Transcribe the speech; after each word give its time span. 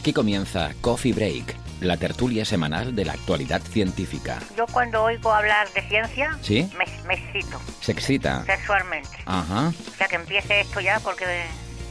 Aquí 0.00 0.14
comienza 0.14 0.72
Coffee 0.80 1.12
Break, 1.12 1.54
la 1.82 1.98
tertulia 1.98 2.46
semanal 2.46 2.96
de 2.96 3.04
la 3.04 3.12
actualidad 3.12 3.60
científica. 3.60 4.38
Yo 4.56 4.64
cuando 4.72 5.02
oigo 5.02 5.30
hablar 5.30 5.70
de 5.74 5.82
ciencia, 5.82 6.38
¿Sí? 6.40 6.70
me, 6.78 6.86
me 7.06 7.14
excito 7.16 7.60
¿Se 7.82 7.92
excita? 7.92 8.42
sexualmente. 8.46 9.18
Ajá. 9.26 9.68
O 9.68 9.96
sea 9.98 10.08
que 10.08 10.16
empiece 10.16 10.62
esto 10.62 10.80
ya 10.80 11.00
porque 11.00 11.26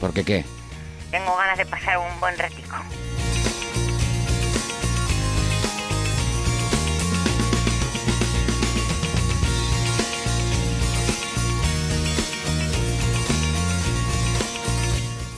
¿Por 0.00 0.12
qué 0.12 0.24
qué? 0.24 0.44
tengo 1.12 1.36
ganas 1.36 1.56
de 1.56 1.66
pasar 1.66 1.98
un 1.98 2.18
buen 2.18 2.36
ratico. 2.36 2.74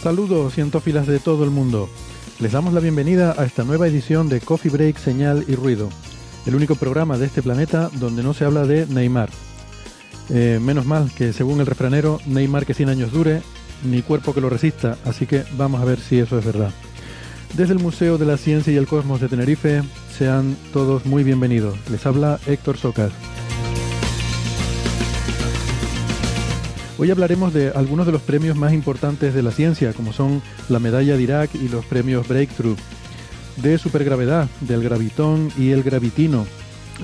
Saludos 0.03 0.55
cientófilas 0.55 1.07
de 1.07 1.21
todo 1.21 1.45
el 1.45 1.51
mundo. 1.51 1.89
Les 2.43 2.51
damos 2.51 2.75
la 2.75 2.81
bienvenida 2.81 3.37
a 3.39 3.45
esta 3.45 3.63
nueva 3.63 3.87
edición 3.87 4.29
de 4.29 4.41
Coffee 4.41 4.73
Break, 4.73 4.99
Señal 4.99 5.45
y 5.47 5.55
Ruido, 5.55 5.91
el 6.45 6.57
único 6.57 6.75
programa 6.75 7.17
de 7.17 7.27
este 7.27 7.41
planeta 7.41 7.89
donde 8.01 8.25
no 8.25 8.35
se 8.35 8.45
habla 8.45 8.67
de 8.67 8.85
Neymar. 8.87 9.29
Eh, 10.29 10.59
menos 10.61 10.85
mal 10.85 11.13
que 11.17 11.33
según 11.33 11.61
el 11.61 11.67
refranero, 11.67 12.21
Neymar 12.27 12.67
que 12.67 12.75
100 12.75 12.89
años 12.89 13.13
dure, 13.13 13.43
ni 13.85 14.03
cuerpo 14.03 14.35
que 14.35 14.41
lo 14.41 14.51
resista, 14.51 14.99
así 15.05 15.25
que 15.25 15.45
vamos 15.57 15.81
a 15.81 15.85
ver 15.85 16.01
si 16.01 16.19
eso 16.19 16.37
es 16.37 16.45
verdad. 16.45 16.73
Desde 17.55 17.75
el 17.75 17.79
Museo 17.79 18.19
de 18.19 18.27
la 18.27 18.37
Ciencia 18.37 18.73
y 18.73 18.77
el 18.77 18.89
Cosmos 18.89 19.21
de 19.21 19.29
Tenerife, 19.29 19.85
sean 20.19 20.57
todos 20.73 21.07
muy 21.07 21.23
bienvenidos. 21.23 21.79
Les 21.93 22.05
habla 22.07 22.41
Héctor 22.49 22.77
Socas. 22.77 23.13
Hoy 27.03 27.11
hablaremos 27.11 27.53
de 27.53 27.71
algunos 27.71 28.07
de 28.07 28.13
los 28.13 28.23
premios 28.23 28.57
más 28.57 28.73
importantes 28.73 29.35
de 29.35 29.43
la 29.43 29.51
ciencia, 29.51 29.93
como 29.93 30.13
son 30.13 30.41
la 30.69 30.79
medalla 30.79 31.17
de 31.17 31.23
Irak 31.25 31.51
y 31.53 31.67
los 31.67 31.85
premios 31.85 32.29
Breakthrough, 32.29 32.79
de 33.57 33.77
supergravedad, 33.77 34.49
del 34.61 34.85
gravitón 34.85 35.49
y 35.59 35.71
el 35.71 35.83
gravitino. 35.83 36.47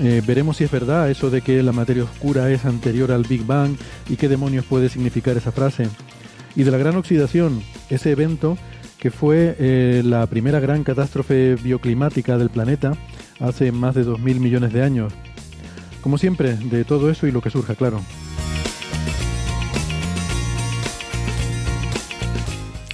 Eh, 0.01 0.21
veremos 0.25 0.55
si 0.55 0.63
es 0.63 0.71
verdad 0.71 1.11
eso 1.11 1.29
de 1.29 1.41
que 1.41 1.61
la 1.63 1.73
materia 1.73 2.05
oscura 2.05 2.49
es 2.49 2.63
anterior 2.63 3.11
al 3.11 3.23
Big 3.23 3.45
Bang 3.45 3.75
y 4.07 4.15
qué 4.15 4.29
demonios 4.29 4.63
puede 4.63 4.87
significar 4.87 5.35
esa 5.35 5.51
frase. 5.51 5.89
Y 6.55 6.63
de 6.63 6.71
la 6.71 6.77
gran 6.77 6.95
oxidación, 6.95 7.61
ese 7.89 8.11
evento 8.11 8.57
que 8.99 9.11
fue 9.11 9.57
eh, 9.59 10.01
la 10.05 10.25
primera 10.27 10.61
gran 10.61 10.85
catástrofe 10.85 11.55
bioclimática 11.55 12.37
del 12.37 12.49
planeta 12.49 12.93
hace 13.41 13.73
más 13.73 13.95
de 13.95 14.05
2.000 14.05 14.39
millones 14.39 14.71
de 14.71 14.81
años. 14.81 15.11
Como 15.99 16.17
siempre, 16.17 16.55
de 16.55 16.85
todo 16.85 17.09
eso 17.09 17.27
y 17.27 17.33
lo 17.33 17.41
que 17.41 17.49
surja, 17.49 17.75
claro. 17.75 17.99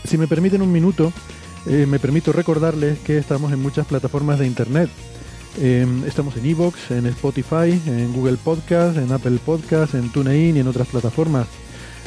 Si 0.05 0.17
me 0.17 0.27
permiten 0.27 0.61
un 0.61 0.71
minuto, 0.71 1.11
eh, 1.65 1.85
me 1.87 1.99
permito 1.99 2.31
recordarles 2.31 2.99
que 2.99 3.17
estamos 3.17 3.51
en 3.51 3.61
muchas 3.61 3.87
plataformas 3.87 4.37
de 4.37 4.45
Internet. 4.45 4.89
Eh, 5.57 5.87
estamos 6.05 6.35
en 6.37 6.45
Evox, 6.45 6.91
en 6.91 7.07
Spotify, 7.07 7.81
en 7.87 8.13
Google 8.13 8.37
Podcast, 8.37 8.97
en 8.97 9.11
Apple 9.11 9.39
Podcast, 9.43 9.95
en 9.95 10.11
TuneIn 10.11 10.57
y 10.57 10.59
en 10.59 10.67
otras 10.67 10.87
plataformas. 10.87 11.47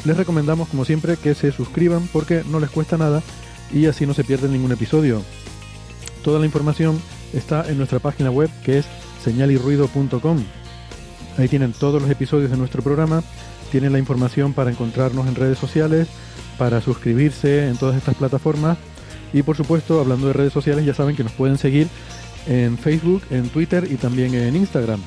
Les 0.05 0.15
recomendamos, 0.15 0.69
como 0.69 0.85
siempre, 0.85 1.17
que 1.17 1.35
se 1.35 1.51
suscriban 1.51 2.07
porque 2.13 2.43
no 2.49 2.59
les 2.59 2.69
cuesta 2.69 2.97
nada 2.97 3.21
y 3.73 3.85
así 3.87 4.05
no 4.05 4.13
se 4.13 4.23
pierden 4.23 4.53
ningún 4.53 4.71
episodio. 4.71 5.21
Toda 6.23 6.39
la 6.39 6.45
información 6.45 7.01
está 7.33 7.69
en 7.69 7.77
nuestra 7.77 7.99
página 7.99 8.31
web 8.31 8.49
que 8.63 8.79
es 8.79 8.85
señalirruido.com. 9.23 10.43
Ahí 11.37 11.47
tienen 11.47 11.73
todos 11.73 12.01
los 12.01 12.11
episodios 12.11 12.51
de 12.51 12.57
nuestro 12.57 12.81
programa, 12.81 13.23
tienen 13.71 13.91
la 13.91 13.99
información 13.99 14.53
para 14.53 14.71
encontrarnos 14.71 15.27
en 15.27 15.35
redes 15.35 15.57
sociales, 15.57 16.07
para 16.59 16.81
suscribirse 16.81 17.67
en 17.67 17.77
todas 17.77 17.95
estas 17.95 18.13
plataformas 18.13 18.77
y 19.33 19.43
por 19.43 19.55
supuesto, 19.55 19.99
hablando 19.99 20.27
de 20.27 20.33
redes 20.33 20.53
sociales, 20.53 20.85
ya 20.85 20.93
saben 20.93 21.15
que 21.15 21.23
nos 21.23 21.31
pueden 21.31 21.57
seguir 21.57 21.87
en 22.47 22.77
Facebook, 22.77 23.21
en 23.31 23.49
Twitter 23.49 23.87
y 23.89 23.95
también 23.95 24.33
en 24.33 24.55
Instagram. 24.55 24.99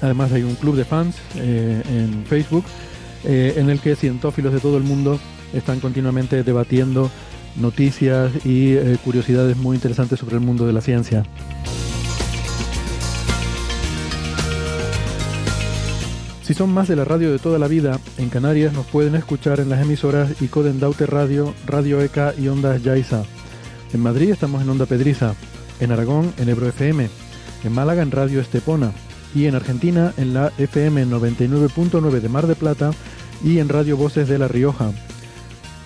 Además 0.00 0.32
hay 0.32 0.42
un 0.42 0.54
club 0.56 0.76
de 0.76 0.84
fans 0.84 1.16
eh, 1.36 1.82
en 1.88 2.24
Facebook 2.26 2.64
eh, 3.24 3.54
en 3.56 3.70
el 3.70 3.80
que 3.80 3.96
cientófilos 3.96 4.52
de 4.52 4.60
todo 4.60 4.76
el 4.76 4.82
mundo 4.82 5.18
están 5.52 5.80
continuamente 5.80 6.42
debatiendo 6.42 7.10
noticias 7.56 8.32
y 8.44 8.72
eh, 8.72 8.98
curiosidades 9.04 9.56
muy 9.56 9.76
interesantes 9.76 10.18
sobre 10.18 10.36
el 10.36 10.40
mundo 10.40 10.66
de 10.66 10.72
la 10.72 10.80
ciencia. 10.80 11.24
Si 16.52 16.58
son 16.58 16.74
más 16.74 16.86
de 16.86 16.96
la 16.96 17.06
radio 17.06 17.32
de 17.32 17.38
toda 17.38 17.58
la 17.58 17.66
vida, 17.66 17.98
en 18.18 18.28
Canarias 18.28 18.74
nos 18.74 18.84
pueden 18.84 19.14
escuchar 19.14 19.58
en 19.58 19.70
las 19.70 19.80
emisoras 19.80 20.42
Icoden 20.42 20.80
Daute 20.80 21.06
Radio, 21.06 21.54
Radio 21.64 22.02
ECA 22.02 22.34
y 22.38 22.46
Ondas 22.48 22.82
Yaiza. 22.82 23.22
En 23.94 24.00
Madrid 24.00 24.28
estamos 24.28 24.60
en 24.60 24.68
Onda 24.68 24.84
Pedriza, 24.84 25.34
en 25.80 25.92
Aragón 25.92 26.30
en 26.36 26.50
Ebro 26.50 26.68
FM, 26.68 27.08
en 27.64 27.72
Málaga 27.72 28.02
en 28.02 28.10
Radio 28.10 28.38
Estepona 28.38 28.92
y 29.34 29.46
en 29.46 29.54
Argentina 29.54 30.12
en 30.18 30.34
la 30.34 30.52
FM 30.58 31.06
99.9 31.06 32.20
de 32.20 32.28
Mar 32.28 32.46
de 32.46 32.54
Plata 32.54 32.90
y 33.42 33.58
en 33.58 33.70
Radio 33.70 33.96
Voces 33.96 34.28
de 34.28 34.38
La 34.38 34.46
Rioja. 34.46 34.90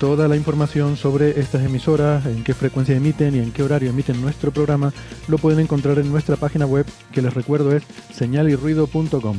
Toda 0.01 0.27
la 0.27 0.35
información 0.35 0.97
sobre 0.97 1.39
estas 1.39 1.65
emisoras, 1.65 2.27
en 2.27 2.43
qué 2.43 2.55
frecuencia 2.55 2.97
emiten 2.97 3.37
y 3.37 3.39
en 3.39 3.53
qué 3.53 3.63
horario 3.63 3.91
emiten 3.91 4.21
nuestro 4.21 4.51
programa, 4.51 4.93
lo 5.29 5.39
pueden 5.39 5.61
encontrar 5.61 6.01
en 6.01 6.11
nuestra 6.11 6.35
página 6.35 6.67
web, 6.67 6.87
que 7.13 7.23
les 7.23 7.35
recuerdo 7.35 7.71
es 7.71 7.85
señalirruido.com. 8.13 9.37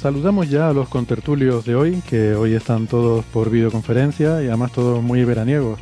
Saludamos 0.00 0.48
ya 0.48 0.70
a 0.70 0.72
los 0.72 0.88
contertulios 0.88 1.66
de 1.66 1.74
hoy, 1.74 2.02
que 2.08 2.34
hoy 2.34 2.54
están 2.54 2.86
todos 2.86 3.22
por 3.26 3.50
videoconferencia 3.50 4.42
y 4.42 4.46
además 4.46 4.72
todos 4.72 5.02
muy 5.02 5.24
veraniegos. 5.24 5.78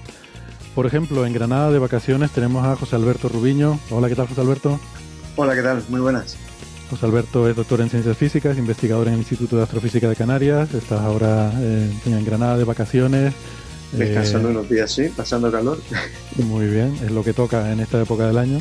Por 0.75 0.87
ejemplo, 0.87 1.25
en 1.25 1.33
Granada 1.33 1.71
de 1.71 1.79
vacaciones 1.79 2.33
tenemos 2.33 2.67
a 2.67 2.75
José 2.75 2.97
Alberto 2.97 3.29
Rubiño. 3.29 3.79
Hola, 3.91 4.09
¿qué 4.09 4.17
tal 4.17 4.27
José 4.27 4.41
Alberto? 4.41 4.81
Hola, 5.37 5.55
¿qué 5.55 5.63
tal? 5.63 5.85
Muy 5.89 6.01
buenas. 6.01 6.37
José 6.91 7.07
Alberto 7.07 7.49
es 7.49 7.55
doctor 7.55 7.81
en 7.81 7.91
ciencias 7.91 8.17
físicas, 8.17 8.59
investigador 8.59 9.07
en 9.07 9.15
el 9.15 9.19
Instituto 9.21 9.57
de 9.57 9.63
Astrofísica 9.63 10.09
de 10.09 10.17
Canarias. 10.17 10.75
Estás 10.75 11.01
ahora 11.01 11.53
eh, 11.61 11.89
en 12.07 12.25
Granada 12.25 12.59
de 12.59 12.65
vacaciones. 12.65 13.35
Descansando 13.93 14.49
Eh, 14.49 14.53
unos 14.53 14.69
días, 14.69 14.91
sí, 14.91 15.11
pasando 15.17 15.53
calor. 15.53 15.79
Muy 16.45 16.67
bien, 16.67 16.93
es 17.05 17.13
lo 17.13 17.23
que 17.23 17.33
toca 17.33 17.71
en 17.73 17.79
esta 17.79 18.03
época 18.03 18.27
del 18.27 18.39
año. 18.39 18.59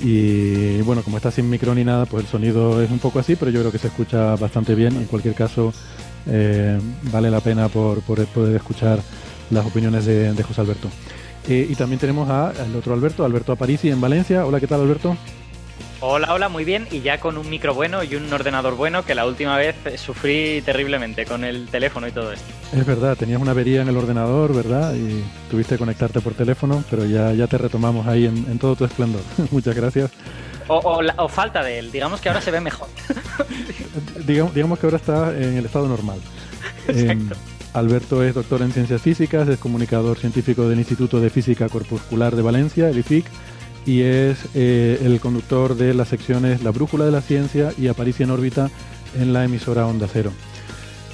Y 0.00 0.80
bueno, 0.82 1.02
como 1.02 1.16
está 1.16 1.30
sin 1.30 1.48
micro 1.48 1.74
ni 1.74 1.84
nada, 1.84 2.06
pues 2.06 2.24
el 2.24 2.30
sonido 2.30 2.82
es 2.82 2.90
un 2.90 2.98
poco 2.98 3.18
así, 3.18 3.36
pero 3.36 3.50
yo 3.50 3.60
creo 3.60 3.72
que 3.72 3.78
se 3.78 3.86
escucha 3.86 4.36
bastante 4.36 4.74
bien. 4.74 4.96
En 4.96 5.04
cualquier 5.04 5.34
caso, 5.34 5.72
eh, 6.26 6.78
vale 7.12 7.30
la 7.30 7.40
pena 7.40 7.68
por, 7.68 8.00
por 8.02 8.24
poder 8.26 8.56
escuchar 8.56 9.00
las 9.50 9.64
opiniones 9.64 10.04
de, 10.04 10.32
de 10.32 10.42
José 10.42 10.60
Alberto. 10.60 10.88
Eh, 11.48 11.66
y 11.70 11.74
también 11.74 12.00
tenemos 12.00 12.28
al 12.28 12.74
otro 12.74 12.94
Alberto, 12.94 13.24
Alberto 13.24 13.52
Aparici 13.52 13.90
en 13.90 14.00
Valencia. 14.00 14.46
Hola, 14.46 14.60
¿qué 14.60 14.66
tal 14.66 14.80
Alberto? 14.80 15.16
Hola, 16.00 16.34
hola, 16.34 16.48
muy 16.48 16.64
bien. 16.64 16.86
Y 16.90 17.00
ya 17.00 17.18
con 17.18 17.38
un 17.38 17.48
micro 17.48 17.72
bueno 17.74 18.02
y 18.04 18.14
un 18.14 18.30
ordenador 18.32 18.74
bueno, 18.76 19.04
que 19.04 19.14
la 19.14 19.26
última 19.26 19.56
vez 19.56 19.74
sufrí 19.96 20.60
terriblemente 20.64 21.24
con 21.24 21.44
el 21.44 21.66
teléfono 21.68 22.06
y 22.06 22.12
todo 22.12 22.32
esto. 22.32 22.44
Es 22.76 22.84
verdad, 22.84 23.16
tenías 23.16 23.40
una 23.40 23.52
avería 23.52 23.80
en 23.82 23.88
el 23.88 23.96
ordenador, 23.96 24.54
¿verdad? 24.54 24.94
Y 24.94 25.22
tuviste 25.50 25.76
que 25.76 25.78
conectarte 25.78 26.20
por 26.20 26.34
teléfono, 26.34 26.84
pero 26.90 27.04
ya, 27.06 27.32
ya 27.32 27.46
te 27.46 27.56
retomamos 27.56 28.06
ahí 28.06 28.26
en, 28.26 28.36
en 28.50 28.58
todo 28.58 28.76
tu 28.76 28.84
esplendor. 28.84 29.22
Muchas 29.50 29.74
gracias. 29.74 30.10
O, 30.68 30.76
o 30.78 31.02
la- 31.02 31.14
o 31.18 31.28
falta 31.28 31.62
de 31.62 31.78
él, 31.78 31.90
digamos 31.92 32.20
que 32.20 32.28
ahora 32.28 32.40
se 32.40 32.50
ve 32.50 32.60
mejor. 32.60 32.88
digamos, 34.26 34.54
digamos 34.54 34.78
que 34.78 34.86
ahora 34.86 34.96
está 34.96 35.30
en 35.36 35.56
el 35.56 35.64
estado 35.66 35.88
normal. 35.88 36.18
Eh, 36.86 37.16
Alberto 37.72 38.22
es 38.22 38.34
doctor 38.34 38.60
en 38.60 38.70
ciencias 38.70 39.00
físicas, 39.00 39.48
es 39.48 39.58
comunicador 39.58 40.18
científico 40.18 40.68
del 40.68 40.78
Instituto 40.78 41.18
de 41.18 41.30
Física 41.30 41.66
Corpuscular 41.70 42.36
de 42.36 42.42
Valencia, 42.42 42.90
el 42.90 42.98
IFIC, 42.98 43.24
y 43.86 44.00
es 44.02 44.38
eh, 44.54 45.00
el 45.04 45.20
conductor 45.20 45.76
de 45.76 45.92
las 45.94 46.08
secciones 46.08 46.62
La 46.62 46.70
Brújula 46.70 47.04
de 47.04 47.10
la 47.12 47.20
Ciencia 47.20 47.72
y 47.78 47.88
Aparicio 47.88 48.24
en 48.24 48.30
órbita 48.30 48.70
en 49.18 49.32
la 49.32 49.44
emisora 49.44 49.86
Onda 49.86 50.06
Cero. 50.12 50.32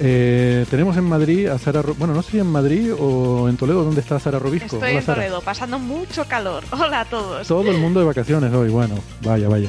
Eh, 0.02 0.64
tenemos 0.70 0.96
en 0.96 1.04
Madrid 1.04 1.46
a 1.48 1.58
Sara, 1.58 1.82
Ro- 1.82 1.94
bueno, 1.94 2.14
no 2.14 2.22
sé 2.22 2.30
si 2.32 2.38
en 2.38 2.46
Madrid 2.46 2.92
o 2.98 3.48
en 3.50 3.56
Toledo, 3.58 3.84
¿dónde 3.84 4.00
está 4.00 4.18
Sara 4.18 4.38
Robisco? 4.38 4.64
Estoy 4.76 4.78
Hola, 4.80 4.90
en 4.92 5.02
Sara. 5.04 5.16
Toledo, 5.22 5.40
pasando 5.42 5.78
mucho 5.78 6.24
calor. 6.26 6.64
Hola 6.70 7.00
a 7.00 7.04
todos. 7.04 7.46
Todo 7.46 7.70
el 7.70 7.76
mundo 7.78 8.00
de 8.00 8.06
vacaciones 8.06 8.52
hoy, 8.54 8.70
bueno, 8.70 8.94
vaya, 9.22 9.48
vaya. 9.48 9.68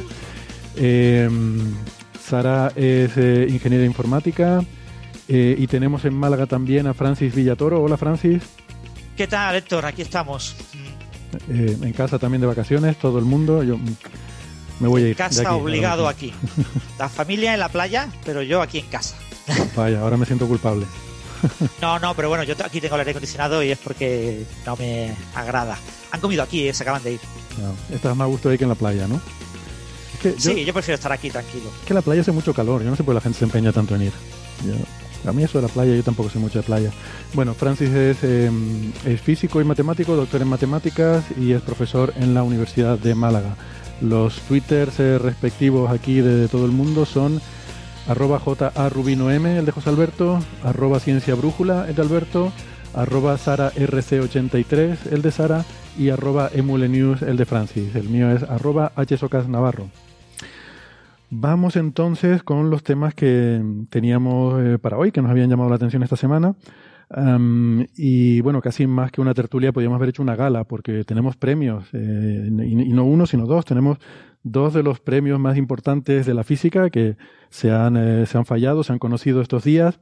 Eh, 0.77 1.29
Sara 2.23 2.71
es 2.77 3.11
eh, 3.17 3.45
ingeniera 3.49 3.83
informática 3.83 4.63
eh, 5.27 5.55
y 5.57 5.67
tenemos 5.67 6.05
en 6.05 6.13
Málaga 6.13 6.45
también 6.45 6.87
a 6.87 6.93
Francis 6.93 7.35
Villatoro. 7.35 7.81
Hola 7.81 7.97
Francis, 7.97 8.41
¿Qué 9.17 9.27
tal, 9.27 9.55
Héctor? 9.57 9.85
Aquí 9.85 10.01
estamos. 10.01 10.55
Eh, 11.49 11.77
en 11.81 11.93
casa 11.93 12.19
también 12.19 12.41
de 12.41 12.47
vacaciones, 12.47 12.97
todo 12.97 13.19
el 13.19 13.25
mundo. 13.25 13.63
Yo 13.63 13.77
me 14.79 14.87
voy 14.87 15.01
a 15.01 15.05
ir. 15.05 15.09
de 15.09 15.15
Casa 15.15 15.41
aquí, 15.41 15.49
obligado 15.51 16.07
aquí. 16.07 16.33
La 16.99 17.09
familia 17.09 17.53
en 17.53 17.59
la 17.59 17.69
playa, 17.69 18.09
pero 18.25 18.41
yo 18.41 18.61
aquí 18.61 18.79
en 18.79 18.87
casa. 18.87 19.15
Vaya, 19.75 20.01
ahora 20.01 20.17
me 20.17 20.25
siento 20.25 20.47
culpable. 20.47 20.85
No, 21.81 21.97
no, 21.99 22.13
pero 22.15 22.29
bueno, 22.29 22.43
yo 22.43 22.53
aquí 22.63 22.79
tengo 22.79 22.95
el 22.95 23.01
aire 23.01 23.11
acondicionado 23.11 23.63
y 23.63 23.71
es 23.71 23.77
porque 23.79 24.43
no 24.65 24.75
me 24.75 25.15
agrada. 25.33 25.77
Han 26.11 26.19
comido 26.19 26.43
aquí, 26.43 26.67
eh, 26.67 26.73
se 26.73 26.83
acaban 26.83 27.01
de 27.03 27.13
ir. 27.13 27.19
Estás 27.91 28.15
más 28.15 28.25
a 28.25 28.29
gusto 28.29 28.49
ahí 28.49 28.57
que 28.57 28.63
en 28.65 28.69
la 28.69 28.75
playa, 28.75 29.07
¿no? 29.07 29.19
Es 30.13 30.19
que, 30.21 30.31
yo- 30.33 30.51
Sí, 30.53 30.63
yo 30.65 30.73
prefiero 30.73 30.95
estar 30.95 31.11
aquí 31.11 31.31
tranquilo. 31.31 31.71
es 31.81 31.87
que 31.87 31.93
la 31.95 32.01
playa 32.01 32.21
hace 32.21 32.31
mucho 32.31 32.53
calor. 32.53 32.83
Yo 32.83 32.89
no 32.91 32.95
sé 32.95 33.03
por 33.03 33.13
qué 33.13 33.15
la 33.15 33.21
gente 33.21 33.39
se 33.39 33.45
empeña 33.45 33.71
tanto 33.71 33.95
en 33.95 34.03
ir. 34.03 34.13
Yo- 34.65 34.73
a 35.25 35.31
mí 35.31 35.43
eso 35.43 35.59
de 35.59 35.67
la 35.67 35.73
playa, 35.73 35.95
yo 35.95 36.03
tampoco 36.03 36.29
sé 36.29 36.39
mucho 36.39 36.59
de 36.59 36.63
playa. 36.63 36.91
Bueno, 37.33 37.53
Francis 37.53 37.89
es, 37.89 38.17
eh, 38.23 38.49
es 39.05 39.21
físico 39.21 39.61
y 39.61 39.63
matemático, 39.63 40.15
doctor 40.15 40.41
en 40.41 40.47
matemáticas 40.47 41.23
y 41.39 41.53
es 41.53 41.61
profesor 41.61 42.13
en 42.17 42.33
la 42.33 42.43
Universidad 42.43 42.97
de 42.97 43.15
Málaga. 43.15 43.55
Los 44.01 44.41
twitters 44.41 44.99
eh, 44.99 45.19
respectivos 45.19 45.91
aquí 45.91 46.21
de, 46.21 46.47
todo 46.47 46.65
el 46.65 46.71
mundo 46.71 47.05
son 47.05 47.39
arroba 48.07 48.39
jarubinom, 48.39 49.45
el 49.45 49.65
de 49.65 49.71
José 49.71 49.89
Alberto, 49.89 50.39
arroba 50.63 50.99
ciencia 50.99 51.35
brújula, 51.35 51.87
el 51.87 51.95
de 51.95 52.01
Alberto, 52.01 52.51
arroba 52.93 53.37
Sara 53.37 53.71
RC83, 53.73 55.11
el 55.11 55.21
de 55.21 55.31
Sara, 55.31 55.65
y 55.97 56.09
arroba 56.09 56.49
emulenews, 56.53 57.21
el 57.21 57.37
de 57.37 57.45
Francis. 57.45 57.95
El 57.95 58.09
mío 58.09 58.31
es 58.31 58.43
arroba 58.43 58.91
hsocas 58.95 59.47
navarro. 59.47 59.87
Vamos 61.31 61.77
entonces 61.77 62.43
con 62.43 62.69
los 62.69 62.83
temas 62.83 63.15
que 63.15 63.63
teníamos 63.89 64.61
eh, 64.61 64.77
para 64.77 64.97
hoy, 64.97 65.11
que 65.11 65.21
nos 65.21 65.31
habían 65.31 65.49
llamado 65.49 65.69
la 65.69 65.77
atención 65.77 66.03
esta 66.03 66.17
semana. 66.17 66.55
Y 67.97 68.39
bueno, 68.41 68.61
casi 68.61 68.87
más 68.87 69.11
que 69.11 69.19
una 69.19 69.33
tertulia, 69.33 69.73
podríamos 69.73 69.97
haber 69.97 70.09
hecho 70.09 70.21
una 70.21 70.35
gala, 70.35 70.63
porque 70.63 71.03
tenemos 71.03 71.35
premios, 71.35 71.89
eh, 71.93 72.49
y, 72.49 72.81
y 72.81 72.93
no 72.93 73.03
uno, 73.03 73.25
sino 73.25 73.45
dos. 73.45 73.65
Tenemos 73.65 73.97
dos 74.43 74.73
de 74.73 74.83
los 74.83 74.99
premios 74.99 75.39
más 75.39 75.57
importantes 75.57 76.25
de 76.25 76.33
la 76.33 76.43
física 76.43 76.89
que 76.89 77.17
se 77.49 77.71
han, 77.71 77.97
eh, 77.97 78.25
se 78.25 78.37
han 78.37 78.45
fallado, 78.45 78.83
se 78.83 78.93
han 78.93 78.99
conocido 78.99 79.41
estos 79.41 79.63
días. 79.63 79.99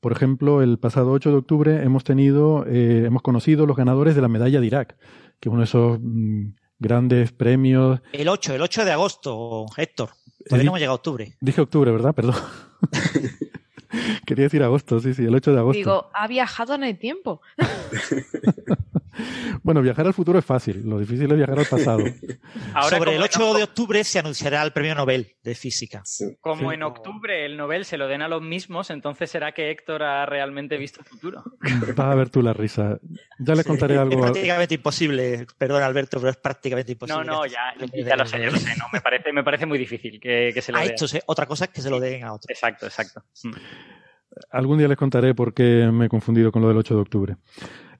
Por 0.00 0.12
ejemplo, 0.12 0.62
el 0.62 0.78
pasado 0.78 1.12
8 1.12 1.30
de 1.30 1.36
octubre 1.36 1.82
hemos 1.84 2.04
tenido, 2.04 2.64
eh, 2.66 3.04
hemos 3.06 3.22
conocido 3.22 3.66
los 3.66 3.76
ganadores 3.76 4.14
de 4.14 4.22
la 4.22 4.28
medalla 4.28 4.60
de 4.60 4.66
Irak, 4.66 4.96
que 5.38 5.48
es 5.48 5.52
uno 5.52 5.60
de 5.60 5.64
esos 5.64 5.98
mm, 6.00 6.54
grandes 6.78 7.32
premios. 7.32 8.00
El 8.12 8.28
8, 8.28 8.54
el 8.54 8.62
8 8.62 8.84
de 8.84 8.92
agosto, 8.92 9.66
Héctor. 9.76 10.10
Todavía 10.48 10.64
no 10.64 10.70
hemos 10.70 10.80
llegado 10.80 10.92
a 10.92 10.96
octubre. 10.96 11.36
Dije 11.40 11.60
octubre, 11.60 11.90
¿verdad? 11.90 12.14
Perdón. 12.14 12.34
Quería 14.26 14.44
decir 14.44 14.62
agosto, 14.62 15.00
sí, 15.00 15.14
sí, 15.14 15.24
el 15.24 15.34
8 15.34 15.52
de 15.52 15.58
agosto. 15.58 15.76
Digo, 15.78 16.10
ha 16.14 16.26
viajado 16.26 16.74
en 16.74 16.84
el 16.84 16.98
tiempo. 16.98 17.40
Bueno, 19.62 19.82
viajar 19.82 20.06
al 20.06 20.14
futuro 20.14 20.38
es 20.38 20.44
fácil, 20.44 20.82
lo 20.88 20.98
difícil 20.98 21.30
es 21.30 21.36
viajar 21.36 21.58
al 21.58 21.66
pasado. 21.66 21.98
Ahora, 22.74 22.96
Sobre 22.96 23.14
el 23.16 23.22
8 23.22 23.50
en- 23.50 23.56
de 23.58 23.62
octubre 23.64 24.04
se 24.04 24.18
anunciará 24.18 24.62
el 24.62 24.72
premio 24.72 24.94
Nobel 24.94 25.36
de 25.44 25.54
Física. 25.54 26.02
Como 26.40 26.70
Sí. 26.70 26.74
en 26.74 26.82
octubre 26.82 27.44
el 27.44 27.56
Nobel 27.58 27.84
se 27.84 27.98
lo 27.98 28.08
den 28.08 28.22
a 28.22 28.28
los 28.28 28.40
mismos, 28.40 28.88
entonces 28.90 29.30
será 29.30 29.52
que 29.52 29.70
Héctor 29.70 30.02
ha 30.02 30.24
realmente 30.24 30.78
visto 30.78 31.00
el 31.00 31.06
futuro. 31.06 31.44
Vas 31.94 31.98
a 32.06 32.14
ver 32.14 32.30
tú 32.30 32.40
la 32.42 32.54
risa. 32.54 32.98
Ya 33.38 33.54
les 33.54 33.66
contaré 33.66 33.94
Es 33.94 34.00
algo. 34.00 34.20
prácticamente 34.22 34.74
imposible, 34.76 35.46
perdón 35.58 35.82
Alberto, 35.82 36.18
pero 36.18 36.30
es 36.30 36.36
prácticamente 36.38 36.92
imposible. 36.92 37.24
No, 37.24 37.32
no, 37.40 37.46
ya, 37.46 37.74
lo 37.78 37.86
sé, 37.88 38.02
ya 38.02 38.16
lo 38.16 38.26
sé. 38.26 38.38
No, 38.78 38.86
me, 38.92 39.00
parece, 39.02 39.32
me 39.32 39.44
parece 39.44 39.66
muy 39.66 39.78
difícil 39.78 40.18
que, 40.18 40.50
que 40.54 40.62
se 40.62 40.72
lo 40.72 40.78
A 40.78 40.80
den. 40.82 40.92
estos, 40.94 41.14
¿eh? 41.14 41.22
Otra 41.26 41.44
cosa 41.46 41.66
es 41.66 41.70
que 41.70 41.82
se 41.82 41.90
lo 41.90 42.00
den 42.00 42.24
a 42.24 42.32
otros. 42.32 42.48
Exacto, 42.48 42.86
exacto. 42.86 43.22
Mm. 43.44 43.52
Algún 44.50 44.78
día 44.78 44.88
les 44.88 44.96
contaré 44.96 45.34
por 45.34 45.54
qué 45.54 45.90
me 45.92 46.06
he 46.06 46.08
confundido 46.08 46.52
con 46.52 46.62
lo 46.62 46.68
del 46.68 46.76
8 46.78 46.94
de 46.94 47.00
octubre. 47.00 47.36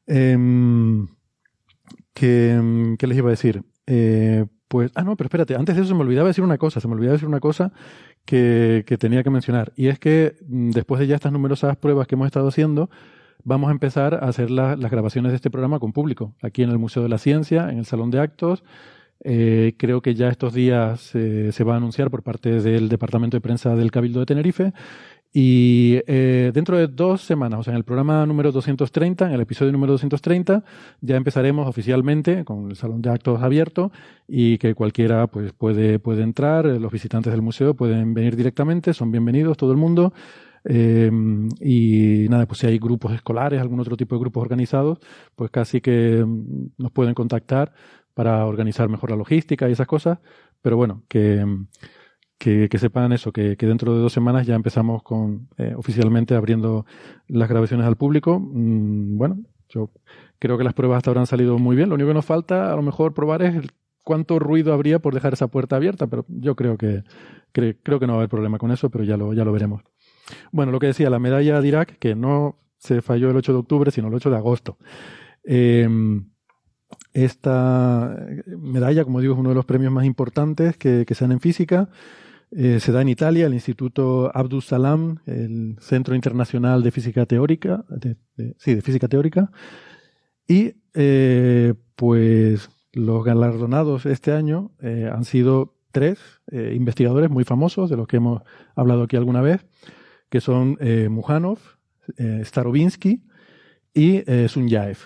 Em, 0.06 1.06
¿Qué 2.14 3.06
les 3.06 3.17
iba 3.19 3.29
a 3.29 3.31
decir? 3.31 3.62
Eh, 3.87 4.46
pues, 4.69 4.90
ah, 4.94 5.02
no, 5.02 5.17
pero 5.17 5.26
espérate, 5.26 5.55
antes 5.55 5.75
de 5.76 5.82
eso 5.82 5.88
se 5.90 5.94
me 5.94 6.00
olvidaba 6.02 6.29
decir 6.29 6.44
una 6.44 6.58
cosa, 6.58 6.81
se 6.81 6.88
me 6.88 6.94
olvidaba 6.94 7.14
decir 7.14 7.29
una 7.29 7.40
cosa 7.40 7.73
que, 8.25 8.84
que 8.87 8.96
tenía 8.99 9.23
que 9.23 9.31
mencionar. 9.31 9.73
Y 9.76 9.88
es 9.88 9.99
que 9.99 10.37
mm, 10.46 10.70
después 10.70 11.00
de 11.00 11.06
ya 11.06 11.17
estas 11.17 11.32
numerosas 11.32 11.76
pruebas 11.76 12.06
que 12.06 12.14
hemos 12.14 12.26
estado 12.26 12.49
haciendo, 12.49 12.90
vamos 13.44 13.69
a 13.69 13.73
empezar 13.73 14.14
a 14.14 14.29
hacer 14.29 14.50
la- 14.50 14.76
las 14.76 14.90
grabaciones 14.90 15.32
de 15.32 15.37
este 15.37 15.50
programa 15.50 15.79
con 15.81 15.93
público, 15.93 16.34
aquí 16.43 16.62
en 16.62 16.70
el 16.70 16.79
Museo 16.79 17.02
de 17.02 17.08
la 17.08 17.19
Ciencia, 17.19 17.69
en 17.70 17.79
el 17.79 17.84
Salón 17.84 18.11
de 18.11 18.20
Actos. 18.20 18.62
Eh, 19.25 19.75
creo 19.79 20.00
que 20.02 20.14
ya 20.14 20.29
estos 20.29 20.52
días 20.52 21.14
eh, 21.14 21.50
se 21.52 21.64
va 21.64 21.75
a 21.75 21.76
anunciar 21.76 22.11
por 22.11 22.23
parte 22.23 22.61
del 22.61 22.88
Departamento 22.88 23.37
de 23.37 23.40
Prensa 23.40 23.76
del 23.76 23.90
Cabildo 23.90 24.20
de 24.20 24.26
Tenerife. 24.26 24.73
Y 25.34 26.00
eh, 26.06 26.50
dentro 26.52 26.76
de 26.76 26.88
dos 26.88 27.23
semanas, 27.23 27.61
o 27.61 27.62
sea, 27.62 27.73
en 27.73 27.79
el 27.79 27.84
programa 27.84 28.26
número 28.26 28.52
230, 28.52 29.29
en 29.29 29.32
el 29.32 29.40
episodio 29.40 29.73
número 29.73 29.93
230, 29.93 30.62
ya 31.00 31.17
empezaremos 31.17 31.67
oficialmente 31.67 32.44
con 32.44 32.69
el 32.69 32.76
salón 32.76 33.00
de 33.00 33.11
actos 33.11 33.43
abierto 33.43 33.93
y 34.29 34.58
que 34.58 34.75
cualquiera 34.75 35.26
pues 35.29 35.55
puede, 35.55 35.99
puede 35.99 36.23
entrar, 36.23 36.67
los 36.67 36.93
visitantes 36.93 37.32
del 37.32 37.40
museo 37.40 37.73
pueden 37.75 38.12
venir 38.12 38.37
directamente, 38.37 38.93
son 38.93 39.11
bienvenidos 39.11 39.56
todo 39.56 39.73
el 39.73 39.79
mundo. 39.79 40.12
Eh, 40.64 41.11
y 41.61 42.26
nada, 42.29 42.46
pues 42.46 42.61
si 42.61 42.67
hay 42.67 42.79
grupos 42.79 43.12
escolares, 43.12 43.58
algún 43.58 43.81
otro 43.81 43.96
tipo 43.96 44.14
de 44.14 44.20
grupos 44.20 44.43
organizados, 44.43 44.99
pues 45.34 45.50
casi 45.50 45.81
que 45.81 46.23
mm, 46.26 46.73
nos 46.76 46.93
pueden 46.93 47.14
contactar 47.14 47.73
para 48.12 48.44
organizar 48.44 48.90
mejor 48.90 49.11
la 49.11 49.17
logística 49.17 49.67
y 49.67 49.73
esas 49.73 49.87
cosas. 49.87 50.19
Pero 50.61 50.76
bueno, 50.76 51.02
que, 51.08 51.44
que, 52.69 52.79
sepan 52.79 53.12
eso, 53.12 53.33
que, 53.33 53.56
que 53.56 53.67
dentro 53.67 53.94
de 53.94 54.00
dos 54.00 54.12
semanas 54.12 54.47
ya 54.47 54.55
empezamos 54.56 55.03
con 55.03 55.49
eh, 55.59 55.75
oficialmente 55.77 56.35
abriendo 56.35 56.85
las 57.29 57.49
grabaciones 57.49 57.87
al 57.87 57.97
público. 57.97 58.41
Mm, 58.41 59.17
bueno, 59.17 59.39
yo 59.69 59.91
creo 60.41 60.59
que 60.59 60.65
las 60.65 60.75
pruebas 60.75 60.99
hasta 60.99 61.11
ahora 61.11 61.21
han 61.21 61.27
salido 61.29 61.59
muy 61.59 61.77
bien. 61.77 61.89
Lo 61.89 61.94
único 61.94 62.09
que 62.09 62.15
nos 62.15 62.25
falta 62.25 62.73
a 62.73 62.77
lo 62.77 62.83
mejor 62.83 63.15
probar 63.15 63.43
es 63.43 63.55
el- 63.55 63.71
cuánto 64.03 64.41
ruido 64.41 64.73
habría 64.75 64.99
por 64.99 65.15
dejar 65.15 65.35
esa 65.35 65.47
puerta 65.47 65.77
abierta, 65.77 66.09
pero 66.09 66.25
yo 66.29 66.56
creo 66.56 66.77
que, 66.77 67.05
cre- 67.55 67.77
creo 67.85 68.00
que 68.00 68.06
no 68.09 68.15
va 68.15 68.19
a 68.19 68.21
haber 68.23 68.29
problema 68.31 68.59
con 68.59 68.73
eso, 68.73 68.91
pero 68.91 69.05
ya 69.05 69.17
lo, 69.17 69.33
ya 69.35 69.44
lo 69.44 69.53
veremos. 69.53 69.83
Bueno, 70.50 70.73
lo 70.73 70.81
que 70.81 70.89
decía, 70.89 71.09
la 71.11 71.21
medalla 71.21 71.61
de 71.61 71.69
Irak, 71.69 71.99
que 72.00 72.17
no 72.17 72.56
se 72.79 73.01
falló 73.03 73.31
el 73.31 73.37
8 73.37 73.53
de 73.53 73.58
octubre, 73.61 73.91
sino 73.93 74.08
el 74.08 74.15
8 74.15 74.31
de 74.31 74.37
agosto. 74.37 74.77
Eh, 75.44 75.89
esta 77.13 78.17
medalla, 78.58 79.05
como 79.05 79.20
digo, 79.20 79.34
es 79.34 79.41
uno 79.41 79.51
de 79.51 79.55
los 79.55 79.65
premios 79.65 79.93
más 79.93 80.05
importantes 80.05 80.77
que, 80.77 81.05
que 81.06 81.15
se 81.15 81.25
dan 81.25 81.32
en 81.32 81.41
física. 81.41 81.89
Eh, 82.55 82.81
se 82.81 82.93
da 82.93 83.01
en 83.01 83.09
Italia, 83.09 83.47
el 83.47 83.55
Instituto 83.55 84.31
Abdus 84.35 84.67
Salam, 84.67 85.21
el 85.25 85.77
Centro 85.81 86.15
Internacional 86.15 86.82
de 86.82 86.91
Física 86.91 87.25
Teórica, 87.25 87.85
sí, 88.59 88.75
de 88.75 88.82
Física 88.82 89.09
Teórica. 89.09 89.51
Y 90.47 90.75
eh, 90.93 91.73
pues 91.97 92.69
los 92.93 93.25
galardonados 93.25 94.05
este 94.05 94.32
año 94.32 94.73
eh, 94.82 95.09
han 95.11 95.25
sido 95.25 95.79
tres 95.93 96.19
investigadores 96.51 97.29
muy 97.29 97.44
famosos, 97.44 97.91
de 97.91 97.97
los 97.99 98.06
que 98.06 98.17
hemos 98.17 98.43
hablado 98.75 99.03
aquí 99.03 99.17
alguna 99.17 99.43
vez, 99.43 99.67
que 100.31 100.41
son 100.41 100.79
Mujanov, 101.11 101.59
Starobinsky 102.19 103.23
y 103.93 104.23
Sunyaev. 104.49 104.97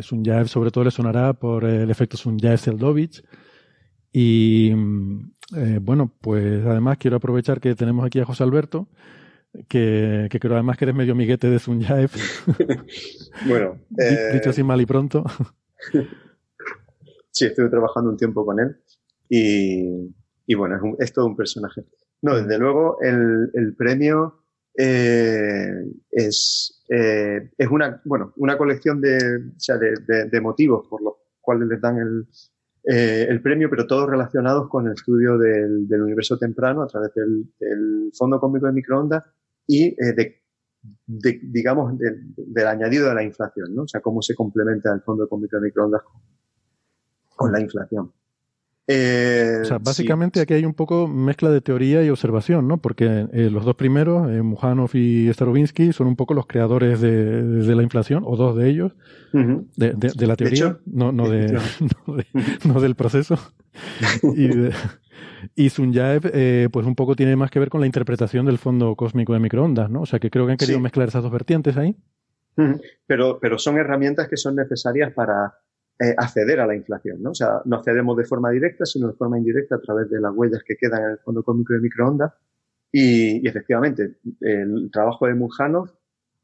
Sunyaev 0.00 0.48
sobre 0.48 0.72
todo 0.72 0.82
le 0.82 0.90
sonará 0.90 1.34
por 1.34 1.64
el 1.64 1.88
efecto 1.88 2.16
Sunyaev-Seldovich. 2.16 3.22
Y 4.12 4.72
mm, 4.74 5.30
eh, 5.56 5.78
bueno, 5.80 6.12
pues 6.20 6.64
además 6.66 6.98
quiero 6.98 7.16
aprovechar 7.16 7.60
que 7.60 7.74
tenemos 7.74 8.04
aquí 8.06 8.20
a 8.20 8.24
José 8.24 8.42
Alberto, 8.44 8.88
que, 9.68 10.28
que 10.30 10.38
creo 10.40 10.54
además 10.54 10.76
que 10.76 10.84
eres 10.84 10.94
medio 10.94 11.12
amiguete 11.12 11.48
de 11.50 11.58
Sunyaev, 11.58 12.10
Bueno, 13.46 13.78
Di- 13.88 14.04
eh, 14.04 14.30
dicho 14.34 14.50
así 14.50 14.62
mal 14.62 14.80
y 14.80 14.86
pronto. 14.86 15.24
sí, 17.30 17.46
estuve 17.46 17.68
trabajando 17.68 18.10
un 18.10 18.16
tiempo 18.16 18.44
con 18.44 18.60
él 18.60 18.76
y, 19.28 20.14
y 20.46 20.54
bueno, 20.54 20.76
es, 20.76 20.82
un- 20.82 20.96
es 20.98 21.12
todo 21.12 21.26
un 21.26 21.36
personaje. 21.36 21.84
No, 22.22 22.36
desde 22.36 22.58
luego 22.58 22.98
el, 23.00 23.50
el 23.54 23.74
premio 23.76 24.42
eh, 24.76 25.70
es, 26.10 26.84
es 26.88 27.68
una, 27.70 28.00
bueno, 28.04 28.32
una 28.36 28.56
colección 28.58 29.00
de, 29.00 29.16
o 29.56 29.58
sea, 29.60 29.76
de, 29.76 29.94
de- 30.06 30.24
de 30.28 30.40
motivos 30.40 30.86
por 30.88 31.02
los 31.02 31.14
cuales 31.40 31.68
les 31.68 31.80
dan 31.80 31.98
el, 31.98 32.26
eh, 32.90 33.26
el 33.28 33.42
premio, 33.42 33.68
pero 33.68 33.86
todos 33.86 34.08
relacionados 34.08 34.68
con 34.68 34.86
el 34.86 34.94
estudio 34.94 35.36
del, 35.36 35.86
del 35.86 36.02
universo 36.02 36.38
temprano 36.38 36.82
a 36.82 36.86
través 36.86 37.12
del, 37.14 37.44
del 37.60 38.10
fondo 38.16 38.40
cósmico 38.40 38.66
de 38.66 38.72
microondas 38.72 39.24
y 39.66 39.88
eh, 39.88 40.12
de, 40.16 40.42
de, 41.06 41.40
digamos, 41.42 41.98
de- 41.98 42.16
del 42.36 42.66
añadido 42.66 43.08
de 43.08 43.14
la 43.14 43.22
inflación, 43.22 43.74
¿no? 43.74 43.82
O 43.82 43.88
sea, 43.88 44.00
cómo 44.00 44.22
se 44.22 44.34
complementa 44.34 44.92
el 44.92 45.02
fondo 45.02 45.28
cósmico 45.28 45.56
de 45.56 45.62
microondas 45.66 46.02
con, 46.02 46.20
con 47.36 47.52
la 47.52 47.60
inflación. 47.60 48.10
Eh, 48.90 49.58
O 49.60 49.64
sea, 49.66 49.76
sí. 49.76 49.82
básicamente 49.84 50.40
aquí 50.40 50.54
hay 50.54 50.64
un 50.64 50.72
poco 50.72 51.06
mezcla 51.08 51.50
de 51.50 51.60
teoría 51.60 52.02
y 52.02 52.08
observación, 52.08 52.66
¿no? 52.66 52.78
Porque 52.78 53.26
eh, 53.34 53.50
los 53.50 53.66
dos 53.66 53.74
primeros, 53.76 54.30
eh, 54.30 54.40
Mujanov 54.40 54.90
y 54.94 55.30
Starobinsky, 55.30 55.92
son 55.92 56.06
un 56.06 56.16
poco 56.16 56.32
los 56.32 56.46
creadores 56.46 57.00
de, 57.02 57.42
de 57.42 57.74
la 57.76 57.82
inflación, 57.82 58.22
o 58.26 58.34
dos 58.36 58.56
de 58.56 58.70
ellos, 58.70 58.92
de, 59.34 59.92
de- 59.92 60.12
de 60.16 60.26
la 60.26 60.36
teoría, 60.36 60.56
hecho, 60.68 60.80
no, 60.86 61.12
no, 61.12 61.28
del 62.80 62.94
proceso. 62.94 63.38
Y, 64.34 64.48
y 65.54 65.68
Sunyaev, 65.70 66.30
eh, 66.32 66.68
pues 66.72 66.86
un 66.86 66.94
poco 66.94 67.14
tiene 67.14 67.36
más 67.36 67.50
que 67.50 67.58
ver 67.60 67.68
con 67.68 67.80
la 67.80 67.86
interpretación 67.86 68.46
del 68.46 68.56
fondo 68.58 68.96
cósmico 68.96 69.34
de 69.34 69.40
microondas, 69.40 69.90
¿no? 69.90 70.00
O 70.02 70.06
sea, 70.06 70.18
que 70.18 70.30
creo 70.30 70.46
que 70.46 70.52
han 70.52 70.58
querido 70.58 70.78
Sí. 70.78 70.82
mezclar 70.82 71.08
esas 71.08 71.22
dos 71.22 71.30
vertientes 71.32 71.76
ahí. 71.76 71.94
Pero, 73.06 73.38
pero 73.40 73.56
son 73.58 73.76
herramientas 73.78 74.28
que 74.28 74.36
son 74.36 74.56
necesarias 74.56 75.12
para 75.12 75.54
eh, 76.00 76.14
acceder 76.16 76.60
a 76.60 76.66
la 76.66 76.74
inflación, 76.74 77.22
¿no? 77.22 77.30
O 77.30 77.34
sea, 77.34 77.60
no 77.64 77.76
accedemos 77.76 78.16
de 78.16 78.24
forma 78.24 78.50
directa, 78.50 78.84
sino 78.86 79.08
de 79.08 79.14
forma 79.14 79.38
indirecta 79.38 79.76
a 79.76 79.80
través 79.80 80.08
de 80.10 80.20
las 80.20 80.32
huellas 80.34 80.62
que 80.64 80.76
quedan 80.76 81.02
en 81.04 81.10
el 81.10 81.18
fondo 81.18 81.42
cósmico 81.42 81.72
de 81.74 81.80
microondas. 81.80 82.32
Y, 82.92 83.44
y 83.44 83.48
efectivamente, 83.48 84.16
el 84.40 84.90
trabajo 84.92 85.26
de 85.26 85.34
Mujanov, 85.34 85.90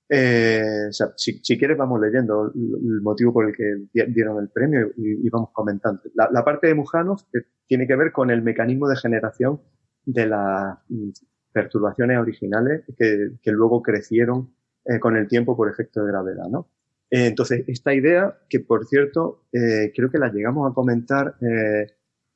eh, 0.08 0.86
o 0.90 0.92
sea, 0.92 1.08
si, 1.16 1.40
si 1.42 1.58
quieres 1.58 1.78
vamos 1.78 1.98
leyendo 2.00 2.52
el, 2.54 3.00
motivo 3.00 3.32
por 3.32 3.46
el 3.48 3.54
que 3.56 3.64
di- 3.92 4.12
dieron 4.12 4.38
el 4.42 4.50
premio 4.50 4.90
y, 4.96 5.28
vamos 5.30 5.50
comentando. 5.52 6.02
La, 6.14 6.28
la 6.30 6.44
parte 6.44 6.66
de 6.66 6.74
Mujanov 6.74 7.20
tiene 7.66 7.86
que 7.86 7.96
ver 7.96 8.12
con 8.12 8.30
el 8.30 8.42
mecanismo 8.42 8.86
de 8.88 8.96
generación 8.96 9.60
de 10.04 10.26
las 10.26 10.78
mm, 10.88 11.10
perturbaciones 11.52 12.18
originales 12.18 12.82
que, 12.98 13.30
que 13.40 13.52
luego 13.52 13.80
crecieron 13.80 14.54
eh, 14.84 14.98
con 15.00 15.16
el 15.16 15.26
tiempo 15.28 15.56
por 15.56 15.70
efecto 15.70 16.02
de 16.04 16.08
gravedad, 16.12 16.48
¿no? 16.50 16.68
Eh, 17.16 17.26
entonces, 17.26 17.64
esta 17.68 17.94
idea, 17.94 18.36
que 18.48 18.58
por 18.60 18.86
cierto, 18.86 19.44
eh, 19.52 19.92
creo 19.94 20.10
que 20.10 20.18
la 20.18 20.32
llegamos 20.32 20.68
a 20.70 20.74
comentar 20.74 21.36
eh, 21.40 21.86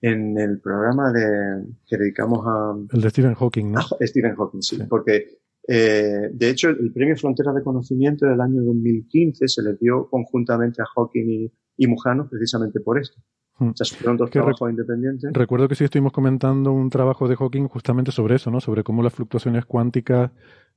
en 0.00 0.38
el 0.38 0.60
programa 0.60 1.10
de, 1.12 1.64
que 1.86 1.96
dedicamos 1.96 2.40
a, 2.46 2.76
El 2.94 3.00
de 3.00 3.10
Stephen 3.10 3.34
Hawking, 3.34 3.72
¿no? 3.72 3.80
a 3.80 4.06
Stephen 4.06 4.36
Hawking, 4.36 4.62
sí, 4.62 4.76
Sí. 4.76 4.82
porque 4.88 5.38
de 5.70 6.48
hecho 6.48 6.70
el 6.70 6.92
premio 6.94 7.14
Fronteras 7.16 7.54
de 7.54 7.62
Conocimiento 7.62 8.24
del 8.26 8.40
año 8.40 8.62
2015 8.62 9.48
se 9.48 9.62
le 9.62 9.74
dio 9.74 10.08
conjuntamente 10.08 10.80
a 10.80 10.86
Hawking 10.94 11.26
y, 11.28 11.52
y 11.76 11.86
Mujano 11.86 12.26
precisamente 12.28 12.80
por 12.80 12.98
esto. 12.98 13.20
Hmm. 13.58 13.70
O 13.70 13.76
sea, 13.76 13.98
fueron 13.98 14.16
dos 14.16 14.30
Que 14.30 14.38
rec- 14.38 14.44
trabajos 14.44 14.70
independientes. 14.70 15.30
Recuerdo 15.34 15.68
que 15.68 15.74
sí 15.74 15.84
estuvimos 15.84 16.12
comentando 16.12 16.72
un 16.72 16.88
trabajo 16.88 17.26
de 17.28 17.34
Hawking 17.36 17.66
justamente 17.68 18.12
sobre 18.12 18.36
eso, 18.36 18.50
¿no? 18.50 18.60
Sobre 18.60 18.82
cómo 18.84 19.02
las 19.02 19.12
fluctuaciones 19.12 19.66
cuánticas, 19.66 20.30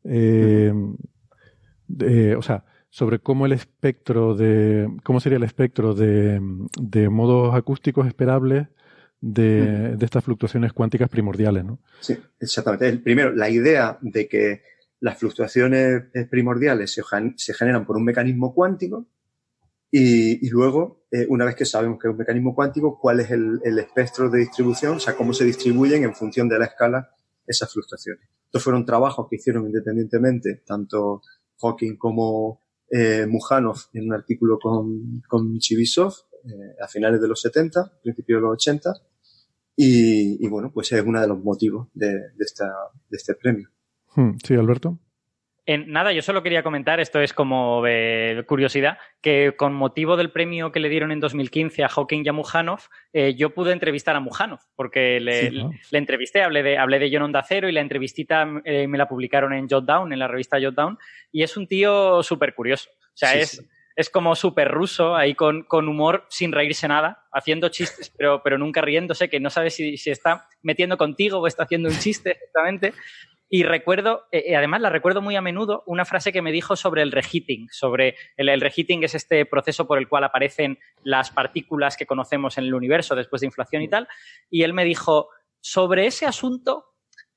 eh, 0.04 0.74
de- 1.88 2.36
o 2.36 2.42
sea, 2.42 2.66
sobre 2.92 3.20
cómo 3.20 3.46
el 3.46 3.54
espectro 3.54 4.36
de, 4.36 4.88
cómo 5.04 5.22
sería 5.22 5.38
el 5.38 5.44
espectro 5.44 5.96
de, 5.96 6.42
de 6.80 7.10
modos 7.10 7.56
acústicos 7.56 8.06
esperables 8.06 8.68
de, 9.22 9.96
de 9.96 10.06
estas 10.06 10.24
fluctuaciones 10.26 10.74
cuánticas 10.74 11.10
primordiales, 11.10 11.64
¿no? 11.64 11.80
Sí, 12.02 12.18
exactamente. 12.40 12.98
Primero, 12.98 13.32
la 13.34 13.50
idea 13.50 13.98
de 14.02 14.28
que 14.28 14.62
las 15.00 15.18
fluctuaciones 15.18 16.04
primordiales 16.30 16.94
se, 16.94 17.02
se 17.38 17.54
generan 17.54 17.86
por 17.86 17.96
un 17.96 18.04
mecanismo 18.04 18.54
cuántico 18.54 19.08
y, 19.90 20.46
y 20.46 20.50
luego, 20.50 21.06
eh, 21.12 21.26
una 21.30 21.46
vez 21.46 21.56
que 21.56 21.66
sabemos 21.66 21.98
que 21.98 22.10
es 22.10 22.12
un 22.12 22.18
mecanismo 22.18 22.54
cuántico, 22.54 23.00
cuál 23.00 23.22
es 23.22 23.32
el, 23.32 23.62
el 23.64 23.80
espectro 23.80 24.30
de 24.30 24.40
distribución, 24.40 24.98
o 24.98 25.00
sea, 25.00 25.16
cómo 25.16 25.34
se 25.34 25.46
distribuyen 25.46 26.04
en 26.04 26.14
función 26.14 26.50
de 26.50 26.60
la 26.60 26.66
escala 26.66 27.10
esas 27.48 27.72
fluctuaciones. 27.72 28.28
Estos 28.46 28.64
fueron 28.64 28.86
trabajos 28.86 29.28
que 29.30 29.38
hicieron 29.38 29.66
independientemente 29.66 30.62
tanto 30.66 31.22
Hawking 31.62 31.96
como 31.96 32.60
eh, 32.92 33.26
Mujanov 33.26 33.78
en 33.94 34.06
un 34.08 34.14
artículo 34.14 34.60
con, 34.60 35.22
con 35.28 35.58
Chibisov 35.58 36.14
eh, 36.44 36.76
a 36.82 36.88
finales 36.88 37.22
de 37.22 37.28
los 37.28 37.42
70, 37.42 38.00
principios 38.04 38.38
de 38.38 38.42
los 38.42 38.54
80, 38.54 38.94
y, 39.76 40.46
y 40.46 40.50
bueno, 40.50 40.72
pues 40.74 40.92
es 40.92 41.02
uno 41.04 41.22
de 41.22 41.28
los 41.28 41.42
motivos 41.42 41.88
de, 41.94 42.08
de, 42.12 42.44
esta, 42.46 42.66
de 43.10 43.18
este 43.18 43.36
premio. 43.36 43.70
Hmm, 44.16 44.32
Sí, 44.44 44.56
Alberto. 44.56 45.00
En, 45.68 45.92
nada, 45.92 46.12
yo 46.12 46.24
solo 46.24 46.42
quería 46.42 46.64
comentar, 46.64 47.00
esto 47.00 47.20
es 47.22 47.34
como 47.34 47.84
de 47.84 48.44
curiosidad, 48.48 48.98
que 49.22 49.54
con 49.56 49.74
motivo 49.74 50.18
del 50.18 50.32
premio 50.32 50.72
que 50.72 50.80
le 50.80 50.90
dieron 50.90 51.12
en 51.12 51.20
2015 51.20 51.84
a 51.84 51.88
Hawking 51.88 52.24
y 52.26 52.30
a 52.30 52.34
Mujanov, 52.34 52.80
eh, 53.14 53.36
yo 53.36 53.52
pude 53.52 53.72
entrevistar 53.72 54.16
a 54.16 54.20
Mujanov, 54.20 54.60
porque 54.76 55.20
le, 55.20 55.50
Sí, 55.50 55.58
¿no? 55.58 55.72
le 55.92 55.98
entrevisté, 56.00 56.42
hablé 56.42 56.64
de, 56.64 56.78
hablé 56.80 56.98
de 56.98 57.10
John 57.14 57.22
Onda 57.22 57.44
Cero 57.48 57.70
y 57.70 57.74
la 57.74 57.82
entrevistita 57.82 58.48
eh, 58.66 58.88
me 58.88 58.98
la 58.98 59.08
publicaron 59.08 59.54
en 59.54 59.70
Jotdown, 59.70 60.12
en 60.12 60.20
la 60.20 60.28
revista 60.28 60.58
Jotdown, 60.60 60.98
y 61.32 61.44
es 61.44 61.56
un 61.56 61.68
tío 61.68 62.24
súper 62.24 62.56
curioso. 62.56 62.90
O 62.90 63.14
sea, 63.14 63.34
Sí, 63.34 63.40
es, 63.40 63.50
sí. 63.52 63.66
es 63.96 64.10
como 64.10 64.36
súper 64.36 64.70
ruso, 64.70 65.16
ahí 65.16 65.36
con, 65.36 65.62
con 65.64 65.88
humor, 65.88 66.26
sin 66.30 66.54
reírse 66.54 66.88
nada, 66.88 67.26
haciendo 67.32 67.70
chistes, 67.70 68.12
pero, 68.18 68.42
pero 68.44 68.58
nunca 68.58 68.82
riéndose, 68.82 69.30
que 69.30 69.40
no 69.40 69.52
sabe 69.52 69.70
si, 69.70 69.96
si 69.98 70.10
está 70.10 70.48
metiendo 70.64 70.98
contigo 70.98 71.38
o 71.38 71.46
está 71.46 71.64
haciendo 71.64 71.90
un 71.90 72.00
chiste 72.00 72.32
exactamente. 72.44 72.94
Y 73.54 73.64
recuerdo, 73.64 74.28
eh, 74.32 74.46
eh, 74.48 74.56
además 74.56 74.80
la 74.80 74.90
recuerdo 74.90 75.22
muy 75.22 75.36
a 75.36 75.42
menudo, 75.42 75.84
una 75.86 76.06
frase 76.06 76.32
que 76.32 76.42
me 76.42 76.54
dijo 76.54 76.78
sobre 76.78 77.02
el 77.02 77.12
reheating. 77.12 77.68
Sobre 77.70 78.16
el, 78.38 78.48
el 78.48 78.62
reheating 78.62 79.04
es 79.04 79.14
este 79.14 79.46
proceso 79.46 79.86
por 79.86 79.98
el 79.98 80.08
cual 80.08 80.24
aparecen 80.24 80.80
las 81.04 81.32
partículas 81.32 81.98
que 81.98 82.06
conocemos 82.06 82.58
en 82.58 82.64
el 82.64 82.74
universo 82.74 83.14
después 83.14 83.42
de 83.42 83.48
inflación 83.48 83.82
y 83.82 83.90
tal. 83.90 84.08
Y 84.50 84.64
él 84.64 84.74
me 84.74 84.86
dijo, 84.86 85.28
sobre 85.60 86.06
ese 86.06 86.26
asunto, 86.26 86.92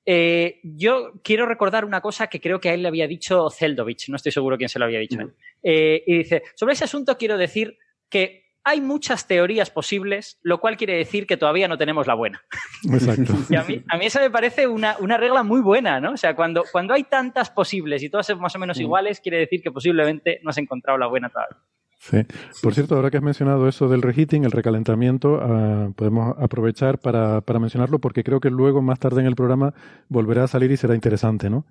eh, 0.06 0.60
yo 0.62 1.12
quiero 1.22 1.46
recordar 1.46 1.84
una 1.84 2.00
cosa 2.00 2.26
que 2.26 2.40
creo 2.40 2.60
que 2.60 2.68
a 2.68 2.74
él 2.74 2.82
le 2.82 2.88
había 2.88 3.08
dicho 3.08 3.48
Zeldovich, 3.50 4.08
no 4.10 4.16
estoy 4.16 4.32
seguro 4.32 4.58
quién 4.58 4.68
se 4.68 4.78
lo 4.78 4.84
había 4.84 4.98
dicho. 4.98 5.18
a 5.18 5.22
él. 5.22 5.34
Eh, 5.62 6.04
y 6.06 6.18
dice, 6.18 6.42
sobre 6.54 6.74
ese 6.74 6.84
asunto 6.84 7.16
quiero 7.16 7.38
decir 7.38 7.78
que 8.10 8.43
hay 8.64 8.80
muchas 8.80 9.26
teorías 9.26 9.70
posibles, 9.70 10.38
lo 10.42 10.58
cual 10.58 10.76
quiere 10.76 10.96
decir 10.96 11.26
que 11.26 11.36
todavía 11.36 11.68
no 11.68 11.76
tenemos 11.76 12.06
la 12.06 12.14
buena. 12.14 12.42
Exacto. 12.90 13.34
Y 13.50 13.56
a 13.56 13.62
mí, 13.62 13.82
a 13.88 13.98
mí 13.98 14.06
eso 14.06 14.20
me 14.20 14.30
parece 14.30 14.66
una, 14.66 14.96
una 15.00 15.18
regla 15.18 15.42
muy 15.42 15.60
buena, 15.60 16.00
¿no? 16.00 16.12
O 16.12 16.16
sea, 16.16 16.34
cuando, 16.34 16.64
cuando 16.72 16.94
hay 16.94 17.04
tantas 17.04 17.50
posibles 17.50 18.02
y 18.02 18.08
todas 18.08 18.26
son 18.26 18.40
más 18.40 18.56
o 18.56 18.58
menos 18.58 18.80
iguales, 18.80 19.20
quiere 19.20 19.38
decir 19.38 19.62
que 19.62 19.70
posiblemente 19.70 20.40
no 20.42 20.50
has 20.50 20.58
encontrado 20.58 20.98
la 20.98 21.06
buena 21.06 21.28
todavía. 21.28 21.58
Sí. 21.98 22.18
Por 22.62 22.74
cierto, 22.74 22.96
ahora 22.96 23.10
que 23.10 23.18
has 23.18 23.22
mencionado 23.22 23.68
eso 23.68 23.88
del 23.88 24.02
reheating, 24.02 24.44
el 24.44 24.50
recalentamiento, 24.50 25.40
ah, 25.42 25.90
podemos 25.94 26.34
aprovechar 26.38 26.98
para, 26.98 27.42
para 27.42 27.58
mencionarlo 27.58 27.98
porque 27.98 28.24
creo 28.24 28.40
que 28.40 28.50
luego, 28.50 28.82
más 28.82 28.98
tarde 28.98 29.20
en 29.20 29.26
el 29.26 29.36
programa, 29.36 29.74
volverá 30.08 30.44
a 30.44 30.48
salir 30.48 30.70
y 30.70 30.76
será 30.76 30.94
interesante, 30.94 31.48
¿no? 31.50 31.66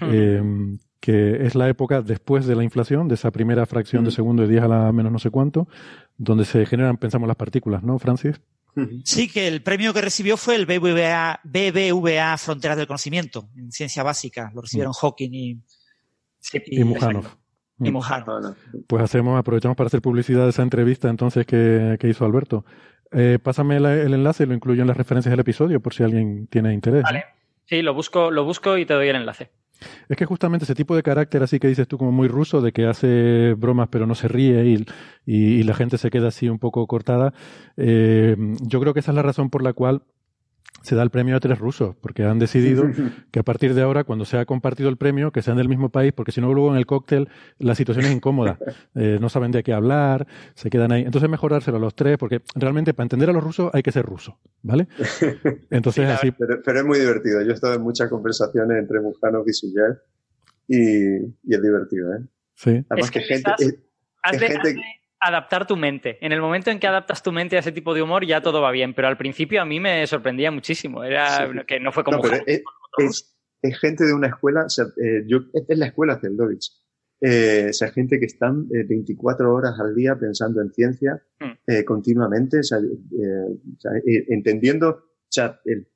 Eh, 0.00 0.42
que 1.00 1.44
es 1.44 1.54
la 1.54 1.68
época 1.68 2.00
después 2.00 2.46
de 2.46 2.56
la 2.56 2.64
inflación, 2.64 3.08
de 3.08 3.14
esa 3.14 3.30
primera 3.30 3.66
fracción 3.66 4.04
de 4.04 4.10
segundo 4.10 4.42
de 4.42 4.48
10 4.48 4.62
a 4.64 4.68
la 4.68 4.92
menos 4.92 5.12
no 5.12 5.18
sé 5.18 5.30
cuánto, 5.30 5.68
donde 6.16 6.44
se 6.44 6.64
generan, 6.66 6.96
pensamos, 6.96 7.26
las 7.26 7.36
partículas, 7.36 7.82
¿no, 7.82 7.98
Francis? 7.98 8.40
Sí, 9.04 9.28
que 9.28 9.46
el 9.46 9.62
premio 9.62 9.94
que 9.94 10.00
recibió 10.00 10.36
fue 10.36 10.56
el 10.56 10.66
BBVA, 10.66 11.38
BBVA 11.44 12.36
Fronteras 12.38 12.76
del 12.76 12.88
Conocimiento, 12.88 13.48
en 13.56 13.70
ciencia 13.70 14.02
básica. 14.02 14.50
Lo 14.52 14.62
recibieron 14.62 14.92
Hawking 14.92 15.30
y, 15.32 15.60
Y 16.66 16.82
Mujanov. 16.84 17.26
y 17.78 17.90
Mm. 17.90 17.92
Mujanov. 17.92 18.26
No, 18.26 18.40
no. 18.50 18.56
Pues 18.88 19.02
hacemos, 19.04 19.38
aprovechamos 19.38 19.76
para 19.76 19.86
hacer 19.86 20.02
publicidad 20.02 20.42
de 20.44 20.50
esa 20.50 20.62
entrevista 20.62 21.08
entonces 21.08 21.46
que, 21.46 21.96
que 22.00 22.08
hizo 22.08 22.24
Alberto. 22.24 22.64
Eh, 23.12 23.38
pásame 23.40 23.78
la- 23.78 23.94
el 23.94 24.12
enlace 24.12 24.42
y 24.42 24.46
lo 24.46 24.54
incluyo 24.54 24.82
en 24.82 24.88
las 24.88 24.96
referencias 24.96 25.30
del 25.30 25.40
episodio 25.40 25.78
por 25.80 25.94
si 25.94 26.02
alguien 26.02 26.48
tiene 26.48 26.72
interés. 26.74 27.04
Vale. 27.04 27.24
Sí, 27.66 27.80
lo 27.80 27.94
busco, 27.94 28.30
lo 28.32 28.44
busco 28.44 28.76
y 28.76 28.84
te 28.86 28.94
doy 28.94 29.08
el 29.08 29.16
enlace. 29.16 29.50
Es 30.08 30.16
que 30.16 30.24
justamente 30.24 30.64
ese 30.64 30.74
tipo 30.74 30.96
de 30.96 31.02
carácter 31.02 31.42
así 31.42 31.58
que 31.58 31.68
dices 31.68 31.88
tú 31.88 31.98
como 31.98 32.12
muy 32.12 32.28
ruso, 32.28 32.60
de 32.60 32.72
que 32.72 32.86
hace 32.86 33.54
bromas 33.54 33.88
pero 33.90 34.06
no 34.06 34.14
se 34.14 34.28
ríe 34.28 34.84
y, 35.26 35.62
la 35.64 35.74
gente 35.74 35.98
se 35.98 36.10
queda 36.10 36.28
así 36.28 36.48
un 36.48 36.58
poco 36.58 36.86
cortada, 36.86 37.32
eh, 37.76 38.36
yo 38.62 38.80
creo 38.80 38.92
que 38.92 39.00
esa 39.00 39.12
es 39.12 39.16
la 39.16 39.22
razón 39.22 39.50
por 39.50 39.62
la 39.62 39.72
cual 39.72 40.02
se 40.84 40.94
da 40.94 41.02
el 41.02 41.10
premio 41.10 41.34
a 41.36 41.40
tres 41.40 41.58
rusos, 41.58 41.96
porque 42.00 42.22
han 42.24 42.38
decidido 42.38 42.84
que 43.32 43.40
a 43.40 43.42
partir 43.42 43.74
de 43.74 43.82
ahora, 43.82 44.04
cuando 44.04 44.24
se 44.24 44.36
ha 44.38 44.44
compartido 44.44 44.88
el 44.90 44.96
premio, 44.96 45.32
que 45.32 45.42
sean 45.42 45.56
del 45.56 45.68
mismo 45.68 45.88
país, 45.88 46.12
porque 46.12 46.30
si 46.30 46.40
no 46.40 46.52
luego 46.54 46.70
en 46.70 46.76
el 46.76 46.86
cóctel 46.86 47.28
la 47.58 47.74
situación 47.74 48.04
es 48.06 48.12
incómoda, 48.12 48.58
Eh, 48.94 49.18
no 49.20 49.28
saben 49.28 49.50
de 49.50 49.62
qué 49.64 49.72
hablar, 49.72 50.26
se 50.54 50.70
quedan 50.70 50.92
ahí. 50.92 51.02
Entonces 51.02 51.28
mejorárselo 51.28 51.78
a 51.78 51.80
los 51.80 51.94
tres, 51.96 52.16
porque 52.16 52.42
realmente 52.54 52.94
para 52.94 53.04
entender 53.06 53.28
a 53.30 53.32
los 53.32 53.42
rusos 53.42 53.70
hay 53.72 53.82
que 53.82 53.90
ser 53.90 54.04
ruso, 54.06 54.38
¿vale? 54.62 54.86
Entonces 55.70 56.08
así, 56.08 56.30
Pero, 56.30 56.60
pero 56.64 56.78
es 56.80 56.84
muy 56.86 57.00
divertido. 57.00 57.42
Yo 57.42 57.50
he 57.50 57.54
estado 57.54 57.74
en 57.74 57.82
muchas 57.82 58.08
conversaciones 58.08 58.78
entre 58.78 59.00
Mujanov 59.00 59.48
y 59.48 59.52
Suyer 59.52 60.00
y, 60.68 61.16
y 61.18 61.54
es 61.54 61.62
divertido, 61.62 62.14
¿eh? 62.14 62.20
sí. 62.54 62.84
Además 62.88 63.06
Es 63.06 63.10
que 63.10 63.18
que 63.20 63.24
gente... 63.24 63.50
Es 63.58 64.40
gente- 64.40 64.76
adaptar 65.24 65.66
tu 65.66 65.76
mente. 65.76 66.18
En 66.24 66.32
el 66.32 66.40
momento 66.40 66.70
en 66.70 66.78
que 66.78 66.86
adaptas 66.86 67.22
tu 67.22 67.32
mente 67.32 67.56
a 67.56 67.60
ese 67.60 67.72
tipo 67.72 67.94
de 67.94 68.02
humor, 68.02 68.24
ya 68.26 68.40
todo 68.40 68.60
va 68.62 68.70
bien. 68.70 68.94
Pero 68.94 69.08
al 69.08 69.16
principio 69.16 69.60
a 69.62 69.64
mí 69.64 69.80
me 69.80 70.06
sorprendía 70.06 70.50
muchísimo. 70.50 71.02
Era 71.04 71.46
Sí. 71.48 71.58
que 71.66 71.80
no 71.80 71.92
fue 71.92 72.04
como 72.04 72.18
No, 72.18 72.22
pero 72.22 72.36
es, 72.46 72.62
es- 72.98 73.30
es 73.62 73.78
gente 73.80 74.04
de 74.04 74.12
una 74.12 74.26
escuela, 74.28 74.64
o 74.66 74.68
sea, 74.68 74.84
eh, 75.02 75.24
yo, 75.26 75.38
es 75.54 75.78
la 75.78 75.86
escuela 75.86 76.18
Zeldovich. 76.20 76.70
Eh, 77.20 77.68
o 77.70 77.72
sea, 77.72 77.90
gente 77.92 78.18
que 78.20 78.26
están 78.26 78.66
eh, 78.74 78.84
24 78.86 79.54
horas 79.54 79.78
al 79.80 79.94
día 79.94 80.14
pensando 80.16 80.60
en 80.60 80.70
ciencia 80.72 81.22
Hmm. 81.40 81.52
eh, 81.66 81.84
continuamente, 81.84 82.58
o 82.58 82.62
sea, 82.62 82.78
eh, 82.78 83.46
o 83.76 83.80
sea, 83.80 83.92
eh, 84.06 84.26
entendiendo 84.28 84.90
o 84.90 85.02
sea, 85.30 85.58
el, 85.64 85.88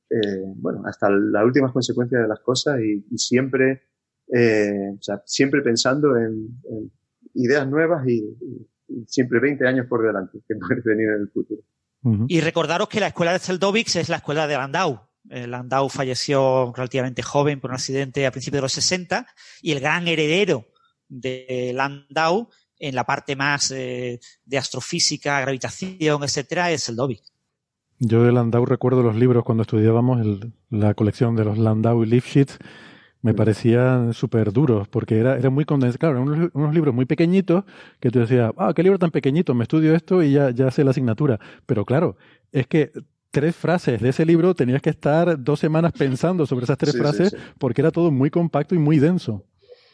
bueno, 0.56 0.82
hasta 0.86 1.10
las 1.10 1.44
últimas 1.44 1.70
consecuencias 1.72 2.22
de 2.22 2.28
las 2.28 2.40
cosas 2.40 2.80
y, 2.80 3.04
y 3.10 3.18
siempre, 3.18 3.82
o 4.32 5.02
sea, 5.02 5.22
siempre 5.26 5.60
pensando 5.62 6.16
en, 6.16 6.48
en 6.70 6.90
ideas 7.34 7.68
nuevas 7.68 8.08
y 8.08 8.24
siempre 9.06 9.40
20 9.40 9.66
años 9.66 9.86
por 9.88 10.04
delante 10.06 10.38
que 10.46 10.54
puede 10.56 10.80
venir 10.84 11.08
en 11.08 11.20
el 11.22 11.28
futuro. 11.30 11.60
Ujú. 12.02 12.26
Y 12.28 12.40
recordaros 12.40 12.88
que 12.88 13.00
la 13.00 13.08
escuela 13.08 13.32
de 13.32 13.38
Zeldovix 13.40 13.96
es 13.96 14.08
la 14.08 14.16
escuela 14.16 14.46
de 14.46 14.54
Landau. 14.56 15.00
Eh, 15.30 15.46
Landau 15.46 15.88
falleció 15.88 16.72
relativamente 16.74 17.22
joven 17.22 17.60
por 17.60 17.70
un 17.70 17.74
accidente 17.74 18.24
a 18.26 18.30
principios 18.30 18.58
de 18.58 18.62
los 18.62 18.72
60 18.72 19.26
y 19.62 19.72
el 19.72 19.80
gran 19.80 20.06
heredero 20.08 20.64
de 21.08 21.72
Landau 21.74 22.48
en 22.78 22.94
la 22.94 23.04
parte 23.04 23.34
más 23.34 23.70
eh, 23.72 24.20
de 24.44 24.58
astrofísica, 24.58 25.40
gravitación, 25.40 26.22
etcétera, 26.22 26.70
es 26.70 26.84
Zeldovix. 26.86 27.32
Yo 27.98 28.22
de 28.22 28.30
Landau 28.30 28.64
recuerdo 28.64 29.02
los 29.02 29.16
libros 29.16 29.42
cuando 29.44 29.62
estudiábamos 29.62 30.20
el- 30.20 30.52
la 30.70 30.94
colección 30.94 31.34
de 31.34 31.44
los 31.44 31.58
Landau 31.58 32.04
y 32.04 32.06
Lifshitz. 32.06 32.56
Me 33.20 33.34
parecían 33.34 34.12
súper 34.14 34.52
duros 34.52 34.86
porque 34.88 35.18
era, 35.18 35.36
era 35.36 35.50
muy 35.50 35.64
condensado. 35.64 35.98
Claro, 35.98 36.16
eran 36.22 36.28
unos, 36.28 36.50
unos 36.54 36.74
libros 36.74 36.94
muy 36.94 37.04
pequeñitos 37.04 37.64
que 37.98 38.10
tú 38.10 38.20
decías, 38.20 38.52
ah, 38.56 38.72
qué 38.74 38.82
libro 38.82 38.98
tan 38.98 39.10
pequeñito, 39.10 39.54
me 39.54 39.64
estudio 39.64 39.94
esto 39.94 40.22
y 40.22 40.32
ya, 40.32 40.50
ya 40.50 40.70
sé 40.70 40.84
la 40.84 40.90
asignatura. 40.92 41.38
Pero 41.66 41.84
claro, 41.84 42.16
es 42.52 42.66
que 42.68 42.92
tres 43.30 43.56
frases 43.56 44.00
de 44.00 44.10
ese 44.10 44.24
libro 44.24 44.54
tenías 44.54 44.80
que 44.80 44.90
estar 44.90 45.42
dos 45.42 45.58
semanas 45.58 45.92
pensando 45.98 46.46
sobre 46.46 46.64
esas 46.64 46.78
tres 46.78 46.92
Sí, 46.92 46.98
frases 46.98 47.30
sí. 47.30 47.36
porque 47.58 47.80
era 47.82 47.90
todo 47.90 48.10
muy 48.12 48.30
compacto 48.30 48.74
y 48.74 48.78
muy 48.78 48.98
denso. 48.98 49.44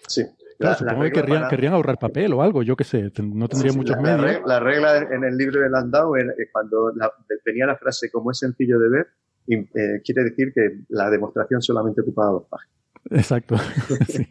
Sí. 0.07 0.23
Claro, 0.59 0.77
La- 0.81 0.85
la 0.87 0.91
supongo 0.93 1.03
que 1.05 1.13
querrían, 1.13 1.39
para- 1.39 1.49
querrían 1.49 1.73
ahorrar 1.73 1.99
papel 1.99 2.33
o 2.35 2.43
algo, 2.43 2.63
yo 2.63 2.77
qué 2.77 2.85
sé, 2.85 3.11
no 3.23 3.49
tendría 3.49 3.73
muchos 3.73 3.97
la, 3.97 4.03
medios. 4.17 4.43
la 4.47 4.61
regla 4.61 4.99
en 4.99 5.25
el 5.25 5.37
libro 5.37 5.61
de 5.61 5.69
Landau 5.71 6.15
era 6.15 6.33
que 6.37 6.45
cuando 6.53 6.93
la- 6.95 7.11
tenía 7.45 7.67
la 7.67 7.77
frase 7.77 8.09
como 8.11 8.31
es 8.31 8.39
sencillo 8.39 8.79
de 8.79 8.89
ver, 8.89 9.07
eh, 9.49 10.01
quiere 10.05 10.25
decir 10.25 10.53
que 10.55 10.81
la 10.91 11.11
demostración 11.11 11.61
solamente 11.61 12.03
ocupaba 12.03 12.31
dos 12.33 12.45
páginas. 12.49 12.75
Exacto. 13.11 13.57
Sí. 14.09 14.29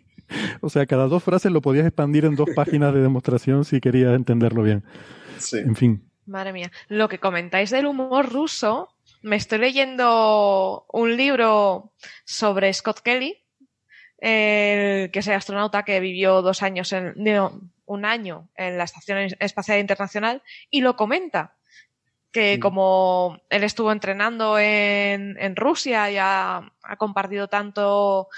O 0.62 0.70
sea, 0.70 0.86
cada 0.88 1.08
dos 1.08 1.22
frases 1.24 1.52
lo 1.52 1.62
podías 1.62 1.86
expandir 1.86 2.26
en 2.26 2.36
dos 2.36 2.50
páginas 2.56 2.92
de 2.94 3.02
demostración 3.02 3.66
si 3.66 3.80
querías 3.80 4.16
entenderlo 4.16 4.64
bien. 4.64 4.84
Sí. 5.38 5.60
En 5.60 5.76
fin. 5.76 6.10
Madre 6.26 6.54
mía. 6.54 6.72
Lo 6.88 7.08
que 7.08 7.20
comentáis 7.20 7.70
del 7.70 7.86
humor 7.86 8.32
ruso, 8.32 8.90
me 9.22 9.36
estoy 9.36 9.60
leyendo 9.60 10.86
un 10.92 11.16
libro 11.18 11.94
sobre 12.26 12.74
Scott 12.74 13.02
Kelly, 13.02 13.38
el 14.18 15.12
que 15.12 15.20
es 15.20 15.28
el 15.28 15.36
astronauta 15.36 15.84
que 15.84 16.00
vivió 16.00 16.42
dos 16.42 16.64
años 16.64 16.92
en, 16.94 17.14
no, 17.18 17.62
un 17.86 18.06
año 18.06 18.48
en 18.56 18.78
la 18.78 18.86
Estación 18.86 19.28
Espacial 19.40 19.80
Internacional, 19.80 20.42
y 20.72 20.82
lo 20.82 20.96
comenta. 20.96 21.56
Que 22.32 22.58
Mm. 22.58 22.60
como 22.60 23.40
él 23.52 23.64
estuvo 23.64 23.92
entrenando 23.92 24.58
en, 24.58 25.38
en 25.40 25.56
Rusia 25.56 26.10
y 26.10 26.18
ha, 26.18 26.72
ha 26.82 26.96
compartido 26.98 27.48
tanto, 27.50 28.30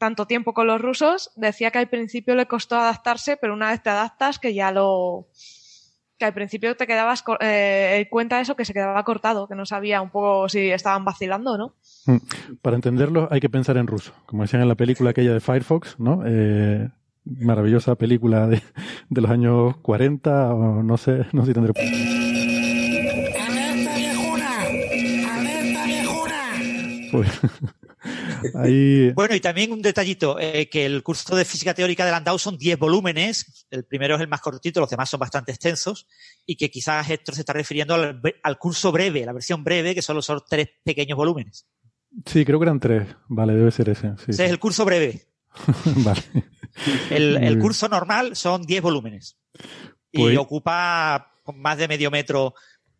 tanto 0.00 0.26
tiempo 0.26 0.54
con 0.54 0.66
los 0.66 0.80
rusos, 0.80 1.30
decía 1.36 1.70
que 1.70 1.76
al 1.76 1.90
principio 1.90 2.34
le 2.34 2.46
costó 2.46 2.76
adaptarse, 2.76 3.36
pero 3.36 3.52
una 3.52 3.70
vez 3.70 3.82
te 3.82 3.90
adaptas 3.90 4.38
que 4.38 4.54
ya 4.54 4.72
lo, 4.72 5.28
que 6.18 6.24
al 6.24 6.32
principio 6.32 6.74
te 6.74 6.86
quedabas, 6.86 7.22
eh, 7.40 8.08
cuenta 8.10 8.40
eso, 8.40 8.56
que 8.56 8.64
se 8.64 8.72
quedaba 8.72 9.04
cortado, 9.04 9.46
que 9.46 9.54
no 9.54 9.66
sabía 9.66 10.00
un 10.00 10.08
poco 10.08 10.48
si 10.48 10.70
estaban 10.70 11.04
vacilando 11.04 11.52
o 11.52 11.58
no. 11.58 11.74
Mm. 12.06 12.16
Para 12.62 12.76
entenderlo 12.76 13.28
hay 13.30 13.40
que 13.40 13.50
pensar 13.50 13.76
en 13.76 13.86
ruso. 13.86 14.14
Como 14.24 14.42
decían 14.42 14.62
en 14.62 14.68
la 14.68 14.74
película 14.74 15.10
aquella 15.10 15.34
de 15.34 15.40
Firefox, 15.40 16.00
¿no? 16.00 16.22
Eh, 16.24 16.88
maravillosa 17.26 17.94
película 17.96 18.46
de, 18.46 18.62
de 19.10 19.20
los 19.20 19.30
años 19.30 19.76
40, 19.82 20.54
o 20.54 20.82
no 20.82 20.96
sé, 20.96 21.26
no 21.32 21.42
sé 21.42 21.48
si 21.48 21.52
tendré... 21.52 21.74
¡Alerta 23.38 23.96
viejuna! 23.96 24.62
¡Alerta 25.34 25.84
viejuna! 25.84 26.40
Pues, 27.12 27.28
ahí... 28.54 29.10
Bueno, 29.12 29.34
y 29.34 29.40
también 29.40 29.72
un 29.72 29.82
detallito, 29.82 30.38
eh, 30.38 30.68
que 30.68 30.86
el 30.86 31.02
curso 31.02 31.34
de 31.36 31.44
física 31.44 31.74
teórica 31.74 32.04
de 32.04 32.10
Landau 32.12 32.38
son 32.38 32.56
10 32.58 32.78
volúmenes, 32.78 33.66
el 33.70 33.84
primero 33.84 34.14
es 34.16 34.20
el 34.20 34.28
más 34.28 34.40
cortito, 34.40 34.80
los 34.80 34.90
demás 34.90 35.08
son 35.10 35.20
bastante 35.20 35.52
extensos, 35.52 36.06
y 36.46 36.56
que 36.56 36.70
quizás 36.70 37.08
Héctor 37.10 37.34
se 37.34 37.42
está 37.42 37.52
refiriendo 37.52 37.94
al, 37.94 38.20
al 38.42 38.58
curso 38.58 38.92
breve, 38.92 39.24
la 39.24 39.32
versión 39.32 39.62
breve, 39.64 39.94
que 39.94 40.02
solo 40.02 40.22
son 40.22 40.40
tres 40.48 40.68
pequeños 40.84 41.16
volúmenes. 41.16 41.66
Sí, 42.26 42.44
creo 42.44 42.58
que 42.58 42.64
eran 42.64 42.80
tres. 42.80 43.06
Vale, 43.28 43.54
debe 43.54 43.70
ser 43.70 43.88
ese. 43.88 44.08
Sí, 44.18 44.30
Ese 44.32 44.44
es 44.46 44.50
el 44.50 44.58
curso 44.58 44.84
breve. 44.84 45.26
vale. 45.96 46.22
El, 47.10 47.36
el 47.36 47.58
curso 47.58 47.88
normal 47.88 48.36
son 48.36 48.62
10 48.62 48.82
volúmenes. 48.82 49.36
Pues- 50.12 50.34
Y 50.34 50.36
ocupa 50.36 51.32
con 51.42 51.60
más 51.60 51.78
de 51.78 51.88
medio 51.88 52.10
metro 52.10 52.54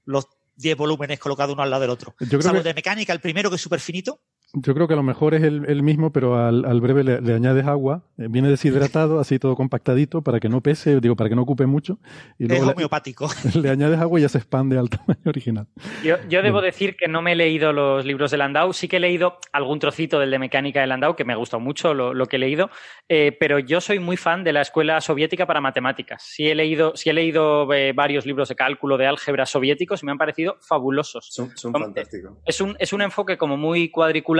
los 0.05 0.27
10 0.57 0.77
volúmenes 0.77 1.19
colocados 1.19 1.55
uno 1.55 1.63
al 1.63 1.71
lado 1.71 1.83
del 1.83 1.91
otro. 1.91 2.15
Yo 2.21 2.29
creo 2.29 2.43
Salvo 2.43 2.59
que- 2.63 2.69
de 2.69 2.75
mecánica, 2.75 3.13
el 3.13 3.21
primero 3.21 3.51
que 3.51 3.57
es 3.57 3.63
súper 3.63 3.81
finito. 3.81 4.21
Yo 4.53 4.75
creo 4.75 4.89
que 4.89 4.95
a 4.95 4.97
lo 4.97 5.05
mejor 5.05 5.35
es 5.35 5.43
el, 5.45 5.65
el 5.69 5.83
mismo, 5.85 6.13
pero 6.13 6.37
al, 6.37 6.65
al 6.65 6.81
breve 6.81 7.05
le, 7.05 7.21
le 7.21 7.35
añades 7.35 7.67
agua. 7.67 8.03
eh, 8.19 8.27
Viene 8.29 8.49
deshidratado, 8.49 9.21
así 9.21 9.39
todo 9.39 9.55
compactadito, 9.55 10.23
para 10.23 10.41
que 10.41 10.49
no 10.49 10.61
pese, 10.61 11.01
digo, 11.01 11.15
para 11.15 11.31
que 11.31 11.37
no 11.37 11.43
ocupe 11.43 11.67
mucho. 11.67 11.99
Y 12.37 12.45
Es 12.45 12.49
luego 12.51 12.65
le- 12.67 12.73
homeopático. 12.73 13.29
le, 13.63 13.71
añades 13.71 14.01
agua 14.01 14.19
y 14.19 14.23
ya 14.23 14.29
se 14.29 14.39
expande 14.39 14.77
al 14.77 14.91
tamaño 14.91 15.21
original. 15.27 15.69
Yo, 16.03 16.17
yo 16.29 16.43
debo 16.43 16.55
Bueno. 16.57 16.63
decir 16.67 16.97
que 16.97 17.07
no 17.07 17.23
me 17.23 17.33
he 17.33 17.37
leído 17.37 17.73
los 17.73 18.05
libros 18.05 18.33
de 18.33 18.39
Landau, 18.39 18.73
sí 18.73 18.89
que 18.89 18.97
he 18.97 19.01
leído 19.01 19.39
algún 19.53 19.79
trocito 19.79 20.19
del 20.19 20.33
de 20.33 20.41
mecánica 20.41 20.81
de 20.81 20.89
Landau, 20.89 21.15
que 21.15 21.25
me 21.25 21.33
ha 21.33 21.37
gustado 21.37 21.61
mucho 21.61 21.95
lo, 21.95 22.13
lo 22.13 22.27
que 22.27 22.35
he 22.35 22.39
leído, 22.41 22.71
eh, 23.09 23.37
pero 23.39 23.61
yo 23.61 23.81
soy 23.81 24.01
muy 24.01 24.17
fan 24.17 24.43
de 24.43 24.53
la 24.53 24.63
escuela 24.63 25.01
soviética 25.01 25.47
para 25.47 25.61
matemáticas. 25.61 26.25
Sí 26.25 26.49
he 26.49 26.57
leído, 26.57 26.97
sí 26.97 27.09
he 27.09 27.13
leído 27.13 27.73
eh, 27.73 27.93
varios 27.93 28.27
libros 28.27 28.49
de 28.49 28.57
cálculo, 28.57 28.99
de 28.99 29.07
álgebra 29.07 29.47
soviéticos 29.47 30.03
y 30.03 30.07
me 30.07 30.13
han 30.13 30.19
parecido 30.19 30.57
fabulosos. 30.61 31.29
Son, 31.31 31.57
son 31.57 31.73
fantásticos. 31.73 32.33
Es 32.45 32.61
un, 32.61 32.75
es 32.81 32.93
un 32.93 33.03
enfoque 33.03 33.39
como 33.39 33.57
muy 33.57 33.91
cuadriculado 33.91 34.40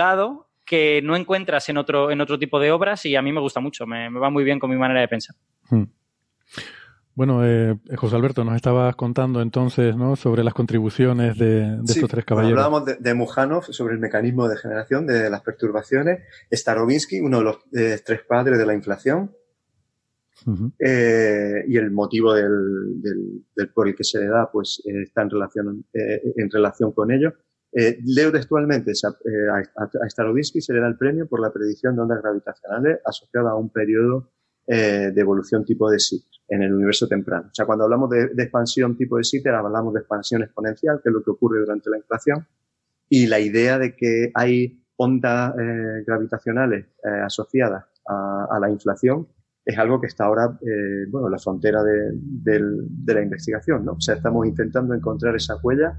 que 0.65 1.01
no 1.03 1.15
encuentras 1.15 1.67
en 1.69 1.77
otro, 1.77 2.11
en 2.11 2.21
otro 2.21 2.37
tipo 2.39 2.59
de 2.59 2.71
obras 2.71 3.05
y 3.05 3.15
a 3.15 3.21
mí 3.21 3.31
me 3.31 3.41
gusta 3.41 3.59
mucho, 3.59 3.85
me, 3.85 4.09
me 4.09 4.19
va 4.19 4.29
muy 4.29 4.43
bien 4.43 4.59
con 4.59 4.69
mi 4.69 4.77
manera 4.77 5.01
de 5.01 5.07
pensar. 5.07 5.35
Hmm. 5.69 5.83
Bueno, 7.13 7.45
eh, 7.45 7.77
José 7.97 8.15
Alberto, 8.15 8.45
nos 8.45 8.55
estabas 8.55 8.95
contando 8.95 9.41
entonces 9.41 9.97
¿no? 9.97 10.15
sobre 10.15 10.45
las 10.45 10.53
contribuciones 10.53 11.37
de, 11.37 11.45
de 11.77 11.87
Sí, 11.87 11.99
estos 11.99 12.09
tres 12.09 12.23
bueno, 12.23 12.25
caballeros. 12.25 12.51
hablábamos 12.63 12.85
de, 12.85 12.95
de 12.95 13.13
Mujanov 13.13 13.65
sobre 13.65 13.95
el 13.95 13.99
mecanismo 13.99 14.47
de 14.47 14.55
generación 14.55 15.05
de 15.05 15.29
las 15.29 15.41
perturbaciones. 15.41 16.21
Starobinsky, 16.51 17.19
uno 17.19 17.39
de 17.39 17.43
los 17.43 17.57
eh, 17.73 17.99
tres 18.05 18.21
padres 18.27 18.57
de 18.57 18.65
la 18.65 18.73
inflación, 18.73 19.35
eh, 20.79 21.63
y 21.67 21.77
el 21.77 21.91
motivo 21.91 22.33
del, 22.33 23.01
del- 23.01 23.43
del 23.55 23.69
por 23.69 23.87
el 23.87 23.95
que 23.95 24.03
se 24.03 24.19
le 24.19 24.27
da, 24.27 24.49
pues 24.51 24.81
eh, 24.85 25.03
está 25.03 25.21
en 25.21 25.29
relación, 25.29 25.85
eh, 25.93 26.21
en 26.37 26.49
relación 26.49 26.91
con 26.93 27.11
ello. 27.11 27.33
Eh, 27.73 27.99
leo 28.05 28.31
textualmente, 28.31 28.91
eh, 28.91 29.49
a, 29.49 29.83
a 29.83 30.09
Starobinsky 30.09 30.59
se 30.61 30.73
le 30.73 30.81
da 30.81 30.87
el 30.87 30.97
premio 30.97 31.27
por 31.27 31.39
la 31.39 31.51
predicción 31.53 31.95
de 31.95 32.01
ondas 32.01 32.21
gravitacionales 32.21 32.99
asociada 33.05 33.51
a 33.51 33.55
un 33.55 33.69
periodo 33.69 34.29
eh, 34.67 35.11
de 35.13 35.21
evolución 35.21 35.63
tipo 35.63 35.89
de 35.89 35.99
Sitter 35.99 36.29
en 36.49 36.63
el 36.63 36.73
universo 36.73 37.07
temprano. 37.07 37.47
O 37.49 37.53
sea, 37.53 37.65
cuando 37.65 37.85
hablamos 37.85 38.09
de, 38.09 38.27
de 38.33 38.43
expansión 38.43 38.97
tipo 38.97 39.17
de 39.17 39.23
Sitter, 39.23 39.53
hablamos 39.53 39.93
de 39.93 40.01
expansión 40.01 40.43
exponencial, 40.43 40.99
que 41.01 41.09
es 41.09 41.13
lo 41.13 41.23
que 41.23 41.31
ocurre 41.31 41.59
durante 41.61 41.89
la 41.89 41.97
inflación, 41.97 42.45
y 43.09 43.27
la 43.27 43.39
idea 43.39 43.79
de 43.79 43.95
que 43.95 44.31
hay 44.33 44.83
ondas 44.97 45.53
eh, 45.57 46.03
gravitacionales 46.05 46.85
eh, 47.03 47.09
asociadas 47.25 47.85
a, 48.07 48.47
a 48.51 48.59
la 48.59 48.69
inflación 48.69 49.27
es 49.63 49.77
algo 49.77 50.01
que 50.01 50.07
está 50.07 50.25
ahora, 50.25 50.57
eh, 50.61 51.05
bueno, 51.09 51.27
en 51.27 51.31
la 51.31 51.39
frontera 51.39 51.83
de, 51.83 52.11
del- 52.13 52.85
de 52.89 53.13
la 53.13 53.21
investigación, 53.21 53.85
¿no? 53.85 53.93
O 53.93 54.01
sea, 54.01 54.15
estamos 54.15 54.45
intentando 54.47 54.93
encontrar 54.93 55.35
esa 55.35 55.55
huella, 55.63 55.97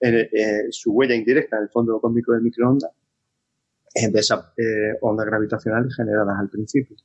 eh, 0.00 0.30
eh, 0.32 0.66
su 0.70 0.92
huella 0.92 1.14
indirecta 1.14 1.56
en 1.56 1.64
el 1.64 1.68
fondo 1.68 2.00
cósmico 2.00 2.32
del 2.32 2.42
microondas, 2.42 2.90
eh, 3.94 4.10
de 4.10 4.20
esas 4.20 4.52
ondas 5.00 5.26
gravitacionales 5.26 5.94
generadas 5.94 6.38
al 6.38 6.48
principio. 6.48 6.96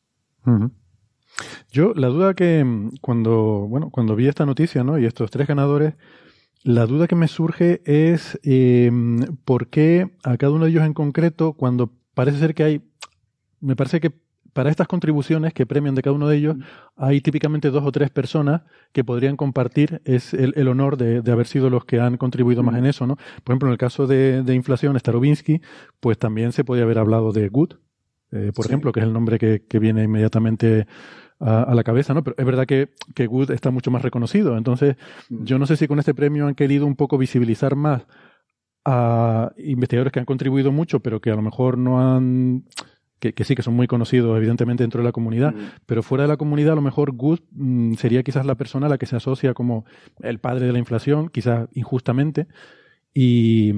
Yo, 1.72 1.94
la 1.96 2.08
duda 2.08 2.34
que 2.34 2.64
mm, 2.64 2.98
cuando, 3.02 3.68
bueno, 3.68 3.90
cuando 3.90 4.16
vi 4.16 4.28
esta 4.28 4.46
noticia, 4.46 4.84
¿no? 4.84 5.00
Y 5.00 5.06
estos 5.06 5.32
tres 5.32 5.48
ganadores, 5.48 5.96
la 6.64 6.86
duda 6.86 7.08
que 7.08 7.16
me 7.16 7.28
surge 7.28 7.82
es 7.86 8.40
eh, 8.44 8.92
por 9.44 9.68
qué 9.68 10.12
a 10.24 10.38
cada 10.38 10.54
uno 10.54 10.66
de 10.66 10.72
ellos 10.72 10.86
en 10.86 10.94
concreto, 10.94 11.54
cuando 11.54 11.92
parece 12.14 12.40
ser 12.40 12.54
que 12.54 12.64
hay, 12.64 12.82
me 13.60 13.76
parece 13.76 14.00
que 14.00 14.14
para 14.54 14.70
estas 14.70 14.88
contribuciones 14.88 15.54
que 15.54 15.66
premian 15.66 15.96
de 15.96 16.02
cada 16.02 16.16
uno 16.16 16.28
de 16.28 16.38
ellos, 16.38 16.56
hay 16.96 17.22
típicamente 17.22 17.70
dos 17.72 17.84
o 17.84 17.92
tres 17.92 18.10
personas 18.12 18.62
que 18.92 19.04
podrían 19.04 19.36
compartir 19.36 20.02
es 20.06 20.34
el, 20.34 20.54
el 20.56 20.68
honor 20.68 20.96
de, 20.98 21.22
de 21.22 21.32
haber 21.32 21.48
sido 21.48 21.70
los 21.70 21.86
que 21.86 22.00
han 22.00 22.18
contribuido 22.18 22.62
más 22.64 22.76
en 22.78 22.86
eso, 22.86 23.08
¿no? 23.08 23.16
Por 23.44 23.54
ejemplo, 23.54 23.68
en 23.68 23.74
el 23.74 23.78
caso 23.78 24.06
de, 24.08 24.44
de 24.44 24.54
inflación, 24.56 24.98
Starobinsky, 24.98 25.62
pues 26.00 26.18
también 26.18 26.52
se 26.52 26.64
podía 26.64 26.84
haber 26.84 27.00
hablado 27.00 27.32
de 27.32 27.50
Good, 27.50 27.74
eh, 28.32 28.52
por 28.56 28.66
Sí. 28.66 28.70
ejemplo, 28.72 28.92
que 28.92 29.00
es 29.00 29.06
el 29.06 29.14
nombre 29.14 29.38
que, 29.40 29.64
que 29.68 29.80
viene 29.80 30.04
inmediatamente 30.04 30.88
a, 31.40 31.64
a 31.64 31.76
la 31.76 31.84
cabeza, 31.84 32.14
¿no? 32.14 32.24
Pero 32.24 32.36
es 32.38 32.46
verdad 32.46 32.66
que, 32.66 32.90
que 33.16 33.28
Good 33.28 33.52
está 33.52 33.72
mucho 33.72 33.92
más 33.92 34.02
reconocido. 34.02 34.58
Entonces, 34.58 34.96
Mm. 35.30 35.44
yo 35.46 35.60
no 35.60 35.66
sé 35.66 35.78
si 35.78 35.88
con 35.88 36.00
este 36.00 36.14
premio 36.14 36.48
han 36.48 36.56
querido 36.56 36.86
un 36.86 36.96
poco 36.96 37.18
visibilizar 37.18 37.76
más 37.76 38.06
a 38.86 39.52
investigadores 39.58 40.12
que 40.12 40.20
han 40.20 40.26
contribuido 40.26 40.72
mucho, 40.72 41.00
pero 41.00 41.22
que 41.22 41.32
a 41.32 41.36
lo 41.36 41.42
mejor 41.42 41.78
no 41.78 42.00
han. 42.16 42.66
Que, 43.24 43.32
que 43.32 43.46
sí, 43.46 43.56
que 43.56 43.62
son 43.62 43.74
muy 43.74 43.88
conocidos, 43.88 44.36
evidentemente, 44.36 44.84
dentro 44.84 45.00
de 45.00 45.06
la 45.06 45.14
comunidad, 45.14 45.54
Mm. 45.54 45.80
pero 45.86 46.04
fuera 46.04 46.26
de 46.26 46.28
la 46.28 46.36
comunidad, 46.36 46.74
a 46.74 46.76
lo 46.76 46.82
mejor 46.82 47.14
Good 47.14 47.40
mm, 47.52 47.94
sería 47.94 48.22
quizás 48.22 48.46
la 48.46 48.56
persona 48.56 48.88
a 48.88 48.90
la 48.90 48.98
que 48.98 49.06
se 49.06 49.16
asocia 49.16 49.54
como 49.54 49.86
el 50.20 50.40
padre 50.40 50.66
de 50.66 50.74
la 50.74 50.80
inflación, 50.80 51.30
quizás 51.30 51.70
injustamente, 51.72 52.48
y, 53.14 53.72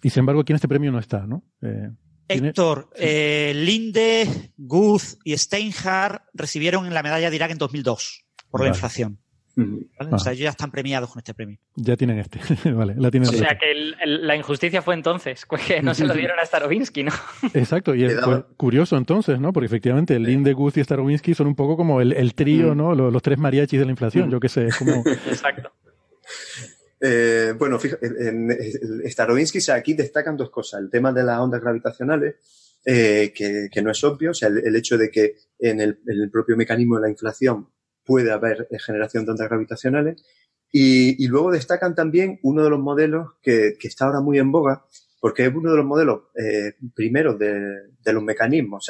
y 0.00 0.10
sin 0.10 0.20
embargo 0.20 0.42
aquí 0.42 0.52
en 0.52 0.56
este 0.56 0.68
premio 0.68 0.92
no 0.92 1.00
está, 1.00 1.26
¿no? 1.26 1.42
Eh, 1.60 1.90
Héctor, 2.28 2.88
eh, 2.96 3.52
Linde, 3.56 4.52
Guth 4.56 5.18
y 5.24 5.36
Steinhardt 5.36 6.22
recibieron 6.32 6.94
la 6.94 7.02
medalla 7.02 7.30
de 7.30 7.36
Irak 7.36 7.50
en 7.50 7.58
2002 7.58 8.24
por 8.48 8.60
la 8.62 8.68
inflación. 8.68 9.18
Ah. 9.56 10.08
O 10.10 10.18
sea, 10.18 10.32
ellos 10.32 10.42
ya 10.44 10.50
están 10.50 10.70
premiados 10.72 11.10
con 11.10 11.20
este 11.20 11.32
premio. 11.32 11.58
Ya 11.76 11.96
tienen 11.96 12.18
este. 12.18 12.40
vale, 12.72 12.94
la 12.96 13.10
tienen 13.10 13.28
O 13.28 13.32
sea 13.32 13.56
que 13.58 13.70
el- 13.70 13.94
el- 14.02 14.26
la 14.26 14.34
injusticia 14.36 14.82
fue 14.82 14.94
entonces, 14.94 15.44
pues 15.48 15.62
que 15.64 15.80
no 15.82 15.94
se 15.94 16.06
lo 16.06 16.14
dieron 16.14 16.38
a 16.40 16.44
Starobinsky, 16.44 17.04
¿no? 17.04 17.12
Exacto, 17.54 17.94
y 17.94 18.04
es 18.04 18.16
daba- 18.16 18.42
cu- 18.46 18.54
curioso 18.56 18.96
entonces, 18.96 19.38
¿no? 19.38 19.52
Porque 19.52 19.66
efectivamente 19.66 20.16
el 20.16 20.24
Linde, 20.24 20.52
Guth 20.54 20.76
y 20.78 20.84
Starobinsky 20.84 21.34
son 21.34 21.46
un 21.46 21.54
poco 21.54 21.76
como 21.76 22.00
el, 22.00 22.12
el 22.12 22.34
trío, 22.34 22.74
Mm. 22.74 22.78
¿no? 22.78 22.94
Los, 22.94 23.12
los 23.12 23.22
tres 23.22 23.38
mariachis 23.38 23.78
de 23.78 23.84
la 23.84 23.90
inflación, 23.92 24.28
Mm. 24.28 24.32
yo 24.32 24.40
qué 24.40 24.48
sé, 24.48 24.66
es 24.66 24.76
como... 24.76 25.04
Exacto. 25.06 25.72
Eh, 27.00 27.52
bueno, 27.58 27.78
fíjate, 27.78 28.06
en, 28.06 28.50
en 28.50 29.10
Starobinsky 29.10 29.58
o 29.58 29.60
sea, 29.60 29.74
aquí 29.74 29.94
destacan 29.94 30.36
dos 30.36 30.50
cosas. 30.50 30.80
El 30.80 30.90
tema 30.90 31.12
de 31.12 31.22
las 31.22 31.38
ondas 31.38 31.60
gravitacionales, 31.60 32.36
eh, 32.86 33.32
que, 33.34 33.68
que 33.70 33.82
no 33.82 33.90
es 33.90 34.02
obvio, 34.04 34.30
o 34.30 34.34
sea, 34.34 34.48
el, 34.48 34.58
el 34.66 34.76
hecho 34.76 34.96
de 34.96 35.10
que 35.10 35.34
en 35.58 35.80
el, 35.80 35.98
en 36.06 36.20
el 36.22 36.30
propio 36.30 36.56
mecanismo 36.56 36.96
de 36.96 37.02
la 37.02 37.10
inflación 37.10 37.68
puede 38.04 38.32
haber 38.32 38.68
eh, 38.70 38.78
generación 38.78 39.24
de 39.24 39.32
ondas 39.32 39.48
gravitacionales. 39.48 40.22
Y, 40.76 41.28
luego 41.28 41.52
destacan 41.52 41.94
también 41.94 42.40
uno 42.42 42.64
de 42.64 42.70
los 42.70 42.80
modelos 42.80 43.34
que, 43.40 43.76
está 43.80 44.06
ahora 44.06 44.20
muy 44.20 44.40
en 44.40 44.50
boga, 44.50 44.84
porque 45.20 45.46
es 45.46 45.54
uno 45.54 45.70
de 45.70 45.76
los 45.76 45.86
modelos 45.86 46.22
eh, 46.34 46.74
primeros 46.96 47.38
de, 47.38 47.92
los 48.12 48.22
mecanismos. 48.24 48.84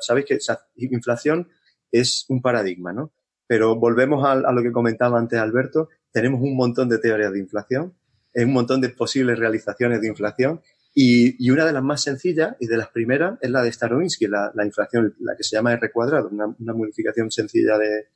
Sabéis 0.00 0.26
que 0.26 0.38
inflación 0.74 1.48
es 1.92 2.26
un 2.28 2.42
paradigma, 2.42 2.92
¿no? 2.92 3.12
Pero 3.46 3.76
volvemos 3.76 4.24
a, 4.26 4.34
lo 4.34 4.60
que 4.60 4.72
comentaba 4.72 5.20
antes 5.20 5.38
Alberto, 5.38 5.88
tenemos 6.10 6.40
un 6.40 6.56
montón 6.56 6.88
de 6.88 6.98
teorías 6.98 7.32
de 7.32 7.38
inflación, 7.38 7.94
un 8.34 8.52
montón 8.52 8.80
de 8.80 8.88
posibles 8.88 9.38
realizaciones 9.38 10.00
de 10.00 10.08
inflación, 10.08 10.60
y, 10.92 11.48
una 11.48 11.64
de 11.64 11.72
las 11.72 11.82
más 11.84 12.02
sencillas 12.02 12.56
y 12.58 12.66
de 12.66 12.76
las 12.76 12.88
primeras 12.88 13.38
es 13.40 13.50
la 13.50 13.62
de 13.62 13.70
Starobinsky, 13.70 14.26
la, 14.26 14.50
la 14.52 14.66
inflación, 14.66 15.14
la 15.20 15.36
que 15.36 15.44
se 15.44 15.54
llama 15.54 15.74
R 15.74 15.92
cuadrado, 15.92 16.28
una 16.28 16.74
modificación 16.74 17.30
sencilla 17.30 17.78
de, 17.78 18.08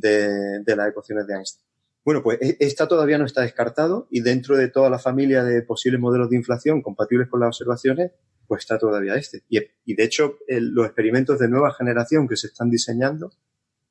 de, 0.00 0.62
de 0.62 0.76
las 0.76 0.88
ecuaciones 0.90 1.26
de 1.26 1.34
Einstein. 1.34 1.66
Bueno, 2.04 2.22
pues 2.22 2.38
e- 2.40 2.56
esta 2.60 2.86
todavía 2.86 3.18
no 3.18 3.26
está 3.26 3.42
descartado 3.42 4.06
y 4.10 4.20
dentro 4.20 4.56
de 4.56 4.68
toda 4.68 4.88
la 4.88 4.98
familia 4.98 5.42
de 5.42 5.62
posibles 5.62 6.00
modelos 6.00 6.30
de 6.30 6.36
inflación 6.36 6.82
compatibles 6.82 7.28
con 7.28 7.40
las 7.40 7.48
observaciones, 7.48 8.12
pues 8.46 8.60
está 8.60 8.78
todavía 8.78 9.16
este. 9.16 9.42
Y, 9.48 9.58
y 9.84 9.94
de 9.94 10.04
hecho, 10.04 10.38
los 10.48 10.86
experimentos 10.86 11.38
de 11.38 11.48
nueva 11.48 11.74
generación 11.74 12.28
que 12.28 12.36
se 12.36 12.46
están 12.46 12.70
diseñando 12.70 13.32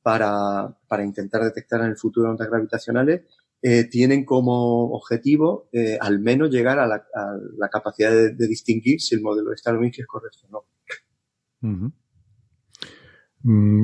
para, 0.02 0.78
para 0.88 1.04
intentar 1.04 1.42
detectar 1.42 1.80
en 1.80 1.88
el 1.88 1.96
futuro 1.96 2.30
ondas 2.30 2.48
gravitacionales 2.48 3.22
eh, 3.60 3.84
tienen 3.84 4.24
como 4.24 4.92
objetivo 4.92 5.68
eh, 5.72 5.98
al 6.00 6.20
menos 6.20 6.50
llegar 6.50 6.78
a 6.78 6.86
la, 6.86 7.06
a 7.14 7.36
la 7.58 7.68
capacidad 7.68 8.12
de, 8.12 8.46
distinguir 8.46 9.00
si 9.00 9.14
el 9.14 9.22
modelo 9.22 9.50
de 9.50 9.56
Starobinsky 9.56 10.02
es 10.02 10.06
correcto 10.06 10.46
o 10.48 10.50
no. 10.50 10.64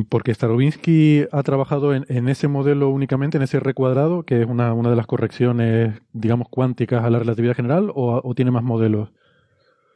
Porque 0.08 0.34
Starobinsky 0.34 1.26
ha 1.30 1.42
trabajado 1.42 1.94
en, 1.94 2.04
en 2.08 2.28
ese 2.28 2.48
modelo 2.48 2.88
únicamente, 2.88 3.36
en 3.36 3.44
ese 3.44 3.58
R 3.58 3.74
cuadrado, 3.74 4.24
que 4.24 4.42
es 4.42 4.46
una, 4.46 4.74
una 4.74 4.90
de 4.90 4.96
las 4.96 5.06
correcciones, 5.06 6.00
digamos, 6.12 6.48
cuánticas 6.48 7.04
a 7.04 7.10
la 7.10 7.20
relatividad 7.20 7.54
general, 7.54 7.90
o, 7.94 8.20
o 8.24 8.34
tiene 8.34 8.50
más 8.50 8.64
modelos. 8.64 9.10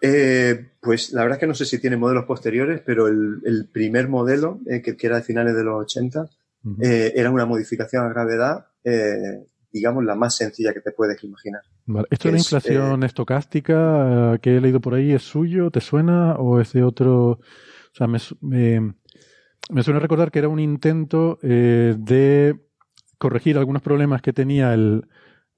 Eh, 0.00 0.72
pues 0.80 1.12
la 1.12 1.22
verdad 1.22 1.36
es 1.36 1.40
que 1.40 1.46
no 1.46 1.54
sé 1.54 1.64
si 1.64 1.80
tiene 1.80 1.96
modelos 1.96 2.26
posteriores, 2.26 2.80
pero 2.84 3.08
el, 3.08 3.40
el 3.44 3.68
primer 3.68 4.08
modelo, 4.08 4.60
eh, 4.66 4.82
que, 4.82 4.96
que 4.96 5.06
era 5.06 5.16
de 5.16 5.22
finales 5.22 5.56
de 5.56 5.64
los 5.64 5.82
80, 5.82 6.28
Ujú. 6.64 6.82
eh, 6.82 7.12
era 7.16 7.30
una 7.30 7.46
modificación 7.46 8.04
a 8.04 8.08
gravedad, 8.10 8.66
eh, 8.84 9.46
digamos, 9.72 10.04
la 10.04 10.14
más 10.14 10.36
sencilla 10.36 10.72
que 10.72 10.80
te 10.80 10.92
puedes 10.92 11.22
imaginar. 11.24 11.62
Vale. 11.86 12.06
¿Esto 12.10 12.28
de 12.28 12.32
la 12.32 12.38
es, 12.38 12.44
inflación 12.44 13.02
estocástica 13.02 14.38
que 14.40 14.56
he 14.56 14.60
leído 14.60 14.80
por 14.80 14.94
ahí 14.94 15.12
es 15.12 15.22
suyo? 15.22 15.70
¿Te 15.70 15.80
suena? 15.80 16.34
¿O 16.34 16.60
es 16.60 16.72
de 16.72 16.82
otro? 16.82 17.30
O 17.30 17.40
sea, 17.92 18.06
me, 18.06 18.18
me, 18.42 18.94
me 19.70 19.82
suena 19.82 20.00
recordar 20.00 20.30
que 20.30 20.38
era 20.38 20.48
un 20.48 20.60
intento 20.60 21.38
eh, 21.42 21.94
de 21.98 22.56
corregir 23.18 23.58
algunos 23.58 23.82
problemas 23.82 24.22
que 24.22 24.32
tenía 24.32 24.74
el, 24.74 25.06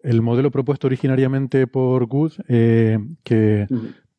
el 0.01 0.23
modelo 0.23 0.51
propuesto 0.51 0.87
originariamente 0.87 1.67
por 1.67 2.07
Good, 2.07 2.33
eh, 2.49 2.99
que 3.25 3.67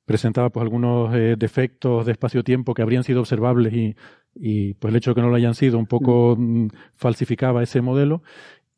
presentaba 0.05 0.49
pues 0.49 0.63
algunos 0.63 1.13
eh, 1.15 1.35
defectos 1.37 2.05
de 2.05 2.11
espacio-tiempo 2.13 2.73
que 2.73 2.81
habrían 2.81 3.03
sido 3.03 3.21
observables 3.21 3.73
y, 3.73 3.95
y 4.35 4.73
pues 4.73 4.91
el 4.91 4.97
hecho 4.97 5.11
de 5.11 5.15
que 5.15 5.21
no 5.21 5.29
lo 5.29 5.35
hayan 5.35 5.55
sido 5.55 5.77
un 5.77 5.85
poco 5.85 6.35
mm, 6.37 6.67
falsificaba 6.95 7.63
ese 7.63 7.81
modelo 7.81 8.23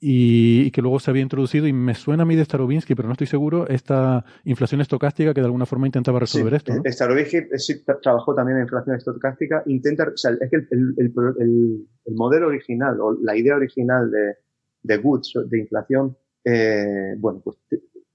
y, 0.02 0.64
y 0.66 0.72
que 0.72 0.82
luego 0.82 1.00
se 1.00 1.12
había 1.12 1.22
introducido 1.22 1.68
y 1.68 1.74
me 1.74 1.94
suena 1.94 2.24
a 2.24 2.26
mí 2.26 2.36
de 2.36 2.44
Starobinsky, 2.44 2.96
pero 2.96 3.08
no 3.08 3.14
estoy 3.14 3.28
seguro, 3.28 3.68
esta 3.68 4.26
inflación 4.44 4.82
estocástica 4.82 5.34
que 5.34 5.42
de 5.42 5.46
alguna 5.46 5.68
forma 5.68 5.86
intentaba 5.88 6.20
resolver 6.20 6.52
Sí, 6.54 6.58
esto. 6.58 6.74
¿no? 6.74 6.82
eh, 6.84 6.92
Starobinsky 6.92 7.38
eh, 7.38 7.60
sí 7.60 7.76
tra- 7.86 8.00
trabajó 8.02 8.34
también 8.34 8.58
en 8.58 8.64
inflación 8.64 8.96
estocástica. 8.98 9.62
Intenta, 9.68 10.06
o 10.14 10.18
sea, 10.18 10.32
es 10.32 10.50
que 10.50 10.56
el, 10.58 10.68
el- 10.72 10.94
el 10.98 11.14
el- 11.40 11.88
el 12.06 12.16
modelo 12.16 12.48
original 12.48 13.00
o 13.00 13.16
la 13.22 13.38
idea 13.38 13.56
original 13.56 14.10
de, 14.10 14.34
de 14.82 14.98
Woods 14.98 15.34
de 15.48 15.60
inflación, 15.60 16.18
eh, 16.44 17.14
bueno, 17.20 17.42
pues 17.46 17.58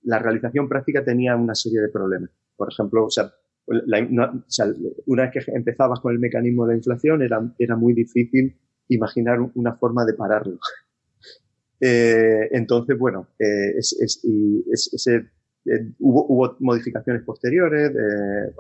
la 0.03 0.18
realización 0.18 0.68
práctica 0.68 1.05
tenía 1.05 1.37
una 1.37 1.55
serie 1.55 1.81
de 1.81 1.88
problemas. 1.88 2.31
Por 2.57 2.68
ejemplo, 2.72 3.05
o 3.07 3.11
sea, 3.11 3.31
la- 3.68 4.01
no- 4.01 4.25
o 4.25 4.44
sea, 4.51 4.66
una 5.07 5.29
vez 5.31 5.44
que 5.46 5.53
empezabas 5.53 6.01
con 6.01 6.12
el 6.12 6.18
mecanismo 6.18 6.66
de 6.66 6.72
la 6.72 6.77
inflación 6.79 7.22
era, 7.22 7.40
era 7.61 7.77
muy 7.77 7.92
difícil 7.94 8.57
imaginar 8.88 9.38
una 9.55 9.75
forma 9.75 10.05
de 10.05 10.14
pararlo. 10.14 10.59
Eh, 11.81 12.49
entonces, 12.53 12.99
bueno, 12.99 13.29
eh, 13.39 13.73
es, 13.77 13.97
es- 14.01 14.21
y 14.25 14.65
es- 14.73 14.91
ese, 14.95 15.15
eh, 15.67 15.93
hubo, 15.99 16.27
hubo 16.29 16.57
modificaciones 16.61 17.23
posteriores, 17.23 17.91
eh, 17.91 18.55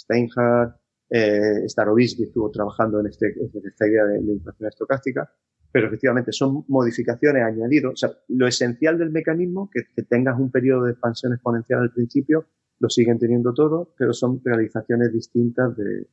Steinhardt, 0.00 0.76
eh, 1.10 1.68
Starobinsky 1.68 2.24
estuvo 2.24 2.50
trabajando 2.50 3.00
en, 3.00 3.06
este, 3.06 3.26
en 3.26 3.66
esta 3.66 3.86
idea 3.86 4.04
de, 4.06 4.20
de 4.22 4.32
inflación 4.32 4.68
estocástica, 4.68 5.30
pero 5.70 5.86
efectivamente 5.88 6.32
son 6.32 6.64
modificaciones 6.68 7.42
añadidas. 7.42 7.92
O 7.92 7.96
sea, 7.96 8.10
lo 8.28 8.46
esencial 8.46 8.98
del 8.98 9.10
mecanismo, 9.10 9.70
que, 9.70 10.02
tengas 10.04 10.38
un 10.38 10.50
periodo 10.50 10.84
de 10.84 10.92
expansión 10.92 11.32
exponencial 11.32 11.80
al 11.80 11.92
principio, 11.92 12.46
lo 12.78 12.88
siguen 12.88 13.18
teniendo 13.18 13.52
todo, 13.54 13.94
pero 13.96 14.12
son 14.12 14.40
realizaciones 14.44 15.12
distintas 15.12 15.76
de, 15.76 16.06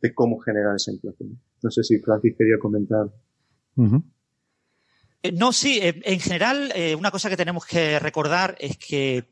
de 0.00 0.14
cómo 0.14 0.38
generar 0.38 0.76
esa 0.76 0.92
inflación. 0.92 1.38
No 1.62 1.70
sé 1.70 1.82
si 1.82 1.98
Francis 1.98 2.34
quería 2.38 2.58
comentar. 2.58 3.06
No, 5.32 5.52
sí, 5.52 5.78
eh, 5.82 6.00
en 6.04 6.20
general, 6.20 6.70
eh, 6.74 6.94
una 6.94 7.10
cosa 7.10 7.30
que 7.30 7.36
tenemos 7.36 7.64
que 7.64 7.98
recordar 7.98 8.56
es 8.58 8.76
que 8.76 9.30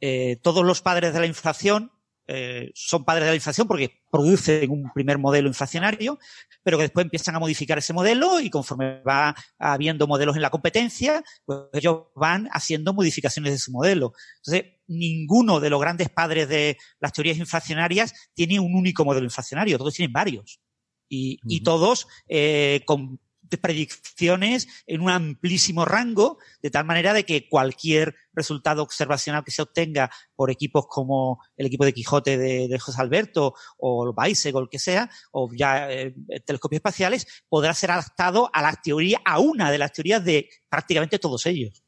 eh, 0.00 0.36
todos 0.42 0.64
los 0.64 0.82
padres 0.82 1.12
de 1.12 1.20
la 1.20 1.26
inflación 1.26 1.92
eh, 2.30 2.70
son 2.74 3.06
padres 3.06 3.24
de 3.24 3.30
la 3.30 3.36
inflación 3.36 3.66
porque 3.66 4.02
producen 4.10 4.70
un 4.70 4.92
primer 4.92 5.16
modelo 5.16 5.48
inflacionario, 5.48 6.18
pero 6.62 6.76
que 6.76 6.82
después 6.82 7.04
empiezan 7.04 7.34
a 7.36 7.38
modificar 7.38 7.78
ese 7.78 7.94
modelo 7.94 8.38
y 8.38 8.50
conforme 8.50 9.00
va 9.00 9.34
habiendo 9.58 10.06
modelos 10.06 10.36
en 10.36 10.42
la 10.42 10.50
competencia, 10.50 11.24
pues 11.46 11.60
ellos 11.72 12.08
van 12.14 12.48
haciendo 12.52 12.92
modificaciones 12.92 13.52
de 13.52 13.58
su 13.58 13.72
modelo. 13.72 14.12
Entonces, 14.44 14.74
ninguno 14.86 15.58
de 15.58 15.70
los 15.70 15.80
grandes 15.80 16.10
padres 16.10 16.50
de 16.50 16.76
las 17.00 17.14
teorías 17.14 17.38
inflacionarias 17.38 18.12
tiene 18.34 18.60
un 18.60 18.74
único 18.74 19.06
modelo 19.06 19.24
inflacionario, 19.24 19.78
todos 19.78 19.94
tienen 19.94 20.12
varios. 20.12 20.60
Y, 21.08 21.40
y 21.48 21.62
todos 21.62 22.06
eh, 22.28 22.82
con 22.84 23.18
predicciones 23.56 24.68
en 24.86 25.00
un 25.00 25.08
amplísimo 25.10 25.84
rango, 25.86 26.38
de 26.60 26.70
tal 26.70 26.84
manera 26.84 27.14
de 27.14 27.24
que 27.24 27.48
cualquier 27.48 28.14
resultado 28.34 28.82
observacional 28.82 29.42
que 29.44 29.50
se 29.52 29.62
obtenga 29.62 30.10
por 30.36 30.50
equipos 30.50 30.86
como 30.88 31.42
el 31.56 31.66
equipo 31.66 31.84
de 31.84 31.92
Quijote 31.94 32.36
de, 32.36 32.68
de 32.68 32.78
José 32.78 33.00
Alberto 33.00 33.54
o 33.78 34.06
el 34.06 34.12
BICEC 34.14 34.54
o 34.54 34.58
el 34.60 34.68
que 34.68 34.78
sea, 34.78 35.08
o 35.32 35.48
ya 35.54 35.90
eh, 35.90 36.14
telescopios 36.44 36.78
espaciales, 36.80 37.26
podrá 37.48 37.72
ser 37.72 37.92
adaptado 37.92 38.50
a 38.52 38.60
la 38.60 38.72
teoría, 38.74 39.20
a 39.24 39.38
una 39.38 39.70
de 39.70 39.78
las 39.78 39.92
teorías 39.92 40.22
de 40.24 40.50
prácticamente 40.68 41.18
todos 41.18 41.46
ellos. 41.46 41.82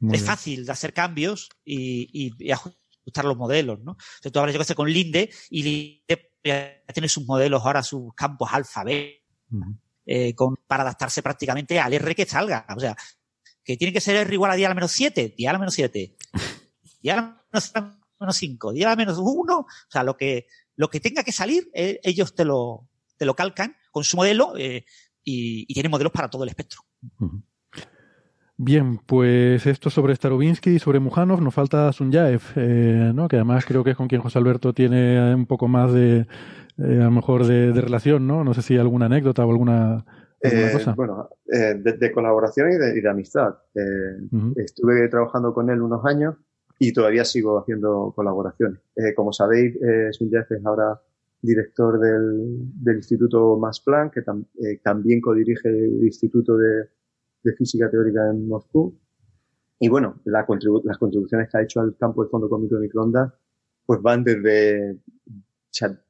Es 0.00 0.20
bien. 0.20 0.24
fácil 0.24 0.64
de 0.66 0.72
hacer 0.72 0.92
cambios 0.92 1.48
y, 1.64 2.08
y- 2.12 2.32
y 2.38 2.50
ajustar 2.52 3.24
los 3.24 3.36
modelos, 3.36 3.80
¿no? 3.80 3.96
Sea, 4.22 4.30
tú 4.30 4.38
hablas, 4.38 4.52
yo 4.54 4.58
que 4.60 4.64
sé, 4.64 4.74
con 4.74 4.88
Linde 4.92 5.30
y 5.50 5.62
Linde 5.62 6.30
ya 6.44 6.82
tiene 6.94 7.08
sus 7.08 7.26
modelos 7.26 7.62
ahora, 7.64 7.82
sus 7.82 8.14
campos 8.14 8.48
alfa, 8.52 8.84
B. 8.84 9.24
eh, 10.10 10.34
con, 10.34 10.56
para 10.66 10.84
adaptarse 10.84 11.22
prácticamente 11.22 11.78
al 11.78 11.92
R 11.92 12.14
que 12.14 12.24
salga. 12.24 12.64
O 12.74 12.80
sea, 12.80 12.96
que 13.62 13.76
tiene 13.76 13.92
que 13.92 14.00
ser 14.00 14.16
R 14.16 14.32
igual 14.32 14.50
a 14.50 14.54
dial 14.54 14.74
menos 14.74 14.90
7, 14.92 15.34
dial 15.36 15.58
menos 15.58 15.74
7, 15.74 16.16
dial 17.02 17.36
menos, 17.52 17.72
menos 18.18 18.36
5, 18.36 18.72
dial 18.72 18.96
menos 18.96 19.18
1. 19.20 19.58
O 19.58 19.66
sea, 19.86 20.02
lo 20.02 20.16
que, 20.16 20.46
lo 20.76 20.88
que 20.88 21.00
tenga 21.00 21.22
que 21.22 21.32
salir, 21.32 21.70
eh, 21.74 22.00
ellos 22.02 22.34
te 22.34 22.46
lo, 22.46 22.88
te 23.18 23.26
lo 23.26 23.36
calcan 23.36 23.76
con 23.90 24.02
su 24.02 24.16
modelo 24.16 24.56
eh, 24.56 24.86
y, 25.22 25.66
y 25.68 25.74
tienen 25.74 25.90
modelos 25.90 26.12
para 26.12 26.30
todo 26.30 26.42
el 26.44 26.48
espectro. 26.48 26.80
Ujú. 27.20 27.42
Bien, 28.60 28.98
pues 29.06 29.66
esto 29.68 29.88
sobre 29.88 30.16
Starobinsky 30.16 30.70
y 30.70 30.78
sobre 30.80 30.98
Mujanov, 30.98 31.40
nos 31.40 31.54
falta 31.54 31.92
Sunyaev, 31.92 32.42
eh, 32.56 33.12
¿no? 33.14 33.28
que 33.28 33.36
además 33.36 33.64
creo 33.64 33.84
que 33.84 33.90
es 33.92 33.96
con 33.96 34.08
quien 34.08 34.20
José 34.20 34.38
Alberto 34.40 34.72
tiene 34.72 35.32
un 35.32 35.46
poco 35.46 35.68
más 35.68 35.92
de, 35.92 36.26
eh, 36.78 36.98
a 37.00 37.04
lo 37.04 37.10
mejor, 37.12 37.46
de, 37.46 37.72
de 37.72 37.80
relación, 37.80 38.26
¿no? 38.26 38.42
No 38.42 38.54
sé 38.54 38.62
si 38.62 38.76
alguna 38.76 39.06
anécdota 39.06 39.46
o 39.46 39.50
alguna, 39.52 40.04
alguna 40.42 40.68
Eh, 40.68 40.72
cosa. 40.72 40.92
bueno, 40.96 41.28
eh, 41.52 41.74
de, 41.80 41.92
de 41.98 42.10
colaboración 42.12 42.72
y 42.72 42.76
de, 42.76 42.98
y 42.98 43.00
de 43.00 43.08
amistad. 43.08 43.54
Eh. 43.76 44.26
Estuve 44.56 45.06
trabajando 45.08 45.54
con 45.54 45.70
él 45.70 45.80
unos 45.80 46.04
años 46.04 46.34
y 46.80 46.92
todavía 46.92 47.24
sigo 47.24 47.60
haciendo 47.60 48.12
colaboraciones. 48.16 48.80
Eh, 48.96 49.14
como 49.14 49.32
sabéis, 49.32 49.76
eh, 49.76 50.08
Sunjeff 50.10 50.50
es 50.50 50.66
ahora 50.66 51.00
director 51.42 52.00
del, 52.00 52.56
del 52.82 52.96
Instituto 52.96 53.56
Max 53.56 53.80
Planck, 53.86 54.14
que 54.14 54.24
tam- 54.24 54.46
también 54.82 55.20
codirige 55.20 55.68
el 55.68 56.04
Instituto 56.04 56.56
de, 56.56 56.88
de 57.42 57.52
física 57.54 57.90
teórica 57.90 58.30
en 58.30 58.48
Moscú. 58.48 58.98
Y 59.80 59.88
bueno, 59.88 60.20
la 60.24 60.44
contribu 60.44 60.82
las 60.84 60.98
contribuciones 60.98 61.48
que 61.50 61.58
ha 61.58 61.62
hecho 61.62 61.80
al 61.80 61.96
campo 61.96 62.22
del 62.22 62.30
fondo 62.30 62.48
cósmico 62.48 62.76
de 62.76 62.82
microondas 62.82 63.32
pues 63.88 64.02
van 64.02 64.22
desde, 64.22 64.98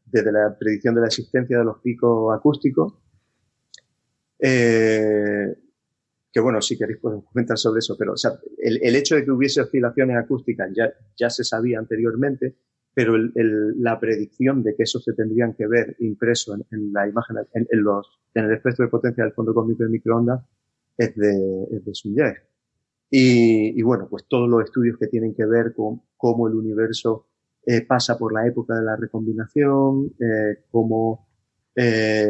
desde 0.06 0.32
la 0.32 0.56
predicción 0.58 0.96
de 0.96 1.00
la 1.00 1.06
existencia 1.06 1.58
de 1.58 1.64
los 1.64 1.78
picos 1.78 2.36
acústicos, 2.36 2.94
eh, 4.40 5.56
que 6.32 6.40
bueno, 6.40 6.60
si 6.60 6.76
queréis 6.76 6.98
podemos 6.98 7.24
comentar 7.26 7.56
sobre 7.56 7.78
eso, 7.78 7.96
pero 7.96 8.14
o 8.14 8.16
sea, 8.16 8.32
el, 8.58 8.80
el, 8.82 8.96
hecho 8.96 9.14
de 9.14 9.24
que 9.24 9.30
hubiese 9.30 9.60
oscilaciones 9.60 10.16
acústicas 10.16 10.72
ya, 10.74 10.92
ya 11.16 11.30
se 11.30 11.44
sabía 11.44 11.78
anteriormente, 11.78 12.56
pero 12.92 13.14
el, 13.14 13.30
el, 13.36 13.80
la 13.80 14.00
predicción 14.00 14.64
de 14.64 14.74
que 14.74 14.82
eso 14.82 14.98
se 14.98 15.12
tendrían 15.12 15.54
que 15.54 15.68
ver 15.68 15.94
impreso 16.00 16.56
en, 16.56 16.64
en 16.72 16.92
la 16.92 17.08
imagen, 17.08 17.36
en, 17.54 17.68
en, 17.70 17.82
los, 17.84 18.18
en 18.34 18.46
el 18.46 18.54
espectro 18.54 18.86
de 18.86 18.90
potencia 18.90 19.22
del 19.22 19.34
fondo 19.34 19.54
cósmico 19.54 19.84
de 19.84 19.90
microondas 19.90 20.44
es 20.98 21.16
de, 21.16 21.68
es 21.70 21.84
de 21.84 21.94
Sunyaev. 21.94 22.36
Y, 23.10 23.78
y, 23.78 23.82
bueno, 23.82 24.06
pues 24.10 24.26
todos 24.28 24.48
los 24.50 24.64
estudios 24.64 24.98
que 24.98 25.06
tienen 25.06 25.34
que 25.34 25.46
ver 25.46 25.72
con 25.74 26.02
cómo 26.18 26.46
el 26.48 26.54
universo 26.54 27.28
eh, 27.70 27.82
pasa 27.82 28.16
por 28.16 28.32
la 28.32 28.46
época 28.46 28.74
de 28.76 28.82
la 28.82 28.96
recombinación, 28.96 30.14
eh, 30.18 30.64
cómo, 30.70 31.28
eh, 31.76 32.26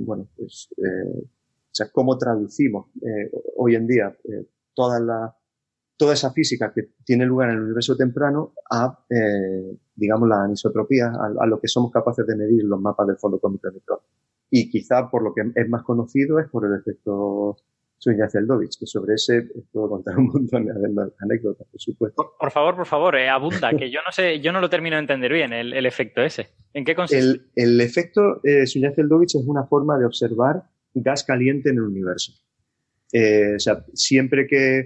bueno, 0.00 0.28
pues, 0.36 0.68
o 0.76 1.70
sea, 1.70 1.88
cómo 1.92 2.18
traducimos 2.18 2.86
hoy 3.56 3.76
en 3.76 3.86
día 3.86 4.16
toda 4.74 4.98
la, 4.98 5.32
toda 5.96 6.14
esa 6.14 6.32
física 6.32 6.72
que 6.74 6.90
tiene 7.04 7.24
lugar 7.24 7.50
en 7.50 7.56
el 7.56 7.62
universo 7.62 7.96
temprano 7.96 8.52
a, 8.68 8.98
digamos, 9.94 10.28
la 10.28 10.42
anisotropía, 10.42 11.12
a, 11.40 11.46
lo 11.46 11.60
que 11.60 11.68
somos 11.68 11.92
capaces 11.92 12.26
de 12.26 12.34
medir 12.34 12.64
los 12.64 12.80
mapas 12.80 13.06
del 13.06 13.16
fondo 13.16 13.38
cósmico 13.38 13.70
de. 13.70 13.80
Y 14.50 14.70
quizá 14.70 15.10
por 15.10 15.22
lo 15.22 15.34
que 15.34 15.42
es 15.54 15.68
más 15.68 15.82
conocido 15.82 16.38
es 16.38 16.48
por 16.48 16.64
el 16.64 16.74
efecto 16.80 17.56
Suñaceldovich, 17.98 18.78
que 18.78 18.86
sobre 18.86 19.14
ese 19.14 19.48
puedo 19.72 19.88
contar 19.88 20.16
un 20.18 20.26
montón 20.26 20.66
de 20.66 20.72
anécdotas, 21.18 21.66
por 21.68 21.80
supuesto. 21.80 22.34
Por, 22.38 22.50
favor, 22.50 22.76
por 22.76 22.86
favor, 22.86 23.16
eh, 23.16 23.28
abunda, 23.28 23.70
que 23.76 23.90
yo 23.90 24.00
no 24.06 24.12
sé, 24.12 24.40
yo 24.40 24.52
no 24.52 24.60
lo 24.60 24.70
termino 24.70 24.96
de 24.96 25.00
entender 25.00 25.32
bien, 25.32 25.52
el, 25.52 25.72
el 25.72 25.86
efecto 25.86 26.22
ese. 26.22 26.48
¿En 26.72 26.84
qué 26.84 26.94
consiste? 26.94 27.24
El, 27.24 27.50
el 27.54 27.80
efecto 27.80 28.40
eh, 28.44 28.66
Suñaceldovich 28.66 29.34
es 29.34 29.44
una 29.46 29.64
forma 29.64 29.98
de 29.98 30.06
observar 30.06 30.62
gas 30.94 31.24
caliente 31.24 31.70
en 31.70 31.76
el 31.76 31.82
universo. 31.82 32.32
Eh, 33.12 33.54
o 33.56 33.58
sea, 33.58 33.84
siempre 33.94 34.46
que, 34.46 34.84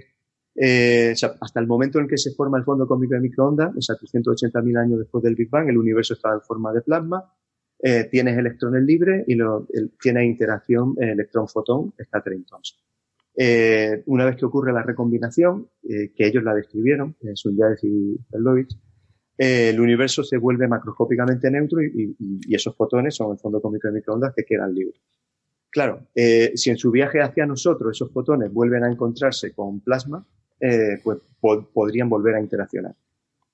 eh, 0.55 1.11
o 1.13 1.15
sea, 1.15 1.33
hasta 1.41 1.59
el 1.59 1.67
momento 1.67 1.99
en 1.99 2.07
que 2.07 2.17
se 2.17 2.31
forma 2.31 2.57
el 2.57 2.63
fondo 2.63 2.87
cósmico 2.87 3.15
de 3.15 3.21
microondas, 3.21 3.75
o 3.75 3.81
sea, 3.81 3.95
380.000 3.95 4.79
años 4.79 4.99
después 4.99 5.23
del 5.23 5.35
Big 5.35 5.49
Bang, 5.49 5.69
el 5.69 5.77
universo 5.77 6.13
estaba 6.13 6.35
en 6.35 6.41
forma 6.41 6.71
de 6.73 6.81
plasma, 6.81 7.33
eh, 7.83 8.07
tienes 8.09 8.37
electrones 8.37 8.83
libres 8.83 9.23
y 9.27 9.35
lo, 9.35 9.67
el, 9.73 9.91
tiene 10.01 10.25
interacción 10.25 10.95
electrón-fotón, 10.97 11.93
está 11.97 12.21
Trentons. 12.21 12.79
Eh, 13.35 14.03
una 14.05 14.25
vez 14.25 14.37
que 14.37 14.45
ocurre 14.45 14.71
la 14.73 14.83
recombinación, 14.83 15.67
eh, 15.83 16.11
que 16.15 16.27
ellos 16.27 16.43
la 16.43 16.53
describieron, 16.53 17.15
eh, 17.21 17.31
Sunyaev 17.35 17.77
y 17.83 18.17
Feldovich, 18.29 18.77
eh, 19.37 19.69
el 19.69 19.79
universo 19.79 20.23
se 20.23 20.37
vuelve 20.37 20.67
macroscópicamente 20.67 21.49
neutro 21.49 21.81
y, 21.81 22.15
y, 22.19 22.55
esos 22.55 22.75
fotones 22.75 23.15
son 23.15 23.31
el 23.31 23.39
fondo 23.39 23.59
cósmico 23.61 23.87
de 23.87 23.95
microondas 23.95 24.33
que 24.35 24.43
quedan 24.43 24.73
libres. 24.73 25.01
Claro, 25.71 26.07
eh, 26.13 26.51
si 26.55 26.69
en 26.69 26.77
su 26.77 26.91
viaje 26.91 27.19
hacia 27.19 27.47
nosotros 27.47 27.97
esos 27.97 28.11
fotones 28.11 28.53
vuelven 28.53 28.83
a 28.83 28.91
encontrarse 28.91 29.53
con 29.53 29.79
plasma, 29.81 30.23
eh, 30.59 30.99
pues 31.03 31.17
po 31.41 31.67
podrían 31.73 32.09
volver 32.09 32.35
a 32.35 32.39
interaccionar. 32.39 32.95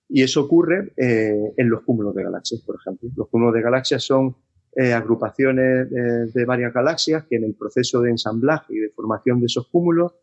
Y 0.10 0.24
eso 0.24 0.42
ocurre 0.42 0.92
en 0.98 1.70
los 1.70 1.84
cúmulos 1.84 2.16
de 2.16 2.24
galaxias, 2.24 2.62
por 2.62 2.78
ejemplo. 2.78 3.10
Los 3.16 3.28
cúmulos 3.30 3.54
de 3.54 3.62
galaxias 3.62 4.04
son 4.04 4.36
eh, 4.76 4.94
agrupaciones 4.94 5.92
eh, 5.92 6.32
de 6.32 6.46
varias 6.46 6.72
galaxias 6.72 7.26
que 7.26 7.38
en 7.38 7.44
el 7.44 7.56
proceso 7.56 8.02
de 8.02 8.12
ensamblaje 8.12 8.76
y 8.76 8.78
de 8.78 8.90
formación 8.90 9.40
de 9.40 9.48
esos 9.48 9.68
cúmulos, 9.68 10.14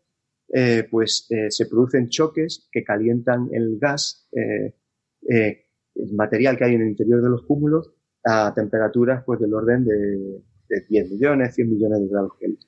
eh, 0.53 0.87
pues 0.89 1.27
se 1.49 1.65
producen 1.65 2.07
choques 2.07 2.69
que 2.71 2.81
calientan 2.83 3.49
el 3.51 3.77
gas, 3.77 4.29
el 4.31 6.13
material 6.13 6.57
que 6.57 6.63
hay 6.63 6.75
en 6.75 6.81
el 6.81 6.87
interior 6.87 7.21
de 7.21 7.29
los 7.29 7.43
cúmulos, 7.43 7.93
a 8.23 8.53
temperaturas 8.55 9.23
pues 9.25 9.39
del 9.41 9.53
orden 9.53 9.83
de, 9.83 10.41
de 10.69 10.85
10 10.87 11.11
millones, 11.11 11.53
100 11.53 11.69
millones 11.69 11.99
de 11.99 12.07
grados 12.07 12.31
Kelvin. 12.39 12.59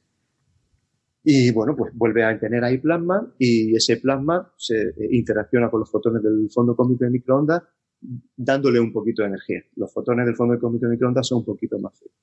Y 1.23 1.51
bueno, 1.51 1.75
pues 1.75 1.93
vuelve 1.93 2.23
a 2.23 2.39
tener 2.39 2.63
ahí 2.63 2.77
plasma 2.77 3.33
y 3.37 3.75
ese 3.75 3.97
plasma 3.97 4.53
se 4.57 4.93
interacciona 5.11 5.69
con 5.69 5.81
los 5.81 5.91
fotones 5.91 6.23
del 6.23 6.49
fondo 6.49 6.75
cósmico 6.75 7.05
de 7.05 7.11
microondas 7.11 7.63
dándole 8.01 8.79
un 8.79 8.93
poquito 8.93 9.23
de 9.23 9.29
energía. 9.29 9.61
Los 9.75 9.93
fotones 9.93 10.25
del 10.25 10.35
fondo 10.35 10.57
cósmico 10.59 10.85
de 10.85 10.93
microondas 10.93 11.27
son 11.27 11.39
un 11.39 11.45
poquito 11.45 11.77
más 11.79 11.97
fríos. 11.97 12.15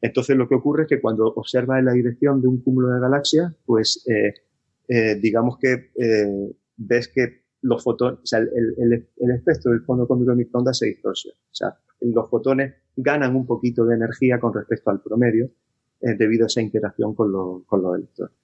Entonces 0.00 0.36
lo 0.36 0.48
que 0.48 0.54
ocurre 0.54 0.82
es 0.82 0.88
que 0.88 1.00
cuando 1.00 1.26
observas 1.26 1.78
en 1.78 1.86
la 1.86 1.92
dirección 1.92 2.40
de 2.40 2.48
un 2.48 2.62
cúmulo 2.62 2.88
de 2.88 3.00
galaxias, 3.00 3.52
pues 3.64 4.04
eh, 4.08 4.34
eh, 4.88 5.16
digamos 5.16 5.58
que 5.58 5.90
eh, 5.96 6.52
ves 6.76 7.08
que 7.08 7.48
los 7.62 7.82
fotones, 7.82 8.20
o 8.20 8.26
sea, 8.26 8.38
el, 8.38 8.48
el, 8.78 9.08
el, 9.16 9.30
espectro 9.32 9.72
del 9.72 9.80
fondo 9.82 10.06
cósmico 10.06 10.30
de 10.30 10.36
microondas 10.36 10.78
se 10.78 10.86
distorsiona. 10.86 11.36
O 11.50 11.54
sea, 11.54 11.76
los 12.00 12.30
fotones 12.30 12.74
ganan 12.96 13.34
un 13.34 13.46
poquito 13.46 13.84
de 13.84 13.96
energía 13.96 14.38
con 14.38 14.54
respecto 14.54 14.90
al 14.90 15.02
promedio 15.02 15.50
eh, 16.00 16.14
debido 16.16 16.44
a 16.44 16.46
esa 16.46 16.60
interacción 16.60 17.14
con, 17.14 17.32
lo, 17.32 17.64
con 17.66 17.82
los 17.82 17.96
electrones. 17.96 18.36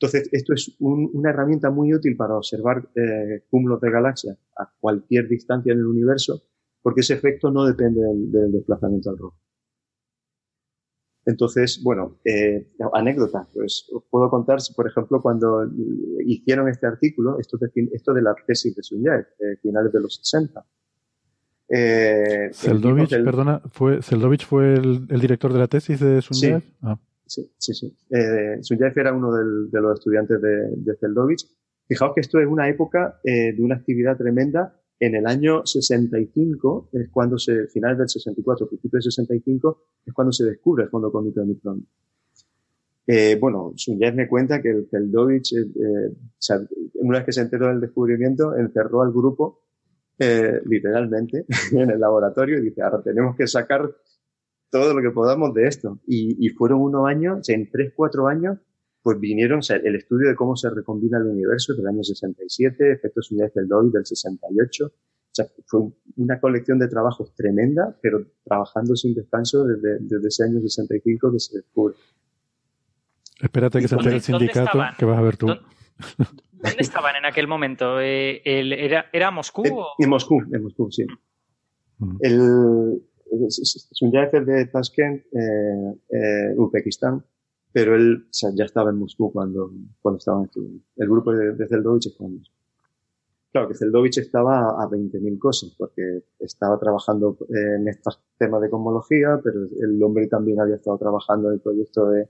Entonces, 0.00 0.30
esto 0.32 0.54
es 0.54 0.74
un, 0.78 1.10
una 1.12 1.28
herramienta 1.28 1.68
muy 1.70 1.92
útil 1.92 2.16
para 2.16 2.34
observar 2.34 2.88
eh, 2.94 3.44
cúmulos 3.50 3.82
de 3.82 3.90
galaxias 3.90 4.38
a 4.56 4.72
cualquier 4.80 5.28
distancia 5.28 5.74
en 5.74 5.80
el 5.80 5.86
universo, 5.86 6.42
porque 6.80 7.02
ese 7.02 7.14
efecto 7.14 7.50
no 7.50 7.66
depende 7.66 8.00
del, 8.00 8.50
desplazamiento 8.50 9.10
al 9.10 9.18
rojo. 9.18 9.36
Entonces, 11.26 11.82
bueno, 11.84 12.18
eh, 12.24 12.72
anécdota, 12.94 13.46
pues 13.52 13.90
puedo 14.08 14.30
contar, 14.30 14.58
por 14.74 14.88
ejemplo, 14.88 15.20
cuando 15.20 15.70
hicieron 16.24 16.70
este 16.70 16.86
artículo, 16.86 17.38
esto 17.38 17.58
de, 17.58 17.68
esto 17.92 18.14
de 18.14 18.22
la 18.22 18.34
tesis 18.46 18.74
de 18.74 18.82
Sunyaev, 18.82 19.26
eh, 19.38 19.56
finales 19.60 19.92
de 19.92 20.00
los 20.00 20.16
60. 20.16 20.64
Eh, 21.72 22.50
Zeldovich, 22.52 23.10
perdona, 23.10 23.62
fue, 23.70 24.02
Zeldovich 24.02 24.44
fue 24.44 24.74
el, 24.74 25.06
el, 25.08 25.20
director 25.20 25.52
de 25.52 25.58
la 25.60 25.68
tesis 25.68 26.00
de 26.00 26.20
Sunyaev. 26.20 26.62
Sí. 26.62 26.74
Ah. 26.82 26.98
Sí, 27.24 27.48
sí, 27.58 27.74
sí. 27.74 27.96
Eh, 28.10 28.58
Sunyaev 28.60 28.98
era 28.98 29.12
uno 29.12 29.32
del, 29.32 29.70
de 29.70 29.80
los 29.80 30.00
estudiantes 30.00 30.42
de, 30.42 30.74
de 30.74 30.96
Zeldovich. 30.96 31.46
Fijaos 31.86 32.12
que 32.12 32.22
esto 32.22 32.40
es 32.40 32.48
una 32.48 32.68
época 32.68 33.20
eh, 33.22 33.52
de 33.52 33.62
una 33.62 33.76
actividad 33.76 34.16
tremenda. 34.16 34.76
En 34.98 35.14
el 35.14 35.26
año 35.26 35.64
65 35.64 36.90
es 36.92 37.08
cuando 37.08 37.38
se, 37.38 37.68
final 37.68 37.96
del 37.96 38.08
64, 38.08 38.68
principio 38.68 38.96
del 38.96 39.02
65, 39.04 39.82
es 40.06 40.12
cuando 40.12 40.32
se 40.32 40.44
descubre 40.44 40.84
el 40.84 40.90
fondo 40.90 41.12
cósmico 41.12 41.40
de 41.40 41.46
microondas. 41.46 41.88
Eh, 43.06 43.38
bueno, 43.40 43.72
Sunyaev 43.76 44.14
me 44.14 44.28
cuenta 44.28 44.60
que 44.60 44.70
el 44.70 44.88
Zeldovich, 44.90 45.52
eh, 45.52 46.14
una 46.94 47.18
vez 47.18 47.26
que 47.26 47.32
se 47.32 47.40
enteró 47.42 47.68
del 47.68 47.80
descubrimiento, 47.80 48.56
encerró 48.56 49.02
al 49.02 49.12
grupo 49.12 49.62
eh, 50.20 50.60
literalmente 50.66 51.46
en 51.72 51.90
el 51.90 51.98
laboratorio 51.98 52.58
y 52.58 52.62
dice, 52.62 52.82
ahora 52.82 53.02
tenemos 53.02 53.34
que 53.36 53.46
sacar 53.46 53.90
todo 54.70 54.94
lo 54.94 55.02
que 55.02 55.10
podamos 55.10 55.54
de 55.54 55.66
esto. 55.66 55.98
Y, 56.06 56.36
y 56.46 56.50
fueron 56.50 56.82
unos 56.82 57.08
años, 57.08 57.40
o 57.40 57.42
sea, 57.42 57.56
en 57.56 57.70
tres, 57.70 57.92
cuatro 57.96 58.28
años, 58.28 58.58
pues 59.02 59.18
vinieron 59.18 59.60
o 59.60 59.62
sea, 59.62 59.76
el 59.76 59.96
estudio 59.96 60.28
de 60.28 60.36
cómo 60.36 60.56
se 60.56 60.68
recombina 60.68 61.16
el 61.16 61.24
universo 61.24 61.74
del 61.74 61.86
año 61.86 62.02
67, 62.04 62.92
efectos 62.92 63.30
unidades 63.32 63.54
del 63.54 63.66
Dobby 63.66 63.90
del 63.92 64.04
68. 64.04 64.86
O 64.86 64.92
sea, 65.32 65.46
fue 65.64 65.80
una 66.16 66.38
colección 66.38 66.78
de 66.78 66.88
trabajos 66.88 67.34
tremenda, 67.34 67.96
pero 68.02 68.26
trabajando 68.44 68.96
sin 68.96 69.14
descanso 69.14 69.64
desde, 69.64 70.00
desde 70.00 70.28
ese 70.28 70.44
año 70.44 70.60
65 70.60 71.32
que 71.32 71.40
se 71.40 71.56
descubre. 71.56 71.94
Espérate 73.40 73.80
que 73.80 73.88
se 73.88 73.94
entere 73.94 74.16
el 74.16 74.20
sindicato 74.20 74.78
que 74.98 75.04
vas 75.06 75.18
a 75.18 75.22
ver 75.22 75.36
tú. 75.38 75.46
¿Dónde, 75.46 76.49
¿Dónde 76.62 76.80
estaban 76.80 77.16
en 77.16 77.24
aquel 77.24 77.46
momento? 77.46 78.00
Eh, 78.00 78.42
el, 78.44 78.72
era, 78.72 79.06
¿Era 79.12 79.30
Moscú? 79.30 79.62
En, 79.64 79.72
o? 79.74 79.86
en 79.98 80.08
Moscú, 80.08 80.42
en 80.52 80.62
Moscú, 80.62 80.90
sí. 80.90 81.06
Mm. 81.98 82.16
El, 82.20 83.02
Sunyaev 83.48 84.34
es 84.34 84.46
de 84.46 84.66
Tashkent, 84.66 85.22
eh, 85.32 85.94
eh, 86.10 86.54
Uzbekistán, 86.56 87.24
pero 87.72 87.94
él 87.94 88.24
o 88.24 88.32
sea, 88.32 88.50
ya 88.54 88.64
estaba 88.64 88.90
en 88.90 88.96
Moscú 88.96 89.32
cuando, 89.32 89.72
cuando 90.02 90.18
estaban 90.18 90.44
estudiando. 90.44 90.82
El 90.96 91.08
grupo 91.08 91.32
de, 91.32 91.52
de 91.52 91.68
Zeldovich 91.68 92.06
estaba 92.06 92.28
en 92.28 92.36
Moscú. 92.38 92.54
Claro 93.52 93.68
que 93.68 93.74
Zeldovich 93.74 94.18
estaba 94.18 94.82
a 94.82 94.88
20.000 94.88 95.38
cosas, 95.38 95.74
porque 95.76 96.22
estaba 96.38 96.78
trabajando 96.78 97.36
en 97.48 97.88
estos 97.88 98.22
temas 98.38 98.60
de 98.60 98.70
cosmología, 98.70 99.40
pero 99.42 99.64
el 99.64 100.00
hombre 100.02 100.28
también 100.28 100.60
había 100.60 100.76
estado 100.76 100.98
trabajando 100.98 101.48
en 101.48 101.54
el 101.54 101.60
proyecto 101.60 102.10
de, 102.10 102.28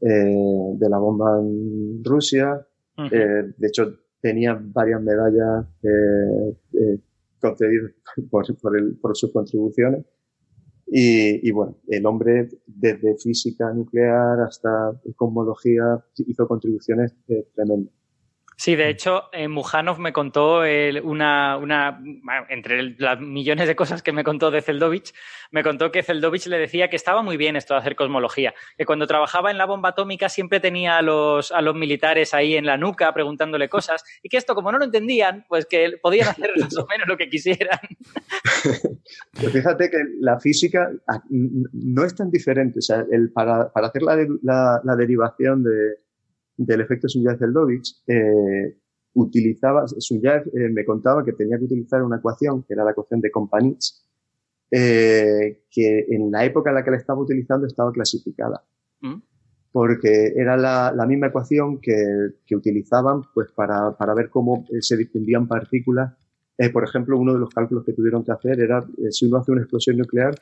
eh, 0.00 0.74
de 0.74 0.88
la 0.88 0.98
bomba 0.98 1.38
en 1.40 2.02
Rusia. 2.04 2.66
Eh, 2.98 3.52
de 3.56 3.66
hecho, 3.68 3.98
tenía 4.20 4.58
varias 4.60 5.00
medallas 5.02 5.66
eh, 5.82 6.56
eh, 6.74 6.98
concedidas 7.40 7.92
por, 8.30 8.58
por, 8.58 8.76
el, 8.76 8.96
por 8.96 9.16
sus 9.16 9.32
contribuciones. 9.32 10.04
Y, 10.86 11.46
y, 11.46 11.50
bueno, 11.50 11.76
el 11.88 12.06
hombre 12.06 12.48
desde 12.66 13.16
física 13.18 13.72
nuclear 13.74 14.40
hasta 14.40 14.98
cosmología 15.16 16.02
hizo 16.16 16.48
contribuciones 16.48 17.14
eh, 17.28 17.46
tremendas. 17.54 17.92
Sí, 18.60 18.74
de 18.74 18.90
hecho, 18.90 19.30
eh, 19.32 19.46
Mujanov 19.46 20.00
me 20.00 20.12
contó 20.12 20.64
el- 20.64 21.00
una, 21.00 21.56
una, 21.58 22.02
entre 22.48 22.96
las 22.98 23.20
millones 23.20 23.68
de 23.68 23.76
cosas 23.76 24.02
que 24.02 24.10
me 24.10 24.24
contó 24.24 24.50
de 24.50 24.62
Zeldovich, 24.62 25.14
me 25.52 25.62
contó 25.62 25.92
que 25.92 26.02
Zeldovich 26.02 26.48
le 26.48 26.58
decía 26.58 26.90
que 26.90 26.96
estaba 26.96 27.22
muy 27.22 27.36
bien 27.36 27.54
esto 27.54 27.74
de 27.74 27.80
hacer 27.80 27.94
cosmología, 27.94 28.54
que 28.76 28.84
cuando 28.84 29.06
trabajaba 29.06 29.52
en 29.52 29.58
la 29.58 29.66
bomba 29.66 29.90
atómica 29.90 30.28
siempre 30.28 30.58
tenía 30.58 30.98
a 30.98 31.02
los, 31.02 31.52
a 31.52 31.62
los 31.62 31.76
militares 31.76 32.34
ahí 32.34 32.56
en 32.56 32.66
la 32.66 32.76
nuca 32.76 33.14
preguntándole 33.14 33.68
cosas 33.68 34.02
y 34.24 34.28
que 34.28 34.38
esto, 34.38 34.56
como 34.56 34.72
no 34.72 34.78
lo 34.78 34.84
entendían, 34.86 35.44
pues 35.48 35.64
que 35.64 35.92
podían 36.02 36.26
hacer 36.26 36.50
más 36.60 36.76
o 36.78 36.86
menos 36.88 37.06
lo 37.06 37.16
que 37.16 37.28
quisieran. 37.28 37.78
Pero 39.34 39.50
fíjate 39.50 39.88
que 39.88 39.98
la 40.20 40.40
física 40.40 40.90
ah, 41.06 41.22
no 41.30 42.04
es 42.04 42.12
tan 42.16 42.28
diferente. 42.32 42.80
O 42.80 42.82
sea, 42.82 43.04
el, 43.08 43.30
para, 43.30 43.72
para 43.72 43.86
hacer 43.86 44.02
la, 44.02 44.80
la 44.82 44.96
derivación 44.96 45.62
de, 45.62 45.70
del 46.58 46.82
efecto 46.82 47.08
Sunyaev-Zeldovich, 47.08 48.02
eh, 48.06 48.76
utilizaba, 49.14 49.86
Sunyaev 49.86 50.48
eh, 50.48 50.68
me 50.70 50.84
contaba 50.84 51.24
que 51.24 51.32
tenía 51.32 51.58
que 51.58 51.64
utilizar 51.64 52.02
una 52.02 52.18
ecuación, 52.18 52.64
que 52.64 52.74
era 52.74 52.84
la 52.84 52.90
ecuación 52.90 53.20
de 53.20 53.30
Companich, 53.30 53.94
eh, 54.70 55.64
que 55.70 56.06
en 56.10 56.30
la 56.30 56.44
época 56.44 56.70
en 56.70 56.76
la 56.76 56.84
que 56.84 56.90
la 56.90 56.98
estaba 56.98 57.20
utilizando 57.20 57.66
estaba 57.66 57.90
clasificada. 57.92 58.62
¿Mm? 59.00 59.22
Porque 59.72 60.34
era 60.36 60.56
la, 60.56 60.92
la 60.94 61.06
misma 61.06 61.28
ecuación 61.28 61.80
que, 61.80 61.94
que 62.44 62.56
utilizaban 62.56 63.22
pues, 63.32 63.50
para, 63.52 63.96
para 63.96 64.14
ver 64.14 64.28
cómo 64.28 64.66
se 64.80 64.96
difundían 64.96 65.46
partículas 65.46 66.12
eh, 66.58 66.70
por 66.70 66.82
ejemplo, 66.82 67.16
uno 67.16 67.32
de 67.32 67.38
los 67.38 67.50
cálculos 67.50 67.84
que 67.84 67.92
tuvieron 67.92 68.24
que 68.24 68.32
hacer 68.32 68.60
era 68.60 68.84
eh, 68.98 69.12
si 69.12 69.26
uno 69.26 69.38
hace 69.38 69.52
una 69.52 69.62
explosión 69.62 69.96
nuclear, 69.96 70.34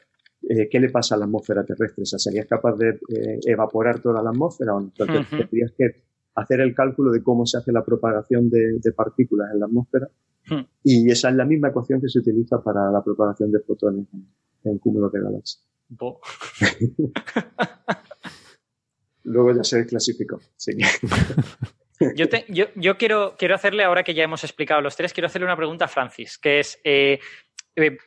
eh, 0.42 0.68
¿qué 0.70 0.80
le 0.80 0.90
pasa 0.90 1.14
a 1.14 1.18
la 1.18 1.24
atmósfera 1.24 1.64
terrestre? 1.64 2.02
O 2.02 2.06
sea, 2.06 2.18
¿serías 2.18 2.46
capaz 2.46 2.76
de 2.76 2.90
eh, 2.90 3.40
evaporar 3.46 4.00
toda 4.00 4.22
la 4.22 4.30
atmósfera 4.30 4.74
o 4.74 4.90
tendrías 4.96 5.72
que 5.76 6.02
hacer 6.34 6.60
el 6.60 6.74
cálculo 6.74 7.10
de 7.10 7.22
cómo 7.22 7.46
se 7.46 7.58
hace 7.58 7.72
la 7.72 7.84
propagación 7.84 8.50
de, 8.50 8.78
de 8.78 8.92
partículas 8.92 9.50
en 9.52 9.60
la 9.60 9.66
atmósfera 9.66 10.08
Hmm. 10.48 10.60
y 10.84 11.10
esa 11.10 11.28
es 11.30 11.34
la 11.34 11.44
misma 11.44 11.70
ecuación 11.70 12.00
que 12.00 12.08
se 12.08 12.20
utiliza 12.20 12.62
para 12.62 12.88
la 12.92 13.02
propagación 13.02 13.50
de 13.50 13.58
fotones 13.58 14.06
en, 14.14 14.28
en 14.70 14.78
cúmulos 14.78 15.10
de 15.10 15.20
galaxias. 15.20 15.66
Bo. 15.88 16.20
Luego 19.24 19.52
ya 19.56 19.64
se 19.64 19.84
clasificó. 19.86 20.40
Sí. 20.56 20.72
Yo, 22.14 22.28
te- 22.28 22.44
yo, 22.50 22.66
yo 22.76 22.98
quiero, 22.98 23.36
quiero 23.38 23.54
hacerle, 23.54 23.82
ahora 23.82 24.04
que 24.04 24.12
ya 24.12 24.22
hemos 24.22 24.44
explicado 24.44 24.82
los 24.82 24.94
tres, 24.94 25.14
quiero 25.14 25.28
hacerle 25.28 25.46
una 25.46 25.56
pregunta 25.56 25.86
a 25.86 25.88
Francis, 25.88 26.36
que 26.36 26.60
es, 26.60 26.78
eh, 26.84 27.18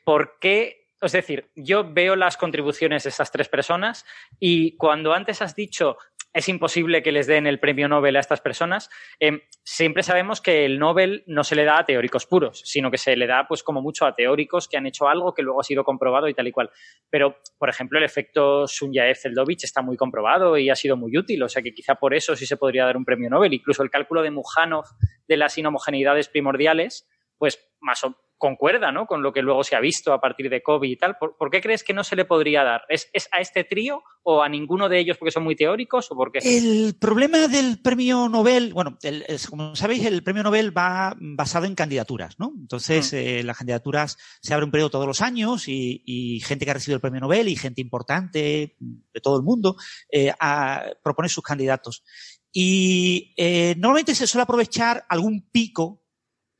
¿por 0.06 0.38
qué? 0.39 0.79
Es 1.01 1.13
decir, 1.13 1.49
yo 1.55 1.93
veo 1.93 2.15
las 2.15 2.35
contribuciones 2.35 3.03
de 3.03 3.09
estas 3.09 3.31
tres 3.31 3.47
personas 3.47 4.05
y 4.39 4.75
cuando 4.75 5.13
antes 5.13 5.41
has 5.41 5.55
dicho 5.55 5.97
es 6.33 6.47
imposible 6.47 7.01
que 7.01 7.12
les 7.12 7.25
den 7.25 7.47
el 7.47 7.59
premio 7.59 7.88
Nobel 7.88 8.15
a 8.15 8.19
estas 8.19 8.41
personas, 8.41 8.89
eh, 9.19 9.43
siempre 9.63 10.03
sabemos 10.03 10.41
que 10.41 10.63
el 10.63 10.77
Nobel 10.77 11.23
no 11.25 11.43
se 11.43 11.55
le 11.55 11.65
da 11.65 11.79
a 11.79 11.85
teóricos 11.85 12.27
puros, 12.27 12.62
sino 12.65 12.91
que 12.91 12.99
se 12.99 13.15
le 13.15 13.25
da 13.25 13.47
pues 13.47 13.63
como 13.63 13.81
mucho 13.81 14.05
a 14.05 14.13
teóricos 14.13 14.67
que 14.67 14.77
han 14.77 14.85
hecho 14.85 15.07
algo 15.07 15.33
que 15.33 15.41
luego 15.41 15.62
ha 15.62 15.63
sido 15.63 15.83
comprobado 15.83 16.27
y 16.27 16.35
tal 16.35 16.47
y 16.47 16.51
cual. 16.51 16.69
Pero, 17.09 17.38
por 17.57 17.69
ejemplo, 17.69 17.97
el 17.97 18.05
efecto 18.05 18.65
Sunyaev-Zeldovich 18.67 19.63
está 19.63 19.81
muy 19.81 19.97
comprobado 19.97 20.57
y 20.57 20.69
ha 20.69 20.75
sido 20.75 20.97
muy 20.97 21.17
útil, 21.17 21.41
o 21.41 21.49
sea 21.49 21.63
que 21.63 21.73
quizá 21.73 21.95
por 21.95 22.13
eso 22.13 22.35
sí 22.35 22.45
se 22.45 22.57
podría 22.57 22.85
dar 22.85 22.97
un 22.97 23.05
premio 23.05 23.29
Nobel. 23.29 23.53
Incluso 23.53 23.81
el 23.81 23.89
cálculo 23.89 24.21
de 24.21 24.31
Mujanov 24.31 24.85
de 25.27 25.38
las 25.38 25.57
inhomogeneidades 25.57 26.29
primordiales, 26.29 27.09
pues 27.39 27.59
más 27.79 28.03
o 28.03 28.15
concuerda 28.39 28.91
¿no? 28.91 29.06
con 29.06 29.21
lo 29.21 29.32
que 29.32 29.43
luego 29.43 29.63
se 29.63 29.75
ha 29.75 29.80
visto 29.80 30.13
a 30.13 30.19
partir 30.19 30.49
de 30.49 30.63
COVID 30.63 30.89
y 30.89 30.95
tal. 30.95 31.17
¿Por, 31.19 31.38
por 31.38 31.52
qué 31.52 31.62
crees 31.62 31.84
que 31.84 31.93
no 31.93 32.04
se 32.04 32.15
le 32.15 32.25
podría 32.25 32.63
dar? 32.63 32.82
¿Es, 32.89 33.08
¿Es, 33.13 33.30
a 33.32 33.39
este 33.41 33.63
trío 33.65 34.02
o 34.23 34.41
a 34.41 34.49
ninguno 34.49 34.89
de 34.89 34.97
ellos 34.99 35.17
porque 35.17 35.32
son 35.32 35.43
muy 35.43 35.56
teóricos 35.56 36.12
o 36.12 36.15
por 36.15 36.32
qué? 36.32 36.39
El 36.39 36.95
problema 36.99 37.47
del 37.47 37.80
premio 37.82 38.28
Nobel, 38.30 38.73
bueno, 38.73 38.97
el, 39.04 39.23
el, 39.28 39.39
como 39.47 39.75
sabéis, 39.75 40.06
el 40.06 40.23
premio 40.23 40.41
Nobel 40.41 40.75
va 40.75 41.15
basado 41.19 41.65
en 41.67 41.75
candidaturas, 41.75 42.39
¿no? 42.39 42.52
Entonces, 42.60 43.13
Mm. 43.13 43.15
eh, 43.17 43.43
las 43.43 43.58
candidaturas 43.58 44.17
se 44.41 44.54
abre 44.54 44.65
un 44.65 44.71
periodo 44.71 44.89
todos 44.89 45.06
los 45.08 45.21
años 45.21 45.67
y, 45.67 46.02
y 46.06 46.39
gente 46.39 46.65
que 46.65 46.71
ha 46.71 46.75
recibido 46.75 46.95
el 46.95 47.02
premio 47.02 47.19
Nobel 47.19 47.47
y 47.49 47.56
gente 47.56 47.82
importante 47.82 48.75
de 48.80 49.21
todo 49.21 49.38
el 49.38 49.43
mundo 49.43 49.75
eh, 50.12 50.32
a- 50.39 50.86
propone 51.04 51.30
sus 51.30 51.43
candidatos. 51.43 52.04
Y 52.52 53.34
eh, 53.38 53.75
normalmente 53.78 54.15
se 54.15 54.25
suele 54.25 54.43
aprovechar 54.43 55.06
algún 55.08 55.47
pico 55.52 56.02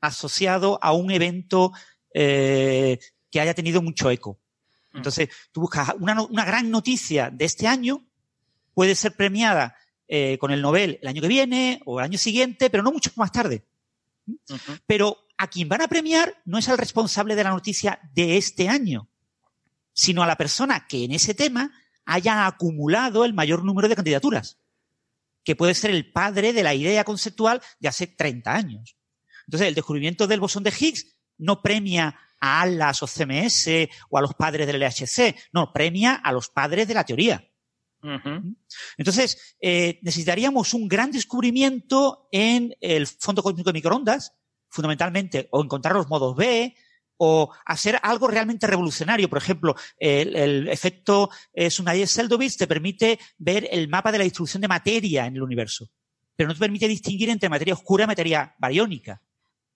asociado 0.00 0.78
a 0.82 0.92
un 0.92 1.10
evento 1.10 1.72
eh, 2.14 2.98
que 3.30 3.40
haya 3.40 3.54
tenido 3.54 3.82
mucho 3.82 4.10
eco. 4.10 4.38
Entonces, 4.92 5.28
tú 5.52 5.60
buscas 5.62 5.94
una, 6.00 6.14
no- 6.14 6.26
una 6.26 6.44
gran 6.44 6.70
noticia 6.70 7.30
de 7.30 7.44
este 7.44 7.66
año, 7.68 8.04
puede 8.74 8.94
ser 8.94 9.14
premiada 9.14 9.76
eh, 10.08 10.36
con 10.38 10.50
el 10.50 10.60
Nobel 10.62 10.98
el 11.00 11.08
año 11.08 11.22
que 11.22 11.28
viene 11.28 11.80
o 11.86 12.00
el 12.00 12.04
año 12.06 12.18
siguiente, 12.18 12.70
pero 12.70 12.82
no 12.82 12.90
mucho 12.90 13.10
más 13.16 13.30
tarde. 13.30 13.64
Pero 14.86 15.16
a 15.38 15.48
quien 15.48 15.68
van 15.68 15.82
a 15.82 15.88
premiar 15.88 16.40
no 16.44 16.58
es 16.58 16.68
al 16.68 16.78
responsable 16.78 17.36
de 17.36 17.44
la 17.44 17.50
noticia 17.50 18.00
de 18.12 18.36
este 18.36 18.68
año, 18.68 19.08
sino 19.92 20.22
a 20.22 20.26
la 20.26 20.36
persona 20.36 20.86
que 20.88 21.04
en 21.04 21.12
ese 21.12 21.34
tema 21.34 21.72
haya 22.04 22.46
acumulado 22.46 23.24
el 23.24 23.32
mayor 23.34 23.64
número 23.64 23.88
de 23.88 23.96
candidaturas, 23.96 24.58
que 25.44 25.54
puede 25.56 25.74
ser 25.74 25.90
el 25.92 26.10
padre 26.10 26.52
de 26.52 26.62
la 26.64 26.74
idea 26.74 27.04
conceptual 27.04 27.62
de 27.78 27.88
hace 27.88 28.06
30 28.08 28.52
años. 28.54 28.96
Entonces, 29.50 29.66
el 29.66 29.74
descubrimiento 29.74 30.28
del 30.28 30.38
bosón 30.38 30.62
de 30.62 30.70
Higgs 30.70 31.08
no 31.38 31.60
premia 31.60 32.16
a 32.40 32.60
ALAS 32.62 33.02
o 33.02 33.08
CMS 33.08 33.66
o 34.08 34.16
a 34.16 34.20
los 34.20 34.34
padres 34.34 34.64
del 34.64 34.78
LHC, 34.78 35.34
no, 35.52 35.72
premia 35.72 36.14
a 36.14 36.30
los 36.30 36.50
padres 36.50 36.86
de 36.86 36.94
la 36.94 37.02
teoría. 37.02 37.44
Entonces, 38.96 39.56
eh, 39.60 39.98
necesitaríamos 40.02 40.72
un 40.72 40.86
gran 40.86 41.10
descubrimiento 41.10 42.28
en 42.30 42.76
el 42.80 43.08
fondo 43.08 43.42
cósmico 43.42 43.70
de 43.70 43.78
microondas, 43.78 44.36
fundamentalmente, 44.68 45.48
o 45.50 45.64
encontrar 45.64 45.96
los 45.96 46.08
modos 46.08 46.36
B, 46.36 46.72
o 47.16 47.52
hacer 47.66 47.98
algo 48.04 48.28
realmente 48.28 48.68
revolucionario. 48.68 49.28
Por 49.28 49.38
ejemplo, 49.38 49.74
el, 49.98 50.36
el 50.36 50.68
efecto 50.68 51.28
eh, 51.52 51.70
Sunyaev-Zeldovich 51.70 52.56
te 52.56 52.68
permite 52.68 53.18
ver 53.36 53.68
el 53.72 53.88
mapa 53.88 54.12
de 54.12 54.18
la 54.18 54.24
distribución 54.24 54.60
de 54.60 54.68
materia 54.68 55.26
en 55.26 55.34
el 55.34 55.42
universo, 55.42 55.90
pero 56.36 56.46
no 56.46 56.54
te 56.54 56.60
permite 56.60 56.86
distinguir 56.86 57.30
entre 57.30 57.48
materia 57.48 57.74
oscura 57.74 58.04
y 58.04 58.06
materia 58.06 58.54
bariónica. 58.60 59.20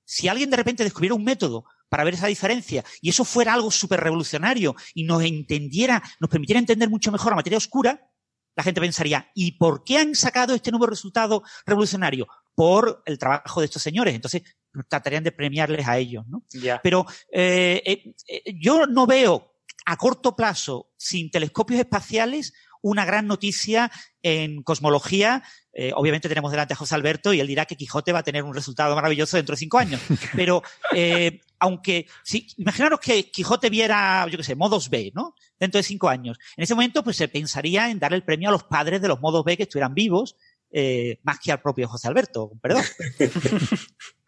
Si 0.04 0.28
alguien 0.28 0.50
de 0.50 0.56
repente 0.56 0.84
descubriera 0.84 1.14
un 1.14 1.24
método 1.24 1.64
para 1.88 2.04
ver 2.04 2.14
esa 2.14 2.26
diferencia 2.26 2.84
y 3.00 3.10
eso 3.10 3.24
fuera 3.24 3.54
algo 3.54 3.70
súper 3.70 4.00
revolucionario 4.00 4.74
y 4.94 5.04
nos 5.04 5.22
entendiera, 5.22 6.02
nos 6.20 6.30
permitiera 6.30 6.58
entender 6.58 6.90
mucho 6.90 7.12
mejor 7.12 7.32
la 7.32 7.36
materia 7.36 7.58
oscura, 7.58 8.10
la 8.56 8.62
gente 8.62 8.80
pensaría, 8.80 9.30
¿y 9.34 9.52
por 9.52 9.84
qué 9.84 9.98
han 9.98 10.14
sacado 10.14 10.54
este 10.54 10.70
nuevo 10.70 10.86
resultado 10.86 11.42
revolucionario? 11.66 12.26
Por 12.54 13.02
el 13.06 13.18
trabajo 13.18 13.60
de 13.60 13.66
estos 13.66 13.82
señores. 13.82 14.14
Entonces, 14.14 14.42
tratarían 14.88 15.24
de 15.24 15.32
premiarles 15.32 15.86
a 15.86 15.98
ellos, 15.98 16.24
¿no? 16.26 16.44
Pero 16.82 17.06
eh, 17.32 17.82
eh, 17.84 18.14
eh, 18.28 18.54
yo 18.60 18.86
no 18.86 19.06
veo 19.06 19.54
a 19.86 19.96
corto 19.96 20.34
plazo, 20.34 20.90
sin 20.96 21.30
telescopios 21.30 21.80
espaciales, 21.80 22.52
una 22.84 23.06
gran 23.06 23.26
noticia 23.26 23.90
en 24.22 24.62
cosmología. 24.62 25.42
Eh, 25.72 25.92
obviamente 25.96 26.28
tenemos 26.28 26.50
delante 26.50 26.74
a 26.74 26.76
José 26.76 26.94
Alberto 26.94 27.32
y 27.32 27.40
él 27.40 27.46
dirá 27.46 27.64
que 27.64 27.76
Quijote 27.76 28.12
va 28.12 28.18
a 28.18 28.22
tener 28.22 28.44
un 28.44 28.54
resultado 28.54 28.94
maravilloso 28.94 29.38
dentro 29.38 29.54
de 29.54 29.58
cinco 29.58 29.78
años. 29.78 30.00
Pero 30.36 30.62
eh, 30.92 31.40
aunque, 31.58 32.06
si, 32.22 32.46
imaginaros 32.58 33.00
que 33.00 33.30
Quijote 33.30 33.70
viera, 33.70 34.26
yo 34.30 34.36
qué 34.36 34.44
sé, 34.44 34.54
modos 34.54 34.90
B, 34.90 35.12
¿no? 35.14 35.34
Dentro 35.58 35.78
de 35.78 35.82
cinco 35.82 36.10
años. 36.10 36.38
En 36.58 36.64
ese 36.64 36.74
momento, 36.74 37.02
pues 37.02 37.16
se 37.16 37.28
pensaría 37.28 37.90
en 37.90 37.98
dar 37.98 38.12
el 38.12 38.22
premio 38.22 38.50
a 38.50 38.52
los 38.52 38.64
padres 38.64 39.00
de 39.00 39.08
los 39.08 39.20
modos 39.20 39.44
B 39.44 39.56
que 39.56 39.62
estuvieran 39.62 39.94
vivos, 39.94 40.36
eh, 40.70 41.20
más 41.22 41.38
que 41.40 41.52
al 41.52 41.62
propio 41.62 41.88
José 41.88 42.08
Alberto, 42.08 42.52
perdón. 42.60 42.84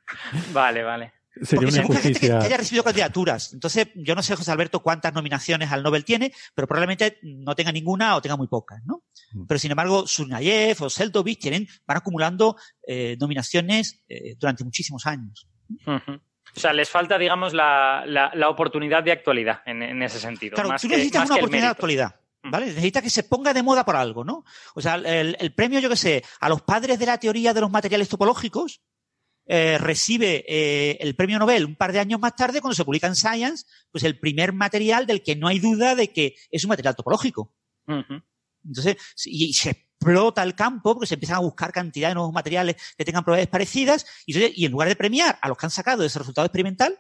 Vale, 0.52 0.82
vale. 0.82 1.12
Sería 1.42 1.66
Porque 1.66 1.80
una 1.80 1.82
injusticia. 1.82 2.38
que 2.38 2.46
haya 2.46 2.56
recibido 2.56 2.82
candidaturas. 2.82 3.52
Entonces, 3.52 3.88
yo 3.94 4.14
no 4.14 4.22
sé, 4.22 4.34
José 4.36 4.50
Alberto, 4.52 4.80
cuántas 4.80 5.12
nominaciones 5.12 5.70
al 5.70 5.82
Nobel 5.82 6.04
tiene, 6.04 6.32
pero 6.54 6.66
probablemente 6.66 7.18
no 7.22 7.54
tenga 7.54 7.72
ninguna 7.72 8.16
o 8.16 8.22
tenga 8.22 8.36
muy 8.36 8.46
pocas, 8.48 8.80
¿no? 8.86 9.02
Mm. 9.32 9.46
Pero 9.46 9.58
sin 9.58 9.70
embargo, 9.70 10.06
Sunyaev 10.06 10.82
o 10.82 10.90
Seldovich 10.90 11.40
tienen, 11.40 11.68
van 11.86 11.98
acumulando 11.98 12.56
eh, 12.86 13.16
nominaciones 13.20 14.02
eh, 14.08 14.34
durante 14.38 14.64
muchísimos 14.64 15.06
años. 15.06 15.46
O 15.86 16.00
sea, 16.58 16.72
les 16.72 16.88
falta, 16.88 17.18
digamos, 17.18 17.52
la, 17.52 18.04
la, 18.06 18.30
la 18.34 18.48
oportunidad 18.48 19.02
de 19.02 19.12
actualidad 19.12 19.60
en, 19.66 19.82
en 19.82 20.02
ese 20.02 20.18
sentido. 20.18 20.54
Claro, 20.54 20.70
más 20.70 20.80
tú 20.80 20.88
que, 20.88 20.94
necesitas 20.96 21.22
más 21.22 21.30
una 21.30 21.36
oportunidad 21.36 21.66
de 21.66 21.72
actualidad. 21.72 22.20
¿Vale? 22.48 22.66
Necesitas 22.66 23.02
que 23.02 23.10
se 23.10 23.24
ponga 23.24 23.52
de 23.52 23.62
moda 23.62 23.84
por 23.84 23.96
algo, 23.96 24.24
¿no? 24.24 24.44
O 24.76 24.80
sea, 24.80 24.94
el, 24.94 25.36
el 25.38 25.52
premio, 25.52 25.80
yo 25.80 25.88
que 25.90 25.96
sé, 25.96 26.24
a 26.38 26.48
los 26.48 26.62
padres 26.62 26.96
de 26.96 27.06
la 27.06 27.18
teoría 27.18 27.52
de 27.52 27.60
los 27.60 27.70
materiales 27.72 28.08
topológicos, 28.08 28.82
eh, 29.46 29.78
recibe 29.78 30.44
eh, 30.48 30.98
el 31.00 31.14
premio 31.14 31.38
Nobel 31.38 31.64
un 31.64 31.76
par 31.76 31.92
de 31.92 32.00
años 32.00 32.20
más 32.20 32.34
tarde 32.34 32.60
cuando 32.60 32.74
se 32.74 32.84
publica 32.84 33.06
en 33.06 33.14
Science, 33.16 33.64
pues 33.90 34.04
el 34.04 34.18
primer 34.18 34.52
material 34.52 35.06
del 35.06 35.22
que 35.22 35.36
no 35.36 35.48
hay 35.48 35.58
duda 35.58 35.94
de 35.94 36.12
que 36.12 36.36
es 36.50 36.64
un 36.64 36.68
material 36.68 36.96
topológico. 36.96 37.54
Entonces, 38.64 38.96
y, 39.24 39.46
y 39.46 39.52
se 39.52 39.70
explota 39.70 40.42
el 40.42 40.54
campo 40.54 40.94
porque 40.94 41.06
se 41.06 41.14
empiezan 41.14 41.36
a 41.36 41.40
buscar 41.40 41.72
cantidad 41.72 42.08
de 42.08 42.14
nuevos 42.14 42.32
materiales 42.32 42.76
que 42.96 43.04
tengan 43.04 43.24
propiedades 43.24 43.48
parecidas 43.48 44.06
y 44.26 44.64
en 44.64 44.72
lugar 44.72 44.88
de 44.88 44.96
premiar 44.96 45.38
a 45.40 45.48
los 45.48 45.56
que 45.56 45.66
han 45.66 45.70
sacado 45.70 46.04
ese 46.04 46.18
resultado 46.18 46.46
experimental, 46.46 46.98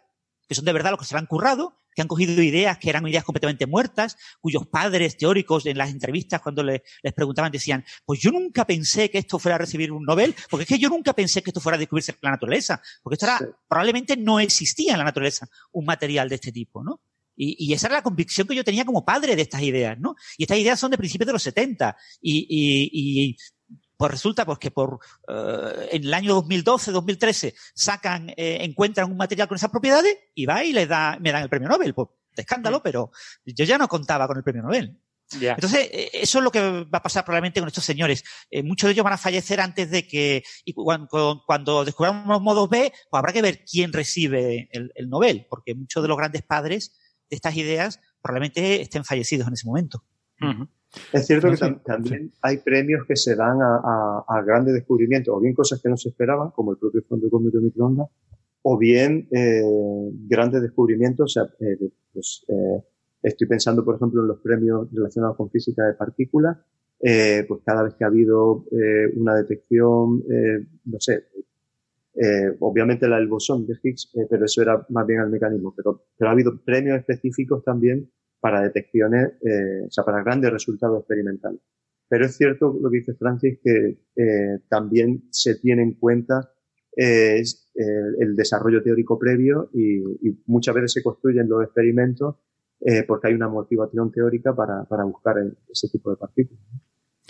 que 0.48 0.54
son 0.54 0.64
de 0.64 0.72
verdad 0.72 0.92
los 0.92 1.00
que 1.00 1.06
se 1.06 1.14
lo 1.14 1.18
han 1.18 1.26
currado, 1.26 1.76
que 1.96 2.02
han 2.02 2.08
cogido 2.08 2.40
ideas 2.42 2.76
que 2.78 2.90
eran 2.90 3.08
ideas 3.08 3.24
completamente 3.24 3.66
muertas, 3.66 4.16
cuyos 4.40 4.66
padres 4.68 5.16
teóricos 5.16 5.64
en 5.66 5.78
las 5.78 5.90
entrevistas 5.90 6.40
cuando 6.42 6.62
le- 6.62 6.84
les 7.02 7.12
preguntaban 7.14 7.50
decían, 7.50 7.84
pues 8.04 8.20
yo 8.20 8.30
nunca 8.30 8.66
pensé 8.66 9.10
que 9.10 9.18
esto 9.18 9.38
fuera 9.38 9.56
a 9.56 9.58
recibir 9.58 9.90
un 9.90 10.04
Nobel, 10.04 10.34
porque 10.50 10.64
es 10.64 10.68
que 10.68 10.78
yo 10.78 10.90
nunca 10.90 11.14
pensé 11.14 11.42
que 11.42 11.50
esto 11.50 11.60
fuera 11.60 11.76
a 11.76 11.78
descubrirse 11.78 12.12
en 12.12 12.18
la 12.20 12.30
naturaleza, 12.32 12.80
porque 13.02 13.14
esto 13.14 13.26
era, 13.26 13.38
Sí. 13.38 13.44
probablemente 13.66 14.16
no 14.16 14.38
existía 14.38 14.92
en 14.92 14.98
la 14.98 15.04
naturaleza 15.04 15.48
un 15.72 15.86
material 15.86 16.28
de 16.28 16.34
este 16.34 16.52
tipo, 16.52 16.84
¿no? 16.84 17.00
Y, 17.38 17.66
y 17.66 17.72
esa 17.74 17.88
era 17.88 17.96
la 17.96 18.02
convicción 18.02 18.46
que 18.46 18.54
yo 18.54 18.64
tenía 18.64 18.84
como 18.84 19.04
padre 19.04 19.36
de 19.36 19.42
estas 19.42 19.62
ideas, 19.62 19.98
¿no? 19.98 20.16
Y 20.38 20.44
estas 20.44 20.58
ideas 20.58 20.78
son 20.80 20.90
de 20.90 20.96
principios 20.98 21.26
de 21.26 21.32
los 21.34 21.42
70. 21.42 21.96
Y, 22.22 22.46
y, 22.48 22.90
y 23.30 23.36
pues 23.96 24.10
resulta 24.10 24.44
pues 24.44 24.58
que 24.58 24.70
por 24.70 24.98
eh, 25.28 25.88
en 25.92 26.04
el 26.04 26.14
año 26.14 26.34
2012, 26.34 26.92
2013 26.92 27.54
sacan, 27.74 28.30
eh, 28.30 28.58
encuentran 28.60 29.10
un 29.10 29.16
material 29.16 29.48
con 29.48 29.56
esas 29.56 29.70
propiedades 29.70 30.16
y 30.34 30.46
va 30.46 30.64
y 30.64 30.72
les 30.72 30.88
da, 30.88 31.18
me 31.20 31.32
dan 31.32 31.42
el 31.42 31.48
premio 31.48 31.68
Nobel. 31.68 31.94
Pues 31.94 32.08
de 32.36 32.42
escándalo, 32.42 32.82
pero 32.82 33.10
yo 33.44 33.64
ya 33.64 33.78
no 33.78 33.88
contaba 33.88 34.26
con 34.26 34.36
el 34.36 34.44
premio 34.44 34.62
Nobel. 34.62 35.00
Entonces, 35.32 35.88
eh, 35.92 36.10
eso 36.12 36.38
es 36.38 36.44
lo 36.44 36.52
que 36.52 36.60
va 36.60 36.98
a 36.98 37.02
pasar 37.02 37.24
probablemente 37.24 37.58
con 37.60 37.66
estos 37.66 37.84
señores. 37.84 38.22
Eh, 38.50 38.62
muchos 38.62 38.86
de 38.86 38.92
ellos 38.92 39.02
van 39.02 39.14
a 39.14 39.18
fallecer 39.18 39.60
antes 39.60 39.90
de 39.90 40.06
que, 40.06 40.44
y 40.64 40.72
cuando, 40.72 41.42
cuando 41.46 41.84
descubramos 41.84 42.28
los 42.28 42.40
modos 42.40 42.68
B, 42.68 42.92
pues 43.10 43.18
habrá 43.18 43.32
que 43.32 43.42
ver 43.42 43.64
quién 43.64 43.92
recibe 43.92 44.68
el, 44.70 44.92
el 44.94 45.08
Nobel, 45.08 45.46
porque 45.50 45.74
muchos 45.74 46.02
de 46.02 46.08
los 46.08 46.16
grandes 46.16 46.42
padres 46.42 46.96
de 47.28 47.36
estas 47.36 47.56
ideas 47.56 48.00
probablemente 48.22 48.82
estén 48.82 49.04
fallecidos 49.04 49.48
en 49.48 49.54
ese 49.54 49.66
momento. 49.66 50.04
Es 51.12 51.26
cierto 51.26 51.50
que 51.50 51.56
Francis, 51.56 51.82
tam- 51.82 51.84
también 51.84 52.32
hay 52.42 52.58
premios 52.58 53.06
que 53.06 53.16
se 53.16 53.34
dan 53.36 53.60
a, 53.60 53.76
a- 53.84 54.24
a 54.28 54.42
grandes 54.42 54.74
descubrimientos, 54.74 55.34
o 55.34 55.40
bien 55.40 55.54
cosas 55.54 55.80
que 55.82 55.88
no 55.88 55.96
se 55.96 56.08
esperaban, 56.10 56.50
como 56.52 56.72
el 56.72 56.78
propio 56.78 57.02
fondo 57.08 57.28
cósmico 57.28 57.58
de 57.58 57.64
microondas, 57.64 58.08
o 58.62 58.78
bien 58.78 59.28
eh, 59.30 59.62
grandes 60.28 60.62
descubrimientos. 60.62 61.24
O 61.24 61.28
sea, 61.28 61.44
eh, 61.60 61.90
pues, 62.12 62.44
eh, 62.48 62.82
estoy 63.22 63.46
pensando, 63.46 63.84
por 63.84 63.96
ejemplo, 63.96 64.22
en 64.22 64.28
los 64.28 64.40
premios 64.40 64.88
relacionados 64.92 65.36
con 65.36 65.50
física 65.50 65.84
de 65.86 65.94
partículas. 65.94 66.56
eh, 67.00 67.44
pues 67.46 67.60
cada 67.64 67.82
vez 67.82 67.92
que 67.94 68.04
ha 68.04 68.06
habido 68.06 68.64
eh, 68.72 69.12
una 69.16 69.34
detección, 69.34 70.22
eh, 70.30 70.66
no 70.86 70.98
sé, 70.98 71.24
obviamente 72.60 73.06
la 73.06 73.16
del 73.16 73.28
bosón 73.28 73.66
de 73.66 73.74
Higgs, 73.82 74.10
pero 74.30 74.46
eso 74.46 74.62
era 74.62 74.86
más 74.88 75.06
bien 75.06 75.20
el 75.20 75.28
mecanismo. 75.28 75.74
Pero, 75.76 76.04
pero 76.16 76.30
ha 76.30 76.32
habido 76.32 76.58
premios 76.64 76.98
específicos 76.98 77.62
también 77.64 78.10
para 78.46 78.62
detecciones, 78.62 79.32
eh, 79.42 79.82
o 79.88 79.90
sea, 79.90 80.04
para 80.04 80.22
grandes 80.22 80.52
resultados 80.52 81.00
experimentales. 81.00 81.60
Pero 82.08 82.26
es 82.26 82.36
cierto 82.36 82.78
lo 82.80 82.88
que 82.88 82.98
dice 82.98 83.14
Francis, 83.14 83.58
que 83.64 83.98
eh, 84.14 84.58
también 84.68 85.24
se 85.32 85.56
tiene 85.56 85.82
en 85.82 85.94
cuenta 85.94 86.52
eh, 86.96 87.40
es, 87.40 87.72
eh, 87.74 87.82
el 88.20 88.36
desarrollo 88.36 88.80
teórico 88.84 89.18
previo 89.18 89.68
y, 89.74 89.96
y 90.28 90.42
muchas 90.46 90.76
veces 90.76 90.92
se 90.92 91.02
construyen 91.02 91.48
los 91.48 91.64
experimentos 91.64 92.36
eh, 92.80 93.02
porque 93.02 93.26
hay 93.28 93.34
una 93.34 93.48
motivación 93.48 94.12
teórica 94.12 94.54
para, 94.54 94.84
para 94.84 95.02
buscar 95.02 95.38
el- 95.38 95.58
ese 95.68 95.88
tipo 95.88 96.10
de 96.10 96.16
partículas. 96.16 96.62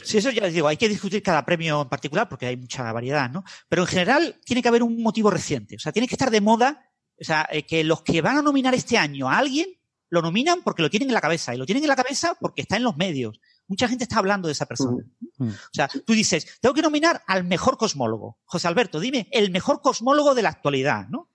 Sí, 0.02 0.18
eso 0.18 0.30
ya 0.30 0.42
les 0.42 0.52
digo, 0.52 0.68
hay 0.68 0.76
que 0.76 0.90
discutir 0.90 1.22
cada 1.22 1.46
premio 1.46 1.80
en 1.82 1.88
particular 1.88 2.28
porque 2.28 2.44
hay 2.44 2.58
mucha 2.58 2.92
variedad, 2.92 3.30
¿no? 3.30 3.42
Pero 3.70 3.82
en 3.82 3.88
general 3.88 4.34
tiene 4.44 4.60
que 4.60 4.68
haber 4.68 4.82
un 4.82 5.02
motivo 5.02 5.30
reciente. 5.30 5.76
O 5.76 5.78
sea, 5.78 5.90
tiene 5.92 6.06
que 6.06 6.14
estar 6.16 6.30
de 6.30 6.42
moda, 6.42 6.90
o 7.18 7.24
sea, 7.24 7.48
eh, 7.50 7.62
que 7.62 7.82
los 7.82 8.02
que 8.02 8.20
van 8.20 8.36
a 8.36 8.42
nominar 8.42 8.74
este 8.74 8.98
año 8.98 9.30
a 9.30 9.38
alguien 9.38 9.68
lo 10.09 10.22
nominan 10.22 10.62
porque 10.62 10.82
lo 10.82 10.90
tienen 10.90 11.09
en 11.09 11.14
la 11.14 11.20
cabeza. 11.20 11.54
Y 11.54 11.59
lo 11.59 11.66
tienen 11.66 11.84
en 11.84 11.88
la 11.88 11.96
cabeza 11.96 12.36
porque 12.40 12.62
está 12.62 12.76
en 12.76 12.84
los 12.84 12.96
medios. 12.96 13.40
Mucha 13.66 13.88
gente 13.88 14.04
está 14.04 14.18
hablando 14.18 14.48
de 14.48 14.52
esa 14.52 14.66
persona. 14.66 15.04
Mm. 15.38 15.48
O 15.48 15.72
sea, 15.72 15.88
tú 15.88 16.12
dices, 16.12 16.59
tengo 16.61 16.74
que 16.74 16.82
nominar 16.82 17.22
al 17.26 17.44
mejor 17.44 17.76
cosmólogo. 17.76 18.38
José 18.44 18.68
Alberto, 18.68 19.00
dime, 19.00 19.28
el 19.32 19.50
mejor 19.50 19.80
cosmólogo 19.80 20.34
de 20.34 20.42
la 20.42 20.50
actualidad, 20.50 21.09
¿no? 21.09 21.30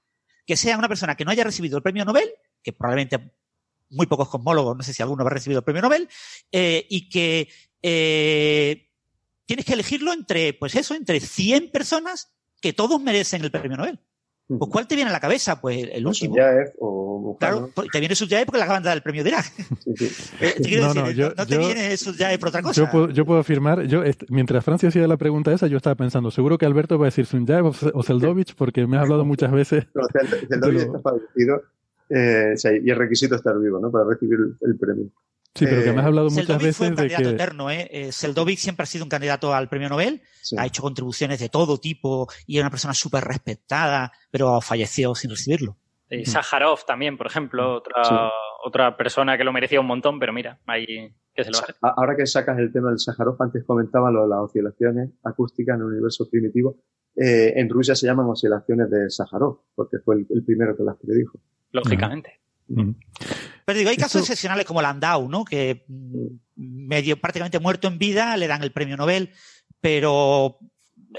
Que 0.46 0.56
sea 0.56 0.78
una 0.78 0.88
persona 0.88 1.16
que 1.16 1.26
no 1.26 1.32
haya 1.32 1.44
recibido 1.44 1.78
el 1.78 1.84
premio 1.84 2.06
Nobel, 2.06 2.32
que 2.64 2.74
probablemente 2.74 3.34
muy 3.90 4.06
pocos 4.06 4.30
cosmólogos, 4.30 4.78
no 4.78 4.84
sé 4.84 4.94
si 4.94 5.02
alguno 5.02 5.22
habrá 5.22 5.36
recibido 5.36 5.60
el 5.60 5.66
premio 5.66 5.82
Nobel, 5.82 6.08
eh, 6.52 6.88
y 6.90 7.10
que 7.10 7.50
eh, 7.82 8.90
tienes 9.46 9.66
que 9.66 9.74
elegirlo 9.74 10.14
entre, 10.14 10.54
pues 10.54 10.76
eso, 10.76 10.96
entre 10.96 11.20
100 11.20 11.72
personas 11.72 12.34
que 12.62 12.74
todos 12.74 13.02
merecen 13.02 13.44
el 13.44 13.52
premio 13.52 13.78
Nobel. 13.78 14.00
Pues 14.58 14.72
¿cuál 14.72 14.88
te 14.88 14.96
viene 14.96 15.10
a 15.10 15.14
la 15.14 15.20
cabeza? 15.20 15.60
Pues 15.62 15.88
el 15.92 16.06
último. 16.06 16.34
Suyaev 16.36 16.74
o 16.80 17.38
Claro, 17.40 17.70
pues, 17.74 17.88
te 17.92 18.00
viene 18.00 18.16
Suyaev 18.16 18.46
porque 18.46 18.58
le 18.58 18.64
acaban 18.64 18.84
de 18.84 18.88
dar 18.90 18.98
el 18.98 19.04
premio 19.04 19.24
Dirac. 19.24 19.46
Sí, 19.46 19.94
sí. 19.98 20.34
Eh, 20.42 20.54
te 20.58 20.64
quiero 20.64 20.88
No, 20.88 20.94
no, 20.94 21.12
yo- 21.12 21.30
no, 21.30 21.36
no 21.38 21.46
te 21.46 21.54
yo- 21.56 21.60
viene 21.60 21.96
Suyaev 21.98 22.40
por 22.40 22.50
otra 22.50 22.62
cosa. 22.62 22.82
Yo 22.82 22.90
puedo, 22.92 23.10
yo 23.10 23.26
puedo 23.26 23.40
afirmar, 23.40 23.84
yo 23.88 24.04
mientras 24.30 24.64
Francia 24.66 24.90
hacía 24.90 25.08
la 25.08 25.18
pregunta 25.18 25.54
esa, 25.54 25.68
yo 25.68 25.78
estaba 25.78 25.96
pensando, 25.96 26.32
seguro 26.32 26.58
que 26.58 26.66
Alberto 26.66 26.98
va 27.00 27.06
a 27.06 27.10
decir 27.10 27.26
Sunjaev 27.26 27.66
o 27.94 28.04
Zeldovich, 28.04 28.56
porque 28.56 28.86
me 28.88 28.98
has 28.98 29.04
hablado 29.04 29.26
muchas 29.26 29.52
veces. 29.52 29.86
Zel- 29.94 30.48
Zeldovich 30.48 30.78
de 30.80 30.84
está 30.86 31.00
fallecido 31.00 31.62
eh, 32.10 32.52
o 32.56 32.58
sea, 32.58 32.72
y 32.74 32.90
el 32.90 32.96
requisito 32.98 33.36
es 33.36 33.40
estar 33.40 33.58
vivo, 33.58 33.80
¿no? 33.80 33.90
Para 33.90 34.04
recibir 34.10 34.38
el, 34.38 34.58
el 34.70 34.78
premio. 34.78 35.06
Sí, 35.54 35.66
pero 35.66 35.84
que 35.84 35.92
me 35.92 36.00
has 36.00 36.08
hablado 36.08 36.30
muchas 36.30 36.46
Seldovic 36.48 36.74
fue 36.74 36.88
un 36.88 36.96
veces 36.96 37.04
de 37.10 37.16
candidato 37.16 37.30
que... 37.38 37.44
eterno, 37.44 37.70
¿eh? 37.72 37.90
Eh, 37.92 38.12
Seldovic 38.12 38.58
siempre 38.58 38.84
ha 38.84 38.88
sido 38.88 39.04
un 39.04 39.10
candidato 39.10 39.54
al 39.54 39.68
premio 39.68 39.90
Nobel, 39.90 40.22
Sí. 40.42 40.56
ha 40.58 40.66
hecho 40.66 40.82
contribuciones 40.82 41.40
de 41.40 41.50
todo 41.50 41.78
tipo 41.78 42.28
y 42.48 42.58
era 42.58 42.66
una 42.66 42.72
persona 42.72 42.94
súper 42.94 43.24
respetada, 43.24 44.12
pero 44.32 44.60
falleció 44.62 45.14
sin 45.14 45.30
recibirlo. 45.30 45.78
Y 46.10 46.26
Sájarov 46.26 46.84
también, 46.86 47.18
por 47.18 47.28
ejemplo, 47.28 47.76
otra, 47.78 48.04
Sí. 48.04 48.16
otra 48.66 48.98
persona 48.98 49.38
que 49.38 49.44
lo 49.46 49.54
merecía 49.54 49.80
un 49.80 49.88
montón, 49.88 50.20
pero 50.20 50.34
mira, 50.34 50.60
ahí 50.66 50.86
que 51.34 51.44
se 51.46 51.52
lo 51.52 51.58
hace. 51.60 51.74
Ahora 51.82 52.16
que 52.18 52.26
sacas 52.26 52.58
el 52.60 52.72
tema 52.74 52.90
del 52.90 53.00
Sájarov, 53.00 53.42
antes 53.42 53.64
comentaba 53.66 54.12
lo 54.12 54.24
de 54.24 54.30
las 54.30 54.40
oscilaciones 54.40 55.12
acústicas 55.24 55.76
en 55.76 55.82
el 55.82 55.88
universo 55.88 56.30
primitivo. 56.30 56.78
Eh, 57.16 57.54
en 57.56 57.70
Rusia 57.70 57.96
se 57.96 58.08
llaman 58.08 58.26
oscilaciones 58.28 58.90
de 58.90 59.10
Sájarov, 59.10 59.62
porque 59.76 60.00
fue 60.04 60.16
el, 60.16 60.28
el 60.30 60.44
primero 60.44 60.76
que 60.76 60.84
las 60.84 60.98
predijo. 60.98 61.40
Lógicamente. 61.72 62.41
Pero 63.66 63.78
digo, 63.80 63.90
hay 63.90 63.98
casos 63.98 64.22
Esto- 64.22 64.34
excepcionales 64.34 64.66
como 64.66 64.82
Landau, 64.82 65.30
¿no? 65.30 65.46
Que 65.46 65.86
mm, 65.88 66.28
medio 66.56 67.20
prácticamente 67.20 67.60
muerto 67.60 67.88
en 67.88 67.98
vida 67.98 68.36
le 68.38 68.48
dan 68.48 68.64
el 68.64 68.72
premio 68.72 68.98
Nobel, 68.98 69.32
pero 69.80 70.60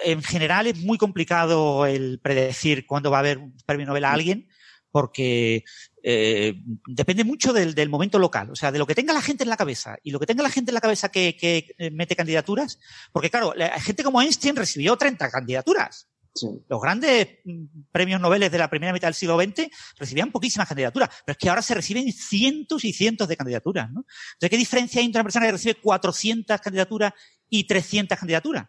en 0.05 0.23
general 0.23 0.67
es 0.67 0.79
muy 0.79 0.99
complicado 0.99 1.87
el 1.87 2.19
predecir 2.21 2.87
cuándo 2.87 3.11
va 3.11 3.19
a 3.19 3.21
haber 3.21 3.39
un 3.39 3.57
premio 3.67 3.87
Nobel 3.87 4.05
a 4.05 4.13
alguien, 4.13 4.49
porque 4.91 5.65
eh, 6.03 6.55
depende 6.87 7.25
mucho 7.25 7.53
del, 7.53 7.75
del 7.75 7.89
momento 7.89 8.19
local, 8.19 8.51
o 8.51 8.57
sea, 8.57 8.71
de 8.71 8.79
lo 8.79 8.87
que 8.87 8.95
tenga 8.95 9.13
la 9.15 9.23
gente 9.23 9.43
en 9.43 9.49
la 9.49 9.57
cabeza 9.57 9.97
y 10.03 10.11
lo 10.11 10.21
que 10.21 10.27
tenga 10.27 10.43
la 10.43 10.51
gente 10.51 10.71
en 10.71 10.75
la 10.75 10.81
cabeza 10.81 11.11
que, 11.11 11.37
que, 11.37 11.75
eh, 11.79 11.91
mete 11.91 12.15
candidaturas, 12.17 12.79
porque 13.11 13.31
claro, 13.31 13.55
la 13.57 13.81
gente 13.81 14.03
como 14.03 14.21
Einstein 14.21 14.57
recibió 14.57 14.97
30 14.97 15.31
candidaturas. 15.31 16.09
Sí. 16.35 16.49
Los 16.69 16.81
grandes 16.81 17.29
mm, 17.45 17.65
premios 17.91 18.21
Nobel 18.21 18.51
de 18.51 18.59
la 18.59 18.71
primera 18.71 18.93
mitad 18.93 19.09
del 19.09 19.15
siglo 19.15 19.39
XX 19.41 19.69
recibían 19.99 20.33
poquísimas 20.33 20.69
candidaturas, 20.69 21.11
pero 21.25 21.33
es 21.33 21.39
que 21.39 21.49
ahora 21.49 21.63
se 21.63 21.75
reciben 21.75 22.11
cientos 22.13 22.85
y 22.85 22.93
cientos 22.93 23.29
de 23.29 23.37
candidaturas, 23.37 23.91
¿no? 23.91 24.05
Entonces, 24.35 24.51
¿qué 24.51 24.57
diferencia 24.57 25.01
hay 25.01 25.07
entre 25.07 25.21
una 25.21 25.25
persona 25.25 25.47
que 25.47 25.53
recibe 25.53 25.75
400 25.75 26.61
candidaturas 26.61 27.13
y 27.49 27.65
300 27.67 28.19
candidaturas? 28.19 28.69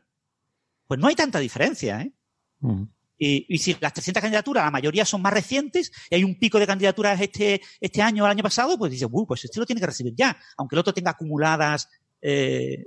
Pues 0.88 1.00
no 1.00 1.08
hay 1.08 1.16
tanta 1.16 1.40
diferencia, 1.40 2.02
¿eh? 2.02 2.12
Mm. 2.60 2.84
Y, 3.18 3.46
y 3.48 3.58
si 3.60 3.78
las 3.80 3.94
300 3.94 4.22
candidaturas, 4.22 4.66
la 4.66 4.72
mayoría 4.72 5.06
son 5.06 5.22
más 5.22 5.32
recientes, 5.34 5.92
y 6.10 6.16
hay 6.16 6.24
un 6.26 6.38
pico 6.38 6.60
de 6.60 6.68
candidaturas 6.68 7.22
este, 7.22 7.62
este 7.80 8.02
año 8.02 8.24
o 8.24 8.26
el 8.26 8.32
año 8.32 8.44
pasado, 8.44 8.78
pues 8.78 8.92
dices, 8.92 9.08
"Uh, 9.10 9.26
pues 9.26 9.46
este 9.46 9.60
lo 9.60 9.66
tiene 9.66 9.80
que 9.80 9.88
recibir 9.88 10.14
ya, 10.16 10.38
aunque 10.58 10.76
el 10.76 10.80
otro 10.80 10.94
tenga 10.94 11.12
acumuladas 11.12 11.88
eh, 12.26 12.86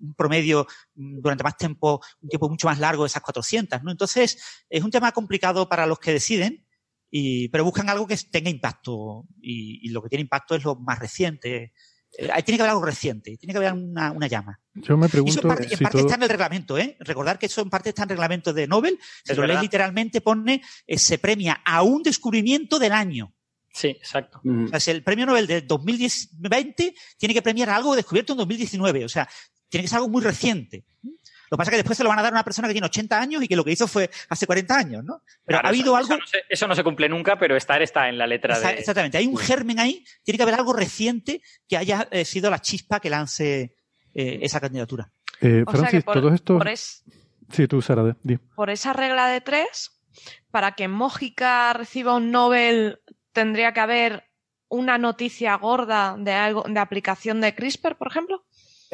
un 0.00 0.14
promedio 0.14 0.66
durante 0.94 1.44
más 1.44 1.56
tiempo, 1.56 2.00
un 2.20 2.28
tiempo 2.28 2.48
mucho 2.48 2.66
más 2.68 2.78
largo 2.78 3.02
de 3.04 3.08
esas 3.08 3.22
400, 3.22 3.82
¿no? 3.82 3.90
Entonces, 3.90 4.38
es 4.68 4.82
un 4.82 4.90
tema 4.90 5.12
complicado 5.12 5.68
para 5.68 5.86
los 5.86 5.98
que 5.98 6.12
deciden, 6.12 6.66
y, 7.10 7.48
pero 7.48 7.64
buscan 7.64 7.88
algo 7.88 8.06
que 8.06 8.16
tenga 8.30 8.50
impacto, 8.50 9.26
y, 9.40 9.86
y 9.86 9.90
lo 9.90 10.02
que 10.02 10.08
tiene 10.08 10.22
impacto 10.22 10.54
es 10.54 10.64
lo 10.64 10.76
más 10.76 10.98
reciente. 10.98 11.72
Eh, 12.16 12.30
ahí 12.32 12.42
tiene 12.42 12.56
que 12.58 12.62
haber 12.62 12.70
algo 12.72 12.84
reciente, 12.84 13.36
tiene 13.36 13.52
que 13.52 13.58
haber 13.58 13.72
una, 13.72 14.12
una 14.12 14.26
llama. 14.26 14.60
Yo 14.74 14.96
me 14.96 15.06
Y 15.06 15.08
eso 15.08 15.12
pregunto 15.12 15.40
en 15.42 15.48
parte, 15.48 15.64
en 15.74 15.78
parte 15.80 15.98
todo... 15.98 16.06
está 16.06 16.14
en 16.14 16.22
el 16.22 16.28
reglamento, 16.28 16.78
¿eh? 16.78 16.96
Recordar 17.00 17.38
que 17.38 17.46
eso 17.46 17.60
en 17.60 17.70
parte 17.70 17.88
está 17.88 18.02
en 18.02 18.10
el 18.10 18.16
reglamento 18.16 18.52
de 18.52 18.66
Nobel. 18.66 18.98
Si 19.24 19.32
Es 19.32 19.36
lo 19.36 19.42
lees 19.42 19.48
verdad. 19.54 19.62
literalmente, 19.62 20.20
pone, 20.20 20.62
eh, 20.86 20.98
se 20.98 21.18
premia 21.18 21.60
a 21.64 21.82
un 21.82 22.02
descubrimiento 22.02 22.78
del 22.78 22.92
año. 22.92 23.34
Sí, 23.72 23.88
exacto. 23.88 24.40
Mm. 24.44 24.66
O 24.66 24.68
sea, 24.68 24.78
si 24.78 24.92
el 24.92 25.02
premio 25.02 25.26
Nobel 25.26 25.48
del 25.48 25.66
2020 25.66 26.94
tiene 27.18 27.34
que 27.34 27.42
premiar 27.42 27.70
algo 27.70 27.96
descubierto 27.96 28.32
en 28.32 28.38
2019. 28.38 29.04
O 29.04 29.08
sea, 29.08 29.28
tiene 29.74 29.84
que 29.84 29.88
ser 29.88 29.96
algo 29.96 30.08
muy 30.08 30.22
reciente. 30.22 30.84
Lo 31.02 31.56
que 31.56 31.58
pasa 31.58 31.70
es 31.70 31.70
que 31.72 31.76
después 31.78 31.96
se 31.98 32.02
lo 32.04 32.08
van 32.08 32.18
a 32.18 32.22
dar 32.22 32.32
a 32.32 32.36
una 32.36 32.42
persona 32.44 32.66
que 32.68 32.74
tiene 32.74 32.86
80 32.86 33.20
años 33.20 33.42
y 33.42 33.48
que 33.48 33.54
lo 33.56 33.64
que 33.64 33.72
hizo 33.72 33.86
fue 33.86 34.10
hace 34.28 34.46
40 34.46 34.76
años, 34.76 35.04
¿no? 35.04 35.22
Pero 35.44 35.58
Claro, 35.58 35.66
ha 35.66 35.68
habido 35.68 35.84
eso, 35.86 35.96
algo. 35.96 36.14
Eso 36.14 36.18
no, 36.20 36.26
se, 36.26 36.38
eso 36.48 36.66
no 36.68 36.74
se 36.74 36.82
cumple 36.84 37.08
nunca, 37.08 37.38
pero 37.38 37.54
estar 37.56 37.80
está 37.82 38.08
en 38.08 38.18
la 38.18 38.26
letra 38.26 38.56
Exa- 38.56 38.72
de. 38.72 38.78
Exactamente, 38.80 39.18
hay 39.18 39.26
un 39.26 39.36
germen 39.36 39.78
ahí, 39.78 40.04
tiene 40.22 40.36
que 40.38 40.42
haber 40.42 40.54
algo 40.54 40.72
reciente 40.72 41.42
que 41.68 41.76
haya 41.76 42.08
eh, 42.10 42.24
sido 42.24 42.50
la 42.50 42.60
chispa 42.60 42.98
que 43.00 43.10
lance 43.10 43.76
eh, 44.14 44.38
esa 44.42 44.60
candidatura. 44.60 45.12
Eh, 45.40 45.64
O 45.66 45.70
sea 45.70 45.80
Francis, 45.80 46.04
por, 46.04 46.14
todo 46.14 46.32
esto... 46.34 46.58
por 46.58 46.68
es- 46.68 47.04
Sí, 47.50 47.68
tú, 47.68 47.82
Sara, 47.82 48.02
de- 48.02 48.14
di. 48.22 48.36
por 48.38 48.70
esa 48.70 48.92
regla 48.94 49.28
de 49.28 49.40
tres, 49.42 49.92
para 50.50 50.72
que 50.72 50.88
Mójica 50.88 51.72
reciba 51.74 52.14
un 52.16 52.30
Nobel, 52.30 53.00
tendría 53.32 53.72
que 53.74 53.80
haber 53.80 54.24
una 54.68 54.96
noticia 54.98 55.54
gorda 55.56 56.16
de 56.18 56.32
algo 56.32 56.64
de 56.66 56.80
aplicación 56.80 57.40
de 57.42 57.54
CRISPR, 57.54 57.96
por 57.96 58.08
ejemplo. 58.08 58.44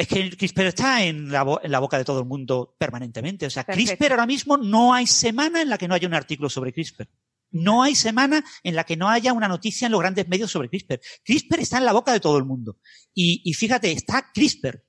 Es 0.01 0.09
que 0.09 0.31
CRISPR 0.31 0.63
está 0.67 1.05
en 1.05 1.31
la, 1.31 1.43
bo- 1.43 1.61
en 1.63 1.71
la 1.71 1.79
boca 1.79 1.99
de 1.99 2.05
todo 2.05 2.21
el 2.21 2.25
mundo 2.25 2.75
permanentemente. 2.79 3.45
O 3.47 3.51
sea, 3.51 3.65
Perfecto. 3.65 3.97
CRISPR 3.99 4.13
ahora 4.13 4.27
mismo 4.27 4.57
no 4.57 4.95
hay 4.95 5.07
semana 5.07 5.61
en 5.61 5.69
la 5.69 5.77
que 5.77 5.89
no 5.89 5.95
haya 5.95 6.09
un 6.09 6.15
artículo 6.15 6.49
sobre 6.49 6.73
CRISPR. 6.73 7.07
No 7.53 7.83
hay 7.83 7.95
semana 7.95 8.43
en 8.63 8.77
la 8.77 8.85
que 8.85 8.97
no 8.97 9.09
haya 9.11 9.33
una 9.33 9.49
noticia 9.49 9.87
en 9.87 9.93
los 9.93 10.01
grandes 10.01 10.27
medios 10.29 10.51
sobre 10.51 10.69
CRISPR. 10.71 11.01
CRISPR 11.25 11.61
está 11.61 11.79
en 11.79 11.85
la 11.85 11.93
boca 11.93 12.13
de 12.13 12.21
todo 12.21 12.39
el 12.39 12.45
mundo. 12.45 12.79
Y, 13.13 13.43
y 13.45 13.53
fíjate, 13.53 13.93
está 13.93 14.31
CRISPR. 14.33 14.85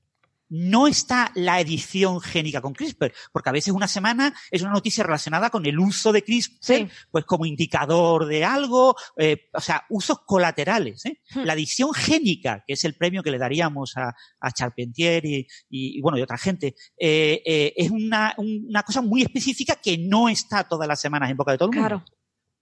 No 0.54 0.86
está 0.88 1.32
la 1.36 1.60
edición 1.62 2.20
génica 2.22 2.62
con 2.62 2.74
CRISPR, 2.74 3.14
porque 3.32 3.50
a 3.50 3.54
veces 3.54 3.74
una 3.74 3.88
semana 3.88 4.34
es 4.52 4.62
una 4.62 4.72
noticia 4.72 5.04
relacionada 5.04 5.50
con 5.50 5.66
el 5.66 5.80
uso 5.80 6.12
de 6.12 6.24
CRISPR, 6.24 6.58
Sí. 6.62 6.88
pues 7.10 7.26
como 7.26 7.46
indicador 7.46 8.26
de 8.28 8.44
algo, 8.44 8.96
eh, 9.18 9.50
o 9.54 9.62
sea, 9.62 9.86
usos 9.90 10.20
colaterales. 10.26 11.06
¿eh? 11.06 11.22
Hmm. 11.34 11.44
La 11.46 11.54
edición 11.54 11.94
génica, 11.94 12.64
que 12.68 12.74
es 12.74 12.84
el 12.84 12.96
premio 12.96 13.24
que 13.24 13.32
le 13.32 13.38
daríamos 13.38 13.96
a, 13.96 14.14
a 14.42 14.52
Charpentier 14.52 15.26
y, 15.26 15.36
y- 15.70 15.98
y, 15.98 16.02
bueno, 16.02 16.18
y 16.18 16.22
otra 16.22 16.38
gente, 16.38 16.76
eh, 16.98 17.42
eh, 17.46 17.74
es 17.78 17.90
una, 17.90 18.36
una 18.38 18.84
cosa 18.84 19.02
muy 19.02 19.22
específica 19.22 19.76
que 19.78 19.98
no 19.98 20.28
está 20.30 20.66
todas 20.68 20.88
las 20.88 21.00
semanas 21.00 21.32
en 21.32 21.38
boca 21.38 21.54
de 21.54 21.58
todo 21.58 21.70
el 21.72 21.76
mundo. 21.78 21.88
Claro. 21.88 22.06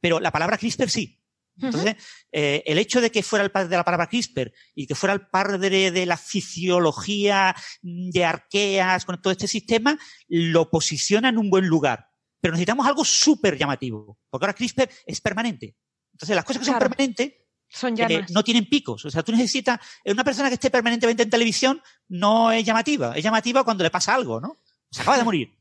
Pero 0.01 0.19
la 0.19 0.31
palabra 0.31 0.57
CRISPR 0.57 0.89
sí. 0.89 1.18
Entonces, 1.61 1.95
eh, 2.31 2.63
el 2.65 2.77
hecho 2.77 3.01
de 3.01 3.11
que 3.11 3.23
fuera 3.23 3.43
el 3.43 3.51
padre 3.51 3.69
de 3.69 3.77
la 3.77 3.83
palabra 3.83 4.07
CRISPR 4.07 4.51
y 4.75 4.87
que 4.87 4.95
fuera 4.95 5.13
el 5.13 5.27
padre 5.27 5.91
de 5.91 6.05
la 6.05 6.17
fisiología 6.17 7.55
de 7.81 8.25
arqueas 8.25 9.05
con 9.05 9.21
todo 9.21 9.31
este 9.31 9.47
sistema, 9.47 9.97
lo 10.27 10.69
posiciona 10.69 11.29
en 11.29 11.37
un 11.37 11.49
buen 11.49 11.67
lugar. 11.67 12.07
Pero 12.41 12.53
necesitamos 12.53 12.87
algo 12.87 13.03
súper 13.03 13.57
llamativo, 13.57 14.17
porque 14.29 14.45
ahora 14.45 14.53
CRISPR 14.53 14.89
es 15.05 15.21
permanente. 15.21 15.75
Entonces, 16.13 16.35
las 16.35 16.45
cosas 16.45 16.59
que 16.61 16.65
son 16.65 16.79
permanentes 16.79 17.33
Son 17.67 17.99
eh, 17.99 18.25
no 18.29 18.43
tienen 18.43 18.67
picos. 18.67 19.05
O 19.05 19.09
sea, 19.09 19.23
tú 19.23 19.31
necesitas, 19.31 19.79
eh, 20.03 20.11
una 20.11 20.23
persona 20.23 20.49
que 20.49 20.55
esté 20.55 20.69
permanentemente 20.69 21.23
en 21.23 21.29
televisión 21.29 21.81
no 22.07 22.51
es 22.51 22.65
llamativa. 22.65 23.13
Es 23.15 23.23
llamativa 23.23 23.63
cuando 23.63 23.83
le 23.83 23.91
pasa 23.91 24.15
algo, 24.15 24.39
¿no? 24.39 24.57
Se 24.91 25.01
acaba 25.01 25.17
de 25.17 25.23
morir. 25.23 25.58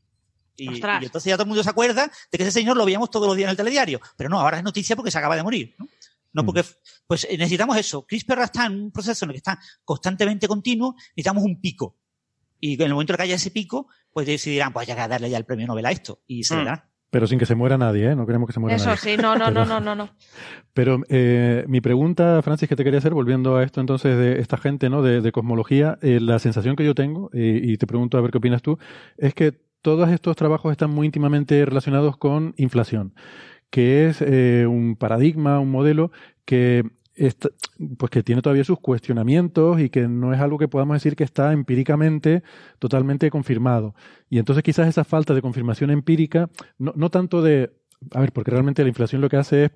Y, 0.58 0.66
entonces 0.66 1.24
ya 1.30 1.36
todo 1.36 1.44
el 1.44 1.48
mundo 1.48 1.62
se 1.62 1.70
acuerda 1.70 2.10
de 2.30 2.36
que 2.38 2.42
ese 2.42 2.50
señor 2.52 2.76
lo 2.76 2.84
veíamos 2.84 3.10
todos 3.10 3.26
los 3.28 3.36
días 3.36 3.46
en 3.46 3.50
el 3.52 3.56
telediario. 3.56 4.00
Pero 4.16 4.28
no, 4.28 4.40
ahora 4.40 4.58
es 4.58 4.64
noticia 4.64 4.96
porque 4.96 5.10
se 5.10 5.18
acaba 5.18 5.36
de 5.36 5.42
morir, 5.42 5.74
¿no? 5.78 5.86
No 6.32 6.44
porque, 6.44 6.62
pues 7.06 7.24
eh, 7.30 7.38
necesitamos 7.38 7.76
eso. 7.78 8.04
CRISPR 8.06 8.40
está 8.42 8.66
en 8.66 8.72
un 8.82 8.90
proceso 8.92 9.24
en 9.24 9.30
el 9.30 9.34
que 9.34 9.38
está 9.38 9.58
constantemente 9.84 10.46
continuo, 10.46 10.94
necesitamos 11.16 11.42
un 11.44 11.60
pico. 11.60 11.96
Y 12.60 12.74
en 12.74 12.82
el 12.82 12.92
momento 12.92 13.12
en 13.12 13.16
que 13.16 13.22
haya 13.22 13.36
ese 13.36 13.50
pico, 13.50 13.88
pues 14.12 14.26
decidirán, 14.26 14.72
pues 14.72 14.88
hay 14.88 14.94
que 14.94 15.08
darle 15.08 15.30
ya 15.30 15.38
el 15.38 15.44
premio 15.44 15.66
Nobel 15.66 15.86
a 15.86 15.90
esto. 15.90 16.20
Y 16.26 16.44
se 16.44 16.54
le 16.56 16.62
Mm. 16.62 16.64
dará. 16.66 16.84
Pero 17.10 17.26
sin 17.26 17.38
que 17.38 17.46
se 17.46 17.54
muera 17.54 17.78
nadie, 17.78 18.10
¿eh? 18.10 18.14
No 18.14 18.26
queremos 18.26 18.46
que 18.46 18.52
se 18.52 18.60
muera 18.60 18.76
Eso 18.76 18.86
nadie. 18.86 18.98
sí, 19.00 19.16
no, 19.16 19.34
no, 19.34 19.46
Pero- 19.46 19.64
no, 19.64 19.64
no, 19.64 19.80
no, 19.80 19.94
no. 19.94 20.10
Pero 20.74 21.00
eh, 21.08 21.64
mi 21.66 21.80
pregunta, 21.80 22.42
Francis, 22.42 22.68
que 22.68 22.76
te 22.76 22.84
quería 22.84 22.98
hacer, 22.98 23.14
volviendo 23.14 23.56
a 23.56 23.64
esto 23.64 23.80
entonces 23.80 24.16
de 24.18 24.40
esta 24.40 24.58
gente, 24.58 24.90
¿no? 24.90 25.00
De, 25.00 25.22
de 25.22 25.32
cosmología, 25.32 25.98
eh, 26.02 26.18
la 26.20 26.38
sensación 26.38 26.76
que 26.76 26.84
yo 26.84 26.94
tengo, 26.94 27.30
eh, 27.32 27.60
y 27.64 27.78
te 27.78 27.86
pregunto 27.86 28.18
a 28.18 28.20
ver 28.20 28.30
qué 28.30 28.38
opinas 28.38 28.60
tú, 28.60 28.78
es 29.16 29.32
que 29.32 29.66
todos 29.82 30.08
estos 30.10 30.36
trabajos 30.36 30.72
están 30.72 30.90
muy 30.90 31.06
íntimamente 31.06 31.64
relacionados 31.64 32.16
con 32.16 32.54
inflación, 32.56 33.14
que 33.70 34.08
es 34.08 34.22
eh, 34.22 34.66
un 34.68 34.96
paradigma, 34.96 35.60
un 35.60 35.70
modelo 35.70 36.10
que 36.44 36.84
está- 37.14 37.50
pues 37.98 38.10
que 38.10 38.22
tiene 38.22 38.42
todavía 38.42 38.64
sus 38.64 38.78
cuestionamientos 38.80 39.80
y 39.80 39.90
que 39.90 40.08
no 40.08 40.32
es 40.32 40.40
algo 40.40 40.58
que 40.58 40.68
podamos 40.68 40.94
decir 40.96 41.16
que 41.16 41.24
está 41.24 41.52
empíricamente 41.52 42.42
totalmente 42.78 43.30
confirmado. 43.30 43.94
Y 44.30 44.38
entonces 44.38 44.62
quizás 44.62 44.88
esa 44.88 45.04
falta 45.04 45.34
de 45.34 45.42
confirmación 45.42 45.90
empírica, 45.90 46.50
no, 46.78 46.92
no 46.96 47.10
tanto 47.10 47.42
de, 47.42 47.72
a 48.12 48.20
ver, 48.20 48.32
porque 48.32 48.50
realmente 48.52 48.82
la 48.82 48.88
inflación 48.88 49.20
lo 49.20 49.28
que 49.28 49.36
hace 49.36 49.64
es 49.66 49.70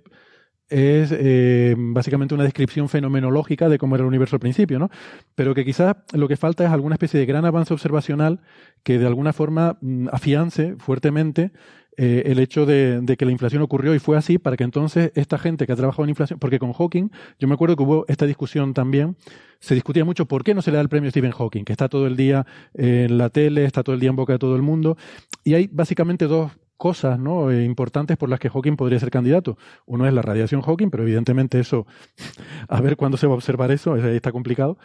es 0.72 1.12
eh, 1.12 1.74
básicamente 1.76 2.34
una 2.34 2.44
descripción 2.44 2.88
fenomenológica 2.88 3.68
de 3.68 3.76
cómo 3.78 3.94
era 3.94 4.02
el 4.02 4.08
universo 4.08 4.36
al 4.36 4.40
principio, 4.40 4.78
¿no? 4.78 4.90
Pero 5.34 5.54
que 5.54 5.64
quizás 5.64 5.96
lo 6.12 6.28
que 6.28 6.36
falta 6.36 6.64
es 6.64 6.70
alguna 6.70 6.94
especie 6.94 7.20
de 7.20 7.26
gran 7.26 7.44
avance 7.44 7.74
observacional 7.74 8.40
que 8.82 8.98
de 8.98 9.06
alguna 9.06 9.32
forma 9.32 9.76
mm, 9.80 10.08
afiance 10.10 10.74
fuertemente 10.78 11.52
eh, 11.98 12.22
el 12.24 12.38
hecho 12.38 12.64
de, 12.64 13.02
de 13.02 13.18
que 13.18 13.26
la 13.26 13.32
inflación 13.32 13.60
ocurrió 13.60 13.94
y 13.94 13.98
fue 13.98 14.16
así 14.16 14.38
para 14.38 14.56
que 14.56 14.64
entonces 14.64 15.12
esta 15.14 15.36
gente 15.36 15.66
que 15.66 15.72
ha 15.74 15.76
trabajado 15.76 16.04
en 16.04 16.10
inflación, 16.10 16.38
porque 16.38 16.58
con 16.58 16.72
Hawking, 16.72 17.10
yo 17.38 17.48
me 17.48 17.52
acuerdo 17.54 17.76
que 17.76 17.82
hubo 17.82 18.06
esta 18.08 18.24
discusión 18.24 18.72
también, 18.72 19.16
se 19.60 19.74
discutía 19.74 20.02
mucho 20.02 20.24
por 20.24 20.42
qué 20.42 20.54
no 20.54 20.62
se 20.62 20.70
le 20.70 20.76
da 20.76 20.80
el 20.80 20.88
premio 20.88 21.08
a 21.08 21.10
Stephen 21.10 21.32
Hawking, 21.32 21.64
que 21.64 21.72
está 21.72 21.90
todo 21.90 22.06
el 22.06 22.16
día 22.16 22.46
en 22.72 23.18
la 23.18 23.28
tele, 23.28 23.66
está 23.66 23.82
todo 23.82 23.94
el 23.94 24.00
día 24.00 24.08
en 24.08 24.16
boca 24.16 24.32
de 24.32 24.38
todo 24.38 24.56
el 24.56 24.62
mundo, 24.62 24.96
y 25.44 25.52
hay 25.52 25.68
básicamente 25.70 26.26
dos 26.26 26.50
cosas 26.76 27.18
¿no? 27.18 27.50
Eh, 27.50 27.64
importantes 27.64 28.16
por 28.16 28.28
las 28.28 28.40
que 28.40 28.48
Hawking 28.48 28.76
podría 28.76 28.98
ser 28.98 29.10
candidato. 29.10 29.56
Uno 29.86 30.06
es 30.06 30.12
la 30.12 30.22
radiación 30.22 30.62
Hawking, 30.62 30.90
pero 30.90 31.02
evidentemente 31.02 31.60
eso, 31.60 31.86
a 32.68 32.80
ver 32.80 32.96
cuándo 32.96 33.16
se 33.16 33.26
va 33.26 33.34
a 33.34 33.36
observar 33.36 33.70
eso, 33.70 33.94
ahí 33.94 34.16
está 34.16 34.32
complicado. 34.32 34.78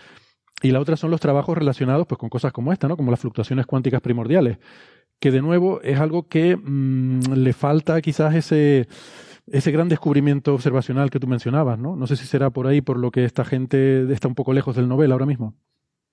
Y 0.62 0.72
la 0.72 0.80
otra 0.80 0.98
son 0.98 1.12
los 1.12 1.22
trabajos 1.22 1.58
relacionados 1.58 2.08
pues, 2.08 2.18
con 2.18 2.30
cosas 2.30 2.52
como 2.52 2.74
esta, 2.74 2.88
¿no? 2.88 2.98
como 2.98 3.12
las 3.12 3.20
fluctuaciones 3.20 3.66
cuánticas 3.66 4.02
primordiales, 4.02 4.58
que 5.20 5.32
de 5.32 5.42
nuevo 5.42 5.82
es 5.82 6.00
algo 6.00 6.28
que 6.28 6.56
mm, 6.56 7.34
le 7.34 7.54
falta 7.54 8.02
quizás 8.02 8.34
ese, 8.36 8.88
ese 9.46 9.72
gran 9.72 9.88
descubrimiento 9.88 10.54
observacional 10.56 11.12
que 11.12 11.20
tú 11.20 11.28
mencionabas. 11.28 11.78
¿no? 11.78 11.96
no 11.96 12.08
sé 12.08 12.16
si 12.16 12.26
será 12.26 12.50
por 12.50 12.68
ahí 12.68 12.82
por 12.82 12.98
lo 12.98 13.12
que 13.12 13.26
esta 13.26 13.46
gente 13.46 14.12
está 14.12 14.28
un 14.28 14.36
poco 14.36 14.54
lejos 14.54 14.76
del 14.76 14.88
Nobel 14.88 15.12
ahora 15.12 15.26
mismo. 15.28 15.54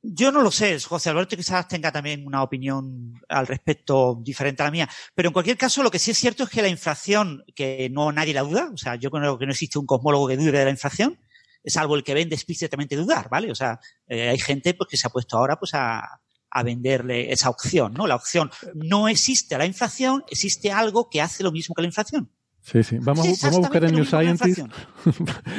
Yo 0.07 0.31
no 0.31 0.43
lo 0.43 0.51
sé, 0.51 0.79
José 0.81 1.09
Alberto 1.09 1.35
quizás 1.35 1.67
tenga 1.67 1.91
también 1.91 2.27
una 2.27 2.43
opinión 2.43 3.15
al 3.27 3.47
respecto 3.47 4.21
diferente 4.23 4.63
a 4.63 4.67
la 4.67 4.71
mía, 4.71 4.89
pero 5.15 5.31
en 5.31 5.33
cualquier 5.33 5.57
caso 5.57 5.83
lo 5.83 5.91
que 5.91 5.99
sí 5.99 6.11
es 6.11 6.19
cierto 6.19 6.45
es 6.45 6.51
que 6.51 6.61
la 6.61 6.69
inflación, 6.69 7.43
que 7.55 7.89
no 7.91 8.13
nadie 8.13 8.35
la 8.35 8.43
duda, 8.43 8.71
o 8.73 8.77
sea, 8.77 8.97
yo 8.97 9.11
creo 9.11 9.39
que 9.39 9.47
no 9.47 9.53
existe 9.53 9.79
un 9.79 9.87
cosmólogo 9.87 10.29
que 10.29 10.37
dude 10.37 10.53
de 10.53 10.65
la 10.65 10.71
inflación, 10.71 11.19
salvo 11.65 11.97
el 11.97 12.05
que 12.05 12.13
vende 12.13 12.35
explícitamente 12.35 12.97
dudar, 12.97 13.31
¿vale? 13.31 13.51
O 13.51 13.55
sea, 13.55 13.81
eh, 14.07 14.29
hay 14.29 14.39
gente 14.39 14.75
pues, 14.75 14.89
que 14.91 14.99
se 14.99 15.07
ha 15.07 15.11
puesto 15.11 15.39
ahora 15.39 15.59
pues 15.59 15.73
a, 15.73 16.21
a 16.51 16.63
venderle 16.63 17.33
esa 17.33 17.49
opción, 17.49 17.95
¿no? 17.95 18.07
La 18.07 18.17
opción 18.17 18.51
no 18.75 19.09
existe 19.09 19.57
la 19.57 19.65
inflación, 19.65 20.23
existe 20.29 20.71
algo 20.71 21.09
que 21.09 21.23
hace 21.23 21.43
lo 21.43 21.51
mismo 21.51 21.75
que 21.75 21.81
la 21.83 21.89
inflación. 21.89 22.31
Sí, 22.61 22.83
sí. 22.83 22.97
Vamos, 23.01 23.27
vamos 23.27 23.45
a 23.45 23.59
buscar 23.59 23.85
en 23.85 23.95
New 23.95 24.05
Scientist. 24.05 24.61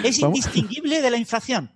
Es 0.04 0.20
indistinguible 0.20 1.02
de 1.02 1.12
la 1.12 1.18
inflación, 1.18 1.72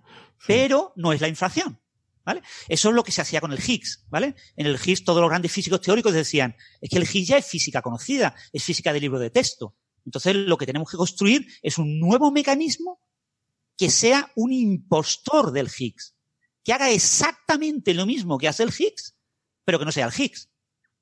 pero 0.46 0.92
no 0.96 1.12
es 1.12 1.20
la 1.20 1.28
inflación. 1.28 1.78
¿Vale? 2.24 2.42
Eso 2.68 2.90
es 2.90 2.94
lo 2.94 3.02
que 3.02 3.12
se 3.12 3.22
hacía 3.22 3.40
con 3.40 3.52
el 3.52 3.58
Higgs, 3.58 4.04
¿vale? 4.10 4.34
En 4.54 4.66
el 4.66 4.76
Higgs 4.76 5.04
todos 5.04 5.20
los 5.20 5.30
grandes 5.30 5.50
físicos 5.50 5.80
teóricos 5.80 6.12
decían, 6.12 6.54
es 6.80 6.90
que 6.90 6.98
el 6.98 7.04
Higgs 7.04 7.28
ya 7.28 7.38
es 7.38 7.46
física 7.46 7.80
conocida, 7.80 8.34
es 8.52 8.62
física 8.62 8.92
de 8.92 9.00
libro 9.00 9.18
de 9.18 9.30
texto. 9.30 9.74
Entonces 10.04 10.36
lo 10.36 10.58
que 10.58 10.66
tenemos 10.66 10.90
que 10.90 10.96
construir 10.96 11.46
es 11.62 11.78
un 11.78 11.98
nuevo 11.98 12.30
mecanismo 12.30 13.00
que 13.76 13.90
sea 13.90 14.30
un 14.36 14.52
impostor 14.52 15.52
del 15.52 15.70
Higgs, 15.76 16.14
que 16.62 16.72
haga 16.72 16.90
exactamente 16.90 17.94
lo 17.94 18.04
mismo 18.04 18.36
que 18.36 18.48
hace 18.48 18.62
el 18.62 18.72
Higgs, 18.76 19.16
pero 19.64 19.78
que 19.78 19.86
no 19.86 19.92
sea 19.92 20.06
el 20.06 20.12
Higgs. 20.12 20.50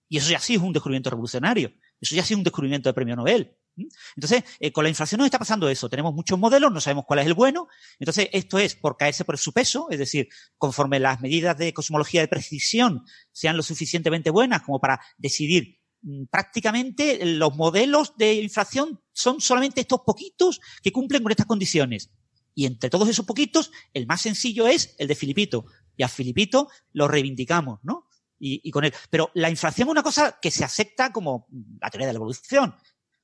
Y 0.09 0.19
eso 0.19 0.31
ya 0.31 0.39
sí 0.39 0.55
es 0.55 0.61
un 0.61 0.73
descubrimiento 0.73 1.11
revolucionario. 1.11 1.73
Eso 2.01 2.15
ya 2.15 2.25
sí 2.25 2.35
es 2.35 2.39
un 2.39 2.45
descubrimiento 2.45 2.89
de 2.89 2.95
premio 2.95 3.17
Nobel. 3.17 3.57
¿Mm? 3.79 3.87
Entonces, 4.17 4.45
eh, 4.59 4.73
con 4.73 4.85
la 4.85 4.91
inflación 4.91 5.19
nos 5.19 5.27
está 5.27 5.39
pasando 5.39 5.69
eso. 5.69 5.89
Tenemos 5.89 6.13
muchos 6.13 6.39
modelos, 6.39 6.73
no 6.73 6.81
sabemos 6.81 7.05
cuál 7.07 7.21
es 7.21 7.27
el 7.27 7.35
bueno. 7.35 7.69
Entonces, 8.01 8.29
esto 8.33 8.59
es 8.59 8.75
por 8.75 8.97
caerse 8.97 9.25
por 9.25 9.39
su 9.39 9.53
peso, 9.53 9.87
es 9.91 9.99
decir, 9.99 10.29
conforme 10.57 10.99
las 10.99 11.21
medidas 11.21 11.57
de 11.57 11.73
cosmología 11.73 12.21
de 12.21 12.29
precisión 12.29 13.05
sean 13.33 13.57
lo 13.57 13.63
suficientemente 13.63 14.31
buenas 14.31 14.63
como 14.63 14.81
para 14.81 15.01
decidir 15.17 15.79
mm, 16.03 16.25
prácticamente 16.25 17.25
los 17.25 17.55
modelos 17.55 18.17
de 18.17 18.35
inflación 18.35 19.01
son 19.13 19.41
solamente 19.41 19.81
estos 19.81 20.01
poquitos 20.05 20.61
que 20.83 20.93
cumplen 20.93 21.23
con 21.23 21.31
estas 21.31 21.47
condiciones. 21.47 22.11
Y 22.55 22.67
entre 22.67 22.91
todos 22.91 23.09
esos 23.09 23.25
poquitos, 23.25 23.71
el 23.95 24.09
más 24.09 24.23
sencillo 24.23 24.67
es 24.67 24.97
el 24.99 25.07
de 25.07 25.15
Filipito. 25.15 25.67
Y 25.97 26.03
a 26.03 26.09
Filipito 26.09 26.69
lo 26.93 27.07
reivindicamos, 27.07 27.79
¿no? 27.85 28.09
Y, 28.41 28.61
y 28.65 28.73
con 28.73 28.85
él. 28.85 28.93
Pero 29.11 29.31
la 29.35 29.49
inflación 29.49 29.87
es 29.87 29.93
una 29.93 30.03
cosa 30.03 30.39
que 30.43 30.51
se 30.51 30.65
acepta 30.65 31.13
como 31.13 31.47
la 31.81 31.91
teoría 31.91 32.09
de 32.09 32.15
la 32.15 32.19
evolución. 32.19 32.75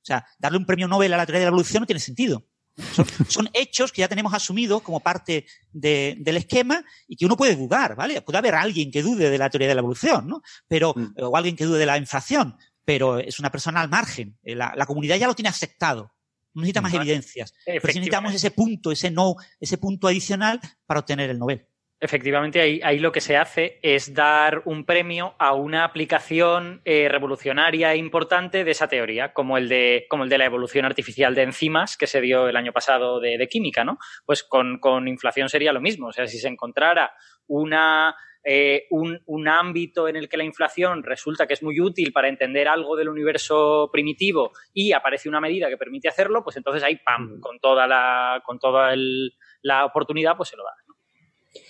O 0.05 0.07
sea, 0.07 0.23
darle 0.37 0.59
un 0.59 0.65
premio 0.67 0.87
Nobel 0.87 1.11
a 1.13 1.17
la 1.17 1.25
teoría 1.25 1.39
de 1.39 1.45
la 1.45 1.49
evolución 1.49 1.81
no 1.81 1.87
tiene 1.87 1.99
sentido. 1.99 2.45
Son, 2.93 3.05
son 3.27 3.49
hechos 3.53 3.91
que 3.91 4.01
ya 4.01 4.07
tenemos 4.07 4.33
asumidos 4.35 4.83
como 4.83 4.99
parte 4.99 5.47
de- 5.71 6.15
del 6.19 6.37
esquema 6.37 6.83
y 7.07 7.15
que 7.15 7.25
uno 7.25 7.35
puede 7.35 7.55
dudar, 7.55 7.95
¿vale? 7.95 8.21
Puede 8.21 8.37
haber 8.37 8.53
alguien 8.53 8.91
que 8.91 9.01
dude 9.01 9.29
de 9.31 9.37
la 9.37 9.49
teoría 9.49 9.67
de 9.67 9.73
la 9.75 9.79
evolución, 9.79 10.27
¿no? 10.27 10.41
Pero, 10.67 10.93
o 11.17 11.35
alguien 11.35 11.55
que 11.55 11.65
dude 11.65 11.79
de 11.79 11.85
la 11.87 11.97
inflación, 11.97 12.55
pero 12.83 13.17
es 13.17 13.39
una 13.39 13.49
persona 13.49 13.81
al 13.81 13.89
margen. 13.89 14.37
Eh, 14.43 14.55
La, 14.55 14.73
la 14.75 14.85
comunidad 14.85 15.15
ya 15.17 15.25
lo 15.27 15.33
tiene 15.33 15.49
aceptado. 15.49 16.11
No 16.53 16.61
necesita 16.61 16.81
más 16.81 16.91
evidencias. 17.01 17.53
Pero 17.65 17.79
necesitamos 17.99 18.33
ese 18.35 18.51
punto, 18.51 18.91
ese 18.91 19.09
no, 19.09 19.35
ese 19.59 19.77
punto 19.77 20.07
adicional 20.07 20.61
para 20.85 20.99
obtener 20.99 21.29
el 21.31 21.39
Nobel. 21.39 21.67
Efectivamente, 22.05 22.61
ahí, 22.61 22.79
ahí 22.83 22.99
lo 22.99 23.11
que 23.11 23.19
se 23.19 23.35
hace 23.35 23.79
es 23.81 24.13
dar 24.13 24.61
un 24.65 24.85
premio 24.85 25.33
a 25.39 25.53
una 25.55 25.83
aplicación 25.83 26.81
eh, 26.85 27.09
revolucionaria 27.09 27.93
e 27.93 27.97
importante 27.97 28.63
de 28.63 28.69
esa 28.69 28.87
teoría, 28.87 29.33
como 29.33 29.57
el 29.57 29.67
de, 29.67 30.05
como 30.07 30.23
el 30.23 30.29
de 30.29 30.37
la 30.37 30.45
evolución 30.45 30.85
artificial 30.85 31.33
de 31.33 31.41
enzimas 31.41 31.97
que 31.97 32.05
se 32.05 32.21
dio 32.21 32.47
el 32.47 32.57
año 32.57 32.71
pasado 32.73 33.19
de, 33.19 33.39
de 33.39 33.47
química, 33.47 33.83
¿no? 33.83 33.97
Pues 34.23 34.43
con, 34.43 34.77
con 34.77 35.07
inflación 35.07 35.49
sería 35.49 35.73
lo 35.73 35.81
mismo. 35.81 36.09
O 36.09 36.11
sea, 36.11 36.27
si 36.27 36.37
se 36.37 36.47
encontrara 36.47 37.11
una, 37.47 38.13
eh, 38.43 38.83
un, 38.91 39.19
un 39.25 39.47
ámbito 39.47 40.07
en 40.07 40.15
el 40.15 40.29
que 40.29 40.37
la 40.37 40.43
inflación 40.43 41.01
resulta 41.01 41.47
que 41.47 41.55
es 41.55 41.63
muy 41.63 41.81
útil 41.81 42.13
para 42.13 42.27
entender 42.29 42.67
algo 42.67 42.95
del 42.95 43.09
universo 43.09 43.89
primitivo 43.91 44.51
y 44.75 44.91
aparece 44.91 45.27
una 45.27 45.41
medida 45.41 45.69
que 45.69 45.77
permite 45.77 46.07
hacerlo, 46.07 46.43
pues 46.43 46.55
entonces 46.57 46.83
ahí, 46.83 46.97
¡pam!, 47.03 47.39
con 47.39 47.57
toda 47.59 47.87
la, 47.87 48.43
con 48.45 48.59
toda 48.59 48.93
el- 48.93 49.33
la 49.63 49.85
oportunidad, 49.85 50.37
pues 50.37 50.49
se 50.49 50.55
lo 50.57 50.63
da. 50.63 50.69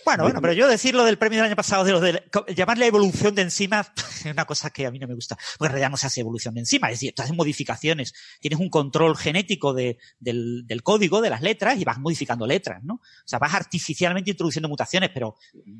Bueno, 0.05 0.23
bueno, 0.23 0.41
pero 0.41 0.53
yo 0.53 0.67
decir 0.67 0.93
lo 0.95 1.03
del 1.03 1.17
premio 1.17 1.37
del 1.37 1.47
año 1.47 1.55
pasado, 1.55 1.83
de 1.83 1.91
lo 1.91 1.99
de 1.99 2.23
llamarle 2.55 2.85
evolución 2.87 3.33
de 3.35 3.43
enzimas, 3.43 3.91
es 4.25 4.25
una 4.25 4.45
cosa 4.45 4.69
que 4.69 4.85
a 4.85 4.91
mí 4.91 4.99
no 4.99 5.07
me 5.07 5.15
gusta, 5.15 5.35
porque 5.57 5.67
en 5.67 5.71
realidad 5.73 5.89
no 5.89 5.97
se 5.97 6.07
hace 6.07 6.21
evolución 6.21 6.53
de 6.53 6.61
enzimas, 6.61 6.91
es 6.91 6.99
decir, 6.99 7.13
tú 7.15 7.21
haces 7.21 7.35
modificaciones, 7.35 8.13
tienes 8.39 8.59
un 8.59 8.69
control 8.69 9.17
genético 9.17 9.73
de, 9.73 9.97
del, 10.19 10.65
del, 10.65 10.83
código, 10.83 11.21
de 11.21 11.29
las 11.29 11.41
letras, 11.41 11.79
y 11.79 11.83
vas 11.83 11.97
modificando 11.99 12.45
letras, 12.45 12.83
¿no? 12.83 12.95
O 12.95 13.27
sea, 13.27 13.39
vas 13.39 13.53
artificialmente 13.53 14.31
introduciendo 14.31 14.69
mutaciones, 14.69 15.09
pero 15.13 15.35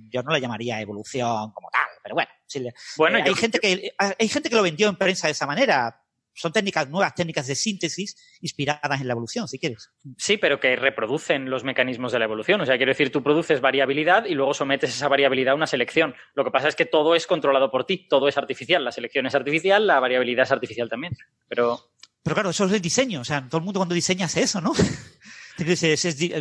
yo 0.09 0.23
no 0.23 0.31
la 0.31 0.39
llamaría 0.39 0.81
evolución 0.81 1.51
como 1.51 1.69
tal, 1.71 1.87
pero 2.01 2.15
bueno. 2.15 2.29
Si 2.47 2.63
bueno, 2.97 3.17
eh, 3.17 3.23
hay, 3.25 3.33
gente 3.33 3.59
que, 3.59 3.91
hay 3.97 4.27
gente 4.27 4.49
que 4.49 4.55
lo 4.55 4.61
vendió 4.61 4.87
en 4.87 4.97
prensa 4.97 5.27
de 5.27 5.31
esa 5.31 5.47
manera, 5.47 6.04
son 6.35 6.51
técnicas 6.51 6.89
nuevas, 6.89 7.15
técnicas 7.15 7.47
de 7.47 7.55
síntesis 7.55 8.15
inspiradas 8.41 9.01
en 9.01 9.07
la 9.07 9.13
evolución, 9.13 9.47
si 9.47 9.57
quieres. 9.57 9.89
Sí, 10.17 10.37
pero 10.37 10.59
que 10.59 10.75
reproducen 10.75 11.49
los 11.49 11.63
mecanismos 11.63 12.11
de 12.11 12.19
la 12.19 12.25
evolución. 12.25 12.61
O 12.61 12.65
sea, 12.65 12.77
quiero 12.77 12.91
decir, 12.91 13.11
tú 13.11 13.23
produces 13.23 13.61
variabilidad 13.61 14.25
y 14.25 14.35
luego 14.35 14.53
sometes 14.53 14.89
esa 14.89 15.07
variabilidad 15.07 15.53
a 15.53 15.55
una 15.55 15.67
selección. 15.67 16.13
Lo 16.35 16.43
que 16.43 16.51
pasa 16.51 16.67
es 16.67 16.75
que 16.75 16.85
todo 16.85 17.15
es 17.15 17.25
controlado 17.25 17.71
por 17.71 17.85
ti, 17.85 18.07
todo 18.07 18.27
es 18.27 18.37
artificial. 18.37 18.83
La 18.83 18.91
selección 18.91 19.25
es 19.25 19.35
artificial, 19.35 19.87
la 19.87 19.99
variabilidad 19.99 20.43
es 20.43 20.51
artificial 20.51 20.89
también. 20.89 21.13
Pero. 21.47 21.91
Pero 22.21 22.33
claro, 22.33 22.49
eso 22.49 22.65
es 22.65 22.71
el 22.73 22.81
diseño. 22.81 23.21
O 23.21 23.25
sea, 23.25 23.47
todo 23.47 23.59
el 23.59 23.63
mundo 23.63 23.79
cuando 23.79 23.95
diseña 23.95 24.25
hace 24.25 24.41
eso, 24.41 24.59
¿no? 24.59 24.73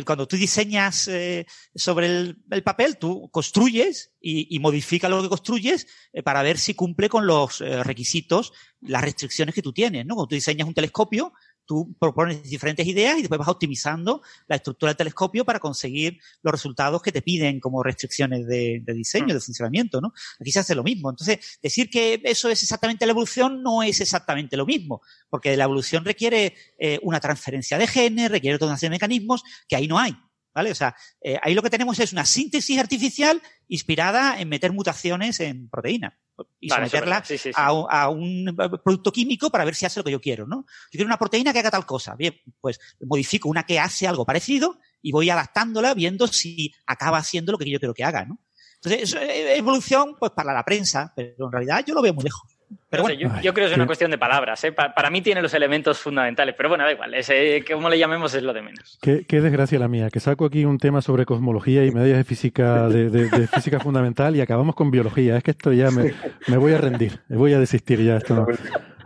cuando 0.05 0.27
tú 0.27 0.35
diseñas 0.35 1.07
eh, 1.07 1.45
sobre 1.73 2.07
el, 2.07 2.63
papel, 2.63 2.97
tú 2.97 3.29
construyes 3.31 4.11
y, 4.19 4.53
y 4.53 4.59
lo 4.59 5.23
que 5.23 5.29
construyes 5.29 5.87
eh, 6.13 6.21
para 6.21 6.43
ver 6.43 6.57
si 6.57 6.73
cumple 6.73 7.07
con 7.09 7.25
los 7.25 7.61
eh, 7.61 7.83
requisitos, 7.83 8.51
las 8.81 9.03
restricciones 9.03 9.55
que 9.55 9.61
tú 9.61 9.71
tienes. 9.71 10.05
¿no? 10.05 10.15
Cuando 10.15 10.27
tú 10.27 10.35
diseñas 10.35 10.67
un 10.67 10.73
telescopio, 10.73 11.33
tú 11.65 11.95
propones 11.99 12.43
diferentes 12.43 12.85
ideas 12.87 13.17
y 13.17 13.21
después 13.21 13.39
vas 13.39 13.47
optimizando 13.47 14.21
la 14.47 14.57
estructura 14.57 14.91
del 14.91 14.97
telescopio 14.97 15.45
para 15.45 15.59
conseguir 15.59 16.19
los 16.41 16.51
resultados 16.51 17.01
que 17.01 17.11
te 17.11 17.21
piden 17.21 17.59
como 17.59 17.83
restricciones 17.83 18.47
de, 18.47 18.81
diseño, 18.85 19.33
de 19.33 19.39
funcionamiento, 19.39 20.01
¿no? 20.01 20.13
Aquí 20.39 20.51
se 20.51 20.59
hace 20.59 20.75
lo 20.75 20.83
mismo. 20.83 21.09
Entonces, 21.09 21.59
decir 21.61 21.89
que 21.89 22.21
eso 22.23 22.49
es 22.49 22.61
exactamente 22.63 23.05
la 23.05 23.11
evolución 23.11 23.63
no 23.63 23.83
es 23.83 24.01
exactamente 24.01 24.57
lo 24.57 24.65
mismo, 24.65 25.01
porque 25.29 25.55
la 25.57 25.65
evolución 25.65 26.05
requiere 26.05 26.55
eh, 26.77 26.99
una 27.01 27.19
transferencia 27.19 27.77
de 27.77 27.87
genes, 27.87 28.31
requiere 28.31 28.57
toda 28.57 28.71
una 28.71 28.77
serie 28.77 28.91
de 28.91 28.95
mecanismos 28.95 29.43
que 29.67 29.75
ahí 29.75 29.87
no 29.87 29.99
hay. 29.99 30.15
¿Vale? 30.53 30.71
O 30.71 30.75
sea, 30.75 30.95
eh, 31.21 31.37
ahí 31.43 31.53
lo 31.53 31.61
que 31.61 31.69
tenemos 31.69 31.99
es 31.99 32.13
una 32.13 32.23
síntesis 32.23 32.79
artificial 32.79 33.41
inspirada 33.67 34.39
en 34.39 34.47
meter 34.47 34.71
mutaciones 34.71 35.41
en 35.41 35.67
proteínas 35.69 36.13
y 36.59 36.69
someterla 36.69 37.23
A, 37.55 38.09
un 38.09 38.55
producto 38.83 39.11
químico 39.11 39.49
para 39.49 39.65
ver 39.65 39.75
si 39.75 39.85
hace 39.85 39.99
lo 39.99 40.03
que 40.03 40.11
yo 40.11 40.21
quiero, 40.21 40.47
¿no? 40.47 40.65
Yo 40.91 40.91
quiero 40.91 41.07
una 41.07 41.17
proteína 41.17 41.53
que 41.53 41.59
haga 41.59 41.71
tal 41.71 41.85
cosa. 41.85 42.15
Bien, 42.15 42.35
pues 42.59 42.79
modifico 43.01 43.49
una 43.49 43.65
que 43.65 43.79
hace 43.79 44.07
algo 44.07 44.25
parecido 44.25 44.79
y 45.01 45.11
voy 45.11 45.29
adaptándola 45.29 45.93
viendo 45.93 46.27
si 46.27 46.73
acaba 46.85 47.19
haciendo 47.19 47.51
lo 47.51 47.57
que 47.57 47.69
yo 47.69 47.79
quiero 47.79 47.93
que 47.93 48.03
haga, 48.03 48.25
¿no? 48.25 48.39
Entonces, 48.75 49.13
es 49.13 49.57
evolución, 49.57 50.15
pues 50.19 50.31
para 50.31 50.53
la 50.53 50.63
prensa, 50.63 51.11
pero 51.15 51.45
en 51.45 51.51
realidad 51.51 51.83
yo 51.85 51.93
lo 51.95 52.01
veo 52.01 52.13
muy 52.13 52.23
lejos. 52.23 52.54
Pero 52.95 53.03
bueno, 53.03 53.41
yo, 53.41 53.53
creo 53.53 53.67
que 53.67 53.71
es 53.71 53.77
una 53.77 53.85
cuestión 53.85 54.11
de 54.11 54.17
palabras. 54.17 54.63
¿eh? 54.63 54.71
Para, 54.71 55.09
mí 55.09 55.21
tiene 55.21 55.41
los 55.41 55.53
elementos 55.53 55.99
fundamentales, 55.99 56.55
pero 56.57 56.69
bueno, 56.69 56.83
da 56.83 56.91
igual. 56.91 57.13
Ese, 57.13 57.63
como 57.69 57.89
le 57.89 57.99
llamemos 57.99 58.33
es 58.33 58.43
lo 58.43 58.53
de 58.53 58.61
menos. 58.61 58.99
Qué, 59.01 59.41
desgracia 59.41 59.79
la 59.79 59.87
mía, 59.87 60.09
que 60.09 60.19
saco 60.19 60.45
aquí 60.45 60.65
un 60.65 60.77
tema 60.77 61.01
sobre 61.01 61.25
cosmología 61.25 61.85
y 61.85 61.91
medidas 61.91 62.17
de 62.17 62.23
física, 62.23 62.87
de, 62.87 63.47
física 63.47 63.79
fundamental 63.79 64.35
y 64.35 64.41
acabamos 64.41 64.75
con 64.75 64.91
biología. 64.91 65.37
Es 65.37 65.43
que 65.43 65.51
esto 65.51 65.73
ya 65.73 65.89
me, 65.91 66.13
voy 66.57 66.73
a 66.73 66.77
rendir, 66.77 67.21
me 67.27 67.37
voy 67.37 67.53
a 67.53 67.59
desistir 67.59 68.01
ya. 68.01 68.17
Esto 68.17 68.47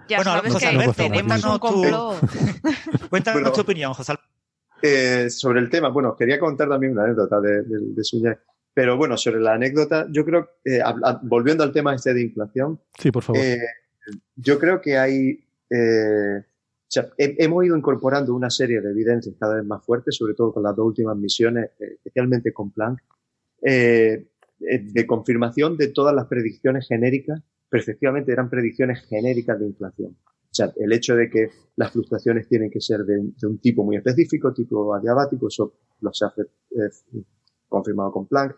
Ya 0.08 0.18
bueno, 0.18 0.32
sabes 0.32 0.54
José 0.54 0.70
que 0.70 0.94
tenemos 0.94 1.44
un 1.44 1.60
complot. 1.60 2.20
Cuéntanos 3.10 3.54
tu 3.54 3.62
opinión, 3.62 3.94
José 3.94 4.14
eh, 4.82 5.30
sobre 5.30 5.60
el 5.60 5.70
tema, 5.70 5.90
bueno, 5.90 6.16
quería 6.16 6.40
contar 6.40 6.70
también 6.70 6.94
una 6.94 7.04
anécdota 7.04 7.42
de, 7.42 7.64
de, 7.64 7.80
de 7.82 8.04
pero 8.80 8.96
bueno, 8.96 9.18
sobre 9.18 9.42
la 9.42 9.56
anécdota, 9.56 10.08
yo 10.10 10.24
creo, 10.24 10.52
eh, 10.64 10.80
volviendo 11.24 11.66
al 11.66 11.74
tema 11.74 11.94
este 11.94 12.14
de 12.14 12.22
inflación. 12.22 12.80
Sí, 12.98 13.12
por 13.12 13.24
favor. 13.24 13.42
Eh, 13.42 13.60
yo 14.38 14.58
creo 14.58 14.80
que 14.80 14.98
hay, 14.98 15.38
eh, 15.70 16.38
o 16.40 16.88
sea, 16.88 17.10
hemos 17.18 17.66
ido 17.66 17.76
incorporando 17.76 18.34
una 18.34 18.50
serie 18.50 18.80
de 18.80 18.92
evidencias 18.92 19.36
cada 19.38 19.58
vez 19.58 19.66
más 19.66 19.86
fuertes, 19.86 20.16
sobre 20.16 20.34
todo 20.34 20.54
con 20.54 20.64
las 20.64 20.74
dos 20.78 20.86
últimas 20.86 21.18
misiones, 21.18 21.72
especialmente 21.78 22.54
con 22.54 22.72
Planck, 22.72 23.02
de 23.62 25.06
confirmación 25.06 25.76
de 25.76 25.90
todas 25.90 26.16
las 26.16 26.28
predicciones 26.28 26.88
genéricas, 26.88 27.42
pero 27.68 27.82
efectivamente 27.82 28.32
eran 28.32 28.50
predicciones 28.50 29.06
genéricas 29.10 29.60
de 29.60 29.66
inflación. 29.66 30.16
O 30.42 30.54
sea, 30.54 30.72
el 30.78 30.94
hecho 30.94 31.18
de 31.18 31.30
que 31.30 31.50
las 31.76 31.92
fluctuaciones 31.92 32.48
tienen 32.48 32.72
que 32.72 32.80
ser 32.80 33.02
de, 33.02 33.20
un 33.46 33.60
tipo 33.60 33.84
muy 33.84 33.98
específico, 33.98 34.54
tipo 34.54 34.96
adiabático, 34.96 35.50
eso 35.50 35.74
lo 36.00 36.14
se 36.14 36.24
ha 36.24 36.34
confirmado 37.68 38.14
con 38.14 38.26
Planck 38.26 38.56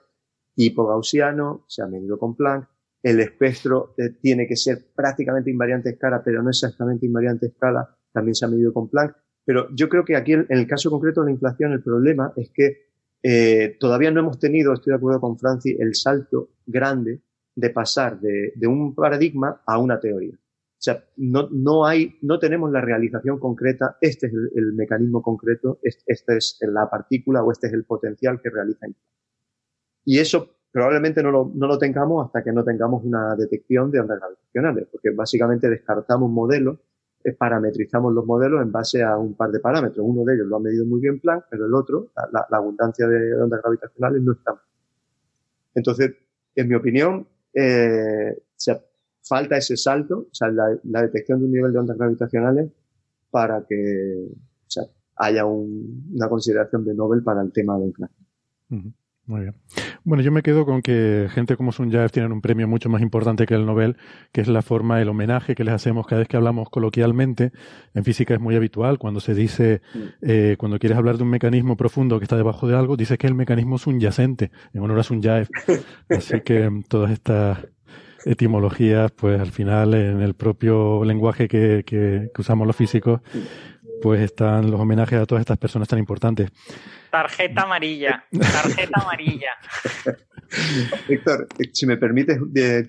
tipo 0.61 0.85
gaussiano, 0.85 1.65
se 1.67 1.81
ha 1.81 1.87
medido 1.87 2.19
con 2.19 2.35
Planck, 2.35 2.67
el 3.01 3.19
espectro 3.19 3.95
eh, 3.97 4.11
tiene 4.21 4.45
que 4.47 4.55
ser 4.55 4.77
prácticamente 4.95 5.49
invariante 5.49 5.89
escala, 5.89 6.21
pero 6.23 6.43
no 6.43 6.51
exactamente 6.51 7.07
invariante 7.07 7.47
escala, 7.47 7.97
también 8.13 8.35
se 8.35 8.45
ha 8.45 8.47
medido 8.47 8.71
con 8.71 8.87
Planck. 8.87 9.15
Pero 9.43 9.69
yo 9.73 9.89
creo 9.89 10.05
que 10.05 10.15
aquí, 10.15 10.33
en 10.33 10.45
el 10.49 10.67
caso 10.67 10.91
concreto 10.91 11.21
de 11.21 11.25
la 11.25 11.31
inflación, 11.31 11.71
el 11.71 11.81
problema 11.81 12.31
es 12.35 12.51
que 12.53 12.91
eh, 13.23 13.75
todavía 13.79 14.11
no 14.11 14.19
hemos 14.19 14.37
tenido, 14.37 14.71
estoy 14.73 14.91
de 14.91 14.97
acuerdo 14.97 15.19
con 15.19 15.39
Francis, 15.39 15.79
el 15.79 15.95
salto 15.95 16.49
grande 16.67 17.23
de 17.55 17.69
pasar 17.71 18.19
de, 18.19 18.53
un 18.67 18.93
paradigma 18.93 19.63
a 19.65 19.79
una 19.79 19.99
teoría. 19.99 20.35
O 20.35 20.83
sea, 20.83 21.03
no, 21.17 21.49
no 21.51 21.87
hay, 21.87 22.19
no 22.21 22.37
tenemos 22.37 22.71
la 22.71 22.81
realización 22.81 23.39
concreta, 23.39 23.97
este 23.99 24.27
es 24.27 24.33
el, 24.55 24.73
mecanismo 24.73 25.23
concreto, 25.23 25.79
esta 25.81 26.35
es 26.37 26.59
la 26.61 26.87
partícula 26.87 27.43
o 27.43 27.51
este 27.51 27.65
es 27.65 27.73
el 27.73 27.83
potencial 27.83 28.39
que 28.43 28.51
realiza. 28.51 28.85
Y 30.05 30.19
eso 30.19 30.49
probablemente 30.71 31.21
no 31.21 31.31
lo, 31.31 31.51
no 31.53 31.67
lo 31.67 31.77
tengamos 31.77 32.25
hasta 32.25 32.43
que 32.43 32.51
no 32.51 32.63
tengamos 32.63 33.03
una 33.03 33.35
detección 33.35 33.91
de 33.91 33.99
ondas 33.99 34.19
gravitacionales, 34.19 34.87
porque 34.91 35.11
básicamente 35.11 35.69
descartamos 35.69 36.31
modelos, 36.31 36.79
eh, 37.23 37.33
parametrizamos 37.33 38.13
los 38.13 38.25
modelos 38.25 38.61
en 38.61 38.71
base 38.71 39.03
a 39.03 39.17
un 39.17 39.35
par 39.35 39.51
de 39.51 39.59
parámetros. 39.59 40.05
Uno 40.07 40.23
de 40.23 40.35
ellos 40.35 40.47
lo 40.47 40.55
ha 40.55 40.59
medido 40.59 40.85
muy 40.85 41.01
bien 41.01 41.19
Planck, 41.19 41.45
pero 41.49 41.65
el 41.65 41.73
otro, 41.73 42.11
la, 42.31 42.47
abundancia 42.57 43.07
de 43.07 43.35
ondas 43.35 43.61
gravitacionales, 43.61 44.21
no 44.21 44.31
está. 44.31 44.61
Entonces, 45.75 46.13
en 46.55 46.67
mi 46.67 46.75
opinión, 46.75 47.27
eh, 47.53 48.41
falta 49.23 49.57
ese 49.57 49.77
salto, 49.77 50.27
o 50.31 50.33
sea, 50.33 50.49
la, 50.49 51.01
detección 51.01 51.39
de 51.39 51.45
un 51.45 51.51
nivel 51.51 51.73
de 51.73 51.79
ondas 51.79 51.97
gravitacionales 51.97 52.71
para 53.29 53.65
que 53.65 54.27
haya 55.15 55.45
una 55.45 56.27
consideración 56.27 56.83
de 56.83 56.95
Nobel 56.95 57.23
para 57.23 57.41
el 57.41 57.51
tema 57.51 57.75
de 57.75 57.79
la 57.81 57.85
inflación. 57.85 58.95
Muy 59.25 59.41
bien. 59.41 59.55
Bueno, 60.03 60.23
yo 60.23 60.31
me 60.31 60.41
quedo 60.41 60.65
con 60.65 60.81
que 60.81 61.27
gente 61.31 61.55
como 61.55 61.71
Sunyaev 61.71 62.11
tienen 62.11 62.31
un 62.31 62.41
premio 62.41 62.67
mucho 62.67 62.89
más 62.89 63.01
importante 63.01 63.45
que 63.45 63.53
el 63.53 63.65
Nobel, 63.65 63.97
que 64.31 64.41
es 64.41 64.47
la 64.47 64.63
forma, 64.63 64.99
el 64.99 65.09
homenaje 65.09 65.53
que 65.53 65.63
les 65.63 65.73
hacemos 65.73 66.07
cada 66.07 66.19
vez 66.19 66.27
que 66.27 66.37
hablamos 66.37 66.69
coloquialmente. 66.69 67.51
En 67.93 68.03
física 68.03 68.33
es 68.33 68.39
muy 68.39 68.55
habitual 68.55 68.97
cuando 68.97 69.19
se 69.19 69.35
dice, 69.35 69.81
eh, 70.21 70.55
cuando 70.57 70.79
quieres 70.79 70.97
hablar 70.97 71.17
de 71.17 71.23
un 71.23 71.29
mecanismo 71.29 71.77
profundo 71.77 72.19
que 72.19 72.25
está 72.25 72.35
debajo 72.35 72.67
de 72.67 72.75
algo, 72.75 72.97
dices 72.97 73.19
que 73.19 73.27
el 73.27 73.35
mecanismo 73.35 73.75
es 73.75 73.85
un 73.85 73.99
yacente, 73.99 74.51
en 74.73 74.81
honor 74.81 74.99
a 74.99 75.03
Sunyaev. 75.03 75.47
Así 76.09 76.41
que 76.41 76.81
todas 76.87 77.11
estas 77.11 77.59
etimologías, 78.25 79.11
pues 79.11 79.39
al 79.39 79.51
final 79.51 79.93
en 79.93 80.21
el 80.21 80.33
propio 80.33 81.03
lenguaje 81.05 81.47
que, 81.47 81.83
que 81.85 82.29
usamos 82.37 82.65
los 82.67 82.75
físicos, 82.75 83.21
pues 84.01 84.21
están 84.21 84.69
los 84.69 84.79
homenajes 84.79 85.19
a 85.19 85.25
todas 85.25 85.41
estas 85.41 85.57
personas 85.57 85.87
tan 85.87 85.99
importantes. 85.99 86.49
Tarjeta 87.09 87.63
amarilla. 87.63 88.25
Tarjeta 88.31 89.01
amarilla. 89.01 89.51
Héctor, 91.07 91.47
si 91.71 91.85
me 91.85 91.97
permites 91.97 92.39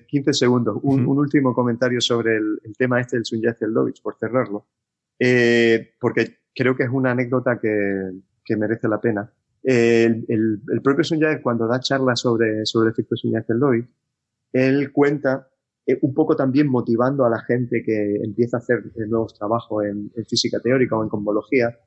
15 0.07 0.33
segundos, 0.33 0.77
un, 0.81 1.07
último 1.07 1.53
comentario 1.53 2.01
sobre 2.01 2.35
el, 2.35 2.59
tema 2.77 2.99
este 2.99 3.17
del 3.17 3.25
Sunjay 3.25 3.53
Zeldovich, 3.53 4.01
por 4.01 4.17
cerrarlo, 4.17 4.67
eh, 5.17 5.93
porque 5.99 6.39
creo 6.53 6.75
que 6.75 6.83
es 6.83 6.89
una 6.89 7.11
anécdota 7.11 7.59
que, 7.59 8.55
merece 8.57 8.87
la 8.87 8.99
pena. 8.99 9.31
el, 9.63 10.61
propio 10.83 11.03
Sunjay, 11.03 11.41
cuando 11.41 11.67
da 11.67 11.79
charlas 11.79 12.19
sobre, 12.19 12.65
sobre 12.65 12.87
el 12.87 12.93
efecto 12.93 13.15
Sunjay 13.15 13.43
Zeldovich, 13.43 13.87
él 14.51 14.91
cuenta 14.91 15.47
eh, 15.85 15.99
un 16.01 16.13
poco 16.13 16.35
también 16.35 16.67
motivando 16.67 17.25
a 17.25 17.29
la 17.29 17.39
gente 17.39 17.83
que 17.83 18.15
empieza 18.23 18.57
a 18.57 18.59
hacer 18.59 18.83
nuevos 19.07 19.33
trabajos 19.37 19.83
en, 19.85 20.11
física 20.27 20.59
teórica 20.59 20.97
o 20.97 21.03
en 21.03 21.09
cosmología, 21.09 21.77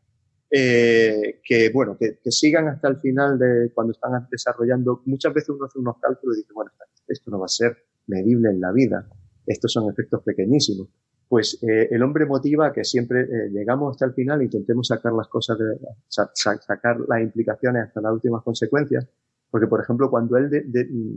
eh, 0.51 1.41
que 1.43 1.71
bueno, 1.71 1.97
que, 1.99 2.19
sigan 2.31 2.69
hasta 2.69 2.89
el 2.89 2.99
final 2.99 3.39
de 3.39 3.71
cuando 3.75 3.93
están 3.93 4.27
desarrollando. 4.31 5.03
Muchas 5.07 5.33
veces 5.33 5.51
uno 5.51 5.65
hace 5.65 5.79
unos 5.79 5.97
cálculos 6.01 6.37
y 6.37 6.41
dice, 6.41 6.53
bueno, 6.53 6.71
esto 7.09 7.31
no 7.31 7.39
va 7.39 7.47
a 7.47 7.49
ser 7.49 7.77
medible 8.07 8.51
en 8.51 8.61
la 8.61 8.73
vida. 8.73 9.09
Estos 9.47 9.73
son 9.73 9.91
efectos 9.91 10.23
pequeñísimos. 10.23 10.89
Pues 11.29 11.59
eh, 11.63 11.89
el 11.91 12.03
hombre 12.03 12.25
motiva 12.25 12.73
que 12.73 12.85
siempre 12.85 13.23
eh, 13.23 13.51
llegamos 13.51 13.93
hasta 13.93 14.07
el 14.07 14.13
final 14.13 14.43
intentemos 14.43 14.87
sacar 14.87 15.13
las 15.13 15.27
cosas, 15.29 15.59
de, 15.59 15.77
sacar 16.09 17.01
las 17.09 17.21
implicaciones 17.21 17.85
hasta 17.85 18.01
las 18.01 18.13
últimas 18.13 18.43
consecuencias. 18.45 19.07
Porque, 19.51 19.67
por 19.67 19.81
ejemplo, 19.81 20.11
cuando 20.11 20.37
él 20.37 20.51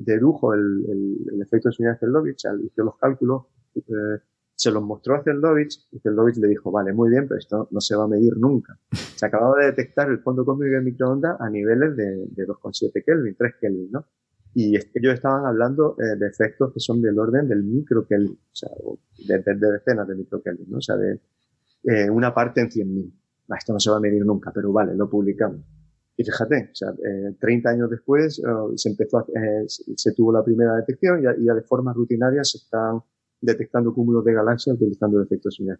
dedujo 0.05 0.53
el, 0.53 0.85
el, 1.33 1.41
efecto 1.41 1.69
de 1.69 1.73
señal 1.75 1.97
Zeldovich, 1.99 2.45
al 2.45 2.61
hizo 2.63 2.83
los 2.83 2.97
cálculos, 2.97 3.43
se 4.55 4.71
los 4.71 4.83
mostró 4.83 5.15
a 5.15 5.23
Zeldovich 5.23 5.87
y 5.91 5.99
Zeldovich 5.99 6.37
le 6.37 6.47
dijo, 6.49 6.71
vale, 6.71 6.91
muy 6.93 7.09
bien, 7.09 7.27
pero 7.27 7.39
esto 7.39 7.67
no 7.71 7.79
se 7.81 7.95
va 7.95 8.03
a 8.03 8.07
medir 8.07 8.37
nunca. 8.37 8.77
Se 9.15 9.25
acababa 9.25 9.59
de 9.59 9.65
detectar 9.67 10.09
el 10.09 10.19
fondo 10.19 10.45
cósmico 10.45 10.75
de 10.75 10.81
microondas 10.81 11.39
a 11.39 11.49
niveles 11.49 11.95
de, 11.97 12.25
de 12.29 12.47
2,7 12.47 13.03
Kelvin, 13.05 13.35
3 13.37 13.53
Kelvin, 13.59 13.91
¿no? 13.91 14.05
Y 14.53 14.75
ellos 14.75 15.13
estaban 15.13 15.45
hablando 15.45 15.95
eh, 15.99 16.17
de 16.17 16.27
efectos 16.27 16.73
que 16.73 16.79
son 16.79 17.01
del 17.01 17.17
orden 17.19 17.47
del 17.47 17.63
micro 17.63 18.05
Kelvin, 18.07 18.33
o 18.51 18.55
sea, 18.55 18.69
de, 19.27 19.39
de- 19.39 19.55
de 19.55 19.71
decenas 19.73 20.07
de 20.07 20.15
micro 20.15 20.41
Kelvin, 20.41 20.67
¿no? 20.69 20.77
O 20.77 20.81
sea, 20.81 20.95
de 20.97 21.19
eh, 21.83 22.09
una 22.09 22.33
parte 22.33 22.61
en 22.61 22.69
100.000. 22.69 23.11
Ah, 23.49 23.55
Esto 23.57 23.73
no 23.73 23.79
se 23.79 23.89
va 23.91 23.97
a 23.97 24.01
medir 24.01 24.25
nunca, 24.25 24.51
pero 24.53 24.71
vale, 24.73 24.95
lo 24.95 25.09
publicamos. 25.09 25.61
Y 26.19 26.23
fíjate, 26.25 26.69
o 26.73 26.75
sea, 26.75 26.89
eh, 26.89 27.33
30 27.39 27.69
años 27.69 27.89
después 27.89 28.39
eh, 28.39 28.41
se 28.75 28.89
empezó, 28.89 29.19
a- 29.19 29.25
eh, 29.33 29.63
se 29.67 30.11
tuvo 30.13 30.33
la 30.33 30.43
primera 30.43 30.75
detección 30.75 31.19
y 31.19 31.23
ya, 31.23 31.33
y 31.39 31.45
ya 31.45 31.53
de 31.53 31.61
forma 31.61 31.93
rutinaria 31.93 32.43
se 32.43 32.57
están 32.57 32.99
detectando 33.39 33.93
cúmulos 33.93 34.25
de 34.25 34.33
galaxias 34.33 34.75
utilizando 34.75 35.17
el 35.19 35.23
efecto 35.25 35.49
señal 35.49 35.79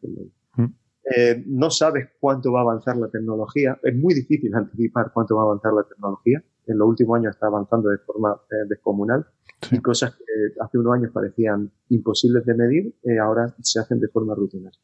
Mm. 0.56 0.66
eh, 1.14 1.44
no 1.48 1.70
sabes 1.70 2.08
cuánto 2.22 2.54
va 2.54 2.60
a 2.60 2.64
avanzar 2.64 2.96
la 2.96 3.10
tecnología. 3.10 3.78
Es 3.84 3.94
muy 3.96 4.14
difícil 4.14 4.54
anticipar 4.56 5.12
cuánto 5.14 5.36
va 5.36 5.42
a 5.42 5.46
avanzar 5.46 5.74
la 5.74 5.84
tecnología. 5.84 6.42
En 6.68 6.78
los 6.78 6.88
últimos 6.88 7.18
años 7.18 7.36
está 7.36 7.48
avanzando 7.48 7.90
de 7.90 7.98
forma 7.98 8.40
eh, 8.52 8.66
descomunal 8.70 9.26
y 9.72 9.80
cosas 9.80 10.16
que 10.16 10.24
hace 10.62 10.78
unos 10.78 10.94
años 10.94 11.12
parecían 11.12 11.70
imposibles 11.90 12.46
de 12.46 12.54
medir, 12.54 12.96
eh, 13.04 13.20
ahora 13.20 13.54
se 13.62 13.80
hacen 13.82 14.00
de 14.00 14.08
forma 14.08 14.34
rutinaria. 14.36 14.80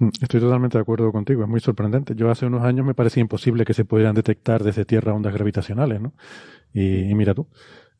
Mm, 0.00 0.08
Estoy 0.20 0.40
totalmente 0.40 0.78
de 0.78 0.82
acuerdo 0.82 1.12
contigo, 1.12 1.42
es 1.44 1.48
muy 1.48 1.60
sorprendente. 1.60 2.14
Yo 2.16 2.30
hace 2.30 2.46
unos 2.46 2.64
años 2.64 2.84
me 2.84 2.94
parecía 2.94 3.20
imposible 3.20 3.64
que 3.64 3.74
se 3.74 3.84
pudieran 3.84 4.14
detectar 4.14 4.64
desde 4.64 4.84
Tierra 4.84 5.14
ondas 5.14 5.32
gravitacionales, 5.32 6.00
¿no? 6.00 6.14
Y, 6.74 7.10
y 7.10 7.14
mira 7.14 7.34
tú. 7.34 7.48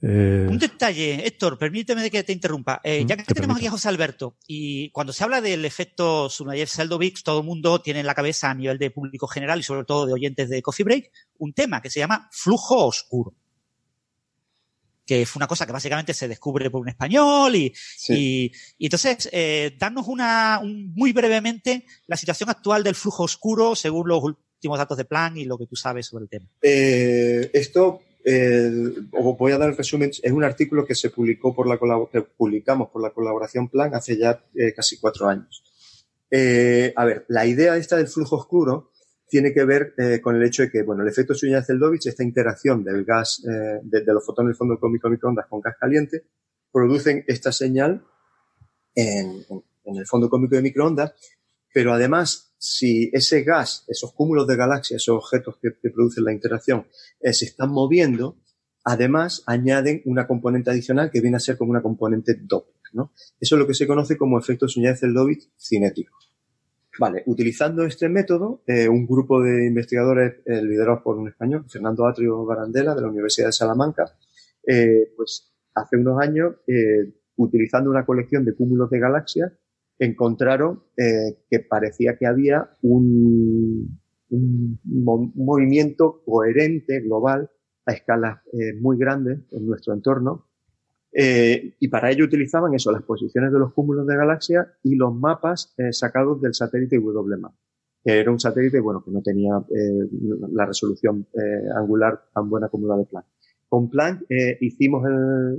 eh, 0.03 0.47
Un 0.49 0.59
detalle, 0.59 1.27
Héctor, 1.27 1.59
permíteme 1.59 2.11
que 2.11 2.23
te 2.23 2.33
interrumpa. 2.33 2.81
Eh, 2.83 3.05
Mm, 3.05 3.07
ya 3.07 3.17
que 3.17 3.25
te 3.25 3.35
tenemos 3.35 3.57
permito. 3.57 3.59
aquí 3.59 3.67
a 3.67 3.71
José 3.73 3.89
Alberto, 3.89 4.37
y 4.47 4.91
cuando 4.91 5.13
se 5.13 5.25
habla 5.25 5.41
del 5.41 5.65
efecto 5.65 6.29
Sunayev-Seldovich, 6.31 7.23
todo 7.23 7.41
el 7.41 7.47
mundo 7.47 7.81
tiene 7.83 8.01
en 8.01 8.07
la 8.07 8.15
cabeza 8.15 8.51
a 8.51 8.55
nivel 8.55 8.79
de 8.79 8.91
público 8.91 9.27
general 9.27 9.61
y 9.61 9.63
sobre 9.63 9.85
todo 9.85 10.07
de 10.07 10.15
oyentes 10.15 10.49
de 10.49 10.63
Coffee 10.63 10.85
Break, 10.85 11.11
un 11.39 11.53
tema 11.53 11.83
que 11.83 11.91
se 11.91 12.01
llama 12.01 12.29
flujo 12.33 12.87
oscuro. 12.87 13.35
Que 15.11 15.27
fue 15.27 15.41
una 15.41 15.49
cosa 15.49 15.67
que 15.67 15.73
básicamente 15.73 16.15
se 16.15 16.29
descubre 16.29 16.71
por 16.71 16.83
un 16.83 16.89
español 16.89 17.57
y, 17.57 17.73
y, 18.15 18.53
y 18.79 18.87
entonces, 18.87 19.29
eh, 19.33 19.75
danos 19.77 20.07
una, 20.07 20.61
un- 20.63 20.93
muy 20.95 21.13
brevemente 21.13 21.85
la 22.07 22.17
situación 22.17 22.49
actual 22.49 22.85
del 22.85 22.95
flujo 22.95 23.25
oscuro 23.25 23.75
según 23.75 24.07
los 24.09 24.23
últimos 24.23 24.79
datos 24.79 24.97
de 24.97 25.05
plan 25.05 25.37
y 25.37 25.47
lo 25.47 25.59
que 25.59 25.67
tú 25.67 25.75
sabes 25.75 26.07
sobre 26.07 26.23
el 26.25 26.29
tema. 26.31 26.47
Eh, 26.63 27.51
esto, 27.53 28.03
eh, 28.25 28.71
os 29.11 29.37
voy 29.37 29.51
a 29.51 29.59
dar 29.59 29.71
el 29.71 29.77
resumen, 29.77 30.11
es 30.23 30.31
un 30.33 30.45
artículo 30.45 30.87
que 30.87 30.95
se 30.95 31.11
publicó 31.11 31.53
por 31.57 31.67
la 31.67 31.77
que 32.13 32.23
publicamos 32.23 32.91
por 32.91 33.03
la 33.03 33.11
colaboración 33.11 33.69
Plan 33.69 33.93
hace 33.97 34.17
ya 34.17 34.45
eh, 34.55 34.73
casi 34.77 34.97
cuatro 34.99 35.27
años. 35.29 35.65
Eh, 36.31 36.93
a 36.95 37.05
ver, 37.05 37.25
la 37.29 37.47
idea 37.47 37.77
esta 37.77 37.97
del 37.97 38.07
flujo 38.07 38.37
oscuro 38.37 38.93
tiene 39.31 39.55
que 39.55 39.64
ver 39.64 39.95
eh, 39.97 40.20
con 40.20 40.35
el 40.35 40.43
hecho 40.43 40.62
de 40.62 40.70
que, 40.70 40.83
bueno, 40.83 41.03
el 41.03 41.09
efecto 41.09 41.35
Suña-Zeldovich, 41.35 42.07
esta 42.07 42.24
interacción 42.24 42.83
del 42.83 43.05
gas, 43.05 43.43
eh, 43.49 43.78
de, 43.83 44.05
los 44.12 44.26
fotones 44.26 44.51
del 44.51 44.57
fondo 44.57 44.78
cósmico 44.78 45.09
de 45.09 45.12
microondas 45.12 45.47
con 45.47 45.61
gas 45.61 45.76
caliente, 45.78 46.24
producen 46.72 47.24
esta 47.28 47.53
señal 47.53 48.05
en, 48.95 49.47
el 49.85 50.07
fondo 50.07 50.28
cósmico 50.28 50.57
de 50.57 50.62
microondas, 50.62 51.14
pero 51.72 51.93
además, 51.93 52.53
si 52.59 53.09
ese 53.12 53.43
gas, 53.45 53.85
esos 53.87 54.12
cúmulos 54.12 54.49
de 54.49 54.57
galaxias, 54.57 55.01
esos 55.01 55.16
objetos 55.16 55.59
que, 55.62 55.70
producen 55.91 56.24
la 56.24 56.33
interacción, 56.33 56.87
eh, 57.20 57.33
se 57.33 57.45
están 57.45 57.70
moviendo, 57.70 58.37
además 58.85 59.45
añaden 59.47 60.03
una 60.07 60.26
componente 60.26 60.70
adicional 60.70 61.11
que 61.12 61.20
viene 61.20 61.37
a 61.37 61.41
ser 61.41 61.57
como 61.57 61.70
una 61.70 61.83
componente 61.83 62.35
Doppler, 62.35 62.95
¿no? 62.95 63.12
Eso 63.39 63.55
es 63.55 63.61
lo 63.61 63.66
que 63.68 63.74
se 63.74 63.87
conoce 63.87 64.16
como 64.16 64.41
efecto 64.41 64.66
Suñer-Zeldovich 64.66 65.53
cinético. 65.57 66.18
Vale, 67.01 67.23
utilizando 67.25 67.87
este 67.87 68.11
método, 68.11 68.63
eh, 68.67 68.87
un 68.87 69.07
grupo 69.07 69.41
de 69.43 69.67
investigadores 69.67 70.35
eh, 70.45 70.61
liderados 70.63 71.01
por 71.03 71.17
un 71.17 71.29
español, 71.29 71.65
Fernando 71.67 72.07
Atrio 72.07 72.45
Barandela, 72.45 72.95
de 72.95 73.01
la 73.01 73.09
Universidad 73.09 73.47
de 73.49 73.53
Salamanca, 73.53 74.05
eh, 74.67 75.11
pues 75.17 75.51
hace 75.75 75.97
unos 75.97 76.21
años, 76.21 76.57
utilizando 77.37 77.89
una 77.91 78.05
colección 78.05 78.45
de 78.45 78.55
cúmulos 78.55 78.91
de 78.91 78.99
galaxias, 78.99 79.51
encontraron 79.99 80.83
que 80.95 81.61
parecía 81.61 82.19
que 82.19 82.27
había 82.27 82.77
un, 82.83 83.99
un 84.29 84.81
mo- 84.85 85.33
movimiento 85.35 86.23
coherente, 86.27 87.01
global, 87.01 87.51
a 87.87 87.93
escalas 87.93 88.41
muy 88.81 88.99
grandes 88.99 89.39
en 89.53 89.67
nuestro 89.67 89.95
entorno. 89.95 90.50
Eh, 91.13 91.75
y 91.81 91.89
para 91.89 92.11
ello 92.11 92.25
utilizaban 92.25 92.75
eso, 92.75 92.93
las 92.93 93.03
posiciones 93.03 93.53
de 93.53 93.59
los 93.59 93.73
cúmulos 93.73 94.07
de 94.07 94.17
galaxias 94.17 94.69
y 94.85 94.95
los 94.95 95.15
mapas 95.15 95.75
eh, 95.77 95.93
sacados 95.93 96.41
del 96.41 96.55
satélite 96.55 96.99
WMAP, 96.99 97.53
que 98.05 98.19
era 98.21 98.31
un 98.31 98.39
satélite 98.39 98.81
bueno, 98.81 99.03
que 99.05 99.11
no 99.11 99.21
tenía 99.21 99.59
eh, 99.71 100.09
la 100.53 100.67
resolución 100.67 101.27
eh, 101.35 101.69
angular 101.77 102.27
tan 102.33 102.49
buena 102.49 102.69
como 102.69 102.87
la 102.87 102.97
de 102.97 103.07
Planck. 103.07 103.27
Con 103.69 103.89
Planck 103.89 104.25
hicimos 104.61 105.05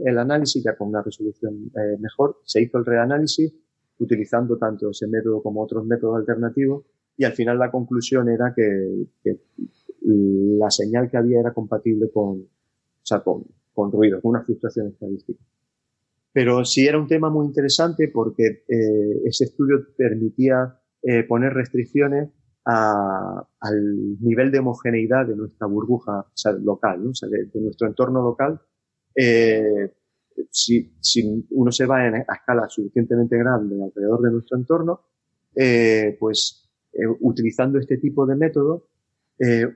el, 0.06 0.18
análisis 0.18 0.62
ya 0.62 0.76
con 0.76 0.90
una 0.90 1.02
resolución 1.02 1.72
mejor, 2.02 2.40
se 2.44 2.62
hizo 2.62 2.78
el 2.78 2.84
reanálisis 2.84 3.54
utilizando 4.00 4.58
tanto 4.58 4.90
ese 4.90 5.08
método 5.08 5.42
como 5.42 5.64
otros 5.64 5.86
métodos 5.86 6.18
alternativos 6.18 6.84
y 7.16 7.24
al 7.24 7.32
final 7.32 7.58
la 7.58 7.72
conclusión 7.72 8.28
era 8.28 8.54
que, 8.54 9.06
que 9.24 9.40
la 10.02 10.70
señal 10.70 11.10
que 11.10 11.16
había 11.16 11.40
era 11.40 11.54
compatible 11.54 12.12
con, 12.12 12.42
o 12.42 12.48
sea, 13.02 13.22
con, 13.22 13.46
con 13.74 13.92
ruido, 13.92 14.22
con 14.22 14.32
una 14.32 14.44
fluctuación 14.44 14.88
estadística. 14.88 15.44
Pero 16.34 16.64
sí 16.64 16.88
era 16.88 16.98
un 16.98 17.08
tema 17.08 17.30
muy 17.30 17.46
interesante 17.46 18.08
porque 18.08 18.64
eh, 18.68 19.22
ese 19.26 19.46
estudio 19.46 19.86
permitía 19.98 20.80
eh, 21.02 21.24
poner 21.24 21.54
restricciones 21.54 22.30
al 22.64 24.22
nivel 24.22 24.52
de 24.52 24.60
homogeneidad 24.60 25.26
de 25.26 25.36
nuestra 25.36 25.66
burbuja 25.66 26.28
local, 26.62 27.02
de, 27.02 27.60
nuestro 27.60 27.88
entorno 27.88 28.22
local. 28.22 28.62
Eh, 29.16 29.94
si, 30.52 30.94
uno 31.50 31.72
se 31.72 31.86
va 31.88 31.98
a 31.98 32.18
escala 32.20 32.70
suficientemente 32.70 33.36
grande 33.36 33.84
alrededor 33.84 34.22
de 34.22 34.32
nuestro 34.32 34.58
entorno, 34.58 35.02
pues 36.20 36.70
utilizando 37.22 37.80
este 37.80 37.98
tipo 37.98 38.28
de 38.28 38.36
método, 38.36 38.90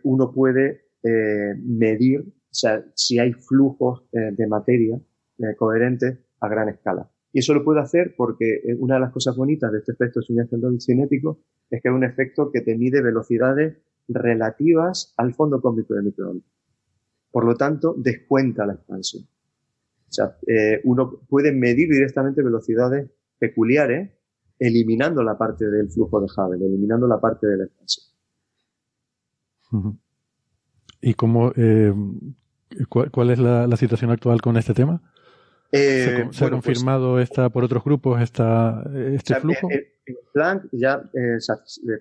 uno 0.04 0.32
puede 0.32 0.92
medir 1.02 2.24
o 2.56 2.58
sea, 2.58 2.86
si 2.94 3.20
hay 3.20 3.34
flujos 3.34 4.04
eh, 4.14 4.32
de 4.32 4.48
materia 4.48 4.98
eh, 5.40 5.56
coherentes 5.58 6.18
a 6.40 6.48
gran 6.48 6.70
escala. 6.70 7.12
Y 7.34 7.40
eso 7.40 7.54
lo 7.54 7.66
puede 7.66 7.82
hacer 7.82 8.16
porque 8.16 8.62
eh, 8.64 8.78
una 8.80 8.96
de 8.96 9.02
las 9.02 9.12
cosas 9.12 9.36
bonitas 9.36 9.70
de 9.70 9.80
este 9.80 9.92
efecto 9.92 10.22
Suñer-Zeldovich 10.22 10.86
cinético 10.86 11.42
es 11.70 11.82
que 11.82 11.90
es 11.90 11.94
un 11.94 12.06
efecto 12.06 12.50
que 12.50 12.62
te 12.62 12.78
mide 12.78 13.02
velocidades 13.02 13.78
relativas 14.08 15.14
al 15.18 15.34
fondo 15.34 15.60
cósmico 15.60 15.96
de 15.96 16.04
microondas. 16.04 16.48
Por 17.30 17.44
lo 17.44 17.56
tanto, 17.56 17.94
descuenta 17.98 18.66
la 18.66 18.76
expansión. 18.76 19.24
O 19.24 20.14
sea, 20.14 20.38
eh, 20.48 20.80
uno 20.86 21.20
puede 21.28 21.52
medir 21.52 21.90
directamente 21.90 22.42
velocidades 22.42 23.12
peculiares 23.38 24.14
eliminando 24.58 25.22
la 25.22 25.38
parte 25.38 25.66
del 25.70 25.90
flujo 25.90 26.22
de 26.22 26.28
Hubble, 26.28 26.66
eliminando 26.66 27.06
la 27.06 27.20
parte 27.20 27.48
de 27.48 27.58
la 27.58 27.66
expansión. 27.66 28.06
¿Y 31.02 31.14
cómo, 31.16 31.52
cuál, 32.90 33.12
cuál 33.12 33.30
es 33.32 33.40
la, 33.40 33.68
la 33.68 33.78
situación 33.78 34.12
actual 34.12 34.42
con 34.42 34.58
este 34.58 34.74
tema? 34.74 35.02
Eh, 35.72 36.04
¿Se, 36.04 36.10
ha 36.10 36.14
bueno, 36.16 36.30
pues- 36.30 36.50
confirmado 36.50 37.20
esta 37.20 37.50
por 37.50 37.64
otros 37.64 37.84
grupos 37.84 38.22
esta, 38.22 38.84
este 38.94 39.34
O 39.34 39.36
sea, 39.36 39.42
flujo? 39.42 39.68
En, 39.72 39.80
en 40.06 40.16
Planck 40.34 40.68
ya 40.72 41.02
eh, 41.14 41.40
se- 41.40 41.54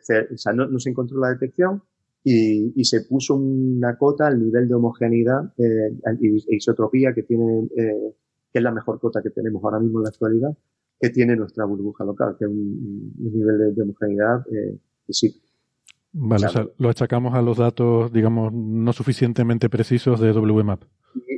se- 0.03 0.35
o 0.35 0.37
sea, 0.39 0.53
no, 0.53 0.66
no 0.66 0.79
se 0.79 0.91
encontró 0.91 1.18
la 1.18 1.31
detección 1.31 1.83
y, 2.22 2.72
y 2.81 2.85
se 2.85 3.03
puso 3.03 3.35
una 3.35 3.97
cota 3.97 4.27
al 4.27 4.39
nivel 4.43 4.68
de 4.68 4.75
homogeneidad 4.75 5.53
eh, 5.59 5.97
e 6.20 6.57
isotropía 6.57 7.12
que 7.14 7.22
tiene, 7.22 7.68
eh, 7.77 8.14
que 8.53 8.59
es 8.59 8.62
la 8.62 8.70
mejor 8.72 9.01
cota 9.01 9.22
que 9.22 9.31
tenemos 9.31 9.62
ahora 9.64 9.81
mismo 9.81 9.99
en 9.99 10.05
la 10.05 10.09
actualidad, 10.11 10.57
que 11.01 11.11
tiene 11.11 11.35
nuestra 11.37 11.64
burbuja 11.64 12.05
local, 12.05 12.37
que 12.39 12.45
es 12.45 12.51
un, 12.51 13.12
un 13.18 13.33
nivel 13.35 13.59
de, 13.59 13.72
de 13.72 13.83
homogeneidad 13.83 14.41
eh, 14.53 14.79
que 15.07 15.12
sí. 15.12 15.41
Vale, 16.17 16.47
o 16.47 16.49
sea, 16.49 16.67
lo 16.79 16.89
achacamos 16.89 17.35
a 17.35 17.43
los 17.43 17.59
datos, 17.59 18.12
digamos, 18.12 18.53
no 18.53 18.93
suficientemente 18.93 19.69
precisos 19.69 20.21
de 20.21 20.31
WMAP. 20.33 20.85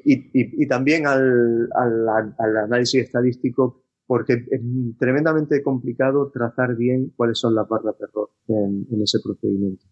y, 0.05 0.13
y- 0.15 0.63
y 0.63 0.69
también 0.69 1.07
al, 1.07 1.69
al- 1.75 2.35
al 2.39 2.57
análisis 2.59 3.03
estadístico, 3.05 3.83
porque 4.07 4.35
es 4.51 4.61
tremendamente 4.99 5.63
complicado 5.63 6.31
trazar 6.31 6.77
bien 6.77 7.13
cuáles 7.17 7.39
son 7.39 7.55
las 7.55 7.67
barras 7.69 7.99
de 7.99 8.05
error 8.05 8.31
en, 8.49 8.87
en 8.91 9.03
ese 9.03 9.19
procedimiento. 9.25 9.85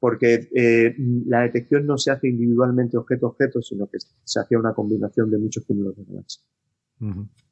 Porque 0.00 0.48
eh, 0.54 0.94
la 1.26 1.42
detección 1.42 1.86
no 1.86 1.96
se 1.96 2.10
hace 2.10 2.28
individualmente 2.28 2.96
objeto 2.96 3.26
a 3.26 3.28
objeto, 3.30 3.62
sino 3.62 3.86
que 3.86 3.98
se 4.24 4.40
hace 4.40 4.56
una 4.56 4.74
combinación 4.74 5.30
de 5.30 5.38
muchos 5.38 5.64
cúmulos 5.64 5.96
de 5.96 6.04
galaxias. 6.04 6.44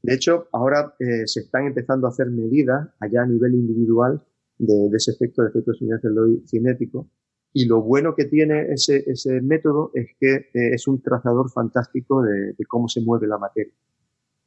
De 0.03 0.15
hecho, 0.15 0.49
ahora 0.53 0.95
eh, 0.99 1.27
se 1.27 1.41
están 1.41 1.67
empezando 1.67 2.07
a 2.07 2.11
hacer 2.11 2.29
medidas 2.31 2.89
allá 3.01 3.23
a 3.23 3.27
nivel 3.27 3.55
individual 3.55 4.23
de, 4.59 4.89
de 4.91 4.97
ese 4.97 5.13
efecto, 5.13 5.43
de 5.43 5.49
efecto 5.49 5.73
Suñer-Zeldovich 5.73 6.47
cinético. 6.47 7.09
Y 7.53 7.67
lo 7.67 7.83
bueno 7.83 8.15
que 8.15 8.25
tiene 8.25 8.73
ese, 8.73 9.05
ese 9.07 9.41
método 9.41 9.91
es 9.95 10.09
que 10.19 10.35
eh, 10.35 10.75
es 10.75 10.89
un 10.89 11.01
trazador 11.01 11.51
fantástico 11.51 12.23
de, 12.23 12.53
de 12.53 12.65
cómo 12.67 12.89
se 12.89 13.01
mueve 13.01 13.29
la 13.29 13.39
materia 13.39 13.73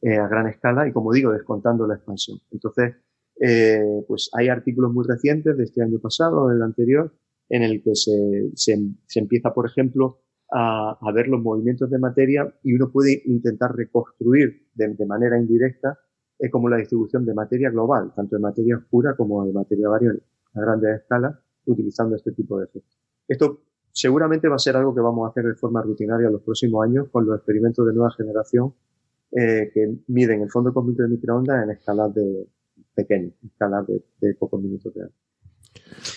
eh, 0.01 0.17
a 0.17 0.27
gran 0.27 0.47
escala 0.47 0.87
y, 0.87 0.91
como 0.91 1.11
digo, 1.11 1.31
descontando 1.31 1.87
la 1.87 1.95
expansión. 1.95 2.39
Entonces, 2.51 2.95
eh, 3.39 4.03
pues 4.07 4.29
hay 4.33 4.49
artículos 4.49 4.93
muy 4.93 5.05
recientes 5.07 5.57
de 5.57 5.63
este 5.63 5.81
año 5.81 5.99
pasado, 5.99 6.49
del 6.49 6.61
anterior, 6.61 7.13
en 7.49 7.63
el 7.63 7.81
que 7.81 7.95
se, 7.95 8.51
se, 8.53 8.77
se 9.05 9.19
empieza, 9.19 9.53
por 9.53 9.65
ejemplo, 9.67 10.19
a, 10.51 10.97
a, 11.01 11.11
ver 11.11 11.27
los 11.27 11.41
movimientos 11.41 11.89
de 11.89 11.99
materia 11.99 12.53
y 12.63 12.73
uno 12.73 12.91
puede 12.91 13.21
intentar 13.25 13.75
reconstruir 13.75 14.67
de, 14.75 14.89
de 14.89 15.05
manera 15.05 15.39
indirecta 15.39 15.97
eh, 16.39 16.49
como 16.49 16.69
la 16.69 16.77
distribución 16.77 17.25
de 17.25 17.33
materia 17.33 17.69
global, 17.69 18.13
tanto 18.15 18.35
de 18.35 18.41
materia 18.41 18.77
oscura 18.77 19.15
como 19.15 19.45
de 19.45 19.53
materia 19.53 19.89
variable 19.89 20.21
a 20.53 20.61
grandes 20.61 21.01
escalas, 21.01 21.35
utilizando 21.65 22.15
este 22.15 22.31
tipo 22.31 22.59
de 22.59 22.65
efectos. 22.65 22.97
Esto 23.27 23.61
seguramente 23.91 24.47
va 24.47 24.55
a 24.55 24.59
ser 24.59 24.75
algo 24.77 24.93
que 24.93 25.01
vamos 25.01 25.25
a 25.25 25.31
hacer 25.31 25.45
de 25.45 25.55
forma 25.55 25.81
rutinaria 25.81 26.27
en 26.27 26.33
los 26.33 26.41
próximos 26.41 26.85
años 26.85 27.09
con 27.11 27.25
los 27.25 27.37
experimentos 27.37 27.85
de 27.85 27.93
nueva 27.93 28.11
generación 28.11 28.73
eh, 29.31 29.71
que 29.73 29.97
miden 30.07 30.41
el 30.41 30.49
fondo 30.49 30.73
cósmico 30.73 31.03
de 31.03 31.09
microondas 31.09 31.63
en 31.63 31.71
escalas 31.71 32.13
de 32.13 32.47
pequeñas, 32.93 33.33
escalas 33.43 33.85
de, 33.87 34.03
de 34.21 34.35
pocos 34.35 34.61
minutos 34.61 34.93
de 34.93 35.01
año. 35.01 35.13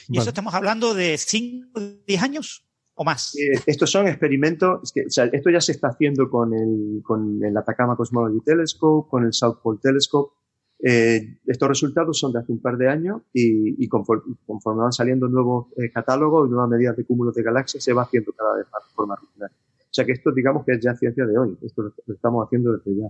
¿Y 0.08 0.18
eso 0.18 0.28
estamos 0.28 0.54
hablando 0.54 0.94
de 0.94 1.16
5 1.18 1.80
10 2.06 2.22
años 2.22 2.69
o 3.00 3.04
más? 3.04 3.34
Eh, 3.34 3.58
estos 3.64 3.90
son 3.90 4.08
experimentos, 4.08 4.80
es 4.82 4.92
que, 4.92 5.06
o 5.06 5.10
sea, 5.10 5.24
esto 5.32 5.48
ya 5.48 5.62
se 5.62 5.72
está 5.72 5.88
haciendo 5.88 6.28
con 6.28 6.52
el, 6.52 7.00
con 7.02 7.42
el 7.42 7.56
Atacama 7.56 7.96
Cosmology 7.96 8.42
Telescope, 8.44 9.08
con 9.08 9.24
el 9.24 9.32
South 9.32 9.56
Pole 9.62 9.78
Telescope. 9.82 10.34
Eh, 10.82 11.38
estos 11.46 11.66
resultados 11.66 12.18
son 12.18 12.30
de 12.34 12.40
hace 12.40 12.52
un 12.52 12.60
par 12.60 12.76
de 12.76 12.90
años 12.90 13.22
y, 13.32 13.82
y 13.82 13.88
conforme, 13.88 14.34
conforme, 14.46 14.82
van 14.82 14.92
saliendo 14.92 15.28
nuevos 15.28 15.68
eh, 15.78 15.90
catálogos 15.90 16.46
y 16.46 16.50
nuevas 16.50 16.68
medidas 16.68 16.94
de 16.94 17.06
cúmulos 17.06 17.34
de 17.34 17.42
galaxias, 17.42 17.82
se 17.82 17.94
va 17.94 18.02
haciendo 18.02 18.32
cada 18.32 18.56
vez 18.56 18.66
más 18.70 18.82
de 18.86 18.94
forma 18.94 19.16
rutinaria. 19.16 19.56
O 19.78 19.92
sea 19.94 20.04
que 20.04 20.12
esto, 20.12 20.30
digamos 20.32 20.66
que 20.66 20.72
es 20.72 20.80
ya 20.82 20.94
ciencia 20.94 21.24
de 21.24 21.38
hoy. 21.38 21.56
Esto 21.62 21.80
lo, 21.82 21.94
lo 22.04 22.14
estamos 22.14 22.46
haciendo 22.46 22.76
desde 22.76 23.00
ya. 23.00 23.06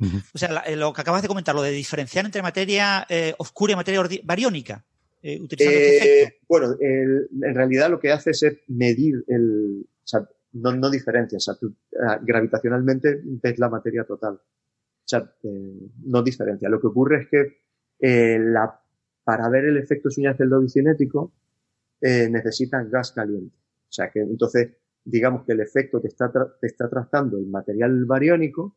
Uh 0.00 0.04
-huh. 0.04 0.24
O 0.34 0.38
sea, 0.38 0.52
la, 0.52 0.76
lo 0.76 0.92
que 0.92 1.00
acabas 1.00 1.22
de 1.22 1.28
comentar, 1.28 1.54
lo 1.54 1.62
de 1.62 1.70
diferenciar 1.70 2.26
entre 2.26 2.42
materia 2.42 3.06
eh, 3.08 3.34
oscura 3.38 3.72
y 3.72 3.76
materia 3.76 4.02
bariónica. 4.22 4.84
Eh, 5.26 5.40
utilizando 5.40 5.78
eh, 5.78 5.96
este 5.96 6.22
efecto. 6.22 6.46
Bueno, 6.46 6.76
el, 6.78 7.28
en 7.42 7.54
realidad 7.54 7.88
lo 7.88 7.98
que 7.98 8.12
hace 8.12 8.30
es 8.32 8.44
medir 8.68 9.24
el, 9.26 9.86
o 9.86 10.06
sea, 10.06 10.28
no, 10.52 10.76
no 10.76 10.90
diferencia, 10.90 11.38
o 11.38 11.40
sea, 11.40 11.54
tú, 11.54 11.68
uh, 11.68 12.22
gravitacionalmente 12.22 13.22
ves 13.24 13.58
la 13.58 13.70
materia 13.70 14.04
total. 14.04 14.34
O 14.34 15.06
sea, 15.06 15.34
eh, 15.42 15.90
no 16.04 16.22
diferencia. 16.22 16.68
Lo 16.68 16.78
que 16.78 16.88
ocurre 16.88 17.22
es 17.22 17.28
que 17.28 17.56
eh, 18.00 18.38
la, 18.38 18.78
para 19.24 19.48
ver 19.48 19.64
el 19.64 19.78
efecto 19.78 20.10
señal 20.10 20.36
del 20.36 20.50
doble 20.50 20.68
cinético 20.68 21.32
eh, 22.02 22.28
necesitan 22.30 22.90
gas 22.90 23.12
caliente. 23.12 23.56
O 23.56 23.92
sea, 23.92 24.10
que 24.10 24.20
entonces, 24.20 24.76
digamos 25.04 25.46
que 25.46 25.52
el 25.52 25.60
efecto 25.60 26.02
te 26.02 26.08
está, 26.08 26.30
te 26.60 26.66
está 26.66 26.90
tratando 26.90 27.38
el 27.38 27.46
material 27.46 28.04
bariónico, 28.04 28.76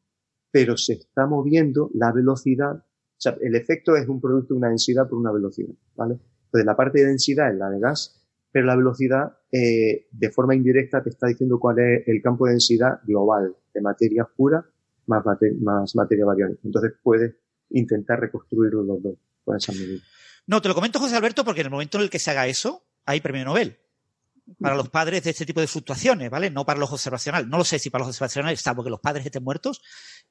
pero 0.50 0.78
se 0.78 0.93
está 0.93 1.26
moviendo 1.26 1.91
la 1.93 2.14
velocidad. 2.14 2.76
O 2.76 3.20
sea, 3.20 3.38
el 3.41 3.56
efecto 3.56 3.98
es 3.98 4.08
un 4.08 4.22
producto 4.22 4.54
de 4.54 4.60
una 4.60 4.70
densidad 4.70 5.10
por 5.10 5.20
una 5.20 5.34
velocidad, 5.34 5.74
¿vale? 5.95 6.20
Entonces, 6.58 6.66
la 6.66 6.76
parte 6.76 6.99
de 6.99 7.08
densidad 7.08 7.51
es 7.51 7.58
la 7.58 7.70
de 7.70 7.80
gas, 7.80 8.22
pero 8.51 8.66
la 8.66 8.76
velocidad, 8.76 9.38
eh, 9.51 10.08
de 10.12 10.32
forma 10.32 10.55
indirecta, 10.55 11.03
te 11.03 11.10
está 11.10 11.28
diciendo 11.28 11.60
cuál 11.60 11.80
es 11.80 12.08
el 12.08 12.22
campo 12.22 12.45
de 12.45 12.53
densidad 12.53 12.99
global 13.03 13.55
de 13.74 13.82
materia 13.82 14.26
pura 14.26 14.66
más, 15.05 15.26
mate 15.26 15.53
más 15.62 15.95
materia 15.95 16.26
bariónica. 16.26 16.62
Entonces, 16.64 16.93
puedes 17.03 17.36
intentar 17.70 18.20
reconstruir 18.20 18.74
los 18.74 19.01
dos 19.03 19.16
con 19.43 19.55
esa 19.55 19.72
medida. 19.72 20.01
No, 20.47 20.62
te 20.62 20.70
lo 20.70 20.76
comento, 20.76 20.99
José 20.99 21.16
Alberto, 21.16 21.45
porque 21.45 21.62
en 21.62 21.68
el 21.68 21.72
momento 21.72 21.97
en 21.97 22.05
el 22.05 22.10
que 22.10 22.20
se 22.20 22.32
haga 22.32 22.47
eso, 22.47 22.84
hay 23.05 23.22
premio 23.22 23.45
Nobel 23.45 23.78
para 24.60 24.76
los 24.76 24.89
padres 24.89 25.24
de 25.24 25.32
este 25.32 25.45
tipo 25.45 25.60
de 25.60 25.68
fluctuaciones, 25.68 26.30
¿vale? 26.30 26.50
No 26.50 26.66
para 26.66 26.80
los 26.80 26.91
observacionales. 26.91 27.48
No 27.48 27.58
lo 27.58 27.64
sé 27.64 27.80
si 27.80 27.89
para 27.89 28.04
los 28.04 28.10
observacionales, 28.10 28.62
salvo 28.62 28.84
que 28.84 28.89
los 28.89 29.00
padres 29.00 29.26
estén 29.26 29.43
muertos 29.43 29.82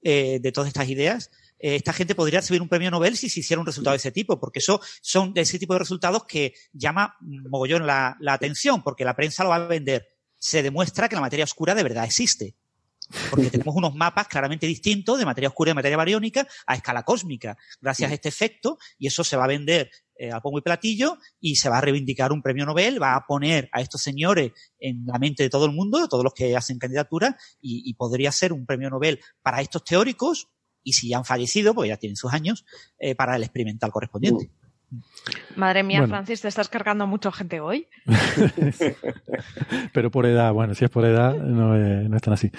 eh, 0.03 0.39
de 0.41 0.53
todas 0.53 0.69
estas 0.69 0.89
ideas, 0.89 1.31
eh, 1.59 1.77
esta 1.77 1.93
gente 1.93 2.15
podría 2.15 2.41
recibir 2.41 2.63
un 2.63 2.69
premio 2.69 2.91
Nobel 2.91 3.17
si 3.17 3.29
se 3.29 3.41
hiciera 3.41 3.61
un 3.61 3.67
resultado 3.67 3.93
de 3.93 3.99
ese 3.99 4.13
tipo, 4.13 4.41
porque 4.41 4.61
eso 4.61 4.81
son 5.01 5.33
de 5.35 5.43
ese 5.43 5.59
tipo 5.59 5.75
de 5.75 5.81
resultados 5.81 6.25
que 6.25 6.55
llama 6.73 7.17
mogollón 7.21 7.87
la, 7.87 8.17
la 8.21 8.35
atención, 8.35 8.83
porque 8.83 9.05
la 9.05 9.17
prensa 9.17 9.43
lo 9.43 9.51
va 9.51 9.57
a 9.57 9.67
vender. 9.67 10.09
Se 10.39 10.63
demuestra 10.63 11.09
que 11.09 11.15
la 11.15 11.23
materia 11.23 11.45
oscura 11.45 11.75
de 11.75 11.83
verdad 11.83 12.05
existe. 12.05 12.57
Porque 13.31 13.51
tenemos 13.51 13.77
unos 13.77 13.95
mapas 13.95 14.27
claramente 14.27 14.67
distintos 14.67 15.19
de 15.19 15.25
materia 15.25 15.49
oscura 15.49 15.71
y 15.71 15.75
materia 15.75 15.97
bariónica 15.97 16.47
a 16.67 16.75
escala 16.75 17.05
cósmica, 17.05 17.57
gracias 17.81 18.11
a 18.11 18.15
este 18.15 18.29
efecto, 18.29 18.79
y 18.99 19.07
eso 19.07 19.23
se 19.23 19.37
va 19.37 19.45
a 19.45 19.49
vender 19.49 19.91
eh, 20.19 20.31
a 20.33 20.41
pombo 20.41 20.59
y 20.59 20.63
platillo 20.63 21.19
y 21.41 21.57
se 21.57 21.69
va 21.69 21.79
a 21.79 21.81
reivindicar 21.81 22.33
un 22.33 22.43
premio 22.43 22.65
Nobel, 22.67 23.01
va 23.03 23.17
a 23.17 23.27
poner 23.27 23.69
a 23.73 23.81
estos 23.81 24.03
señores 24.03 24.53
en 24.79 25.05
la 25.07 25.19
mente 25.19 25.43
de 25.43 25.51
todo 25.51 25.67
el 25.67 25.73
mundo, 25.73 26.01
de 26.01 26.09
todos 26.09 26.25
los 26.25 26.35
que 26.35 26.57
hacen 26.57 26.79
candidatura, 26.79 27.37
y, 27.61 27.83
y 27.85 27.95
podría 27.95 28.33
ser 28.33 28.53
un 28.53 28.67
premio 28.67 28.91
Nobel 28.91 29.21
para 29.43 29.61
estos 29.61 29.85
teóricos, 29.85 30.49
y 30.83 30.93
si 30.93 31.09
ya 31.09 31.19
han 31.19 31.25
fallecido, 31.25 31.75
porque 31.75 31.89
ya 31.89 31.97
tienen 31.97 32.17
sus 32.17 32.33
años, 32.33 32.65
eh, 32.99 33.15
para 33.15 33.37
el 33.37 33.43
experimental 33.43 33.91
correspondiente. 33.91 34.51
Madre 35.57 35.83
mía, 35.83 36.01
bueno. 36.01 36.15
Francis, 36.15 36.41
te 36.41 36.49
estás 36.49 36.69
cargando 36.69 37.05
a 37.05 37.07
mucha 37.07 37.33
gente 37.33 37.61
hoy. 37.61 37.87
Pero 39.93 40.11
por 40.11 40.27
edad, 40.27 40.53
bueno, 40.53 40.75
si 40.75 40.85
es 40.85 40.91
por 40.91 41.05
edad, 41.05 41.35
no, 41.35 41.77
eh, 41.77 42.09
no 42.09 42.17
es 42.17 42.23
tan 42.23 42.35
así. 42.35 42.51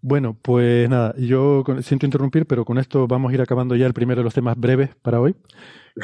Bueno, 0.00 0.36
pues 0.40 0.88
nada, 0.88 1.14
yo 1.18 1.64
siento 1.82 2.06
interrumpir, 2.06 2.46
pero 2.46 2.64
con 2.64 2.78
esto 2.78 3.06
vamos 3.06 3.30
a 3.30 3.34
ir 3.34 3.40
acabando 3.40 3.74
ya 3.76 3.86
el 3.86 3.94
primero 3.94 4.20
de 4.20 4.24
los 4.24 4.34
temas 4.34 4.56
breves 4.56 4.90
para 5.02 5.20
hoy. 5.20 5.34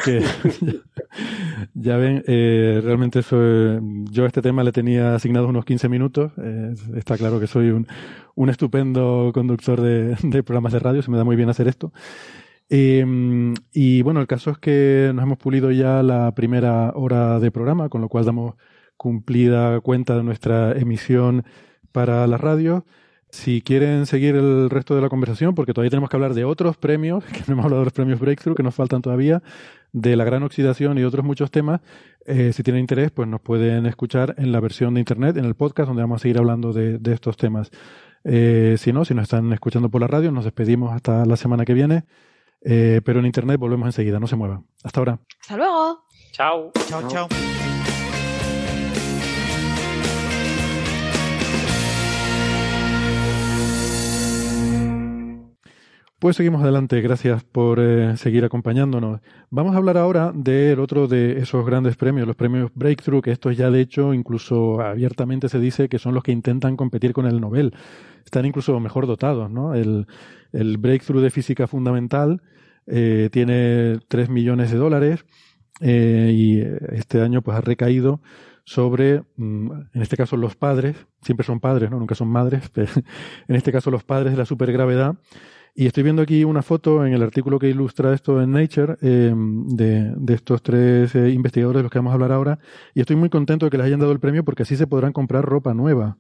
Que 0.05 0.23
ya 1.75 1.97
ven, 1.97 2.25
eh, 2.27 2.81
realmente 2.83 3.21
yo 3.31 4.25
a 4.25 4.27
este 4.27 4.43
tema 4.43 4.65
le 4.65 4.73
tenía 4.73 5.15
asignados 5.15 5.49
unos 5.49 5.65
15 5.65 5.89
minutos. 5.89 6.33
Eh, 6.39 6.75
está 6.97 7.17
claro 7.17 7.39
que 7.39 7.47
soy 7.47 7.71
un, 7.71 7.87
un 8.35 8.51
estupendo 8.51 9.31
conductor 9.33 9.81
de, 9.81 10.17
de 10.23 10.43
programas 10.43 10.73
de 10.73 10.81
radio, 10.81 11.03
se 11.03 11.11
me 11.11 11.17
da 11.17 11.25
muy 11.25 11.37
bien 11.37 11.49
hacer 11.49 11.69
esto. 11.69 11.93
Eh, 12.69 13.05
y 13.73 14.03
bueno, 14.03 14.21
el 14.21 14.27
caso 14.27 14.51
es 14.51 14.59
que 14.59 15.13
nos 15.15 15.23
hemos 15.23 15.39
pulido 15.39 15.71
ya 15.71 16.03
la 16.03 16.35
primera 16.35 16.93
hora 16.95 17.39
de 17.41 17.51
programa, 17.51 17.89
con 17.89 18.01
lo 18.01 18.09
cual 18.09 18.25
damos 18.25 18.55
cumplida 18.97 19.81
cuenta 19.81 20.17
de 20.17 20.23
nuestra 20.23 20.73
emisión 20.73 21.45
para 21.93 22.27
la 22.27 22.39
radio. 22.39 22.85
Si 23.31 23.63
quieren 23.63 24.07
seguir 24.07 24.37
el 24.37 24.71
resto 24.71 24.95
de 24.95 25.03
la 25.03 25.09
conversación, 25.09 25.55
porque 25.55 25.73
todavía 25.73 25.91
tenemos 25.91 26.09
que 26.09 26.17
hablar 26.17 26.35
de 26.35 26.45
otros 26.45 26.77
premios, 26.77 27.25
que 27.33 27.41
no 27.47 27.55
hemos 27.55 27.65
hablado 27.65 27.81
de 27.83 27.87
los 27.87 27.93
premios 27.93 28.21
Breakthrough, 28.21 28.57
que 28.57 28.63
nos 28.63 28.75
faltan 28.75 29.03
todavía, 29.03 29.43
de 29.93 30.17
la 30.17 30.25
gran 30.25 30.43
oxidación 30.43 30.99
y 30.99 31.05
otros 31.05 31.25
muchos 31.25 31.51
temas, 31.51 31.81
eh, 32.27 32.53
si 32.53 32.63
tienen 32.63 32.81
interés, 32.81 33.11
pues 33.11 33.29
nos 33.29 33.41
pueden 33.41 33.87
escuchar 33.87 34.35
en 34.39 34.53
la 34.53 34.61
versión 34.61 34.95
de 34.95 35.01
Internet, 35.01 35.37
en 35.37 35.45
el 35.45 35.55
podcast, 35.55 35.89
donde 35.89 36.03
vamos 36.03 36.21
a 36.21 36.23
seguir 36.23 36.39
hablando 36.39 36.73
de, 36.73 36.99
de 36.99 37.13
estos 37.13 37.37
temas. 37.37 37.71
Eh, 38.25 38.77
si 38.79 38.93
no, 38.93 39.05
si 39.05 39.15
nos 39.15 39.25
están 39.25 39.53
escuchando 39.53 39.91
por 39.91 40.01
la 40.01 40.07
radio, 40.07 40.33
nos 40.33 40.45
despedimos 40.45 40.93
hasta 40.93 41.27
la 41.27 41.37
semana 41.37 41.65
que 41.65 41.75
viene. 41.75 42.05
Eh, 42.65 43.01
pero 43.05 43.21
en 43.21 43.27
internet 43.27 43.59
volvemos 43.59 43.87
enseguida, 43.87 44.19
no 44.19 44.27
se 44.27 44.37
muevan. 44.37 44.67
Hasta 44.83 45.01
ahora. 45.01 45.19
Hasta 45.41 45.57
luego. 45.57 46.05
Chao. 46.33 46.73
Chao, 46.89 47.09
chao. 47.09 47.29
Pues 56.25 56.37
seguimos 56.37 56.63
adelante, 56.63 57.03
gracias 57.03 57.45
por 57.45 57.79
eh, 57.79 58.17
seguir 58.17 58.47
acompañándonos. 58.47 59.21
Vamos 59.51 59.75
a 59.75 59.77
hablar 59.77 59.99
ahora 59.99 60.33
del 60.35 60.81
otro 60.81 61.07
de 61.07 61.39
esos 61.41 61.67
grandes 61.67 61.99
premios, 61.99 62.27
los 62.27 62.35
premios 62.35 62.71
Breakthrough, 62.75 63.21
que 63.21 63.31
estos 63.31 63.59
ya 63.59 63.71
de 63.71 63.83
hecho 63.83 64.15
incluso 64.15 64.81
abiertamente 64.81 65.51
se 65.51 65.59
dice 65.59 65.91
que 65.91 65.99
son 65.99 66.15
los 66.15 66.23
que 66.23 66.33
intentan 66.33 66.79
competir 66.79 67.13
con 67.13 67.27
el 67.27 67.43
Nobel. 67.43 67.75
Están 68.25 68.47
incluso 68.47 68.81
mejor 68.81 69.07
dotados, 69.07 69.51
¿no? 69.51 69.75
El, 69.75 70.07
Breakthrough 70.79 71.21
de 71.21 71.31
Física 71.31 71.67
Fundamental 71.67 72.41
eh, 72.87 73.29
tiene 73.31 73.99
3 74.09 74.31
millones 74.31 74.71
de 74.71 74.79
dólares 74.79 75.27
eh, 75.83 76.33
y 76.35 76.63
este 76.97 77.21
año 77.21 77.43
pues 77.43 77.55
ha 77.55 77.61
recaído 77.61 78.23
sobre, 78.65 79.25
mm, 79.37 79.73
en 79.93 80.01
este 80.01 80.17
caso 80.17 80.39
los 80.39 80.57
padres, 80.57 80.97
siempre 81.21 81.45
son 81.45 81.61
padres, 81.61 81.91
¿no? 81.91 81.99
Nunca 81.99 82.15
son 82.15 82.29
madres, 82.29 82.71
pero 82.73 82.91
en 83.47 83.57
este 83.57 83.73
caso 83.73 83.91
los 83.91 84.05
padres 84.05 84.33
de 84.33 84.39
la 84.39 84.47
supergravedad. 84.47 85.17
Y 85.77 85.87
estoy 85.87 86.05
viendo 86.05 86.23
aquí 86.23 86.45
una 86.45 86.63
foto 86.63 87.05
en 87.05 87.15
el 87.15 87.23
artículo 87.23 87.59
que 87.59 87.69
ilustra 87.69 88.15
esto 88.15 88.41
en 88.41 88.53
Nature 88.53 88.97
eh, 89.03 89.35
de, 89.35 90.35
estos 90.35 90.63
tres 90.63 91.15
eh, 91.17 91.31
investigadores 91.31 91.81
de 91.81 91.83
los 91.83 91.91
que 91.91 91.99
vamos 91.99 92.13
a 92.13 92.15
hablar 92.15 92.31
ahora. 92.31 92.61
Y 92.95 93.01
estoy 93.01 93.17
muy 93.17 93.29
contento 93.29 93.67
de 93.67 93.71
que 93.71 93.79
les 93.79 93.87
hayan 93.87 93.99
dado 93.99 94.13
el 94.13 94.21
premio 94.21 94.45
porque 94.45 94.63
así 94.63 94.77
se 94.77 94.87
podrán 94.87 95.13
comprar 95.13 95.45
ropa 95.45 95.75
nueva. 95.75 96.19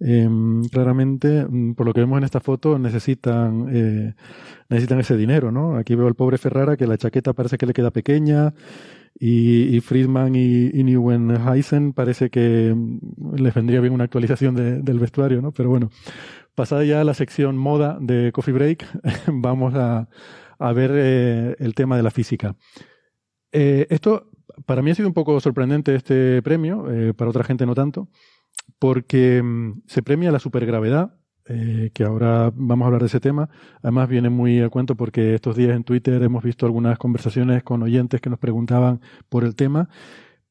Eh, 0.00 0.28
claramente, 0.70 1.44
mm, 1.44 1.74
por 1.74 1.86
lo 1.86 1.92
que 1.92 2.00
vemos 2.00 2.18
en 2.18 2.24
esta 2.24 2.40
foto, 2.40 2.78
necesitan, 2.78 3.66
eh, 3.70 4.14
necesitan 4.68 5.00
ese 5.00 5.16
dinero, 5.16 5.50
¿no? 5.50 5.76
Aquí 5.76 5.94
veo 5.94 6.06
al 6.06 6.14
pobre 6.14 6.38
Ferrara 6.38 6.76
que 6.76 6.86
la 6.86 6.96
chaqueta 6.96 7.32
parece 7.32 7.58
que 7.58 7.66
le 7.66 7.72
queda 7.72 7.90
pequeña 7.90 8.54
y, 9.18 9.80
Friedman 9.80 10.36
y, 10.36 10.70
y 10.72 10.84
Neuenheisen 10.84 11.92
parece 11.92 12.30
que 12.30 12.72
mm, 12.74 13.36
les 13.36 13.54
vendría 13.54 13.80
bien 13.80 13.92
una 13.92 14.04
actualización 14.04 14.54
de, 14.54 14.80
del 14.80 15.00
vestuario, 15.00 15.42
¿no? 15.42 15.52
Pero 15.52 15.68
bueno, 15.68 15.90
pasada 16.58 16.82
ya 16.82 17.04
la 17.04 17.14
sección 17.14 17.56
moda 17.56 17.98
de 18.00 18.32
Coffee 18.32 18.52
Break, 18.52 18.84
vamos 19.28 19.74
a, 19.76 20.08
ver 20.74 20.90
eh, 20.92 21.56
el 21.60 21.72
tema 21.76 21.96
de 21.96 22.02
la 22.02 22.10
física. 22.10 22.56
Eh, 23.52 23.86
esto, 23.90 24.28
para 24.66 24.82
mí 24.82 24.90
ha 24.90 24.94
sido 24.96 25.06
un 25.06 25.14
poco 25.14 25.38
sorprendente 25.38 25.94
este 25.94 26.42
premio, 26.42 26.90
eh, 26.90 27.14
para 27.14 27.30
otra 27.30 27.44
gente 27.44 27.64
no 27.64 27.76
tanto, 27.76 28.08
porque 28.80 29.40
mm, 29.40 29.82
se 29.86 30.02
premia 30.02 30.32
la 30.32 30.40
supergravedad 30.40 31.14
que 31.94 32.04
ahora 32.04 32.52
vamos 32.54 32.84
a 32.84 32.86
hablar 32.88 33.00
de 33.00 33.06
ese 33.06 33.20
tema. 33.20 33.48
Además 33.80 34.06
viene 34.10 34.28
muy 34.28 34.60
a 34.60 34.68
cuento 34.68 34.96
porque 34.96 35.34
estos 35.34 35.56
días 35.56 35.74
en 35.74 35.82
Twitter 35.82 36.22
hemos 36.22 36.44
visto 36.44 36.66
algunas 36.66 36.98
conversaciones 36.98 37.62
con 37.62 37.82
oyentes 37.82 38.20
que 38.20 38.28
nos 38.28 38.38
preguntaban 38.38 39.00
por 39.30 39.44
el 39.44 39.54
tema. 39.54 39.88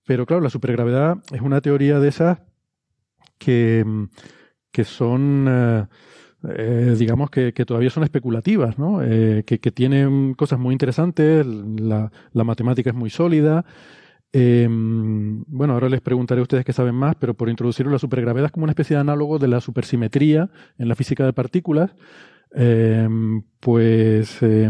Pero 0.08 0.26
claro, 0.26 0.42
la 0.42 0.50
supergravedad 0.50 1.18
es 1.32 1.42
una 1.42 1.62
teoría 1.62 2.00
de 2.00 2.08
esas 2.08 2.40
que, 3.38 3.86
que 4.78 4.84
son, 4.84 5.48
eh, 5.50 5.86
eh, 6.50 6.96
digamos, 7.00 7.32
que, 7.32 7.52
todavía 7.66 7.90
son 7.90 8.04
especulativas, 8.04 8.78
¿no? 8.78 9.02
Eh, 9.02 9.44
que, 9.44 9.72
tienen 9.72 10.36
cosas 10.36 10.60
muy 10.60 10.72
interesantes, 10.72 11.44
la, 11.48 12.12
matemática 12.44 12.92
es 12.92 12.96
muy 12.96 13.10
sólida. 13.10 13.66
Eh, 14.32 14.68
bueno, 14.70 15.74
ahora 15.74 15.90
les 15.90 16.02
preguntaré 16.02 16.42
a 16.42 16.44
ustedes 16.44 16.64
que 16.64 16.74
saben 16.74 16.94
más, 16.94 17.16
pero 17.16 17.34
por 17.34 17.50
introducirlo, 17.50 17.92
la 17.92 17.98
supergravedad 17.98 18.52
como 18.52 18.66
una 18.66 18.72
especie 18.74 18.98
de 18.98 19.02
análogo 19.02 19.40
de 19.40 19.48
la 19.48 19.62
supersimetría 19.62 20.52
en 20.78 20.90
la 20.90 20.94
física 20.94 21.26
de 21.26 21.34
partículas. 21.34 21.96
Eh, 22.54 23.10
pues 23.60 24.38
eh, 24.44 24.70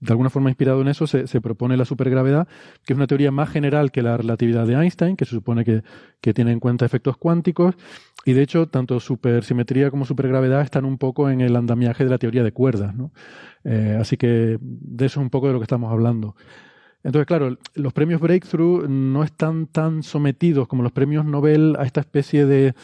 de 0.00 0.12
alguna 0.12 0.30
forma 0.30 0.48
inspirado 0.48 0.80
en 0.80 0.88
eso, 0.88 1.06
se, 1.06 1.40
propone 1.40 1.76
la 1.76 1.84
supergravedad, 1.84 2.48
que 2.84 2.94
es 2.94 2.96
una 2.96 3.06
teoría 3.06 3.30
más 3.30 3.50
general 3.50 3.92
que 3.92 4.02
la 4.02 4.16
relatividad 4.16 4.66
de 4.66 4.74
Einstein, 4.74 5.14
que 5.14 5.26
se 5.26 5.32
supone 5.32 5.64
que, 5.64 5.82
que, 6.22 6.32
tiene 6.32 6.52
en 6.52 6.60
cuenta 6.60 6.86
efectos 6.86 7.18
cuánticos, 7.18 7.74
y 8.24 8.32
de 8.32 8.42
hecho, 8.42 8.66
tanto 8.68 8.98
supersimetría 8.98 9.90
como 9.90 10.06
supergravedad 10.06 10.62
están 10.62 10.86
un 10.86 10.96
poco 10.96 11.28
en 11.28 11.42
el 11.42 11.54
andamiaje 11.54 12.04
de 12.04 12.10
la 12.10 12.18
teoría 12.18 12.42
de 12.42 12.52
cuerdas, 12.52 12.94
¿no? 12.94 13.12
Eh, 13.64 13.96
así 14.00 14.16
que 14.16 14.58
de 14.60 15.06
eso 15.06 15.20
es 15.20 15.24
un 15.24 15.30
poco 15.30 15.48
de 15.48 15.52
lo 15.52 15.58
que 15.58 15.64
estamos 15.64 15.92
hablando. 15.92 16.34
Entonces, 17.02 17.26
claro, 17.26 17.56
los 17.74 17.92
premios 17.94 18.20
Breakthrough 18.20 18.86
no 18.88 19.24
están 19.24 19.66
tan 19.66 20.02
sometidos 20.02 20.68
como 20.68 20.82
los 20.82 20.92
premios 20.92 21.24
Nobel 21.24 21.76
a 21.78 21.84
esta 21.84 22.00
especie 22.00 22.44
de, 22.44 22.74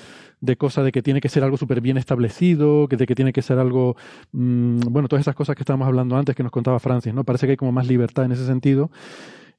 de 0.47 0.57
cosa 0.57 0.83
de 0.83 0.93
que 0.93 1.03
tiene 1.03 1.21
que 1.21 1.29
ser 1.29 1.45
algo 1.45 1.59
súper 1.59 1.81
bien 1.83 1.99
establecido, 1.99 2.89
que 2.89 2.97
de 2.97 3.07
que 3.07 3.15
tiene 3.15 3.33
que 3.33 3.43
ser 3.43 3.59
algo, 3.59 3.97
mmm, 4.33 4.79
bueno, 4.91 5.09
todas 5.09 5.21
esas 5.21 5.35
cosas 5.35 5.55
que 5.57 5.63
estábamos 5.63 5.87
hablando 5.87 6.17
antes 6.17 6.35
que 6.35 6.43
nos 6.43 6.53
contaba 6.53 6.79
Francis, 6.79 7.13
¿no? 7.13 7.25
Parece 7.25 7.47
que 7.47 7.53
hay 7.53 7.57
como 7.57 7.73
más 7.73 7.87
libertad 7.87 8.25
en 8.25 8.33
ese 8.33 8.47
sentido. 8.47 8.91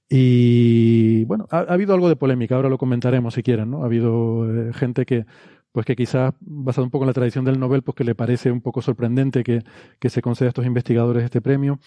Y 0.10 1.26
bueno, 1.26 1.48
ha, 1.52 1.60
ha 1.60 1.74
habido 1.74 1.94
algo 1.94 2.10
de 2.10 2.16
polémica, 2.16 2.56
ahora 2.56 2.70
lo 2.70 2.78
comentaremos 2.78 3.34
si 3.34 3.44
quieren, 3.44 3.70
¿no? 3.70 3.84
Ha 3.84 3.86
habido 3.86 4.50
eh, 4.50 4.74
gente 4.74 5.06
que, 5.06 5.26
pues 5.74 5.86
que 5.86 5.96
quizás, 5.96 6.34
basado 6.40 6.86
un 6.86 6.92
poco 6.92 7.04
en 7.04 7.08
la 7.08 7.14
tradición 7.14 7.44
del 7.44 7.60
Nobel, 7.60 7.82
pues 7.84 7.96
que 7.96 8.06
le 8.06 8.16
parece 8.16 8.50
un 8.50 8.62
poco 8.62 8.82
sorprendente 8.82 9.44
que, 9.44 9.64
que 10.00 10.10
se 10.10 10.22
conceda 10.22 10.48
a 10.48 10.52
estos 10.52 10.66
investigadores 10.66 11.24
este 11.24 11.42
premio. 11.42 11.80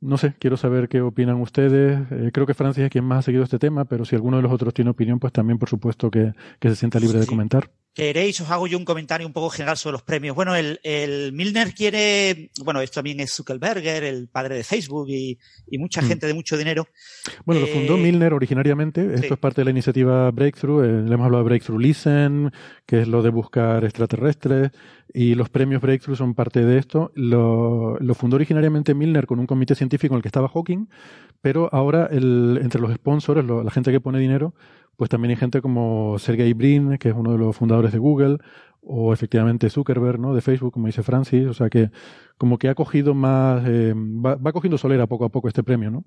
No 0.00 0.16
sé, 0.16 0.34
quiero 0.40 0.56
saber 0.56 0.88
qué 0.88 1.00
opinan 1.00 1.40
ustedes. 1.40 2.00
Eh, 2.10 2.30
creo 2.32 2.44
que 2.44 2.54
Francis 2.54 2.82
es 2.82 2.90
quien 2.90 3.04
más 3.04 3.20
ha 3.20 3.22
seguido 3.22 3.44
este 3.44 3.60
tema, 3.60 3.84
pero 3.84 4.04
si 4.04 4.16
alguno 4.16 4.38
de 4.38 4.42
los 4.42 4.50
otros 4.50 4.74
tiene 4.74 4.90
opinión, 4.90 5.20
pues 5.20 5.32
también, 5.32 5.60
por 5.60 5.68
supuesto, 5.68 6.10
que, 6.10 6.32
que 6.58 6.70
se 6.70 6.74
sienta 6.74 6.98
libre 6.98 7.18
sí. 7.18 7.20
de 7.20 7.26
comentar. 7.28 7.70
Queréis, 7.94 8.40
os 8.40 8.50
hago 8.50 8.66
yo 8.66 8.78
un 8.78 8.86
comentario 8.86 9.26
un 9.26 9.34
poco 9.34 9.50
general 9.50 9.76
sobre 9.76 9.92
los 9.92 10.02
premios. 10.02 10.34
Bueno, 10.34 10.56
el, 10.56 10.80
el 10.82 11.34
Milner 11.34 11.74
quiere, 11.74 12.50
bueno, 12.64 12.80
esto 12.80 12.96
también 12.96 13.20
es 13.20 13.34
Zuckerberger, 13.34 14.02
el 14.04 14.28
padre 14.28 14.56
de 14.56 14.64
Facebook 14.64 15.10
y, 15.10 15.38
y 15.70 15.76
mucha 15.76 16.00
mm. 16.00 16.06
gente 16.06 16.26
de 16.26 16.32
mucho 16.32 16.56
dinero. 16.56 16.88
Bueno, 17.44 17.60
eh, 17.60 17.66
lo 17.66 17.72
fundó 17.74 17.98
Milner 17.98 18.32
originariamente. 18.32 19.04
Esto 19.14 19.26
sí. 19.26 19.32
es 19.34 19.38
parte 19.38 19.60
de 19.60 19.66
la 19.66 19.72
iniciativa 19.72 20.30
Breakthrough. 20.30 20.84
Eh, 20.84 21.02
le 21.06 21.14
hemos 21.14 21.26
hablado 21.26 21.44
de 21.44 21.50
Breakthrough 21.50 21.80
Listen, 21.80 22.50
que 22.86 23.02
es 23.02 23.08
lo 23.08 23.22
de 23.22 23.28
buscar 23.28 23.84
extraterrestres. 23.84 24.70
Y 25.12 25.34
los 25.34 25.50
premios 25.50 25.82
Breakthrough 25.82 26.16
son 26.16 26.34
parte 26.34 26.64
de 26.64 26.78
esto. 26.78 27.12
Lo, 27.14 27.98
lo, 27.98 28.14
fundó 28.14 28.36
originariamente 28.36 28.94
Milner 28.94 29.26
con 29.26 29.38
un 29.38 29.46
comité 29.46 29.74
científico 29.74 30.14
en 30.14 30.16
el 30.16 30.22
que 30.22 30.28
estaba 30.28 30.48
Hawking, 30.48 30.88
pero 31.42 31.68
ahora 31.72 32.08
el, 32.10 32.58
entre 32.62 32.80
los 32.80 32.94
sponsors, 32.94 33.44
lo, 33.44 33.62
la 33.62 33.70
gente 33.70 33.92
que 33.92 34.00
pone 34.00 34.18
dinero, 34.18 34.54
pues 34.96 35.10
también 35.10 35.30
hay 35.30 35.36
gente 35.36 35.60
como 35.62 36.18
Sergey 36.18 36.52
Brin, 36.52 36.98
que 36.98 37.08
es 37.08 37.14
uno 37.14 37.32
de 37.32 37.38
los 37.38 37.56
fundadores 37.56 37.92
de 37.92 37.98
Google, 37.98 38.38
o 38.82 39.12
efectivamente 39.12 39.70
Zuckerberg, 39.70 40.18
¿no? 40.18 40.34
De 40.34 40.40
Facebook, 40.40 40.72
como 40.72 40.86
dice 40.86 41.02
Francis. 41.02 41.46
O 41.46 41.54
sea 41.54 41.70
que 41.70 41.90
como 42.36 42.58
que 42.58 42.68
ha 42.68 42.74
cogido 42.74 43.14
más, 43.14 43.62
eh, 43.66 43.94
va, 43.94 44.52
cogiendo 44.52 44.76
solera 44.76 45.06
poco 45.06 45.24
a 45.24 45.28
poco 45.30 45.48
este 45.48 45.62
premio, 45.62 45.90
¿no? 45.90 46.04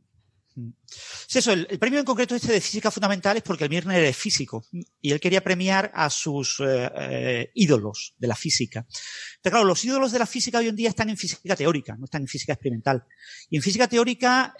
Sí, 1.27 1.39
eso, 1.39 1.51
el, 1.51 1.67
premio 1.79 1.99
en 1.99 2.05
concreto 2.05 2.33
este 2.33 2.53
de 2.53 2.61
física 2.61 2.89
fundamental 2.89 3.35
es 3.35 3.43
porque 3.43 3.65
el 3.65 3.69
Mirner 3.69 4.05
es 4.05 4.15
físico 4.15 4.63
y 5.01 5.11
él 5.11 5.19
quería 5.19 5.43
premiar 5.43 5.91
a 5.93 6.09
sus 6.09 6.61
eh, 6.61 6.89
eh, 6.95 7.51
ídolos 7.55 8.15
de 8.17 8.27
la 8.27 8.35
física. 8.35 8.85
Pero 9.41 9.55
claro, 9.55 9.67
los 9.67 9.83
ídolos 9.83 10.13
de 10.13 10.19
la 10.19 10.25
física 10.25 10.59
hoy 10.59 10.69
en 10.69 10.75
día 10.77 10.87
están 10.87 11.09
en 11.09 11.17
física 11.17 11.57
teórica, 11.57 11.97
no 11.97 12.05
están 12.05 12.21
en 12.21 12.27
física 12.29 12.53
experimental. 12.53 13.03
Y 13.49 13.57
en 13.57 13.61
física 13.61 13.87
teórica 13.89 14.55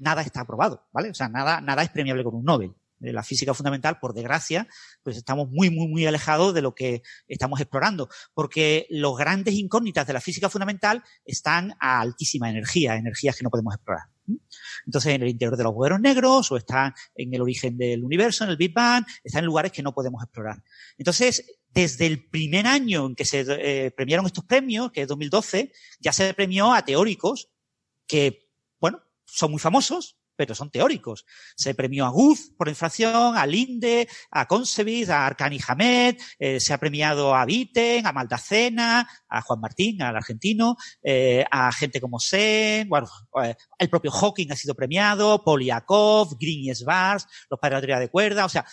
nada 0.00 0.20
está 0.20 0.42
aprobado, 0.42 0.88
¿vale? 0.92 1.08
O 1.08 1.14
sea, 1.14 1.30
nada, 1.30 1.62
nada 1.62 1.82
es 1.82 1.88
premiable 1.88 2.22
con 2.22 2.34
un 2.34 2.44
Nobel 2.44 2.74
la 3.00 3.22
física 3.22 3.54
fundamental, 3.54 3.98
por 3.98 4.14
desgracia, 4.14 4.68
pues 5.02 5.16
estamos 5.16 5.48
muy, 5.50 5.70
muy, 5.70 5.88
muy 5.88 6.06
alejados 6.06 6.54
de 6.54 6.62
lo 6.62 6.74
que 6.74 7.02
estamos 7.26 7.60
explorando, 7.60 8.08
porque 8.34 8.86
los 8.90 9.16
grandes 9.16 9.54
incógnitas 9.54 10.06
de 10.06 10.12
la 10.12 10.20
física 10.20 10.48
fundamental 10.48 11.02
están 11.24 11.74
a 11.80 12.00
altísima 12.00 12.50
energía, 12.50 12.96
energías 12.96 13.36
que 13.36 13.44
no 13.44 13.50
podemos 13.50 13.74
explorar. 13.74 14.04
Entonces, 14.86 15.14
en 15.14 15.22
el 15.22 15.28
interior 15.28 15.56
de 15.56 15.64
los 15.64 15.72
agujeros 15.72 16.00
negros, 16.00 16.52
o 16.52 16.56
están 16.56 16.92
en 17.14 17.34
el 17.34 17.40
origen 17.40 17.76
del 17.76 18.04
universo, 18.04 18.44
en 18.44 18.50
el 18.50 18.56
Big 18.56 18.72
Bang, 18.72 19.04
están 19.24 19.40
en 19.40 19.46
lugares 19.46 19.72
que 19.72 19.82
no 19.82 19.92
podemos 19.92 20.22
explorar. 20.22 20.62
Entonces, 20.96 21.44
desde 21.68 22.06
el 22.06 22.28
primer 22.28 22.66
año 22.66 23.06
en 23.06 23.14
que 23.14 23.24
se 23.24 23.44
eh, 23.48 23.90
premiaron 23.90 24.26
estos 24.26 24.44
premios, 24.44 24.92
que 24.92 25.02
es 25.02 25.08
2012, 25.08 25.72
ya 26.00 26.12
se 26.12 26.34
premió 26.34 26.72
a 26.72 26.84
teóricos 26.84 27.50
que, 28.06 28.48
bueno, 28.80 29.02
son 29.24 29.52
muy 29.52 29.60
famosos, 29.60 30.19
pero 30.40 30.54
son 30.54 30.70
teóricos. 30.70 31.26
Se 31.54 31.74
premió 31.74 32.06
a 32.06 32.08
Guz 32.08 32.54
por 32.56 32.70
inflación, 32.70 33.36
a 33.36 33.44
Linde, 33.44 34.08
a 34.30 34.48
Concevich, 34.48 35.10
a 35.10 35.26
Arcani 35.26 35.58
Hamed, 35.68 36.16
eh, 36.38 36.58
se 36.58 36.72
ha 36.72 36.78
premiado 36.78 37.34
a 37.34 37.44
Viten, 37.44 38.06
a 38.06 38.12
Maldacena, 38.12 39.06
a 39.28 39.42
Juan 39.42 39.60
Martín, 39.60 40.00
al 40.00 40.16
argentino, 40.16 40.78
eh, 41.02 41.44
a 41.50 41.70
gente 41.72 42.00
como 42.00 42.18
Sen, 42.18 42.88
bueno, 42.88 43.06
eh, 43.44 43.54
el 43.78 43.90
propio 43.90 44.10
Hawking 44.10 44.50
ha 44.50 44.56
sido 44.56 44.74
premiado, 44.74 45.44
Poliakov, 45.44 46.38
Green 46.40 46.74
Svars, 46.74 47.26
los 47.50 47.60
padres 47.60 47.72
de 47.72 47.76
la 47.76 47.80
teoría 47.82 48.00
de 48.00 48.08
cuerda, 48.10 48.46
o 48.46 48.48
sea, 48.48 48.64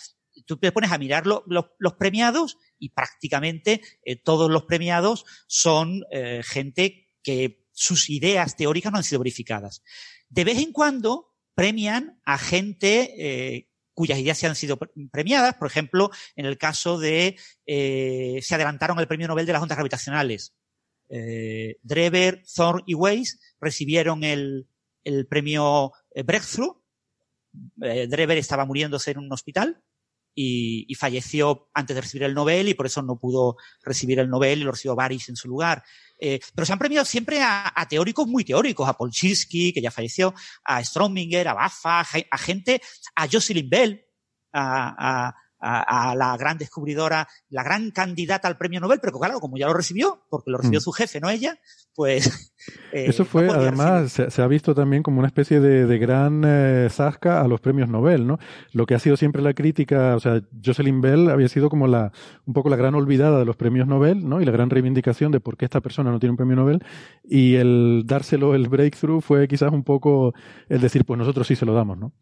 tú 0.46 0.56
te 0.56 0.72
pones 0.72 0.90
a 0.90 0.96
mirar 0.96 1.26
lo, 1.26 1.44
lo, 1.48 1.74
los 1.78 1.96
premiados 1.96 2.56
y 2.78 2.94
prácticamente 2.94 3.82
eh, 4.06 4.16
todos 4.16 4.50
los 4.50 4.62
premiados 4.62 5.26
son 5.46 6.02
gente 6.42 7.10
que 7.22 7.66
sus 7.72 8.08
ideas 8.08 8.56
teóricas 8.56 8.90
no 8.90 8.96
han 8.96 9.04
sido 9.04 9.18
verificadas. 9.18 9.82
De 10.30 10.44
vez 10.44 10.58
en 10.58 10.72
cuando 10.72 11.27
premian 11.58 12.20
a 12.24 12.38
gente 12.38 13.14
eh, 13.18 13.66
cuyas 13.92 14.20
ideas 14.20 14.38
se 14.38 14.46
han 14.46 14.54
sido 14.54 14.78
premiadas. 15.10 15.56
Por 15.56 15.66
ejemplo, 15.66 16.08
en 16.36 16.46
el 16.46 16.56
caso 16.56 17.00
de 17.00 17.36
eh, 17.66 18.38
se 18.42 18.54
adelantaron 18.54 19.00
el 19.00 19.08
premio 19.08 19.26
Nobel 19.26 19.44
de 19.44 19.54
las 19.54 19.62
ondas 19.62 19.76
gravitacionales. 19.76 20.54
Eh, 21.08 21.78
Drever, 21.82 22.44
Thorne 22.54 22.84
y 22.86 22.94
Weiss 22.94 23.40
recibieron 23.60 24.22
el, 24.22 24.68
el 25.02 25.26
premio 25.26 25.90
Breakthrough. 26.14 26.76
Drever 27.74 28.38
estaba 28.38 28.64
muriéndose 28.64 29.10
en 29.10 29.18
un 29.18 29.32
hospital 29.32 29.82
y, 30.40 30.86
y, 30.86 30.94
falleció 30.94 31.68
antes 31.74 31.96
de 31.96 32.00
recibir 32.00 32.22
el 32.22 32.32
Nobel 32.32 32.68
y 32.68 32.74
por 32.74 32.86
eso 32.86 33.02
no 33.02 33.18
pudo 33.18 33.56
recibir 33.82 34.20
el 34.20 34.30
Nobel 34.30 34.60
y 34.60 34.62
lo 34.62 34.70
recibió 34.70 34.94
Baris 34.94 35.28
en 35.28 35.34
su 35.34 35.48
lugar. 35.48 35.82
Eh, 36.16 36.38
pero 36.54 36.64
se 36.64 36.72
han 36.72 36.78
premiado 36.78 37.04
siempre 37.04 37.42
a, 37.42 37.72
a, 37.74 37.88
teóricos 37.88 38.28
muy 38.28 38.44
teóricos, 38.44 38.88
a 38.88 38.92
Polchinski, 38.92 39.72
que 39.72 39.80
ya 39.80 39.90
falleció, 39.90 40.32
a 40.62 40.84
Strominger, 40.84 41.48
a 41.48 41.54
Bafa, 41.54 42.02
a, 42.02 42.06
a 42.30 42.38
gente, 42.38 42.80
a 43.16 43.26
Jocelyn 43.26 43.68
Bell, 43.68 44.06
a, 44.52 45.26
a, 45.26 45.34
la 45.60 46.36
gran 46.38 46.58
descubridora, 46.58 47.28
la 47.50 47.62
gran 47.62 47.90
candidata 47.90 48.48
al 48.48 48.56
premio 48.56 48.80
Nobel, 48.80 49.00
pero 49.00 49.18
claro, 49.18 49.40
como 49.40 49.56
ya 49.56 49.66
lo 49.66 49.74
recibió, 49.74 50.24
porque 50.28 50.50
lo 50.50 50.58
recibió 50.58 50.78
mm. 50.78 50.82
su 50.82 50.92
jefe, 50.92 51.20
no 51.20 51.30
ella, 51.30 51.58
pues... 51.94 52.44
Eh, 52.92 53.06
Eso 53.08 53.24
fue, 53.24 53.46
no 53.46 53.52
además, 53.52 54.12
se, 54.12 54.30
se, 54.30 54.42
ha 54.42 54.46
visto 54.46 54.74
también 54.74 55.02
como 55.02 55.20
una 55.20 55.28
especie 55.28 55.60
de, 55.60 55.86
de 55.86 55.98
gran 55.98 56.42
eh, 56.44 56.88
zasca 56.90 57.40
a 57.40 57.48
los 57.48 57.60
premios 57.60 57.88
Nobel, 57.88 58.26
¿no? 58.26 58.38
Lo 58.72 58.84
que 58.84 58.94
ha 58.94 58.98
sido 58.98 59.16
siempre 59.16 59.40
la 59.40 59.54
crítica, 59.54 60.16
o 60.16 60.20
sea, 60.20 60.42
Jocelyn 60.62 61.00
Bell 61.00 61.30
había 61.30 61.48
sido 61.48 61.70
como 61.70 61.86
la, 61.86 62.12
un 62.46 62.54
poco 62.54 62.68
la 62.68 62.76
gran 62.76 62.94
olvidada 62.94 63.38
de 63.38 63.44
los 63.44 63.56
premios 63.56 63.86
Nobel, 63.86 64.28
¿no? 64.28 64.40
Y 64.42 64.44
la 64.44 64.52
gran 64.52 64.70
reivindicación 64.70 65.32
de 65.32 65.40
por 65.40 65.56
qué 65.56 65.66
esta 65.66 65.80
persona 65.80 66.10
no 66.10 66.18
tiene 66.18 66.32
un 66.32 66.36
premio 66.36 66.56
Nobel, 66.56 66.84
y 67.22 67.54
el 67.54 68.02
dárselo 68.06 68.54
el 68.54 68.68
breakthrough 68.68 69.22
fue 69.22 69.46
quizás 69.48 69.72
un 69.72 69.84
poco 69.84 70.34
el 70.68 70.80
decir, 70.80 71.04
pues 71.04 71.16
nosotros 71.16 71.46
sí 71.46 71.56
se 71.56 71.64
lo 71.64 71.74
damos, 71.74 71.96
¿no? 71.96 72.12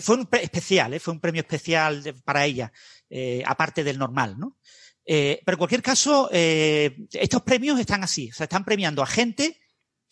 Fue 0.00 0.16
un 0.16 0.28
especial, 0.32 0.94
¿eh? 0.94 1.00
fue 1.00 1.14
un 1.14 1.20
premio 1.20 1.40
especial 1.40 2.14
para 2.24 2.44
ella, 2.44 2.72
eh, 3.10 3.42
aparte 3.44 3.82
del 3.82 3.98
normal, 3.98 4.38
¿no? 4.38 4.56
Eh, 5.04 5.40
pero 5.44 5.56
en 5.56 5.58
cualquier 5.58 5.82
caso, 5.82 6.28
eh, 6.32 7.06
estos 7.12 7.42
premios 7.42 7.80
están 7.80 8.04
así, 8.04 8.30
o 8.30 8.34
sea, 8.34 8.44
están 8.44 8.64
premiando 8.64 9.02
a 9.02 9.06
gente 9.06 9.58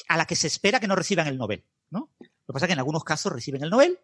a 0.09 0.17
la 0.17 0.27
que 0.27 0.37
se 0.37 0.47
espera 0.47 0.81
que 0.81 0.89
no 0.89 0.97
reciban 0.97 1.27
el 1.27 1.39
Nobel, 1.39 1.65
¿no? 1.91 2.13
Lo 2.19 2.27
que 2.47 2.53
pasa 2.53 2.67
es 2.67 2.69
que 2.69 2.73
en 2.73 2.79
algunos 2.79 3.05
casos 3.05 3.33
reciben 3.33 3.63
el 3.63 3.71
Nobel, 3.71 3.99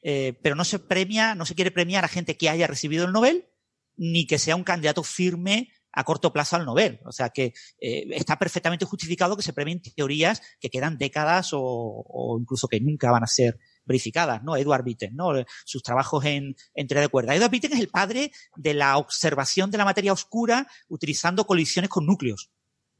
pero 0.00 0.54
no 0.54 0.64
se 0.64 0.78
premia, 0.78 1.34
no 1.34 1.44
se 1.44 1.54
quiere 1.54 1.70
premiar 1.70 2.04
a 2.04 2.08
gente 2.08 2.36
que 2.36 2.48
haya 2.48 2.66
recibido 2.66 3.04
el 3.04 3.12
Nobel, 3.12 3.48
ni 3.96 4.26
que 4.26 4.38
sea 4.38 4.56
un 4.56 4.64
candidato 4.64 5.02
firme 5.02 5.72
a 5.92 6.04
corto 6.04 6.32
plazo 6.32 6.56
al 6.56 6.64
Nobel. 6.64 7.00
O 7.04 7.12
sea 7.12 7.30
que 7.30 7.52
está 7.80 8.38
perfectamente 8.38 8.84
justificado 8.84 9.36
que 9.36 9.42
se 9.42 9.52
premien 9.52 9.82
teorías 9.82 10.40
que 10.60 10.70
quedan 10.70 10.96
décadas 10.96 11.50
o 11.52 12.38
incluso 12.40 12.68
que 12.68 12.80
nunca 12.80 13.10
van 13.10 13.24
a 13.24 13.26
ser 13.26 13.58
verificadas, 13.88 14.44
¿no? 14.44 14.56
Edward 14.56 14.84
Witten, 14.86 15.16
¿no? 15.16 15.32
Sus 15.64 15.82
trabajos 15.82 16.24
en, 16.24 16.54
en 16.74 16.86
teoría 16.86 17.02
de 17.02 17.08
cuerdas. 17.08 17.34
Edward 17.36 17.50
Witten 17.52 17.72
es 17.72 17.80
el 17.80 17.88
padre 17.88 18.30
de 18.54 18.74
la 18.74 18.98
observación 18.98 19.72
de 19.72 19.78
la 19.78 19.84
materia 19.84 20.12
oscura 20.12 20.68
utilizando 20.88 21.44
colisiones 21.44 21.88
con 21.88 22.06
núcleos. 22.06 22.50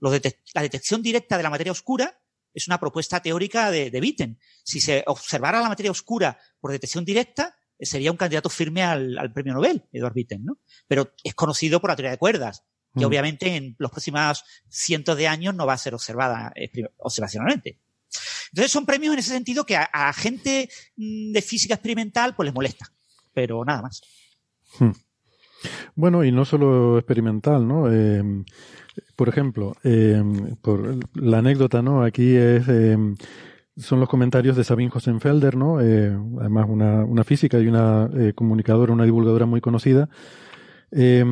Los 0.01 0.13
detec- 0.13 0.41
la 0.55 0.63
detección 0.63 1.03
directa 1.03 1.37
de 1.37 1.45
la 1.45 1.51
materia 1.51 1.71
oscura 1.71 2.19
es 2.55 2.67
una 2.67 2.81
propuesta 2.81 3.21
teórica 3.21 3.71
de, 3.71 3.91
de 3.91 4.01
Witten. 4.01 4.39
Si 4.65 4.81
se 4.81 5.05
observara 5.07 5.61
la 5.61 5.69
materia 5.69 5.93
oscura 5.93 6.39
por 6.61 6.73
detección 6.73 7.05
directa, 7.05 7.55
sería 7.79 8.11
un 8.11 8.17
candidato 8.17 8.49
firme 8.49 8.83
al, 8.83 9.17
al 9.19 9.33
premio 9.33 9.55
Nobel, 9.55 9.85
Edward 9.93 10.15
Witten, 10.17 10.45
¿no? 10.45 10.59
Pero 10.89 11.13
es 11.23 11.35
conocido 11.35 11.81
por 11.81 11.91
la 11.91 11.97
teoría 11.97 12.11
de 12.11 12.19
cuerdas, 12.19 12.65
que 12.95 13.05
Mm. 13.05 13.09
obviamente 13.09 13.55
en 13.55 13.77
los 13.79 13.91
próximos 13.91 14.43
cientos 14.69 15.17
de 15.17 15.29
años 15.29 15.55
no 15.55 15.67
va 15.67 15.75
a 15.75 15.79
ser 15.79 15.95
observada 15.95 16.53
eh, 16.57 16.71
observacionalmente. 16.97 17.79
Entonces 18.51 18.73
son 18.73 18.87
premios 18.87 19.13
en 19.13 19.19
ese 19.19 19.33
sentido 19.33 19.65
que 19.65 19.77
a, 19.77 19.89
a 19.93 20.13
gente 20.13 20.69
mm, 20.97 21.33
de 21.33 21.43
física 21.43 21.75
experimental 21.75 22.35
pues 22.35 22.47
les 22.47 22.55
molesta, 22.55 22.87
pero 23.33 23.65
nada 23.65 23.83
más. 23.83 24.01
Hmm. 24.79 24.93
Bueno, 25.95 26.25
y 26.25 26.31
no 26.31 26.45
solo 26.45 26.99
experimental, 26.99 27.67
¿no? 27.67 27.93
Eh, 27.93 28.23
por 29.17 29.29
ejemplo, 29.29 29.77
eh, 29.83 30.23
por 30.63 30.99
la 31.15 31.39
anécdota, 31.39 31.83
¿no? 31.83 32.05
Aquí 32.05 32.37
es, 32.37 32.69
eh, 32.69 32.97
son 33.79 34.01
los 34.01 34.09
comentarios 34.09 34.57
de 34.57 34.65
Sabine 34.65 34.91
Hosenfelder, 34.93 35.57
¿no? 35.57 35.81
Eh, 35.81 36.17
además 36.41 36.67
una, 36.69 37.05
una 37.05 37.25
física 37.25 37.59
y 37.59 37.67
una 37.67 38.11
eh, 38.17 38.33
comunicadora, 38.35 38.93
una 38.93 39.05
divulgadora 39.05 39.47
muy 39.47 39.61
conocida. 39.61 40.09
Eh, 40.91 41.25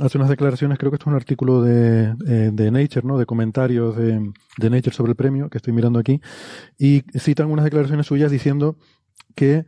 hace 0.00 0.18
unas 0.18 0.28
declaraciones, 0.28 0.78
creo 0.78 0.90
que 0.90 0.96
esto 0.96 1.04
es 1.04 1.12
un 1.12 1.14
artículo 1.14 1.62
de, 1.62 2.14
eh, 2.26 2.50
de 2.52 2.70
Nature, 2.70 3.06
¿no? 3.06 3.18
De 3.18 3.26
comentarios 3.26 3.96
de, 3.96 4.32
de 4.58 4.70
Nature 4.70 4.94
sobre 4.94 5.10
el 5.10 5.16
premio, 5.16 5.48
que 5.48 5.58
estoy 5.58 5.72
mirando 5.72 5.98
aquí, 5.98 6.20
y 6.78 7.02
citan 7.18 7.50
unas 7.50 7.64
declaraciones 7.64 8.06
suyas 8.06 8.30
diciendo 8.30 8.76
que 9.34 9.66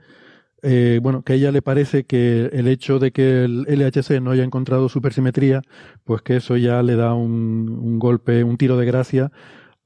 eh, 0.63 0.99
bueno, 1.03 1.23
que 1.23 1.35
a 1.35 1.37
ella 1.37 1.53
le 1.53 1.63
parece 1.63 2.05
que 2.05 2.47
el 2.53 2.67
hecho 2.67 2.99
de 2.99 3.13
que 3.13 3.45
el 3.45 3.65
LHC 3.69 4.21
no 4.21 4.33
haya 4.33 4.43
encontrado 4.43 4.89
supersimetría, 4.89 5.63
pues 6.05 6.23
que 6.23 6.37
eso 6.37 6.57
ya 6.57 6.83
le 6.83 6.97
da 6.97 7.15
un, 7.15 7.99
golpe, 7.99 8.43
un 8.43 8.57
tiro 8.57 8.77
de 8.77 8.87
gracia 8.87 9.31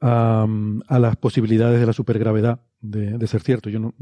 a, 0.01 0.47
las 0.89 1.17
posibilidades 1.17 1.79
de 1.81 1.87
la 1.87 1.93
supergravedad 1.93 2.61
de, 2.81 3.27
ser 3.27 3.43
cierto. 3.43 3.69
Yo 3.69 3.81
no, 3.81 3.95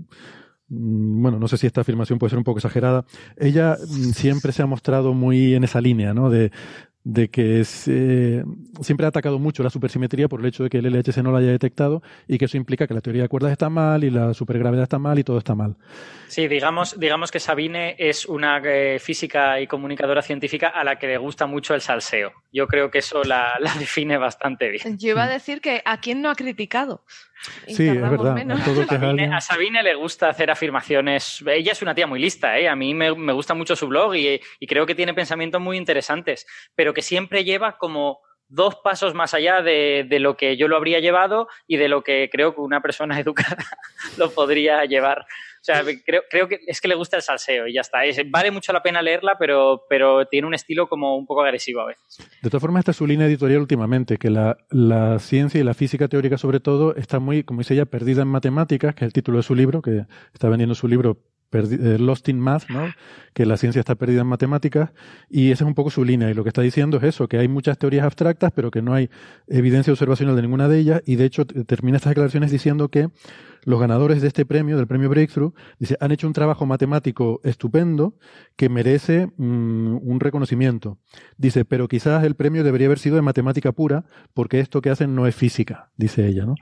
bueno, 0.71 1.39
no 1.39 1.49
sé 1.49 1.57
si 1.57 1.66
esta 1.66 1.81
afirmación 1.81 2.18
puede 2.18 2.31
ser 2.31 2.39
un 2.39 2.45
poco 2.45 2.59
exagerada. 2.59 3.05
Ella 3.37 3.77
mm, 3.77 4.11
siempre 4.12 4.53
se 4.53 4.62
ha 4.62 4.66
mostrado 4.66 5.12
muy 5.12 5.55
en 5.55 5.64
esa 5.64 5.81
línea, 5.81 6.14
¿no? 6.14 6.31
De, 6.31 6.53
de 7.05 7.29
que 7.29 7.61
es, 7.61 7.89
eh, 7.89 8.45
siempre 8.83 9.07
ha 9.07 9.09
atacado 9.09 9.39
mucho 9.39 9.62
la 9.62 9.71
supersimetría 9.71 10.29
por 10.29 10.41
el 10.41 10.47
hecho 10.47 10.64
de 10.64 10.71
que 10.71 10.79
el 10.79 10.87
LHC 10.87 11.18
no 11.18 11.33
la 11.33 11.39
haya 11.39 11.51
detectado 11.51 12.03
y 12.29 12.37
que 12.39 12.45
eso 12.45 12.57
implica 12.57 12.87
que 12.87 12.95
la 12.95 13.01
teoría 13.01 13.23
de 13.23 13.29
cuerdas 13.29 13.53
está 13.53 13.71
mal 13.71 14.05
y 14.05 14.11
la 14.11 14.35
supergravedad 14.35 14.83
está 14.83 14.99
mal 14.99 15.18
y 15.18 15.25
todo 15.25 15.39
está 15.39 15.55
mal. 15.55 15.77
Sí, 16.29 16.47
digamos, 16.47 16.99
digamos 17.01 17.31
que 17.31 17.41
Sabine 17.41 17.97
es 17.99 18.27
una 18.27 18.59
eh, 18.64 18.99
física 18.99 19.61
y 19.61 19.66
comunicadora 19.66 20.23
científica 20.23 20.68
a 20.68 20.85
la 20.85 20.97
que 20.97 21.07
le 21.07 21.16
gusta 21.16 21.47
mucho 21.47 21.75
el 21.75 21.81
salseo. 21.81 22.33
Yo 22.53 22.66
creo 22.66 22.91
que 22.91 22.99
eso 22.99 23.25
la, 23.25 23.55
la 23.61 23.75
define 23.75 24.18
bastante 24.18 24.68
bien. 24.68 24.99
Yo 24.99 25.11
iba 25.11 25.25
a 25.25 25.29
decir 25.29 25.61
que 25.61 25.83
a 25.85 26.01
quién 26.01 26.21
no 26.21 26.31
ha 26.31 26.35
criticado. 26.35 27.05
Y 27.66 27.74
Sí, 27.74 27.88
es 27.88 28.01
verdad. 28.01 28.34
menos. 28.34 28.61
A 28.61 28.64
todo 28.64 28.74
que 28.76 28.80
es 28.82 28.88
Sabine- 28.88 29.11
alguien- 29.11 29.32
a 29.32 29.41
Sabine 29.41 29.82
le 29.82 29.95
gusta 29.95 30.28
hacer 30.28 30.51
afirmaciones. 30.51 31.43
Ella 31.47 31.72
es 31.72 31.82
una 31.82 31.95
tía 31.95 32.07
muy 32.07 32.20
lista, 32.20 32.59
¿eh? 32.59 32.68
A 32.68 32.76
mí 32.76 32.93
me, 32.95 33.14
me 33.14 33.32
gusta 33.32 33.55
mucho 33.55 33.76
su 33.76 33.86
blog 33.88 34.14
y, 34.16 34.41
y 34.59 34.66
creo 34.66 34.86
que 34.86 34.95
tiene 34.95 35.14
pensamientos 35.14 35.61
muy 35.61 35.76
interesantes, 35.76 36.47
pero 36.74 36.93
que 36.93 37.03
siempre 37.03 37.45
lleva 37.45 37.78
como 37.78 38.20
dos 38.53 38.76
pasos 38.82 39.14
más 39.14 39.32
allá 39.32 39.62
de, 39.62 40.05
de 40.09 40.18
lo 40.18 40.36
que 40.36 40.57
yo 40.57 40.66
lo 40.66 40.76
habría 40.76 40.99
llevado 40.99 41.47
y 41.68 41.76
de 41.76 41.86
lo 41.88 42.03
que 42.03 42.28
creo 42.32 42.53
que 42.55 42.61
una 42.61 42.80
persona 42.80 43.18
educada 43.20 43.57
lo 44.18 44.30
podría 44.32 44.84
llevar. 44.86 45.24
Sea, 45.62 45.82
creo, 46.06 46.22
creo 46.30 46.48
que 46.48 46.58
es 46.66 46.80
que 46.80 46.88
le 46.88 46.94
gusta 46.94 47.16
el 47.16 47.22
salseo 47.22 47.66
y 47.66 47.74
ya 47.74 47.82
está. 47.82 48.04
Es- 48.04 48.18
vale 48.30 48.50
mucho 48.50 48.72
la 48.72 48.82
pena 48.82 49.02
leerla, 49.02 49.36
pero, 49.38 49.82
pero 49.88 50.26
tiene 50.26 50.46
un 50.46 50.54
estilo 50.54 50.88
como 50.88 51.16
un 51.16 51.26
poco 51.26 51.42
agresivo 51.42 51.80
a 51.82 51.86
veces. 51.86 52.18
De 52.42 52.48
todas 52.48 52.62
formas, 52.62 52.80
esta 52.80 52.92
es 52.92 52.96
su 52.96 53.06
línea 53.06 53.26
editorial 53.26 53.61
últimamente, 53.61 54.16
que 54.16 54.30
la, 54.30 54.56
la 54.70 55.18
ciencia 55.18 55.61
y 55.61 55.64
la 55.64 55.74
física 55.74 56.08
teórica 56.08 56.38
sobre 56.38 56.61
todo 56.61 56.96
está 56.96 57.18
muy, 57.18 57.44
como 57.44 57.61
dice 57.61 57.74
ella, 57.74 57.84
perdida 57.86 58.22
en 58.22 58.28
matemáticas, 58.28 58.94
que 58.94 59.04
es 59.04 59.08
el 59.08 59.12
título 59.12 59.36
de 59.38 59.42
su 59.42 59.54
libro, 59.54 59.82
que 59.82 60.06
está 60.32 60.48
vendiendo 60.48 60.74
su 60.74 60.88
libro 60.88 61.18
eh, 61.52 61.96
Lost 61.98 62.28
in 62.28 62.38
Math, 62.40 62.68
¿no? 62.70 62.88
que 63.34 63.44
la 63.44 63.56
ciencia 63.56 63.80
está 63.80 63.96
perdida 63.96 64.20
en 64.22 64.28
matemáticas, 64.28 64.92
y 65.28 65.50
esa 65.50 65.64
es 65.64 65.68
un 65.68 65.74
poco 65.74 65.90
su 65.90 66.04
línea, 66.04 66.30
y 66.30 66.34
lo 66.34 66.42
que 66.44 66.48
está 66.48 66.62
diciendo 66.62 66.96
es 66.98 67.02
eso, 67.02 67.26
que 67.28 67.38
hay 67.38 67.48
muchas 67.48 67.76
teorías 67.76 68.04
abstractas, 68.06 68.52
pero 68.54 68.70
que 68.70 68.82
no 68.82 68.94
hay 68.94 69.11
evidencia 69.48 69.92
observacional 69.92 70.36
de 70.36 70.42
ninguna 70.42 70.68
de 70.68 70.78
ellas, 70.78 71.02
y 71.06 71.16
de 71.16 71.24
hecho 71.24 71.44
termina 71.44 71.96
estas 71.96 72.11
declaraciones 72.12 72.50
diciendo 72.52 72.88
que 72.88 73.08
los 73.64 73.80
ganadores 73.80 74.22
de 74.22 74.28
este 74.28 74.46
premio, 74.46 74.76
del 74.76 74.86
premio 74.86 75.08
Breakthrough, 75.08 75.54
dice, 75.78 75.96
han 76.00 76.12
hecho 76.12 76.26
un 76.26 76.32
trabajo 76.32 76.66
matemático 76.66 77.40
estupendo 77.44 78.14
que 78.56 78.68
merece 78.68 79.26
mm, 79.36 79.98
un 80.02 80.20
reconocimiento. 80.20 80.98
Dice, 81.36 81.64
pero 81.64 81.88
quizás 81.88 82.24
el 82.24 82.36
premio 82.36 82.64
debería 82.64 82.86
haber 82.86 82.98
sido 82.98 83.16
de 83.16 83.22
matemática 83.22 83.72
pura, 83.72 84.04
porque 84.34 84.61
esto 84.61 84.80
que 84.80 84.90
hacen 84.90 85.14
no 85.14 85.26
es 85.26 85.34
física, 85.34 85.90
dice 85.96 86.26
ella, 86.26 86.44
¿no? 86.44 86.54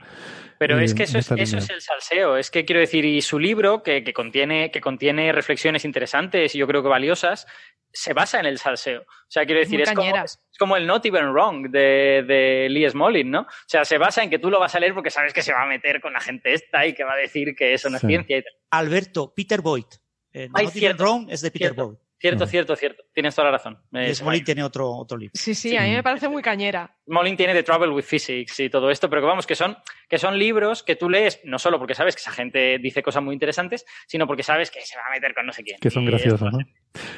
Pero 0.59 0.77
Eh, 0.77 0.83
es 0.83 0.93
que 0.93 1.03
en 1.03 1.09
eso 1.09 1.35
es, 1.35 1.53
eso 1.53 1.73
el 1.73 1.81
salseo. 1.81 2.37
Es 2.37 2.51
que 2.51 2.65
quiero 2.65 2.81
decir, 2.81 3.05
y 3.05 3.21
su 3.21 3.39
libro, 3.39 3.81
que, 3.81 4.03
que 4.03 4.13
contiene, 4.13 4.71
que 4.71 4.81
contiene 4.81 5.31
reflexiones 5.31 5.85
interesantes 5.85 6.53
y 6.53 6.57
yo 6.57 6.67
creo 6.67 6.83
que 6.83 6.89
valiosas, 6.89 7.47
se 7.91 8.13
basa 8.13 8.39
en 8.39 8.45
el 8.45 8.57
salseo. 8.59 9.01
O 9.01 9.31
sea, 9.31 9.45
quiero 9.45 9.61
decir, 9.61 9.81
es 9.81 9.93
como, 9.93 10.15
es 10.15 10.39
como 10.59 10.75
el 10.77 10.85
Not 10.85 11.05
Even 11.05 11.31
Wrong 11.31 11.69
de, 11.71 12.23
de 12.27 12.67
Lee 12.69 12.87
Smolin, 12.89 13.31
¿no? 13.31 13.41
O 13.41 13.47
sea, 13.65 13.83
se 13.85 13.97
basa 13.97 14.21
en 14.21 14.29
que 14.29 14.37
tú 14.37 14.51
lo 14.51 14.59
vas 14.59 14.75
a 14.75 14.79
leer 14.79 14.93
porque 14.93 15.09
sabes 15.09 15.33
que 15.33 15.41
se 15.41 15.53
va 15.53 15.63
a 15.63 15.65
meter 15.67 15.99
con 16.01 16.13
la 16.13 16.19
gente 16.19 16.53
esta 16.53 16.85
y 16.85 16.93
que 16.93 17.03
va 17.03 17.13
a 17.13 17.17
decir 17.17 17.55
que 17.55 17.73
eso 17.73 17.89
no 17.89 17.95
es 17.95 18.01
Sí. 18.01 18.07
ciencia 18.07 18.37
y 18.37 18.43
tal. 18.43 18.53
Alberto, 18.71 19.33
Peter 19.35 19.61
Boyd. 19.61 19.85
Eh, 20.33 20.47
Ay, 20.53 20.65
Not 20.65 20.71
Even 20.71 20.71
cierto, 20.73 21.03
Wrong 21.03 21.27
es 21.31 21.41
de 21.41 21.49
Peter 21.51 21.67
cierto. 21.69 21.87
Boyd. 21.87 21.97
Cierto, 22.21 22.45
cierto, 22.47 22.75
cierto. 22.75 23.03
Tienes 23.13 23.33
toda 23.33 23.45
la 23.45 23.51
razón. 23.53 23.81
Eh, 23.93 24.13
Smolin 24.13 24.43
tiene 24.43 24.61
otro, 24.61 24.91
otro 24.91 25.17
libro. 25.17 25.31
Sí, 25.33 25.55
sí, 25.55 25.77
a 25.77 25.83
mí 25.83 25.91
me 25.93 26.03
parece 26.03 26.27
muy 26.27 26.41
cañera. 26.41 26.93
Molin 27.09 27.35
tiene 27.35 27.53
The 27.53 27.63
Trouble 27.63 27.89
with 27.89 28.03
Physics 28.03 28.59
y 28.59 28.69
todo 28.69 28.89
esto, 28.89 29.09
pero 29.09 29.21
que 29.21 29.27
vamos, 29.27 29.45
que 29.47 29.55
son, 29.55 29.75
que 30.07 30.17
son 30.17 30.37
libros 30.37 30.83
que 30.83 30.95
tú 30.95 31.09
lees 31.09 31.39
no 31.43 31.59
solo 31.59 31.77
porque 31.79 31.95
sabes 31.95 32.15
que 32.15 32.21
esa 32.21 32.31
gente 32.31 32.77
dice 32.79 33.01
cosas 33.03 33.23
muy 33.23 33.33
interesantes, 33.33 33.85
sino 34.07 34.27
porque 34.27 34.43
sabes 34.43 34.71
que 34.71 34.81
se 34.81 34.95
va 34.97 35.03
a 35.07 35.11
meter 35.11 35.33
con 35.33 35.45
no 35.45 35.51
sé 35.53 35.63
quién. 35.63 35.77
Que 35.79 35.89
son 35.89 36.07
esto- 36.07 36.49
¿no? 36.49 36.59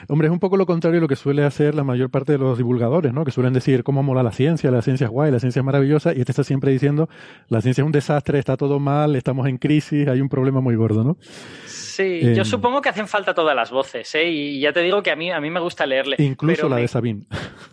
Hombre, 0.10 0.28
es 0.28 0.32
un 0.32 0.40
poco 0.40 0.58
lo 0.58 0.66
contrario 0.66 0.96
de 0.98 1.02
lo 1.02 1.08
que 1.08 1.16
suele 1.16 1.44
hacer 1.44 1.76
la 1.76 1.84
mayor 1.84 2.10
parte 2.10 2.34
de 2.34 2.38
los 2.38 2.58
divulgadores, 2.58 3.14
¿no? 3.14 3.24
Que 3.24 3.32
suelen 3.32 3.54
decir 3.54 3.84
cómo 3.84 4.04
mola 4.04 4.22
la 4.24 4.32
ciencia, 4.32 4.70
la 4.72 4.82
ciencia 4.82 5.06
es 5.06 5.12
guay, 5.12 5.32
la 5.32 5.40
ciencia 5.40 5.60
es 5.62 5.66
maravillosa, 5.66 6.14
y 6.14 6.20
este 6.20 6.32
está 6.32 6.44
siempre 6.44 6.72
diciendo 6.72 7.10
la 7.48 7.62
ciencia 7.62 7.82
es 7.82 7.86
un 7.86 7.92
desastre, 7.92 8.40
está 8.40 8.58
todo 8.58 8.80
mal, 8.80 9.16
estamos 9.16 9.48
en 9.48 9.58
crisis, 9.58 10.08
hay 10.08 10.20
un 10.22 10.30
problema 10.30 10.60
muy 10.62 10.76
gordo, 10.76 11.04
¿no? 11.04 11.18
Sí, 11.66 12.20
Eh, 12.24 12.34
yo 12.36 12.46
supongo 12.46 12.82
que 12.82 12.90
hacen 12.90 13.08
falta 13.08 13.34
todas 13.34 13.56
las 13.56 13.70
voces, 13.72 14.14
¿eh? 14.16 14.30
Y 14.30 14.60
ya 14.60 14.72
te 14.74 14.82
digo 14.82 15.04
que 15.04 15.12
a 15.12 15.16
mí, 15.16 15.32
a 15.32 15.40
mí 15.40 15.50
me 15.50 15.60
gusta 15.60 15.86
leerle. 15.86 16.16
Incluso 16.20 16.68
la 16.70 16.76
me- 16.76 16.82
de 16.82 16.88
Sabine. 16.88 17.26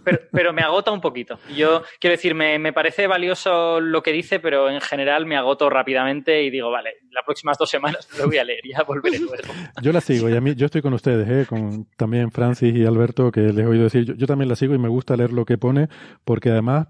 pero, 0.05 0.19
pero 0.33 0.53
me 0.53 0.63
agota 0.63 0.91
un 0.91 1.01
poquito. 1.01 1.39
Yo 1.57 1.83
quiero 2.09 2.17
decir, 2.17 2.35
me, 2.35 2.59
me 2.59 2.73
parece 2.73 3.07
valioso 3.07 3.81
lo 3.81 4.03
que 4.03 4.13
dice, 4.13 4.41
pero 4.41 4.71
en 4.71 4.81
general 4.81 5.27
me 5.27 5.37
agoto 5.37 5.69
rápidamente 5.69 6.43
y 6.43 6.49
digo, 6.49 6.71
vale, 6.71 6.95
las 7.11 7.23
próximas 7.23 7.59
dos 7.59 7.69
semanas 7.69 8.09
lo 8.19 8.27
voy 8.27 8.39
a 8.39 8.45
leer, 8.45 8.61
ya 8.65 8.83
volveré 8.83 9.19
luego. 9.19 9.43
Yo 9.83 9.93
la 9.93 10.01
sigo 10.01 10.31
y 10.31 10.35
a 10.35 10.41
mí, 10.41 10.55
yo 10.55 10.65
estoy 10.67 10.81
con 10.81 10.95
ustedes, 10.95 11.29
¿eh? 11.29 11.47
con 11.47 11.87
también 11.99 12.31
Francis 12.31 12.75
y 12.75 12.87
Alberto, 12.87 13.31
que 13.31 13.41
les 13.41 13.59
he 13.59 13.67
oído 13.67 13.85
decir, 13.85 14.05
yo, 14.05 14.15
yo 14.15 14.27
también 14.27 14.49
la 14.49 14.57
sigo 14.57 14.75
y 14.75 14.79
me 14.79 14.89
gusta 14.89 15.17
leer 15.17 15.33
lo 15.33 15.45
que 15.45 15.59
pone, 15.59 15.89
porque 16.25 16.49
además, 16.49 16.89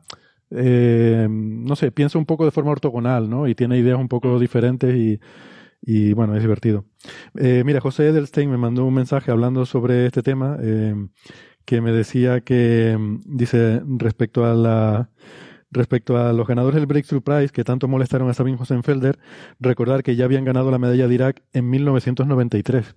eh, 0.53 1.27
no 1.29 1.75
sé, 1.75 1.91
piensa 1.91 2.17
un 2.17 2.27
poco 2.27 2.45
de 2.45 2.53
forma 2.53 2.71
ortogonal, 2.71 3.29
¿no? 3.29 3.49
Y 3.49 3.57
tiene 3.57 3.77
ideas 3.77 3.99
un 3.99 4.09
poco 4.09 4.39
diferentes 4.39 4.95
y, 4.95 5.19
y 5.83 6.13
bueno, 6.13 6.37
es 6.37 6.43
divertido. 6.43 6.85
Eh, 7.37 7.63
mira, 7.65 7.81
José 7.81 8.09
Edelstein 8.09 8.51
me 8.51 8.57
mandó 8.57 8.85
un 8.85 8.95
mensaje 8.95 9.33
hablando 9.33 9.67
sobre 9.67 10.07
este 10.07 10.23
tema, 10.23 10.57
eh, 10.63 10.95
que 11.69 11.83
me 11.83 11.93
decía 11.93 12.41
que, 12.41 12.97
mm, 12.99 13.21
dice, 13.27 13.83
respecto 13.99 14.47
a 14.47 14.55
la, 14.55 15.11
Respecto 15.71 16.17
a 16.17 16.33
los 16.33 16.47
ganadores 16.47 16.77
del 16.77 16.87
Breakthrough 16.87 17.23
Prize, 17.23 17.51
que 17.53 17.63
tanto 17.63 17.89
molestaron 17.89 18.31
a 18.31 18.33
Sabine 18.33 18.57
Hosenfelder, 18.59 19.19
recordar 19.61 20.03
que 20.03 20.17
ya 20.17 20.25
habían 20.25 20.47
ganado 20.47 20.71
la 20.71 20.79
medalla 20.79 21.07
de 21.07 21.15
Irak 21.15 21.43
en 21.53 21.69
1993. 21.69 22.97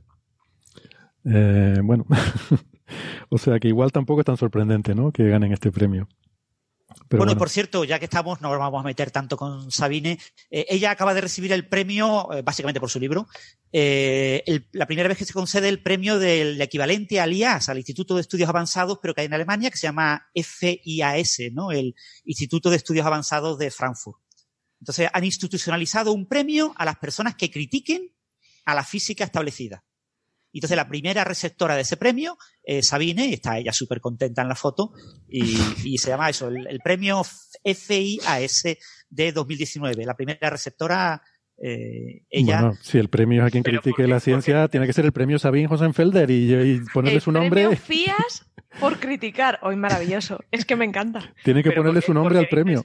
Eh, 1.26 1.80
bueno, 1.84 2.06
o 3.30 3.38
sea 3.38 3.60
que 3.60 3.68
igual 3.68 3.92
tampoco 3.92 4.22
es 4.22 4.26
tan 4.26 4.38
sorprendente, 4.38 4.96
¿no? 4.96 5.12
Que 5.12 5.28
ganen 5.28 5.52
este 5.52 5.70
premio. 5.70 6.08
Pero 7.08 7.20
bueno, 7.20 7.32
bueno. 7.32 7.40
por 7.40 7.50
cierto, 7.50 7.84
ya 7.84 8.00
que 8.00 8.06
estamos, 8.06 8.42
no 8.42 8.50
nos 8.50 8.60
vamos 8.60 8.80
a 8.82 8.88
meter 8.88 9.12
tanto 9.12 9.38
con 9.38 9.72
Sabine. 9.72 10.20
eh, 10.50 10.66
ella 10.70 10.92
acaba 10.92 11.14
de 11.14 11.22
recibir 11.22 11.52
el 11.54 11.68
premio, 11.68 12.32
eh, 12.34 12.42
básicamente 12.42 12.80
por 12.80 12.90
su 12.90 13.00
libro, 13.00 13.28
eh, 13.72 14.44
el- 14.46 14.68
la 14.72 14.86
primera 14.86 15.08
vez 15.10 15.18
que 15.18 15.26
se 15.26 15.34
concede 15.34 15.70
el 15.70 15.82
premio 15.82 16.20
del 16.20 16.60
equivalente 16.62 17.20
al 17.20 17.34
IAS, 17.34 17.70
al 17.70 17.78
Instituto 17.78 18.16
de 18.16 18.22
Estudios 18.22 18.50
Avanzados, 18.50 19.00
pero 19.02 19.14
que 19.14 19.22
hay 19.22 19.28
en 19.28 19.34
Alemania, 19.34 19.70
que 19.72 19.78
se 19.78 19.88
llama 19.88 20.28
FIAS, 20.36 21.38
¿no? 21.54 21.72
El 21.72 21.96
Instituto 22.24 22.70
de 22.70 22.78
Estudios 22.78 23.06
Avanzados 23.06 23.58
de 23.58 23.72
Frankfurt. 23.72 24.20
Entonces, 24.80 25.10
han 25.14 25.24
institucionalizado 25.24 26.12
un 26.12 26.28
premio 26.28 26.74
a 26.78 26.86
las 26.86 26.98
personas 26.98 27.36
que 27.36 27.52
critiquen 27.52 28.14
a 28.66 28.74
la 28.76 28.84
física 28.84 29.24
establecida. 29.24 29.84
Y 30.52 30.60
Entonces, 30.60 30.76
la 30.78 30.88
primera 30.90 31.24
receptora 31.24 31.76
de 31.76 31.82
ese 31.82 31.98
premio 31.98 32.38
es 32.64 32.88
Sabine, 32.88 33.26
y 33.28 33.34
está 33.34 33.58
ella 33.58 33.72
súper 33.74 34.02
contenta 34.02 34.42
en 34.42 34.50
la 34.50 34.56
foto, 34.56 34.92
y, 35.30 35.56
y 35.84 35.98
se 35.98 36.10
llama 36.10 36.30
eso, 36.30 36.50
el, 36.50 36.68
el 36.68 36.80
premio 36.80 37.22
FIAS 37.64 38.64
de 39.10 39.32
2019, 39.32 40.06
la 40.06 40.16
primera 40.16 40.50
receptora 40.50 41.22
eh, 41.64 42.24
ella... 42.30 42.62
Bueno, 42.62 42.78
si 42.82 42.98
el 42.98 43.10
premio 43.10 43.42
es 43.44 43.48
a 43.48 43.52
quien 43.52 43.64
critique 43.64 44.08
la 44.08 44.20
ciencia, 44.20 44.68
tiene 44.68 44.88
que 44.88 44.94
ser 44.94 45.06
el 45.06 45.12
premio 45.12 45.38
Sabine 45.40 45.68
Hosenfelder 45.70 46.30
y, 46.32 46.54
y 46.54 46.80
ponerle 46.94 47.18
el 47.18 47.22
su 47.22 47.32
nombre. 47.32 47.62
premio 47.68 47.78
Fías 47.86 48.46
por 48.80 49.00
criticar. 49.00 49.60
Hoy 49.62 49.76
maravilloso. 49.76 50.40
Es 50.50 50.66
que 50.66 50.76
me 50.76 50.86
encanta. 50.86 51.34
Tiene 51.44 51.62
que 51.62 51.70
Pero 51.70 51.82
ponerle 51.82 52.00
¿por 52.00 52.04
qué- 52.04 52.08
su 52.08 52.14
nombre 52.14 52.40
al 52.40 52.48
premio. 52.48 52.84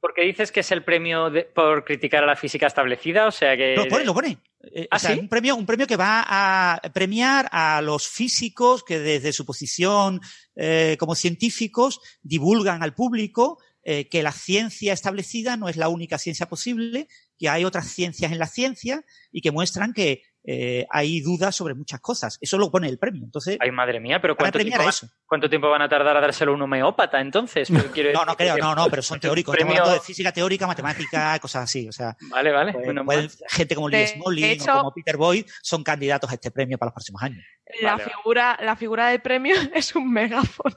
Porque 0.00 0.22
dices 0.22 0.50
que 0.50 0.60
es 0.60 0.72
el 0.72 0.82
premio 0.82 1.30
de- 1.30 1.44
por 1.44 1.84
criticar 1.84 2.24
a 2.24 2.26
la 2.26 2.36
física 2.36 2.66
establecida, 2.66 3.26
o 3.26 3.30
sea 3.30 3.56
que... 3.56 3.74
Lo 3.76 3.86
pone, 3.86 4.04
lo 4.04 4.14
pone. 4.14 4.38
Eh, 4.74 4.88
¿Ah, 4.90 4.96
o 4.96 4.98
sea, 4.98 5.14
sí? 5.14 5.20
un 5.20 5.28
premio, 5.28 5.56
un 5.56 5.66
premio 5.66 5.86
que 5.86 5.96
va 5.96 6.24
a 6.26 6.80
premiar 6.92 7.48
a 7.52 7.80
los 7.82 8.08
físicos 8.08 8.82
que 8.84 8.98
desde 8.98 9.32
su 9.32 9.44
posición 9.44 10.20
eh, 10.56 10.96
como 10.98 11.14
científicos 11.14 12.00
divulgan 12.22 12.82
al 12.82 12.94
público 12.94 13.58
eh, 13.82 14.08
que 14.08 14.22
la 14.22 14.32
ciencia 14.32 14.92
establecida 14.92 15.56
no 15.56 15.68
es 15.68 15.76
la 15.76 15.88
única 15.88 16.18
ciencia 16.18 16.46
posible, 16.46 17.08
que 17.38 17.48
hay 17.48 17.64
otras 17.64 17.86
ciencias 17.88 18.30
en 18.32 18.38
la 18.38 18.46
ciencia 18.46 19.04
y 19.32 19.40
que 19.40 19.50
muestran 19.50 19.94
que 19.94 20.22
eh, 20.44 20.86
hay 20.90 21.20
dudas 21.20 21.54
sobre 21.54 21.74
muchas 21.74 22.00
cosas. 22.00 22.38
Eso 22.40 22.56
lo 22.58 22.70
pone 22.70 22.88
el 22.88 22.98
premio. 22.98 23.22
Entonces, 23.24 23.58
Ay, 23.60 23.70
madre 23.70 24.00
mía, 24.00 24.20
pero 24.20 24.36
¿cuánto 24.36 24.58
tiempo, 24.58 24.82
cuánto 25.26 25.48
tiempo 25.50 25.68
van 25.68 25.82
a 25.82 25.88
tardar 25.88 26.16
a 26.16 26.20
dárselo 26.20 26.52
a 26.52 26.54
un 26.54 26.62
homeópata 26.62 27.20
entonces? 27.20 27.68
Quiero 27.92 28.12
No, 28.14 28.24
no 28.24 28.36
creo, 28.36 28.54
que- 28.54 28.60
no, 28.62 28.74
no, 28.74 28.88
pero 28.88 29.02
son 29.02 29.20
teóricos. 29.20 29.54
premio- 29.54 29.72
Estamos 29.72 29.88
hablando 29.88 30.00
de 30.02 30.06
física 30.06 30.32
teórica, 30.32 30.66
matemática, 30.66 31.38
cosas 31.42 31.64
así. 31.64 31.88
O 31.88 31.92
sea, 31.92 32.16
Vale, 32.30 32.50
vale. 32.52 32.72
pues, 32.72 32.84
pueden- 32.84 33.04
mal. 33.04 33.30
gente 33.48 33.74
como 33.74 33.88
Lee 33.88 34.06
Smolin 34.06 34.44
hecho- 34.46 34.72
o 34.74 34.78
como 34.78 34.92
Peter 34.94 35.16
Boyd 35.16 35.44
son 35.62 35.84
candidatos 35.84 36.30
a 36.30 36.34
este 36.34 36.50
premio 36.50 36.78
para 36.78 36.88
los 36.88 36.94
próximos 36.94 37.22
años. 37.22 37.44
La 37.82 37.92
Vale, 37.92 38.02
vale. 38.04 38.14
figura, 38.16 38.58
la 38.62 38.76
figura 38.76 39.08
del 39.08 39.20
premio 39.22 39.54
es 39.74 39.94
un 39.94 40.10
megáfono. 40.12 40.76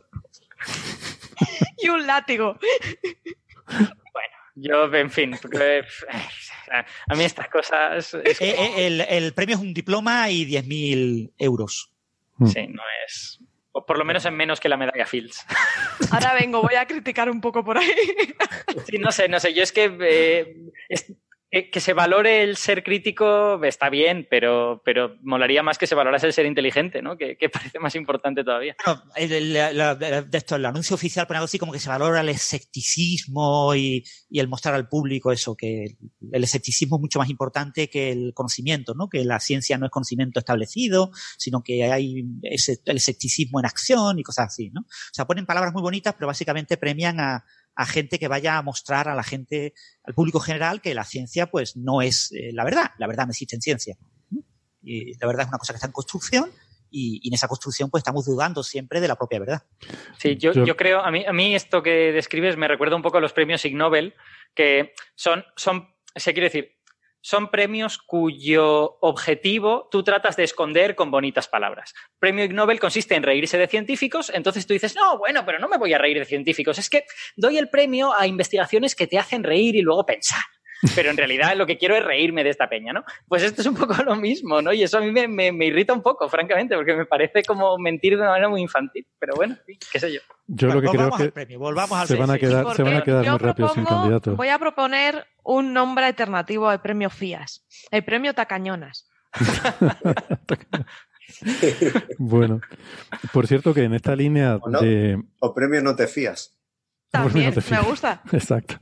y 1.81 1.89
un 1.89 2.05
látigo. 2.05 2.57
Yo, 4.55 4.93
en 4.93 5.09
fin, 5.09 5.35
porque, 5.41 5.79
eh, 5.79 5.83
a 7.07 7.15
mí 7.15 7.23
estas 7.23 7.49
cosas... 7.49 8.13
es 8.13 8.39
Eh, 8.41 8.53
como- 8.55 8.63
eh, 8.77 8.87
el, 8.87 9.01
el 9.01 9.33
premio 9.33 9.55
es 9.55 9.61
un 9.61 9.73
diploma 9.73 10.29
y 10.29 10.45
10.000 10.45 11.31
euros. 11.37 11.89
Sí, 12.51 12.67
no 12.67 12.81
es... 13.07 13.39
o 13.71 13.85
por 13.85 13.97
lo 13.97 14.05
menos 14.05 14.25
es 14.25 14.31
menos 14.31 14.59
que 14.59 14.69
la 14.69 14.77
medalla 14.77 15.05
Fields. 15.05 15.45
Ahora 16.11 16.33
vengo, 16.35 16.61
voy 16.61 16.75
a 16.75 16.85
criticar 16.85 17.29
un 17.29 17.41
poco 17.41 17.63
por 17.63 17.77
ahí. 17.77 17.91
Sí, 18.87 18.97
no 18.99 19.11
sé, 19.11 19.27
no 19.27 19.39
sé. 19.39 19.53
Yo 19.53 19.63
es 19.63 19.71
que 19.71 19.95
eh, 20.01 20.55
es- 20.89 21.11
que, 21.53 21.79
se 21.79 21.93
valore 21.93 22.41
el 22.41 22.57
ser 22.57 22.83
crítico 22.83 23.63
está 23.63 23.91
bien, 23.91 24.25
pero, 24.27 24.81
pero 24.83 25.17
molaría 25.21 25.61
más 25.61 25.77
que 25.77 25.85
se 25.85 25.93
valorase 25.93 26.25
el 26.25 26.33
ser 26.33 26.47
inteligente, 26.47 27.03
¿no? 27.03 27.15
Que, 27.15 27.37
que 27.37 27.49
parece 27.49 27.79
más 27.79 27.93
importante 27.95 28.43
todavía. 28.43 28.75
Bueno, 28.83 29.03
el, 29.15 29.55
esto, 30.33 30.55
el 30.55 30.65
anuncio 30.65 30.95
oficial 30.95 31.27
pone 31.27 31.37
algo 31.37 31.45
así 31.45 31.59
como 31.59 31.71
que 31.71 31.79
se 31.79 31.89
valora 31.89 32.21
el 32.21 32.29
escepticismo 32.29 33.75
y, 33.75 34.03
y 34.29 34.39
el 34.39 34.47
mostrar 34.47 34.73
al 34.73 34.87
público 34.87 35.31
eso, 35.31 35.55
que 35.55 35.97
el 36.31 36.43
escepticismo 36.43 36.97
es 36.97 37.01
mucho 37.01 37.19
más 37.19 37.29
importante 37.29 37.87
que 37.87 38.11
el 38.11 38.33
conocimiento, 38.33 38.95
¿no? 38.95 39.07
Que 39.07 39.23
la 39.23 39.39
ciencia 39.39 39.77
no 39.77 39.85
es 39.85 39.91
conocimiento 39.91 40.39
establecido, 40.39 41.11
sino 41.37 41.61
que 41.61 41.83
hay 41.83 42.25
el 42.41 42.97
escepticismo 42.97 43.59
en 43.59 43.67
acción 43.67 44.17
y 44.17 44.23
cosas 44.23 44.47
así, 44.47 44.71
¿no? 44.71 44.81
O 44.81 45.13
sea, 45.13 45.25
ponen 45.25 45.45
palabras 45.45 45.71
muy 45.73 45.83
bonitas, 45.83 46.15
pero 46.15 46.27
básicamente 46.27 46.77
premian 46.77 47.19
a, 47.19 47.45
a 47.75 47.85
gente 47.85 48.19
que 48.19 48.27
vaya 48.27 48.57
a 48.57 48.61
mostrar 48.61 49.07
a 49.09 49.15
la 49.15 49.23
gente, 49.23 49.73
al 50.03 50.13
público 50.13 50.39
general, 50.39 50.81
que 50.81 50.93
la 50.93 51.03
ciencia, 51.05 51.47
pues, 51.47 51.75
no 51.75 52.01
es 52.01 52.31
eh, 52.33 52.51
la 52.53 52.63
verdad. 52.63 52.91
La 52.99 53.07
verdad 53.07 53.25
no 53.25 53.31
existe 53.31 53.55
en 53.55 53.61
ciencia. 53.61 53.97
Y 54.81 55.17
la 55.19 55.27
verdad 55.27 55.43
es 55.43 55.47
una 55.49 55.57
cosa 55.57 55.73
que 55.73 55.77
está 55.77 55.87
en 55.87 55.93
construcción 55.93 56.51
y, 56.91 57.19
y 57.23 57.29
en 57.29 57.33
esa 57.33 57.47
construcción, 57.47 57.89
pues, 57.89 58.01
estamos 58.01 58.25
dudando 58.25 58.61
siempre 58.63 58.99
de 59.01 59.07
la 59.07 59.15
propia 59.15 59.39
verdad. 59.39 59.63
Sí, 60.17 60.35
yo, 60.37 60.51
Yo- 60.53 60.65
yo 60.65 60.77
creo, 60.77 60.99
a 60.99 61.09
mí, 61.09 61.25
a 61.25 61.33
mí 61.33 61.55
esto 61.55 61.81
que 61.81 62.11
describes 62.11 62.57
me 62.57 62.67
recuerda 62.67 62.95
un 62.95 63.01
poco 63.01 63.17
a 63.17 63.21
los 63.21 63.33
premios 63.33 63.63
Ig 63.65 63.75
Nobel, 63.75 64.13
que 64.53 64.93
son, 65.15 65.43
son, 65.55 65.87
se 66.15 66.33
quiere 66.33 66.47
decir, 66.49 66.72
son 67.25 67.49
premios 67.49 67.97
cuyo 67.97 68.97
objetivo 68.99 69.87
tú 69.89 70.03
tratas 70.03 70.35
de 70.35 70.43
esconder 70.43 70.93
con 70.95 71.09
bonitas 71.09 71.47
palabras. 71.47 71.93
Premio 72.19 72.43
Ig 72.43 72.53
Nobel 72.53 72.79
consiste 72.81 73.15
en 73.15 73.23
reírse 73.23 73.57
de 73.57 73.67
científicos, 73.67 74.29
entonces 74.33 74.67
tú 74.67 74.73
dices, 74.73 74.93
no, 74.95 75.17
bueno, 75.17 75.43
pero 75.45 75.57
no 75.57 75.69
me 75.69 75.77
voy 75.77 75.93
a 75.93 75.97
reír 75.97 76.19
de 76.19 76.25
científicos, 76.25 76.77
es 76.79 76.89
que 76.89 77.05
doy 77.37 77.57
el 77.57 77.69
premio 77.69 78.11
a 78.17 78.27
investigaciones 78.27 78.93
que 78.93 79.07
te 79.07 79.17
hacen 79.17 79.43
reír 79.43 79.75
y 79.75 79.81
luego 79.81 80.05
pensar. 80.05 80.41
Pero 80.95 81.11
en 81.11 81.15
realidad 81.15 81.55
lo 81.55 81.65
que 81.65 81.77
quiero 81.77 81.95
es 81.95 82.03
reírme 82.03 82.43
de 82.43 82.49
esta 82.49 82.67
peña, 82.67 82.91
¿no? 82.91 83.05
Pues 83.29 83.41
esto 83.41 83.61
es 83.61 83.67
un 83.67 83.75
poco 83.75 83.93
lo 84.03 84.17
mismo, 84.17 84.61
¿no? 84.61 84.73
Y 84.73 84.83
eso 84.83 84.97
a 84.97 85.01
mí 85.01 85.13
me, 85.13 85.29
me- 85.29 85.53
me 85.53 85.67
irrita 85.67 85.93
un 85.93 86.01
poco, 86.01 86.27
francamente, 86.27 86.75
porque 86.75 86.93
me 86.93 87.05
parece 87.05 87.41
como 87.43 87.77
mentir 87.77 88.15
de 88.17 88.21
una 88.23 88.31
manera 88.31 88.49
muy 88.49 88.59
infantil. 88.61 89.07
Pero 89.17 89.33
bueno, 89.37 89.55
qué 89.89 89.99
sé 89.99 90.11
yo. 90.11 90.19
Yo 90.47 90.67
Bueno, 90.67 90.81
lo 90.81 90.81
que 90.81 90.87
creo 90.97 91.03
volvamos 91.03 91.19
es 91.19 91.21
al 91.21 91.27
que 91.27 91.31
premio, 91.31 91.59
volvamos 91.59 91.97
al 91.99 92.07
se 92.07 92.15
van 92.17 92.29
a 92.31 92.33
premio. 92.33 92.49
quedar, 92.49 92.75
se 92.75 92.83
van 92.83 92.95
a 92.97 93.01
quedar 93.03 93.23
yo 93.23 93.31
muy 93.31 93.39
rápido 93.39 93.69
sin 93.69 93.83
propongo- 93.85 94.01
candidatos. 94.01 94.35
Voy 94.35 94.49
a 94.49 94.59
proponer 94.59 95.25
un 95.43 95.73
nombre 95.73 96.05
alternativo 96.05 96.67
al 96.69 96.81
premio 96.81 97.09
FIAS. 97.09 97.65
El 97.91 98.03
premio 98.03 98.33
Tacañonas. 98.33 99.09
Bueno, 102.17 102.61
por 103.31 103.47
cierto 103.47 103.73
que 103.73 103.83
en 103.83 103.93
esta 103.93 104.15
línea 104.15 104.57
¿O 104.61 104.69
no? 104.69 104.81
de... 104.81 105.21
O 105.39 105.53
premio 105.53 105.81
no 105.81 105.95
te 105.95 106.07
fías. 106.07 106.55
También, 107.09 107.53
no 107.55 107.61
te 107.61 107.71
me 107.71 107.81
gusta. 107.81 108.21
Exacto. 108.31 108.79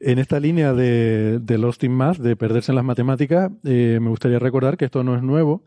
En 0.00 0.18
esta 0.18 0.40
línea 0.40 0.72
de, 0.72 1.38
de 1.40 1.58
Lost 1.58 1.84
in 1.84 1.92
Math, 1.92 2.18
de 2.18 2.36
perderse 2.36 2.72
en 2.72 2.76
las 2.76 2.84
matemáticas, 2.84 3.50
eh, 3.64 3.98
me 4.00 4.08
gustaría 4.08 4.38
recordar 4.38 4.76
que 4.76 4.86
esto 4.86 5.04
no 5.04 5.14
es 5.14 5.22
nuevo, 5.22 5.64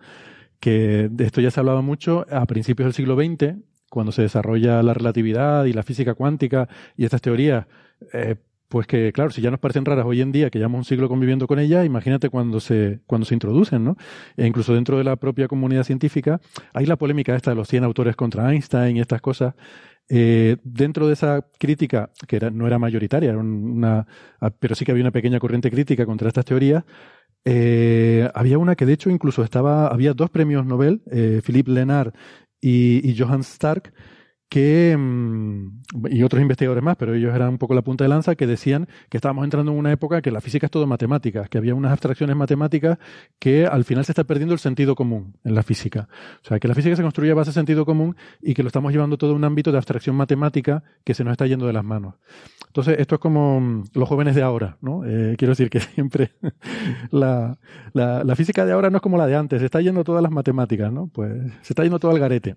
que 0.60 1.08
de 1.12 1.26
esto 1.26 1.42
ya 1.42 1.52
se 1.52 1.60
hablaba 1.60 1.82
mucho 1.82 2.26
a 2.32 2.46
principios 2.46 2.88
del 2.88 2.94
siglo 2.94 3.16
XX, 3.16 3.56
cuando 3.90 4.12
se 4.12 4.24
desarrolla 4.24 4.82
la 4.82 4.94
relatividad 4.94 5.66
y 5.66 5.74
la 5.74 5.84
física 5.84 6.16
cuántica 6.16 6.68
y 6.98 7.06
estas 7.06 7.22
teorías, 7.22 7.68
eh, 8.14 8.36
pues 8.68 8.88
que, 8.88 9.12
claro, 9.14 9.30
si 9.32 9.42
ya 9.42 9.52
nos 9.52 9.60
parecen 9.60 9.86
raras 9.86 10.06
hoy 10.06 10.22
en 10.22 10.32
día, 10.32 10.50
que 10.50 10.58
llevamos 10.60 10.80
un 10.80 10.86
siglo 10.86 11.08
conviviendo 11.08 11.48
con 11.48 11.60
ellas, 11.60 11.86
imagínate 11.86 12.30
cuando 12.30 12.60
se, 12.60 13.00
cuando 13.06 13.26
se 13.26 13.34
introducen, 13.36 13.84
¿no? 13.84 13.96
E 14.38 14.46
incluso 14.48 14.74
dentro 14.74 14.98
de 14.98 15.04
la 15.04 15.16
propia 15.18 15.48
comunidad 15.48 15.84
científica, 15.84 16.42
hay 16.74 16.86
la 16.86 16.96
polémica 16.98 17.36
esta 17.36 17.52
de 17.52 17.56
los 17.56 17.68
100 17.68 17.84
autores 17.84 18.16
contra 18.16 18.52
Einstein 18.52 18.98
y 18.98 19.02
estas 19.02 19.22
cosas. 19.22 19.54
Eh, 20.10 20.58
dentro 20.64 21.08
de 21.08 21.14
esa 21.14 21.48
crítica, 21.60 22.12
que 22.28 22.36
era- 22.36 22.52
no 22.52 22.68
era 22.68 22.78
mayoritaria, 22.80 23.30
era 23.30 23.40
un- 23.40 23.78
una, 23.78 24.06
ah, 24.40 24.50
pero 24.52 24.76
sí 24.76 24.86
que 24.86 24.92
había 24.92 25.04
una 25.04 25.12
pequeña 25.12 25.40
corriente 25.40 25.72
crítica 25.72 26.06
contra 26.06 26.28
estas 26.28 26.46
teorías, 26.46 26.84
eh, 27.46 28.30
había 28.34 28.58
una 28.58 28.76
que 28.76 28.86
de 28.86 28.94
hecho 28.94 29.10
incluso 29.10 29.44
estaba, 29.44 29.88
había 29.88 30.14
dos 30.14 30.30
premios 30.30 30.66
Nobel, 30.66 31.02
eh, 31.12 31.42
Philippe 31.44 31.72
Lenard 31.72 32.14
y, 32.62 33.08
y 33.08 33.18
Johann 33.18 33.42
Stark, 33.42 33.94
mm, 34.60 36.08
y 36.10 36.24
otros 36.24 36.42
investigadores 36.42 36.84
más, 36.84 36.96
pero 36.98 37.14
ellos 37.14 37.34
eran 37.36 37.50
un 37.50 37.58
poco 37.58 37.74
la 37.74 37.82
punta 37.82 38.04
de 38.04 38.10
lanza, 38.10 38.36
que 38.36 38.48
decían 38.48 38.88
que 39.10 39.18
estábamos 39.18 39.44
entrando 39.44 39.72
en 39.72 39.78
una 39.78 39.92
época 39.92 40.22
que 40.22 40.32
la 40.32 40.42
física 40.42 40.68
es 40.68 40.72
todo 40.72 40.88
matemáticas, 40.88 41.50
que 41.50 41.58
había 41.58 41.76
unas 41.76 41.92
abstracciones 41.92 42.36
matemáticas 42.36 42.98
que 43.40 43.66
al 43.66 43.84
final 43.84 44.06
se 44.06 44.12
está 44.12 44.24
perdiendo 44.24 44.54
el 44.54 44.60
sentido 44.60 44.96
común 44.96 45.38
en 45.44 45.56
la 45.56 45.64
física. 45.64 46.08
O 46.44 46.48
sea, 46.48 46.60
que 46.60 46.68
la 46.68 46.76
física 46.76 46.96
se 46.96 47.02
construye 47.02 47.32
a 47.32 47.36
base 47.36 47.50
de 47.50 47.54
sentido 47.54 47.86
común 47.86 48.16
y 48.42 48.54
que 48.54 48.64
lo 48.64 48.68
estamos 48.68 48.92
llevando 48.92 49.18
todo 49.18 49.32
a 49.32 49.36
un 49.36 49.44
ámbito 49.44 49.72
de 49.72 49.78
abstracción 49.78 50.16
matemática 50.16 50.84
que 51.04 51.14
se 51.14 51.24
nos 51.24 51.32
está 51.32 51.48
yendo 51.48 51.68
de 51.68 51.74
las 51.74 51.84
manos. 51.84 52.16
Entonces, 52.68 52.98
esto 53.00 53.16
es 53.16 53.22
como 53.22 53.60
mm, 53.60 53.84
los 53.94 54.08
jóvenes 54.08 54.36
de 54.36 54.42
ahora, 54.42 54.78
¿no? 54.82 55.04
Eh, 55.06 55.36
quiero 55.38 55.52
decir 55.52 55.70
que 55.70 55.80
siempre 55.96 56.32
la, 57.12 57.58
la, 57.94 58.24
la 58.24 58.36
física 58.36 58.66
de 58.66 58.74
ahora 58.74 58.90
no 58.90 58.98
es 58.98 59.02
como 59.02 59.18
la 59.18 59.28
de 59.28 59.36
antes, 59.36 59.60
se 59.60 59.66
está 59.66 59.82
yendo 59.82 60.04
todas 60.04 60.22
las 60.22 60.32
matemáticas, 60.32 60.92
¿no? 60.92 61.08
Pues 61.08 61.32
se 61.62 61.74
está 61.74 61.84
yendo 61.84 62.00
todo 62.00 62.12
al 62.12 62.20
garete. 62.20 62.56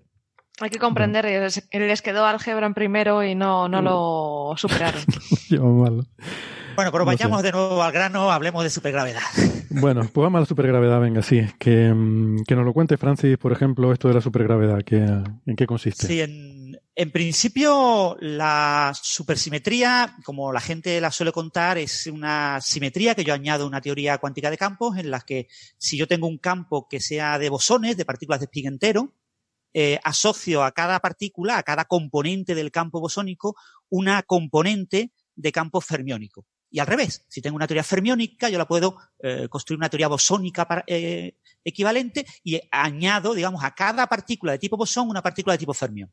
Hay 0.61 0.69
que 0.69 0.79
comprender, 0.79 1.25
les, 1.25 1.67
les 1.71 2.01
quedó 2.01 2.25
álgebra 2.25 2.65
en 2.65 2.73
primero 2.73 3.23
y 3.23 3.35
no, 3.35 3.69
no 3.69 3.81
lo 3.81 4.57
superaron. 4.57 5.01
Mal. 5.49 6.07
Bueno, 6.75 6.91
pero 6.91 6.99
No 6.99 7.05
vayamos 7.05 7.41
sé. 7.41 7.47
de 7.47 7.51
nuevo 7.51 7.83
al 7.83 7.91
grano, 7.91 8.31
hablemos 8.31 8.63
de 8.63 8.69
supergravedad. 8.69 9.21
Bueno, 9.71 10.01
pues 10.01 10.23
vamos 10.23 10.37
a 10.37 10.41
la 10.41 10.45
supergravedad, 10.47 10.99
venga, 10.99 11.21
sí. 11.21 11.45
Que, 11.59 11.93
mm, 11.93 12.43
que 12.47 12.55
nos 12.55 12.65
lo 12.65 12.73
cuente 12.73 12.97
Francis, 12.97 13.37
por 13.37 13.51
ejemplo, 13.51 13.93
esto 13.93 14.07
de 14.07 14.15
la 14.15 14.21
supergravedad, 14.21 14.81
que, 14.83 14.95
¿en 14.97 15.55
qué 15.55 15.67
consiste? 15.67 16.07
Sí, 16.07 16.21
en, 16.21 16.75
en 16.95 17.11
principio 17.11 18.17
la 18.19 18.91
supersimetría, 18.99 20.15
como 20.25 20.51
la 20.51 20.59
gente 20.59 20.99
la 20.99 21.11
suele 21.11 21.31
contar, 21.31 21.77
es 21.77 22.07
una 22.07 22.59
simetría 22.61 23.13
que 23.13 23.23
yo 23.23 23.35
añado 23.35 23.65
a 23.65 23.67
una 23.67 23.79
teoría 23.79 24.17
cuántica 24.17 24.49
de 24.49 24.57
campos 24.57 24.97
en 24.97 25.11
la 25.11 25.19
que 25.21 25.47
si 25.77 25.97
yo 25.97 26.07
tengo 26.07 26.25
un 26.27 26.39
campo 26.39 26.87
que 26.89 26.99
sea 26.99 27.37
de 27.37 27.49
bosones, 27.49 27.95
de 27.95 28.05
partículas 28.05 28.39
de 28.39 28.45
spin 28.45 28.65
entero, 28.65 29.13
eh, 29.73 29.99
asocio 30.03 30.63
a 30.63 30.71
cada 30.71 30.99
partícula, 30.99 31.57
a 31.57 31.63
cada 31.63 31.85
componente 31.85 32.55
del 32.55 32.71
campo 32.71 32.99
bosónico, 32.99 33.55
una 33.89 34.23
componente 34.23 35.11
de 35.35 35.51
campo 35.51 35.81
fermiónico. 35.81 36.45
Y 36.71 36.79
al 36.79 36.87
revés, 36.87 37.25
si 37.29 37.41
tengo 37.41 37.55
una 37.55 37.65
teoría 37.65 37.83
fermiónica, 37.83 38.49
yo 38.49 38.57
la 38.59 38.67
puedo 38.67 38.97
eh, 39.23 39.47
construir 39.49 39.77
una 39.79 39.89
teoría 39.89 40.07
bosónica 40.07 40.67
para- 40.67 40.83
eh, 40.85 41.35
equivalente 41.63 42.25
y 42.43 42.61
añado, 42.71 43.33
digamos, 43.33 43.63
a 43.63 43.73
cada 43.73 44.05
partícula 44.07 44.51
de 44.51 44.59
tipo 44.59 44.77
bosón 44.77 45.09
una 45.09 45.23
partícula 45.23 45.53
de 45.53 45.57
tipo 45.59 45.73
fermión. 45.73 46.11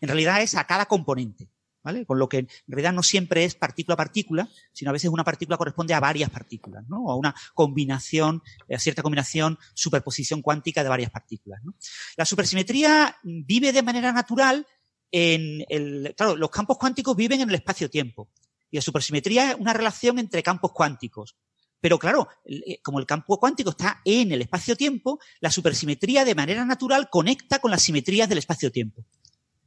En 0.00 0.08
realidad 0.08 0.42
es 0.42 0.54
a 0.54 0.66
cada 0.66 0.86
componente, 0.86 1.48
¿vale? 1.82 2.04
Con 2.06 2.18
lo 2.18 2.28
que 2.28 2.38
en 2.38 2.48
realidad 2.66 2.92
no 2.92 3.02
siempre 3.02 3.44
es 3.44 3.54
partícula 3.54 3.94
a 3.94 3.96
partícula, 3.96 4.48
sino 4.72 4.90
a 4.90 4.92
veces 4.92 5.10
una 5.10 5.24
partícula 5.24 5.56
corresponde 5.56 5.94
a 5.94 6.00
varias 6.00 6.30
partículas, 6.30 6.84
¿no? 6.88 7.04
O 7.04 7.10
a 7.10 7.16
una 7.16 7.34
combinación, 7.54 8.42
a 8.72 8.78
cierta 8.78 9.02
combinación, 9.02 9.58
superposición 9.74 10.42
cuántica 10.42 10.82
de 10.82 10.88
varias 10.88 11.10
partículas, 11.10 11.60
¿no? 11.64 11.74
La 12.16 12.24
supersimetría 12.24 13.16
vive 13.22 13.72
de 13.72 13.82
manera 13.82 14.12
natural 14.12 14.66
en 15.10 15.64
el, 15.68 16.14
claro, 16.16 16.36
los 16.36 16.50
campos 16.50 16.78
cuánticos 16.78 17.16
viven 17.16 17.40
en 17.40 17.48
el 17.48 17.56
espacio-tiempo. 17.56 18.30
Y 18.70 18.76
la 18.76 18.82
supersimetría 18.82 19.50
es 19.50 19.56
una 19.58 19.72
relación 19.72 20.18
entre 20.18 20.42
campos 20.42 20.72
cuánticos. 20.72 21.36
Pero 21.80 21.98
claro, 21.98 22.28
eh, 22.44 22.78
como 22.82 23.00
el 23.00 23.06
campo 23.06 23.38
cuántico 23.38 23.70
está 23.70 24.00
en 24.04 24.32
el 24.32 24.42
espacio-tiempo, 24.42 25.18
la 25.40 25.50
supersimetría 25.50 26.24
de 26.24 26.34
manera 26.34 26.64
natural 26.64 27.08
conecta 27.10 27.58
con 27.58 27.70
las 27.70 27.82
simetrías 27.82 28.28
del 28.28 28.38
espacio-tiempo. 28.38 29.04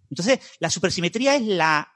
Entonces, 0.10 0.40
la 0.60 0.70
supersimetría 0.70 1.36
es 1.36 1.42
la 1.42 1.93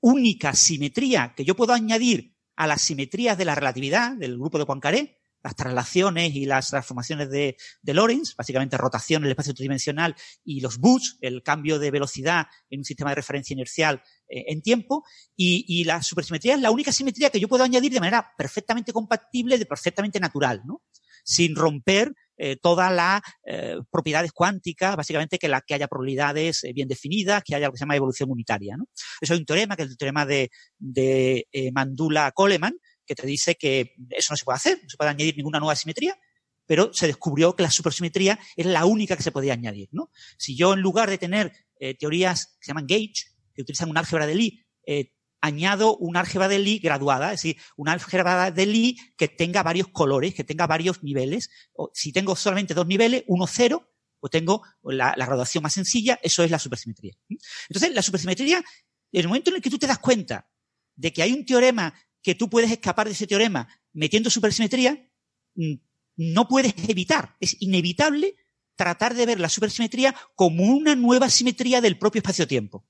única 0.00 0.54
simetría 0.54 1.34
que 1.36 1.44
yo 1.44 1.56
puedo 1.56 1.72
añadir 1.72 2.34
a 2.56 2.66
las 2.66 2.82
simetrías 2.82 3.38
de 3.38 3.44
la 3.44 3.54
relatividad 3.54 4.16
del 4.16 4.36
grupo 4.36 4.58
de 4.58 4.66
Poincaré, 4.66 5.18
las 5.42 5.54
traslaciones 5.54 6.34
y 6.34 6.46
las 6.46 6.70
transformaciones 6.70 7.30
de, 7.30 7.56
de 7.82 7.94
Lorentz, 7.94 8.34
básicamente 8.36 8.76
rotación 8.76 9.22
en 9.22 9.26
el 9.26 9.30
espacio 9.32 9.54
tridimensional 9.54 10.16
y 10.44 10.60
los 10.60 10.78
boosts, 10.78 11.16
el 11.20 11.42
cambio 11.42 11.78
de 11.78 11.90
velocidad 11.90 12.46
en 12.70 12.80
un 12.80 12.84
sistema 12.84 13.10
de 13.10 13.16
referencia 13.16 13.54
inercial 13.54 14.02
eh, 14.28 14.46
en 14.48 14.62
tiempo, 14.62 15.04
y, 15.36 15.84
la 15.84 16.02
supersimetría 16.02 16.54
es 16.54 16.60
la 16.60 16.70
única 16.70 16.92
simetría 16.92 17.30
que 17.30 17.40
yo 17.40 17.48
puedo 17.48 17.62
añadir 17.62 17.92
de 17.92 18.00
manera 18.00 18.32
perfectamente 18.36 18.92
compatible, 18.92 19.56
de 19.56 19.66
perfectamente 19.66 20.18
natural, 20.18 20.62
¿no? 20.66 20.82
Sin 21.24 21.54
romper 21.54 22.14
eh, 22.38 22.56
todas 22.56 22.92
las 22.92 23.20
eh, 23.44 23.76
propiedades 23.90 24.32
cuánticas, 24.32 24.96
básicamente 24.96 25.38
que, 25.38 25.48
la, 25.48 25.60
que 25.60 25.74
haya 25.74 25.88
probabilidades 25.88 26.64
eh, 26.64 26.72
bien 26.72 26.88
definidas, 26.88 27.42
que 27.44 27.54
haya 27.54 27.66
lo 27.66 27.72
que 27.72 27.78
se 27.78 27.82
llama 27.82 27.96
evolución 27.96 28.30
unitaria. 28.30 28.76
¿no? 28.76 28.86
Eso 29.20 29.34
es 29.34 29.40
un 29.40 29.44
teorema, 29.44 29.76
que 29.76 29.82
es 29.82 29.90
el 29.90 29.98
teorema 29.98 30.24
de, 30.24 30.50
de 30.78 31.46
eh, 31.52 31.70
Mandula-Coleman, 31.72 32.78
que 33.04 33.14
te 33.14 33.26
dice 33.26 33.56
que 33.56 33.94
eso 34.10 34.32
no 34.32 34.36
se 34.36 34.44
puede 34.44 34.56
hacer, 34.56 34.80
no 34.82 34.88
se 34.88 34.96
puede 34.96 35.10
añadir 35.10 35.36
ninguna 35.36 35.58
nueva 35.58 35.74
simetría, 35.74 36.16
pero 36.66 36.92
se 36.92 37.06
descubrió 37.06 37.56
que 37.56 37.62
la 37.62 37.70
supersimetría 37.70 38.38
es 38.54 38.66
la 38.66 38.84
única 38.84 39.16
que 39.16 39.22
se 39.22 39.32
podía 39.32 39.54
añadir. 39.54 39.88
¿no? 39.90 40.10
Si 40.36 40.54
yo, 40.56 40.74
en 40.74 40.80
lugar 40.80 41.08
de 41.08 41.18
tener 41.18 41.52
eh, 41.80 41.94
teorías 41.94 42.58
que 42.58 42.66
se 42.66 42.70
llaman 42.70 42.86
gauge, 42.86 43.32
que 43.54 43.62
utilizan 43.62 43.90
un 43.90 43.96
álgebra 43.96 44.26
de 44.26 44.34
Lie, 44.34 44.66
eh, 44.86 45.10
añado 45.40 45.96
una 45.96 46.20
álgebra 46.20 46.48
de 46.48 46.58
Lie 46.58 46.78
graduada, 46.78 47.32
es 47.32 47.42
decir, 47.42 47.56
una 47.76 47.92
álgebra 47.92 48.50
de 48.50 48.66
Lie 48.66 48.96
que 49.16 49.28
tenga 49.28 49.62
varios 49.62 49.88
colores, 49.88 50.34
que 50.34 50.44
tenga 50.44 50.66
varios 50.66 51.02
niveles. 51.02 51.50
O, 51.72 51.90
si 51.94 52.12
tengo 52.12 52.36
solamente 52.36 52.74
dos 52.74 52.86
niveles, 52.86 53.24
uno 53.26 53.46
cero, 53.46 53.90
pues 54.20 54.30
tengo 54.30 54.62
la, 54.82 55.14
la, 55.16 55.26
graduación 55.26 55.62
más 55.62 55.72
sencilla, 55.72 56.18
eso 56.22 56.42
es 56.42 56.50
la 56.50 56.58
supersimetría. 56.58 57.14
Entonces, 57.68 57.94
la 57.94 58.02
supersimetría, 58.02 58.58
en 58.58 59.20
el 59.20 59.28
momento 59.28 59.50
en 59.50 59.56
el 59.56 59.62
que 59.62 59.70
tú 59.70 59.78
te 59.78 59.86
das 59.86 59.98
cuenta 59.98 60.50
de 60.96 61.12
que 61.12 61.22
hay 61.22 61.32
un 61.32 61.46
teorema 61.46 61.94
que 62.22 62.34
tú 62.34 62.50
puedes 62.50 62.70
escapar 62.70 63.06
de 63.06 63.12
ese 63.12 63.26
teorema 63.26 63.68
metiendo 63.92 64.30
supersimetría, 64.30 65.08
no 66.16 66.48
puedes 66.48 66.74
evitar, 66.88 67.36
es 67.40 67.56
inevitable 67.60 68.36
tratar 68.74 69.14
de 69.14 69.26
ver 69.26 69.40
la 69.40 69.48
supersimetría 69.48 70.14
como 70.34 70.64
una 70.64 70.94
nueva 70.94 71.30
simetría 71.30 71.80
del 71.80 71.98
propio 71.98 72.20
espacio-tiempo 72.20 72.86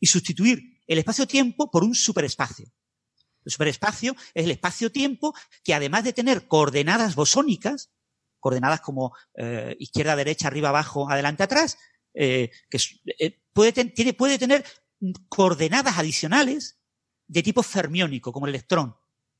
y 0.00 0.06
sustituir 0.06 0.73
el 0.86 0.98
espacio-tiempo 0.98 1.70
por 1.70 1.84
un 1.84 1.94
superespacio. 1.94 2.66
El 3.44 3.52
superespacio 3.52 4.16
es 4.32 4.44
el 4.44 4.50
espacio-tiempo 4.52 5.34
que 5.62 5.74
además 5.74 6.04
de 6.04 6.12
tener 6.12 6.48
coordenadas 6.48 7.14
bosónicas, 7.14 7.90
coordenadas 8.40 8.80
como 8.80 9.14
eh, 9.36 9.76
izquierda, 9.78 10.16
derecha, 10.16 10.48
arriba, 10.48 10.70
abajo, 10.70 11.10
adelante, 11.10 11.42
atrás, 11.42 11.78
eh, 12.14 12.50
que 12.70 12.78
eh, 13.18 13.40
puede, 13.52 13.72
tiene, 13.72 14.14
puede 14.14 14.38
tener 14.38 14.64
coordenadas 15.28 15.98
adicionales 15.98 16.78
de 17.26 17.42
tipo 17.42 17.62
fermiónico, 17.62 18.32
como 18.32 18.46
el 18.46 18.54
electrón, 18.54 18.96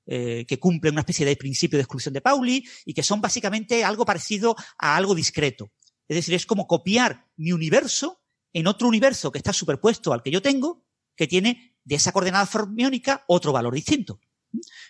eh, 0.07 0.45
que 0.47 0.59
cumplen 0.59 0.95
una 0.95 1.01
especie 1.01 1.25
de 1.25 1.37
principio 1.37 1.79
de 1.79 1.83
exclusión 1.83 2.13
de 2.13 2.21
Pauli 2.21 2.67
y 2.85 2.93
que 2.93 3.03
son 3.03 3.21
básicamente 3.23 3.85
algo 3.85 4.05
parecido 4.05 4.55
a 4.79 4.97
algo 4.97 5.15
discreto. 5.15 5.73
Es 6.09 6.17
decir, 6.17 6.35
es 6.35 6.45
como 6.45 6.67
copiar 6.67 7.27
mi 7.37 7.53
universo 7.53 8.21
en 8.53 8.67
otro 8.67 8.87
universo 8.89 9.33
que 9.33 9.39
está 9.39 9.53
superpuesto 9.53 10.13
al 10.13 10.23
que 10.23 10.31
yo 10.31 10.43
tengo, 10.43 10.84
que 11.17 11.27
tiene 11.27 11.77
de 11.85 11.95
esa 11.97 12.13
coordenada 12.13 12.47
fermiónica 12.47 13.25
otro 13.27 13.53
valor 13.53 13.75
distinto. 13.75 14.21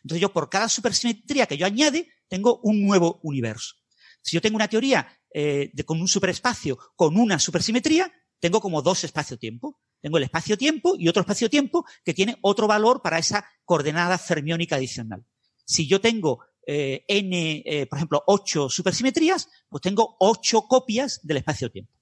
Entonces 0.02 0.20
yo 0.20 0.32
por 0.32 0.50
cada 0.50 0.68
supersimetría 0.68 1.46
que 1.46 1.56
yo 1.56 1.66
añade, 1.66 2.08
tengo 2.28 2.60
un 2.62 2.82
nuevo 2.82 3.20
universo. 3.22 3.76
Si 4.20 4.36
yo 4.36 4.40
tengo 4.40 4.56
una 4.56 4.68
teoría 4.68 5.06
eh, 5.30 5.70
de, 5.72 5.84
con 5.84 6.00
un 6.00 6.08
superespacio 6.08 6.78
con 6.96 7.18
una 7.18 7.38
supersimetría, 7.38 8.12
tengo 8.40 8.60
como 8.60 8.82
dos 8.82 9.04
espacio-tiempo. 9.04 9.80
Tengo 10.00 10.18
el 10.18 10.24
espacio-tiempo 10.24 10.96
y 10.98 11.08
otro 11.08 11.22
espacio-tiempo 11.22 11.86
que 12.04 12.12
tiene 12.12 12.36
otro 12.42 12.66
valor 12.66 13.00
para 13.00 13.18
esa 13.18 13.46
coordenada 13.64 14.18
fermiónica 14.18 14.76
adicional. 14.76 15.24
Si 15.64 15.86
yo 15.86 16.00
tengo 16.00 16.40
eh, 16.66 17.04
n, 17.08 17.62
eh, 17.64 17.86
por 17.86 17.98
ejemplo, 17.98 18.22
ocho 18.26 18.68
supersimetrías, 18.68 19.48
pues 19.68 19.82
tengo 19.82 20.16
ocho 20.20 20.62
copias 20.62 21.20
del 21.22 21.38
espacio-tiempo. 21.38 21.92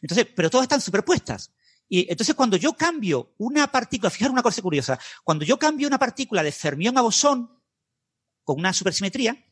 Entonces, 0.00 0.26
pero 0.34 0.50
todas 0.50 0.64
están 0.64 0.80
superpuestas. 0.80 1.52
Y 1.88 2.10
entonces 2.10 2.34
cuando 2.34 2.56
yo 2.56 2.74
cambio 2.74 3.34
una 3.38 3.70
partícula, 3.70 4.10
fijar 4.10 4.30
una 4.30 4.42
cosa 4.42 4.60
curiosa, 4.60 4.98
cuando 5.24 5.44
yo 5.44 5.58
cambio 5.58 5.88
una 5.88 5.98
partícula 5.98 6.42
de 6.42 6.52
fermión 6.52 6.98
a 6.98 7.02
bosón 7.02 7.50
con 8.44 8.58
una 8.58 8.72
supersimetría, 8.72 9.44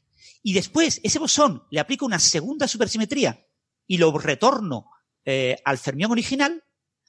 y 0.42 0.52
después 0.52 1.00
ese 1.02 1.18
bosón 1.18 1.64
le 1.70 1.80
aplico 1.80 2.06
una 2.06 2.18
segunda 2.18 2.68
supersimetría 2.68 3.46
y 3.86 3.98
lo 3.98 4.16
retorno 4.16 4.90
eh, 5.24 5.56
al 5.64 5.78
fermión 5.78 6.12
original, 6.12 6.62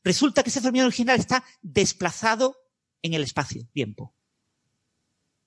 resulta 0.03 0.43
que 0.43 0.49
ese 0.49 0.61
fermión 0.61 0.85
original 0.85 1.19
está 1.19 1.43
desplazado 1.61 2.55
en 3.01 3.13
el 3.13 3.23
espacio-tiempo. 3.23 4.15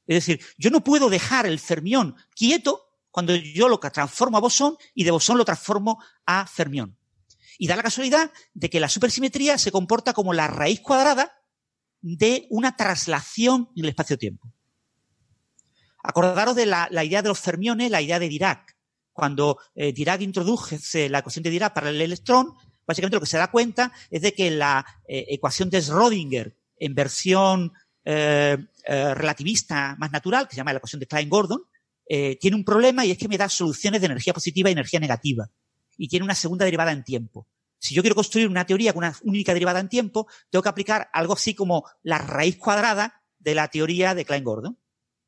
Es 0.07 0.27
decir, 0.27 0.45
yo 0.59 0.71
no 0.71 0.85
puedo 0.85 1.09
dejar 1.09 1.47
el 1.47 1.59
fermión 1.59 2.17
quieto 2.35 2.87
cuando 3.11 3.35
yo 3.35 3.69
lo 3.69 3.79
transformo 3.79 4.37
a 4.37 4.41
bosón 4.41 4.77
y 4.95 5.05
de 5.05 5.11
bosón 5.11 5.39
lo 5.39 5.45
transformo 5.45 6.03
a 6.27 6.47
fermión. 6.47 6.97
Y 7.61 7.67
da 7.67 7.77
la 7.77 7.83
casualidad 7.83 8.33
de 8.55 8.71
que 8.71 8.81
la 8.81 8.89
supersimetría 8.89 9.59
se 9.59 9.71
comporta 9.71 10.15
como 10.15 10.33
la 10.33 10.47
raíz 10.47 10.81
cuadrada 10.81 11.31
de 12.01 12.47
una 12.49 12.75
traslación 12.75 13.69
en 13.77 13.85
el 13.85 13.91
espacio-tiempo. 13.91 14.51
Acordaros 16.03 16.57
de 16.57 16.65
la, 16.65 16.89
idea 17.05 17.21
de 17.21 17.29
los 17.29 17.39
fermiones, 17.39 17.91
la 17.91 18.01
idea 18.01 18.19
de 18.19 18.31
Dirac. 18.31 18.79
Cuando 19.13 19.59
eh, 19.75 19.93
Dirac 19.93 20.23
introduje 20.23 21.11
la 21.11 21.19
ecuación 21.19 21.43
de 21.43 21.51
Dirac 21.51 21.75
para 21.75 21.91
el 21.91 22.01
electrón, 22.01 22.55
básicamente 22.87 23.17
lo 23.17 23.21
que 23.21 23.27
se 23.27 23.37
da 23.37 23.51
cuenta 23.51 23.93
es 24.11 24.23
de 24.23 24.33
que 24.33 24.51
la 24.51 24.87
eh, 25.07 25.27
ecuación 25.29 25.69
de 25.69 25.83
Schrödinger 25.83 26.57
en 26.79 26.95
versión 26.95 27.75
eh, 28.07 28.57
relativista 28.87 29.97
más 29.99 30.11
natural, 30.11 30.49
que 30.49 30.55
se 30.55 30.57
llama 30.57 30.73
la 30.73 30.79
ecuación 30.79 31.01
de 31.01 31.07
Klein-Gordon, 31.07 31.61
tiene 32.41 32.57
un 32.57 32.65
problema 32.65 33.05
y 33.05 33.11
es 33.11 33.19
que 33.19 33.29
me 33.29 33.37
da 33.37 33.51
soluciones 33.51 34.01
de 34.01 34.07
energía 34.07 34.33
positiva 34.33 34.71
y 34.71 34.73
energía 34.73 34.99
negativa. 34.99 35.51
Y 36.01 36.09
tiene 36.09 36.25
una 36.25 36.35
segunda 36.35 36.65
derivada 36.65 36.93
en 36.93 37.05
tiempo. 37.05 37.47
Si 37.79 37.95
yo 37.95 38.03
quiero 38.03 38.15
construir 38.15 38.49
una 38.49 38.65
teoría 38.65 38.95
con 38.95 39.05
una 39.05 39.15
única 39.23 39.53
derivada 39.53 39.81
en 39.81 39.91
tiempo, 39.91 40.29
tengo 40.49 40.63
que 40.63 40.69
aplicar 40.71 41.11
algo 41.13 41.35
así 41.35 41.55
como 41.55 41.85
la 42.03 42.17
raíz 42.17 42.57
cuadrada 42.57 43.23
de 43.39 43.55
la 43.55 43.69
teoría 43.69 44.15
de 44.15 44.25
Klein-Gordon. 44.25 44.79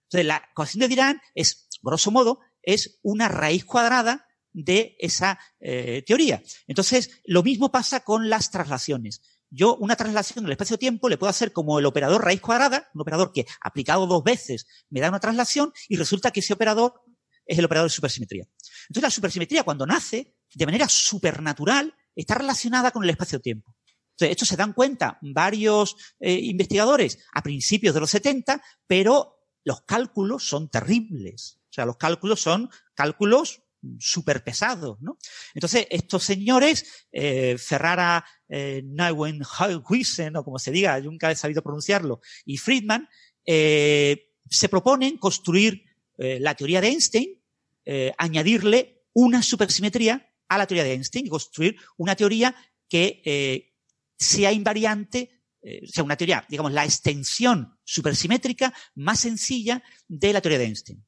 Entonces, 0.04 0.26
la 0.26 0.42
ecuación 0.50 0.80
de 0.80 0.88
Dirac 0.88 1.22
es, 1.34 1.68
grosso 1.82 2.10
modo, 2.10 2.40
es 2.62 2.98
una 3.02 3.28
raíz 3.28 3.66
cuadrada 3.66 4.26
de 4.54 4.96
esa 4.98 5.38
eh, 5.60 6.02
teoría. 6.06 6.42
Entonces, 6.66 7.20
lo 7.24 7.42
mismo 7.42 7.70
pasa 7.70 8.00
con 8.00 8.30
las 8.30 8.50
traslaciones. 8.50 9.20
Yo 9.50 9.76
una 9.76 9.96
traslación 9.96 10.44
en 10.44 10.46
el 10.46 10.52
espacio-tiempo 10.52 11.10
le 11.10 11.18
puedo 11.18 11.28
hacer 11.28 11.52
como 11.52 11.78
el 11.78 11.84
operador 11.84 12.24
raíz 12.24 12.40
cuadrada, 12.40 12.88
un 12.94 13.02
operador 13.02 13.30
que 13.30 13.46
aplicado 13.60 14.06
dos 14.06 14.24
veces 14.24 14.66
me 14.88 15.00
da 15.00 15.10
una 15.10 15.20
traslación 15.20 15.74
y 15.86 15.96
resulta 15.96 16.30
que 16.30 16.40
ese 16.40 16.54
operador 16.54 17.02
es 17.44 17.58
el 17.58 17.64
operador 17.66 17.90
de 17.90 17.94
supersimetría. 17.94 18.48
Entonces, 18.88 19.02
la 19.02 19.10
supersimetría 19.10 19.62
cuando 19.62 19.86
nace, 19.86 20.34
de 20.54 20.66
manera 20.66 20.88
supernatural, 20.88 21.94
está 22.14 22.34
relacionada 22.34 22.90
con 22.90 23.04
el 23.04 23.10
espacio-tiempo. 23.10 23.74
Entonces, 24.10 24.30
esto 24.30 24.44
se 24.44 24.56
dan 24.56 24.72
cuenta 24.72 25.18
varios 25.22 25.96
eh, 26.20 26.34
investigadores 26.34 27.18
a 27.32 27.42
principios 27.42 27.94
de 27.94 28.00
los 28.00 28.10
70, 28.10 28.62
pero 28.86 29.38
los 29.64 29.82
cálculos 29.82 30.46
son 30.46 30.68
terribles. 30.68 31.58
O 31.70 31.72
sea, 31.72 31.86
los 31.86 31.96
cálculos 31.96 32.40
son 32.40 32.68
cálculos 32.94 33.62
súper 33.98 34.44
pesados, 34.44 34.98
¿no? 35.00 35.18
Entonces, 35.54 35.86
estos 35.90 36.22
señores, 36.22 37.06
eh, 37.10 37.56
Ferrara, 37.58 38.24
eh, 38.48 38.82
Neuenhuisen, 38.84 40.36
o 40.36 40.44
como 40.44 40.58
se 40.58 40.70
diga, 40.70 40.98
yo 40.98 41.10
nunca 41.10 41.30
he 41.30 41.36
sabido 41.36 41.62
pronunciarlo, 41.62 42.20
y 42.44 42.58
Friedman, 42.58 43.08
eh, 43.44 44.28
se 44.48 44.68
proponen 44.68 45.18
construir 45.18 45.84
eh, 46.18 46.38
la 46.40 46.54
teoría 46.54 46.80
de 46.80 46.88
Einstein, 46.88 47.42
eh, 47.84 48.12
añadirle 48.18 49.02
una 49.12 49.42
supersimetría 49.42 50.31
a 50.54 50.58
la 50.58 50.66
teoría 50.66 50.84
de 50.84 50.92
Einstein 50.92 51.26
y 51.26 51.30
construir 51.30 51.76
una 51.96 52.16
teoría 52.16 52.54
que 52.88 53.22
eh, 53.24 53.72
sea 54.18 54.52
invariante 54.52 55.38
o 55.64 55.86
sea, 55.86 56.02
una 56.02 56.16
teoría, 56.16 56.44
digamos, 56.48 56.72
la 56.72 56.84
extensión 56.84 57.78
supersimétrica 57.84 58.74
más 58.96 59.20
sencilla 59.20 59.80
de 60.08 60.32
la 60.32 60.40
teoría 60.40 60.58
de 60.58 60.64
Einstein. 60.64 61.04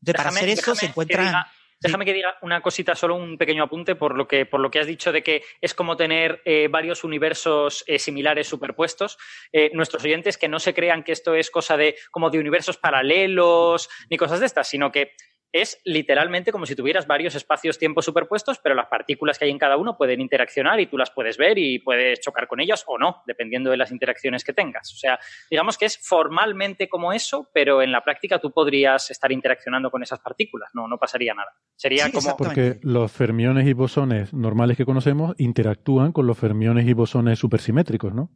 Entonces, 0.00 0.16
para 0.16 0.30
hacer 0.30 0.48
eso 0.48 0.74
se 0.74 0.86
encuentran... 0.86 1.34
Déjame 1.82 2.04
que 2.04 2.12
diga 2.12 2.36
una 2.42 2.60
cosita, 2.60 2.94
solo 2.94 3.14
un 3.14 3.38
pequeño 3.38 3.62
apunte 3.62 3.94
por 3.94 4.14
lo 4.14 4.28
que, 4.28 4.44
por 4.44 4.60
lo 4.60 4.70
que 4.70 4.80
has 4.80 4.86
dicho 4.86 5.12
de 5.12 5.22
que 5.22 5.42
es 5.62 5.72
como 5.72 5.96
tener 5.96 6.42
eh, 6.44 6.68
varios 6.68 7.04
universos 7.04 7.84
eh, 7.86 7.98
similares 7.98 8.48
superpuestos. 8.48 9.16
Eh, 9.50 9.70
nuestros 9.72 10.04
oyentes 10.04 10.36
que 10.36 10.48
no 10.48 10.58
se 10.58 10.74
crean 10.74 11.02
que 11.02 11.12
esto 11.12 11.34
es 11.34 11.50
cosa 11.50 11.78
de 11.78 11.96
como 12.10 12.28
de 12.28 12.38
universos 12.38 12.76
paralelos 12.76 13.88
ni 14.10 14.18
cosas 14.18 14.40
de 14.40 14.46
estas, 14.46 14.68
sino 14.68 14.92
que 14.92 15.12
es 15.52 15.80
literalmente 15.84 16.52
como 16.52 16.66
si 16.66 16.76
tuvieras 16.76 17.06
varios 17.06 17.34
espacios-tiempo 17.34 18.02
superpuestos, 18.02 18.58
pero 18.62 18.74
las 18.74 18.86
partículas 18.86 19.38
que 19.38 19.46
hay 19.46 19.50
en 19.50 19.58
cada 19.58 19.76
uno 19.76 19.96
pueden 19.96 20.20
interaccionar 20.20 20.80
y 20.80 20.86
tú 20.86 20.96
las 20.96 21.10
puedes 21.10 21.36
ver 21.36 21.58
y 21.58 21.78
puedes 21.78 22.20
chocar 22.20 22.46
con 22.46 22.60
ellas 22.60 22.84
o 22.86 22.98
no, 22.98 23.22
dependiendo 23.26 23.70
de 23.70 23.76
las 23.76 23.90
interacciones 23.90 24.44
que 24.44 24.52
tengas. 24.52 24.92
O 24.92 24.96
sea, 24.96 25.18
digamos 25.50 25.76
que 25.76 25.86
es 25.86 25.98
formalmente 25.98 26.88
como 26.88 27.12
eso, 27.12 27.48
pero 27.52 27.82
en 27.82 27.92
la 27.92 28.02
práctica 28.02 28.38
tú 28.38 28.52
podrías 28.52 29.10
estar 29.10 29.32
interaccionando 29.32 29.90
con 29.90 30.02
esas 30.02 30.20
partículas, 30.20 30.70
no, 30.74 30.86
no 30.86 30.98
pasaría 30.98 31.34
nada. 31.34 31.50
Sería 31.76 32.06
Sí, 32.06 32.12
como... 32.12 32.36
Porque 32.36 32.78
los 32.82 33.10
fermiones 33.10 33.66
y 33.66 33.72
bosones 33.72 34.32
normales 34.32 34.76
que 34.76 34.84
conocemos 34.84 35.34
interactúan 35.38 36.12
con 36.12 36.26
los 36.26 36.38
fermiones 36.38 36.86
y 36.86 36.92
bosones 36.92 37.38
supersimétricos, 37.38 38.14
¿no? 38.14 38.30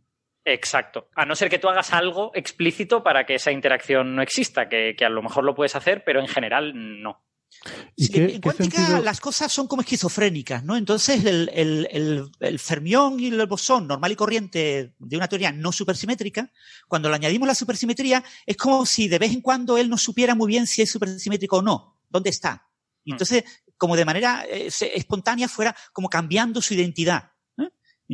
Exacto. 0.45 1.09
A 1.15 1.25
no 1.25 1.35
ser 1.35 1.49
que 1.49 1.59
tú 1.59 1.69
hagas 1.69 1.93
algo 1.93 2.31
explícito 2.35 3.03
para 3.03 3.25
que 3.25 3.37
esa 3.37 3.51
interacción 3.51 4.15
no 4.15 4.23
exista, 4.23 4.69
que, 4.69 4.95
que 4.97 5.05
a 5.05 5.09
lo 5.09 5.23
mejor 5.23 5.45
lo 5.45 5.55
puedes 5.55 5.75
hacer, 5.75 6.05
pero 6.05 6.21
en 6.21 6.29
general 6.29 6.73
no. 7.03 7.25
¿Y 7.95 8.07
Sí, 8.07 8.12
qué, 8.12 8.25
en 8.35 8.41
cuántica 8.41 8.79
sentido- 8.79 9.03
las 9.03 9.21
cosas 9.21 9.53
son 9.53 9.69
como 9.69 9.83
esquizofrénicas, 9.83 10.65
¿no? 10.65 10.77
Entonces 10.77 11.25
el, 11.25 11.49
el- 11.55 11.89
el- 11.91 12.31
el 12.41 12.59
fermión 12.59 13.19
y 13.21 13.29
el 13.29 13.47
bosón 13.47 13.87
normal 13.87 14.11
y 14.12 14.16
corriente 14.16 14.93
de 14.99 15.16
una 15.16 15.29
teoría 15.29 15.53
no 15.53 15.71
supersimétrica, 15.71 16.51
cuando 16.89 17.09
le 17.09 17.15
añadimos 17.15 17.47
la 17.47 17.55
supersimetría, 17.55 18.25
es 18.45 18.57
como 18.57 18.85
si 18.85 19.07
de 19.09 19.19
vez 19.21 19.33
en 19.33 19.41
cuando 19.41 19.79
él 19.79 19.89
no 19.89 19.97
supiera 19.97 20.35
muy 20.35 20.49
bien 20.49 20.66
si 20.66 20.83
es 20.83 20.91
supersimétrico 20.91 21.59
o 21.59 21.62
no, 21.62 21.97
dónde 22.11 22.31
está. 22.31 22.69
Y 23.05 23.12
Mm. 23.12 23.15
entonces, 23.15 23.45
como 23.77 23.97
de 23.97 24.05
manera 24.05 24.45
eh, 24.51 24.69
espontánea, 24.95 25.47
fuera 25.49 25.75
como 25.93 26.09
cambiando 26.09 26.61
su 26.61 26.75
identidad. 26.75 27.31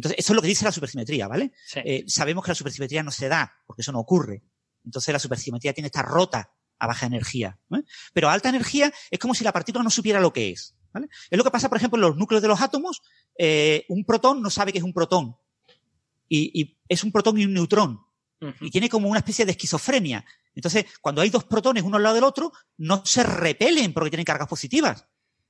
Entonces, 0.01 0.19
eso 0.19 0.33
es 0.33 0.35
lo 0.35 0.41
que 0.41 0.49
dice 0.49 0.65
la 0.65 0.73
supersimetría, 0.73 1.29
¿vale? 1.29 1.53
Sí. 1.67 1.81
Eh, 1.85 2.05
sabemos 2.07 2.43
que 2.43 2.53
la 2.53 2.55
supersimetría 2.55 3.03
no 3.03 3.11
se 3.11 3.29
da, 3.29 3.53
porque 3.67 3.83
eso 3.83 3.93
no 3.93 4.01
ocurre. 4.01 4.43
Entonces 4.83 5.13
la 5.13 5.19
supersimetría 5.19 5.75
tiene 5.75 5.91
que 5.91 5.99
estar 5.99 6.07
rota 6.07 6.55
a 6.79 6.87
baja 6.87 7.05
energía. 7.05 7.59
¿eh? 7.77 7.83
Pero 8.15 8.31
a 8.31 8.33
alta 8.33 8.49
energía 8.49 8.91
es 9.11 9.19
como 9.19 9.35
si 9.35 9.45
la 9.45 9.53
partícula 9.53 9.85
no 9.85 9.91
supiera 9.91 10.19
lo 10.19 10.33
que 10.33 10.49
es. 10.49 10.75
¿vale? 10.91 11.09
Es 11.29 11.37
lo 11.37 11.45
que 11.45 11.51
pasa, 11.51 11.69
por 11.69 11.77
ejemplo, 11.77 11.99
en 11.99 12.01
los 12.01 12.17
núcleos 12.17 12.41
de 12.41 12.49
los 12.49 12.63
átomos. 12.63 13.03
eh, 13.37 13.85
un 13.91 14.07
protón 14.07 14.41
no 14.41 14.49
sabe 14.49 14.73
que 14.73 14.79
es 14.79 14.85
un 14.85 14.95
protón. 14.95 15.37
Y, 16.31 16.59
y 16.59 16.79
es 16.89 17.05
un 17.05 17.13
protón 17.13 17.39
y 17.39 17.45
un 17.45 17.53
neutrón. 17.53 18.01
Y 18.63 18.71
tiene 18.71 18.89
como 18.89 19.11
una 19.11 19.19
especie 19.19 19.45
de 19.45 19.51
esquizofrenia. 19.51 20.25
Entonces, 20.55 20.87
cuando 21.03 21.21
hay 21.21 21.29
dos 21.29 21.45
protones 21.45 21.83
uno 21.83 21.99
al 21.99 22.03
lado 22.03 22.15
del 22.15 22.25
otro, 22.25 22.53
no 22.79 23.05
se 23.05 23.23
repelen 23.23 23.93
porque 23.93 24.09
tienen 24.09 24.25
cargas 24.25 24.49
positivas. 24.49 25.07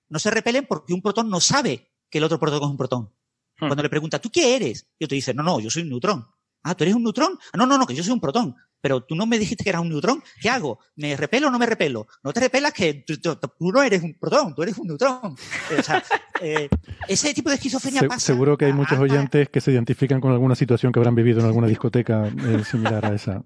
No 0.09 0.18
se 0.18 0.28
repelen 0.28 0.66
porque 0.66 0.93
un 0.93 1.01
protón 1.01 1.31
no 1.31 1.39
sabe 1.39 1.93
que 2.10 2.18
el 2.18 2.24
otro 2.24 2.40
protón 2.40 2.64
es 2.64 2.68
un 2.68 2.77
protón. 2.77 3.14
Hmm. 3.60 3.66
Cuando 3.68 3.82
le 3.82 3.88
pregunta, 3.90 4.18
¿tú 4.18 4.30
qué 4.30 4.56
eres? 4.56 4.86
Y 4.98 5.04
otro 5.04 5.14
dice, 5.14 5.34
no, 5.34 5.42
no, 5.42 5.60
yo 5.60 5.70
soy 5.70 5.82
un 5.82 5.90
neutrón. 5.90 6.26
Ah, 6.62 6.74
¿tú 6.74 6.84
eres 6.84 6.94
un 6.94 7.02
neutrón? 7.02 7.38
Ah, 7.52 7.56
no, 7.56 7.66
no, 7.66 7.78
no, 7.78 7.86
que 7.86 7.94
yo 7.94 8.02
soy 8.02 8.12
un 8.12 8.20
protón. 8.20 8.54
Pero 8.82 9.02
tú 9.04 9.14
no 9.14 9.26
me 9.26 9.38
dijiste 9.38 9.62
que 9.64 9.70
eras 9.70 9.82
un 9.82 9.90
neutrón. 9.90 10.22
¿Qué 10.40 10.48
hago? 10.48 10.78
¿Me 10.96 11.14
repelo 11.16 11.48
o 11.48 11.50
no 11.50 11.58
me 11.58 11.66
repelo? 11.66 12.06
No 12.22 12.32
te 12.32 12.40
repelas 12.40 12.72
que 12.72 13.04
tú, 13.06 13.18
tú- 13.18 13.36
tú 13.36 13.70
no 13.72 13.82
eres 13.82 14.02
un 14.02 14.14
protón, 14.18 14.54
tú 14.54 14.62
eres 14.62 14.76
un 14.78 14.86
neutrón. 14.88 15.36
Eh, 15.70 15.76
O 15.78 15.82
sea, 15.82 16.02
eh, 16.42 16.68
ese 17.08 17.32
tipo 17.34 17.50
de 17.50 17.56
esquizofrenia 17.56 18.00
Se- 18.00 18.08
pasa. 18.08 18.20
seguro 18.20 18.56
que 18.56 18.64
hay 18.66 18.72
muchos 18.72 18.98
oyentes 18.98 19.48
que 19.50 19.60
se 19.60 19.72
identifican 19.72 20.20
con 20.20 20.32
alguna 20.32 20.54
situación 20.54 20.92
que 20.92 20.98
habrán 20.98 21.14
vivido 21.14 21.40
en 21.40 21.46
alguna 21.46 21.66
discoteca 21.66 22.26
eh, 22.28 22.62
similar 22.64 23.04
a 23.04 23.14
esa. 23.14 23.42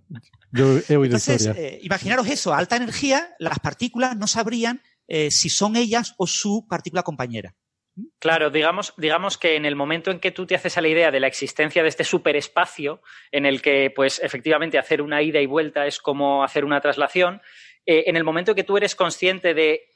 Yo 0.52 0.78
he 0.88 0.96
oído 0.96 1.16
Entonces, 1.16 1.42
historias. 1.42 1.56
eh, 1.72 1.80
imaginaros 1.82 2.26
eso, 2.28 2.52
a 2.54 2.58
alta 2.58 2.76
energía, 2.76 3.34
las 3.40 3.58
partículas 3.58 4.16
no 4.16 4.26
sabrían 4.28 4.82
eh, 5.08 5.30
si 5.32 5.48
son 5.50 5.74
ellas 5.76 6.14
o 6.16 6.26
su 6.28 6.66
partícula 6.68 7.02
compañera. 7.02 7.54
Claro, 8.18 8.50
digamos, 8.50 8.92
digamos 8.96 9.38
que 9.38 9.54
en 9.54 9.64
el 9.64 9.76
momento 9.76 10.10
en 10.10 10.18
que 10.18 10.32
tú 10.32 10.46
te 10.46 10.56
haces 10.56 10.76
a 10.76 10.80
la 10.80 10.88
idea 10.88 11.12
de 11.12 11.20
la 11.20 11.28
existencia 11.28 11.82
de 11.82 11.88
este 11.88 12.02
superespacio, 12.02 13.00
en 13.30 13.46
el 13.46 13.62
que, 13.62 13.92
pues, 13.94 14.20
efectivamente, 14.20 14.78
hacer 14.78 15.00
una 15.00 15.22
ida 15.22 15.40
y 15.40 15.46
vuelta 15.46 15.86
es 15.86 16.00
como 16.00 16.42
hacer 16.42 16.64
una 16.64 16.80
traslación, 16.80 17.40
eh, 17.86 18.04
en 18.06 18.16
el 18.16 18.24
momento 18.24 18.50
en 18.50 18.56
que 18.56 18.64
tú 18.64 18.76
eres 18.76 18.96
consciente 18.96 19.54
de 19.54 19.86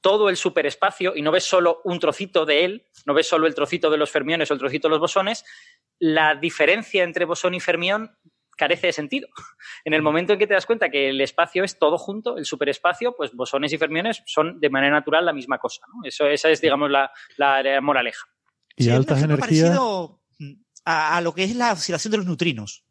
todo 0.00 0.28
el 0.28 0.36
superespacio 0.36 1.14
y 1.14 1.22
no 1.22 1.30
ves 1.30 1.44
solo 1.44 1.80
un 1.84 2.00
trocito 2.00 2.44
de 2.44 2.64
él, 2.64 2.86
no 3.06 3.14
ves 3.14 3.28
solo 3.28 3.46
el 3.46 3.54
trocito 3.54 3.88
de 3.88 3.98
los 3.98 4.10
fermiones 4.10 4.50
o 4.50 4.54
el 4.54 4.60
trocito 4.60 4.88
de 4.88 4.90
los 4.90 5.00
bosones, 5.00 5.44
la 6.00 6.34
diferencia 6.34 7.04
entre 7.04 7.24
bosón 7.24 7.54
y 7.54 7.60
fermión 7.60 8.16
carece 8.56 8.88
de 8.88 8.92
sentido. 8.92 9.28
En 9.84 9.94
el 9.94 10.02
momento 10.02 10.32
en 10.32 10.38
que 10.38 10.46
te 10.46 10.54
das 10.54 10.66
cuenta 10.66 10.90
que 10.90 11.08
el 11.10 11.20
espacio 11.20 11.64
es 11.64 11.78
todo 11.78 11.98
junto, 11.98 12.36
el 12.36 12.44
superespacio, 12.44 13.14
pues 13.16 13.32
bosones 13.32 13.72
y 13.72 13.78
fermiones 13.78 14.22
son 14.26 14.60
de 14.60 14.70
manera 14.70 14.92
natural 14.94 15.24
la 15.24 15.32
misma 15.32 15.58
cosa. 15.58 15.82
¿no? 15.88 16.06
Eso, 16.08 16.26
esa 16.26 16.50
es, 16.50 16.60
digamos, 16.60 16.90
la, 16.90 17.10
la 17.36 17.80
moraleja. 17.80 18.26
Y 18.76 18.84
Sí, 18.84 18.90
es 18.90 18.96
altas 18.96 19.18
ejemplo 19.18 19.36
energías. 19.36 19.68
parecido 19.70 20.22
mm, 20.38 20.52
a, 20.84 21.16
a 21.16 21.20
lo 21.20 21.34
que 21.34 21.44
es 21.44 21.54
la 21.56 21.72
oscilación 21.72 22.10
de 22.10 22.16
los 22.18 22.26
neutrinos. 22.26 22.84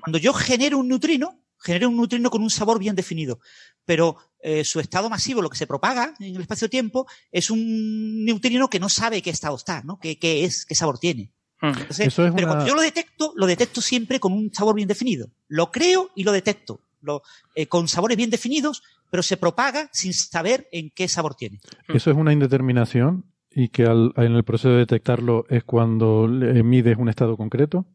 Cuando 0.00 0.18
yo 0.18 0.32
genero 0.32 0.78
un 0.78 0.88
neutrino, 0.88 1.44
genero 1.58 1.88
un 1.88 1.96
neutrino 1.96 2.30
con 2.30 2.42
un 2.42 2.50
sabor 2.50 2.80
bien 2.80 2.96
definido, 2.96 3.38
pero 3.84 4.16
eh, 4.40 4.64
su 4.64 4.80
estado 4.80 5.08
masivo, 5.08 5.42
lo 5.42 5.50
que 5.50 5.58
se 5.58 5.66
propaga 5.66 6.14
en 6.18 6.34
el 6.34 6.42
espacio-tiempo, 6.42 7.06
es 7.30 7.50
un 7.50 8.24
neutrino 8.24 8.68
que 8.68 8.80
no 8.80 8.88
sabe 8.88 9.22
qué 9.22 9.30
estado 9.30 9.54
está, 9.56 9.82
¿no? 9.82 9.98
¿Qué, 10.00 10.18
qué 10.18 10.44
es, 10.44 10.66
qué 10.66 10.74
sabor 10.74 10.98
tiene? 10.98 11.32
Entonces, 11.62 12.06
Eso 12.06 12.24
es 12.26 12.32
pero 12.34 12.46
una- 12.46 12.54
cuando 12.54 12.66
yo 12.66 12.74
lo 12.74 12.80
detecto, 12.82 13.32
lo 13.36 13.46
detecto 13.46 13.80
siempre 13.80 14.18
con 14.20 14.32
un 14.32 14.52
sabor 14.52 14.74
bien 14.74 14.88
definido. 14.88 15.28
Lo 15.48 15.70
creo 15.70 16.10
y 16.14 16.24
lo 16.24 16.32
detecto. 16.32 16.80
Lo, 17.02 17.22
eh, 17.54 17.66
con 17.66 17.88
sabores 17.88 18.16
bien 18.16 18.30
definidos, 18.30 18.82
pero 19.10 19.22
se 19.22 19.36
propaga 19.36 19.88
sin 19.92 20.12
saber 20.14 20.68
en 20.72 20.90
qué 20.90 21.08
sabor 21.08 21.34
tiene. 21.34 21.60
Eso 21.88 22.10
es 22.10 22.16
una 22.16 22.32
indeterminación 22.32 23.24
y 23.50 23.68
que 23.68 23.84
al- 23.84 24.12
en 24.16 24.32
el 24.36 24.44
proceso 24.44 24.70
de 24.70 24.78
detectarlo 24.78 25.44
es 25.48 25.64
cuando 25.64 26.28
le 26.28 26.62
mides 26.62 26.96
un 26.98 27.08
estado 27.08 27.36
concreto. 27.36 27.86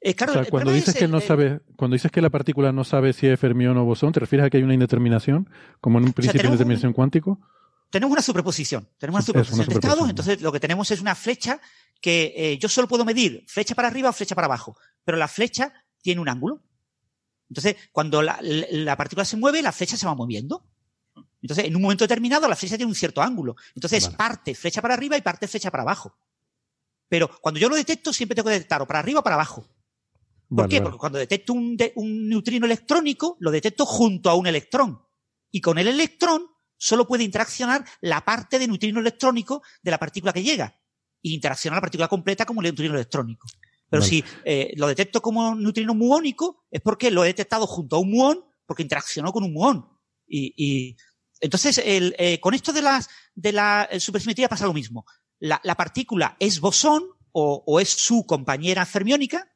Eh, 0.00 0.14
claro, 0.14 0.32
o 0.32 0.34
sea, 0.34 0.44
cuando 0.50 0.70
dices 0.70 0.94
es 0.94 1.00
que 1.00 1.08
no 1.08 1.16
el- 1.16 1.22
sabe, 1.22 1.60
cuando 1.76 1.94
dices 1.94 2.10
que 2.12 2.20
la 2.20 2.28
partícula 2.28 2.72
no 2.72 2.84
sabe 2.84 3.12
si 3.14 3.26
es 3.26 3.40
fermión 3.40 3.76
o 3.78 3.84
bosón, 3.84 4.12
¿te 4.12 4.20
refieres 4.20 4.46
a 4.46 4.50
que 4.50 4.58
hay 4.58 4.62
una 4.62 4.74
indeterminación, 4.74 5.48
como 5.80 5.98
en 5.98 6.04
un 6.04 6.12
principio 6.12 6.42
de 6.42 6.48
un- 6.48 6.52
indeterminación 6.52 6.92
cuántico? 6.92 7.40
Tenemos 7.94 8.12
una 8.12 8.22
superposición. 8.22 8.88
Tenemos 8.98 9.20
una 9.20 9.26
superposición 9.26 9.68
de 9.68 9.74
estados, 9.74 10.10
entonces 10.10 10.42
lo 10.42 10.50
que 10.50 10.58
tenemos 10.58 10.90
es 10.90 11.00
una 11.00 11.14
flecha 11.14 11.60
que 12.00 12.34
eh, 12.36 12.58
yo 12.58 12.68
solo 12.68 12.88
puedo 12.88 13.04
medir 13.04 13.44
flecha 13.46 13.76
para 13.76 13.86
arriba 13.86 14.10
o 14.10 14.12
flecha 14.12 14.34
para 14.34 14.46
abajo, 14.46 14.76
pero 15.04 15.16
la 15.16 15.28
flecha 15.28 15.72
tiene 16.02 16.20
un 16.20 16.28
ángulo. 16.28 16.60
Entonces, 17.48 17.76
cuando 17.92 18.20
la, 18.20 18.36
la- 18.42 18.66
la 18.70 18.96
partícula 18.96 19.24
se 19.24 19.36
mueve, 19.36 19.62
la 19.62 19.70
flecha 19.70 19.96
se 19.96 20.06
va 20.06 20.14
moviendo. 20.16 20.66
Entonces, 21.40 21.66
en 21.66 21.76
un 21.76 21.82
momento 21.82 22.02
determinado, 22.02 22.48
la 22.48 22.56
flecha 22.56 22.76
tiene 22.76 22.90
un 22.90 22.96
cierto 22.96 23.22
ángulo. 23.22 23.54
Entonces, 23.76 24.06
Vale. 24.06 24.16
parte 24.16 24.54
flecha 24.56 24.82
para 24.82 24.94
arriba 24.94 25.16
y 25.16 25.20
parte 25.22 25.46
flecha 25.46 25.70
para 25.70 25.82
abajo. 25.84 26.16
Pero 27.08 27.30
cuando 27.40 27.60
yo 27.60 27.68
lo 27.68 27.76
detecto, 27.76 28.12
siempre 28.12 28.34
tengo 28.34 28.48
que 28.48 28.54
detectar 28.54 28.82
o 28.82 28.86
para 28.88 28.98
arriba 28.98 29.20
o 29.20 29.22
para 29.22 29.36
abajo. 29.36 29.62
¿Por 30.48 30.56
Vale, 30.58 30.68
qué? 30.68 30.76
vale. 30.80 30.84
Porque 30.84 30.98
cuando 30.98 31.18
detecto 31.20 31.52
un, 31.52 31.76
de- 31.76 31.92
un 31.94 32.28
neutrino 32.28 32.66
electrónico, 32.66 33.36
lo 33.38 33.52
detecto 33.52 33.86
junto 33.86 34.30
a 34.30 34.34
un 34.34 34.46
electrón. 34.48 35.00
Y 35.52 35.60
con 35.60 35.78
el 35.78 35.86
electrón 35.86 36.44
solo 36.84 37.06
puede 37.06 37.24
interaccionar 37.24 37.84
la 38.02 38.22
parte 38.24 38.58
de 38.58 38.66
neutrino 38.66 39.00
electrónico 39.00 39.62
de 39.82 39.90
la 39.90 39.98
partícula 39.98 40.32
que 40.32 40.42
llega. 40.42 40.78
Y 41.22 41.34
interacciona 41.34 41.76
la 41.76 41.80
partícula 41.80 42.08
completa 42.08 42.44
como 42.44 42.58
un 42.58 42.64
neutrino 42.64 42.94
electrónico. 42.94 43.48
Pero 43.88 44.02
Vale. 44.02 44.10
si 44.10 44.24
eh, 44.44 44.74
lo 44.76 44.88
detecto 44.88 45.22
como 45.22 45.54
neutrino 45.54 45.94
muónico, 45.94 46.66
es 46.70 46.82
porque 46.82 47.10
lo 47.10 47.24
he 47.24 47.28
detectado 47.28 47.66
junto 47.66 47.96
a 47.96 48.00
un 48.00 48.10
muón, 48.10 48.44
porque 48.66 48.82
interaccionó 48.82 49.32
con 49.32 49.44
un 49.44 49.54
muón. 49.54 49.88
Y, 50.26 50.52
y 50.56 50.96
entonces, 51.40 51.78
el, 51.78 52.14
eh, 52.18 52.38
con 52.40 52.52
esto 52.52 52.72
de, 52.72 52.82
las, 52.82 53.08
de 53.34 53.52
la 53.52 53.88
eh, 53.90 53.98
supersimetría 53.98 54.50
pasa 54.50 54.66
lo 54.66 54.74
mismo. 54.74 55.06
La, 55.38 55.60
la 55.64 55.76
partícula 55.76 56.36
es 56.38 56.60
bosón 56.60 57.04
o, 57.32 57.64
o 57.66 57.80
es 57.80 57.88
su 57.88 58.26
compañera 58.26 58.84
fermiónica, 58.84 59.50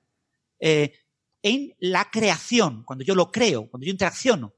eh, 0.61 0.93
en 1.43 1.75
la 1.79 2.11
creación, 2.11 2.85
cuando 2.85 3.05
yo 3.05 3.15
lo 3.15 3.31
creo, 3.31 3.69
cuando 3.69 3.85
yo 3.87 3.93
interacciono. 3.93 4.55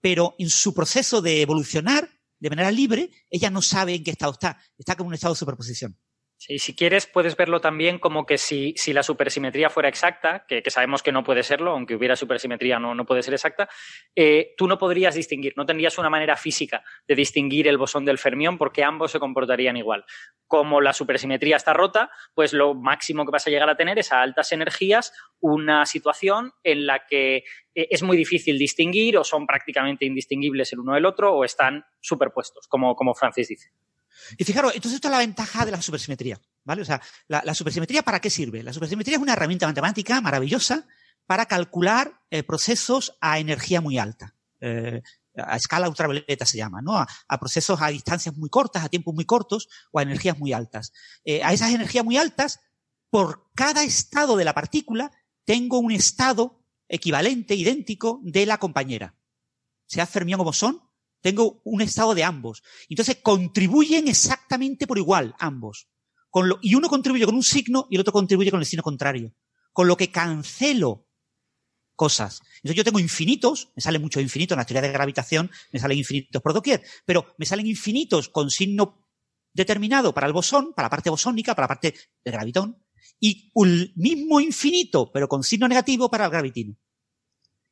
Pero 0.00 0.34
en 0.38 0.50
su 0.50 0.74
proceso 0.74 1.20
de 1.20 1.42
evolucionar 1.42 2.08
de 2.38 2.50
manera 2.50 2.70
libre, 2.70 3.10
ella 3.30 3.50
no 3.50 3.62
sabe 3.62 3.94
en 3.94 4.04
qué 4.04 4.12
estado 4.12 4.32
está. 4.32 4.58
Está 4.76 4.96
como 4.96 5.08
en 5.08 5.12
un 5.12 5.14
estado 5.14 5.34
de 5.34 5.38
superposición. 5.38 5.98
Sí, 6.40 6.60
si 6.60 6.76
quieres, 6.76 7.08
puedes 7.08 7.36
verlo 7.36 7.60
también 7.60 7.98
como 7.98 8.24
que 8.24 8.38
si, 8.38 8.72
si 8.76 8.92
la 8.92 9.02
supersimetría 9.02 9.70
fuera 9.70 9.88
exacta, 9.88 10.44
que, 10.46 10.62
sabemos 10.70 11.02
que 11.02 11.10
no 11.10 11.24
puede 11.24 11.42
serlo, 11.42 11.72
aunque 11.72 11.96
hubiera 11.96 12.14
supersimetría 12.14 12.78
no, 12.78 12.94
no 12.94 13.04
puede 13.06 13.24
ser 13.24 13.34
exacta, 13.34 13.68
eh, 14.14 14.54
tú 14.56 14.68
no 14.68 14.78
podrías 14.78 15.16
distinguir, 15.16 15.54
no 15.56 15.66
tendrías 15.66 15.98
una 15.98 16.10
manera 16.10 16.36
física 16.36 16.84
de 17.08 17.16
distinguir 17.16 17.66
el 17.66 17.76
bosón 17.76 18.04
del 18.04 18.18
fermión 18.18 18.56
porque 18.56 18.84
ambos 18.84 19.10
se 19.10 19.18
comportarían 19.18 19.76
igual. 19.76 20.04
Como 20.46 20.80
la 20.80 20.92
supersimetría 20.92 21.56
está 21.56 21.72
rota, 21.72 22.08
pues 22.34 22.52
lo 22.52 22.72
máximo 22.72 23.24
que 23.24 23.32
vas 23.32 23.48
a 23.48 23.50
llegar 23.50 23.68
a 23.68 23.76
tener 23.76 23.98
es 23.98 24.12
a 24.12 24.22
altas 24.22 24.52
energías 24.52 25.12
una 25.40 25.86
situación 25.86 26.52
en 26.62 26.86
la 26.86 27.04
que 27.04 27.38
eh, 27.74 27.88
es 27.90 28.04
muy 28.04 28.16
difícil 28.16 28.56
distinguir 28.58 29.18
o 29.18 29.24
son 29.24 29.44
prácticamente 29.44 30.06
indistinguibles 30.06 30.72
el 30.72 30.78
uno 30.78 30.94
del 30.94 31.04
otro 31.04 31.34
o 31.34 31.44
están 31.44 31.84
superpuestos, 32.00 32.68
como, 32.68 32.94
como 32.94 33.12
Francis 33.12 33.48
dice. 33.48 33.70
Y 34.36 34.44
fijaros, 34.44 34.74
entonces 34.74 34.96
esta 34.96 35.08
es 35.08 35.12
la 35.12 35.18
ventaja 35.18 35.64
de 35.64 35.70
la 35.70 35.82
supersimetría, 35.82 36.40
¿vale? 36.64 36.82
O 36.82 36.84
sea, 36.84 37.00
la, 37.28 37.54
supersimetría 37.54 38.02
¿para 38.02 38.20
qué 38.20 38.30
sirve? 38.30 38.62
La 38.62 38.72
supersimetría 38.72 39.16
es 39.16 39.22
una 39.22 39.32
herramienta 39.32 39.66
matemática 39.66 40.20
maravillosa 40.20 40.86
para 41.26 41.46
calcular 41.46 42.20
eh, 42.30 42.42
procesos 42.42 43.16
a 43.20 43.38
energía 43.38 43.80
muy 43.80 43.98
alta. 43.98 44.34
Eh, 44.60 45.02
a 45.36 45.56
escala 45.56 45.88
ultravioleta 45.88 46.44
se 46.44 46.58
llama, 46.58 46.82
¿no? 46.82 46.96
A, 46.96 47.06
a, 47.28 47.38
procesos 47.38 47.80
a 47.80 47.88
distancias 47.88 48.36
muy 48.36 48.48
cortas, 48.48 48.84
a 48.84 48.88
tiempos 48.88 49.14
muy 49.14 49.24
cortos 49.24 49.68
o 49.92 49.98
a 49.98 50.02
energías 50.02 50.38
muy 50.38 50.52
altas. 50.52 50.92
Eh, 51.24 51.42
a 51.42 51.52
esas 51.52 51.72
energías 51.72 52.04
muy 52.04 52.16
altas, 52.16 52.60
por 53.10 53.50
cada 53.54 53.84
estado 53.84 54.36
de 54.36 54.44
la 54.44 54.54
partícula, 54.54 55.12
tengo 55.44 55.78
un 55.78 55.92
estado 55.92 56.58
equivalente, 56.88 57.54
idéntico, 57.54 58.20
de 58.22 58.46
la 58.46 58.58
compañera. 58.58 59.14
Sea 59.86 60.06
fermión 60.06 60.40
o 60.40 60.44
bosón, 60.44 60.82
tengo 61.20 61.60
un 61.64 61.80
estado 61.80 62.14
de 62.14 62.24
ambos. 62.24 62.62
Entonces 62.88 63.18
contribuyen 63.22 64.08
exactamente 64.08 64.86
por 64.86 64.98
igual 64.98 65.34
ambos. 65.38 65.88
Con 66.30 66.48
lo, 66.48 66.58
y 66.62 66.74
uno 66.74 66.88
contribuye 66.88 67.24
con 67.24 67.34
un 67.34 67.42
signo 67.42 67.86
y 67.90 67.96
el 67.96 68.00
otro 68.00 68.12
contribuye 68.12 68.50
con 68.50 68.60
el 68.60 68.66
signo 68.66 68.82
contrario. 68.82 69.34
Con 69.72 69.88
lo 69.88 69.96
que 69.96 70.10
cancelo 70.10 71.06
cosas. 71.98 72.40
Entonces 72.58 72.76
yo 72.76 72.84
tengo 72.84 73.00
infinitos, 73.00 73.72
me 73.74 73.82
salen 73.82 74.00
muchos 74.00 74.22
infinitos 74.22 74.54
en 74.54 74.60
la 74.60 74.64
teoría 74.64 74.82
de 74.82 74.92
gravitación, 74.92 75.50
me 75.72 75.80
salen 75.80 75.98
infinitos 75.98 76.40
por 76.40 76.54
doquier, 76.54 76.82
pero 77.04 77.34
me 77.38 77.44
salen 77.44 77.66
infinitos 77.66 78.28
con 78.28 78.50
signo 78.50 79.04
determinado 79.52 80.14
para 80.14 80.28
el 80.28 80.32
bosón, 80.32 80.72
para 80.74 80.86
la 80.86 80.90
parte 80.90 81.10
bosónica, 81.10 81.56
para 81.56 81.64
la 81.64 81.68
parte 81.68 81.94
del 82.24 82.32
gravitón, 82.32 82.84
y 83.18 83.50
un 83.54 83.92
mismo 83.96 84.40
infinito, 84.40 85.10
pero 85.12 85.28
con 85.28 85.42
signo 85.42 85.66
negativo 85.66 86.08
para 86.08 86.26
el 86.26 86.30
gravitino. 86.30 86.76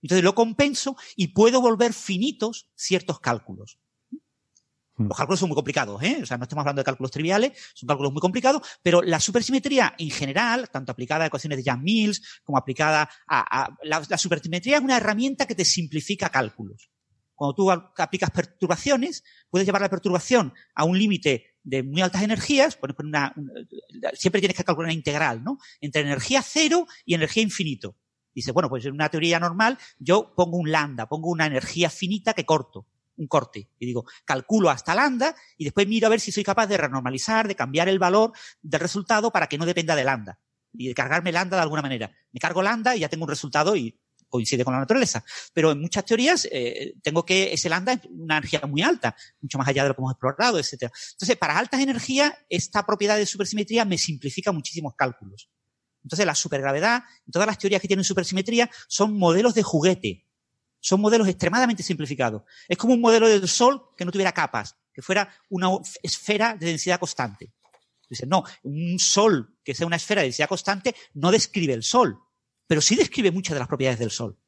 Entonces 0.03 0.25
lo 0.25 0.35
compenso 0.35 0.97
y 1.17 1.29
puedo 1.29 1.61
volver 1.61 1.93
finitos 1.93 2.69
ciertos 2.75 3.21
cálculos. 3.21 3.79
Hmm. 4.97 5.09
Los 5.09 5.17
cálculos 5.17 5.41
son 5.41 5.49
muy 5.51 5.57
complicados, 5.57 6.03
¿eh? 6.03 6.21
O 6.23 6.27
sea, 6.27 6.39
no 6.39 6.45
estamos 6.45 6.63
hablando 6.63 6.81
de 6.81 6.85
cálculos 6.85 7.11
triviales, 7.11 7.53
son 7.75 7.87
cálculos 7.87 8.13
muy 8.13 8.21
complicados, 8.21 8.63
pero 8.83 9.03
la 9.03 9.21
supersimetría 9.21 9.95
en 9.99 10.11
general, 10.11 10.71
tanto 10.71 10.93
aplicada 10.93 11.25
a 11.25 11.27
ecuaciones 11.27 11.59
de 11.59 11.65
Yang-Mills 11.65 12.41
como 12.45 12.57
aplicada 12.59 13.09
a, 13.27 13.65
a 13.65 13.77
la, 13.83 14.03
la 14.09 14.19
supersimetría 14.19 14.79
es 14.79 14.83
una 14.83 14.97
herramienta 14.97 15.47
que 15.47 15.55
te 15.55 15.65
simplifica 15.65 16.31
cálculos. 16.31 16.91
Cuando 17.35 17.55
tú 17.55 17.71
aplicas 17.71 18.31
perturbaciones, 18.31 19.23
puedes 19.51 19.67
llevar 19.67 19.83
la 19.83 19.91
perturbación 19.91 20.55
a 20.75 20.85
un 20.85 20.99
límite 20.99 21.57
de 21.63 21.83
muy 21.83 22.01
altas 22.01 22.23
energías, 22.23 22.77
pones 22.77 22.97
poner 22.97 23.09
una, 23.09 23.35
una- 23.37 24.11
siempre 24.15 24.41
tienes 24.41 24.57
que 24.57 24.65
calcular 24.65 24.87
una 24.87 24.95
integral, 24.95 25.45
¿no? 25.45 25.59
Entre 25.81 26.01
energía 26.01 26.41
cero 26.43 26.87
y 27.05 27.13
energía 27.13 27.43
infinito. 27.43 27.97
Dice, 28.37 28.53
bueno, 28.53 28.69
pues 28.69 28.85
en 28.85 28.93
una 28.93 29.09
teoría 29.09 29.41
normal 29.41 29.79
yo 29.99 30.35
pongo 30.37 30.59
un 30.59 30.71
lambda, 30.71 31.09
pongo 31.09 31.31
una 31.31 31.47
energía 31.47 31.89
finita 31.89 32.35
que 32.35 32.45
corto, 32.45 32.87
un 33.17 33.27
corte. 33.29 33.71
Y 33.79 33.87
digo, 33.87 34.05
calculo 34.27 34.69
hasta 34.69 34.95
lambda 34.95 35.35
y 35.57 35.65
después 35.65 35.89
miro 35.89 36.07
a 36.07 36.11
ver 36.11 36.21
si 36.21 36.31
soy 36.31 36.45
capaz 36.45 36.67
de 36.67 36.77
renormalizar, 36.77 37.49
de 37.49 37.57
cambiar 37.57 37.89
el 37.89 37.99
valor 37.99 38.33
del 38.61 38.79
resultado 38.79 39.31
para 39.31 39.47
que 39.47 39.57
no 39.57 39.65
dependa 39.65 39.97
de 39.97 40.05
lambda. 40.05 40.39
Y 40.75 40.89
de 40.89 40.95
cargarme 40.95 41.33
lambda 41.33 41.57
de 41.57 41.63
alguna 41.63 41.81
manera. 41.81 42.13
Me 42.31 42.39
cargo 42.39 42.61
lambda 42.61 42.95
y 42.95 43.01
ya 43.01 43.09
tengo 43.09 43.25
un 43.25 43.31
resultado 43.31 43.75
y 43.75 43.99
coincide 44.29 44.67
con 44.67 44.75
la 44.75 44.81
naturaleza. 44.81 45.25
Pero 45.55 45.73
en 45.73 45.81
muchas 45.81 46.05
teorías 46.05 46.47
eh, 46.53 46.93
tengo 47.03 47.25
que 47.25 47.55
ese 47.55 47.71
lambda 47.71 47.95
es 47.95 48.01
una 48.11 48.37
energía 48.37 48.61
muy 48.69 48.83
alta, 48.83 49.17
mucho 49.41 49.57
más 49.57 49.67
allá 49.67 49.85
de 49.85 49.89
lo 49.89 49.95
que 49.95 50.03
hemos 50.03 50.13
explorado, 50.13 50.59
etcétera. 50.59 50.93
Entonces, 51.13 51.37
para 51.39 51.57
altas 51.57 51.81
energías, 51.81 52.35
esta 52.51 52.85
propiedad 52.85 53.17
de 53.17 53.25
supersimetría 53.25 53.87
me 53.87 53.97
simplifica 53.97 54.53
muchísimos 54.53 54.93
cálculos. 54.95 55.49
Entonces, 56.07 56.25
la 56.25 56.37
supergravedad, 56.37 57.03
todas 57.33 57.49
las 57.49 57.59
teorías 57.59 57.83
que 57.83 57.89
tienen 57.89 58.05
supersimetría, 58.05 58.71
son 58.87 59.19
modelos 59.19 59.55
de 59.55 59.65
juguete. 59.65 60.25
Son 60.79 61.01
modelos 61.01 61.27
extremadamente 61.27 61.83
simplificados. 61.83 62.43
Es 62.69 62.79
como 62.79 62.95
un 62.95 63.01
modelo 63.01 63.29
del 63.29 63.49
Sol 63.49 63.89
que 63.97 64.05
no 64.05 64.13
tuviera 64.13 64.31
capas, 64.31 64.77
que 64.95 65.03
fuera 65.03 65.29
una 65.49 65.71
esfera 66.05 66.55
de 66.55 66.67
densidad 66.67 67.01
constante. 67.01 67.53
Dicen, 68.09 68.29
no, 68.29 68.45
un 68.63 69.01
Sol 69.01 69.59
que 69.65 69.75
sea 69.75 69.85
una 69.85 69.97
esfera 69.97 70.21
de 70.21 70.29
densidad 70.29 70.49
constante 70.49 70.95
no 71.15 71.33
describe 71.33 71.73
el 71.73 71.83
Sol, 71.83 72.21
pero 72.69 72.81
sí 72.81 72.95
describe 72.95 73.33
muchas 73.33 73.55
de 73.55 73.59
las 73.59 73.69
propiedades 73.69 73.99
del 73.99 74.13
Sol. 74.13 74.39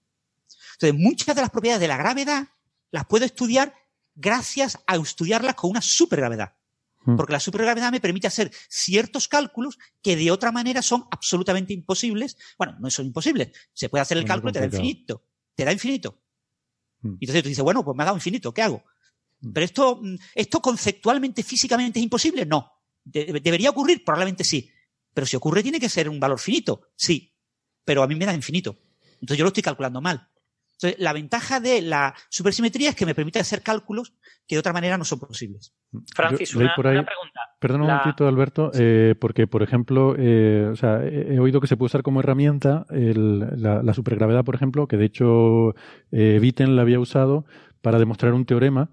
Entonces, 0.74 0.94
muchas 0.94 1.34
de 1.34 1.42
las 1.42 1.50
propiedades 1.50 1.80
de 1.80 1.88
la 1.88 1.96
gravedad 1.96 2.46
las 2.92 3.04
puedo 3.06 3.24
estudiar 3.24 3.74
gracias 4.14 4.78
a 4.86 4.94
estudiarlas 4.94 5.56
con 5.56 5.70
una 5.70 5.82
supergravedad. 5.82 6.54
Hmm. 7.00 7.16
Porque 7.16 7.32
la 7.32 7.40
supergravedad 7.40 7.92
me 7.92 8.00
permite 8.00 8.26
hacer 8.26 8.50
ciertos 8.68 9.28
cálculos 9.28 9.78
que 10.02 10.16
de 10.16 10.30
otra 10.30 10.52
manera 10.52 10.82
son 10.82 11.06
absolutamente 11.10 11.72
imposibles. 11.72 12.36
Bueno, 12.58 12.76
no 12.80 12.90
son 12.90 13.06
imposibles. 13.06 13.50
Se 13.72 13.88
puede 13.88 14.02
hacer 14.02 14.18
el 14.18 14.24
Muy 14.24 14.28
cálculo 14.28 14.50
y 14.50 14.52
te 14.52 14.60
da 14.60 14.66
infinito. 14.66 15.24
Te 15.54 15.64
da 15.64 15.72
infinito. 15.72 16.20
Hmm. 17.02 17.14
Y 17.20 17.24
entonces 17.24 17.42
tú 17.42 17.48
dices, 17.48 17.64
bueno, 17.64 17.84
pues 17.84 17.96
me 17.96 18.02
ha 18.02 18.06
dado 18.06 18.16
infinito, 18.16 18.52
¿qué 18.52 18.62
hago? 18.62 18.84
Hmm. 19.40 19.52
Pero 19.52 19.64
esto, 19.64 20.00
mm, 20.02 20.16
esto 20.34 20.60
conceptualmente, 20.60 21.42
físicamente 21.42 21.98
es 21.98 22.02
imposible, 22.02 22.44
no. 22.44 22.72
De- 23.04 23.40
debería 23.42 23.70
ocurrir, 23.70 24.04
probablemente 24.04 24.44
sí. 24.44 24.70
Pero 25.14 25.26
si 25.26 25.36
ocurre, 25.36 25.62
tiene 25.62 25.80
que 25.80 25.88
ser 25.88 26.08
un 26.08 26.20
valor 26.20 26.38
finito, 26.38 26.82
sí. 26.96 27.34
Pero 27.84 28.02
a 28.02 28.06
mí 28.06 28.14
me 28.14 28.26
da 28.26 28.34
infinito. 28.34 28.78
Entonces 29.14 29.38
yo 29.38 29.44
lo 29.44 29.48
estoy 29.48 29.62
calculando 29.62 30.00
mal. 30.00 30.28
Entonces, 30.80 31.00
la 31.00 31.12
ventaja 31.12 31.58
de 31.58 31.82
la 31.82 32.14
supersimetría 32.28 32.90
es 32.90 32.94
que 32.96 33.04
me 33.04 33.14
permite 33.14 33.40
hacer 33.40 33.62
cálculos 33.62 34.14
que 34.46 34.54
de 34.54 34.60
otra 34.60 34.72
manera 34.72 34.96
no 34.96 35.04
son 35.04 35.18
posibles. 35.18 35.74
Francis, 36.14 36.54
una, 36.54 36.72
por 36.76 36.86
ahí- 36.86 36.98
una 36.98 37.06
pregunta. 37.06 37.40
Perdona 37.58 37.82
un 37.84 37.88
La- 37.88 37.96
momentito, 37.98 38.28
Alberto, 38.28 38.70
eh, 38.74 39.16
porque, 39.20 39.48
por 39.48 39.64
ejemplo, 39.64 40.14
eh, 40.16 40.68
o 40.70 40.76
sea, 40.76 41.02
he, 41.04 41.34
he 41.34 41.40
oído 41.40 41.60
que 41.60 41.66
se 41.66 41.76
puede 41.76 41.86
usar 41.86 42.02
como 42.04 42.20
herramienta 42.20 42.86
el- 42.90 43.40
la, 43.60 43.82
la 43.82 43.94
supergravedad, 43.94 44.44
por 44.44 44.54
ejemplo, 44.54 44.86
que 44.86 44.96
de 44.96 45.06
hecho 45.06 45.74
eh, 46.12 46.38
Witten 46.40 46.76
la 46.76 46.82
había 46.82 47.00
usado 47.00 47.44
para 47.82 47.98
demostrar 47.98 48.32
un 48.34 48.44
teorema 48.46 48.90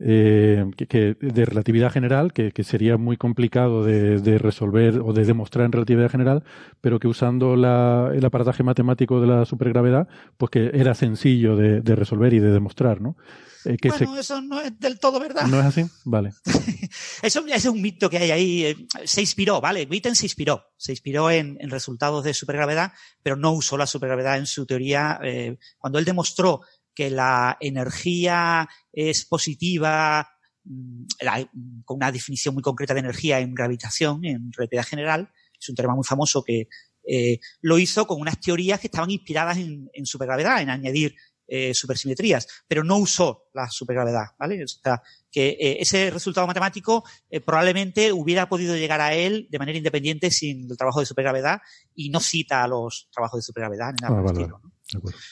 eh, 0.00 0.64
que, 0.76 0.86
que- 0.86 1.16
de 1.20 1.44
relatividad 1.44 1.90
general, 1.92 2.32
que, 2.32 2.52
que 2.52 2.64
sería 2.64 2.96
muy 2.96 3.16
complicado 3.16 3.84
de, 3.84 4.20
de 4.20 4.38
resolver 4.38 5.00
o 5.04 5.12
de 5.12 5.24
demostrar 5.24 5.66
en 5.66 5.72
relatividad 5.72 6.10
general, 6.10 6.44
pero 6.80 6.98
que 6.98 7.08
usando 7.08 7.56
la- 7.56 8.10
el 8.14 8.24
aparataje 8.24 8.62
matemático 8.62 9.20
de 9.20 9.26
la 9.26 9.44
supergravedad, 9.44 10.08
pues 10.36 10.50
que 10.50 10.70
era 10.74 10.94
sencillo 10.94 11.56
de, 11.56 11.80
de 11.80 11.96
resolver 11.96 12.32
y 12.32 12.38
de 12.38 12.50
demostrar, 12.50 13.00
¿no? 13.00 13.16
Eh, 13.64 13.76
que 13.76 13.88
bueno, 13.88 14.16
eso 14.16 14.40
no 14.40 14.60
es 14.60 14.78
del 14.78 15.00
todo 15.00 15.18
verdad. 15.18 15.44
se, 15.44 15.50
¿No 15.50 15.58
es 15.58 15.66
así? 15.66 15.84
Vale. 16.04 16.30
Eso, 17.22 17.44
es 17.46 17.64
un 17.66 17.82
mito 17.82 18.08
que 18.08 18.18
hay 18.18 18.30
ahí. 18.30 18.64
eh, 18.64 18.76
Se 19.04 19.20
inspiró, 19.20 19.60
¿vale? 19.60 19.86
Witten 19.90 20.14
se 20.14 20.26
inspiró. 20.26 20.62
Se 20.76 20.92
inspiró 20.92 21.28
en, 21.30 21.56
en 21.60 21.68
resultados 21.68 22.22
de 22.24 22.34
supergravedad, 22.34 22.92
pero 23.22 23.34
no 23.36 23.52
usó 23.52 23.76
la 23.76 23.86
supergravedad 23.86 24.38
en 24.38 24.46
su 24.46 24.64
teoría. 24.64 25.18
eh, 25.24 25.58
cuando 25.76 25.98
él 25.98 26.04
demostró 26.04 26.60
que 26.98 27.10
la 27.10 27.56
energía 27.60 28.68
es 28.92 29.24
positiva, 29.24 30.28
mm, 30.64 31.04
la- 31.20 31.48
con 31.84 31.96
una 31.98 32.10
definición 32.10 32.54
muy 32.54 32.62
concreta 32.62 32.92
de 32.92 32.98
energía 33.00 33.38
en 33.38 33.54
gravitación, 33.54 34.24
en 34.24 34.50
relatividad 34.52 34.84
general, 34.84 35.30
es 35.60 35.68
un 35.68 35.76
teorema 35.76 35.94
muy 35.94 36.04
famoso 36.04 36.42
que 36.42 36.66
eh, 37.10 37.38
lo 37.62 37.78
hizo 37.78 38.06
con 38.06 38.20
unas 38.20 38.38
teorías 38.40 38.80
que 38.80 38.88
estaban 38.88 39.10
inspiradas 39.10 39.56
en, 39.58 39.88
en 39.94 40.04
supergravedad, 40.06 40.60
en 40.60 40.70
añadir 40.70 41.14
eh, 41.46 41.72
supersimetrías, 41.72 42.46
pero 42.66 42.82
no 42.84 42.98
usó 42.98 43.44
la 43.54 43.70
supergravedad, 43.70 44.26
¿vale? 44.38 44.62
O 44.62 44.68
sea, 44.68 45.00
que 45.30 45.56
eh, 45.58 45.76
ese 45.80 46.10
resultado 46.10 46.46
matemático 46.46 47.04
eh, 47.30 47.40
probablemente 47.40 48.12
hubiera 48.12 48.48
podido 48.48 48.76
llegar 48.76 49.00
a 49.00 49.14
él 49.14 49.46
de 49.50 49.58
manera 49.58 49.78
independiente 49.78 50.30
sin 50.30 50.68
el 50.70 50.76
trabajo 50.76 51.00
de 51.00 51.06
supergravedad 51.06 51.60
y 51.94 52.10
no 52.10 52.20
cita 52.20 52.64
a 52.64 52.68
los 52.68 53.08
trabajos 53.10 53.38
de 53.38 53.42
supergravedad 53.42 53.92
ni 53.92 54.02
nada 54.02 54.08
Ah, 54.08 54.08
por 54.08 54.18
el 54.18 54.24
vale, 54.26 54.40
estilo, 54.40 54.60
¿no? 54.62 54.72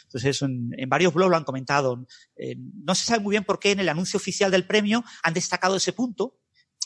Entonces, 0.04 0.42
en, 0.42 0.70
en 0.76 0.88
varios 0.88 1.12
blogs 1.14 1.30
lo 1.30 1.36
han 1.36 1.44
comentado. 1.44 2.06
Eh, 2.36 2.56
no 2.84 2.94
se 2.94 3.04
sabe 3.06 3.22
muy 3.22 3.32
bien 3.32 3.44
por 3.44 3.58
qué 3.58 3.72
en 3.72 3.80
el 3.80 3.88
anuncio 3.88 4.16
oficial 4.18 4.50
del 4.50 4.66
premio 4.66 5.04
han 5.22 5.34
destacado 5.34 5.76
ese 5.76 5.92
punto. 5.92 6.38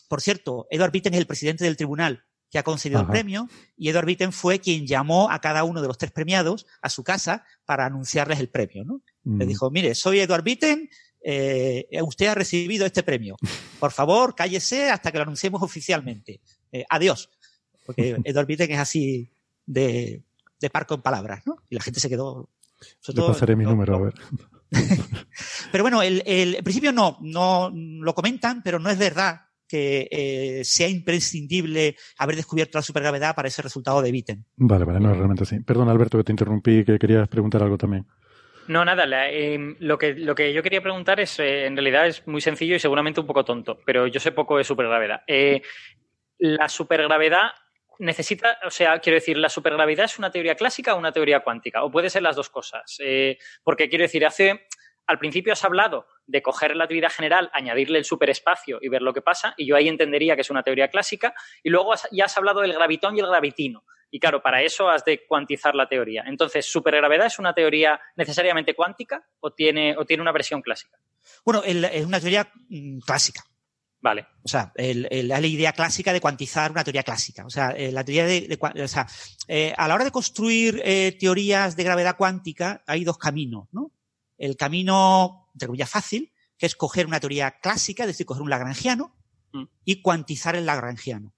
Por 0.09 0.21
cierto, 0.21 0.67
Edward 0.71 0.91
Witten 0.93 1.15
es 1.15 1.21
el 1.21 1.27
presidente 1.27 1.65
del 1.65 1.77
tribunal 1.77 2.25
que 2.51 2.59
ha 2.59 2.65
concedido 2.65 2.99
Ajá. 3.01 3.07
el 3.07 3.11
premio 3.13 3.49
y 3.77 3.91
Edward 3.91 4.07
Witten 4.07 4.33
fue 4.33 4.59
quien 4.59 4.85
llamó 4.85 5.31
a 5.31 5.41
cada 5.41 5.63
uno 5.63 5.81
de 5.81 5.87
los 5.87 5.99
tres 5.99 6.11
premiados 6.11 6.67
a 6.83 6.89
su 6.91 7.05
casa 7.05 7.45
para 7.65 7.87
anunciarles 7.87 8.41
el 8.41 8.49
premio. 8.49 8.85
¿no? 8.85 9.03
Le 9.25 9.45
Mm. 9.45 9.49
dijo, 9.49 9.71
mire, 9.71 9.95
soy 9.95 10.19
Edward 10.19 10.43
Witten, 10.45 10.91
eh, 11.23 11.87
usted 12.03 12.27
ha 12.27 12.35
recibido 12.35 12.87
este 12.87 13.03
premio. 13.05 13.37
Por 13.79 13.93
favor, 13.93 14.35
cállese 14.35 14.91
hasta 14.91 15.13
que 15.13 15.19
lo 15.19 15.23
anunciemos 15.23 15.63
oficialmente. 15.63 16.41
Eh, 16.73 16.85
adiós. 16.89 17.31
Porque 17.87 18.17
Edward 18.25 18.47
Witten 18.49 18.71
es 18.73 18.79
así 18.81 19.31
de, 19.67 20.23
de 20.61 20.71
parco 20.71 20.95
en 20.95 21.03
palabras, 21.03 21.47
¿no? 21.47 21.57
Y 21.69 21.77
la 21.77 21.83
gente 21.83 22.01
se 22.01 22.09
quedó... 22.09 22.49
sobre 23.01 23.17
Le 23.17 23.21
todo 23.23 23.33
pasaré 23.33 23.57
mi 23.57 23.65
número, 23.65 23.97
a 23.97 24.01
ver. 24.01 24.15
pero 25.73 25.85
bueno, 25.85 26.03
el, 26.03 26.23
el- 26.27 26.57
en 26.57 26.65
principio 26.65 26.93
no, 26.93 27.19
no 27.21 27.71
lo 27.75 28.15
comentan, 28.15 28.63
pero 28.63 28.79
no 28.79 28.91
es 28.91 28.99
verdad 28.99 29.41
que 29.69 30.09
eh, 30.11 30.65
sea 30.65 30.89
imprescindible 30.89 31.97
haber 32.19 32.35
descubierto 32.37 32.79
la 32.79 32.83
supergravedad 32.83 33.35
para 33.37 33.49
ese 33.49 33.63
resultado 33.63 34.03
de 34.03 34.11
Witten. 34.11 34.45
Vale, 34.57 34.85
vale, 34.85 34.99
no, 35.01 35.13
realmente 35.15 35.45
sí. 35.45 35.61
Perdona, 35.61 35.93
Alberto, 35.93 36.19
que 36.19 36.25
te 36.25 36.33
interrumpí, 36.33 36.85
que 36.85 36.99
querías 36.99 37.29
preguntar 37.29 37.63
algo 37.63 37.79
también. 37.79 38.07
No, 38.67 38.85
nada, 38.85 39.07
la- 39.07 39.31
em, 39.31 39.77
lo, 39.81 39.97
que, 39.99 40.15
lo 40.15 40.35
que 40.35 40.53
yo 40.53 40.63
quería 40.63 40.83
preguntar 40.83 41.21
es, 41.21 41.39
eh, 41.39 41.67
en 41.67 41.77
realidad 41.77 42.07
es 42.09 42.27
muy 42.27 42.41
sencillo 42.41 42.75
y 42.75 42.81
seguramente 42.81 43.21
un 43.21 43.27
poco 43.27 43.45
tonto, 43.45 43.79
pero 43.87 44.07
yo 44.09 44.19
sé 44.21 44.33
poco 44.33 44.59
de 44.59 44.65
supergravedad. 44.65 45.23
Eh, 45.27 45.63
la 46.39 46.69
supergravedad 46.69 47.51
necesita, 48.01 48.59
o 48.65 48.71
sea, 48.71 48.99
quiero 48.99 49.17
decir, 49.17 49.37
¿la 49.37 49.49
supergravedad 49.49 50.07
es 50.07 50.19
una 50.19 50.31
teoría 50.31 50.55
clásica 50.55 50.95
o 50.95 50.99
una 50.99 51.13
teoría 51.13 51.41
cuántica? 51.41 51.85
O 51.85 51.91
puede 51.91 52.11
ser 52.11 52.23
las 52.23 52.35
dos 52.35 52.49
cosas. 52.49 52.97
Eh, 52.99 53.39
porque 53.63 53.89
quiero 53.89 54.03
decir, 54.03 54.25
hace, 54.27 54.67
al 55.07 55.19
principio 55.19 55.53
has 55.53 55.65
hablado 55.65 56.07
de 56.27 56.43
coger 56.43 56.71
relatividad 56.71 57.11
general, 57.11 57.51
añadirle 57.53 57.99
el 57.99 58.05
superespacio 58.05 58.79
y 58.81 58.89
ver 58.89 59.03
lo 59.03 59.13
que 59.13 59.23
pasa, 59.23 59.55
y 59.57 59.67
yo 59.67 59.77
ahí 59.77 59.89
entendería 59.89 60.35
que 60.35 60.41
es 60.41 60.51
una 60.51 60.63
teoría 60.63 60.89
clásica, 60.89 61.35
y 61.63 61.71
luego 61.71 61.93
ya 62.11 62.25
has 62.25 62.37
hablado 62.37 62.61
del 62.61 62.73
gravitón 62.73 63.17
y 63.17 63.21
el 63.21 63.27
gravitino. 63.27 63.85
Y 64.11 64.19
claro, 64.19 64.43
para 64.43 64.63
eso 64.63 64.89
has 64.89 65.05
de 65.05 65.25
cuantizar 65.27 65.75
la 65.75 65.89
teoría. 65.89 66.25
Entonces, 66.27 66.67
¿supergravedad 66.67 67.27
es 67.27 67.39
una 67.39 67.55
teoría 67.55 68.01
necesariamente 68.17 68.75
cuántica 68.75 69.25
o 69.41 69.53
tiene, 69.53 69.97
o 69.97 70.05
tiene 70.05 70.23
una 70.23 70.33
versión 70.33 70.63
clásica? 70.63 70.99
Bueno, 71.45 71.63
es 71.63 72.05
una 72.05 72.19
teoría 72.19 72.51
mm, 72.69 73.01
clásica. 73.01 73.43
Vale. 74.03 74.27
O 74.43 74.49
sea, 74.49 74.73
el- 74.77 75.07
el- 75.11 75.29
la 75.29 75.41
idea 75.41 75.73
clásica 75.73 76.13
de 76.13 76.21
cuantizar 76.21 76.71
una 76.71 76.83
teoría 76.85 77.03
clásica. 77.03 77.45
O 77.45 77.51
sea, 77.51 77.71
eh, 77.71 77.93
la 77.93 78.03
teoría 78.03 78.25
de, 78.25 78.43
de 78.49 78.83
o 78.83 78.89
sea, 78.89 79.07
eh, 79.47 79.75
a 79.77 79.87
la 79.89 79.95
hora 79.95 80.05
de 80.05 80.11
construir 80.11 80.81
eh, 80.85 81.17
teorías 81.21 81.77
de 81.77 81.85
gravedad 81.85 82.17
cuántica 82.17 82.83
hay 82.87 83.05
dos 83.05 83.19
caminos, 83.19 83.69
¿no? 83.73 83.93
El 84.39 84.57
camino, 84.57 85.49
entre 85.53 85.67
comillas, 85.67 85.91
fácil, 85.91 86.33
que 86.57 86.65
es 86.67 86.77
coger 86.77 87.07
una 87.07 87.21
teoría 87.21 87.51
clásica, 87.61 88.05
es 88.05 88.09
decir, 88.09 88.25
coger 88.27 88.43
un 88.43 88.51
lagrangiano 88.51 89.17
Mm. 89.53 89.65
y 89.85 90.01
cuantizar 90.01 90.55
el 90.57 90.65
lagrangiano. 90.65 91.35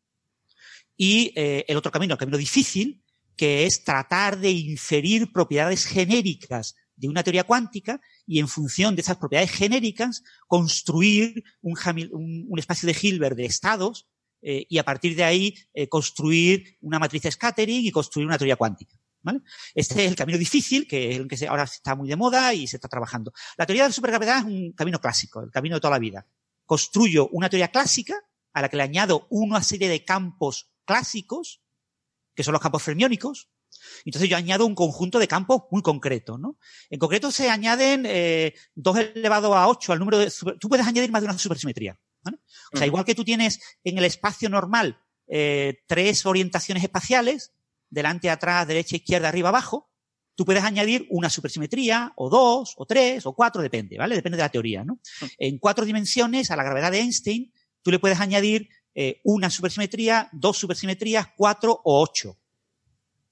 Y 0.96 1.32
eh, 1.34 1.64
el 1.66 1.76
otro 1.76 1.90
camino, 1.90 2.14
el 2.14 2.18
camino 2.18 2.36
difícil, 2.38 3.02
que 3.36 3.64
es 3.64 3.82
tratar 3.84 4.38
de 4.38 4.50
inferir 4.50 5.32
propiedades 5.32 5.86
genéricas 5.86 6.76
de 6.94 7.08
una 7.08 7.22
teoría 7.22 7.44
cuántica 7.44 8.00
y 8.26 8.38
en 8.38 8.48
función 8.48 8.94
de 8.94 9.02
esas 9.02 9.16
propiedades 9.16 9.50
genéricas 9.50 10.22
construir 10.46 11.44
un, 11.60 12.58
espacio 12.58 12.86
de 12.86 12.96
Hilbert 13.00 13.36
de 13.36 13.44
estados 13.44 14.08
eh, 14.42 14.66
y 14.68 14.78
a 14.78 14.84
partir 14.84 15.16
de 15.16 15.24
ahí 15.24 15.54
eh, 15.74 15.88
construir 15.88 16.76
una 16.80 16.98
matriz 16.98 17.24
scattering 17.30 17.84
y 17.86 17.90
construir 17.90 18.26
una 18.26 18.38
teoría 18.38 18.56
cuántica. 18.56 18.96
Este 19.74 20.04
es 20.04 20.10
el 20.10 20.16
camino 20.16 20.38
difícil, 20.38 20.86
que 20.86 21.10
es 21.10 21.16
el 21.18 21.28
que 21.28 21.46
ahora 21.46 21.64
está 21.64 21.94
muy 21.94 22.08
de 22.08 22.16
moda 22.16 22.52
y 22.54 22.66
se 22.66 22.76
está 22.76 22.88
trabajando. 22.88 23.32
La 23.56 23.66
teoría 23.66 23.84
de 23.84 23.90
la 23.90 23.94
supergravedad 23.94 24.38
es 24.38 24.44
un 24.44 24.72
camino 24.72 25.00
clásico, 25.00 25.42
el 25.42 25.50
camino 25.50 25.76
de 25.76 25.80
toda 25.80 25.92
la 25.92 25.98
vida. 25.98 26.26
Construyo 26.64 27.28
una 27.28 27.48
teoría 27.48 27.68
clásica 27.68 28.16
a 28.52 28.62
la 28.62 28.68
que 28.68 28.76
le 28.76 28.82
añado 28.82 29.26
una 29.30 29.62
serie 29.62 29.88
de 29.88 30.04
campos 30.04 30.70
clásicos, 30.84 31.62
que 32.34 32.42
son 32.42 32.52
los 32.52 32.62
campos 32.62 32.82
fermiónicos, 32.82 33.48
entonces 34.04 34.28
yo 34.28 34.36
añado 34.36 34.66
un 34.66 34.74
conjunto 34.74 35.18
de 35.18 35.28
campos 35.28 35.62
muy 35.70 35.82
concretos, 35.82 36.38
¿no? 36.38 36.58
En 36.90 36.98
concreto 36.98 37.30
se 37.30 37.48
añaden 37.50 38.04
eh, 38.06 38.54
2 38.74 38.98
elevado 39.14 39.54
a 39.54 39.68
8 39.68 39.92
al 39.92 39.98
número 39.98 40.18
de... 40.18 40.30
super- 40.30 40.58
Tú 40.58 40.68
puedes 40.68 40.86
añadir 40.86 41.10
más 41.10 41.22
de 41.22 41.28
una 41.28 41.38
supersimetría, 41.38 41.98
¿vale? 42.22 42.38
O 42.72 42.76
sea, 42.76 42.86
igual 42.86 43.04
que 43.04 43.14
tú 43.14 43.24
tienes 43.24 43.60
en 43.84 43.98
el 43.98 44.04
espacio 44.04 44.48
normal 44.48 44.98
eh, 45.28 45.82
tres 45.86 46.26
orientaciones 46.26 46.82
espaciales, 46.82 47.52
delante, 47.88 48.30
atrás, 48.30 48.66
derecha, 48.66 48.96
izquierda, 48.96 49.28
arriba, 49.28 49.50
abajo, 49.50 49.90
tú 50.34 50.44
puedes 50.46 50.64
añadir 50.64 51.06
una 51.10 51.28
supersimetría, 51.28 52.12
o 52.16 52.30
dos, 52.30 52.74
o 52.76 52.86
tres, 52.86 53.26
o 53.26 53.34
cuatro, 53.34 53.60
depende, 53.62 53.98
¿vale? 53.98 54.14
Depende 54.14 54.36
de 54.36 54.42
la 54.42 54.48
teoría, 54.48 54.82
¿no? 54.84 54.98
En 55.38 55.58
cuatro 55.58 55.84
dimensiones, 55.84 56.50
a 56.50 56.56
la 56.56 56.64
gravedad 56.64 56.90
de 56.90 57.00
Einstein, 57.00 57.52
tú 57.82 57.90
le 57.90 57.98
puedes 57.98 58.18
añadir 58.20 58.68
eh, 58.94 59.20
una 59.24 59.50
supersimetría, 59.50 60.28
dos 60.32 60.56
supersimetrías, 60.58 61.26
cuatro 61.36 61.80
o 61.84 62.00
ocho. 62.02 62.38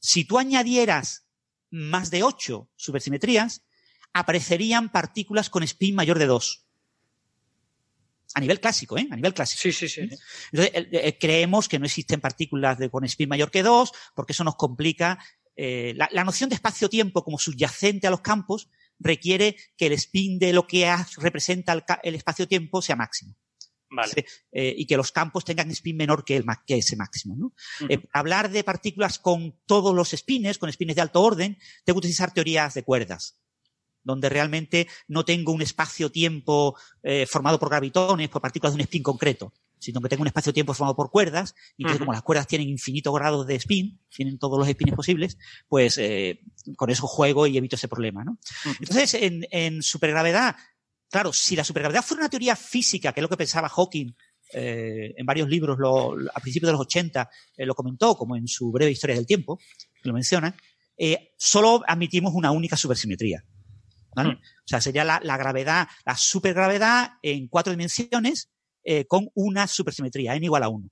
Si 0.00 0.24
tú 0.24 0.38
añadieras 0.38 1.26
más 1.70 2.10
de 2.10 2.22
ocho 2.24 2.68
supersimetrías, 2.74 3.62
aparecerían 4.12 4.90
partículas 4.90 5.50
con 5.50 5.62
spin 5.62 5.94
mayor 5.94 6.18
de 6.18 6.26
dos. 6.26 6.66
A 8.34 8.40
nivel 8.40 8.60
clásico, 8.60 8.96
¿eh? 8.96 9.06
A 9.10 9.16
nivel 9.16 9.34
clásico. 9.34 9.60
Sí, 9.62 9.72
sí, 9.72 9.88
sí. 9.88 10.00
Entonces, 10.52 10.74
eh, 10.74 10.88
eh, 10.92 11.18
creemos 11.18 11.68
que 11.68 11.78
no 11.78 11.86
existen 11.86 12.20
partículas 12.20 12.78
de, 12.78 12.88
con 12.90 13.04
spin 13.04 13.28
mayor 13.28 13.50
que 13.50 13.62
dos, 13.62 13.92
porque 14.14 14.32
eso 14.32 14.44
nos 14.44 14.56
complica. 14.56 15.18
eh, 15.56 15.92
la, 15.96 16.08
la 16.12 16.24
noción 16.24 16.48
de 16.48 16.54
espacio-tiempo 16.54 17.22
como 17.22 17.38
subyacente 17.38 18.06
a 18.06 18.10
los 18.10 18.22
campos 18.22 18.68
requiere 18.98 19.56
que 19.76 19.86
el 19.86 19.92
spin 19.92 20.38
de 20.38 20.52
lo 20.52 20.66
que 20.66 20.90
representa 21.18 21.74
el 22.02 22.14
espacio-tiempo 22.14 22.82
sea 22.82 22.96
máximo. 22.96 23.34
Vale. 23.90 24.24
Eh, 24.52 24.74
y 24.78 24.86
que 24.86 24.96
los 24.96 25.10
campos 25.10 25.44
tengan 25.44 25.70
spin 25.70 25.96
menor 25.96 26.24
que, 26.24 26.36
el, 26.36 26.44
que 26.66 26.78
ese 26.78 26.96
máximo. 26.96 27.34
¿no? 27.36 27.52
Eh, 27.88 28.00
hablar 28.12 28.50
de 28.50 28.62
partículas 28.62 29.18
con 29.18 29.58
todos 29.66 29.94
los 29.94 30.10
spines, 30.10 30.58
con 30.58 30.72
spines 30.72 30.96
de 30.96 31.02
alto 31.02 31.20
orden, 31.22 31.58
tengo 31.84 31.96
que 31.96 32.06
utilizar 32.06 32.32
teorías 32.32 32.74
de 32.74 32.84
cuerdas, 32.84 33.40
donde 34.04 34.28
realmente 34.28 34.86
no 35.08 35.24
tengo 35.24 35.52
un 35.52 35.62
espacio-tiempo 35.62 36.76
eh, 37.02 37.26
formado 37.26 37.58
por 37.58 37.68
gravitones, 37.68 38.28
por 38.28 38.40
partículas 38.40 38.74
de 38.74 38.76
un 38.76 38.82
spin 38.82 39.02
concreto, 39.02 39.52
sino 39.80 40.00
que 40.00 40.08
tengo 40.08 40.22
un 40.22 40.28
espacio-tiempo 40.28 40.72
formado 40.72 40.94
por 40.94 41.10
cuerdas, 41.10 41.56
y 41.76 41.82
entonces 41.82 42.00
como 42.00 42.12
las 42.12 42.22
cuerdas 42.22 42.46
tienen 42.46 42.68
infinitos 42.68 43.12
grados 43.12 43.46
de 43.46 43.56
spin, 43.56 44.00
tienen 44.08 44.38
todos 44.38 44.58
los 44.58 44.68
spins 44.68 44.94
posibles, 44.94 45.38
pues 45.68 45.98
con 46.76 46.90
eso 46.90 47.06
juego 47.06 47.46
y 47.46 47.56
evito 47.56 47.76
ese 47.76 47.88
problema. 47.88 48.22
¿no? 48.22 48.38
Entonces, 48.78 49.14
en, 49.14 49.46
en 49.50 49.82
supergravedad, 49.82 50.56
claro, 51.10 51.32
si 51.32 51.56
la 51.56 51.64
supergravedad 51.64 52.04
fuera 52.04 52.22
una 52.22 52.30
teoría 52.30 52.56
física, 52.56 53.12
que 53.12 53.20
es 53.20 53.22
lo 53.22 53.28
que 53.28 53.36
pensaba 53.36 53.68
Hawking 53.68 54.12
eh, 54.52 55.14
en 55.16 55.26
varios 55.26 55.48
libros 55.48 55.78
lo- 55.78 56.16
a 56.34 56.40
principios 56.40 56.68
de 56.68 56.72
los 56.72 56.80
80, 56.80 57.28
eh, 57.56 57.66
lo 57.66 57.74
comentó, 57.74 58.16
como 58.16 58.36
en 58.36 58.48
su 58.48 58.70
breve 58.72 58.90
historia 58.90 59.16
del 59.16 59.26
tiempo, 59.26 59.58
que 60.02 60.08
lo 60.08 60.12
menciona, 60.12 60.56
eh, 60.96 61.32
solo 61.38 61.82
admitimos 61.86 62.34
una 62.34 62.50
única 62.50 62.76
supersimetría. 62.76 63.44
¿vale? 64.14 64.30
Hmm. 64.30 64.38
O 64.38 64.66
sea, 64.66 64.80
sería 64.80 65.04
la, 65.04 65.20
la 65.22 65.36
gravedad, 65.36 65.86
la 66.04 66.16
supergravedad 66.16 67.12
en 67.22 67.46
cuatro 67.48 67.70
dimensiones 67.72 68.50
eh, 68.82 69.04
con 69.06 69.28
una 69.34 69.66
supersimetría, 69.66 70.34
n 70.34 70.44
igual 70.44 70.62
a 70.64 70.68
1. 70.68 70.88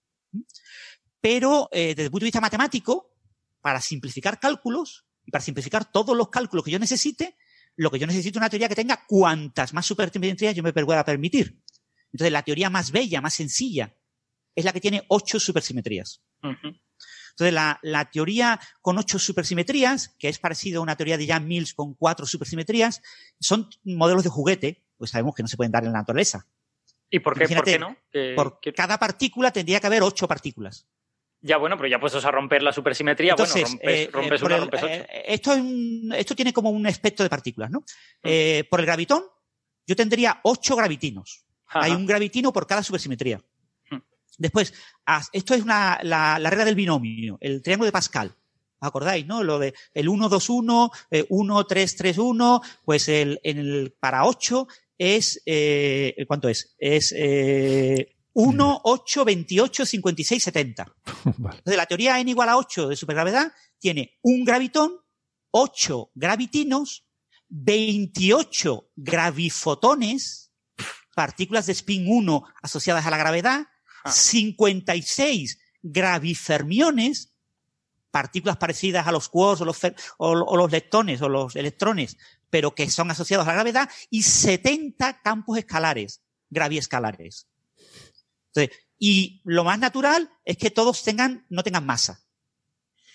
Pero 1.21 1.69
desde 1.73 2.05
el 2.05 2.11
punto 2.11 2.25
de 2.25 2.29
vista 2.29 2.41
matemático, 2.41 3.13
para 3.61 3.81
simplificar 3.81 4.39
cálculos 4.39 5.05
y 5.27 5.33
para 5.33 5.43
simplificar 5.43 5.91
todos 5.91 6.17
los 6.17 6.29
cálculos 6.29 6.65
que 6.65 6.71
yo 6.71 6.79
necesite, 6.79 7.37
lo 7.79 7.91
que 7.91 7.99
yo 7.99 8.07
necesito 8.07 8.39
es 8.39 8.43
una 8.43 8.51
teoría 8.51 8.69
que 8.69 8.75
tenga 8.75 9.05
cuantas 9.07 9.73
más 9.73 9.87
supersimetrías 9.87 10.55
yo 10.55 10.63
me 10.63 10.73
pueda 10.73 11.05
permitir. 11.05 11.61
Entonces, 12.13 12.33
la 12.33 12.43
teoría 12.43 12.71
más 12.71 12.91
bella, 12.91 13.21
más 13.21 13.35
sencilla, 13.35 13.95
es 14.55 14.65
la 14.65 14.73
que 14.73 14.81
tiene 14.81 15.05
ocho 15.09 15.39
supersimetrías. 15.39 16.21
Entonces, 16.43 17.55
la, 17.55 17.79
la 17.83 18.11
teoría 18.11 18.59
con 18.81 18.99
ocho 18.99 19.19
supersimetrías, 19.19 20.15
que 20.19 20.29
es 20.29 20.39
parecido 20.41 20.81
a 20.81 20.83
una 20.83 20.97
teoría 20.97 21.17
de 21.17 21.27
Jan 21.29 21.47
Mills 21.47 21.73
con 21.75 21.95
cuatro 21.95 22.27
supersimetrías, 22.27 23.01
son 23.41 23.69
modelos 23.85 24.25
de 24.25 24.31
juguete, 24.31 24.85
pues 24.97 25.13
sabemos 25.13 25.35
que 25.37 25.43
no 25.43 25.49
se 25.49 25.57
pueden 25.57 25.71
dar 25.71 25.85
en 25.85 25.93
la 25.93 25.99
naturaleza. 26.01 26.49
¿Y 27.11 27.21
por 27.21 27.35
qué, 27.35 27.45
por 27.55 27.65
qué 27.65 27.79
no? 27.79 27.97
Por 28.35 28.59
que- 28.61 28.73
cada 28.73 28.99
partícula 28.99 29.53
tendría 29.53 29.79
que 29.81 29.87
haber 29.87 30.03
ocho 30.03 30.27
partículas. 30.27 30.89
Ya, 31.41 31.57
bueno, 31.57 31.77
pero 31.77 31.89
ya 31.89 32.01
puestos 32.01 32.25
a 32.25 32.31
romper 32.33 32.63
la 32.63 32.73
supersimetría, 32.73 33.31
Entonces, 33.33 33.63
bueno, 33.63 33.71
rompes, 33.79 33.99
eh, 34.07 34.11
rompes 34.13 34.43
eh, 34.43 34.45
una, 34.45 34.55
el- 34.57 34.61
rompes 34.63 34.83
ocho. 34.83 34.93
eh, 34.93 35.07
esto, 35.29 35.53
es 35.53 35.59
un- 35.61 36.13
esto 36.17 36.35
tiene 36.35 36.53
como 36.53 36.71
un 36.71 36.87
espectro 36.87 37.23
de 37.23 37.31
partículas, 37.31 37.71
¿no? 37.71 37.85
Eh, 38.25 38.65
por 38.69 38.81
el 38.81 38.87
gravitón, 38.87 39.23
yo 39.87 39.95
tendría 39.95 40.41
ocho 40.43 40.75
gravitinos. 40.75 41.45
Ajá. 41.67 41.85
Hay 41.85 41.93
un 41.93 42.07
gravitino 42.07 42.53
por 42.53 42.67
cada 42.67 42.83
supersimetría. 42.83 43.41
Hmm. 43.91 43.99
Después, 44.37 44.75
esto 45.33 45.55
es 45.55 45.63
una- 45.63 46.01
la, 46.03 46.39
la 46.41 46.51
regla 46.51 46.65
del 46.65 46.75
binomio, 46.75 47.39
el 47.41 47.63
triángulo 47.63 47.87
de 47.87 47.93
Pascal. 47.93 48.35
¿Os 48.81 48.87
acordáis, 48.89 49.27
no? 49.27 49.43
Lo 49.45 49.59
de 49.59 49.75
el 49.95 50.09
1, 50.09 50.29
2, 50.29 50.51
1, 50.51 50.91
eh, 51.11 51.25
1, 51.29 51.67
3, 51.67 51.97
3, 51.97 52.19
1, 52.19 52.61
pues 52.85 53.09
el, 53.09 53.41
en 53.45 53.59
el, 53.59 53.95
para 53.99 54.25
8 54.25 54.67
es, 54.97 55.41
eh, 55.47 56.15
¿cuánto 56.27 56.49
es? 56.49 56.75
Es 56.79 57.13
eh, 57.17 58.17
1, 58.41 58.81
8, 58.85 59.25
28, 59.25 59.87
56, 59.87 60.43
70. 60.43 60.85
Vale. 61.39 61.59
Entonces, 61.59 61.77
la 61.77 61.87
teoría 61.87 62.21
n 62.21 62.31
igual 62.31 62.49
a 62.49 62.57
8 62.57 62.89
de 62.89 62.97
supergravedad 62.97 63.53
tiene 63.79 64.19
un 64.23 64.45
gravitón, 64.45 64.97
8 65.51 66.13
gravitinos, 66.15 67.07
28 67.49 68.91
gravifotones, 68.97 70.53
partículas 71.15 71.67
de 71.67 71.73
spin 71.73 72.05
1 72.07 72.45
asociadas 72.63 73.07
a 73.07 73.11
la 73.11 73.17
gravedad, 73.17 73.67
Ah. 74.05 74.13
56 74.13 75.59
gravifermiones, 75.83 77.35
partículas 78.11 78.57
parecidas 78.57 79.07
a 79.07 79.13
los 79.13 79.29
quarks 79.29 79.61
o 79.61 79.65
los, 79.65 79.85
o, 79.85 79.93
o 80.19 80.57
los 80.57 80.71
leptones 80.71 81.21
o 81.23 81.29
los 81.29 81.57
electrones, 81.57 82.17
pero 82.51 82.75
que 82.75 82.91
son 82.91 83.11
asociados 83.11 83.47
a 83.47 83.51
la 83.51 83.55
gravedad, 83.55 83.91
y 84.11 84.23
70 84.23 85.21
campos 85.23 85.59
escalares, 85.59 86.23
graviescalares. 86.51 87.49
Entonces, 88.53 88.77
y 88.99 89.41
lo 89.45 89.65
más 89.65 89.79
natural 89.79 90.31
es 90.45 90.57
que 90.57 90.71
todos 90.71 91.03
tengan, 91.03 91.47
no 91.49 91.63
tengan 91.63 91.87
masa. 91.87 92.21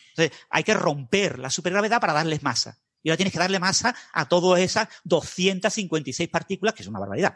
Entonces, 0.09 0.37
hay 0.49 0.63
que 0.63 0.73
romper 0.73 1.39
la 1.39 1.49
supergravedad 1.49 1.99
para 1.99 2.13
darles 2.13 2.43
masa. 2.43 2.79
Y 3.01 3.09
ahora 3.09 3.17
tienes 3.17 3.33
que 3.33 3.39
darle 3.39 3.59
masa 3.59 3.95
a 4.13 4.29
todas 4.29 4.61
esas 4.61 4.87
256 5.03 6.29
partículas, 6.29 6.73
que 6.73 6.83
es 6.83 6.87
una 6.87 6.99
barbaridad. 6.99 7.35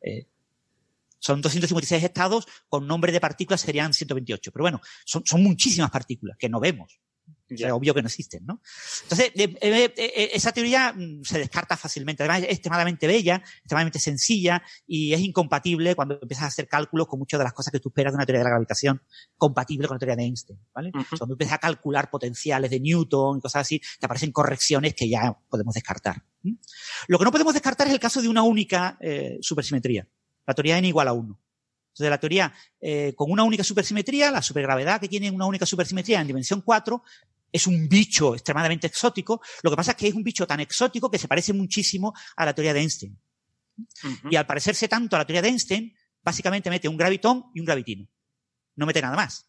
Eh, 0.00 0.26
son 1.18 1.42
256 1.42 2.02
estados, 2.02 2.46
con 2.68 2.86
nombre 2.86 3.12
de 3.12 3.20
partículas 3.20 3.60
serían 3.60 3.92
128. 3.92 4.52
Pero 4.52 4.62
bueno, 4.62 4.80
son 5.04 5.42
muchísimas 5.42 5.90
partículas 5.90 6.36
que 6.38 6.48
no 6.48 6.60
vemos. 6.60 6.98
O 7.54 7.56
sea, 7.56 7.68
Ya. 7.68 7.74
obvio 7.74 7.94
que 7.94 8.02
no 8.02 8.08
existen, 8.08 8.44
¿no? 8.46 8.60
Entonces, 9.04 9.32
eh, 9.34 9.54
eh, 9.60 9.94
eh, 9.96 10.30
esa 10.34 10.52
teoría 10.52 10.92
mm, 10.92 11.22
se 11.24 11.38
descarta 11.38 11.76
fácilmente. 11.76 12.22
Además, 12.22 12.42
es 12.42 12.50
extremadamente 12.50 13.06
bella, 13.06 13.36
extremadamente 13.58 13.98
sencilla 13.98 14.62
y 14.86 15.12
es 15.12 15.20
incompatible 15.20 15.94
cuando 15.94 16.18
empiezas 16.20 16.44
a 16.44 16.46
hacer 16.48 16.68
cálculos 16.68 17.06
con 17.06 17.18
muchas 17.18 17.38
de 17.38 17.44
las 17.44 17.52
cosas 17.52 17.72
que 17.72 17.80
tú 17.80 17.88
esperas 17.90 18.12
de 18.12 18.16
una 18.16 18.26
teoría 18.26 18.40
de 18.40 18.44
la 18.44 18.50
gravitación 18.50 19.02
compatible 19.36 19.88
con 19.88 19.96
la 19.96 19.98
teoría 19.98 20.16
de 20.16 20.24
Einstein, 20.24 20.58
¿vale? 20.74 20.92
Cuando 21.18 21.34
empiezas 21.34 21.54
a 21.54 21.58
calcular 21.58 22.10
potenciales 22.10 22.70
de 22.70 22.80
Newton 22.80 23.38
y 23.38 23.40
cosas 23.40 23.62
así, 23.62 23.80
te 23.98 24.06
aparecen 24.06 24.32
correcciones 24.32 24.94
que 24.94 25.08
ya 25.08 25.36
podemos 25.48 25.74
descartar. 25.74 26.22
Lo 27.08 27.18
que 27.18 27.24
no 27.24 27.30
podemos 27.32 27.54
descartar 27.54 27.86
es 27.86 27.92
el 27.92 28.00
caso 28.00 28.20
de 28.22 28.28
una 28.28 28.42
única 28.42 28.98
supersimetría. 29.40 30.06
La 30.46 30.54
teoría 30.54 30.78
n 30.78 30.88
igual 30.88 31.08
a 31.08 31.12
1. 31.12 31.38
Entonces, 31.92 32.10
la 32.10 32.18
teoría 32.18 32.52
eh, 32.80 33.12
con 33.14 33.30
una 33.30 33.42
única 33.42 33.62
supersimetría, 33.62 34.30
la 34.30 34.40
supergravedad 34.40 34.98
que 34.98 35.08
tiene 35.08 35.30
una 35.30 35.44
única 35.46 35.66
supersimetría 35.66 36.20
en 36.22 36.26
dimensión 36.26 36.62
4, 36.62 37.02
es 37.52 37.66
un 37.66 37.88
bicho 37.88 38.34
extremadamente 38.34 38.86
exótico. 38.86 39.40
Lo 39.62 39.70
que 39.70 39.76
pasa 39.76 39.92
es 39.92 39.96
que 39.98 40.08
es 40.08 40.14
un 40.14 40.24
bicho 40.24 40.46
tan 40.46 40.60
exótico 40.60 41.10
que 41.10 41.18
se 41.18 41.28
parece 41.28 41.52
muchísimo 41.52 42.14
a 42.36 42.46
la 42.46 42.54
teoría 42.54 42.72
de 42.72 42.80
Einstein. 42.80 43.18
Y 44.30 44.36
al 44.36 44.46
parecerse 44.46 44.88
tanto 44.88 45.16
a 45.16 45.20
la 45.20 45.26
teoría 45.26 45.42
de 45.42 45.48
Einstein, 45.48 45.94
básicamente 46.22 46.70
mete 46.70 46.88
un 46.88 46.96
gravitón 46.96 47.44
y 47.54 47.60
un 47.60 47.66
gravitino. 47.66 48.08
No 48.76 48.86
mete 48.86 49.02
nada 49.02 49.16
más. 49.16 49.46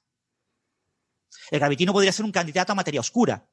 El 1.49 1.59
gravitino 1.59 1.93
podría 1.93 2.11
ser 2.11 2.25
un 2.25 2.31
candidato 2.31 2.73
a 2.73 2.75
materia 2.75 2.99
oscura, 2.99 3.47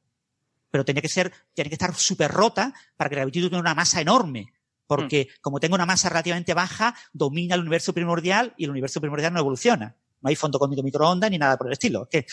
pero 0.69 0.85
tiene 0.85 1.01
que 1.01 1.09
ser, 1.09 1.31
tiene 1.53 1.69
que 1.69 1.75
estar 1.75 1.93
súper 1.95 2.31
rota 2.31 2.73
para 2.95 3.09
que 3.09 3.15
el 3.15 3.19
gravitino 3.19 3.49
tenga 3.49 3.61
una 3.61 3.75
masa 3.75 4.01
enorme, 4.01 4.53
Porque 4.85 5.29
como 5.39 5.59
tengo 5.59 5.75
una 5.75 5.85
masa 5.85 6.09
relativamente 6.09 6.53
baja, 6.53 6.93
domina 7.13 7.55
el 7.55 7.61
universo 7.61 7.93
primordial 7.93 8.53
y 8.57 8.65
el 8.65 8.71
universo 8.71 8.99
primordial 8.99 9.31
no 9.33 9.39
evoluciona. 9.39 9.95
No 10.19 10.29
hay 10.29 10.35
fondo 10.35 10.59
cósmico 10.59 10.83
microondas 10.83 11.31
ni 11.31 11.37
nada 11.37 11.57
por 11.57 11.67
el 11.67 11.73
estilo. 11.73 12.03
Es 12.03 12.09
que 12.09 12.25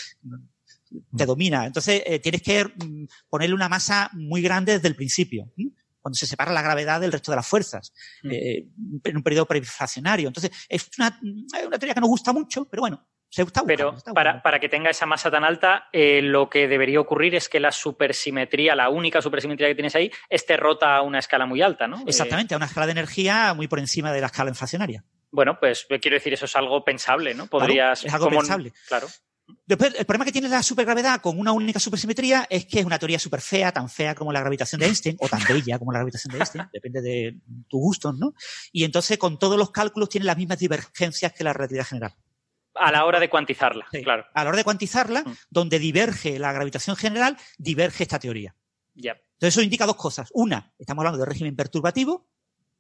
te 1.17 1.27
domina. 1.27 1.67
Entonces 1.67 2.03
eh, 2.07 2.19
tienes 2.19 2.43
que 2.43 2.65
mm, 2.65 3.07
ponerle 3.29 3.55
una 3.55 3.69
masa 3.69 4.11
muy 4.15 4.43
grande 4.43 4.73
desde 4.73 4.89
el 4.89 4.97
principio. 4.97 5.53
Cuando 6.01 6.17
se 6.17 6.27
separa 6.27 6.53
la 6.53 6.63
gravedad 6.63 7.01
del 7.01 7.13
resto 7.13 7.33
de 7.33 7.37
las 7.37 7.47
fuerzas, 7.47 7.93
Mm. 8.23 8.31
eh, 8.31 8.67
en 9.05 9.17
un 9.17 9.23
periodo 9.23 9.47
preinflacionario. 9.47 10.29
Entonces, 10.29 10.51
es 10.69 10.89
una, 10.99 11.19
es 11.59 11.67
una 11.67 11.79
teoría 11.79 11.95
que 11.95 12.01
nos 12.01 12.09
gusta 12.09 12.33
mucho, 12.33 12.65
pero 12.67 12.81
bueno, 12.83 13.07
se 13.31 13.43
está 13.43 13.61
buscando, 13.63 13.95
Pero 14.03 14.15
para, 14.15 14.41
para 14.43 14.59
que 14.59 14.71
tenga 14.71 14.89
esa 14.89 15.05
masa 15.05 15.31
tan 15.31 15.45
alta, 15.45 15.89
eh, 15.93 16.23
lo 16.23 16.49
que 16.49 16.67
debería 16.67 16.99
ocurrir 17.01 17.35
es 17.35 17.49
que 17.51 17.61
la 17.61 17.73
supersimetría, 17.73 18.75
la 18.75 18.89
única 18.89 19.21
supersimetría 19.21 19.69
que 19.69 19.75
tienes 19.75 19.95
ahí, 19.97 20.11
esté 20.31 20.57
rota 20.57 20.97
a 20.97 21.03
una 21.03 21.19
escala 21.19 21.45
muy 21.45 21.61
alta, 21.61 21.87
¿no? 21.87 21.99
Eh, 21.99 22.05
Exactamente, 22.07 22.55
a 22.55 22.57
una 22.57 22.67
escala 22.67 22.87
de 22.87 22.93
energía 22.93 23.53
muy 23.55 23.69
por 23.69 23.81
encima 23.81 24.11
de 24.13 24.21
la 24.23 24.29
escala 24.29 24.49
inflacionaria. 24.51 25.05
bueno, 25.31 25.59
pues 25.61 25.87
quiero 26.01 26.15
decir, 26.15 26.33
eso 26.33 26.47
es 26.47 26.57
algo 26.57 26.83
pensable, 26.85 27.35
¿no? 27.35 27.49
Podrías. 27.49 28.03
es 28.05 28.15
algo 28.15 28.31
pensable. 28.31 28.73
Claro. 28.89 29.09
Después, 29.67 29.95
el 29.99 30.05
problema 30.05 30.25
que 30.25 30.33
tiene 30.33 30.49
la 30.49 30.63
supergravedad 30.63 31.21
con 31.21 31.39
una 31.39 31.53
única 31.53 31.79
supersimetría 31.81 32.47
es 32.51 32.67
que 32.67 32.81
es 32.81 32.87
una 32.87 32.99
teoría 32.99 33.19
súper 33.19 33.41
fea, 33.41 33.73
tan 33.73 33.89
fea 33.89 34.15
como 34.15 34.33
la 34.33 34.41
gravitación 34.41 34.81
de 34.81 34.87
Einstein, 34.87 35.17
o 35.21 35.29
tan 35.29 35.41
bella 35.49 35.79
como 35.79 35.93
la 35.93 35.99
gravitación 36.01 36.33
de 36.33 36.39
Einstein, 36.39 36.69
depende 36.73 37.01
de 37.01 37.39
tus 37.69 37.81
gustos, 37.81 38.19
¿no? 38.19 38.35
Y 38.73 38.85
entonces, 38.85 39.17
con 39.19 39.39
todos 39.39 39.57
los 39.59 39.71
cálculos, 39.71 40.09
tiene 40.09 40.27
las 40.27 40.37
mismas 40.37 40.59
divergencias 40.59 41.33
que 41.33 41.45
la 41.45 41.53
relatividad 41.53 41.87
general. 41.87 42.15
A 42.75 42.93
la 42.93 43.05
hora 43.07 43.19
de 43.21 43.29
cuantizarla, 43.29 43.87
Sí. 43.91 44.03
claro. 44.05 44.25
A 44.35 44.45
la 44.45 44.51
hora 44.51 44.59
de 44.59 44.65
cuantizarla, 44.65 45.23
Mm. 45.23 45.33
donde 45.51 45.79
diverge 45.79 46.39
la 46.39 46.53
gravitación 46.53 46.95
general, 46.97 47.37
diverge 47.57 48.05
esta 48.05 48.19
teoría. 48.19 48.55
Ya. 48.95 49.13
Entonces, 49.13 49.55
eso 49.55 49.63
indica 49.63 49.87
dos 49.87 49.97
cosas. 49.97 50.29
Una, 50.35 50.73
estamos 50.79 51.03
hablando 51.03 51.19
de 51.19 51.27
régimen 51.27 51.57
perturbativo. 51.57 52.29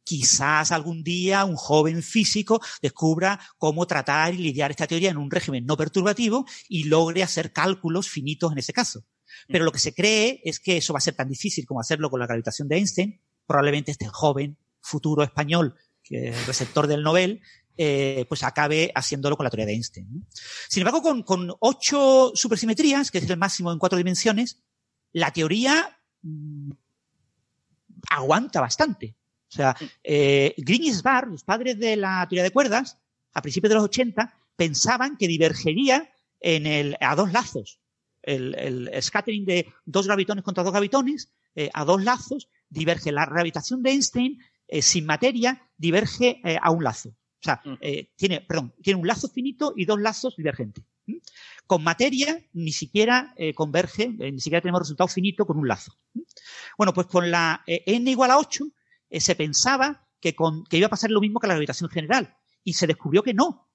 Quizás 0.09 0.72
algún 0.72 1.02
día 1.02 1.44
un 1.44 1.56
joven 1.56 2.02
físico 2.02 2.62
descubra 2.80 3.39
cómo 3.59 3.86
tratar 3.86 4.32
y 4.32 4.39
lidiar 4.39 4.70
esta 4.70 4.86
teoría 4.86 5.10
en 5.10 5.18
un 5.18 5.30
régimen 5.30 5.66
no 5.66 5.76
perturbativo 5.76 6.47
y 6.66 6.85
logre 6.85 7.22
hacer 7.22 7.52
cálculos 7.52 8.09
finitos 8.09 8.51
en 8.51 8.56
ese 8.56 8.72
caso. 8.72 9.05
Pero 9.48 9.66
lo 9.66 9.70
que 9.70 9.78
se 9.78 9.93
cree 9.93 10.40
es 10.44 10.60
que 10.60 10.78
eso 10.78 10.94
va 10.94 10.97
a 10.97 11.02
ser 11.02 11.14
tan 11.14 11.28
difícil 11.28 11.66
como 11.66 11.80
hacerlo 11.80 12.09
con 12.09 12.20
la 12.20 12.26
gravitación 12.26 12.68
de 12.68 12.78
Einstein. 12.78 13.20
Probablemente 13.47 13.90
este 13.90 14.09
joven 14.09 14.56
futuro 14.80 15.22
español, 15.22 15.74
receptor 16.47 16.86
del 16.86 17.02
Nobel, 17.02 17.43
eh, 17.76 18.24
pues 18.30 18.44
acabe 18.44 18.90
haciéndolo 18.94 19.36
con 19.36 19.44
la 19.44 19.51
teoría 19.51 19.66
de 19.66 19.74
Einstein. 19.74 20.09
¿no? 20.10 20.26
Sin 20.70 20.80
embargo, 20.80 21.02
con, 21.02 21.22
con 21.22 21.52
ocho 21.60 22.32
supersimetrías, 22.35 23.10
que 23.10 23.18
es 23.18 23.28
el 23.28 23.36
máximo 23.36 23.72
en 23.72 23.78
cuatro 23.78 23.98
dimensiones, 23.98 24.62
la 25.12 25.35
teoría 25.35 26.01
mm, 26.22 26.70
aguanta 28.09 28.62
bastante. 28.62 29.18
O 29.49 29.51
sea, 29.51 29.77
eh, 30.05 30.55
Green 30.59 30.93
los 31.31 31.45
padres 31.45 31.79
de 31.79 31.97
la 31.97 32.27
teoría 32.29 32.43
de 32.43 32.51
cuerdas, 32.51 32.99
a 33.33 33.43
principios 33.43 33.70
de 33.70 33.75
los 33.77 33.85
80, 33.85 34.35
pensaban 34.57 35.16
que 35.16 35.29
divergería 35.29 36.11
en 36.41 36.66
el, 36.66 36.97
a 37.01 37.15
dos 37.15 37.33
lazos. 37.33 37.81
El, 38.23 38.55
el 38.57 39.03
scattering 39.03 39.45
de 39.45 39.73
dos 39.87 40.07
gravitones 40.07 40.45
contra 40.45 40.62
dos 40.65 40.73
gravitones, 40.73 41.33
eh, 41.55 41.70
a 41.73 41.85
dos 41.85 42.03
lazos, 42.03 42.49
diverge 42.69 43.11
la 43.12 43.25
gravitación 43.27 43.83
de 43.83 43.91
Einstein 43.91 44.39
eh, 44.66 44.83
sin 44.83 45.07
materia, 45.07 45.62
diverge 45.79 46.41
eh, 46.45 46.59
a 46.61 46.70
un 46.70 46.85
lazo. 46.85 47.09
O 47.11 47.45
sea, 47.45 47.61
Mm. 47.65 47.75
eh, 47.81 48.11
tiene, 48.16 48.41
perdón, 48.43 48.75
tiene 48.83 49.01
un 49.01 49.07
lazo 49.07 49.29
finito 49.29 49.73
y 49.77 49.85
dos 49.87 50.01
lazos 50.01 50.37
divergentes. 50.37 50.85
Con 51.66 51.83
materia 51.83 52.45
ni 52.53 52.73
siquiera 52.73 53.35
converge, 53.55 54.09
ni 54.09 54.41
siquiera 54.41 54.61
tenemos 54.61 54.81
resultado 54.83 55.09
finito 55.09 55.47
con 55.47 55.57
un 55.57 55.66
lazo. 55.66 55.93
Bueno, 56.77 56.93
pues 56.93 57.07
con 57.07 57.31
la 57.31 57.62
n 57.66 58.11
igual 58.11 58.31
a 58.31 58.39
8 58.39 58.66
eh, 59.10 59.20
se 59.20 59.35
pensaba 59.35 60.09
que, 60.20 60.35
con, 60.35 60.64
que 60.64 60.78
iba 60.78 60.86
a 60.86 60.90
pasar 60.90 61.10
lo 61.10 61.20
mismo 61.20 61.40
que 61.40 61.47
la 61.47 61.55
gravitación 61.55 61.90
general 61.90 62.36
y 62.64 62.74
se 62.74 62.86
descubrió 62.86 63.22
que 63.22 63.35
no, 63.35 63.70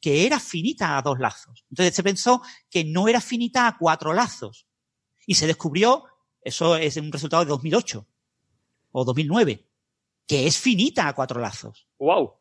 que 0.00 0.26
era 0.26 0.38
finita 0.40 0.96
a 0.96 1.02
dos 1.02 1.18
lazos. 1.18 1.64
Entonces 1.70 1.94
se 1.94 2.02
pensó 2.02 2.42
que 2.70 2.84
no 2.84 3.08
era 3.08 3.20
finita 3.20 3.66
a 3.66 3.76
cuatro 3.78 4.12
lazos 4.12 4.66
y 5.26 5.34
se 5.34 5.46
descubrió, 5.46 6.04
eso 6.40 6.76
es 6.76 6.96
un 6.96 7.12
resultado 7.12 7.44
de 7.44 7.50
2008 7.50 8.06
o 8.92 9.04
2009, 9.04 9.70
que 10.26 10.46
es 10.46 10.58
finita 10.58 11.08
a 11.08 11.14
cuatro 11.14 11.40
lazos. 11.40 11.88
¡Wow! 11.98 12.37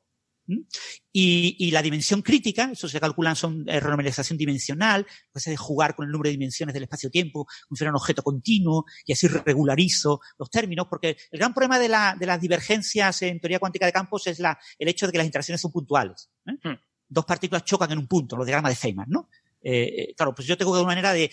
Y, 1.11 1.55
y 1.59 1.71
la 1.71 1.81
dimensión 1.81 2.21
crítica, 2.21 2.69
eso 2.71 2.87
se 2.87 2.99
calculan, 2.99 3.35
son 3.35 3.67
eh, 3.67 3.79
renormalización 3.79 4.37
dimensional, 4.37 5.05
pues 5.31 5.45
de 5.45 5.57
jugar 5.57 5.95
con 5.95 6.05
el 6.05 6.11
número 6.11 6.29
de 6.29 6.33
dimensiones 6.33 6.73
del 6.73 6.83
espacio-tiempo, 6.83 7.47
fuera 7.71 7.91
un 7.91 7.97
objeto 7.97 8.23
continuo, 8.23 8.85
y 9.05 9.13
así 9.13 9.27
regularizo 9.27 10.21
los 10.37 10.49
términos, 10.49 10.87
porque 10.89 11.17
el 11.31 11.39
gran 11.39 11.53
problema 11.53 11.79
de, 11.79 11.89
la, 11.89 12.15
de 12.17 12.25
las 12.25 12.39
divergencias 12.39 13.21
en 13.23 13.39
teoría 13.39 13.59
cuántica 13.59 13.85
de 13.85 13.91
campos 13.91 14.27
es 14.27 14.39
la, 14.39 14.57
el 14.79 14.87
hecho 14.87 15.05
de 15.05 15.11
que 15.11 15.17
las 15.17 15.27
interacciones 15.27 15.61
son 15.61 15.71
puntuales. 15.71 16.29
¿eh? 16.45 16.53
Hmm. 16.63 16.75
Dos 17.09 17.25
partículas 17.25 17.63
chocan 17.63 17.91
en 17.91 17.99
un 17.99 18.07
punto, 18.07 18.35
los 18.35 18.45
diagramas 18.45 18.71
de 18.71 18.75
Feynman, 18.75 19.09
¿no? 19.09 19.29
Eh, 19.61 19.83
eh, 19.83 20.13
claro, 20.15 20.33
pues 20.33 20.47
yo 20.47 20.57
tengo 20.57 20.71
una 20.71 20.83
manera 20.83 21.13
de 21.13 21.31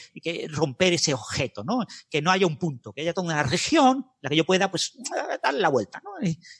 romper 0.51 0.92
ese 0.94 1.14
objeto, 1.14 1.62
¿no? 1.62 1.84
Que 2.10 2.22
no 2.22 2.30
haya 2.30 2.46
un 2.46 2.59
punto, 2.59 2.92
que 2.92 3.02
haya 3.02 3.12
toda 3.12 3.26
una 3.26 3.42
región, 3.42 3.98
en 3.98 4.18
la 4.22 4.30
que 4.30 4.36
yo 4.36 4.44
pueda, 4.44 4.70
pues, 4.70 4.96
darle 5.42 5.60
la 5.60 5.68
vuelta, 5.68 6.01
¿no? 6.02 6.10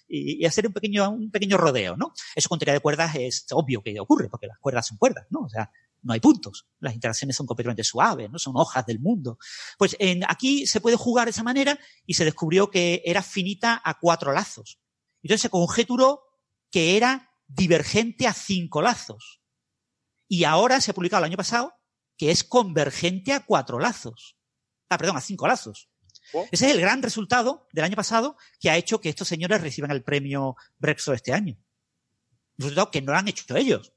Y 0.09 0.45
hacer 0.45 0.67
un 0.67 0.73
pequeño, 0.73 1.11
un 1.11 1.31
pequeño 1.31 1.57
rodeo, 1.57 1.97
¿no? 1.97 2.13
Eso 2.35 2.49
con 2.49 2.59
teoría 2.59 2.75
de 2.75 2.81
cuerdas 2.81 3.15
es 3.17 3.47
obvio 3.53 3.83
que 3.83 3.99
ocurre, 3.99 4.29
porque 4.29 4.47
las 4.47 4.59
cuerdas 4.59 4.87
son 4.87 4.99
cuerdas, 4.99 5.27
¿no? 5.31 5.41
O 5.41 5.49
sea, 5.49 5.71
no 6.05 6.13
hay 6.13 6.21
puntos. 6.21 6.67
Las 6.81 6.95
interacciones 6.95 7.35
son 7.35 7.47
completamente 7.47 7.83
suaves, 7.83 8.31
¿no? 8.31 8.39
Son 8.39 8.53
hojas 8.57 8.87
del 8.87 9.01
mundo. 9.01 9.39
Pues 9.79 9.97
en, 9.99 10.23
aquí 10.29 10.67
se 10.67 10.81
puede 10.81 10.97
jugar 10.97 11.27
de 11.27 11.31
esa 11.31 11.43
manera 11.43 11.79
y 12.07 12.15
se 12.15 12.25
descubrió 12.25 12.71
que 12.71 13.03
era 13.05 13.23
finita 13.23 13.81
a 13.83 13.99
cuatro 13.99 14.33
lazos. 14.33 14.79
Entonces 15.23 15.43
se 15.43 15.49
conjeturó 15.49 16.21
que 16.71 16.97
era 16.97 17.31
divergente 17.47 18.27
a 18.27 18.35
cinco 18.35 18.83
lazos. 18.83 19.41
Y 20.29 20.45
ahora 20.45 20.81
se 20.81 20.91
ha 20.91 20.95
publicado 20.95 21.25
el 21.25 21.31
año 21.31 21.37
pasado 21.37 21.75
que 22.17 22.31
es 22.31 22.45
convergente 22.45 23.33
a 23.33 23.45
cuatro 23.45 23.79
lazos. 23.79 24.37
Ah, 24.89 24.99
perdón, 24.99 25.17
a 25.17 25.21
cinco 25.21 25.49
lazos. 25.49 25.89
Oh. 26.33 26.47
Ese 26.51 26.67
es 26.67 26.73
el 26.75 26.81
gran 26.81 27.03
resultado 27.03 27.67
del 27.73 27.85
año 27.85 27.97
pasado 27.97 28.37
que 28.61 28.71
ha 28.71 28.77
hecho 28.77 29.01
que 29.01 29.09
estos 29.09 29.29
señores 29.29 29.61
reciban 29.61 29.91
el 29.91 30.03
premio 30.03 30.57
Brexo 30.79 31.13
este 31.13 31.33
año. 31.33 31.55
Un 32.57 32.63
resultado 32.63 32.91
que 32.91 33.03
no 33.03 33.13
lo 33.13 33.19
han 33.19 33.29
hecho 33.29 33.57
ellos, 33.57 33.93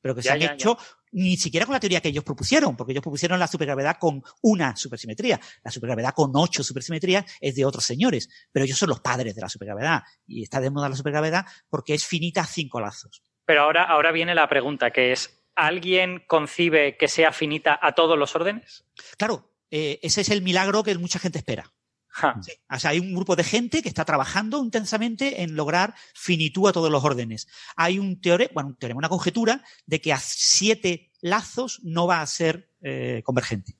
pero 0.00 0.14
que 0.14 0.22
se 0.22 0.30
han 0.30 0.40
ya, 0.40 0.52
hecho 0.52 0.78
ni 1.12 1.36
siquiera 1.36 1.66
con 1.66 1.74
la 1.74 1.80
teoría 1.80 2.00
que 2.00 2.08
ellos 2.08 2.24
propusieron, 2.24 2.76
porque 2.76 2.92
ellos 2.92 3.02
propusieron 3.02 3.38
la 3.38 3.46
supergravedad 3.46 3.98
con 3.98 4.22
una 4.40 4.74
supersimetría. 4.76 5.38
La 5.62 5.70
supergravedad 5.70 6.14
con 6.14 6.32
ocho 6.34 6.64
supersimetrías 6.64 7.24
es 7.40 7.54
de 7.54 7.64
otros 7.64 7.84
señores, 7.84 8.28
pero 8.50 8.64
ellos 8.64 8.78
son 8.78 8.88
los 8.88 9.00
padres 9.00 9.34
de 9.34 9.42
la 9.42 9.48
supergravedad. 9.48 10.02
Y 10.26 10.42
está 10.42 10.60
de 10.60 10.70
moda 10.70 10.88
la 10.88 10.96
supergravedad 10.96 11.44
porque 11.68 11.94
es 11.94 12.06
finita 12.06 12.42
a 12.42 12.46
cinco 12.46 12.80
lazos. 12.80 13.22
Pero 13.44 13.62
ahora, 13.62 13.84
ahora 13.84 14.12
viene 14.12 14.34
la 14.34 14.48
pregunta, 14.48 14.90
que 14.90 15.12
es, 15.12 15.41
¿alguien 15.54 16.22
concibe 16.26 16.96
que 16.96 17.08
sea 17.08 17.32
finita 17.32 17.78
a 17.80 17.92
todos 17.92 18.18
los 18.18 18.34
órdenes? 18.34 18.84
Claro, 19.16 19.50
eh, 19.70 19.98
ese 20.02 20.20
es 20.20 20.30
el 20.30 20.42
milagro 20.42 20.82
que 20.82 20.96
mucha 20.98 21.18
gente 21.18 21.38
espera. 21.38 21.72
Ja. 22.08 22.36
Sí. 22.42 22.52
O 22.70 22.78
sea, 22.78 22.90
hay 22.90 22.98
un 22.98 23.14
grupo 23.14 23.36
de 23.36 23.44
gente 23.44 23.82
que 23.82 23.88
está 23.88 24.04
trabajando 24.04 24.62
intensamente 24.62 25.42
en 25.42 25.56
lograr 25.56 25.94
finitud 26.14 26.68
a 26.68 26.72
todos 26.72 26.90
los 26.90 27.02
órdenes. 27.02 27.48
Hay 27.74 27.98
un 27.98 28.20
teorema, 28.20 28.50
bueno, 28.52 28.68
un 28.70 28.76
teorema, 28.76 28.98
una 28.98 29.08
conjetura 29.08 29.64
de 29.86 30.00
que 30.00 30.12
a 30.12 30.18
siete 30.18 31.10
lazos 31.22 31.80
no 31.82 32.06
va 32.06 32.20
a 32.20 32.26
ser 32.26 32.68
eh, 32.82 33.22
convergente. 33.24 33.76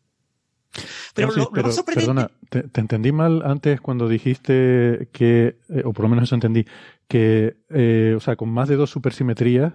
Pero, 1.14 1.28
Francis, 1.28 1.36
lo, 1.36 1.44
lo 1.44 1.50
pero, 1.50 1.66
más 1.66 1.74
sorprendente. 1.74 2.14
perdona, 2.14 2.30
te, 2.48 2.62
te 2.62 2.80
entendí 2.80 3.12
mal 3.12 3.42
antes 3.44 3.80
cuando 3.80 4.08
dijiste 4.08 5.10
que, 5.12 5.58
eh, 5.68 5.82
o 5.84 5.92
por 5.92 6.04
lo 6.04 6.08
menos 6.08 6.24
eso 6.24 6.34
entendí, 6.34 6.64
que, 7.08 7.58
eh, 7.68 8.14
o 8.16 8.20
sea, 8.20 8.36
con 8.36 8.48
más 8.48 8.68
de 8.68 8.76
dos 8.76 8.88
supersimetrías, 8.88 9.74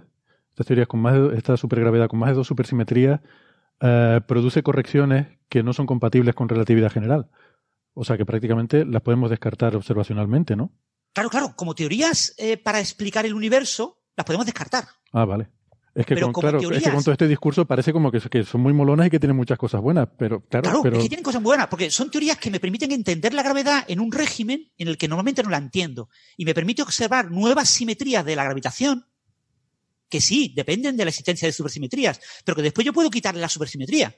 estas 0.58 0.66
teorías 0.66 0.88
con 0.88 1.00
más 1.02 1.14
de, 1.14 1.38
esta 1.38 1.56
supergravedad 1.56 2.08
con 2.08 2.18
más 2.18 2.30
de 2.30 2.36
dos 2.36 2.48
supersimetrías, 2.48 3.20
eh, 3.80 4.22
produce 4.28 4.64
correcciones 4.64 5.28
que 5.50 5.62
no 5.62 5.72
son 5.72 5.86
compatibles 5.86 6.34
con 6.34 6.50
relatividad 6.50 6.92
general. 6.92 7.30
O 7.94 8.04
sea 8.04 8.18
que 8.18 8.26
prácticamente 8.26 8.84
las 8.84 9.04
podemos 9.04 9.30
descartar 9.30 9.76
observacionalmente, 9.76 10.56
¿no? 10.56 10.72
Claro, 11.14 11.30
claro, 11.30 11.54
como 11.56 11.76
teorías 11.76 12.34
eh, 12.40 12.58
para 12.58 12.80
explicar 12.80 13.28
el 13.28 13.36
universo, 13.36 14.02
las 14.16 14.26
podemos 14.26 14.48
descartar. 14.48 14.86
Ah, 15.14 15.26
vale. 15.26 15.50
Es 15.94 16.08
que, 16.08 16.16
Pero 16.16 16.32
con, 16.32 16.44
es 16.46 16.52
que 16.54 16.58
teorías- 16.60 16.92
con 16.92 17.04
todo 17.04 17.12
este 17.12 17.28
discurso 17.28 17.66
parece 17.66 17.94
como 17.94 18.12
que, 18.12 18.20
que 18.20 18.44
son 18.44 18.62
muy 18.62 18.74
molonas 18.74 19.06
y 19.08 19.10
que 19.12 19.20
tienen 19.20 19.36
muchas 19.38 19.60
cosas 19.60 19.80
buenas, 19.82 20.08
pero 20.18 20.42
claro, 20.42 20.64
Claro, 20.64 20.80
pero 20.84 20.98
es 20.98 21.04
que 21.04 21.10
tienen 21.10 21.24
cosas 21.24 21.42
buenas, 21.44 21.68
porque 21.68 21.92
son 21.92 22.10
teorías 22.10 22.38
que 22.38 22.50
me 22.50 22.60
permiten 22.60 22.92
entender 22.92 23.34
la 23.34 23.44
gravedad 23.44 23.84
en 23.88 24.00
un 24.00 24.12
régimen 24.12 24.72
en 24.78 24.88
el 24.88 24.98
que 24.98 25.08
normalmente 25.08 25.44
no 25.44 25.50
la 25.52 25.58
entiendo. 25.58 26.10
Y 26.36 26.46
me 26.46 26.54
permite 26.56 26.82
observar 26.82 27.30
nuevas 27.32 27.70
simetrías 27.70 28.26
de 28.26 28.36
la 28.36 28.44
gravitación, 28.44 29.06
que 30.10 30.22
sí, 30.22 30.54
dependen 30.56 30.96
de 30.96 31.06
la 31.06 31.10
existencia 31.10 31.48
de 31.48 31.52
supersimetrías, 31.52 32.20
pero 32.46 32.56
que 32.56 32.62
después 32.62 32.86
yo 32.86 32.94
puedo 32.94 33.10
quitarle 33.10 33.42
la 33.42 33.50
supersimetría. 33.50 34.16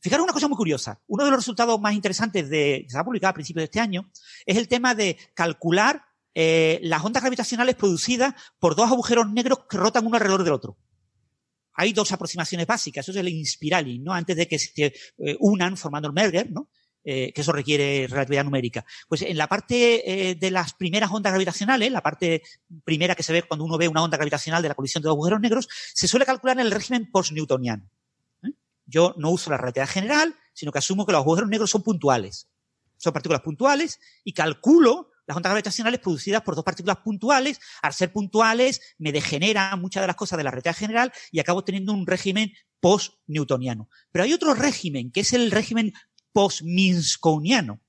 Fijaros 0.00 0.24
una 0.24 0.32
cosa 0.32 0.48
muy 0.48 0.56
curiosa. 0.56 1.00
Uno 1.08 1.24
de 1.24 1.30
los 1.30 1.40
resultados 1.40 1.80
más 1.80 1.94
interesantes 1.94 2.48
de, 2.48 2.84
que 2.84 2.90
se 2.90 2.98
ha 2.98 3.04
publicado 3.04 3.30
a 3.30 3.34
principios 3.34 3.62
de 3.62 3.64
este 3.64 3.80
año 3.80 4.10
es 4.46 4.56
el 4.56 4.68
tema 4.68 4.94
de 4.94 5.18
calcular 5.34 6.04
eh, 6.34 6.78
las 6.82 7.04
ondas 7.04 7.22
gravitacionales 7.22 7.74
producidas 7.74 8.34
por 8.60 8.76
dos 8.76 8.90
agujeros 8.90 9.28
negros 9.30 9.60
que 9.68 9.76
rotan 9.76 10.06
uno 10.06 10.16
alrededor 10.16 10.44
del 10.44 10.52
otro. 10.52 10.78
Hay 11.74 11.92
dos 11.92 12.12
aproximaciones 12.12 12.66
básicas. 12.66 13.04
Eso 13.04 13.12
es 13.12 13.18
el 13.18 13.28
inspiraling, 13.28 14.02
¿no? 14.04 14.12
Antes 14.12 14.36
de 14.36 14.46
que 14.46 14.58
se 14.58 14.86
eh, 14.86 15.36
unan 15.40 15.76
formando 15.76 16.08
el 16.08 16.14
merger, 16.14 16.50
¿no? 16.50 16.70
Eh, 17.10 17.32
que 17.32 17.40
eso 17.40 17.52
requiere 17.52 18.06
relatividad 18.06 18.44
numérica. 18.44 18.84
Pues 19.08 19.22
en 19.22 19.38
la 19.38 19.46
parte 19.46 20.30
eh, 20.30 20.34
de 20.34 20.50
las 20.50 20.74
primeras 20.74 21.10
ondas 21.10 21.32
gravitacionales, 21.32 21.90
la 21.90 22.02
parte 22.02 22.42
primera 22.84 23.14
que 23.14 23.22
se 23.22 23.32
ve 23.32 23.44
cuando 23.44 23.64
uno 23.64 23.78
ve 23.78 23.88
una 23.88 24.02
onda 24.02 24.18
gravitacional 24.18 24.60
de 24.60 24.68
la 24.68 24.74
colisión 24.74 25.02
de 25.02 25.06
dos 25.06 25.14
agujeros 25.14 25.40
negros, 25.40 25.68
se 25.94 26.06
suele 26.06 26.26
calcular 26.26 26.60
en 26.60 26.66
el 26.66 26.70
régimen 26.70 27.10
post-newtoniano. 27.10 27.88
¿eh? 28.42 28.50
Yo 28.84 29.14
no 29.16 29.30
uso 29.30 29.48
la 29.48 29.56
relatividad 29.56 29.88
general, 29.88 30.34
sino 30.52 30.70
que 30.70 30.80
asumo 30.80 31.06
que 31.06 31.12
los 31.12 31.22
agujeros 31.22 31.48
negros 31.48 31.70
son 31.70 31.82
puntuales. 31.82 32.46
Son 32.98 33.14
partículas 33.14 33.40
puntuales 33.40 34.00
y 34.22 34.34
calculo 34.34 35.08
las 35.26 35.34
ondas 35.34 35.52
gravitacionales 35.52 36.00
producidas 36.00 36.42
por 36.42 36.56
dos 36.56 36.64
partículas 36.64 36.98
puntuales. 36.98 37.58
Al 37.80 37.94
ser 37.94 38.12
puntuales, 38.12 38.82
me 38.98 39.12
degeneran 39.12 39.80
muchas 39.80 40.02
de 40.02 40.08
las 40.08 40.16
cosas 40.16 40.36
de 40.36 40.44
la 40.44 40.50
relatividad 40.50 40.76
general 40.76 41.12
y 41.32 41.40
acabo 41.40 41.64
teniendo 41.64 41.94
un 41.94 42.06
régimen 42.06 42.52
post-newtoniano. 42.80 43.88
Pero 44.12 44.24
hay 44.24 44.34
otro 44.34 44.52
régimen, 44.52 45.10
que 45.10 45.20
es 45.20 45.32
el 45.32 45.50
régimen 45.50 45.94
post-minskoniano. 46.32 47.80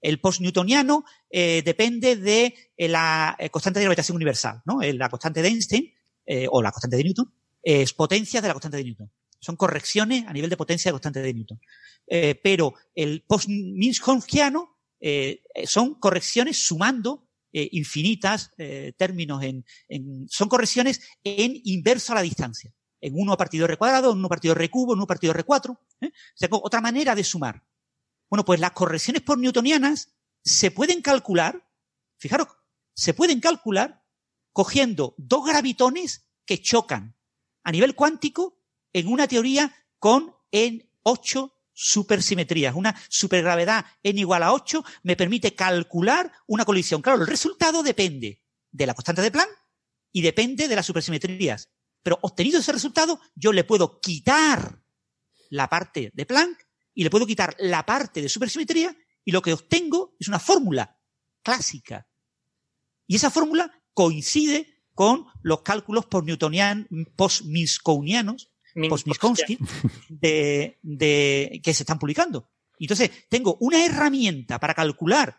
El 0.00 0.20
post-newtoniano 0.20 1.04
eh, 1.30 1.62
depende 1.64 2.16
de 2.16 2.54
eh, 2.76 2.88
la 2.88 3.36
eh, 3.38 3.50
constante 3.50 3.78
de 3.78 3.84
gravitación 3.84 4.16
universal, 4.16 4.60
¿no? 4.64 4.82
Eh, 4.82 4.92
La 4.94 5.08
constante 5.08 5.42
de 5.42 5.48
Einstein, 5.48 5.92
eh, 6.26 6.46
o 6.50 6.60
la 6.60 6.72
constante 6.72 6.96
de 6.96 7.04
Newton, 7.04 7.32
es 7.62 7.92
potencia 7.92 8.40
de 8.40 8.48
la 8.48 8.54
constante 8.54 8.78
de 8.78 8.84
Newton. 8.84 9.10
Son 9.38 9.56
correcciones 9.56 10.24
a 10.26 10.32
nivel 10.32 10.50
de 10.50 10.56
potencia 10.56 10.88
de 10.90 10.92
constante 10.94 11.20
de 11.22 11.34
Newton. 11.34 11.60
Eh, 12.06 12.34
pero 12.42 12.74
el 12.94 13.22
post-minskonskiano 13.26 14.76
eh, 15.00 15.42
son 15.66 15.94
correcciones 15.94 16.64
sumando 16.64 17.28
infinitas 17.54 18.50
términos 18.96 19.42
en, 19.42 19.62
en- 19.86 20.26
son 20.30 20.48
correcciones 20.48 21.02
en 21.22 21.60
inverso 21.64 22.12
a 22.12 22.14
la 22.14 22.22
distancia. 22.22 22.72
En 22.98 23.12
1 23.14 23.36
partido 23.36 23.66
R 23.66 23.76
cuadrado, 23.76 24.10
en 24.12 24.18
1 24.18 24.28
partido 24.30 24.54
R 24.54 24.70
cubo, 24.70 24.94
en 24.94 25.00
1 25.00 25.06
partido 25.06 25.32
R 25.34 25.44
4. 25.44 25.80
¿eh? 26.00 26.06
O 26.06 26.10
sea, 26.34 26.48
otra 26.50 26.80
manera 26.80 27.14
de 27.14 27.22
sumar. 27.22 27.62
Bueno, 28.32 28.46
pues 28.46 28.60
las 28.60 28.72
correcciones 28.72 29.20
por 29.20 29.36
newtonianas 29.36 30.14
se 30.42 30.70
pueden 30.70 31.02
calcular, 31.02 31.68
fijaros, 32.16 32.48
se 32.94 33.12
pueden 33.12 33.40
calcular 33.40 34.06
cogiendo 34.54 35.14
dos 35.18 35.44
gravitones 35.44 36.30
que 36.46 36.62
chocan 36.62 37.14
a 37.62 37.70
nivel 37.70 37.94
cuántico 37.94 38.58
en 38.94 39.08
una 39.08 39.28
teoría 39.28 39.76
con 39.98 40.34
en 40.50 40.90
8 41.02 41.54
supersimetrías. 41.74 42.74
Una 42.74 42.98
supergravedad 43.10 43.84
n 44.02 44.18
igual 44.18 44.44
a 44.44 44.54
8 44.54 44.82
me 45.02 45.14
permite 45.14 45.54
calcular 45.54 46.32
una 46.46 46.64
colisión. 46.64 47.02
Claro, 47.02 47.20
el 47.20 47.26
resultado 47.26 47.82
depende 47.82 48.42
de 48.70 48.86
la 48.86 48.94
constante 48.94 49.20
de 49.20 49.30
Planck 49.30 49.50
y 50.10 50.22
depende 50.22 50.68
de 50.68 50.76
las 50.76 50.86
supersimetrías. 50.86 51.68
Pero 52.02 52.18
obtenido 52.22 52.60
ese 52.60 52.72
resultado, 52.72 53.20
yo 53.34 53.52
le 53.52 53.64
puedo 53.64 54.00
quitar 54.00 54.82
la 55.50 55.68
parte 55.68 56.10
de 56.14 56.24
Planck 56.24 56.71
y 56.94 57.04
le 57.04 57.10
puedo 57.10 57.26
quitar 57.26 57.54
la 57.58 57.84
parte 57.84 58.20
de 58.22 58.28
supersimetría 58.28 58.94
y 59.24 59.32
lo 59.32 59.42
que 59.42 59.52
obtengo 59.52 60.14
es 60.18 60.28
una 60.28 60.38
fórmula 60.38 60.98
clásica. 61.42 62.06
Y 63.06 63.16
esa 63.16 63.30
fórmula 63.30 63.72
coincide 63.94 64.84
con 64.94 65.26
los 65.42 65.62
cálculos 65.62 66.06
post-newtonian- 66.06 66.86
post-minkownianos, 67.16 68.50
post-minkowski, 68.88 69.58
de, 70.08 70.78
de, 70.82 71.60
que 71.62 71.74
se 71.74 71.82
están 71.82 71.98
publicando. 71.98 72.50
Entonces, 72.78 73.10
tengo 73.28 73.56
una 73.60 73.84
herramienta 73.84 74.58
para 74.58 74.74
calcular 74.74 75.38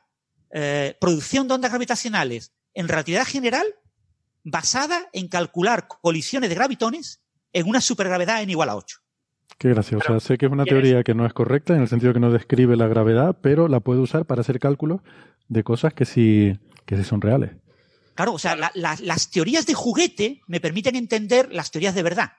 eh, 0.51 0.95
producción 0.99 1.47
de 1.47 1.55
ondas 1.55 1.71
gravitacionales 1.71 2.53
en 2.73 2.88
relatividad 2.88 3.25
general 3.25 3.65
basada 4.43 5.09
en 5.13 5.27
calcular 5.27 5.88
colisiones 5.88 6.49
de 6.49 6.55
gravitones 6.55 7.21
en 7.51 7.67
una 7.67 7.81
supergravedad 7.81 8.41
n 8.41 8.51
igual 8.51 8.69
a 8.69 8.75
8. 8.75 8.97
Qué 9.64 9.69
gracioso. 9.69 10.03
Pero, 10.06 10.19
sé 10.19 10.38
que 10.38 10.45
es 10.48 10.52
una 10.52 10.65
teoría 10.65 11.03
que 11.03 11.14
no 11.15 11.26
es 11.26 11.31
correcta 11.31 11.73
en 11.73 11.81
el 11.84 11.88
sentido 11.88 12.11
que 12.11 12.19
no 12.19 12.31
describe 12.31 12.76
la 12.76 12.88
gravedad, 12.90 13.38
pero 13.41 13.69
la 13.69 13.80
puedo 13.80 14.02
usar 14.02 14.26
para 14.26 14.41
hacer 14.41 14.60
cálculos 14.60 14.99
de 15.48 15.64
cosas 15.64 15.94
que 15.94 16.03
sí, 16.03 16.60
que 16.85 16.98
sí 16.98 17.06
son 17.06 17.22
reales. 17.22 17.52
Claro, 18.14 18.34
o 18.34 18.40
sea, 18.40 18.57
la- 18.57 18.73
la- 18.76 18.98
las 19.02 19.31
teorías 19.31 19.65
de 19.65 19.73
juguete 19.73 20.41
me 20.48 20.60
permiten 20.60 20.98
entender 20.98 21.48
las 21.53 21.72
teorías 21.72 21.95
de 21.95 22.03
verdad. 22.03 22.34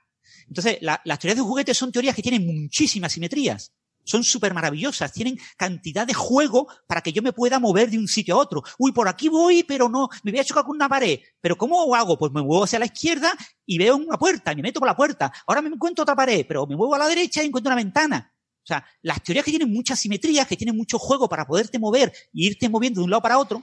Entonces, 0.48 0.76
la- 0.82 1.00
las 1.06 1.18
teorías 1.18 1.38
de 1.38 1.42
juguete 1.48 1.72
son 1.72 1.90
teorías 1.92 2.14
que 2.14 2.20
tienen 2.20 2.44
muchísimas 2.46 3.12
simetrías. 3.12 3.72
Son 4.04 4.22
súper 4.22 4.54
maravillosas, 4.54 5.12
tienen 5.12 5.38
cantidad 5.56 6.06
de 6.06 6.14
juego 6.14 6.68
para 6.86 7.00
que 7.00 7.12
yo 7.12 7.22
me 7.22 7.32
pueda 7.32 7.58
mover 7.58 7.90
de 7.90 7.98
un 7.98 8.06
sitio 8.06 8.34
a 8.34 8.38
otro. 8.38 8.62
Uy, 8.78 8.92
por 8.92 9.08
aquí 9.08 9.28
voy, 9.28 9.64
pero 9.64 9.88
no, 9.88 10.08
me 10.22 10.30
voy 10.30 10.40
a 10.40 10.44
chocar 10.44 10.64
con 10.64 10.76
una 10.76 10.88
pared. 10.88 11.18
¿Pero 11.40 11.56
cómo 11.56 11.94
hago? 11.94 12.18
Pues 12.18 12.30
me 12.32 12.42
muevo 12.42 12.64
hacia 12.64 12.78
la 12.78 12.86
izquierda 12.86 13.32
y 13.66 13.78
veo 13.78 13.96
una 13.96 14.18
puerta, 14.18 14.54
me 14.54 14.62
meto 14.62 14.80
por 14.80 14.88
la 14.88 14.96
puerta. 14.96 15.32
Ahora 15.46 15.62
me 15.62 15.68
encuentro 15.68 16.02
otra 16.02 16.14
pared, 16.14 16.44
pero 16.46 16.66
me 16.66 16.76
muevo 16.76 16.94
a 16.94 16.98
la 16.98 17.06
derecha 17.06 17.42
y 17.42 17.46
encuentro 17.46 17.70
una 17.70 17.82
ventana. 17.82 18.30
O 18.64 18.66
sea, 18.66 18.82
las 19.02 19.22
teorías 19.22 19.44
que 19.44 19.50
tienen 19.50 19.70
muchas 19.70 20.00
simetrías, 20.00 20.46
que 20.46 20.56
tienen 20.56 20.74
mucho 20.74 20.98
juego 20.98 21.28
para 21.28 21.46
poderte 21.46 21.78
mover 21.78 22.12
y 22.32 22.46
irte 22.46 22.68
moviendo 22.70 23.00
de 23.00 23.04
un 23.04 23.10
lado 23.10 23.20
para 23.20 23.38
otro, 23.38 23.62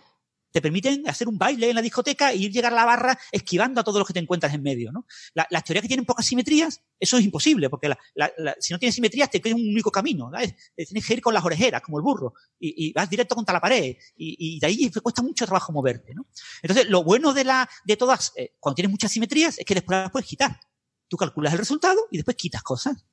te 0.52 0.62
permiten 0.62 1.08
hacer 1.08 1.28
un 1.28 1.38
baile 1.38 1.70
en 1.70 1.76
la 1.76 1.82
discoteca 1.82 2.32
e 2.32 2.38
ir 2.38 2.52
llegar 2.52 2.74
a 2.74 2.76
la 2.76 2.86
barra 2.86 3.18
esquivando 3.32 3.82
a 3.82 3.84
todos 3.84 4.00
los 4.00 4.08
que 4.08 4.14
te 4.14 4.20
encuentras 4.20 4.54
en 4.54 4.62
medio, 4.62 4.92
¿no? 4.92 5.06
La- 5.34 5.48
las 5.50 5.64
teorías 5.64 5.82
que 5.82 5.88
tienen 5.88 6.06
pocas 6.06 6.26
simetrías, 6.26 6.82
eso 7.00 7.18
es 7.18 7.24
imposible, 7.24 7.70
porque 7.70 7.90
la- 7.90 7.98
la- 8.16 8.32
la- 8.38 8.56
si 8.60 8.74
no 8.74 8.80
tienes 8.80 8.96
simetrías 8.96 9.30
te 9.30 9.40
queda 9.42 9.56
un 9.56 9.62
único 9.68 9.92
camino, 9.92 10.30
¿sabes? 10.32 10.54
Eh, 10.76 10.86
Tienes 10.86 11.06
que 11.08 11.14
ir 11.14 11.22
con 11.22 11.34
las 11.34 11.44
orejeras, 11.46 11.82
como 11.82 11.98
el 11.98 12.04
burro, 12.04 12.34
y, 12.60 12.88
y 12.88 12.94
vas 12.94 13.10
directo 13.10 13.36
contra 13.36 13.54
la 13.54 13.62
pared, 13.62 13.96
y, 14.16 14.56
y 14.56 14.60
de 14.60 14.68
ahí 14.68 14.92
cuesta 15.02 15.22
mucho 15.22 15.46
trabajo 15.46 15.72
moverte, 15.72 16.14
¿no? 16.14 16.28
Entonces, 16.62 16.90
lo 16.90 17.04
bueno 17.04 17.34
de, 17.34 17.44
la, 17.46 17.70
de 17.86 17.96
todas, 17.98 18.34
eh, 18.36 18.56
cuando 18.60 18.76
tienes 18.76 18.92
muchas 18.92 19.12
simetrías, 19.12 19.58
es 19.60 19.66
que 19.66 19.74
después 19.74 19.98
las 20.00 20.12
puedes 20.12 20.28
quitar. 20.28 20.60
Tú 21.08 21.18
calculas 21.18 21.54
el 21.54 21.60
resultado 21.60 22.00
y 22.12 22.18
después 22.18 22.36
quitas 22.38 22.64
cosas. 22.64 23.06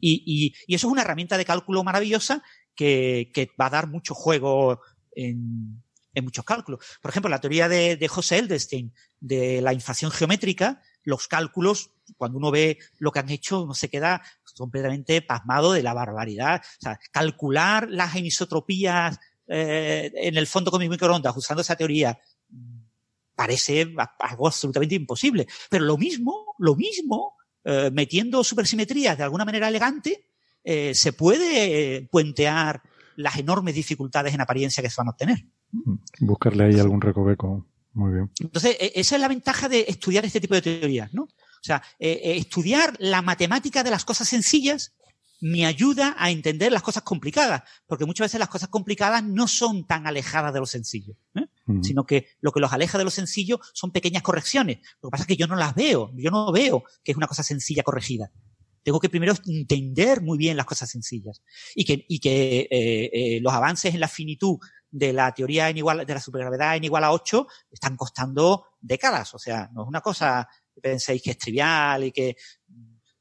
Y, 0.00 0.24
y- 0.26 0.54
y 0.66 0.74
eso 0.74 0.88
es 0.88 0.92
una 0.92 1.02
herramienta 1.02 1.38
de 1.38 1.44
cálculo 1.44 1.84
maravillosa 1.84 2.42
que, 2.74 3.30
que 3.32 3.48
va 3.60 3.66
a 3.66 3.70
dar 3.70 3.88
mucho 3.88 4.14
juego 4.14 4.80
en, 5.12 5.82
en 6.14 6.24
muchos 6.24 6.44
cálculos. 6.44 6.84
Por 7.00 7.10
ejemplo, 7.10 7.28
la 7.28 7.40
teoría 7.40 7.68
de, 7.68 7.96
de 7.96 8.08
José 8.08 8.38
Edelstein 8.38 8.92
de 9.20 9.60
la 9.60 9.72
inflación 9.72 10.10
geométrica, 10.10 10.82
los 11.02 11.28
cálculos, 11.28 11.90
cuando 12.16 12.38
uno 12.38 12.50
ve 12.50 12.78
lo 12.98 13.12
que 13.12 13.20
han 13.20 13.30
hecho, 13.30 13.62
uno 13.62 13.74
se 13.74 13.88
queda 13.88 14.22
completamente 14.56 15.22
pasmado 15.22 15.72
de 15.72 15.82
la 15.82 15.94
barbaridad. 15.94 16.62
O 16.62 16.82
sea, 16.82 16.98
calcular 17.12 17.88
las 17.90 18.14
anisotropías 18.14 19.18
eh, 19.46 20.12
en 20.14 20.36
el 20.36 20.46
fondo 20.46 20.70
con 20.70 20.80
mis 20.80 20.90
microondas 20.90 21.36
usando 21.36 21.62
esa 21.62 21.74
teoría 21.76 22.18
parece 23.34 23.94
algo 24.18 24.46
absolutamente 24.46 24.94
imposible. 24.94 25.46
Pero 25.70 25.84
lo 25.84 25.96
mismo, 25.96 26.54
lo 26.58 26.76
mismo, 26.76 27.36
eh, 27.64 27.90
metiendo 27.92 28.44
supersimetrías 28.44 29.16
de 29.16 29.24
alguna 29.24 29.44
manera 29.46 29.68
elegante, 29.68 30.26
eh, 30.62 30.94
se 30.94 31.14
puede 31.14 32.06
puentear 32.10 32.82
las 33.16 33.38
enormes 33.38 33.74
dificultades 33.74 34.34
en 34.34 34.42
apariencia 34.42 34.82
que 34.82 34.90
se 34.90 34.96
van 34.98 35.08
a 35.08 35.12
obtener. 35.12 35.46
Buscarle 36.20 36.64
ahí 36.64 36.78
algún 36.80 37.00
recoveco. 37.00 37.66
Muy 37.92 38.12
bien. 38.12 38.30
Entonces, 38.40 38.76
e- 38.78 38.92
esa 38.94 39.16
es 39.16 39.20
la 39.20 39.28
ventaja 39.28 39.68
de 39.68 39.84
estudiar 39.88 40.24
este 40.24 40.40
tipo 40.40 40.54
de 40.54 40.62
teorías, 40.62 41.12
¿no? 41.12 41.24
O 41.24 41.62
sea, 41.62 41.82
eh, 41.98 42.20
eh, 42.24 42.36
estudiar 42.36 42.96
la 42.98 43.20
matemática 43.22 43.82
de 43.82 43.90
las 43.90 44.04
cosas 44.04 44.28
sencillas 44.28 44.94
me 45.42 45.64
ayuda 45.64 46.14
a 46.18 46.30
entender 46.30 46.70
las 46.70 46.82
cosas 46.82 47.02
complicadas, 47.02 47.62
porque 47.86 48.04
muchas 48.04 48.26
veces 48.26 48.38
las 48.38 48.48
cosas 48.48 48.68
complicadas 48.68 49.24
no 49.24 49.48
son 49.48 49.86
tan 49.86 50.06
alejadas 50.06 50.52
de 50.52 50.60
lo 50.60 50.66
sencillo, 50.66 51.14
¿eh? 51.34 51.46
Ujú. 51.66 51.82
sino 51.82 52.04
que 52.04 52.26
lo 52.40 52.52
que 52.52 52.60
los 52.60 52.72
aleja 52.72 52.98
de 52.98 53.04
lo 53.04 53.10
sencillo 53.10 53.58
son 53.72 53.90
pequeñas 53.90 54.22
correcciones. 54.22 54.78
Lo 55.02 55.08
que 55.08 55.12
pasa 55.12 55.24
es 55.24 55.28
que 55.28 55.36
yo 55.36 55.46
no 55.46 55.56
las 55.56 55.74
veo, 55.74 56.12
yo 56.14 56.30
no 56.30 56.52
veo 56.52 56.84
que 57.02 57.12
es 57.12 57.16
una 57.16 57.26
cosa 57.26 57.42
sencilla 57.42 57.82
corregida. 57.82 58.30
Tengo 58.82 59.00
que 59.00 59.08
primero 59.08 59.34
entender 59.46 60.22
muy 60.22 60.38
bien 60.38 60.56
las 60.56 60.66
cosas 60.66 60.90
sencillas 60.90 61.42
y 61.74 61.84
que, 61.84 62.04
y 62.08 62.18
que 62.18 62.60
eh, 62.70 63.10
eh, 63.12 63.40
los 63.40 63.52
avances 63.52 63.94
en 63.94 64.00
la 64.00 64.08
finitud 64.08 64.58
de 64.90 65.12
la 65.12 65.32
teoría 65.32 65.68
en 65.68 65.76
igual, 65.76 66.04
de 66.04 66.14
la 66.14 66.20
supergravedad 66.20 66.76
en 66.76 66.84
igual 66.84 67.04
a 67.04 67.12
8 67.12 67.46
están 67.70 67.96
costando 67.96 68.66
décadas. 68.80 69.34
O 69.34 69.38
sea, 69.38 69.70
no 69.72 69.82
es 69.82 69.88
una 69.88 70.00
cosa 70.00 70.48
que 70.74 70.80
penséis 70.80 71.22
que 71.22 71.30
es 71.30 71.38
trivial 71.38 72.04
y 72.04 72.12
que, 72.12 72.36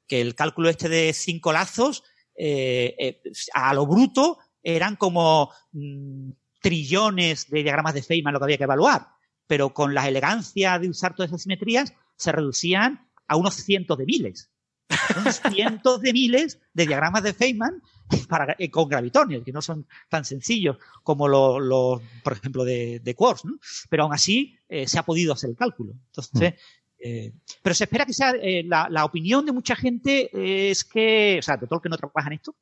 que 0.08 0.22
el 0.22 0.36
cálculo 0.36 0.70
este 0.70 0.90
de 0.90 1.14
cinco 1.14 1.54
lazos 1.54 2.04
eh, 2.36 2.96
eh, 2.98 3.22
a 3.54 3.74
lo 3.74 3.86
bruto 3.86 4.40
eran 4.64 4.96
como 4.96 5.52
mm, 5.72 6.32
trillones 6.62 7.50
de 7.50 7.64
diagramas 7.64 7.94
de 7.94 8.04
Feynman 8.04 8.34
lo 8.34 8.40
que 8.40 8.46
había 8.46 8.58
que 8.58 8.64
evaluar. 8.64 9.08
Pero 9.48 9.74
con 9.74 9.94
la 9.94 10.08
elegancia 10.08 10.80
de 10.80 10.90
usar 10.90 11.16
todas 11.16 11.30
esas 11.30 11.44
simetrías 11.44 11.94
se 12.16 12.32
reducían 12.32 13.10
a 13.28 13.36
unos 13.36 13.56
cientos 13.56 13.98
de 13.98 14.06
miles. 14.06 14.52
Cientos 15.52 16.02
de 16.02 16.14
miles 16.14 16.60
de 16.74 16.88
diagramas 16.88 17.22
de 17.22 17.34
Feynman 17.34 17.82
para, 18.28 18.56
eh, 18.58 18.70
con 18.70 18.88
gravitones, 18.90 19.44
que 19.44 19.52
no 19.52 19.62
son 19.62 19.88
tan 20.10 20.26
sencillos 20.26 20.78
como 21.04 21.28
los, 21.28 22.02
por 22.24 22.34
ejemplo, 22.34 22.64
de, 22.64 23.00
de 23.00 23.16
quarks, 23.16 23.46
¿no? 23.46 23.60
Pero 23.90 24.04
aún 24.04 24.14
así 24.14 24.58
eh, 24.68 24.88
se 24.88 25.00
ha 25.00 25.04
podido 25.04 25.34
hacer 25.34 25.50
el 25.50 25.56
cálculo. 25.56 25.94
Entonces, 26.08 26.54
eh, 27.00 27.34
pero 27.62 27.74
se 27.74 27.86
espera 27.86 28.06
que 28.06 28.14
sea, 28.14 28.32
eh, 28.32 28.64
la, 28.66 28.88
la 28.90 29.06
opinión 29.06 29.46
de 29.46 29.54
mucha 29.54 29.76
gente 29.76 30.30
es 30.70 30.84
que, 30.84 31.38
o 31.40 31.42
sea, 31.42 31.58
de 31.58 31.66
todo 31.66 31.78
el 31.78 31.84
que 31.84 31.90
no 31.90 31.98
trabaja 31.98 32.28
en 32.28 32.34
esto, 32.34 32.56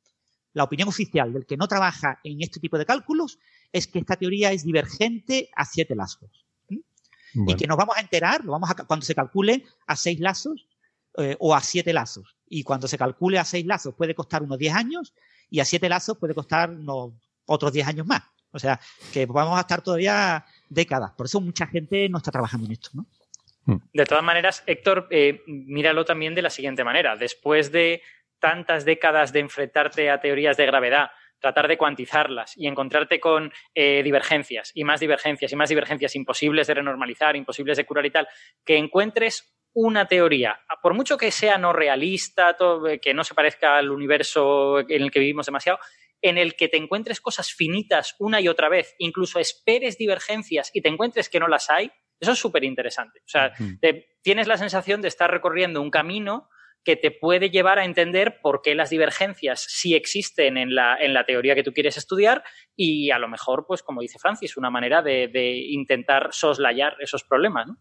la 0.52 0.64
opinión 0.64 0.88
oficial 0.88 1.32
del 1.32 1.46
que 1.46 1.56
no 1.56 1.68
trabaja 1.68 2.20
en 2.24 2.42
este 2.42 2.60
tipo 2.60 2.78
de 2.78 2.86
cálculos 2.86 3.38
es 3.72 3.86
que 3.86 3.98
esta 3.98 4.16
teoría 4.16 4.52
es 4.52 4.64
divergente 4.64 5.50
a 5.54 5.64
siete 5.64 5.94
lazos. 5.94 6.30
Y 7.34 7.54
que 7.54 7.66
nos 7.66 7.76
vamos 7.76 7.96
a 7.96 8.00
enterar, 8.00 8.44
lo 8.44 8.52
vamos 8.52 8.70
a, 8.70 8.74
cuando 8.74 9.04
se 9.04 9.14
calcule 9.14 9.64
a 9.86 9.96
seis 9.96 10.18
lazos 10.18 10.66
eh, 11.18 11.36
o 11.38 11.54
a 11.54 11.60
siete 11.60 11.92
lazos. 11.92 12.36
Y 12.48 12.62
cuando 12.62 12.88
se 12.88 12.96
calcule 12.96 13.38
a 13.38 13.44
seis 13.44 13.66
lazos 13.66 13.94
puede 13.94 14.14
costar 14.14 14.42
unos 14.42 14.58
10 14.58 14.74
años 14.74 15.14
y 15.50 15.60
a 15.60 15.64
siete 15.64 15.88
lazos 15.88 16.18
puede 16.18 16.34
costar 16.34 16.70
unos 16.70 17.12
otros 17.46 17.72
10 17.72 17.88
años 17.88 18.06
más. 18.06 18.22
O 18.50 18.58
sea, 18.58 18.80
que 19.12 19.26
vamos 19.26 19.56
a 19.58 19.60
estar 19.60 19.82
todavía 19.82 20.44
décadas. 20.68 21.12
Por 21.12 21.26
eso 21.26 21.40
mucha 21.40 21.66
gente 21.66 22.08
no 22.08 22.18
está 22.18 22.30
trabajando 22.30 22.66
en 22.66 22.72
esto, 22.72 22.90
¿no? 22.94 23.06
De 23.92 24.06
todas 24.06 24.24
maneras, 24.24 24.62
Héctor, 24.66 25.08
eh, 25.10 25.42
míralo 25.46 26.06
también 26.06 26.34
de 26.34 26.40
la 26.40 26.48
siguiente 26.48 26.84
manera. 26.84 27.16
Después 27.16 27.70
de 27.70 28.00
tantas 28.38 28.86
décadas 28.86 29.32
de 29.32 29.40
enfrentarte 29.40 30.10
a 30.10 30.20
teorías 30.20 30.56
de 30.56 30.64
gravedad, 30.64 31.10
tratar 31.38 31.68
de 31.68 31.76
cuantizarlas 31.76 32.56
y 32.56 32.66
encontrarte 32.66 33.20
con 33.20 33.52
eh, 33.74 34.02
divergencias 34.02 34.72
y 34.74 34.84
más 34.84 35.00
divergencias 35.00 35.52
y 35.52 35.56
más 35.56 35.68
divergencias 35.68 36.16
imposibles 36.16 36.66
de 36.66 36.74
renormalizar, 36.74 37.36
imposibles 37.36 37.76
de 37.76 37.84
curar 37.84 38.06
y 38.06 38.10
tal, 38.10 38.28
que 38.64 38.78
encuentres 38.78 39.52
una 39.80 40.06
teoría, 40.06 40.58
por 40.82 40.94
mucho 40.94 41.16
que 41.16 41.30
sea 41.30 41.56
no 41.56 41.72
realista, 41.72 42.56
todo, 42.56 42.88
eh, 42.88 42.98
que 43.00 43.14
no 43.14 43.22
se 43.22 43.34
parezca 43.34 43.76
al 43.78 43.90
universo 43.90 44.80
en 44.80 45.02
el 45.02 45.10
que 45.10 45.20
vivimos 45.20 45.46
demasiado, 45.46 45.78
en 46.20 46.36
el 46.36 46.56
que 46.56 46.68
te 46.68 46.76
encuentres 46.78 47.20
cosas 47.20 47.52
finitas 47.52 48.16
una 48.18 48.40
y 48.40 48.48
otra 48.48 48.68
vez, 48.68 48.94
incluso 48.98 49.38
esperes 49.38 49.96
divergencias 49.96 50.70
y 50.74 50.80
te 50.82 50.88
encuentres 50.88 51.28
que 51.28 51.38
no 51.38 51.46
las 51.46 51.70
hay, 51.70 51.92
eso 52.18 52.32
es 52.32 52.38
súper 52.40 52.64
interesante. 52.64 53.20
O 53.20 53.28
sea, 53.28 53.52
te- 53.80 54.08
tienes 54.22 54.48
la 54.48 54.56
sensación 54.56 55.00
de 55.00 55.06
estar 55.08 55.30
recorriendo 55.30 55.80
un 55.80 55.90
camino 55.90 56.48
que 56.84 56.96
te 56.96 57.10
puede 57.12 57.50
llevar 57.50 57.78
a 57.78 57.84
entender 57.84 58.40
por 58.42 58.62
qué 58.62 58.74
las 58.74 58.90
divergencias 58.90 59.64
sí 59.68 59.94
existen 59.94 60.56
en 60.56 60.74
la, 60.74 60.96
en 60.98 61.14
la 61.14 61.24
teoría 61.24 61.54
que 61.54 61.62
tú 61.62 61.72
quieres 61.72 61.96
estudiar 61.96 62.42
y 62.74 63.10
a 63.12 63.18
lo 63.20 63.28
mejor, 63.28 63.64
pues 63.68 63.82
como 63.84 64.00
dice 64.00 64.18
Francis, 64.18 64.56
una 64.56 64.70
manera 64.70 65.02
de, 65.02 65.28
de 65.28 65.56
intentar 65.70 66.30
soslayar 66.32 66.96
esos 67.00 67.22
problemas. 67.22 67.68
¿no? 67.68 67.76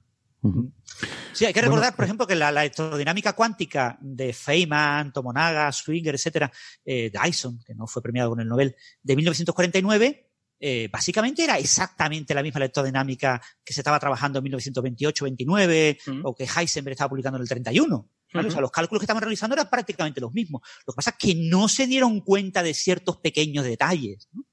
Sí, 1.34 1.46
hay 1.46 1.54
que 1.54 1.60
Bueno, 1.60 1.76
recordar, 1.76 1.96
por 1.96 2.06
ejemplo, 2.06 2.26
que 2.26 2.36
la, 2.36 2.52
la 2.52 2.62
electrodinámica 2.62 3.34
cuántica 3.34 3.98
de 4.02 4.34
Feynman, 4.34 5.14
Tomonaga, 5.14 5.72
Swinger, 5.72 6.16
etcétera, 6.16 6.52
eh, 6.84 7.12
Dyson, 7.12 7.60
que 7.66 7.76
no 7.76 7.86
fue 7.88 8.02
premiado 8.02 8.32
con 8.32 8.40
el 8.40 8.48
Nobel, 8.48 8.76
de 9.04 9.16
1949, 9.16 10.28
eh, 10.60 10.90
básicamente 10.92 11.44
era 11.44 11.60
exactamente 11.60 12.34
la 12.34 12.42
misma 12.42 12.58
electrodinámica 12.60 13.40
que 13.64 13.74
se 13.74 13.82
estaba 13.82 14.00
trabajando 14.00 14.40
en 14.40 14.46
1928-29 14.46 16.24
o 16.24 16.34
que 16.34 16.46
Heisenberg 16.46 16.94
estaba 16.94 17.10
publicando 17.10 17.38
en 17.38 17.44
el 17.44 17.50
31. 17.50 18.10
¿vale? 18.34 18.48
O 18.48 18.52
sea, 18.52 18.62
los 18.62 18.72
cálculos 18.72 19.00
que 19.00 19.06
estaban 19.06 19.22
realizando 19.22 19.54
eran 19.54 19.70
prácticamente 19.70 20.20
los 20.20 20.34
mismos. 20.34 20.62
Lo 20.86 20.94
que 20.94 20.96
pasa 20.96 21.12
es 21.12 21.18
que 21.18 21.36
no 21.36 21.68
se 21.68 21.86
dieron 21.86 22.22
cuenta 22.22 22.64
de 22.64 22.74
ciertos 22.74 23.18
pequeños 23.18 23.66
detalles. 23.66 24.28
¿no? 24.32 24.46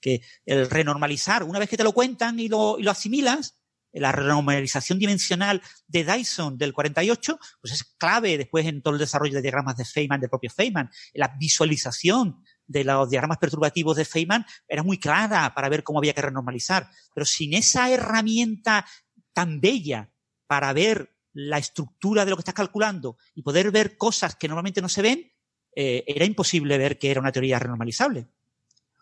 Que 0.00 0.22
el 0.44 0.68
renormalizar, 0.68 1.44
una 1.44 1.60
vez 1.60 1.68
que 1.68 1.76
te 1.76 1.84
lo 1.84 1.92
cuentan 1.92 2.40
y 2.40 2.48
lo, 2.48 2.78
y 2.78 2.82
lo 2.82 2.90
asimilas, 2.90 3.56
la 3.94 4.12
renormalización 4.12 4.98
dimensional 4.98 5.62
de 5.86 6.04
Dyson 6.04 6.58
del 6.58 6.72
48, 6.72 7.38
pues 7.60 7.72
es 7.72 7.84
clave 7.96 8.36
después 8.36 8.66
en 8.66 8.82
todo 8.82 8.94
el 8.94 9.00
desarrollo 9.00 9.34
de 9.34 9.42
diagramas 9.42 9.76
de 9.76 9.84
Feynman, 9.84 10.20
del 10.20 10.30
propio 10.30 10.50
Feynman. 10.50 10.90
La 11.14 11.28
visualización 11.38 12.42
de 12.66 12.84
los 12.84 13.10
diagramas 13.10 13.38
perturbativos 13.38 13.96
de 13.96 14.04
Feynman 14.04 14.44
era 14.66 14.82
muy 14.82 14.98
clara 14.98 15.52
para 15.54 15.68
ver 15.68 15.82
cómo 15.82 15.98
había 15.98 16.14
que 16.14 16.22
renormalizar. 16.22 16.88
Pero 17.14 17.24
sin 17.24 17.54
esa 17.54 17.90
herramienta 17.90 18.86
tan 19.32 19.60
bella 19.60 20.10
para 20.46 20.72
ver 20.72 21.14
la 21.32 21.58
estructura 21.58 22.24
de 22.24 22.30
lo 22.30 22.36
que 22.36 22.42
estás 22.42 22.54
calculando 22.54 23.16
y 23.34 23.42
poder 23.42 23.70
ver 23.70 23.96
cosas 23.96 24.36
que 24.36 24.48
normalmente 24.48 24.80
no 24.80 24.88
se 24.88 25.02
ven, 25.02 25.32
eh, 25.74 26.04
era 26.06 26.24
imposible 26.24 26.78
ver 26.78 26.98
que 26.98 27.10
era 27.10 27.20
una 27.20 27.32
teoría 27.32 27.58
renormalizable. 27.58 28.28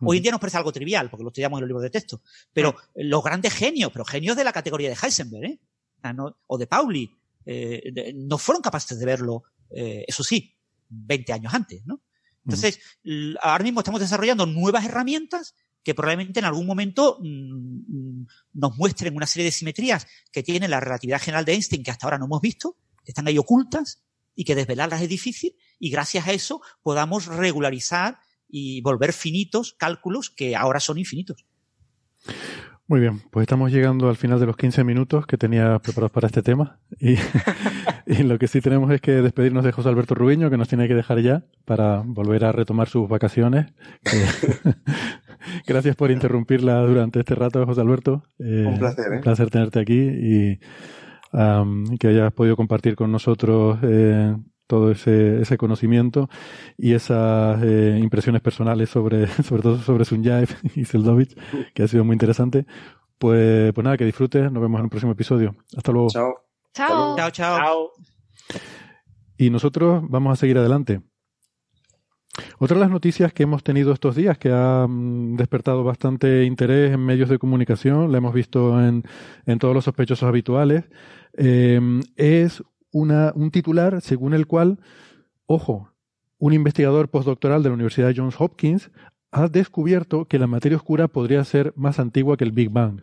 Hoy 0.04 0.16
en 0.18 0.22
día 0.22 0.32
nos 0.32 0.40
parece 0.40 0.56
algo 0.58 0.72
trivial, 0.72 1.08
porque 1.10 1.22
lo 1.24 1.30
estudiamos 1.30 1.58
en 1.58 1.62
los 1.62 1.68
libros 1.68 1.82
de 1.82 1.90
texto. 1.90 2.22
Pero 2.52 2.74
los 2.94 3.22
grandes 3.22 3.52
genios, 3.54 3.90
pero 3.92 4.04
genios 4.04 4.36
de 4.36 4.44
la 4.44 4.52
categoría 4.52 4.88
de 4.88 4.96
Heisenberg, 5.00 5.44
¿eh? 5.44 5.60
O 6.46 6.58
de 6.58 6.66
Pauli, 6.66 7.10
eh, 7.46 7.90
de- 7.92 8.12
no 8.14 8.38
fueron 8.38 8.62
capaces 8.62 8.98
de 8.98 9.06
verlo, 9.06 9.44
eh, 9.70 10.04
eso 10.06 10.22
sí, 10.24 10.54
20 10.88 11.32
años 11.32 11.54
antes, 11.54 11.82
¿no? 11.86 12.02
Entonces, 12.44 12.80
ahora 13.40 13.62
mismo 13.62 13.80
estamos 13.80 14.00
desarrollando 14.00 14.46
nuevas 14.46 14.84
herramientas 14.84 15.54
que 15.84 15.94
probablemente 15.94 16.40
en 16.40 16.44
algún 16.46 16.66
momento 16.66 17.18
mm, 17.20 17.26
mm, 18.20 18.26
nos 18.54 18.76
muestren 18.76 19.14
una 19.16 19.26
serie 19.26 19.44
de 19.46 19.52
simetrías 19.52 20.06
que 20.32 20.42
tiene 20.42 20.66
la 20.68 20.80
relatividad 20.80 21.20
general 21.20 21.44
de 21.44 21.52
Einstein 21.54 21.82
que 21.84 21.90
hasta 21.92 22.06
ahora 22.06 22.18
no 22.18 22.24
hemos 22.26 22.40
visto, 22.40 22.76
que 23.04 23.10
están 23.12 23.26
ahí 23.28 23.38
ocultas 23.38 24.02
y 24.34 24.44
que 24.44 24.54
desvelarlas 24.54 25.02
es 25.02 25.08
difícil 25.08 25.56
y 25.78 25.90
gracias 25.90 26.26
a 26.26 26.32
eso 26.32 26.60
podamos 26.82 27.26
regularizar 27.26 28.18
y 28.52 28.82
volver 28.82 29.12
finitos 29.12 29.74
cálculos 29.76 30.30
que 30.30 30.54
ahora 30.54 30.78
son 30.78 30.98
infinitos. 30.98 31.44
Muy 32.86 33.00
bien, 33.00 33.22
pues 33.30 33.44
estamos 33.44 33.72
llegando 33.72 34.10
al 34.10 34.16
final 34.16 34.38
de 34.38 34.44
los 34.44 34.56
15 34.56 34.84
minutos 34.84 35.26
que 35.26 35.38
tenía 35.38 35.78
preparados 35.78 36.12
para 36.12 36.26
este 36.26 36.42
tema. 36.42 36.78
Y, 37.00 37.14
y 38.06 38.22
lo 38.22 38.38
que 38.38 38.48
sí 38.48 38.60
tenemos 38.60 38.92
es 38.92 39.00
que 39.00 39.12
despedirnos 39.12 39.64
de 39.64 39.72
José 39.72 39.88
Alberto 39.88 40.14
Rubiño, 40.14 40.50
que 40.50 40.58
nos 40.58 40.68
tiene 40.68 40.86
que 40.86 40.94
dejar 40.94 41.20
ya 41.20 41.44
para 41.64 42.02
volver 42.04 42.44
a 42.44 42.52
retomar 42.52 42.88
sus 42.88 43.08
vacaciones. 43.08 43.72
Gracias 45.66 45.96
por 45.96 46.10
interrumpirla 46.10 46.80
durante 46.82 47.20
este 47.20 47.34
rato, 47.34 47.64
José 47.64 47.80
Alberto. 47.80 48.24
Eh, 48.38 48.66
Un 48.68 48.78
placer, 48.78 49.06
¿eh? 49.12 49.16
Un 49.16 49.22
placer 49.22 49.50
tenerte 49.50 49.80
aquí 49.80 49.98
y 49.98 50.60
que 51.98 52.08
hayas 52.08 52.32
podido 52.34 52.56
compartir 52.56 52.94
con 52.94 53.10
nosotros 53.10 53.78
eh, 53.82 54.36
todo 54.72 54.90
ese, 54.90 55.42
ese 55.42 55.58
conocimiento 55.58 56.30
y 56.78 56.94
esas 56.94 57.62
eh, 57.62 57.98
impresiones 58.00 58.40
personales 58.40 58.88
sobre, 58.88 59.26
sobre 59.44 59.60
todo 59.60 59.76
sobre 59.76 60.06
Sunyaev 60.06 60.48
y 60.76 60.86
Seldovich, 60.86 61.36
que 61.74 61.82
ha 61.82 61.88
sido 61.88 62.06
muy 62.06 62.14
interesante. 62.14 62.64
Pues, 63.18 63.70
pues 63.74 63.84
nada, 63.84 63.98
que 63.98 64.06
disfrutes. 64.06 64.50
Nos 64.50 64.62
vemos 64.62 64.78
en 64.78 64.84
un 64.84 64.88
próximo 64.88 65.12
episodio. 65.12 65.54
Hasta 65.76 65.92
luego. 65.92 66.08
Chao. 66.08 66.32
Chao. 66.72 67.16
Chao, 67.16 67.30
chao. 67.30 67.90
Y 69.36 69.50
nosotros 69.50 70.02
vamos 70.08 70.32
a 70.32 70.36
seguir 70.36 70.56
adelante. 70.56 71.02
Otra 72.58 72.76
de 72.76 72.80
las 72.80 72.90
noticias 72.90 73.34
que 73.34 73.42
hemos 73.42 73.62
tenido 73.62 73.92
estos 73.92 74.16
días, 74.16 74.38
que 74.38 74.50
ha 74.50 74.86
mm, 74.88 75.36
despertado 75.36 75.84
bastante 75.84 76.44
interés 76.44 76.94
en 76.94 77.00
medios 77.04 77.28
de 77.28 77.38
comunicación, 77.38 78.10
la 78.10 78.16
hemos 78.16 78.32
visto 78.32 78.82
en, 78.82 79.02
en 79.44 79.58
todos 79.58 79.74
los 79.74 79.84
sospechosos 79.84 80.26
habituales, 80.26 80.84
eh, 81.34 81.78
es 82.16 82.62
una, 82.92 83.32
un 83.34 83.50
titular 83.50 84.00
según 84.00 84.34
el 84.34 84.46
cual, 84.46 84.78
ojo, 85.46 85.90
un 86.38 86.52
investigador 86.52 87.08
postdoctoral 87.08 87.62
de 87.62 87.68
la 87.68 87.74
Universidad 87.74 88.08
de 88.08 88.14
Johns 88.16 88.36
Hopkins 88.38 88.90
ha 89.30 89.48
descubierto 89.48 90.26
que 90.26 90.38
la 90.38 90.46
materia 90.46 90.76
oscura 90.76 91.08
podría 91.08 91.42
ser 91.44 91.72
más 91.76 91.98
antigua 91.98 92.36
que 92.36 92.44
el 92.44 92.52
Big 92.52 92.70
Bang. 92.70 93.02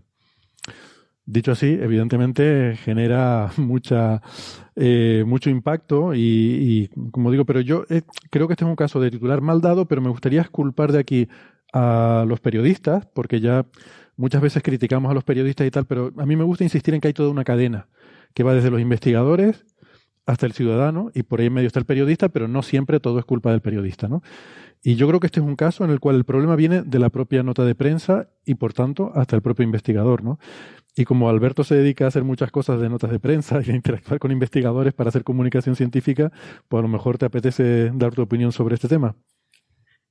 Dicho 1.25 1.51
así, 1.51 1.67
evidentemente 1.67 2.75
genera 2.83 3.51
mucha, 3.57 4.21
eh, 4.75 5.23
mucho 5.25 5.49
impacto 5.49 6.13
y, 6.13 6.19
y, 6.19 7.09
como 7.11 7.31
digo, 7.31 7.45
pero 7.45 7.61
yo 7.61 7.85
eh, 7.89 8.01
creo 8.29 8.47
que 8.47 8.53
este 8.53 8.65
es 8.65 8.69
un 8.69 8.75
caso 8.75 8.99
de 8.99 9.11
titular 9.11 9.41
mal 9.41 9.61
dado, 9.61 9.87
pero 9.87 10.01
me 10.01 10.09
gustaría 10.09 10.43
culpar 10.45 10.91
de 10.91 10.99
aquí 10.99 11.27
a 11.71 12.25
los 12.27 12.39
periodistas, 12.39 13.05
porque 13.13 13.39
ya 13.39 13.65
muchas 14.17 14.41
veces 14.41 14.63
criticamos 14.63 15.11
a 15.11 15.13
los 15.13 15.23
periodistas 15.23 15.67
y 15.67 15.71
tal, 15.71 15.85
pero 15.85 16.11
a 16.17 16.25
mí 16.25 16.35
me 16.35 16.43
gusta 16.43 16.63
insistir 16.63 16.93
en 16.93 17.01
que 17.01 17.07
hay 17.07 17.13
toda 17.13 17.29
una 17.29 17.43
cadena 17.43 17.87
que 18.33 18.43
va 18.43 18.53
desde 18.53 18.71
los 18.71 18.81
investigadores 18.81 19.65
hasta 20.25 20.45
el 20.45 20.53
ciudadano 20.53 21.11
y 21.13 21.23
por 21.23 21.39
ahí 21.39 21.47
en 21.47 21.53
medio 21.53 21.67
está 21.67 21.79
el 21.79 21.85
periodista, 21.85 22.29
pero 22.29 22.47
no 22.47 22.61
siempre 22.61 22.99
todo 22.99 23.19
es 23.19 23.25
culpa 23.25 23.51
del 23.51 23.61
periodista, 23.61 24.07
¿no? 24.07 24.21
Y 24.81 24.95
yo 24.95 25.07
creo 25.07 25.19
que 25.19 25.27
este 25.27 25.41
es 25.41 25.45
un 25.45 25.55
caso 25.55 25.83
en 25.83 25.91
el 25.91 25.99
cual 25.99 26.15
el 26.15 26.23
problema 26.23 26.55
viene 26.55 26.83
de 26.83 26.99
la 26.99 27.09
propia 27.09 27.43
nota 27.43 27.65
de 27.65 27.75
prensa 27.75 28.29
y 28.45 28.55
por 28.55 28.73
tanto 28.73 29.11
hasta 29.13 29.35
el 29.35 29.41
propio 29.41 29.63
investigador, 29.63 30.23
¿no? 30.23 30.39
Y 30.95 31.05
como 31.05 31.29
Alberto 31.29 31.63
se 31.63 31.75
dedica 31.75 32.05
a 32.05 32.07
hacer 32.07 32.23
muchas 32.23 32.51
cosas 32.51 32.79
de 32.79 32.89
notas 32.89 33.11
de 33.11 33.19
prensa 33.19 33.61
y 33.65 33.71
a 33.71 33.75
interactuar 33.75 34.19
con 34.19 34.31
investigadores 34.31 34.93
para 34.93 35.09
hacer 35.09 35.23
comunicación 35.23 35.75
científica, 35.75 36.31
pues 36.67 36.79
a 36.79 36.83
lo 36.83 36.89
mejor 36.89 37.17
te 37.17 37.25
apetece 37.25 37.91
dar 37.93 38.13
tu 38.13 38.21
opinión 38.21 38.51
sobre 38.51 38.75
este 38.75 38.87
tema. 38.87 39.15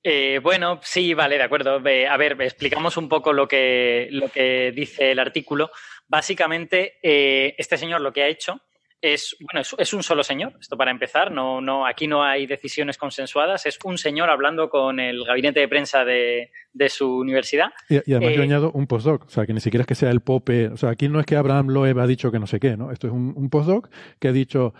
Eh, 0.02 0.40
bueno, 0.42 0.80
sí, 0.82 1.12
vale, 1.14 1.36
de 1.36 1.42
acuerdo. 1.42 1.74
A 1.76 2.16
ver, 2.16 2.40
explicamos 2.40 2.96
un 2.96 3.08
poco 3.08 3.32
lo 3.32 3.48
que, 3.48 4.08
lo 4.10 4.28
que 4.28 4.72
dice 4.74 5.10
el 5.10 5.18
artículo. 5.18 5.70
Básicamente, 6.06 6.94
eh, 7.02 7.54
este 7.58 7.76
señor 7.76 8.00
lo 8.00 8.12
que 8.12 8.22
ha 8.22 8.28
hecho 8.28 8.60
es, 9.00 9.36
bueno, 9.40 9.60
es, 9.60 9.74
es, 9.78 9.94
un 9.94 10.02
solo 10.02 10.22
señor, 10.24 10.54
esto 10.60 10.76
para 10.76 10.90
empezar, 10.90 11.30
no, 11.30 11.60
no, 11.60 11.86
aquí 11.86 12.06
no 12.06 12.22
hay 12.24 12.46
decisiones 12.46 12.98
consensuadas, 12.98 13.64
es 13.66 13.78
un 13.84 13.98
señor 13.98 14.30
hablando 14.30 14.68
con 14.68 14.98
el 14.98 15.24
gabinete 15.24 15.60
de 15.60 15.68
prensa 15.68 16.04
de, 16.04 16.50
de 16.72 16.88
su 16.88 17.18
universidad. 17.18 17.68
Y, 17.88 17.94
y 17.94 18.14
además 18.14 18.32
eh, 18.32 18.36
yo 18.36 18.42
añado 18.42 18.72
un 18.72 18.86
postdoc, 18.86 19.26
o 19.26 19.30
sea, 19.30 19.46
que 19.46 19.52
ni 19.52 19.60
siquiera 19.60 19.82
es 19.82 19.86
que 19.86 19.94
sea 19.94 20.10
el 20.10 20.20
pope, 20.20 20.68
o 20.68 20.76
sea, 20.76 20.90
aquí 20.90 21.08
no 21.08 21.20
es 21.20 21.26
que 21.26 21.36
Abraham 21.36 21.68
Loeb 21.68 21.98
ha 22.00 22.06
dicho 22.06 22.32
que 22.32 22.38
no 22.38 22.46
sé 22.46 22.58
qué, 22.58 22.76
¿no? 22.76 22.90
Esto 22.90 23.06
es 23.06 23.12
un, 23.12 23.34
un 23.36 23.50
postdoc 23.50 23.88
que 24.18 24.28
ha 24.28 24.32
dicho, 24.32 24.74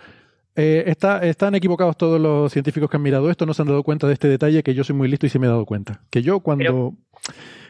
eh, 0.55 0.83
está, 0.87 1.19
están 1.19 1.55
equivocados 1.55 1.95
todos 1.97 2.19
los 2.19 2.51
científicos 2.51 2.89
que 2.89 2.97
han 2.97 3.03
mirado 3.03 3.29
esto, 3.29 3.45
no 3.45 3.53
se 3.53 3.61
han 3.61 3.69
dado 3.69 3.83
cuenta 3.83 4.07
de 4.07 4.13
este 4.13 4.27
detalle, 4.27 4.63
que 4.63 4.73
yo 4.73 4.83
soy 4.83 4.95
muy 4.95 5.07
listo 5.07 5.25
y 5.25 5.29
sí 5.29 5.39
me 5.39 5.47
he 5.47 5.49
dado 5.49 5.65
cuenta. 5.65 6.01
Que 6.09 6.21
yo 6.21 6.41
cuando... 6.41 6.63
Pero, 6.63 6.93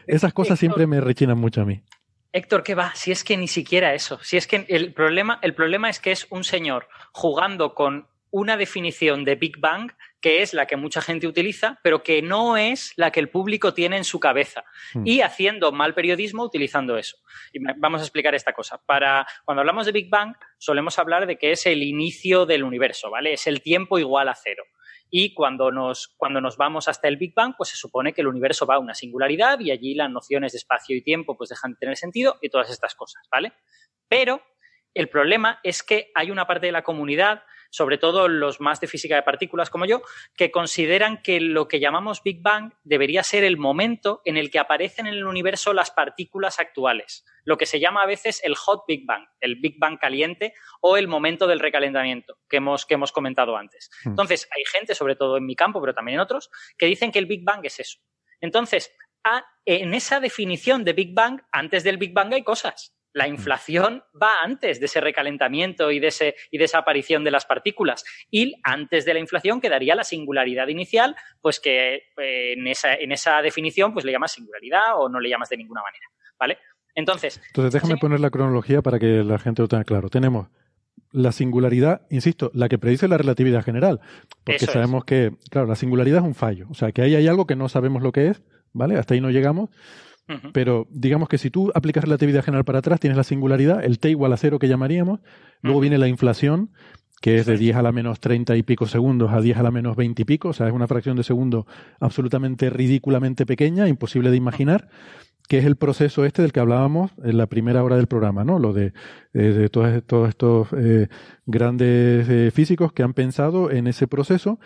esas 0.06 0.32
cosas 0.32 0.58
siempre 0.58 0.88
me 0.88 1.00
rechinan 1.00 1.38
mucho 1.38 1.60
a 1.60 1.64
mí. 1.64 1.82
Héctor, 2.32 2.62
¿qué 2.62 2.74
va? 2.74 2.94
Si 2.94 3.10
es 3.10 3.24
que 3.24 3.36
ni 3.36 3.48
siquiera 3.48 3.94
eso. 3.94 4.18
Si 4.22 4.36
es 4.36 4.46
que 4.46 4.64
el 4.68 4.92
problema, 4.92 5.38
el 5.42 5.54
problema 5.54 5.90
es 5.90 6.00
que 6.00 6.12
es 6.12 6.26
un 6.30 6.44
señor 6.44 6.88
jugando 7.12 7.74
con 7.74 8.08
una 8.30 8.56
definición 8.56 9.24
de 9.24 9.34
Big 9.34 9.58
Bang 9.58 9.92
que 10.20 10.42
es 10.42 10.52
la 10.52 10.66
que 10.66 10.76
mucha 10.76 11.00
gente 11.00 11.26
utiliza, 11.26 11.78
pero 11.82 12.02
que 12.02 12.20
no 12.22 12.56
es 12.56 12.92
la 12.96 13.10
que 13.10 13.20
el 13.20 13.30
público 13.30 13.72
tiene 13.72 13.96
en 13.96 14.04
su 14.04 14.20
cabeza. 14.20 14.64
Hmm. 14.92 15.06
Y 15.06 15.22
haciendo 15.22 15.72
mal 15.72 15.94
periodismo 15.94 16.44
utilizando 16.44 16.98
eso. 16.98 17.16
Y 17.52 17.58
vamos 17.78 18.00
a 18.00 18.04
explicar 18.04 18.34
esta 18.34 18.52
cosa. 18.52 18.78
Para, 18.84 19.26
cuando 19.44 19.60
hablamos 19.60 19.86
de 19.86 19.92
Big 19.92 20.10
Bang, 20.10 20.34
solemos 20.58 20.98
hablar 20.98 21.26
de 21.26 21.36
que 21.36 21.52
es 21.52 21.64
el 21.66 21.82
inicio 21.82 22.44
del 22.44 22.64
universo, 22.64 23.10
¿vale? 23.10 23.32
Es 23.32 23.46
el 23.46 23.62
tiempo 23.62 23.98
igual 23.98 24.28
a 24.28 24.34
cero. 24.34 24.64
Y 25.10 25.34
cuando 25.34 25.72
nos, 25.72 26.08
cuando 26.16 26.40
nos 26.40 26.56
vamos 26.56 26.86
hasta 26.88 27.08
el 27.08 27.16
Big 27.16 27.34
Bang, 27.34 27.54
pues 27.56 27.70
se 27.70 27.76
supone 27.76 28.12
que 28.12 28.20
el 28.20 28.28
universo 28.28 28.64
va 28.64 28.76
a 28.76 28.78
una 28.78 28.94
singularidad 28.94 29.58
y 29.60 29.70
allí 29.70 29.94
las 29.94 30.10
nociones 30.10 30.52
de 30.52 30.58
espacio 30.58 30.96
y 30.96 31.02
tiempo 31.02 31.36
pues 31.36 31.50
dejan 31.50 31.72
de 31.72 31.78
tener 31.78 31.96
sentido 31.96 32.38
y 32.40 32.48
todas 32.48 32.70
estas 32.70 32.94
cosas, 32.94 33.26
¿vale? 33.30 33.52
Pero 34.08 34.40
el 34.94 35.08
problema 35.08 35.60
es 35.62 35.82
que 35.82 36.10
hay 36.14 36.30
una 36.30 36.46
parte 36.46 36.66
de 36.66 36.72
la 36.72 36.82
comunidad 36.82 37.42
sobre 37.70 37.98
todo 37.98 38.28
los 38.28 38.60
más 38.60 38.80
de 38.80 38.86
física 38.88 39.14
de 39.16 39.22
partículas 39.22 39.70
como 39.70 39.86
yo, 39.86 40.02
que 40.36 40.50
consideran 40.50 41.22
que 41.22 41.40
lo 41.40 41.68
que 41.68 41.80
llamamos 41.80 42.22
Big 42.22 42.42
Bang 42.42 42.72
debería 42.84 43.22
ser 43.22 43.44
el 43.44 43.56
momento 43.56 44.20
en 44.24 44.36
el 44.36 44.50
que 44.50 44.58
aparecen 44.58 45.06
en 45.06 45.14
el 45.14 45.24
universo 45.26 45.72
las 45.72 45.90
partículas 45.90 46.58
actuales, 46.60 47.24
lo 47.44 47.56
que 47.56 47.66
se 47.66 47.80
llama 47.80 48.02
a 48.02 48.06
veces 48.06 48.40
el 48.44 48.54
Hot 48.56 48.84
Big 48.86 49.06
Bang, 49.06 49.24
el 49.40 49.56
Big 49.56 49.78
Bang 49.78 49.98
caliente 49.98 50.52
o 50.80 50.96
el 50.96 51.08
momento 51.08 51.46
del 51.46 51.60
recalentamiento 51.60 52.36
que 52.48 52.58
hemos, 52.58 52.86
que 52.86 52.94
hemos 52.94 53.12
comentado 53.12 53.56
antes. 53.56 53.88
Hmm. 54.04 54.10
Entonces, 54.10 54.48
hay 54.56 54.64
gente, 54.64 54.94
sobre 54.94 55.16
todo 55.16 55.36
en 55.36 55.46
mi 55.46 55.54
campo, 55.56 55.80
pero 55.80 55.94
también 55.94 56.16
en 56.16 56.20
otros, 56.20 56.50
que 56.76 56.86
dicen 56.86 57.12
que 57.12 57.18
el 57.20 57.26
Big 57.26 57.44
Bang 57.44 57.64
es 57.64 57.78
eso. 57.80 57.98
Entonces, 58.40 58.92
a- 59.22 59.44
en 59.64 59.94
esa 59.94 60.18
definición 60.18 60.82
de 60.82 60.92
Big 60.94 61.14
Bang, 61.14 61.40
antes 61.52 61.84
del 61.84 61.98
Big 61.98 62.12
Bang 62.12 62.32
hay 62.34 62.42
cosas. 62.42 62.96
La 63.12 63.26
inflación 63.26 64.04
va 64.20 64.42
antes 64.42 64.78
de 64.78 64.86
ese 64.86 65.00
recalentamiento 65.00 65.90
y 65.90 65.98
de, 65.98 66.08
ese, 66.08 66.36
y 66.50 66.58
de 66.58 66.64
esa 66.64 66.78
aparición 66.78 67.24
de 67.24 67.30
las 67.30 67.44
partículas. 67.44 68.04
Y 68.30 68.54
antes 68.62 69.04
de 69.04 69.14
la 69.14 69.20
inflación 69.20 69.60
quedaría 69.60 69.94
la 69.94 70.04
singularidad 70.04 70.68
inicial, 70.68 71.16
pues 71.40 71.58
que 71.58 71.94
eh, 72.16 72.52
en, 72.52 72.66
esa, 72.66 72.94
en 72.94 73.12
esa 73.12 73.42
definición 73.42 73.92
pues 73.92 74.04
le 74.04 74.12
llamas 74.12 74.32
singularidad 74.32 74.96
o 74.96 75.08
no 75.08 75.18
le 75.20 75.28
llamas 75.28 75.48
de 75.48 75.56
ninguna 75.56 75.82
manera. 75.82 76.06
¿Vale? 76.38 76.58
Entonces, 76.94 77.40
Entonces 77.48 77.72
déjame 77.72 77.96
poner 77.96 78.20
la 78.20 78.30
cronología 78.30 78.82
para 78.82 78.98
que 78.98 79.24
la 79.24 79.38
gente 79.38 79.62
lo 79.62 79.68
tenga 79.68 79.84
claro. 79.84 80.08
Tenemos 80.08 80.48
la 81.12 81.32
singularidad, 81.32 82.02
insisto, 82.10 82.50
la 82.54 82.68
que 82.68 82.78
predice 82.78 83.08
la 83.08 83.18
relatividad 83.18 83.64
general, 83.64 84.00
porque 84.44 84.56
Eso 84.56 84.66
es. 84.66 84.72
sabemos 84.72 85.04
que, 85.04 85.32
claro, 85.50 85.66
la 85.66 85.76
singularidad 85.76 86.18
es 86.18 86.24
un 86.24 86.34
fallo, 86.34 86.66
o 86.70 86.74
sea, 86.74 86.92
que 86.92 87.02
ahí 87.02 87.14
hay 87.14 87.26
algo 87.26 87.46
que 87.46 87.56
no 87.56 87.68
sabemos 87.68 88.02
lo 88.02 88.12
que 88.12 88.28
es, 88.28 88.42
¿vale? 88.72 88.96
Hasta 88.96 89.14
ahí 89.14 89.20
no 89.20 89.30
llegamos, 89.30 89.70
pero 90.52 90.86
digamos 90.90 91.28
que 91.28 91.38
si 91.38 91.50
tú 91.50 91.70
aplicas 91.74 92.04
relatividad 92.04 92.44
general 92.44 92.64
para 92.64 92.78
atrás, 92.80 93.00
tienes 93.00 93.16
la 93.16 93.24
singularidad, 93.24 93.84
el 93.84 93.98
t 93.98 94.10
igual 94.10 94.32
a 94.32 94.36
cero 94.36 94.58
que 94.58 94.68
llamaríamos, 94.68 95.20
luego 95.62 95.80
viene 95.80 95.98
la 95.98 96.08
inflación, 96.08 96.70
que 97.20 97.38
es 97.38 97.46
de 97.46 97.56
10 97.56 97.76
a 97.76 97.82
la 97.82 97.92
menos 97.92 98.20
30 98.20 98.56
y 98.56 98.62
pico 98.62 98.86
segundos 98.86 99.30
a 99.32 99.40
10 99.40 99.58
a 99.58 99.62
la 99.62 99.70
menos 99.70 99.96
20 99.96 100.22
y 100.22 100.24
pico, 100.24 100.48
o 100.48 100.52
sea, 100.52 100.66
es 100.66 100.72
una 100.72 100.86
fracción 100.86 101.16
de 101.16 101.22
segundo 101.22 101.66
absolutamente 102.00 102.70
ridículamente 102.70 103.44
pequeña, 103.44 103.88
imposible 103.88 104.30
de 104.30 104.36
imaginar, 104.36 104.88
que 105.46 105.58
es 105.58 105.64
el 105.64 105.76
proceso 105.76 106.24
este 106.24 106.42
del 106.42 106.52
que 106.52 106.60
hablábamos 106.60 107.10
en 107.22 107.36
la 107.36 107.46
primera 107.46 107.82
hora 107.82 107.96
del 107.96 108.06
programa, 108.06 108.44
¿no? 108.44 108.58
Lo 108.58 108.72
de, 108.72 108.92
eh, 109.34 109.38
de 109.38 109.68
todos, 109.68 110.02
todos 110.04 110.28
estos 110.28 110.68
eh, 110.72 111.08
grandes 111.44 112.28
eh, 112.28 112.50
físicos 112.54 112.92
que 112.92 113.02
han 113.02 113.14
pensado 113.14 113.70
en 113.70 113.86
ese 113.86 114.06
proceso 114.06 114.58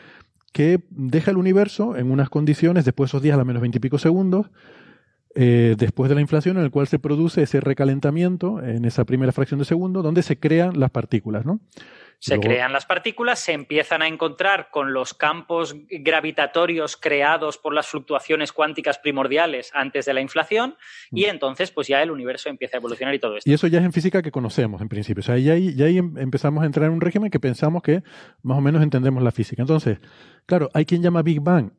que 0.53 0.85
deja 0.91 1.33
el 1.33 1.39
universo 1.39 1.97
en 1.97 2.13
unas 2.13 2.31
condiciones, 2.31 2.85
después 2.85 3.09
de 3.09 3.11
esos 3.11 3.23
10 3.23 3.35
a 3.35 3.39
la 3.39 3.45
menos 3.45 3.63
20 3.63 3.79
y 3.79 3.81
pico 3.81 3.99
segundos, 3.99 4.51
eh, 5.35 5.75
después 5.77 6.09
de 6.09 6.15
la 6.15 6.21
inflación, 6.21 6.57
en 6.59 6.65
el 6.65 6.71
cual 6.71 6.87
se 6.87 6.99
produce 6.99 7.43
ese 7.43 7.61
recalentamiento 7.61 8.63
en 8.63 8.85
esa 8.85 9.05
primera 9.05 9.33
fracción 9.33 9.59
de 9.59 9.65
segundo, 9.65 10.03
donde 10.03 10.23
se 10.23 10.39
crean 10.39 10.79
las 10.79 10.91
partículas, 10.91 11.45
¿no? 11.45 11.61
Se 12.21 12.37
Luego- 12.37 12.49
crean 12.49 12.73
las 12.73 12.87
partículas, 12.87 13.39
se 13.41 13.53
empiezan 13.53 14.01
a 14.01 14.07
encontrar 14.09 14.69
con 14.71 14.93
los 14.95 15.13
campos 15.13 15.75
gravitatorios 15.91 16.97
creados 16.97 17.59
por 17.59 17.75
las 17.75 17.87
fluctuaciones 17.89 18.53
cuánticas 18.53 18.99
primordiales 18.99 19.71
antes 19.75 20.07
de 20.07 20.15
la 20.15 20.21
inflación 20.23 20.77
y 21.11 21.25
entonces 21.25 21.71
pues 21.71 21.89
ya 21.89 22.03
el 22.03 22.11
universo 22.11 22.49
empieza 22.49 22.77
a 22.77 22.79
evolucionar 22.79 23.15
y 23.15 23.19
todo 23.19 23.37
esto. 23.37 23.51
Y 23.51 23.53
eso 23.53 23.67
ya 23.67 23.81
es 23.81 23.85
en 23.85 23.93
física 23.93 24.23
que 24.23 24.31
conocemos, 24.31 24.81
en 24.81 24.89
principio. 24.89 25.21
O 25.21 25.25
sea, 25.25 25.37
ya 25.37 25.53
ahí, 25.55 25.75
ya 25.75 25.87
ahí 25.87 25.99
em- 25.99 26.17
empezamos 26.17 26.63
a 26.63 26.67
entrar 26.67 26.87
en 26.87 26.93
un 26.95 27.01
régimen 27.01 27.31
que 27.31 27.41
pensamos 27.41 27.83
que 27.83 28.03
más 28.43 28.57
o 28.57 28.61
menos 28.63 28.83
entendemos 28.83 29.23
la 29.23 29.33
física. 29.33 29.61
Entonces, 29.63 29.99
claro, 30.47 30.71
hay 30.73 30.87
quien 30.87 31.03
llama 31.03 31.21
Big 31.23 31.41
Bang, 31.43 31.73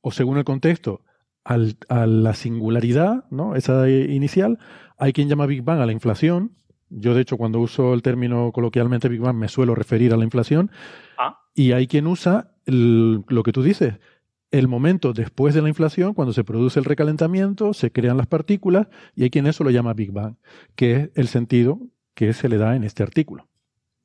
o 0.00 0.10
según 0.12 0.38
el 0.38 0.44
contexto, 0.44 1.02
al- 1.48 1.76
a 1.88 2.06
la 2.06 2.34
singularidad, 2.34 3.24
¿no? 3.30 3.56
Esa 3.56 3.88
inicial. 3.88 4.58
Hay 4.98 5.12
quien 5.12 5.28
llama 5.28 5.46
Big 5.46 5.62
Bang 5.62 5.80
a 5.80 5.86
la 5.86 5.92
inflación. 5.92 6.52
Yo, 6.90 7.14
de 7.14 7.22
hecho, 7.22 7.36
cuando 7.36 7.58
uso 7.60 7.94
el 7.94 8.02
término 8.02 8.52
coloquialmente 8.52 9.08
Big 9.08 9.20
Bang, 9.20 9.36
me 9.36 9.48
suelo 9.48 9.74
referir 9.74 10.12
a 10.12 10.16
la 10.16 10.24
inflación. 10.24 10.70
Ah. 11.16 11.40
Y 11.54 11.72
hay 11.72 11.86
quien 11.86 12.06
usa 12.06 12.52
el- 12.66 13.24
lo 13.28 13.42
que 13.42 13.52
tú 13.52 13.62
dices, 13.62 13.94
el 14.50 14.68
momento 14.68 15.12
después 15.12 15.54
de 15.54 15.62
la 15.62 15.68
inflación, 15.68 16.14
cuando 16.14 16.32
se 16.32 16.44
produce 16.44 16.78
el 16.78 16.84
recalentamiento, 16.84 17.72
se 17.74 17.92
crean 17.92 18.16
las 18.16 18.26
partículas, 18.26 18.88
y 19.14 19.22
hay 19.24 19.30
quien 19.30 19.46
eso 19.46 19.64
lo 19.64 19.70
llama 19.70 19.94
Big 19.94 20.12
Bang, 20.12 20.36
que 20.76 20.94
es 20.96 21.10
el 21.14 21.28
sentido 21.28 21.78
que 22.14 22.32
se 22.32 22.48
le 22.48 22.58
da 22.58 22.74
en 22.76 22.84
este 22.84 23.02
artículo. 23.02 23.48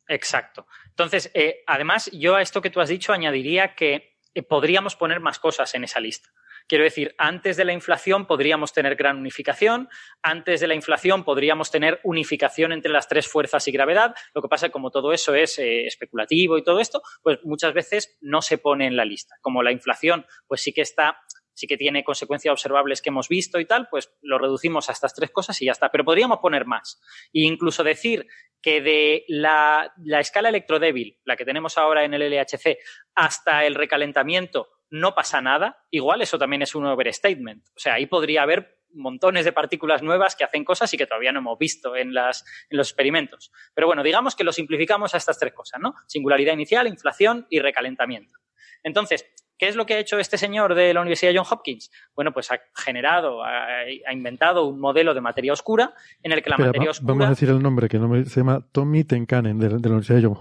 Exacto. 0.07 0.65
Entonces, 0.90 1.32
eh, 1.34 1.57
además, 1.68 2.10
yo 2.14 2.36
a 2.36 2.41
esto 2.41 2.61
que 2.61 2.70
tú 2.70 2.80
has 2.82 2.90
dicho 2.90 3.14
añadiría 3.14 3.76
que 3.76 4.18
eh, 4.36 4.44
podríamos 4.44 4.95
poner 4.95 5.20
más 5.20 5.40
cosas 5.40 5.74
en 5.76 5.84
esa 5.84 5.99
lista. 5.99 6.30
Quiero 6.68 6.84
decir, 6.84 7.15
antes 7.18 7.57
de 7.57 7.65
la 7.65 7.73
inflación 7.73 8.26
podríamos 8.26 8.73
tener 8.73 8.95
gran 8.95 9.18
unificación, 9.18 9.90
antes 10.22 10.61
de 10.61 10.68
la 10.68 10.76
inflación 10.76 11.23
podríamos 11.23 11.72
tener 11.72 11.99
unificación 12.03 12.72
entre 12.72 12.91
las 12.91 13.07
tres 13.07 13.27
fuerzas 13.27 13.68
y 13.68 13.72
gravedad. 13.72 14.15
Lo 14.34 14.41
que 14.41 14.48
pasa 14.48 14.65
es 14.65 14.69
que 14.69 14.73
como 14.73 14.91
todo 14.91 15.14
eso 15.14 15.35
es 15.35 15.60
eh, 15.60 15.85
especulativo 15.85 16.57
y 16.57 16.64
todo 16.64 16.80
esto, 16.80 17.02
pues 17.22 17.40
muchas 17.44 17.73
veces 17.73 18.18
no 18.22 18.41
se 18.41 18.57
pone 18.57 18.88
en 18.88 18.95
la 18.95 19.06
lista. 19.06 19.35
Como 19.41 19.64
la 19.64 19.72
inflación, 19.72 20.26
pues 20.48 20.61
sí 20.61 20.73
que 20.73 20.81
está 20.81 21.18
sí 21.53 21.68
que 21.68 21.77
tiene 21.77 22.03
consecuencias 22.03 22.52
observables 22.52 23.02
que 23.02 23.10
hemos 23.10 23.30
visto 23.30 23.60
y 23.60 23.65
tal, 23.65 23.88
pues 23.90 24.11
lo 24.22 24.40
reducimos 24.40 24.90
a 24.90 24.91
estas 24.91 25.14
tres 25.14 25.31
cosas 25.31 25.61
y 25.61 25.65
ya 25.65 25.72
está. 25.72 25.90
Pero 25.91 26.03
podríamos 26.03 26.40
poner 26.40 26.65
más. 26.65 26.99
E 27.34 27.41
incluso 27.41 27.84
decir 27.84 28.27
que 28.61 28.81
de 28.81 29.26
la, 29.27 29.94
la 29.98 30.19
escala 30.19 30.49
electrodébil, 30.49 31.19
la 31.26 31.35
que 31.35 31.45
tenemos 31.45 31.77
ahora 31.77 32.06
en 32.06 32.14
el 32.14 32.30
LHC, 32.30 32.77
hasta 33.15 33.65
el 33.65 33.76
recalentamiento 33.76 34.69
no 34.94 35.15
pasa 35.15 35.41
nada, 35.41 35.84
igual 35.90 36.22
eso 36.22 36.38
también 36.38 36.61
es 36.61 36.76
un 36.76 36.86
overstatement. 36.86 37.65
O 37.76 37.80
sea, 37.80 37.95
ahí 37.95 38.06
podría 38.06 38.44
haber 38.44 38.78
montones 38.91 39.44
de 39.44 39.52
partículas 39.52 40.03
nuevas 40.03 40.36
que 40.36 40.44
hacen 40.44 40.64
cosas 40.64 40.94
y 40.94 40.98
que 40.98 41.07
todavía 41.07 41.32
no 41.32 41.40
hemos 41.40 41.57
visto 41.57 41.95
en, 41.95 42.14
las, 42.14 42.45
en 42.70 42.78
los 42.78 42.90
experimentos. 42.90 43.52
Pero 43.74 43.88
bueno, 43.88 44.03
digamos 44.03 44.36
que 44.36 44.44
lo 44.44 44.52
simplificamos 44.52 45.15
a 45.15 45.18
estas 45.18 45.40
tres 45.40 45.52
cosas, 45.52 45.82
¿no? 45.82 45.95
Singularidad 46.06 46.53
inicial, 46.53 46.86
inflación 46.86 47.48
y 47.49 47.60
recalentamiento. 47.60 48.38
Entonces, 48.84 49.26
¿qué 49.58 49.68
es 49.68 49.76
lo 49.76 49.86
que 49.86 49.96
ha 49.96 50.00
hecho 50.00 50.20
este 50.20 50.38
señor 50.38 50.76
de 50.76 50.94
la 50.94 51.02
Universidad 51.02 51.32
de 51.32 51.38
Johns 51.38 51.52
Hopkins? 51.52 51.92
Bueno, 52.16 52.32
pues 52.32 52.52
ha 52.52 52.62
generado, 52.76 53.44
ha, 53.44 53.68
ha 54.06 54.14
inventado 54.14 54.66
un 54.66 54.80
modelo 54.80 55.14
de 55.14 55.22
materia 55.22 55.54
oscura 55.54 55.94
en 56.22 56.32
el 56.32 56.42
que 56.42 56.50
la 56.50 56.56
Espera, 56.56 56.70
materia 56.70 56.92
oscura... 56.92 57.14
Vamos 57.14 57.28
a 57.28 57.30
decir 57.30 57.50
el 57.50 57.62
nombre, 57.62 57.88
que 57.88 57.98
se 58.26 58.40
llama 58.40 58.66
Tommy 58.72 59.04
Tenkanen, 59.04 59.60
de, 59.60 59.70
de 59.70 59.74
la 59.74 59.96
Universidad 59.96 60.18
de 60.18 60.28
John 60.28 60.38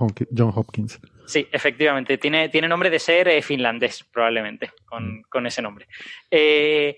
Hopkins. 0.54 0.98
John. 1.00 1.10
Sí, 1.26 1.48
efectivamente. 1.50 2.18
Tiene, 2.18 2.48
tiene 2.48 2.68
nombre 2.68 2.90
de 2.90 2.98
ser 2.98 3.28
eh, 3.28 3.42
finlandés, 3.42 4.04
probablemente, 4.04 4.72
con, 4.84 5.22
con 5.28 5.46
ese 5.46 5.62
nombre. 5.62 5.86
Eh, 6.30 6.96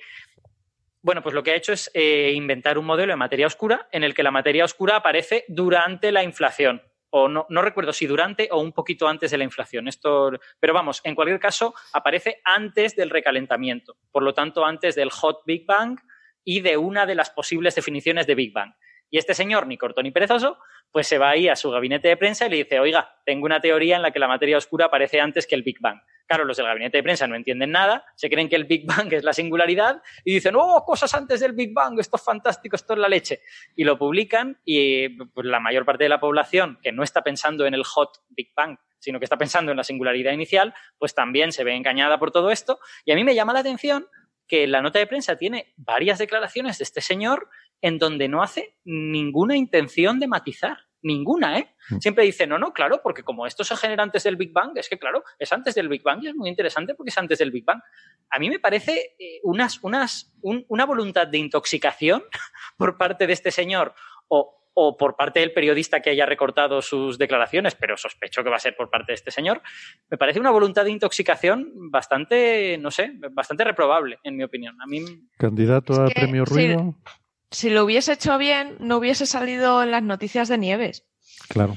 bueno, 1.03 1.23
pues 1.23 1.35
lo 1.35 1.43
que 1.43 1.51
ha 1.51 1.57
hecho 1.57 1.73
es 1.73 1.91
eh, 1.93 2.33
inventar 2.35 2.79
un 2.79 2.87
modelo 2.87 3.13
de 3.13 3.17
materia 3.17 3.47
oscura 3.47 3.89
en 3.93 4.05
el 4.05 4.15
que 4.15 4.23
la 4.23 4.31
materia 4.31 4.65
oscura 4.65 4.97
aparece 4.97 5.45
durante 5.49 6.11
la 6.11 6.25
inflación. 6.25 6.83
O 7.17 7.29
no, 7.29 7.47
recuerdo 7.63 7.93
si 7.93 8.07
durante 8.07 8.49
o 8.51 8.59
un 8.61 8.73
poquito 8.73 9.07
antes 9.07 9.31
de 9.31 9.39
la 9.39 9.45
inflación. 9.45 9.87
Esto, 9.87 10.33
pero 10.59 10.75
vamos, 10.75 11.01
en 11.05 11.15
cualquier 11.15 11.39
caso, 11.39 11.73
aparece 11.93 12.41
antes 12.43 12.97
del 12.97 13.09
recalentamiento. 13.09 13.97
Por 14.11 14.25
lo 14.25 14.35
tanto, 14.35 14.65
antes 14.65 14.97
del 14.97 15.11
hot 15.11 15.43
Big 15.47 15.65
Bang 15.65 16.01
y 16.43 16.59
de 16.59 16.77
una 16.77 17.07
de 17.07 17.15
las 17.15 17.31
posibles 17.31 17.77
definiciones 17.77 18.27
de 18.27 18.35
Big 18.35 18.53
Bang. 18.53 18.73
Y 19.11 19.19
este 19.19 19.33
señor, 19.33 19.69
ni 19.69 19.79
corto 19.79 20.03
ni 20.03 20.11
perezoso, 20.11 20.59
pues 20.91 21.07
se 21.07 21.19
va 21.19 21.31
ahí 21.31 21.47
a 21.47 21.55
su 21.55 21.71
gabinete 21.71 22.09
de 22.09 22.17
prensa 22.17 22.47
y 22.47 22.51
le 22.51 22.57
dice, 22.57 22.81
oiga, 22.81 23.15
tengo 23.25 23.47
una 23.47 23.61
teoría 23.61 23.95
en 23.95 24.03
la 24.03 24.11
que 24.11 24.19
la 24.19 24.27
materia 24.27 24.59
oscura 24.59 24.87
aparece 24.87 25.21
antes 25.21 25.47
que 25.47 25.55
el 25.55 25.63
Big 25.63 25.79
Bang. 25.81 26.01
Claro, 26.27 26.45
los 26.45 26.57
del 26.57 26.67
gabinete 26.67 26.99
de 26.99 27.03
prensa 27.03 27.27
no 27.27 27.37
entienden 27.37 27.71
nada, 27.71 28.07
se 28.15 28.31
creen 28.31 28.49
que 28.49 28.57
el 28.57 28.65
Big 28.65 28.87
Bang 28.87 29.13
es 29.13 29.25
la 29.25 29.35
singularidad 29.35 30.03
y 30.25 30.35
dicen, 30.35 30.55
oh, 30.57 30.83
cosas 30.85 31.13
antes 31.15 31.41
del 31.41 31.53
Big 31.53 31.75
Bang, 31.75 32.01
esto 32.01 32.17
es 32.17 32.25
fantástico, 32.25 32.77
esto 32.77 32.95
es 32.95 32.99
la 32.99 33.09
leche. 33.09 33.41
Y 33.77 33.85
lo 33.85 33.99
publican 33.99 34.59
y 34.65 35.11
pues, 35.11 35.47
la 35.47 35.61
mayor 35.61 35.85
parte 35.85 36.05
de 36.05 36.09
la 36.09 36.21
población 36.21 36.79
que 36.83 36.93
no 36.93 37.03
está 37.03 37.23
pensando 37.23 37.67
en 37.67 37.75
el 37.75 37.85
hot 37.85 38.23
Big 38.31 38.53
Bang, 38.57 38.79
sino 38.99 39.19
que 39.19 39.27
está 39.27 39.37
pensando 39.37 39.71
en 39.71 39.77
la 39.77 39.85
singularidad 39.85 40.33
inicial, 40.33 40.73
pues 40.99 41.15
también 41.15 41.53
se 41.53 41.63
ve 41.63 41.75
engañada 41.75 42.19
por 42.19 42.31
todo 42.31 42.51
esto. 42.51 42.79
Y 43.05 43.13
a 43.13 43.15
mí 43.15 43.23
me 43.23 43.35
llama 43.35 43.53
la 43.53 43.61
atención 43.61 44.09
que 44.47 44.67
la 44.67 44.81
nota 44.81 44.99
de 44.99 45.07
prensa 45.07 45.37
tiene 45.37 45.75
varias 45.77 46.19
declaraciones 46.19 46.79
de 46.79 46.85
este 46.85 47.01
señor 47.01 47.49
en 47.83 47.99
donde 47.99 48.29
no 48.29 48.43
hace 48.43 48.79
ninguna 48.85 49.57
intención 49.57 50.19
de 50.21 50.29
matizar. 50.29 50.79
Ninguna, 51.05 51.59
¿eh? 51.59 51.75
Siempre 52.01 52.25
dice, 52.25 52.47
no, 52.47 52.59
no, 52.59 52.73
claro, 52.73 53.01
porque 53.03 53.23
como 53.23 53.47
esto 53.47 53.63
se 53.63 53.77
genera 53.77 54.03
antes 54.03 54.23
del 54.25 54.37
Big 54.37 54.53
Bang, 54.53 54.73
es 54.77 54.89
que, 54.89 54.99
claro, 54.99 55.23
es 55.39 55.53
antes 55.53 55.75
del 55.75 55.89
Big 55.89 56.03
Bang 56.03 56.23
y 56.25 56.29
es 56.29 56.35
muy 56.35 56.49
interesante 56.49 56.95
porque 56.95 57.11
es 57.11 57.19
antes 57.19 57.39
del 57.39 57.51
Big 57.51 57.65
Bang. 57.65 57.81
A 58.31 58.39
mí 58.39 58.49
me 58.49 58.59
parece 58.59 59.15
eh, 59.19 59.39
unas, 59.43 59.79
unas, 59.85 60.33
un- 60.41 60.65
una 60.69 60.87
voluntad 60.87 61.27
de 61.29 61.39
intoxicación 61.39 62.25
por 62.79 62.97
parte 62.97 63.27
de 63.27 63.35
este 63.35 63.51
señor 63.51 63.95
o, 64.29 64.63
o 64.73 64.97
por 64.97 65.15
parte 65.15 65.41
del 65.41 65.53
periodista 65.53 66.01
que 66.01 66.09
haya 66.11 66.25
recortado 66.27 66.81
sus 66.83 67.19
declaraciones, 67.19 67.75
pero 67.75 67.97
sospecho 67.99 68.43
que 68.43 68.49
va 68.51 68.57
a 68.57 68.59
ser 68.59 68.75
por 68.75 68.89
parte 68.91 69.13
de 69.13 69.17
este 69.17 69.31
señor, 69.31 69.61
me 70.11 70.17
parece 70.17 70.41
una 70.41 70.51
voluntad 70.51 70.85
de 70.85 70.91
intoxicación 70.91 71.71
bastante, 71.91 72.79
no 72.79 72.91
sé, 72.91 73.13
bastante 73.31 73.63
reprobable, 73.65 74.19
en 74.25 74.37
mi 74.37 74.43
opinión. 74.43 74.81
A 74.81 74.87
mí 74.87 75.05
Candidato 75.39 76.03
a 76.03 76.07
que, 76.09 76.15
premio 76.15 76.45
sí. 76.47 76.53
Si 77.55 77.71
lo 77.71 77.85
hubiese 77.85 78.13
hecho 78.15 78.37
bien, 78.39 78.77
no 78.81 78.97
hubiese 78.99 79.27
salido 79.27 79.83
en 79.83 79.91
las 79.91 80.03
noticias 80.03 80.49
de 80.49 80.59
Nieves. 80.59 81.07
Claro. 81.49 81.77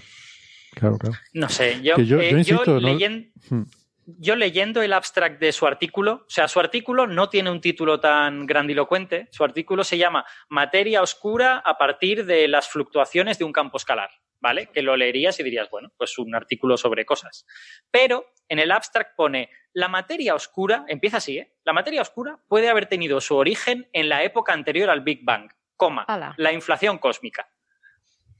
Claro, 0.73 0.97
claro. 0.97 1.15
No 1.33 1.49
sé, 1.49 1.81
yo, 1.81 1.97
yo- 1.97 2.19
eh, 2.19 2.31
yo 2.31 2.37
insisto, 2.37 2.79
¿no? 2.79 2.87
leyen- 2.87 3.31
Hmm. 3.49 3.63
yo 4.05 4.35
leyendo 4.35 4.81
el 4.81 4.93
abstract 4.93 5.39
de 5.39 5.51
su 5.51 5.65
artículo, 5.65 6.23
o 6.27 6.29
sea, 6.29 6.47
su 6.47 6.59
artículo 6.59 7.07
no 7.07 7.29
tiene 7.29 7.49
un 7.51 7.61
título 7.61 7.99
tan 7.99 8.45
grandilocuente, 8.45 9.27
su 9.31 9.43
artículo 9.43 9.83
se 9.83 9.97
llama 9.97 10.25
Materia 10.49 11.01
oscura 11.01 11.57
a 11.65 11.77
partir 11.77 12.25
de 12.25 12.47
las 12.47 12.69
fluctuaciones 12.69 13.37
de 13.39 13.45
un 13.45 13.51
campo 13.53 13.77
escalar, 13.77 14.09
¿vale? 14.39 14.67
Que 14.73 14.81
lo 14.83 14.95
leerías 14.95 15.39
y 15.39 15.43
dirías, 15.43 15.69
bueno, 15.71 15.89
pues 15.97 16.17
un 16.19 16.35
artículo 16.35 16.77
sobre 16.77 17.05
cosas. 17.05 17.45
Pero 17.91 18.25
en 18.47 18.59
el 18.59 18.71
abstract 18.71 19.15
pone, 19.15 19.49
la 19.73 19.87
materia 19.87 20.35
oscura, 20.35 20.85
empieza 20.87 21.17
así, 21.17 21.39
¿eh? 21.39 21.55
La 21.65 21.73
materia 21.73 22.01
oscura 22.01 22.39
puede 22.47 22.69
haber 22.69 22.85
tenido 22.85 23.19
su 23.19 23.35
origen 23.35 23.89
en 23.93 24.09
la 24.09 24.23
época 24.23 24.53
anterior 24.53 24.89
al 24.91 25.01
Big 25.01 25.21
Bang, 25.25 25.49
coma, 25.77 26.03
Ala. 26.03 26.33
la 26.37 26.51
inflación 26.51 26.97
cósmica. 26.97 27.47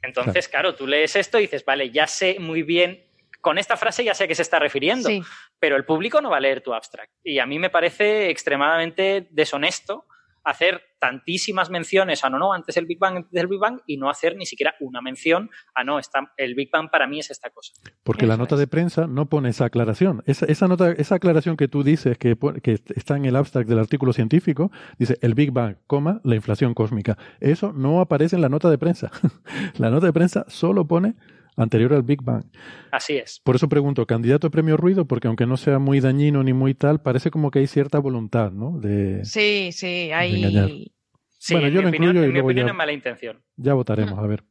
Entonces, 0.02 0.48
claro, 0.48 0.76
tú 0.76 0.86
lees 0.88 1.16
esto 1.16 1.38
y 1.40 1.44
dices, 1.44 1.64
vale, 1.66 1.90
ya 1.92 2.06
sé 2.08 2.38
muy 2.40 2.64
bien, 2.64 3.04
con 3.42 3.58
esta 3.58 3.78
frase 3.78 4.04
ya 4.04 4.14
sé 4.14 4.26
a 4.26 4.28
qué 4.28 4.36
se 4.36 4.42
está 4.42 4.60
refiriendo, 4.60 5.08
Sí. 5.10 5.22
pero 5.60 5.76
el 5.76 5.86
público 5.86 6.20
no 6.22 6.30
va 6.30 6.38
a 6.38 6.42
leer 6.42 6.62
tu 6.62 6.74
abstract. 6.74 7.12
Y 7.24 7.40
a 7.40 7.46
mí 7.46 7.58
me 7.60 7.70
parece 7.70 8.30
extremadamente 8.30 9.28
deshonesto 9.32 10.06
hacer 10.48 10.82
tantísimas 11.00 11.70
menciones 11.70 12.24
a 12.24 12.30
no, 12.30 12.40
no, 12.40 12.54
antes 12.54 12.74
del 12.76 12.86
Big 12.86 12.98
Bang, 12.98 13.18
antes 13.18 13.32
del 13.32 13.48
Big 13.48 13.60
Bang, 13.60 13.82
y 13.86 13.98
no 13.98 14.10
hacer 14.10 14.36
ni 14.38 14.46
siquiera 14.46 14.74
una 14.80 15.02
mención 15.02 15.50
a 15.76 15.84
no, 15.84 16.00
está, 16.00 16.32
el 16.38 16.56
Big 16.56 16.70
Bang 16.72 16.90
para 16.90 17.06
mí 17.06 17.20
es 17.20 17.30
esta 17.30 17.50
cosa. 17.50 17.74
Porque 18.04 18.26
la 18.26 18.38
nota 18.38 18.56
es. 18.56 18.60
de 18.60 18.68
prensa 18.68 19.08
no 19.08 19.28
pone 19.28 19.50
esa 19.50 19.66
aclaración. 19.66 20.24
Esa, 20.26 20.46
esa 20.46 20.68
nota, 20.68 20.92
esa 20.92 21.16
aclaración 21.16 21.58
que 21.58 21.68
tú 21.68 21.84
dices 21.84 22.18
que, 22.18 22.38
que 22.64 22.80
está 22.96 23.18
en 23.18 23.26
el 23.26 23.36
abstract 23.36 23.68
del 23.68 23.80
artículo 23.80 24.14
científico, 24.14 24.72
dice 24.98 25.18
el 25.22 25.34
Big 25.34 25.52
Bang, 25.52 25.76
coma, 25.86 26.22
la 26.24 26.36
inflación 26.36 26.74
cósmica. 26.74 27.18
Eso 27.42 27.74
no 27.74 28.00
aparece 28.00 28.38
en 28.38 28.42
la 28.42 28.50
nota 28.50 28.70
de 28.70 28.78
prensa. 28.78 29.12
la 29.78 29.90
nota 29.90 30.06
de 30.06 30.14
prensa 30.14 30.46
solo 30.48 30.88
pone 30.88 31.16
anterior 31.58 31.94
al 31.94 32.04
Big 32.04 32.22
Bang. 32.24 32.46
Así 32.92 33.18
es. 33.18 33.42
Por 33.44 33.56
eso 33.58 33.68
pregunto, 33.68 34.06
candidato 34.06 34.48
a 34.48 34.50
premio 34.50 34.78
ruido, 34.78 35.06
porque 35.06 35.28
aunque 35.28 35.46
no 35.46 35.58
sea 35.58 35.80
muy 35.80 36.00
dañino 36.00 36.42
ni 36.44 36.54
muy 36.54 36.74
tal, 36.74 37.02
parece 37.02 37.30
como 37.32 37.52
que 37.52 37.60
hay 37.60 37.68
cierta 37.68 38.00
voluntad, 38.00 38.52
¿no? 38.52 38.80
De, 38.80 39.26
Sí, 39.26 39.72
sí, 39.74 40.10
engañar. 40.12 40.66
hay... 40.66 40.94
Sí, 41.40 41.54
Bueno, 41.54 41.68
en 41.68 41.74
yo 41.74 41.80
mi 41.80 41.84
lo 41.84 41.90
opinión, 41.90 42.10
incluyo 42.16 42.26
y 42.26 42.30
en 42.30 42.34
mi 42.34 42.40
opinión 42.40 42.68
ya- 42.68 42.72
es 42.72 42.78
mala 42.78 42.92
intención. 42.94 43.38
Ya 43.58 43.74
votaremos, 43.74 44.18
a 44.18 44.28
ver. 44.28 44.44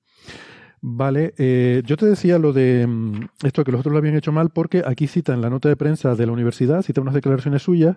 Vale, 0.81 1.35
eh, 1.39 1.83
yo 1.87 1.97
te 1.97 2.07
decía 2.07 2.39
lo 2.39 2.53
de 2.53 2.87
mm, 2.87 3.21
esto 3.45 3.65
que 3.65 3.73
los 3.73 3.81
otros 3.81 3.93
lo 3.93 3.99
habían 3.99 4.15
hecho 4.17 4.31
mal 4.31 4.51
porque 4.51 4.83
aquí 4.87 5.07
cita 5.07 5.33
en 5.33 5.41
la 5.41 5.51
nota 5.51 5.69
de 5.69 5.77
prensa 5.77 6.15
de 6.15 6.27
la 6.27 6.33
universidad, 6.33 6.83
cita 6.83 7.01
unas 7.01 7.15
declaraciones 7.15 7.63
suyas 7.63 7.97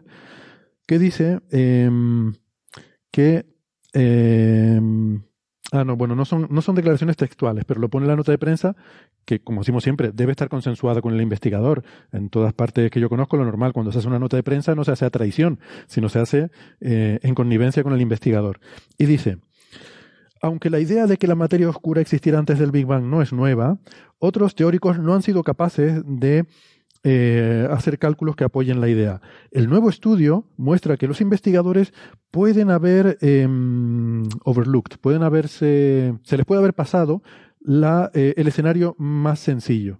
que 0.87 0.97
dice 0.97 1.39
em, 1.51 2.33
que... 3.11 3.45
em, 3.93 5.21
ah, 5.71 5.83
no, 5.83 5.95
bueno, 5.95 6.15
no 6.15 6.25
son, 6.25 6.47
no 6.49 6.61
son 6.61 6.75
declaraciones 6.75 7.17
textuales, 7.17 7.65
pero 7.65 7.79
lo 7.79 7.89
pone 7.89 8.07
la 8.07 8.15
nota 8.15 8.31
de 8.31 8.37
prensa 8.37 8.75
que, 9.25 9.39
como 9.39 9.61
decimos 9.61 9.83
siempre, 9.83 10.11
debe 10.13 10.31
estar 10.31 10.49
consensuada 10.49 11.01
con 11.01 11.13
el 11.13 11.21
investigador. 11.21 11.83
En 12.11 12.29
todas 12.29 12.53
partes 12.53 12.89
que 12.91 12.99
yo 12.99 13.09
conozco, 13.09 13.37
lo 13.37 13.45
normal, 13.45 13.73
cuando 13.73 13.91
se 13.91 13.99
hace 13.99 14.07
una 14.07 14.19
nota 14.19 14.37
de 14.37 14.43
prensa 14.43 14.75
no 14.75 14.83
se 14.83 14.91
hace 14.91 15.05
a 15.05 15.09
traición, 15.09 15.59
sino 15.87 16.09
se 16.09 16.19
hace 16.19 16.51
eh, 16.81 17.19
en 17.21 17.35
connivencia 17.35 17.83
con 17.83 17.93
el 17.93 18.01
investigador. 18.01 18.59
Y 18.97 19.05
dice... 19.05 19.37
Aunque 20.41 20.69
la 20.69 20.79
idea 20.79 21.05
de 21.05 21.17
que 21.17 21.27
la 21.27 21.35
materia 21.35 21.67
oscura 21.67 21.99
existiera 21.99 22.39
antes 22.39 22.59
del 22.59 22.71
Big 22.71 22.85
Bang 22.85 23.03
no 23.03 23.21
es 23.21 23.33
nueva, 23.33 23.77
otros 24.19 24.55
teóricos 24.55 24.97
no 24.97 25.13
han 25.13 25.21
sido 25.21 25.43
capaces 25.43 26.01
de 26.05 26.45
eh, 27.03 27.67
hacer 27.71 27.97
cálculos 27.97 28.35
que 28.35 28.43
apoyen 28.43 28.81
la 28.81 28.89
idea. 28.89 29.21
El 29.51 29.69
nuevo 29.69 29.89
estudio 29.89 30.45
muestra 30.57 30.97
que 30.97 31.07
los 31.07 31.21
investigadores 31.21 31.93
pueden 32.29 32.69
haber 32.69 33.17
em, 33.21 34.23
overlooked, 34.43 34.97
pueden 34.99 35.23
haberse, 35.23 36.13
se 36.23 36.37
les 36.37 36.45
puede 36.45 36.59
haber 36.59 36.73
pasado 36.73 37.23
la, 37.61 38.11
eh, 38.13 38.33
el 38.35 38.47
escenario 38.47 38.95
más 38.97 39.39
sencillo. 39.39 39.99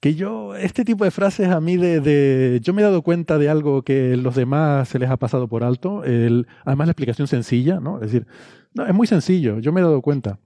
Que 0.00 0.14
yo, 0.14 0.54
este 0.54 0.84
tipo 0.84 1.04
de 1.04 1.10
frases 1.10 1.48
a 1.48 1.62
mí 1.62 1.78
de, 1.78 2.60
Yo 2.62 2.74
me 2.74 2.82
he 2.82 2.84
dado 2.84 3.00
cuenta 3.00 3.38
de 3.38 3.48
algo 3.48 3.80
que 3.82 4.18
los 4.18 4.34
demás 4.34 4.86
se 4.90 4.98
les 4.98 5.08
ha 5.08 5.16
pasado 5.16 5.48
por 5.48 5.64
alto. 5.64 6.02
Además, 6.02 6.88
la 6.88 6.92
explicación 6.92 7.26
sencilla, 7.26 7.80
¿no? 7.80 7.96
Es 8.02 8.12
decir, 8.12 8.26
no, 8.74 8.86
es 8.86 8.92
muy 8.92 9.06
sencillo, 9.06 9.60
yo 9.60 9.72
me 9.72 9.80
he 9.80 9.84
dado 9.84 10.02
cuenta. 10.02 10.38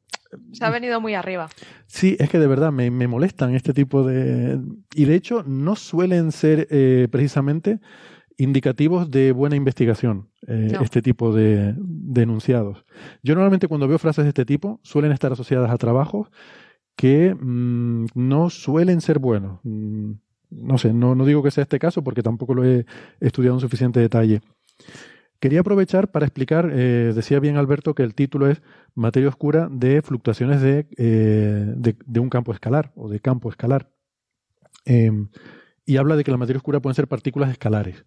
Se 0.52 0.64
ha 0.64 0.70
venido 0.70 1.00
muy 1.00 1.14
arriba. 1.14 1.48
Sí, 1.86 2.16
es 2.18 2.28
que 2.28 2.38
de 2.38 2.46
verdad 2.46 2.70
me, 2.72 2.90
me 2.90 3.06
molestan 3.08 3.54
este 3.54 3.72
tipo 3.72 4.04
de... 4.06 4.60
Y 4.94 5.04
de 5.06 5.14
hecho 5.14 5.42
no 5.46 5.74
suelen 5.76 6.32
ser 6.32 6.66
eh, 6.70 7.08
precisamente 7.10 7.80
indicativos 8.36 9.10
de 9.10 9.32
buena 9.32 9.56
investigación, 9.56 10.28
eh, 10.46 10.70
No. 10.72 10.82
este 10.82 11.02
tipo 11.02 11.34
de, 11.34 11.74
de 11.76 12.22
enunciados. 12.22 12.84
Yo 13.22 13.34
normalmente 13.34 13.66
cuando 13.68 13.88
veo 13.88 13.98
frases 13.98 14.24
de 14.24 14.28
este 14.28 14.44
tipo 14.44 14.78
suelen 14.82 15.12
estar 15.12 15.32
asociadas 15.32 15.70
a 15.70 15.76
trabajos 15.76 16.28
que 16.94 17.34
mm, 17.34 18.06
no 18.14 18.50
suelen 18.50 19.00
ser 19.00 19.18
buenos. 19.18 19.60
Mm, 19.64 20.12
no 20.50 20.78
sé, 20.78 20.92
no, 20.92 21.14
no 21.14 21.24
digo 21.24 21.42
que 21.42 21.50
sea 21.50 21.62
este 21.62 21.78
caso 21.78 22.02
porque 22.04 22.22
tampoco 22.22 22.54
lo 22.54 22.64
he 22.64 22.86
estudiado 23.20 23.56
en 23.56 23.60
suficiente 23.60 23.98
detalle. 24.00 24.40
Quería 25.40 25.60
aprovechar 25.60 26.10
para 26.10 26.26
explicar, 26.26 26.70
eh, 26.72 27.12
decía 27.14 27.38
bien 27.38 27.56
Alberto 27.56 27.94
que 27.94 28.02
el 28.02 28.14
título 28.14 28.48
es 28.48 28.60
Materia 28.94 29.28
oscura 29.28 29.68
de 29.70 30.02
fluctuaciones 30.02 30.60
de, 30.60 30.88
eh, 30.96 31.74
de, 31.76 32.20
un 32.20 32.28
campo 32.28 32.52
escalar 32.52 32.92
o 32.96 33.08
de 33.08 33.20
campo 33.20 33.48
escalar. 33.48 33.88
Eh, 34.84 35.12
y 35.84 35.96
habla 35.96 36.16
de 36.16 36.24
que 36.24 36.32
la 36.32 36.38
materia 36.38 36.58
oscura 36.58 36.80
pueden 36.80 36.96
ser 36.96 37.06
partículas 37.06 37.50
escalares. 37.50 38.04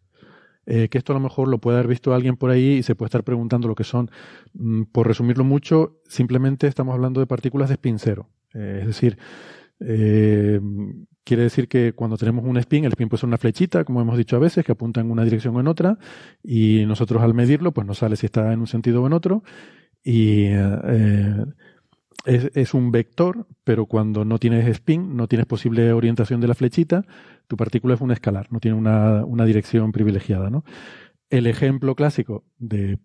Eh, 0.66 0.90
que 0.90 0.98
esto 0.98 1.14
a 1.14 1.16
lo 1.16 1.22
mejor 1.22 1.48
lo 1.48 1.58
puede 1.58 1.78
haber 1.78 1.88
visto 1.88 2.14
alguien 2.14 2.36
por 2.36 2.52
ahí 2.52 2.78
y 2.78 2.84
se 2.84 2.96
puede 2.96 3.08
estar 3.08 3.24
preguntando 3.24 3.70
lo 3.70 3.76
que 3.76 3.86
son. 3.86 4.12
Mm, 4.54 4.84
por 4.92 5.08
resumirlo 5.08 5.46
mucho, 5.46 6.02
simplemente 6.08 6.68
estamos 6.68 6.94
hablando 6.94 7.22
de 7.22 7.28
partículas 7.28 7.70
de 7.70 7.76
spin 7.76 7.98
cero. 7.98 8.30
Es 8.54 8.86
decir, 8.86 9.18
quiere 11.24 11.44
decir 11.44 11.68
que 11.68 11.94
cuando 11.94 12.18
tenemos 12.18 12.46
un 12.46 12.58
spin, 12.58 12.86
el 12.86 12.92
spin 12.92 13.10
puede 13.10 13.20
ser 13.22 13.28
una 13.28 13.38
flechita, 13.38 13.84
como 13.84 14.02
hemos 14.02 14.18
dicho 14.18 14.36
a 14.36 14.40
veces, 14.40 14.66
que 14.66 14.72
apunta 14.72 15.02
en 15.02 15.12
una 15.12 15.24
dirección 15.24 15.56
o 15.56 15.60
en 15.60 15.68
otra, 15.68 15.98
y 16.44 16.86
nosotros 16.86 17.22
al 17.22 17.34
medirlo, 17.34 17.72
pues 17.72 17.88
nos 17.88 18.00
sale 18.00 18.16
si 18.16 18.26
está 18.26 18.54
en 18.54 18.60
un 18.60 18.68
sentido 18.68 19.04
o 19.04 19.08
en 19.08 19.14
otro, 19.14 19.44
y 20.04 20.46
eh, 20.46 21.46
es, 22.26 22.74
un 22.74 22.92
vector, 22.92 23.48
pero 23.64 23.86
cuando 23.86 24.26
no 24.26 24.38
tienes 24.38 24.68
spin, 24.68 25.16
no 25.16 25.28
tienes 25.28 25.46
posible 25.46 25.94
orientación 25.94 26.42
de 26.42 26.48
la 26.48 26.56
flechita, 26.56 27.06
tu 27.48 27.58
partícula 27.58 27.96
es 27.96 28.02
un 28.02 28.12
escalar, 28.12 28.48
no 28.52 28.60
tiene 28.60 28.78
una, 28.78 29.46
dirección 29.46 29.92
privilegiada, 29.92 30.50
¿no? 30.50 30.64
El 31.30 31.48
ejemplo 31.48 31.96
clásico 31.96 32.44
de 32.58 33.00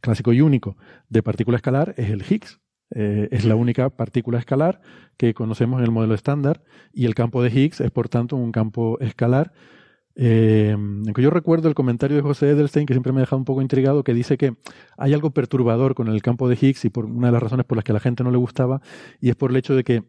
clásico 0.00 0.32
y 0.32 0.40
único 0.40 0.76
de 1.08 1.22
partícula 1.22 1.56
escalar 1.56 1.94
es 1.96 2.10
el 2.10 2.22
Higgs. 2.22 2.60
Eh, 2.92 3.28
es 3.30 3.44
la 3.44 3.54
única 3.54 3.90
partícula 3.90 4.38
escalar 4.38 4.80
que 5.16 5.34
conocemos 5.34 5.78
en 5.78 5.84
el 5.84 5.90
modelo 5.92 6.14
estándar 6.14 6.62
y 6.92 7.06
el 7.06 7.14
campo 7.14 7.42
de 7.42 7.50
Higgs 7.50 7.80
es 7.80 7.90
por 7.90 8.08
tanto 8.08 8.36
un 8.36 8.52
campo 8.52 8.98
escalar. 9.00 9.52
Eh, 10.16 10.76
yo 11.16 11.30
recuerdo 11.30 11.68
el 11.68 11.74
comentario 11.74 12.16
de 12.16 12.22
José 12.22 12.50
Edelstein 12.50 12.84
que 12.84 12.94
siempre 12.94 13.12
me 13.12 13.20
ha 13.20 13.22
dejado 13.22 13.38
un 13.38 13.44
poco 13.44 13.62
intrigado 13.62 14.02
que 14.02 14.12
dice 14.12 14.36
que 14.36 14.56
hay 14.98 15.14
algo 15.14 15.30
perturbador 15.30 15.94
con 15.94 16.08
el 16.08 16.20
campo 16.20 16.48
de 16.48 16.58
Higgs 16.60 16.84
y 16.84 16.90
por 16.90 17.06
una 17.06 17.28
de 17.28 17.32
las 17.32 17.42
razones 17.42 17.64
por 17.64 17.76
las 17.76 17.84
que 17.84 17.92
a 17.92 17.94
la 17.94 18.00
gente 18.00 18.24
no 18.24 18.30
le 18.30 18.38
gustaba 18.38 18.80
y 19.20 19.30
es 19.30 19.36
por 19.36 19.50
el 19.50 19.56
hecho 19.56 19.74
de 19.76 19.84
que 19.84 20.02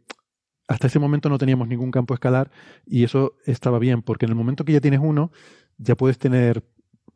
hasta 0.67 0.87
ese 0.87 0.99
momento 0.99 1.29
no 1.29 1.37
teníamos 1.37 1.67
ningún 1.67 1.91
campo 1.91 2.13
escalar 2.13 2.49
y 2.85 3.03
eso 3.03 3.35
estaba 3.45 3.77
bien 3.77 4.01
porque 4.01 4.25
en 4.25 4.31
el 4.31 4.35
momento 4.35 4.65
que 4.65 4.73
ya 4.73 4.81
tienes 4.81 5.01
uno 5.03 5.31
ya 5.77 5.95
puedes 5.95 6.17
tener 6.17 6.63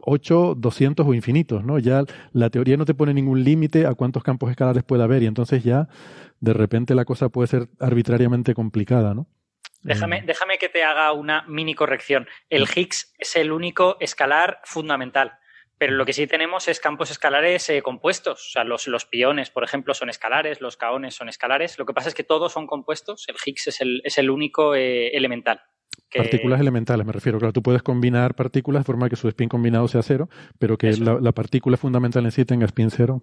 8, 0.05 0.55
200 0.57 1.05
o 1.05 1.13
infinitos, 1.13 1.63
¿no? 1.63 1.79
Ya 1.79 2.03
la 2.31 2.49
teoría 2.49 2.77
no 2.77 2.85
te 2.85 2.93
pone 2.93 3.13
ningún 3.13 3.43
límite 3.43 3.85
a 3.85 3.93
cuántos 3.93 4.23
campos 4.23 4.49
escalares 4.49 4.83
puede 4.83 5.03
haber 5.03 5.23
y 5.23 5.27
entonces 5.27 5.63
ya 5.63 5.87
de 6.39 6.53
repente 6.53 6.95
la 6.95 7.05
cosa 7.05 7.29
puede 7.29 7.47
ser 7.47 7.67
arbitrariamente 7.79 8.53
complicada, 8.53 9.13
¿no? 9.13 9.27
Déjame, 9.81 10.17
Eh, 10.17 10.23
déjame 10.25 10.57
que 10.57 10.69
te 10.69 10.83
haga 10.83 11.11
una 11.11 11.43
mini 11.47 11.75
corrección. 11.75 12.27
El 12.49 12.67
Higgs 12.73 13.13
es 13.19 13.35
el 13.35 13.51
único 13.51 13.97
escalar 13.99 14.59
fundamental. 14.63 15.33
Pero 15.77 15.93
lo 15.93 16.05
que 16.05 16.13
sí 16.13 16.25
tenemos 16.25 16.67
es 16.69 16.79
campos 16.79 17.11
escalares 17.11 17.69
eh, 17.69 17.81
compuestos. 17.81 18.47
O 18.47 18.49
sea, 18.51 18.63
los, 18.63 18.87
los 18.87 19.05
piones, 19.05 19.49
por 19.49 19.63
ejemplo, 19.63 19.93
son 19.93 20.09
escalares, 20.09 20.61
los 20.61 20.77
caones 20.77 21.15
son 21.15 21.27
escalares. 21.27 21.77
Lo 21.77 21.85
que 21.85 21.93
pasa 21.93 22.09
es 22.09 22.15
que 22.15 22.23
todos 22.23 22.53
son 22.53 22.65
compuestos. 22.65 23.25
El 23.27 23.35
Higgs 23.45 23.67
es 23.67 23.81
el, 23.81 24.01
es 24.05 24.17
el 24.17 24.29
único 24.29 24.73
eh, 24.73 25.09
elemental. 25.09 25.61
Que- 26.09 26.19
Partículas 26.19 26.59
elementales, 26.59 27.05
me 27.05 27.13
refiero. 27.13 27.39
Claro, 27.39 27.53
tú 27.53 27.61
puedes 27.61 27.83
combinar 27.83 28.35
partículas 28.35 28.81
de 28.81 28.85
forma 28.85 29.09
que 29.09 29.15
su 29.15 29.27
spin 29.27 29.49
combinado 29.49 29.87
sea 29.87 30.01
cero, 30.01 30.29
pero 30.59 30.77
que 30.77 30.91
la, 30.97 31.19
la 31.19 31.31
partícula 31.31 31.77
fundamental 31.77 32.25
en 32.25 32.31
sí 32.31 32.45
tenga 32.45 32.65
spin 32.65 32.89
cero. 32.91 33.21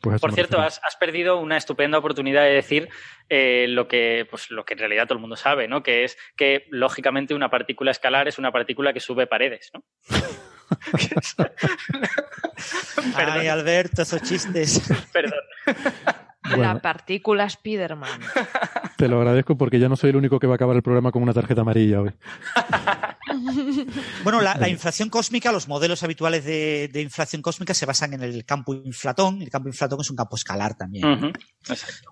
Pues 0.00 0.12
a 0.12 0.16
eso 0.16 0.20
Por 0.26 0.34
cierto, 0.34 0.60
has, 0.60 0.80
has 0.84 0.96
perdido 0.96 1.40
una 1.40 1.56
estupenda 1.56 1.98
oportunidad 1.98 2.42
de 2.42 2.50
decir 2.50 2.88
eh, 3.28 3.66
lo, 3.68 3.88
que, 3.88 4.26
pues, 4.30 4.50
lo 4.50 4.64
que 4.64 4.74
en 4.74 4.78
realidad 4.78 5.04
todo 5.04 5.14
el 5.14 5.20
mundo 5.20 5.36
sabe, 5.36 5.66
¿no? 5.66 5.82
Que 5.82 6.04
es 6.04 6.16
que, 6.36 6.66
lógicamente, 6.70 7.34
una 7.34 7.50
partícula 7.50 7.90
escalar 7.90 8.28
es 8.28 8.38
una 8.38 8.52
partícula 8.52 8.92
que 8.92 9.00
sube 9.00 9.26
paredes, 9.26 9.70
¿no? 9.74 9.82
Ay, 13.16 13.48
Alberto, 13.48 14.02
esos 14.02 14.22
chistes. 14.22 14.80
Perdón. 15.12 15.40
Bueno. 16.44 16.62
La 16.62 16.80
partícula 16.80 17.48
Spiderman. 17.48 18.20
Te 18.96 19.08
lo 19.08 19.18
agradezco 19.18 19.56
porque 19.56 19.78
ya 19.78 19.88
no 19.88 19.96
soy 19.96 20.10
el 20.10 20.16
único 20.16 20.38
que 20.38 20.46
va 20.46 20.54
a 20.54 20.56
acabar 20.56 20.76
el 20.76 20.82
programa 20.82 21.10
con 21.10 21.22
una 21.22 21.32
tarjeta 21.32 21.62
amarilla 21.62 22.02
hoy. 22.02 22.12
Bueno, 24.22 24.40
la, 24.40 24.54
la 24.56 24.68
inflación 24.68 25.08
cósmica, 25.08 25.50
los 25.50 25.68
modelos 25.68 26.02
habituales 26.02 26.44
de, 26.44 26.88
de 26.92 27.02
inflación 27.02 27.42
cósmica 27.42 27.74
se 27.74 27.86
basan 27.86 28.14
en 28.14 28.22
el 28.22 28.44
campo 28.44 28.74
inflatón. 28.74 29.42
El 29.42 29.50
campo 29.50 29.68
inflatón 29.68 30.00
es 30.00 30.10
un 30.10 30.16
campo 30.16 30.36
escalar 30.36 30.76
también. 30.76 31.32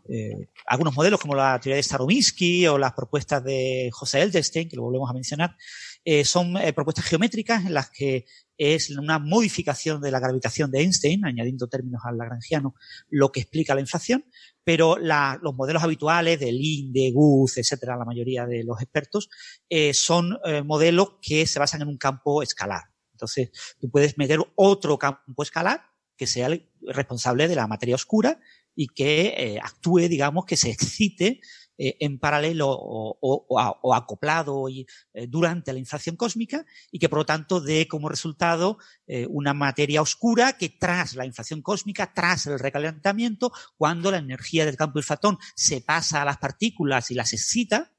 Eh, 0.08 0.48
algunos 0.66 0.94
modelos, 0.94 1.20
como 1.20 1.34
la 1.34 1.58
teoría 1.60 1.76
de 1.76 1.82
Starobinsky 1.82 2.66
o 2.66 2.78
las 2.78 2.92
propuestas 2.92 3.44
de 3.44 3.90
José 3.92 4.22
Edelstein, 4.22 4.68
que 4.68 4.76
lo 4.76 4.82
volvemos 4.82 5.10
a 5.10 5.14
mencionar, 5.14 5.56
eh, 6.04 6.24
son 6.24 6.56
eh, 6.56 6.72
propuestas 6.72 7.04
geométricas 7.04 7.64
en 7.64 7.74
las 7.74 7.90
que 7.90 8.24
es 8.62 8.90
una 8.90 9.18
modificación 9.18 10.00
de 10.00 10.12
la 10.12 10.20
gravitación 10.20 10.70
de 10.70 10.82
Einstein, 10.82 11.24
añadiendo 11.24 11.66
términos 11.66 12.02
al 12.04 12.16
lagrangiano, 12.16 12.74
lo 13.08 13.32
que 13.32 13.40
explica 13.40 13.74
la 13.74 13.80
inflación, 13.80 14.24
pero 14.62 14.96
los 14.98 15.54
modelos 15.54 15.82
habituales 15.82 16.38
de 16.38 16.52
Lin, 16.52 16.92
de 16.92 17.10
Guth, 17.10 17.56
etcétera, 17.56 17.96
la 17.96 18.04
mayoría 18.04 18.46
de 18.46 18.62
los 18.62 18.80
expertos, 18.80 19.28
eh, 19.68 19.92
son 19.94 20.38
eh, 20.44 20.62
modelos 20.62 21.14
que 21.20 21.44
se 21.46 21.58
basan 21.58 21.82
en 21.82 21.88
un 21.88 21.98
campo 21.98 22.40
escalar. 22.42 22.82
Entonces, 23.12 23.50
tú 23.80 23.90
puedes 23.90 24.16
meter 24.16 24.38
otro 24.54 24.96
campo 24.96 25.42
escalar 25.42 25.82
que 26.16 26.28
sea 26.28 26.46
el 26.46 26.70
responsable 26.82 27.48
de 27.48 27.56
la 27.56 27.66
materia 27.66 27.96
oscura 27.96 28.38
y 28.76 28.86
que 28.88 29.34
eh, 29.36 29.58
actúe, 29.60 30.08
digamos, 30.08 30.44
que 30.44 30.56
se 30.56 30.70
excite 30.70 31.40
eh, 31.84 31.96
en 31.98 32.20
paralelo 32.20 32.68
o, 32.70 33.92
acoplado 33.92 34.68
y, 34.68 34.86
eh, 35.14 35.26
durante 35.26 35.72
la 35.72 35.80
inflación 35.80 36.14
cósmica 36.14 36.64
y 36.92 37.00
que 37.00 37.08
por 37.08 37.18
lo 37.18 37.26
tanto 37.26 37.60
dé 37.60 37.88
como 37.88 38.08
resultado 38.08 38.78
eh, 39.08 39.26
una 39.28 39.52
materia 39.52 40.00
oscura 40.00 40.56
que 40.56 40.68
tras 40.68 41.16
la 41.16 41.26
inflación 41.26 41.60
cósmica, 41.60 42.12
tras 42.14 42.46
el 42.46 42.60
recalentamiento, 42.60 43.50
cuando 43.76 44.12
la 44.12 44.18
energía 44.18 44.64
del 44.64 44.76
campo 44.76 45.00
inflatón 45.00 45.38
se 45.56 45.80
pasa 45.80 46.22
a 46.22 46.24
las 46.24 46.38
partículas 46.38 47.10
y 47.10 47.14
las 47.14 47.32
excita, 47.32 47.92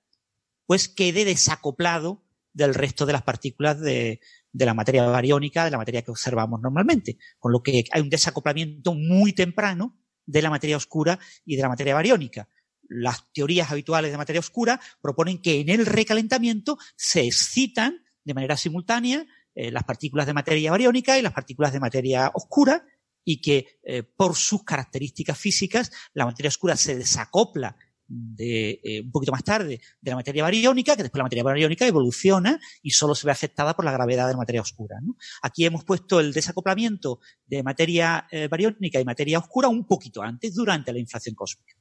pues 0.66 0.88
quede 0.88 1.26
desacoplado 1.26 2.24
del 2.54 2.76
resto 2.76 3.06
de 3.06 3.12
las 3.12 3.24
partículas 3.24 3.82
de, 3.82 4.22
de 4.54 4.66
la 4.66 4.74
materia 4.74 5.06
bariónica, 5.08 5.66
de 5.66 5.72
la 5.72 5.78
materia 5.78 6.04
que 6.04 6.12
observamos 6.12 6.62
normalmente. 6.62 7.18
Con 7.38 7.52
lo 7.52 7.62
que 7.62 7.84
hay 7.92 8.02
un 8.02 8.10
desacoplamiento 8.10 8.94
muy 8.94 9.34
temprano 9.34 10.00
de 10.26 10.42
la 10.42 10.50
materia 10.50 10.78
oscura 10.78 11.20
y 11.44 11.58
de 11.58 11.64
la 11.64 11.68
materia 11.68 11.96
bariónica. 11.96 12.48
Las 12.90 13.32
teorías 13.34 13.72
habituales 13.72 14.12
de 14.12 14.18
materia 14.18 14.40
oscura 14.40 14.80
proponen 15.02 15.42
que 15.42 15.62
en 15.62 15.70
el 15.70 15.86
recalentamiento 15.86 16.78
se 16.96 17.26
excitan 17.26 18.04
de 18.24 18.34
manera 18.34 18.58
simultánea 18.58 19.26
eh, 19.56 19.72
las 19.72 19.84
partículas 19.84 20.26
de 20.26 20.34
materia 20.34 20.72
bariónica 20.72 21.18
y 21.18 21.22
las 21.22 21.34
partículas 21.34 21.74
de 21.74 21.80
materia 21.80 22.32
oscura 22.34 22.86
y 23.24 23.40
que 23.40 23.80
eh, 23.84 24.02
por 24.02 24.36
sus 24.36 24.64
características 24.64 25.38
físicas 25.38 25.92
la 26.14 26.26
materia 26.26 26.50
oscura 26.50 26.76
se 26.76 26.96
desacopla 26.96 27.78
de, 28.08 28.82
eh, 28.84 29.02
un 29.02 29.12
poquito 29.12 29.32
más 29.32 29.44
tarde 29.44 29.80
de 30.02 30.12
la 30.12 30.18
materia 30.18 30.44
bariónica, 30.44 30.96
que 30.96 31.04
después 31.04 31.20
la 31.20 31.26
materia 31.26 31.44
bariónica 31.44 31.86
evoluciona 31.86 32.60
y 32.82 32.92
solo 32.92 33.14
se 33.14 33.28
ve 33.28 33.32
afectada 33.32 33.76
por 33.76 33.86
la 33.86 33.92
gravedad 33.92 34.26
de 34.26 34.34
la 34.34 34.40
materia 34.40 34.62
oscura. 34.62 34.98
Aquí 35.44 35.66
hemos 35.66 35.84
puesto 35.84 36.20
el 36.20 36.34
desacoplamiento 36.34 37.20
de 37.46 37.64
materia 37.64 38.28
bariónica 38.50 39.00
y 39.00 39.06
materia 39.06 39.40
oscura 39.40 39.68
un 39.68 39.86
poquito 39.86 40.22
antes, 40.22 40.54
durante 40.54 40.92
la 40.92 41.00
inflación 41.00 41.34
cósmica. 41.34 41.76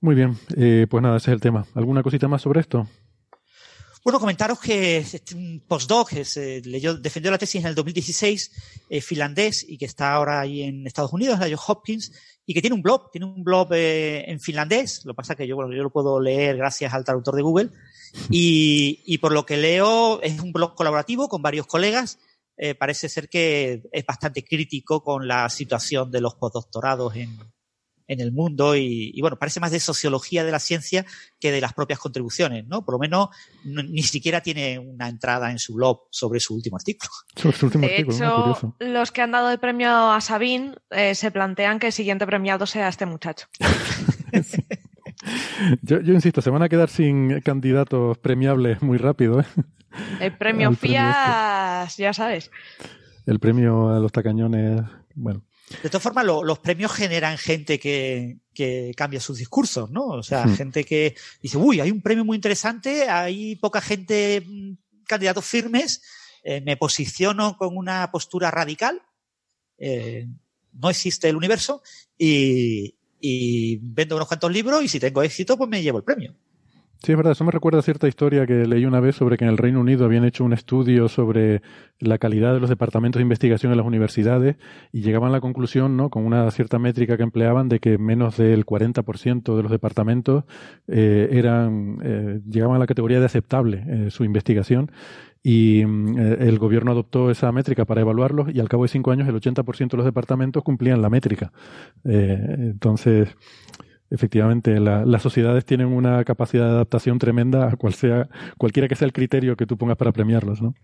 Muy 0.00 0.14
bien, 0.14 0.38
eh, 0.56 0.86
pues 0.88 1.02
nada, 1.02 1.16
ese 1.16 1.30
es 1.30 1.34
el 1.34 1.40
tema. 1.40 1.66
¿Alguna 1.74 2.02
cosita 2.02 2.28
más 2.28 2.42
sobre 2.42 2.60
esto? 2.60 2.86
Bueno, 4.04 4.20
comentaros 4.20 4.60
que 4.60 4.98
este, 4.98 5.34
un 5.34 5.60
postdoc 5.66 6.10
se 6.22 6.62
leyó, 6.62 6.96
defendió 6.96 7.30
la 7.30 7.38
tesis 7.38 7.60
en 7.60 7.68
el 7.68 7.74
2016, 7.74 8.52
eh, 8.88 9.00
finlandés, 9.00 9.66
y 9.68 9.76
que 9.76 9.84
está 9.84 10.14
ahora 10.14 10.40
ahí 10.40 10.62
en 10.62 10.86
Estados 10.86 11.12
Unidos, 11.12 11.38
la 11.38 11.46
Johns 11.46 11.64
Hopkins, 11.66 12.12
y 12.46 12.54
que 12.54 12.60
tiene 12.60 12.74
un 12.74 12.82
blog, 12.82 13.10
tiene 13.10 13.26
un 13.26 13.42
blog 13.42 13.68
eh, 13.72 14.24
en 14.30 14.40
finlandés, 14.40 15.04
lo 15.04 15.12
que 15.12 15.16
pasa 15.16 15.34
que 15.34 15.46
yo, 15.46 15.56
bueno, 15.56 15.74
yo 15.74 15.82
lo 15.82 15.90
puedo 15.90 16.20
leer 16.20 16.56
gracias 16.56 16.94
al 16.94 17.04
traductor 17.04 17.34
de 17.34 17.42
Google, 17.42 17.70
y, 18.30 19.02
y 19.04 19.18
por 19.18 19.32
lo 19.32 19.44
que 19.44 19.56
leo 19.56 20.22
es 20.22 20.40
un 20.40 20.52
blog 20.52 20.74
colaborativo 20.74 21.28
con 21.28 21.42
varios 21.42 21.66
colegas, 21.66 22.18
eh, 22.56 22.74
parece 22.74 23.08
ser 23.08 23.28
que 23.28 23.82
es 23.92 24.06
bastante 24.06 24.44
crítico 24.44 25.02
con 25.02 25.28
la 25.28 25.48
situación 25.48 26.10
de 26.10 26.20
los 26.20 26.34
postdoctorados 26.34 27.14
en, 27.14 27.38
en 28.08 28.20
el 28.20 28.32
mundo 28.32 28.74
y, 28.74 29.12
y, 29.14 29.20
bueno, 29.20 29.38
parece 29.38 29.60
más 29.60 29.70
de 29.70 29.78
sociología 29.80 30.42
de 30.44 30.50
la 30.50 30.58
ciencia 30.58 31.04
que 31.38 31.52
de 31.52 31.60
las 31.60 31.74
propias 31.74 31.98
contribuciones, 32.00 32.66
¿no? 32.66 32.84
Por 32.84 32.94
lo 32.94 32.98
menos 32.98 33.28
no- 33.64 33.82
ni 33.84 34.02
siquiera 34.02 34.40
tiene 34.40 34.78
una 34.80 35.08
entrada 35.08 35.50
en 35.52 35.58
su 35.60 35.74
blog 35.74 36.00
sobre 36.10 36.40
su 36.40 36.54
último 36.56 36.76
artículo. 36.76 37.10
Sobre 37.36 37.56
su 37.56 37.66
último 37.66 37.86
De 37.86 37.92
artículo, 37.92 38.16
hecho, 38.16 38.36
Curioso. 38.36 38.76
los 38.80 39.12
que 39.12 39.22
han 39.22 39.30
dado 39.32 39.50
el 39.50 39.58
premio 39.60 40.10
a 40.10 40.20
Sabine 40.20 40.74
eh, 40.90 41.14
se 41.14 41.30
plantean 41.30 41.78
que 41.78 41.86
el 41.88 41.92
siguiente 41.92 42.26
premiado 42.26 42.66
sea 42.66 42.88
este 42.88 43.06
muchacho. 43.06 43.46
Yo, 45.82 46.00
yo 46.00 46.14
insisto, 46.14 46.40
se 46.40 46.50
van 46.50 46.62
a 46.62 46.68
quedar 46.68 46.88
sin 46.88 47.40
candidatos 47.40 48.18
premiables 48.18 48.80
muy 48.82 48.98
rápido, 48.98 49.40
¿eh? 49.40 49.44
El 50.20 50.36
premio 50.36 50.70
premio 50.70 50.76
FIAS, 50.76 51.96
ya 51.96 52.12
sabes. 52.12 52.50
El 53.26 53.40
premio 53.40 53.90
a 53.90 53.98
los 53.98 54.12
tacañones, 54.12 54.80
bueno. 55.14 55.42
De 55.82 55.88
todas 55.90 56.02
formas, 56.02 56.24
lo- 56.24 56.42
los 56.44 56.58
premios 56.60 56.92
generan 56.92 57.36
gente 57.38 57.78
que, 57.78 58.38
que 58.54 58.92
cambia 58.96 59.20
sus 59.20 59.38
discursos, 59.38 59.90
¿no? 59.90 60.06
O 60.06 60.22
sea, 60.22 60.46
Hmm. 60.46 60.56
gente 60.56 60.84
que 60.84 61.14
dice, 61.42 61.56
uy, 61.58 61.80
hay 61.80 61.90
un 61.90 62.00
premio 62.00 62.24
muy 62.24 62.36
interesante, 62.36 63.08
hay 63.08 63.56
poca 63.56 63.80
gente, 63.80 64.42
mm, 64.46 64.72
candidatos 65.06 65.44
firmes, 65.44 66.02
eh, 66.42 66.60
me 66.60 66.76
posiciono 66.76 67.56
con 67.56 67.76
una 67.76 68.10
postura 68.10 68.50
radical, 68.50 69.02
eh, 69.78 70.26
no 70.72 70.90
existe 70.90 71.28
el 71.28 71.36
universo, 71.36 71.82
y, 72.16 72.94
y 73.20 73.78
vendo 73.82 74.16
unos 74.16 74.28
cuantos 74.28 74.50
libros 74.52 74.82
y 74.82 74.88
si 74.88 74.98
tengo 75.00 75.22
éxito, 75.22 75.56
pues 75.58 75.68
me 75.68 75.82
llevo 75.82 75.98
el 75.98 76.04
premio. 76.04 76.34
Sí, 77.00 77.12
es 77.12 77.16
verdad, 77.16 77.32
eso 77.32 77.44
me 77.44 77.52
recuerda 77.52 77.80
cierta 77.80 78.08
historia 78.08 78.44
que 78.44 78.66
leí 78.66 78.84
una 78.84 78.98
vez 78.98 79.14
sobre 79.14 79.36
que 79.36 79.44
en 79.44 79.50
el 79.50 79.56
Reino 79.56 79.80
Unido 79.80 80.04
habían 80.04 80.24
hecho 80.24 80.44
un 80.44 80.52
estudio 80.52 81.08
sobre 81.08 81.62
la 82.00 82.18
calidad 82.18 82.52
de 82.52 82.60
los 82.60 82.68
departamentos 82.68 83.20
de 83.20 83.22
investigación 83.22 83.70
en 83.70 83.78
las 83.78 83.86
universidades 83.86 84.56
y 84.92 85.02
llegaban 85.02 85.28
a 85.28 85.32
la 85.32 85.40
conclusión, 85.40 85.96
¿no? 85.96 86.10
con 86.10 86.26
una 86.26 86.50
cierta 86.50 86.80
métrica 86.80 87.16
que 87.16 87.22
empleaban, 87.22 87.68
de 87.68 87.78
que 87.78 87.98
menos 87.98 88.36
del 88.36 88.66
40% 88.66 89.56
de 89.56 89.62
los 89.62 89.70
departamentos 89.70 90.42
eh, 90.88 91.28
eran 91.30 91.98
eh, 92.02 92.40
llegaban 92.48 92.74
a 92.74 92.80
la 92.80 92.86
categoría 92.86 93.20
de 93.20 93.26
aceptable 93.26 93.84
eh, 93.86 94.10
su 94.10 94.24
investigación 94.24 94.90
y 95.42 95.84
mm, 95.86 96.18
eh, 96.18 96.36
el 96.40 96.58
gobierno 96.58 96.90
adoptó 96.90 97.30
esa 97.30 97.52
métrica 97.52 97.84
para 97.84 98.00
evaluarlos 98.00 98.48
y 98.52 98.58
al 98.58 98.68
cabo 98.68 98.82
de 98.82 98.88
cinco 98.88 99.12
años 99.12 99.28
el 99.28 99.36
80% 99.36 99.90
de 99.90 99.96
los 99.96 100.06
departamentos 100.06 100.64
cumplían 100.64 101.00
la 101.00 101.10
métrica. 101.10 101.52
Entonces, 102.04 103.28
efectivamente, 104.10 104.78
la- 104.80 105.04
las 105.04 105.22
sociedades 105.22 105.64
tienen 105.64 105.86
una 105.88 106.24
capacidad 106.24 106.64
de 106.66 106.70
adaptación 106.72 107.18
tremenda 107.18 107.68
a 107.68 107.76
cual 107.76 107.94
sea, 107.94 108.28
cualquiera 108.56 108.88
que 108.88 108.96
sea 108.96 109.06
el 109.06 109.12
criterio 109.12 109.56
que 109.56 109.66
tú 109.66 109.76
pongas 109.76 109.96
para 109.96 110.12
premiarlos, 110.12 110.60
¿no? 110.62 110.74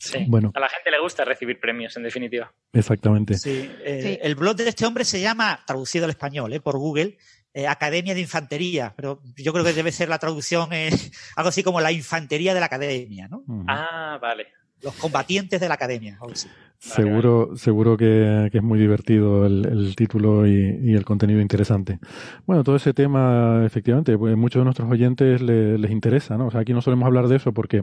Sí. 0.00 0.24
Bueno. 0.28 0.52
A 0.54 0.60
la 0.60 0.68
gente 0.68 0.90
le 0.92 1.00
gusta 1.00 1.24
recibir 1.24 1.58
premios, 1.58 1.96
en 1.96 2.04
definitiva. 2.04 2.52
Exactamente. 2.72 3.34
Sí, 3.36 3.68
eh, 3.84 4.00
Sí. 4.02 4.18
El 4.22 4.36
blog 4.36 4.54
de 4.56 4.68
este 4.68 4.86
hombre 4.86 5.04
se 5.04 5.20
llama, 5.20 5.58
traducido 5.66 6.04
al 6.04 6.10
español 6.10 6.52
eh, 6.52 6.60
por 6.60 6.78
Google, 6.78 7.18
eh, 7.52 7.66
Academia 7.66 8.14
de 8.14 8.20
Infantería, 8.20 8.92
pero 8.94 9.20
yo 9.36 9.52
creo 9.52 9.64
que 9.64 9.72
debe 9.72 9.90
ser 9.90 10.08
la 10.08 10.18
traducción 10.18 10.72
eh, 10.72 10.90
algo 11.36 11.48
así 11.48 11.64
como 11.64 11.80
la 11.80 11.90
infantería 11.90 12.54
de 12.54 12.60
la 12.60 12.66
academia, 12.66 13.26
¿no? 13.26 13.42
Ah, 13.66 14.18
vale. 14.22 14.46
Los 14.82 14.94
combatientes 14.94 15.60
de 15.60 15.66
la 15.66 15.74
academia. 15.74 16.12
algo 16.20 16.30
así. 16.32 16.48
Seguro, 16.80 17.56
seguro 17.56 17.96
que, 17.96 18.48
que 18.52 18.58
es 18.58 18.62
muy 18.64 18.78
divertido 18.78 19.44
el, 19.46 19.66
el 19.66 19.96
título 19.96 20.46
y, 20.46 20.52
y 20.80 20.94
el 20.94 21.04
contenido 21.04 21.40
interesante. 21.40 21.98
Bueno, 22.46 22.62
todo 22.62 22.76
ese 22.76 22.94
tema, 22.94 23.64
efectivamente, 23.66 24.16
pues 24.16 24.36
muchos 24.36 24.60
de 24.60 24.64
nuestros 24.64 24.88
oyentes 24.88 25.42
le- 25.42 25.76
les 25.76 25.90
interesa, 25.90 26.38
¿no? 26.38 26.46
O 26.46 26.50
sea, 26.52 26.60
aquí 26.60 26.72
no 26.72 26.80
solemos 26.80 27.06
hablar 27.06 27.26
de 27.26 27.34
eso 27.34 27.52
porque 27.52 27.82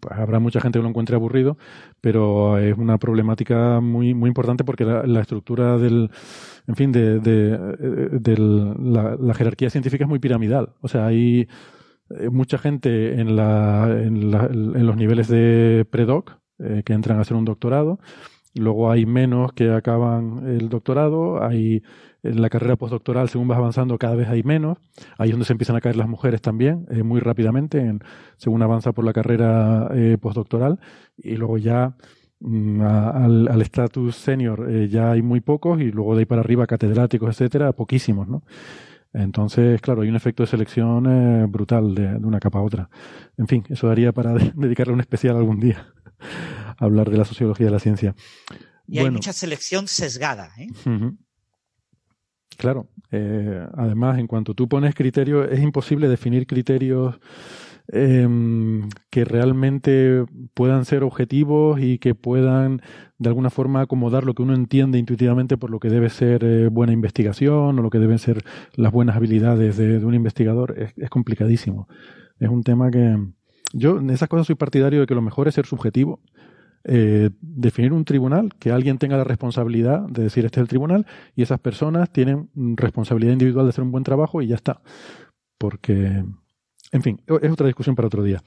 pues, 0.00 0.18
habrá 0.18 0.40
mucha 0.40 0.60
gente 0.60 0.80
que 0.80 0.82
lo 0.82 0.88
encuentre 0.88 1.14
aburrido, 1.14 1.56
pero 2.00 2.58
es 2.58 2.76
una 2.76 2.98
problemática 2.98 3.78
muy, 3.80 4.12
muy 4.12 4.26
importante 4.26 4.64
porque 4.64 4.84
la, 4.84 5.04
la 5.06 5.20
estructura 5.20 5.78
del, 5.78 6.10
en 6.66 6.74
fin, 6.76 6.90
de, 6.90 7.20
de, 7.20 8.36
la, 8.38 9.16
la 9.20 9.34
jerarquía 9.34 9.70
científica 9.70 10.04
es 10.04 10.08
muy 10.08 10.18
piramidal. 10.18 10.70
O 10.80 10.88
sea, 10.88 11.06
hay 11.06 11.48
eh, 12.10 12.28
mucha 12.30 12.58
gente 12.58 13.20
en, 13.20 13.36
la, 13.36 13.88
en, 13.90 14.30
la- 14.30 14.46
en 14.46 14.86
los 14.86 14.96
niveles 14.96 15.28
de 15.28 15.86
predoc 15.90 16.38
eh, 16.58 16.82
que 16.84 16.92
entran 16.92 17.18
a 17.18 17.22
hacer 17.22 17.36
un 17.36 17.44
doctorado. 17.44 17.98
Luego 18.54 18.90
hay 18.90 19.06
menos 19.06 19.52
que 19.52 19.70
acaban 19.72 20.46
el 20.46 20.68
doctorado. 20.68 21.42
Hay 21.42 21.82
en 22.22 22.40
la 22.40 22.50
carrera 22.50 22.76
postdoctoral, 22.76 23.28
según 23.28 23.48
vas 23.48 23.58
avanzando, 23.58 23.98
cada 23.98 24.14
vez 24.14 24.28
hay 24.28 24.42
menos. 24.42 24.78
Ahí 25.18 25.30
es 25.30 25.32
donde 25.32 25.46
se 25.46 25.52
empiezan 25.54 25.76
a 25.76 25.80
caer 25.80 25.96
las 25.96 26.08
mujeres 26.08 26.40
también, 26.40 26.86
eh, 26.90 27.02
muy 27.02 27.20
rápidamente, 27.20 27.80
en- 27.80 28.00
según 28.36 28.62
avanza 28.62 28.92
por 28.92 29.04
la 29.04 29.12
carrera 29.12 29.88
eh, 29.94 30.18
postdoctoral. 30.20 30.78
Y 31.16 31.36
luego 31.36 31.58
ya 31.58 31.96
mm, 32.40 32.80
al 32.82 33.60
estatus 33.62 34.16
senior 34.16 34.68
eh, 34.70 34.88
ya 34.88 35.12
hay 35.12 35.22
muy 35.22 35.40
pocos 35.40 35.80
y 35.80 35.90
luego 35.90 36.14
de 36.14 36.20
ahí 36.20 36.26
para 36.26 36.40
arriba 36.42 36.66
catedráticos, 36.66 37.30
etcétera, 37.30 37.72
poquísimos, 37.72 38.28
¿no? 38.28 38.42
Entonces, 39.14 39.80
claro, 39.82 40.02
hay 40.02 40.08
un 40.08 40.16
efecto 40.16 40.42
de 40.42 40.46
selección 40.48 41.06
eh, 41.06 41.46
brutal 41.46 41.94
de, 41.94 42.18
de 42.18 42.26
una 42.26 42.40
capa 42.40 42.58
a 42.58 42.62
otra. 42.62 42.88
En 43.36 43.46
fin, 43.46 43.64
eso 43.68 43.86
daría 43.88 44.12
para 44.12 44.32
de- 44.32 44.52
dedicarle 44.56 44.92
un 44.94 45.00
especial 45.00 45.36
algún 45.36 45.60
día 45.60 45.86
a 46.78 46.84
hablar 46.84 47.10
de 47.10 47.18
la 47.18 47.24
sociología 47.24 47.66
de 47.66 47.72
la 47.72 47.78
ciencia. 47.78 48.14
Y 48.88 48.98
hay 48.98 49.10
mucha 49.10 49.32
selección 49.32 49.86
sesgada. 49.88 50.50
¿eh? 50.58 50.68
Claro. 52.56 52.88
Eh, 53.10 53.66
además, 53.74 54.18
en 54.18 54.26
cuanto 54.26 54.54
tú 54.54 54.68
pones 54.68 54.94
criterios, 54.94 55.48
es 55.50 55.60
imposible 55.60 56.08
definir 56.08 56.46
criterios 56.46 57.18
em, 57.92 58.88
que 59.10 59.24
realmente 59.24 60.24
puedan 60.54 60.84
ser 60.84 61.04
objetivos 61.04 61.80
y 61.80 61.98
que 61.98 62.14
puedan 62.14 62.82
de 63.18 63.28
alguna 63.28 63.50
forma 63.50 63.82
acomodar 63.82 64.24
lo 64.24 64.34
que 64.34 64.42
uno 64.42 64.54
entiende 64.54 64.98
intuitivamente 64.98 65.56
por 65.56 65.70
lo 65.70 65.78
que 65.78 65.88
debe 65.88 66.10
ser 66.10 66.42
eh, 66.44 66.68
buena 66.68 66.92
investigación 66.92 67.78
o 67.78 67.82
lo 67.82 67.90
que 67.90 67.98
deben 67.98 68.18
ser 68.18 68.42
las 68.74 68.92
buenas 68.92 69.16
habilidades 69.16 69.76
de, 69.76 70.04
un 70.04 70.14
investigador. 70.14 70.74
Es, 70.78 70.92
es 70.96 71.10
complicadísimo. 71.10 71.88
Es 72.40 72.48
un 72.48 72.64
tema 72.64 72.90
que 72.90 73.16
yo 73.72 73.98
en 73.98 74.10
esas 74.10 74.28
cosas 74.28 74.46
soy 74.48 74.56
partidario 74.56 75.00
de 75.00 75.06
que 75.06 75.14
lo 75.14 75.22
mejor 75.22 75.48
es 75.48 75.54
ser 75.54 75.66
subjetivo 75.66 76.20
eh, 76.84 77.30
definir 77.40 77.92
un 77.92 78.04
tribunal, 78.04 78.54
que 78.58 78.72
alguien 78.72 78.98
tenga 78.98 79.16
la 79.16 79.22
responsabilidad 79.22 80.00
de 80.08 80.24
decir 80.24 80.44
este 80.44 80.58
es 80.58 80.62
el 80.62 80.68
tribunal 80.68 81.06
y 81.36 81.42
esas 81.42 81.60
personas 81.60 82.10
tienen 82.10 82.50
responsabilidad 82.54 83.34
individual 83.34 83.66
de 83.66 83.70
hacer 83.70 83.84
un 83.84 83.92
buen 83.92 84.02
trabajo 84.02 84.42
y 84.42 84.48
ya 84.48 84.56
está. 84.56 84.80
Porque, 85.58 86.24
en 86.92 87.02
fin, 87.02 87.22
es 87.42 87.50
otra 87.50 87.66
discusión 87.66 87.96
para 87.96 88.06
otro 88.06 88.22
día. 88.22 88.42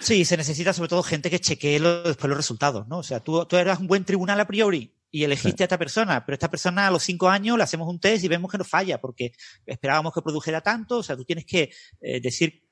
Sí, 0.00 0.24
se 0.24 0.36
necesita 0.36 0.72
sobre 0.72 0.88
todo 0.88 1.02
gente 1.02 1.30
que 1.30 1.38
chequee 1.38 1.78
lo- 1.78 2.02
después 2.02 2.28
los 2.28 2.36
resultados, 2.36 2.88
¿no? 2.88 2.98
O 2.98 3.02
sea, 3.02 3.20
tú, 3.20 3.44
tú 3.46 3.56
eras 3.56 3.78
un 3.78 3.86
buen 3.86 4.04
tribunal 4.04 4.40
a 4.40 4.46
priori 4.46 4.94
y 5.10 5.24
elegiste 5.24 5.62
a 5.62 5.66
esta 5.66 5.78
persona, 5.78 6.24
pero 6.24 6.34
esta 6.34 6.50
persona 6.50 6.86
a 6.86 6.90
los 6.90 7.02
cinco 7.02 7.28
años 7.28 7.56
le 7.56 7.64
hacemos 7.64 7.88
un 7.88 8.00
test 8.00 8.24
y 8.24 8.28
vemos 8.28 8.50
que 8.50 8.58
no 8.58 8.64
falla 8.64 9.00
porque 9.00 9.32
esperábamos 9.66 10.12
que 10.14 10.22
produjera 10.22 10.60
tanto. 10.60 10.98
O 10.98 11.02
sea, 11.02 11.16
tú 11.16 11.24
tienes 11.24 11.44
que 11.44 11.70
eh, 12.00 12.20
decir 12.20 12.62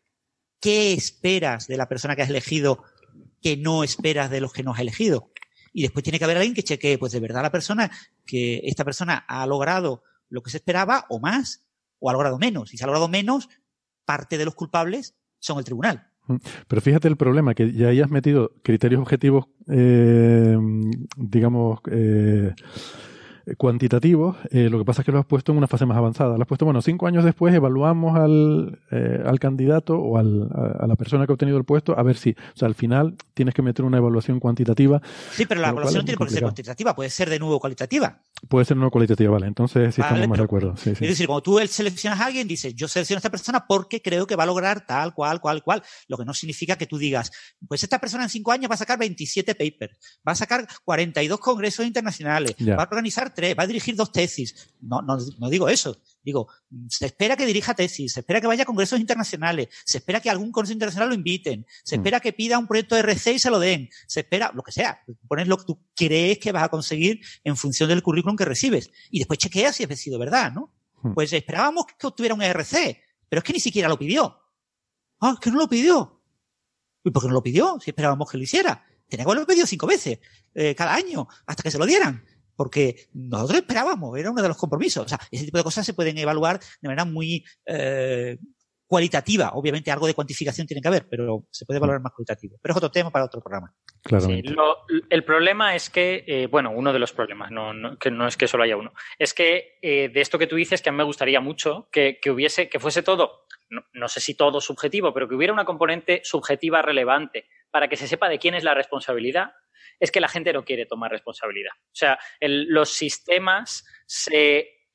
qué 0.61 0.93
esperas 0.93 1.67
de 1.67 1.77
la 1.77 1.89
persona 1.89 2.17
que 2.17 2.23
has 2.23 2.31
elegido 2.31 2.83
que 3.43 3.57
no 3.57 3.85
esperas 3.85 4.31
de 4.31 4.41
los 4.41 4.53
que 4.53 4.63
no 4.63 4.73
has 4.73 4.81
elegido. 4.81 5.31
Y 5.73 5.83
después 5.83 6.03
tiene 6.03 6.19
que 6.19 6.25
haber 6.25 6.39
alguien 6.39 6.55
que 6.55 6.63
chequee, 6.65 6.99
pues 6.99 7.13
de 7.13 7.21
verdad 7.21 7.43
la 7.43 7.53
persona, 7.53 7.91
que 8.27 8.61
esta 8.65 8.85
persona 8.85 9.25
ha 9.29 9.47
logrado 9.47 10.03
lo 10.29 10.43
que 10.43 10.51
se 10.51 10.57
esperaba 10.57 11.07
o 11.09 11.21
más, 11.21 11.65
o 12.01 12.09
ha 12.11 12.13
logrado 12.13 12.39
menos. 12.39 12.73
Y 12.73 12.79
si 12.79 12.83
ha 12.85 12.87
logrado 12.87 13.09
menos, 13.09 13.49
parte 14.09 14.39
de 14.39 14.47
los 14.47 14.55
culpables 14.55 15.15
son 15.39 15.59
el 15.59 15.67
tribunal. 15.67 16.09
Pero 16.67 16.81
fíjate 16.81 17.09
el 17.09 17.19
problema, 17.19 17.55
que 17.55 17.73
ya 17.73 17.89
hayas 17.89 18.11
metido 18.11 18.53
criterios 18.63 19.03
objetivos, 19.03 19.49
eh, 19.69 20.57
digamos, 21.19 21.81
eh, 21.91 22.55
cuantitativos, 23.57 24.37
eh, 24.51 24.69
lo 24.71 24.79
que 24.79 24.85
pasa 24.85 25.03
es 25.03 25.07
que 25.07 25.13
lo 25.13 25.19
has 25.19 25.27
puesto 25.27 25.53
en 25.53 25.59
una 25.59 25.67
fase 25.67 25.87
más 25.87 25.97
avanzada. 25.97 26.37
Lo 26.37 26.43
has 26.43 26.49
puesto, 26.49 26.65
bueno, 26.65 26.83
cinco 26.83 27.07
años 27.07 27.25
después 27.25 27.55
evaluamos 27.55 28.17
al, 28.19 28.79
eh, 28.91 29.23
al 29.25 29.39
candidato 29.39 29.97
o 29.99 30.19
al, 30.19 30.49
a, 30.55 30.85
a 30.85 30.87
la 30.87 30.97
persona 30.97 31.27
que 31.27 31.33
ha 31.33 31.35
obtenido 31.35 31.59
el 31.59 31.65
puesto 31.65 31.99
a 31.99 32.03
ver 32.03 32.17
si, 32.17 32.31
o 32.31 32.57
sea, 32.57 32.67
al 32.69 32.75
final 32.75 33.17
tienes 33.35 33.55
que 33.55 33.63
meter 33.63 33.85
una 33.85 33.99
evaluación 33.99 34.41
cuantitativa. 34.41 35.01
Sí, 35.33 35.47
pero 35.47 35.61
la 35.61 35.69
evaluación 35.69 36.01
no 36.01 36.05
tiene 36.05 36.19
por 36.19 36.27
qué 36.29 36.35
ser 36.35 36.43
cuantitativa, 36.43 36.95
puede 36.95 37.11
ser 37.11 37.31
de 37.31 37.39
nuevo 37.39 37.59
cualitativa. 37.61 38.21
Puede 38.49 38.65
ser 38.65 38.77
no 38.77 38.91
cualitativa, 38.91 39.31
vale. 39.33 39.47
Entonces 39.47 39.95
sí 39.95 40.01
Vale, 40.01 40.15
estamos 40.15 40.29
más 40.29 40.39
de 40.39 40.45
acuerdo. 40.45 40.77
Sí, 40.77 40.95
sí. 40.95 41.05
Es 41.05 41.11
decir, 41.11 41.27
cuando 41.27 41.43
tú 41.43 41.59
seleccionas 41.67 42.21
a 42.21 42.27
alguien, 42.27 42.47
dices, 42.47 42.75
yo 42.75 42.87
selecciono 42.87 43.17
a 43.17 43.21
esta 43.21 43.31
persona 43.31 43.65
porque 43.67 44.01
creo 44.01 44.27
que 44.27 44.37
va 44.37 44.45
a 44.45 44.47
lograr 44.47 44.87
tal, 44.87 45.13
cual, 45.15 45.41
cual, 45.41 45.63
cual. 45.63 45.83
Lo 46.07 46.17
que 46.17 46.25
no 46.25 46.33
significa 46.35 46.77
que 46.77 46.87
tú 46.87 46.99
digas, 46.99 47.33
pues 47.67 47.83
esta 47.83 47.99
persona 47.99 48.25
en 48.25 48.31
cinco 48.31 48.53
años 48.53 48.71
va 48.71 48.75
a 48.75 48.79
sacar 48.79 48.99
27 48.99 49.55
papers, 49.55 49.99
va 50.27 50.33
a 50.33 50.35
sacar 50.37 50.67
42 50.85 51.41
congresos 51.41 51.85
internacionales, 51.87 52.55
Ya. 52.59 52.77
va 52.77 52.85
a 52.85 52.89
organizar 52.89 53.35
tres, 53.39 53.55
va 53.57 53.63
a 53.63 53.67
dirigir 53.69 53.95
dos 53.95 54.11
tesis. 54.11 54.75
No, 54.81 55.01
no, 55.01 55.17
no 55.39 55.49
digo 55.49 55.69
eso. 55.69 56.03
Digo, 56.25 56.49
se 56.89 57.07
espera 57.07 57.37
que 57.37 57.47
dirija 57.47 57.73
tesis, 57.73 58.13
se 58.15 58.21
espera 58.21 58.41
que 58.41 58.49
vaya 58.49 58.65
a 58.65 58.67
congresos 58.67 58.99
internacionales, 58.99 59.69
se 59.85 59.99
espera 59.99 60.21
que 60.21 60.29
algún 60.29 60.51
congreso 60.51 60.73
internacional 60.73 61.11
lo 61.11 61.15
inviten, 61.15 61.65
se 61.85 61.97
Mm. 61.97 62.01
espera 62.01 62.21
que 62.21 62.33
pida 62.33 62.59
un 62.59 62.67
proyecto 62.67 62.97
de 62.97 63.03
RC 63.03 63.35
y 63.35 63.39
se 63.39 63.49
lo 63.51 63.61
den, 63.61 63.89
se 64.09 64.21
espera, 64.21 64.51
lo 64.53 64.65
que 64.65 64.73
sea. 64.73 65.01
Pones 65.29 65.47
lo 65.47 65.57
que 65.57 65.65
tú 65.65 65.81
crees 65.95 66.39
que 66.41 66.51
vas 66.51 66.65
a 66.65 66.69
conseguir 66.69 67.21
en 67.45 67.57
función 67.57 67.89
del 67.89 68.03
currículum 68.03 68.37
que 68.37 68.45
recibes. 68.45 68.91
Y 69.11 69.21
después 69.21 69.39
chequeas 69.39 69.77
si 69.77 69.85
es 69.85 70.01
sido 70.01 70.19
verdad, 70.19 70.53
¿no? 70.53 70.75
Hmm. 71.03 71.15
Pues 71.15 71.33
esperábamos 71.33 71.87
que 71.87 72.07
obtuviera 72.09 72.35
un 72.35 72.43
ERC, 72.43 73.01
pero 73.29 73.39
es 73.39 73.45
que 73.45 73.53
ni 73.53 73.61
siquiera 73.61 73.89
lo 73.89 73.97
pidió. 73.97 74.37
Ah, 75.21 75.33
es 75.35 75.41
que 75.41 75.51
no 75.51 75.59
lo 75.59 75.69
pidió. 75.69 76.21
¿Y 77.05 77.11
por 77.11 77.23
qué 77.23 77.29
no 77.29 77.35
lo 77.35 77.43
pidió? 77.43 77.79
Si 77.81 77.91
esperábamos 77.91 78.29
que 78.29 78.37
lo 78.37 78.43
hiciera. 78.43 78.85
Tenía 79.09 79.25
que 79.25 79.31
haberlo 79.31 79.47
pedido 79.47 79.67
cinco 79.67 79.87
veces 79.87 80.19
eh, 80.55 80.75
cada 80.75 80.95
año 80.95 81.27
hasta 81.47 81.63
que 81.63 81.71
se 81.71 81.79
lo 81.79 81.87
dieran. 81.87 82.23
Porque 82.59 83.07
nosotros 83.15 83.61
esperábamos, 83.61 84.19
era 84.19 84.33
uno 84.33 84.43
de 84.43 84.49
los 84.49 84.57
compromisos. 84.57 85.07
O 85.07 85.09
sea, 85.09 85.19
ese 85.31 85.45
tipo 85.45 85.59
de 85.59 85.63
cosas 85.65 85.87
se 85.87 85.95
pueden 85.95 86.19
evaluar 86.19 86.59
de 86.59 86.89
manera 86.89 87.05
muy 87.05 87.45
eh, 87.65 88.37
cualitativa. 88.87 89.51
Obviamente 89.55 89.91
algo 89.93 90.07
de 90.09 90.15
cuantificación 90.15 90.67
tiene 90.67 90.81
que 90.81 90.89
haber, 90.89 91.07
pero 91.09 91.45
se 91.53 91.65
puede 91.65 91.77
evaluar 91.79 92.01
más 92.01 92.13
cualitativo. 92.13 92.59
Pero 92.61 92.73
es 92.73 92.77
otro 92.79 92.91
tema 92.91 93.11
para 93.11 93.27
otro 93.27 93.41
programa. 93.41 93.73
Sí, 94.21 94.43
lo- 94.43 94.79
el 95.09 95.25
problema 95.25 95.77
es 95.77 95.89
que, 95.89 96.25
eh, 96.27 96.47
bueno, 96.49 96.73
uno 96.75 96.93
de 96.93 96.99
los 96.99 97.13
problemas, 97.13 97.51
no, 97.53 97.73
no- 97.73 97.97
que 97.97 98.11
no 98.11 98.27
es 98.27 98.37
que 98.37 98.49
solo 98.49 98.65
haya 98.65 98.77
uno, 98.77 98.93
es 99.19 99.35
que 99.35 99.79
eh, 99.83 100.09
de 100.09 100.21
esto 100.21 100.39
que 100.39 100.47
tú 100.49 100.57
dices, 100.57 100.83
que 100.83 100.89
a 100.89 100.93
mí 100.93 100.99
me 100.99 101.05
gustaría 101.05 101.41
mucho 101.41 101.89
que, 101.93 102.19
que 102.21 102.31
hubiese, 102.33 102.69
que 102.69 102.81
fuese 102.81 103.03
todo, 103.05 103.45
no, 103.71 103.83
no 103.93 104.09
sé 104.09 104.21
si 104.21 104.35
todo 104.35 104.61
subjetivo, 104.61 105.15
pero 105.15 105.29
que 105.29 105.35
hubiera 105.37 105.53
una 105.53 105.65
componente 105.65 106.23
subjetiva 106.25 106.83
relevante 106.83 107.47
para 107.71 107.89
que 107.89 107.97
se 107.97 108.09
sepa 108.09 108.29
de 108.29 108.39
quién 108.41 108.55
es 108.55 108.65
la 108.65 108.75
responsabilidad, 108.75 109.53
es 110.01 110.11
que 110.11 110.21
la 110.21 110.29
gente 110.29 110.53
no 110.53 110.65
quiere 110.65 110.87
tomar 110.87 111.11
responsabilidad. 111.11 111.73
O 111.77 111.95
sea, 111.95 112.19
los 112.41 112.91
sistemas 112.91 113.85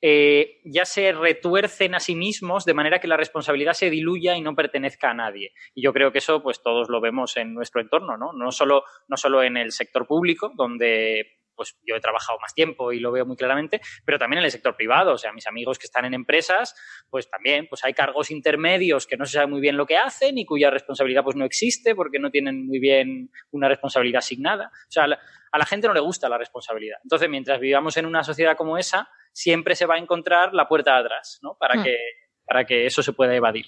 eh, 0.06 0.60
ya 0.64 0.84
se 0.84 1.12
retuercen 1.12 1.94
a 1.94 2.00
sí 2.00 2.14
mismos 2.14 2.64
de 2.64 2.74
manera 2.74 2.98
que 2.98 3.08
la 3.08 3.16
responsabilidad 3.16 3.72
se 3.72 3.88
diluya 3.88 4.36
y 4.36 4.42
no 4.42 4.54
pertenezca 4.54 5.10
a 5.10 5.14
nadie. 5.14 5.52
Y 5.74 5.82
yo 5.82 5.92
creo 5.92 6.12
que 6.12 6.18
eso, 6.18 6.42
pues 6.42 6.62
todos 6.62 6.90
lo 6.90 7.00
vemos 7.00 7.36
en 7.36 7.54
nuestro 7.54 7.80
entorno, 7.80 8.16
¿no? 8.16 8.32
No 8.34 8.52
solo, 8.52 8.84
no 9.08 9.16
solo 9.16 9.42
en 9.42 9.56
el 9.56 9.72
sector 9.72 10.06
público, 10.06 10.52
donde 10.54 11.43
pues 11.54 11.76
yo 11.86 11.94
he 11.96 12.00
trabajado 12.00 12.38
más 12.40 12.54
tiempo 12.54 12.92
y 12.92 13.00
lo 13.00 13.12
veo 13.12 13.26
muy 13.26 13.36
claramente, 13.36 13.80
pero 14.04 14.18
también 14.18 14.38
en 14.38 14.46
el 14.46 14.50
sector 14.50 14.76
privado, 14.76 15.12
o 15.12 15.18
sea, 15.18 15.32
mis 15.32 15.46
amigos 15.46 15.78
que 15.78 15.86
están 15.86 16.04
en 16.04 16.14
empresas, 16.14 16.74
pues 17.10 17.28
también, 17.28 17.66
pues 17.68 17.84
hay 17.84 17.94
cargos 17.94 18.30
intermedios 18.30 19.06
que 19.06 19.16
no 19.16 19.24
se 19.26 19.32
sabe 19.32 19.46
muy 19.46 19.60
bien 19.60 19.76
lo 19.76 19.86
que 19.86 19.96
hacen 19.96 20.38
y 20.38 20.44
cuya 20.46 20.70
responsabilidad 20.70 21.22
pues 21.22 21.36
no 21.36 21.44
existe 21.44 21.94
porque 21.94 22.18
no 22.18 22.30
tienen 22.30 22.66
muy 22.66 22.78
bien 22.78 23.30
una 23.50 23.68
responsabilidad 23.68 24.18
asignada. 24.18 24.70
O 24.88 24.90
sea, 24.90 25.04
a 25.04 25.58
la, 25.58 25.66
gente 25.66 25.86
no 25.86 25.94
le 25.94 26.00
gusta 26.00 26.28
la 26.28 26.38
responsabilidad. 26.38 26.98
Entonces, 27.02 27.28
mientras 27.28 27.60
vivamos 27.60 27.96
en 27.96 28.06
una 28.06 28.24
sociedad 28.24 28.56
como 28.56 28.78
esa, 28.78 29.08
siempre 29.32 29.74
se 29.74 29.86
va 29.86 29.94
a 29.94 29.98
encontrar 29.98 30.54
la 30.54 30.66
puerta 30.66 30.96
atrás, 30.96 31.38
¿no? 31.42 31.56
Para 31.58 31.76
Hmm. 31.76 31.82
que, 31.82 31.96
para 32.44 32.64
que 32.64 32.86
eso 32.86 33.02
se 33.02 33.12
pueda 33.12 33.34
evadir. 33.34 33.66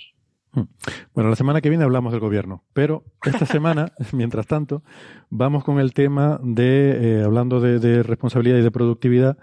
Bueno, 1.15 1.31
la 1.31 1.37
semana 1.37 1.61
que 1.61 1.69
viene 1.69 1.85
hablamos 1.85 2.13
del 2.13 2.21
gobierno, 2.21 2.65
pero 2.73 3.05
esta 3.25 3.47
semana, 3.47 3.93
mientras 4.13 4.47
tanto, 4.47 4.83
vamos 5.31 5.65
con 5.65 5.81
el 5.81 5.93
tema 5.93 6.41
de, 6.43 7.21
eh, 7.21 7.25
hablando 7.25 7.61
de, 7.61 7.79
de 7.79 8.03
responsabilidad 8.03 8.59
y 8.59 8.63
de 8.63 8.71
productividad, 8.71 9.39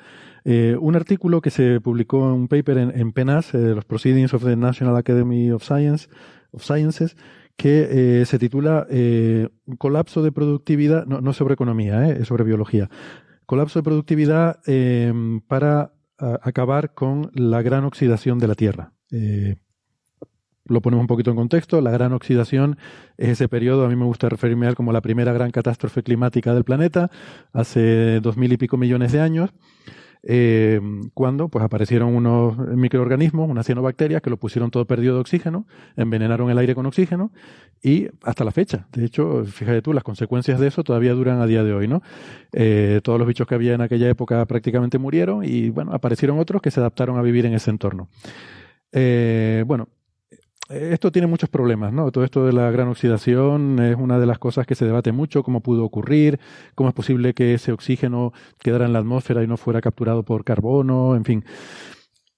eh, 0.45 0.75
un 0.79 0.95
artículo 0.95 1.41
que 1.41 1.51
se 1.51 1.79
publicó 1.79 2.27
en 2.27 2.33
un 2.33 2.47
paper 2.47 2.77
en, 2.77 2.99
en 2.99 3.13
PNAS, 3.13 3.53
eh, 3.53 3.73
los 3.75 3.85
Proceedings 3.85 4.33
of 4.33 4.43
the 4.43 4.55
National 4.55 4.97
Academy 4.97 5.51
of 5.51 5.63
Science, 5.63 6.09
of 6.51 6.63
Sciences, 6.63 7.15
que 7.55 8.21
eh, 8.21 8.25
se 8.25 8.39
titula 8.39 8.87
eh, 8.89 9.49
Colapso 9.77 10.23
de 10.23 10.31
productividad, 10.31 11.05
no, 11.05 11.21
no 11.21 11.33
sobre 11.33 11.53
economía, 11.53 12.09
eh, 12.09 12.17
es 12.21 12.27
sobre 12.27 12.43
biología. 12.43 12.89
Colapso 13.45 13.79
de 13.79 13.83
productividad 13.83 14.59
para 15.47 15.93
a, 16.17 16.39
acabar 16.41 16.93
con 16.93 17.29
la 17.33 17.61
gran 17.61 17.83
oxidación 17.83 18.39
de 18.39 18.47
la 18.47 18.55
Tierra. 18.55 18.93
Lo 20.65 20.81
ponemos 20.81 21.03
un 21.03 21.07
poquito 21.07 21.29
en 21.29 21.35
contexto. 21.35 21.81
La 21.81 21.91
gran 21.91 22.13
oxidación 22.13 22.77
es 23.17 23.29
ese 23.29 23.49
periodo, 23.49 23.85
a 23.85 23.89
mí 23.89 23.95
me 23.95 24.05
gusta 24.05 24.29
referirme 24.29 24.65
a 24.65 24.69
él 24.69 24.75
como 24.75 24.93
la 24.93 25.01
primera 25.01 25.33
gran 25.33 25.51
catástrofe 25.51 26.03
climática 26.03 26.53
del 26.53 26.63
planeta, 26.63 27.09
hace 27.51 28.19
dos 28.21 28.37
mil 28.37 28.51
y 28.53 28.57
pico 28.57 28.77
millones 28.77 29.11
de 29.11 29.19
años, 29.19 29.51
eh, 30.25 30.79
cuando 31.13 31.49
pues 31.49 31.65
aparecieron 31.65 32.15
unos 32.15 32.57
microorganismos, 32.57 33.49
unas 33.49 33.65
cianobacterias, 33.65 34.21
que 34.21 34.29
lo 34.29 34.37
pusieron 34.37 34.71
todo 34.71 34.85
perdido 34.85 35.15
de 35.15 35.19
oxígeno, 35.19 35.67
envenenaron 35.97 36.49
el 36.49 36.57
aire 36.57 36.75
con 36.75 36.85
oxígeno 36.85 37.33
y 37.81 38.07
hasta 38.23 38.45
la 38.45 38.51
fecha. 38.51 38.87
De 38.93 39.03
hecho, 39.03 39.43
fíjate 39.43 39.81
tú, 39.81 39.91
las 39.91 40.05
consecuencias 40.05 40.61
de 40.61 40.67
eso 40.67 40.85
todavía 40.85 41.13
duran 41.13 41.41
a 41.41 41.45
día 41.45 41.65
de 41.65 41.73
hoy, 41.73 41.89
¿no? 41.89 42.01
Eh, 42.53 43.01
todos 43.03 43.19
los 43.19 43.27
bichos 43.27 43.45
que 43.45 43.55
había 43.55 43.73
en 43.73 43.81
aquella 43.81 44.09
época 44.09 44.45
prácticamente 44.45 44.97
murieron 44.97 45.43
y 45.43 45.69
bueno, 45.69 45.91
aparecieron 45.93 46.39
otros 46.39 46.61
que 46.61 46.71
se 46.71 46.79
adaptaron 46.79 47.17
a 47.17 47.21
vivir 47.21 47.45
en 47.45 47.53
ese 47.53 47.69
entorno. 47.69 48.07
Eh, 48.93 49.65
bueno, 49.67 49.89
esto 50.69 51.11
tiene 51.11 51.27
muchos 51.27 51.49
problemas, 51.49 51.91
¿no? 51.91 52.11
Todo 52.11 52.23
esto 52.23 52.45
de 52.45 52.53
la 52.53 52.71
gran 52.71 52.87
oxidación 52.87 53.79
es 53.79 53.95
una 53.97 54.19
de 54.19 54.25
las 54.25 54.39
cosas 54.39 54.65
que 54.65 54.75
se 54.75 54.85
debate 54.85 55.11
mucho, 55.11 55.43
cómo 55.43 55.61
pudo 55.61 55.83
ocurrir, 55.83 56.39
cómo 56.75 56.89
es 56.89 56.95
posible 56.95 57.33
que 57.33 57.53
ese 57.53 57.71
oxígeno 57.71 58.33
quedara 58.59 58.85
en 58.85 58.93
la 58.93 58.99
atmósfera 58.99 59.43
y 59.43 59.47
no 59.47 59.57
fuera 59.57 59.81
capturado 59.81 60.23
por 60.23 60.43
carbono, 60.43 61.15
en 61.15 61.25
fin. 61.25 61.45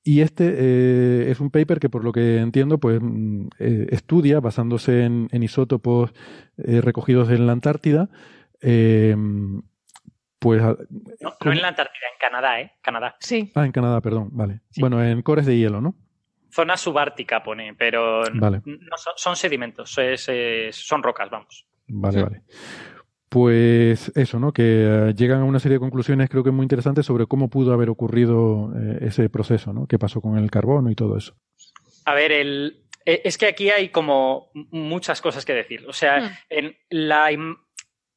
Y 0.04 0.22
este 0.22 0.54
eh, 0.58 1.32
es 1.32 1.40
un 1.40 1.50
paper 1.50 1.80
que, 1.80 1.90
por 1.90 2.04
lo 2.04 2.12
que 2.12 2.38
entiendo, 2.38 2.80
pues 2.80 3.00
mm, 3.02 3.48
eh, 3.60 3.88
estudia, 3.90 4.40
basándose 4.40 5.04
en, 5.04 5.28
en 5.32 5.44
isótopos 5.44 6.14
eh, 6.58 6.82
recogidos 6.82 7.30
en 7.32 7.48
la 7.48 7.54
Antártida, 7.54 8.10
eh, 8.62 9.16
pues... 10.38 10.62
no 10.62 11.52
en 11.52 11.62
la 11.62 11.70
Antártida, 11.70 12.06
en 12.14 12.20
Canadá, 12.20 12.62
¿eh? 12.62 12.72
Canadá. 12.82 13.16
Sí. 13.20 13.52
Ah, 13.56 13.66
en 13.66 13.72
Canadá, 13.72 14.00
perdón, 14.02 14.30
vale. 14.32 14.62
Bueno, 14.78 15.04
en 15.04 15.24
cores 15.24 15.48
de 15.48 15.58
hielo, 15.58 15.82
¿no? 15.82 15.96
Zona 16.56 16.78
subártica 16.78 17.44
pone, 17.44 17.74
pero 17.74 18.24
Vale. 18.34 18.62
no 18.66 18.98
son, 18.98 19.14
son 19.18 19.36
sedimentos, 19.36 19.98
es- 19.98 20.30
es- 20.30 20.76
son 20.78 21.04
rocas, 21.04 21.30
vamos. 21.30 21.66
Vale, 21.88 22.18
Sí. 22.18 22.24
vale. 22.24 22.42
pues 23.30 24.12
eso, 24.16 24.40
¿no? 24.40 24.54
Que 24.54 24.64
eh, 25.10 25.14
llegan 25.14 25.42
a 25.42 25.44
una 25.44 25.60
serie 25.60 25.76
de 25.76 25.80
conclusiones 25.82 26.30
creo 26.30 26.44
que 26.44 26.52
muy 26.52 26.64
interesantes 26.64 27.06
sobre 27.06 27.26
cómo 27.26 27.50
pudo 27.50 27.74
haber 27.74 27.90
ocurrido 27.90 28.72
eh, 28.78 29.00
ese 29.02 29.30
proceso, 29.30 29.74
¿no? 29.74 29.88
¿Qué 29.88 30.00
pasó 30.00 30.22
con 30.22 30.38
el 30.38 30.50
carbono 30.50 30.90
y 30.90 30.96
todo 30.96 31.18
eso? 31.18 31.36
A 32.06 32.14
ver, 32.14 32.32
el, 32.32 32.84
eh, 33.06 33.22
es 33.26 33.38
que 33.38 33.48
aquí 33.48 33.70
hay 33.72 33.90
como 33.90 34.52
muchas 34.72 35.22
cosas 35.22 35.44
que 35.44 35.54
decir. 35.54 35.86
O 35.88 35.92
sea, 35.94 36.22
Hmm. 36.22 36.30
en 36.50 36.76
la, 36.90 37.30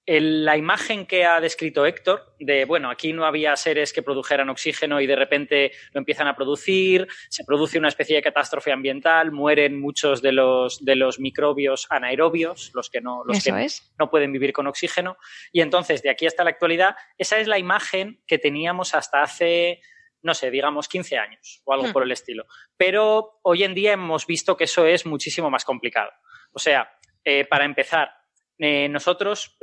la 0.09 0.57
imagen 0.57 1.05
que 1.05 1.27
ha 1.27 1.39
descrito 1.39 1.85
Héctor, 1.85 2.35
de 2.39 2.65
bueno, 2.65 2.89
aquí 2.91 3.13
no 3.13 3.27
había 3.27 3.55
seres 3.57 3.93
que 3.93 4.03
produjeran 4.03 4.49
oxígeno 4.49 5.03
y 5.03 5.07
de 5.07 5.17
repente 5.17 5.73
lo 5.93 5.99
empiezan 5.99 6.27
a 6.29 6.35
producir, 6.35 7.07
se 7.29 7.45
produce 7.45 7.79
una 7.79 7.89
especie 7.89 8.17
de 8.17 8.23
catástrofe 8.23 8.73
ambiental, 8.73 9.33
mueren 9.33 9.79
muchos 9.79 10.23
de 10.23 10.33
los, 10.33 10.83
de 10.83 10.97
los 10.97 11.21
microbios 11.21 11.87
anaerobios, 11.91 12.71
los 12.75 12.89
que 12.89 13.03
no, 13.03 13.23
los 13.27 13.37
Eso 13.37 13.55
que 13.55 13.65
es. 13.67 13.93
no 13.99 14.09
pueden 14.09 14.33
vivir 14.33 14.55
con 14.55 14.67
oxígeno. 14.67 15.19
Y 15.53 15.61
entonces, 15.61 16.03
de 16.03 16.09
aquí 16.09 16.27
hasta 16.27 16.43
la 16.43 16.51
actualidad, 16.51 16.97
esa 17.19 17.39
es 17.39 17.47
la 17.47 17.59
imagen 17.59 18.23
que 18.27 18.39
teníamos 18.39 18.95
hasta 18.95 19.21
hace, 19.21 19.83
no 20.23 20.33
sé, 20.33 20.51
digamos 20.51 20.89
15 20.89 21.19
años 21.19 21.61
o 21.65 21.75
algo 21.75 21.89
Hmm. 21.89 21.93
por 21.93 22.03
el 22.03 22.13
estilo. 22.13 22.47
Pero 22.79 23.41
hoy 23.43 23.63
en 23.63 23.75
día 23.75 23.93
hemos 23.93 24.27
visto 24.27 24.57
que 24.57 24.65
eso 24.65 24.87
es 24.87 25.05
muchísimo 25.05 25.51
más 25.51 25.67
complicado. 25.67 26.11
O 26.53 26.59
sea, 26.59 26.91
eh, 27.25 27.45
para 27.45 27.67
empezar, 27.67 28.11
eh, 28.59 28.89
nosotros, 28.89 29.57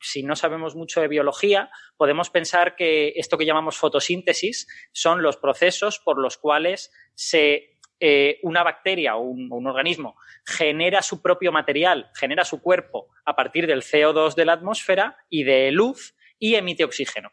si 0.00 0.22
no 0.22 0.34
sabemos 0.34 0.74
mucho 0.74 1.00
de 1.00 1.08
biología, 1.08 1.70
podemos 1.96 2.30
pensar 2.30 2.74
que 2.74 3.12
esto 3.16 3.38
que 3.38 3.46
llamamos 3.46 3.76
fotosíntesis 3.76 4.66
son 4.92 5.22
los 5.22 5.36
procesos 5.36 6.00
por 6.00 6.20
los 6.20 6.36
cuales 6.36 6.92
se, 7.14 7.78
eh, 8.00 8.40
una 8.42 8.64
bacteria 8.64 9.16
o 9.16 9.22
un, 9.22 9.52
o 9.52 9.56
un 9.56 9.68
organismo 9.68 10.16
genera 10.44 11.02
su 11.02 11.22
propio 11.22 11.52
material, 11.52 12.10
genera 12.14 12.44
su 12.44 12.60
cuerpo 12.60 13.08
a 13.24 13.36
partir 13.36 13.68
del 13.68 13.82
CO2 13.82 14.34
de 14.34 14.44
la 14.44 14.54
atmósfera 14.54 15.16
y 15.28 15.44
de 15.44 15.70
luz 15.70 16.16
y 16.38 16.56
emite 16.56 16.82
oxígeno. 16.82 17.30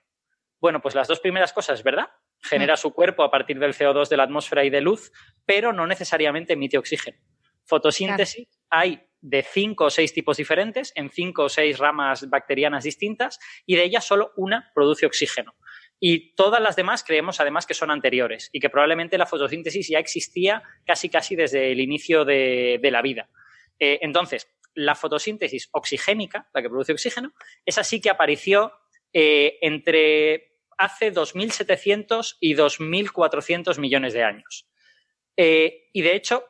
Bueno, 0.60 0.82
pues 0.82 0.94
las 0.94 1.08
dos 1.08 1.20
primeras 1.20 1.54
cosas, 1.54 1.84
¿verdad? 1.84 2.10
Genera 2.42 2.78
su 2.78 2.94
cuerpo 2.94 3.24
a 3.24 3.32
partir 3.32 3.58
del 3.58 3.74
CO2 3.74 4.10
de 4.10 4.18
la 4.18 4.24
atmósfera 4.24 4.64
y 4.66 4.70
de 4.70 4.82
luz, 4.82 5.12
pero 5.46 5.74
no 5.74 5.88
necesariamente 5.88 6.54
emite 6.54 6.78
oxígeno. 6.78 7.18
Fotosíntesis 7.64 8.48
hay 8.70 9.07
de 9.22 9.44
cinco 9.44 9.86
o 9.86 9.90
seis 9.90 10.14
tipos 10.14 10.38
diferentes, 10.38 10.94
en 10.96 11.10
cinco 11.10 11.44
o 11.44 11.50
seis 11.50 11.78
ramas 11.78 12.30
bacterianas 12.30 12.84
distintas, 12.84 13.40
y 13.66 13.76
de 13.76 13.84
ellas 13.84 14.06
solo 14.06 14.32
una 14.36 14.72
produce 14.74 15.06
oxígeno. 15.06 15.56
Y 16.00 16.36
todas 16.36 16.62
las 16.62 16.76
demás 16.76 17.04
creemos 17.04 17.40
además 17.40 17.66
que 17.66 17.74
son 17.74 17.90
anteriores 17.90 18.50
y 18.52 18.60
que 18.60 18.70
probablemente 18.70 19.18
la 19.18 19.26
fotosíntesis 19.26 19.90
ya 19.90 20.00
existía 20.00 20.62
casi 20.86 21.10
casi 21.10 21.36
desde 21.36 21.72
el 21.72 21.80
inicio 21.80 22.24
de, 22.24 22.80
la 22.84 23.02
vida. 23.02 23.30
Eh, 23.80 24.00
entonces, 24.02 24.48
la 24.76 24.94
fotosíntesis 24.94 25.70
oxigénica, 25.72 26.50
la 26.54 26.62
que 26.62 26.70
produce 26.70 26.94
oxígeno, 26.94 27.34
esa 27.66 27.84
sí 27.84 28.00
que 28.00 28.12
apareció 28.12 28.74
eh, 29.12 29.58
entre 29.62 30.60
hace 30.78 31.12
2.700 31.12 32.38
y 32.40 32.54
2.400 32.54 33.80
millones 33.80 34.14
de 34.14 34.24
años. 34.24 34.68
Eh, 35.36 35.90
y 35.94 36.02
de 36.02 36.16
hecho, 36.16 36.46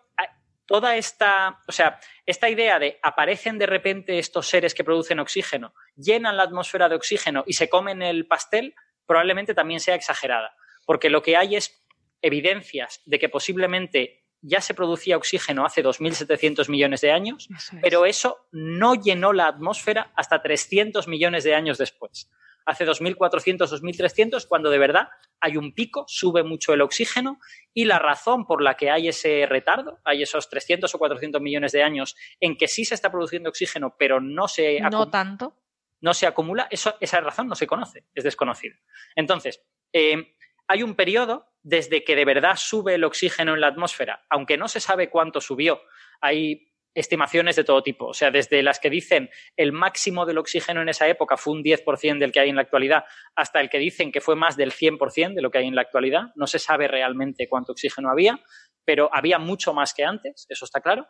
toda 0.68 0.98
esta, 0.98 1.62
o 1.68 1.72
sea, 1.72 2.00
esta 2.26 2.50
idea 2.50 2.78
de 2.78 3.00
aparecen 3.02 3.58
de 3.58 3.66
repente 3.66 4.20
estos 4.20 4.48
seres 4.48 4.76
que 4.76 4.84
producen 4.84 5.20
oxígeno, 5.20 5.74
llenan 5.96 6.38
la 6.38 6.44
atmósfera 6.44 6.90
de 6.90 6.96
oxígeno 6.96 7.44
y 7.48 7.54
se 7.54 7.70
comen 7.70 8.04
el 8.04 8.28
pastel, 8.28 8.76
probablemente 9.08 9.56
también 9.56 9.80
sea 9.80 9.96
exagerada, 9.96 10.56
porque 10.86 11.10
lo 11.10 11.24
que 11.24 11.38
hay 11.38 11.56
es 11.56 11.84
evidencias 12.22 13.02
de 13.06 13.18
que 13.18 13.30
posiblemente 13.30 14.26
ya 14.42 14.62
se 14.62 14.74
producía 14.74 15.18
oxígeno 15.18 15.66
hace 15.66 15.84
2.700 15.84 16.70
millones 16.70 17.02
de 17.02 17.12
años, 17.12 17.48
Eso 17.56 17.76
es. 17.76 17.82
pero 17.82 18.06
eso 18.06 18.48
no 18.52 18.94
llenó 18.94 19.34
la 19.34 19.48
atmósfera 19.48 20.12
hasta 20.16 20.42
300 20.42 21.08
millones 21.08 21.44
de 21.44 21.56
años 21.56 21.78
después. 21.78 22.30
Hace 22.68 22.86
2.400, 22.86 23.60
2.300, 23.60 24.46
cuando 24.46 24.70
de 24.70 24.78
verdad 24.78 25.08
hay 25.40 25.56
un 25.56 25.74
pico, 25.74 26.04
sube 26.10 26.44
mucho 26.44 26.74
el 26.74 26.82
oxígeno 26.82 27.40
y 27.74 27.86
la 27.86 27.98
razón 27.98 28.46
por 28.46 28.62
la 28.62 28.76
que 28.76 28.92
hay 28.92 29.08
ese 29.08 29.46
retardo, 29.48 30.00
hay 30.04 30.22
esos 30.24 30.50
300 30.50 30.94
o 30.94 31.00
400 31.00 31.42
millones 31.42 31.72
de 31.72 31.82
años 31.82 32.18
en 32.42 32.58
que 32.58 32.68
sí 32.68 32.84
se 32.84 32.94
está 32.94 33.10
produciendo 33.10 33.50
oxígeno, 33.50 33.96
pero 33.98 34.20
no 34.20 34.50
se, 34.50 34.82
no 34.82 35.10
tanto. 35.10 35.56
no 36.02 36.14
se 36.14 36.28
acumula, 36.28 36.68
eso, 36.70 36.96
esa 37.00 37.22
razón 37.22 37.48
no 37.48 37.56
se 37.56 37.68
conoce, 37.68 38.04
es 38.14 38.26
desconocida. 38.26 38.76
Entonces, 39.16 39.64
eh, 39.94 40.36
hay 40.68 40.84
un 40.84 40.96
periodo 40.96 41.48
desde 41.64 42.04
que 42.04 42.18
de 42.18 42.26
verdad 42.26 42.58
sube 42.58 42.96
el 42.96 43.06
oxígeno 43.06 43.54
en 43.54 43.62
la 43.62 43.68
atmósfera, 43.68 44.26
aunque 44.30 44.58
no 44.58 44.68
se 44.68 44.82
sabe 44.82 45.10
cuánto 45.10 45.40
subió. 45.40 45.82
Hay 46.20 46.74
estimaciones 47.00 47.56
de 47.56 47.64
todo 47.64 47.84
tipo, 47.84 48.08
o 48.08 48.14
sea, 48.14 48.32
desde 48.32 48.64
las 48.64 48.80
que 48.80 48.90
dicen 48.90 49.30
el 49.56 49.72
máximo 49.72 50.26
del 50.26 50.40
oxígeno 50.40 50.82
en 50.82 50.90
esa 50.90 51.08
época 51.08 51.38
fue 51.38 51.54
un 51.54 51.64
10% 51.64 52.18
del 52.18 52.32
que 52.32 52.40
hay 52.40 52.50
en 52.50 52.56
la 52.56 52.64
actualidad, 52.64 53.06
hasta 53.36 53.62
el 53.62 53.70
que 53.70 53.78
dicen 53.78 54.12
que 54.12 54.20
fue 54.20 54.36
más 54.36 54.58
del 54.58 54.72
100% 54.72 55.36
de 55.36 55.42
lo 55.42 55.52
que 55.52 55.60
hay 55.60 55.68
en 55.68 55.76
la 55.76 55.82
actualidad. 55.82 56.34
No 56.36 56.48
se 56.48 56.58
sabe 56.58 56.88
realmente 56.88 57.48
cuánto 57.48 57.74
oxígeno 57.74 58.10
había, 58.10 58.42
pero 58.84 59.12
había 59.14 59.38
mucho 59.38 59.74
más 59.74 59.94
que 59.94 60.06
antes, 60.06 60.48
eso 60.50 60.66
está 60.66 60.82
claro, 60.82 61.08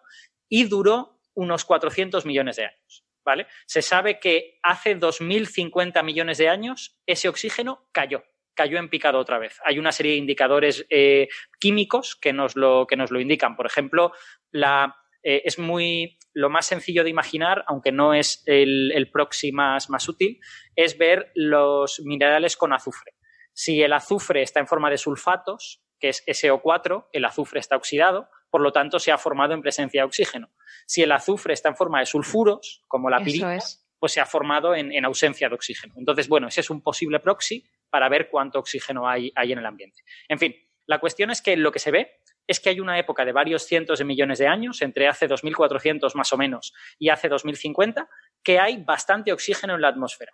y 0.49 0.65
duró 0.65 1.21
unos 1.35 1.63
400 1.63 2.25
millones 2.25 2.57
de 2.57 2.65
años. 2.65 3.05
¿Vale? 3.23 3.47
Se 3.65 3.81
sabe 3.81 4.19
que 4.19 4.57
hace 4.63 4.97
2.050 4.97 6.01
millones 6.03 6.37
de 6.37 6.47
años 6.47 6.97
ese 7.05 7.27
oxígeno 7.27 7.89
cayó, 7.91 8.23
cayó 8.53 8.77
en 8.77 8.89
picado 8.89 9.19
otra 9.19 9.37
vez. 9.37 9.59
Hay 9.65 9.79
una 9.79 9.91
serie 9.91 10.13
de 10.13 10.17
indicadores 10.17 10.85
eh, 10.89 11.27
químicos 11.59 12.15
que 12.15 12.31
nos, 12.31 12.55
lo, 12.55 12.87
que 12.87 12.95
nos 12.95 13.11
lo 13.11 13.19
indican. 13.19 13.57
Por 13.57 13.65
ejemplo, 13.65 14.13
la, 14.51 14.95
eh, 15.29 15.41
es 15.43 15.59
muy 15.59 16.17
lo 16.31 16.49
más 16.49 16.67
sencillo 16.67 17.03
de 17.03 17.09
imaginar, 17.09 17.65
aunque 17.67 17.91
no 17.91 18.13
es 18.13 18.43
el, 18.45 18.93
el 18.95 19.11
proxy 19.11 19.51
más, 19.51 19.89
más 19.89 20.07
útil, 20.07 20.39
es 20.73 20.97
ver 20.97 21.33
los 21.35 21.99
minerales 22.05 22.55
con 22.55 22.71
azufre. 22.71 23.11
Si 23.51 23.81
el 23.81 23.91
azufre 23.91 24.41
está 24.41 24.61
en 24.61 24.67
forma 24.67 24.89
de 24.89 24.97
sulfatos, 24.97 25.83
que 25.99 26.07
es 26.07 26.25
SO4, 26.25 27.07
el 27.11 27.25
azufre 27.25 27.59
está 27.59 27.75
oxidado, 27.75 28.29
por 28.49 28.61
lo 28.61 28.71
tanto 28.71 28.99
se 28.99 29.11
ha 29.11 29.17
formado 29.17 29.53
en 29.53 29.61
presencia 29.61 29.99
de 29.99 30.05
oxígeno. 30.05 30.49
Si 30.85 31.01
el 31.01 31.11
azufre 31.11 31.53
está 31.53 31.67
en 31.67 31.75
forma 31.75 31.99
de 31.99 32.05
sulfuros, 32.05 32.85
como 32.87 33.09
la 33.09 33.19
pirita, 33.19 33.57
es. 33.57 33.85
pues 33.99 34.13
se 34.13 34.21
ha 34.21 34.25
formado 34.25 34.75
en, 34.75 34.93
en 34.93 35.03
ausencia 35.03 35.49
de 35.49 35.55
oxígeno. 35.55 35.93
Entonces, 35.97 36.29
bueno, 36.29 36.47
ese 36.47 36.61
es 36.61 36.69
un 36.69 36.81
posible 36.81 37.19
proxy 37.19 37.65
para 37.89 38.07
ver 38.07 38.29
cuánto 38.29 38.59
oxígeno 38.59 39.09
hay, 39.09 39.33
hay 39.35 39.51
en 39.51 39.59
el 39.59 39.65
ambiente. 39.65 40.03
En 40.29 40.39
fin, 40.39 40.55
la 40.85 40.99
cuestión 40.99 41.31
es 41.31 41.41
que 41.41 41.57
lo 41.57 41.73
que 41.73 41.79
se 41.79 41.91
ve 41.91 42.21
es 42.47 42.59
que 42.59 42.69
hay 42.69 42.79
una 42.79 42.97
época 42.97 43.25
de 43.25 43.33
varios 43.33 43.63
cientos 43.63 43.99
de 43.99 44.05
millones 44.05 44.39
de 44.39 44.47
años, 44.47 44.81
entre 44.81 45.07
hace 45.07 45.27
2400 45.27 46.15
más 46.15 46.31
o 46.33 46.37
menos 46.37 46.73
y 46.97 47.09
hace 47.09 47.27
2050, 47.29 48.07
que 48.43 48.59
hay 48.59 48.77
bastante 48.83 49.33
oxígeno 49.33 49.75
en 49.75 49.81
la 49.81 49.89
atmósfera. 49.89 50.31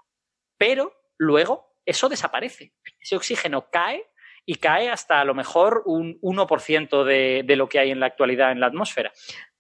Pero 0.57 0.93
luego 1.17 1.75
eso 1.85 2.07
desaparece. 2.09 2.73
Ese 2.99 3.15
oxígeno 3.15 3.69
cae 3.71 4.03
y 4.45 4.55
cae 4.55 4.89
hasta 4.89 5.19
a 5.19 5.25
lo 5.25 5.33
mejor 5.33 5.83
un 5.85 6.19
1% 6.21 7.03
de, 7.03 7.43
de 7.45 7.55
lo 7.55 7.67
que 7.67 7.79
hay 7.79 7.91
en 7.91 7.99
la 7.99 8.05
actualidad 8.07 8.51
en 8.51 8.59
la 8.59 8.67
atmósfera. 8.67 9.11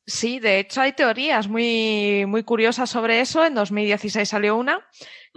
Sí, 0.05 0.39
de 0.39 0.59
hecho 0.59 0.81
hay 0.81 0.91
teorías 0.91 1.47
muy, 1.47 2.25
muy 2.27 2.43
curiosas 2.43 2.89
sobre 2.89 3.21
eso. 3.21 3.45
En 3.45 3.55
2016 3.55 4.27
salió 4.27 4.55
una 4.57 4.85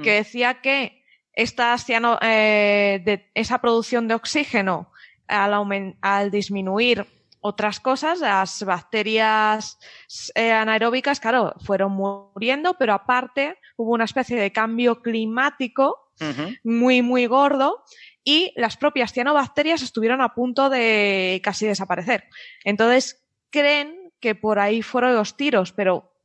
que 0.03 0.11
Mm. 0.11 0.15
decía 0.17 0.61
que 0.61 1.05
esta 1.33 1.77
ciano- 1.79 2.19
eh, 2.23 3.01
de 3.05 3.31
esa 3.35 3.61
producción 3.61 4.09
de 4.09 4.15
oxígeno 4.15 4.91
al, 5.29 5.97
al 6.01 6.31
disminuir 6.31 7.07
otras 7.41 7.79
cosas, 7.81 8.21
las 8.21 8.65
bacterias 8.65 9.79
eh, 10.35 10.51
anaeróbicas, 10.51 11.21
claro, 11.21 11.55
fueron 11.61 11.93
muriendo, 11.93 12.75
pero 12.75 12.93
aparte 12.93 13.59
hubo 13.77 13.93
una 13.93 14.05
especie 14.05 14.39
de 14.39 14.53
cambio 14.53 15.01
climático 15.01 16.11
muy, 16.65 17.03
muy 17.03 17.27
gordo 17.27 17.85
y 18.25 18.53
las 18.57 18.77
propias 18.79 19.13
cianobacterias 19.13 19.83
estuvieron 19.83 20.23
a 20.23 20.35
punto 20.35 20.71
de 20.71 21.41
casi 21.45 21.67
desaparecer. 21.67 22.25
Entonces, 22.65 23.23
creen 23.51 24.13
que 24.19 24.35
por 24.35 24.59
ahí 24.59 24.83
fueron 24.83 25.15
los 25.15 25.37
tiros, 25.37 25.73
pero 25.73 26.16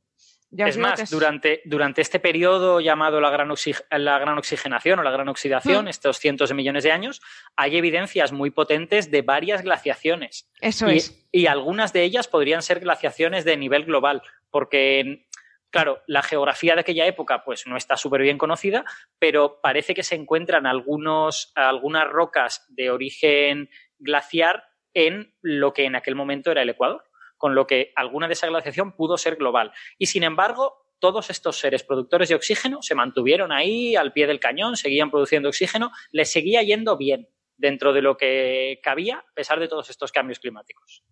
ya 0.53 0.67
es 0.67 0.77
más, 0.77 0.99
es- 0.99 1.09
durante, 1.09 1.61
durante 1.65 2.01
este 2.01 2.19
periodo 2.19 2.79
llamado 2.81 3.21
la 3.21 3.29
gran, 3.29 3.49
la 3.91 4.19
gran 4.19 4.37
oxigenación 4.37 4.99
o 4.99 5.03
la 5.03 5.11
gran 5.11 5.29
oxidación, 5.29 5.85
Mm. 5.85 5.87
estos 5.87 6.17
cientos 6.19 6.49
de 6.49 6.55
millones 6.55 6.83
de 6.83 6.91
años, 6.91 7.21
hay 7.55 7.77
evidencias 7.77 8.31
muy 8.33 8.49
potentes 8.51 9.09
de 9.11 9.21
varias 9.21 9.61
glaciaciones. 9.63 10.49
Eso 10.59 10.89
y, 10.91 10.97
es. 10.97 11.27
y 11.31 11.47
algunas 11.47 11.93
de 11.93 12.03
ellas 12.03 12.27
podrían 12.27 12.61
ser 12.61 12.81
glaciaciones 12.81 13.45
de 13.45 13.55
nivel 13.57 13.85
global, 13.85 14.21
porque, 14.49 15.25
claro, 15.69 16.01
la 16.05 16.21
geografía 16.21 16.73
de 16.75 16.81
aquella 16.81 17.05
época 17.05 17.43
pues, 17.45 17.65
no 17.65 17.77
está 17.77 17.95
súper 17.95 18.21
bien 18.21 18.37
conocida, 18.37 18.83
pero 19.19 19.59
parece 19.61 19.93
que 19.93 20.03
se 20.03 20.15
encuentran 20.15 20.65
algunos, 20.65 21.53
algunas 21.55 22.09
rocas 22.09 22.65
de 22.69 22.89
origen 22.91 23.69
glaciar 23.99 24.65
en 24.93 25.33
lo 25.41 25.71
que 25.71 25.85
en 25.85 25.95
aquel 25.95 26.15
momento 26.15 26.51
era 26.51 26.61
el 26.63 26.69
Ecuador, 26.69 27.03
con 27.41 27.55
lo 27.55 27.65
que 27.65 27.91
alguna 27.95 28.27
de 28.27 28.33
esa 28.33 28.45
glaciación 28.45 28.91
pudo 28.95 29.17
ser 29.17 29.35
global. 29.35 29.71
Y 29.97 30.05
sin 30.05 30.21
embargo, 30.21 30.85
todos 30.99 31.31
estos 31.31 31.57
seres 31.57 31.81
productores 31.81 32.29
de 32.29 32.35
oxígeno 32.35 32.83
se 32.83 32.93
mantuvieron 32.93 33.51
ahí 33.51 33.95
al 33.95 34.13
pie 34.13 34.27
del 34.27 34.39
cañón, 34.39 34.77
seguían 34.77 35.09
produciendo 35.09 35.49
oxígeno, 35.49 35.91
les 36.11 36.31
seguía 36.31 36.61
yendo 36.61 36.97
bien 36.97 37.27
dentro 37.57 37.93
de 37.93 38.03
lo 38.03 38.15
que 38.15 38.79
cabía, 38.83 39.25
a 39.27 39.33
pesar 39.33 39.59
de 39.59 39.67
todos 39.67 39.89
estos 39.89 40.11
cambios 40.11 40.37
climáticos. 40.37 41.03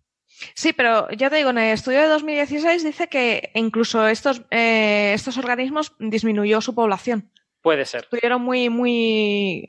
Sí, 0.54 0.72
pero 0.72 1.10
ya 1.10 1.28
te 1.30 1.36
digo, 1.36 1.50
en 1.50 1.58
el 1.58 1.74
estudio 1.74 2.00
de 2.00 2.06
2016 2.06 2.84
dice 2.84 3.08
que 3.08 3.50
incluso 3.54 4.06
estos, 4.06 4.42
eh, 4.52 5.12
estos 5.12 5.36
organismos 5.36 5.94
disminuyó 5.98 6.60
su 6.60 6.76
población. 6.76 7.32
Puede 7.60 7.84
ser. 7.86 8.02
Estuvieron 8.04 8.40
muy, 8.40 8.70
muy, 8.70 9.68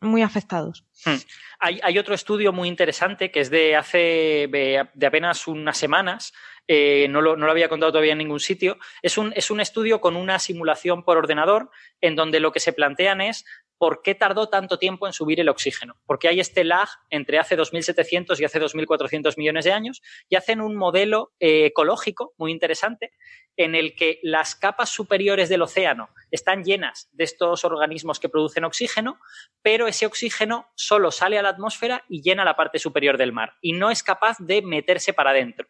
muy 0.00 0.22
afectados. 0.22 0.84
Hmm. 1.04 1.16
Hay, 1.58 1.80
hay, 1.82 1.98
otro 1.98 2.14
estudio 2.14 2.52
muy 2.52 2.68
interesante 2.68 3.30
que 3.30 3.40
es 3.40 3.50
de 3.50 3.76
hace 3.76 4.48
de 4.48 5.06
apenas 5.06 5.46
unas 5.46 5.76
semanas. 5.76 6.32
Eh, 6.66 7.08
no, 7.08 7.20
lo, 7.20 7.36
no, 7.36 7.46
lo, 7.46 7.52
había 7.52 7.68
contado 7.68 7.92
todavía 7.92 8.12
en 8.12 8.18
ningún 8.18 8.40
sitio. 8.40 8.78
Es 9.02 9.18
un, 9.18 9.32
es 9.34 9.50
un 9.50 9.60
estudio 9.60 10.00
con 10.00 10.16
una 10.16 10.38
simulación 10.38 11.04
por 11.04 11.16
ordenador 11.16 11.70
en 12.00 12.16
donde 12.16 12.40
lo 12.40 12.52
que 12.52 12.60
se 12.60 12.72
plantean 12.72 13.20
es 13.20 13.44
por 13.80 14.02
qué 14.02 14.14
tardó 14.14 14.50
tanto 14.50 14.78
tiempo 14.78 15.06
en 15.06 15.14
subir 15.14 15.40
el 15.40 15.48
oxígeno. 15.48 15.96
Porque 16.04 16.28
hay 16.28 16.38
este 16.38 16.64
lag 16.64 16.86
entre 17.08 17.38
hace 17.38 17.56
2.700 17.56 18.38
y 18.38 18.44
hace 18.44 18.60
2.400 18.60 19.38
millones 19.38 19.64
de 19.64 19.72
años 19.72 20.02
y 20.28 20.36
hacen 20.36 20.60
un 20.60 20.76
modelo 20.76 21.32
eh, 21.40 21.64
ecológico 21.64 22.34
muy 22.36 22.52
interesante 22.52 23.14
en 23.56 23.74
el 23.74 23.94
que 23.94 24.20
las 24.22 24.54
capas 24.54 24.90
superiores 24.90 25.48
del 25.48 25.62
océano 25.62 26.10
están 26.30 26.62
llenas 26.62 27.08
de 27.12 27.24
estos 27.24 27.64
organismos 27.64 28.20
que 28.20 28.28
producen 28.28 28.64
oxígeno, 28.64 29.18
pero 29.62 29.88
ese 29.88 30.04
oxígeno 30.04 30.68
solo 30.74 31.10
sale 31.10 31.38
a 31.38 31.42
la 31.42 31.48
atmósfera 31.48 32.04
y 32.06 32.20
llena 32.20 32.44
la 32.44 32.56
parte 32.56 32.78
superior 32.78 33.16
del 33.16 33.32
mar 33.32 33.54
y 33.62 33.72
no 33.72 33.90
es 33.90 34.02
capaz 34.02 34.36
de 34.40 34.60
meterse 34.60 35.14
para 35.14 35.30
adentro. 35.30 35.66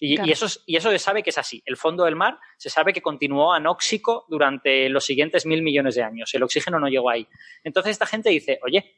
Y, 0.00 0.16
claro. 0.16 0.28
y, 0.28 0.32
eso, 0.32 0.46
y, 0.64 0.76
eso, 0.76 0.90
se 0.90 0.98
sabe 0.98 1.22
que 1.22 1.30
es 1.30 1.38
así. 1.38 1.62
El 1.66 1.76
fondo 1.76 2.04
del 2.04 2.16
mar 2.16 2.38
se 2.56 2.70
sabe 2.70 2.92
que 2.92 3.02
continuó 3.02 3.52
anóxico 3.52 4.24
durante 4.28 4.88
los 4.88 5.04
siguientes 5.04 5.44
mil 5.44 5.62
millones 5.62 5.94
de 5.94 6.02
años. 6.02 6.32
El 6.34 6.42
oxígeno 6.42 6.80
no 6.80 6.88
llegó 6.88 7.10
ahí. 7.10 7.28
Entonces 7.62 7.92
esta 7.92 8.06
gente 8.06 8.30
dice, 8.30 8.58
oye, 8.62 8.96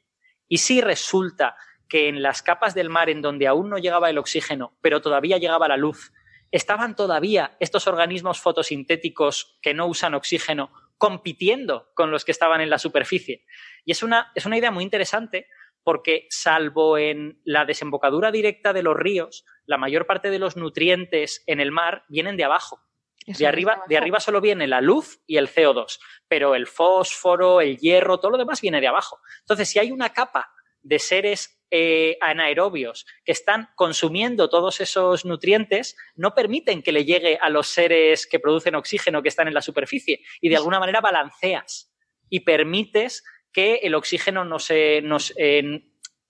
¿y 0.48 0.58
si 0.58 0.80
resulta 0.80 1.56
que 1.88 2.08
en 2.08 2.22
las 2.22 2.42
capas 2.42 2.74
del 2.74 2.88
mar 2.88 3.10
en 3.10 3.20
donde 3.20 3.48
aún 3.48 3.68
no 3.68 3.78
llegaba 3.78 4.08
el 4.08 4.16
oxígeno, 4.16 4.78
pero 4.80 5.02
todavía 5.02 5.38
llegaba 5.38 5.68
la 5.68 5.76
luz, 5.76 6.12
estaban 6.50 6.94
todavía 6.96 7.56
estos 7.60 7.86
organismos 7.86 8.40
fotosintéticos 8.40 9.58
que 9.60 9.74
no 9.74 9.86
usan 9.86 10.14
oxígeno 10.14 10.72
compitiendo 10.96 11.90
con 11.94 12.10
los 12.10 12.24
que 12.24 12.30
estaban 12.30 12.60
en 12.60 12.70
la 12.70 12.78
superficie? 12.78 13.44
Y 13.84 13.90
es 13.90 14.02
una, 14.02 14.30
es 14.34 14.46
una 14.46 14.56
idea 14.56 14.70
muy 14.70 14.84
interesante 14.84 15.48
porque 15.84 16.26
salvo 16.30 16.98
en 16.98 17.40
la 17.44 17.64
desembocadura 17.64 18.30
directa 18.30 18.72
de 18.72 18.82
los 18.82 18.96
ríos, 18.96 19.44
la 19.66 19.78
mayor 19.78 20.06
parte 20.06 20.30
de 20.30 20.38
los 20.38 20.56
nutrientes 20.56 21.42
en 21.46 21.60
el 21.60 21.72
mar 21.72 22.04
vienen 22.08 22.36
de 22.36 22.44
abajo. 22.44 22.80
De 23.26 23.46
arriba, 23.46 23.84
de 23.88 23.96
arriba 23.96 24.18
solo 24.18 24.40
viene 24.40 24.66
la 24.66 24.80
luz 24.80 25.20
y 25.28 25.36
el 25.36 25.48
CO2, 25.48 26.00
pero 26.26 26.56
el 26.56 26.66
fósforo, 26.66 27.60
el 27.60 27.78
hierro, 27.78 28.18
todo 28.18 28.32
lo 28.32 28.38
demás 28.38 28.60
viene 28.60 28.80
de 28.80 28.88
abajo. 28.88 29.20
Entonces, 29.40 29.68
si 29.68 29.78
hay 29.78 29.92
una 29.92 30.12
capa 30.12 30.50
de 30.82 30.98
seres 30.98 31.62
eh, 31.70 32.18
anaerobios 32.20 33.06
que 33.24 33.32
están 33.32 33.70
consumiendo 33.76 34.50
todos 34.50 34.80
esos 34.80 35.24
nutrientes, 35.24 35.96
no 36.16 36.34
permiten 36.34 36.82
que 36.82 36.92
le 36.92 37.04
llegue 37.04 37.38
a 37.40 37.48
los 37.48 37.68
seres 37.68 38.26
que 38.26 38.40
producen 38.40 38.74
oxígeno 38.74 39.22
que 39.22 39.28
están 39.28 39.48
en 39.48 39.54
la 39.54 39.62
superficie 39.62 40.20
y 40.40 40.48
de 40.48 40.56
alguna 40.56 40.80
manera 40.80 41.00
balanceas 41.00 41.90
y 42.28 42.40
permites 42.40 43.22
que 43.52 43.76
el 43.82 43.94
oxígeno 43.94 44.44
no 44.44 44.58
se, 44.58 45.02
no, 45.02 45.18
eh, 45.36 45.82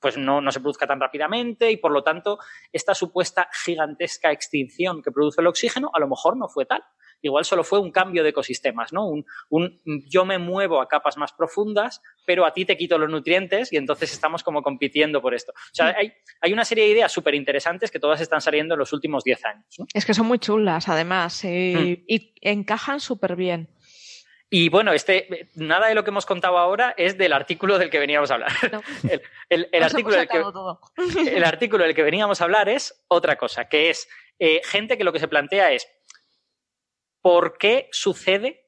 pues 0.03 0.19
no, 0.19 0.41
no, 0.41 0.51
se 0.51 0.61
produzca 0.61 0.87
tan 0.87 1.01
rápidamente 1.01 1.71
y 1.71 1.77
por 1.77 1.93
lo 1.93 2.03
tanto 2.03 2.39
esta 2.73 2.95
supuesta 2.95 3.49
gigantesca 3.65 4.33
extinción 4.33 5.01
que 5.03 5.13
produce 5.13 5.41
el 5.41 5.47
oxígeno 5.47 5.91
a 5.95 6.01
lo 6.01 6.09
mejor 6.09 6.37
no 6.37 6.49
fue 6.49 6.67
tal. 6.67 6.83
Igual 7.25 7.45
solo 7.45 7.63
fue 7.63 7.79
un 7.79 7.93
cambio 7.93 8.25
de 8.25 8.31
ecosistemas, 8.31 8.93
¿no? 8.93 9.07
Un, 9.07 9.25
un, 9.49 9.81
yo 10.09 10.25
me 10.25 10.39
muevo 10.39 10.81
a 10.81 10.89
capas 10.89 11.17
más 11.17 11.33
profundas, 11.33 12.03
pero 12.27 12.45
a 12.45 12.53
ti 12.53 12.65
te 12.65 12.77
quito 12.77 12.99
los 12.99 13.09
nutrientes 13.09 13.73
y 13.73 13.77
entonces 13.77 14.13
estamos 14.13 14.43
como 14.43 14.61
compitiendo 14.61 15.23
por 15.23 15.33
esto. 15.33 15.53
O 15.53 15.75
sea, 15.75 15.95
hay, 15.97 16.13
hay 16.41 16.53
una 16.53 16.65
serie 16.65 16.85
de 16.85 16.91
ideas 16.91 17.13
súper 17.13 17.37
interesantes 17.37 17.93
que 17.93 18.01
todas 18.01 18.21
están 18.21 18.41
saliendo 18.41 18.75
en 18.75 18.81
los 18.81 18.93
últimos 18.93 19.23
10 19.23 19.45
años. 19.45 19.67
¿no? 19.79 19.87
Es 19.95 20.05
que 20.05 20.15
son 20.15 20.27
muy 20.27 20.41
chulas, 20.41 20.89
además, 20.89 21.45
y, 21.45 21.75
mm. 21.77 22.05
y 22.09 22.35
encajan 22.41 22.99
súper 22.99 23.37
bien. 23.37 23.69
Y 24.55 24.69
bueno, 24.69 24.93
este, 24.93 25.49
nada 25.55 25.89
de 25.89 25.95
lo 25.95 26.05
que 26.05 26.11
hemos 26.11 26.27
contado 26.27 26.59
ahora 26.59 26.93
es 26.99 27.17
del 27.17 27.33
artículo 27.33 27.79
del 27.79 27.89
que 27.89 27.99
veníamos 27.99 28.31
a 28.31 28.35
hablar. 28.35 28.53
No. 28.71 28.83
El, 29.09 29.23
el, 29.49 29.69
el, 29.73 29.83
artículo 29.83 30.15
del 30.15 30.29
que, 30.29 30.39
el, 31.37 31.45
artículo 31.45 31.85
del 31.85 31.95
que, 31.95 32.03
veníamos 32.03 32.39
a 32.39 32.45
hablar 32.45 32.69
es 32.69 33.03
otra 33.09 33.37
cosa, 33.37 33.71
que 33.71 33.89
es 33.89 34.07
eh, 34.39 34.61
gente 34.63 34.99
que 34.99 35.05
lo 35.05 35.13
que 35.15 35.21
se 35.21 35.29
plantea 35.29 35.73
es 35.73 35.89
¿por 37.23 37.57
qué 37.57 37.89
sucede 37.93 38.62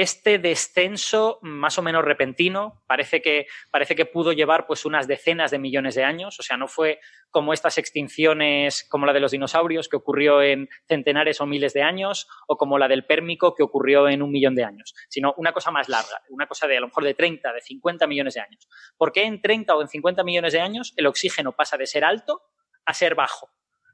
este 0.00 0.38
descenso 0.38 1.38
más 1.42 1.78
o 1.78 1.82
menos 1.82 2.04
repentino? 2.04 2.82
Parece 2.86 3.20
que, 3.20 3.46
parece 3.70 3.94
que 3.94 4.06
pudo 4.06 4.32
llevar 4.32 4.66
pues 4.66 4.84
unas 4.84 5.06
decenas 5.06 5.50
de 5.50 5.58
millones 5.58 5.94
de 5.94 6.04
años, 6.04 6.38
o 6.38 6.42
sea, 6.42 6.56
no 6.56 6.68
fue 6.68 7.00
como 7.30 7.52
estas 7.52 7.78
extinciones 7.78 8.86
como 8.88 9.06
la 9.06 9.12
de 9.12 9.20
los 9.20 9.32
dinosaurios 9.32 9.88
que 9.88 9.96
ocurrió 9.96 10.42
en 10.42 10.68
centenares 10.88 11.40
o 11.40 11.46
miles 11.46 11.72
de 11.74 11.82
años 11.82 12.28
o 12.46 12.56
como 12.56 12.78
la 12.78 12.88
del 12.88 13.04
pérmico 13.04 13.54
que 13.54 13.62
ocurrió 13.62 14.08
en 14.08 14.22
un 14.22 14.30
millón 14.30 14.54
de 14.54 14.64
años, 14.64 14.94
sino 15.08 15.34
una 15.36 15.52
cosa 15.52 15.70
más 15.70 15.88
larga, 15.88 16.22
una 16.30 16.46
cosa 16.46 16.66
de 16.66 16.78
a 16.78 16.80
lo 16.80 16.88
mejor 16.88 17.04
de 17.04 17.14
30, 17.14 17.52
de 17.52 17.60
50 17.60 18.06
millones 18.06 18.34
de 18.34 18.40
años. 18.40 18.68
¿Por 18.96 19.12
qué 19.12 19.24
en 19.24 19.40
30 19.40 19.74
o 19.74 19.82
en 19.82 19.88
50 19.88 20.24
millones 20.24 20.52
de 20.52 20.60
años 20.60 20.94
el 20.96 21.06
oxígeno 21.06 21.52
pasa 21.52 21.76
de 21.76 21.86
ser 21.86 22.04
alto 22.04 22.42
a 22.84 22.94
ser 22.94 23.14
bajo? 23.14 23.50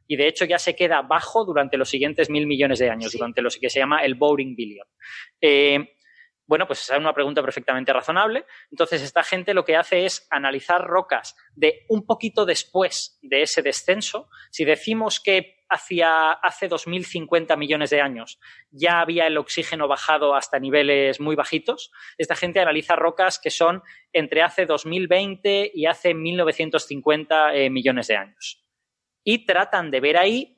y 0.09 0.17
de 0.17 0.29
hecho 0.29 0.45
ya 0.45 0.59
se 0.59 0.77
queda 0.77 1.03
bajo 1.03 1.45
durante 1.45 1.77
los 1.77 1.89
siguientes 1.89 2.31
mil 2.31 2.47
millones 2.47 2.79
de 2.79 2.91
años, 2.91 3.11
sí. 3.11 3.19
durante 3.19 3.43
lo 3.43 3.51
que 3.51 3.71
se 3.71 3.81
llama 3.81 4.01
el 4.05 4.15
Boring 4.15 4.55
Billion. 4.55 4.87
Eh, 5.41 5.96
bueno, 6.47 6.67
pues 6.67 6.83
esa 6.83 6.95
es 6.95 7.01
una 7.01 7.13
pregunta 7.13 7.43
perfectamente 7.43 7.93
razonable. 7.93 8.47
Entonces, 8.71 9.03
esta 9.03 9.23
gente 9.23 9.55
lo 9.55 9.65
que 9.65 9.77
hace 9.77 10.05
es 10.07 10.27
analizar 10.31 10.85
rocas 10.85 11.37
de 11.55 11.85
un 11.89 12.07
poquito 12.07 12.45
después 12.47 13.19
de 13.23 13.43
ese 13.43 13.63
descenso. 13.63 14.29
Si 14.51 14.65
decimos 14.65 15.21
que 15.21 15.57
hacia 15.69 16.31
hace 16.31 16.69
2050 16.69 17.57
millones 17.57 17.91
de 17.91 18.01
años 18.01 18.39
ya 18.71 19.01
había 19.01 19.27
el 19.27 19.37
oxígeno 19.37 19.89
bajado 19.89 20.37
hasta 20.37 20.61
niveles 20.61 21.21
muy 21.21 21.35
bajitos, 21.35 21.91
esta 22.19 22.37
gente 22.37 22.61
analiza 22.61 22.95
rocas 22.95 23.41
que 23.41 23.51
son 23.51 23.83
entre 24.13 24.43
hace 24.43 24.65
2020 24.65 25.73
y 25.75 25.87
hace 25.87 26.15
1950 26.15 27.55
eh, 27.55 27.71
millones 27.71 28.07
de 28.07 28.17
años 28.17 28.65
y 29.25 29.45
tratan 29.45 29.91
de 29.91 30.01
ver 30.01 30.17
ahí 30.17 30.57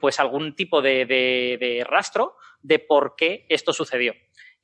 pues 0.00 0.18
algún 0.18 0.56
tipo 0.56 0.82
de, 0.82 1.84
rastro 1.88 2.36
de 2.60 2.78
por 2.78 3.14
qué 3.16 3.46
esto 3.48 3.72
sucedió. 3.72 4.14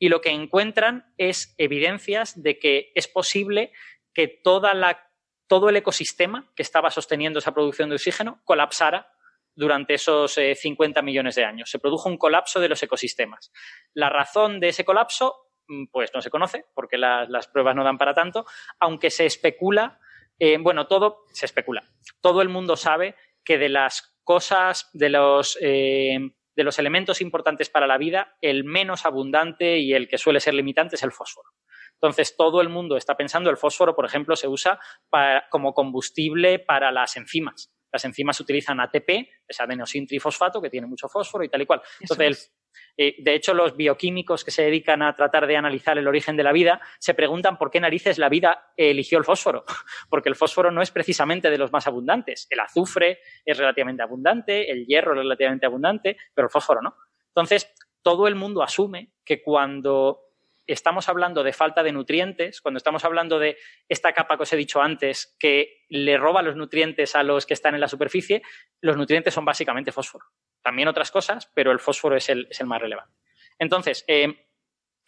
Y 0.00 0.08
lo 0.08 0.20
que 0.20 0.30
encuentran 0.30 1.14
es 1.16 1.54
evidencias 1.58 2.42
de 2.42 2.58
que 2.58 2.90
es 2.96 3.06
posible 3.06 3.72
que 4.12 4.26
toda 4.26 4.74
la, 4.74 5.08
todo 5.46 5.68
el 5.68 5.76
ecosistema 5.76 6.50
que 6.56 6.62
estaba 6.64 6.90
sosteniendo 6.90 7.38
esa 7.38 7.54
producción 7.54 7.90
de 7.90 7.94
oxígeno 7.94 8.40
colapsara 8.44 9.12
durante 9.54 9.94
esos 9.94 10.36
eh, 10.38 10.56
50 10.56 11.02
millones 11.02 11.36
de 11.36 11.44
años. 11.44 11.70
Se 11.70 11.78
produjo 11.78 12.08
un 12.08 12.18
colapso 12.18 12.58
de 12.58 12.68
los 12.68 12.82
ecosistemas. 12.82 13.52
La 13.94 14.08
razón 14.08 14.58
de 14.58 14.70
ese 14.70 14.84
colapso, 14.84 15.52
pues 15.92 16.10
no 16.12 16.20
se 16.20 16.30
conoce, 16.30 16.64
porque 16.74 16.98
la, 16.98 17.26
las 17.28 17.46
pruebas 17.46 17.76
no 17.76 17.84
dan 17.84 17.98
para 17.98 18.14
tanto, 18.14 18.44
aunque 18.80 19.10
se 19.10 19.26
especula 19.26 20.00
eh, 20.40 20.56
bueno, 20.58 20.86
todo 20.86 21.26
se 21.32 21.44
especula. 21.44 21.84
Todo 22.22 22.40
el 22.40 22.48
mundo 22.48 22.74
sabe 22.74 23.14
que 23.44 23.58
de 23.58 23.68
las 23.68 24.18
cosas, 24.24 24.88
de 24.94 25.10
los, 25.10 25.58
eh, 25.60 26.18
de 26.56 26.64
los 26.64 26.78
elementos 26.78 27.20
importantes 27.20 27.70
para 27.70 27.86
la 27.86 27.98
vida, 27.98 28.36
el 28.40 28.64
menos 28.64 29.06
abundante 29.06 29.78
y 29.78 29.94
el 29.94 30.08
que 30.08 30.18
suele 30.18 30.40
ser 30.40 30.54
limitante 30.54 30.96
es 30.96 31.02
el 31.02 31.12
fósforo. 31.12 31.50
Entonces, 31.94 32.34
todo 32.36 32.60
el 32.60 32.68
mundo 32.68 32.96
está 32.96 33.16
pensando, 33.16 33.50
el 33.50 33.56
fósforo, 33.56 33.94
por 33.94 34.06
ejemplo, 34.06 34.34
se 34.36 34.48
usa 34.48 34.80
para, 35.10 35.48
como 35.50 35.74
combustible 35.74 36.58
para 36.58 36.90
las 36.90 37.16
enzimas. 37.16 37.70
Las 37.92 38.04
enzimas 38.04 38.40
utilizan 38.40 38.80
ATP, 38.80 39.28
es 39.46 39.60
adenosintrifosfato, 39.60 40.62
que 40.62 40.70
tiene 40.70 40.86
mucho 40.86 41.08
fósforo 41.08 41.44
y 41.44 41.48
tal 41.48 41.62
y 41.62 41.66
cual. 41.66 41.82
Entonces, 42.00 42.52
eh, 42.96 43.16
de 43.18 43.34
hecho, 43.34 43.54
los 43.54 43.76
bioquímicos 43.76 44.44
que 44.44 44.50
se 44.50 44.62
dedican 44.62 45.02
a 45.02 45.14
tratar 45.16 45.46
de 45.46 45.56
analizar 45.56 45.96
el 45.96 46.06
origen 46.06 46.36
de 46.36 46.42
la 46.42 46.52
vida 46.52 46.80
se 46.98 47.14
preguntan 47.14 47.56
por 47.56 47.70
qué 47.70 47.80
narices 47.80 48.18
la 48.18 48.28
vida 48.28 48.72
eligió 48.76 49.18
el 49.18 49.24
fósforo. 49.24 49.64
Porque 50.10 50.28
el 50.28 50.36
fósforo 50.36 50.70
no 50.70 50.82
es 50.82 50.90
precisamente 50.90 51.50
de 51.50 51.58
los 51.58 51.72
más 51.72 51.86
abundantes. 51.86 52.46
El 52.50 52.60
azufre 52.60 53.20
es 53.44 53.56
relativamente 53.56 54.02
abundante, 54.02 54.70
el 54.70 54.86
hierro 54.86 55.12
es 55.12 55.18
relativamente 55.18 55.66
abundante, 55.66 56.16
pero 56.34 56.46
el 56.46 56.52
fósforo 56.52 56.82
no. 56.82 56.94
Entonces, 57.28 57.72
todo 58.02 58.28
el 58.28 58.34
mundo 58.34 58.62
asume 58.62 59.12
que 59.24 59.42
cuando 59.42 60.20
estamos 60.66 61.08
hablando 61.08 61.42
de 61.42 61.52
falta 61.52 61.82
de 61.82 61.92
nutrientes, 61.92 62.60
cuando 62.60 62.78
estamos 62.78 63.04
hablando 63.04 63.38
de 63.38 63.56
esta 63.88 64.12
capa 64.12 64.36
que 64.36 64.44
os 64.44 64.52
he 64.52 64.56
dicho 64.56 64.80
antes, 64.80 65.36
que 65.38 65.84
le 65.88 66.16
roba 66.16 66.42
los 66.42 66.56
nutrientes 66.56 67.14
a 67.16 67.22
los 67.22 67.46
que 67.46 67.54
están 67.54 67.74
en 67.74 67.80
la 67.80 67.88
superficie, 67.88 68.42
los 68.80 68.96
nutrientes 68.96 69.34
son 69.34 69.44
básicamente 69.44 69.92
fósforo. 69.92 70.26
También 70.62 70.88
otras 70.88 71.10
cosas, 71.10 71.50
pero 71.54 71.72
el 71.72 71.78
fósforo 71.78 72.16
es 72.16 72.28
el, 72.28 72.46
es 72.50 72.60
el 72.60 72.66
más 72.66 72.80
relevante. 72.80 73.14
Entonces, 73.58 74.04
eh, 74.08 74.46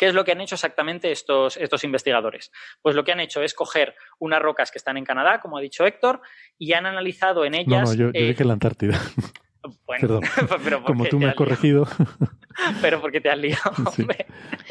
¿Qué 0.02 0.08
es 0.08 0.14
lo 0.14 0.24
que 0.24 0.32
han 0.32 0.40
hecho 0.40 0.56
exactamente 0.56 1.12
estos, 1.12 1.56
estos, 1.56 1.84
investigadores? 1.84 2.50
Pues 2.81 2.97
lo 2.97 3.05
que 3.05 3.12
han 3.12 3.20
hecho 3.20 3.40
es 3.40 3.55
coger 3.55 3.94
unas 4.18 4.42
rocas 4.42 4.72
que 4.72 4.78
están 4.78 4.97
en 4.97 5.05
Canadá, 5.05 5.39
como 5.40 5.58
ha 5.58 5.60
dicho 5.60 5.86
Héctor, 5.86 6.22
y 6.58 6.72
han 6.72 6.86
analizado 6.86 7.44
en 7.44 7.55
ellas. 7.55 7.82
No, 7.82 7.82
no 7.82 7.94
yo, 7.94 8.06
yo 8.06 8.10
eh, 8.14 8.28
dije 8.28 8.44
la 8.44 8.55
Antártida. 8.55 8.98
Bueno, 9.86 10.00
Perdón. 10.00 10.20
pero 10.65 10.78
¿por 10.81 10.86
Como 10.86 11.05
tú 11.07 11.18
me 11.18 11.26
has 11.28 11.34
corregido. 11.34 11.86
Pero 12.82 13.00
porque 13.00 13.20
te 13.23 13.31
has 13.31 13.39
liado, 13.39 13.73
Sí. 13.94 14.02
hombre. 14.02 14.26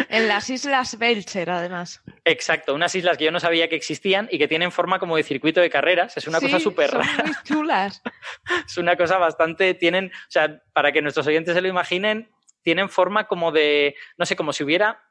En 0.10 0.28
las 0.28 0.48
Islas 0.52 1.00
Belcher, 1.00 1.50
además. 1.50 2.04
Exacto, 2.26 2.76
unas 2.76 2.94
islas 2.94 3.18
que 3.18 3.26
yo 3.26 3.32
no 3.32 3.40
sabía 3.40 3.70
que 3.70 3.76
existían 3.76 4.28
y 4.32 4.38
que 4.38 4.48
tienen 4.48 4.72
forma 4.72 5.00
como 5.00 5.18
de 5.18 5.24
circuito 5.24 5.62
de 5.62 5.72
carreras. 5.72 6.16
Es 6.16 6.28
una 6.28 6.40
Sí, 6.40 6.46
cosa 6.46 6.60
súper 6.60 6.92
rara. 6.92 7.24
muy 7.26 7.34
chulas. 7.44 8.04
Es 8.68 8.78
una 8.78 8.96
cosa 8.96 9.18
bastante. 9.18 9.74
Tienen. 9.74 10.12
O 10.14 10.30
sea, 10.32 10.62
para 10.74 10.92
que 10.92 11.02
nuestros 11.02 11.26
oyentes 11.26 11.56
se 11.56 11.62
lo 11.62 11.68
imaginen, 11.70 12.30
tienen 12.62 12.88
forma 12.88 13.26
como 13.28 13.52
de. 13.52 13.96
No 14.18 14.28
sé, 14.28 14.36
como 14.36 14.54
si 14.54 14.64
hubiera. 14.64 15.02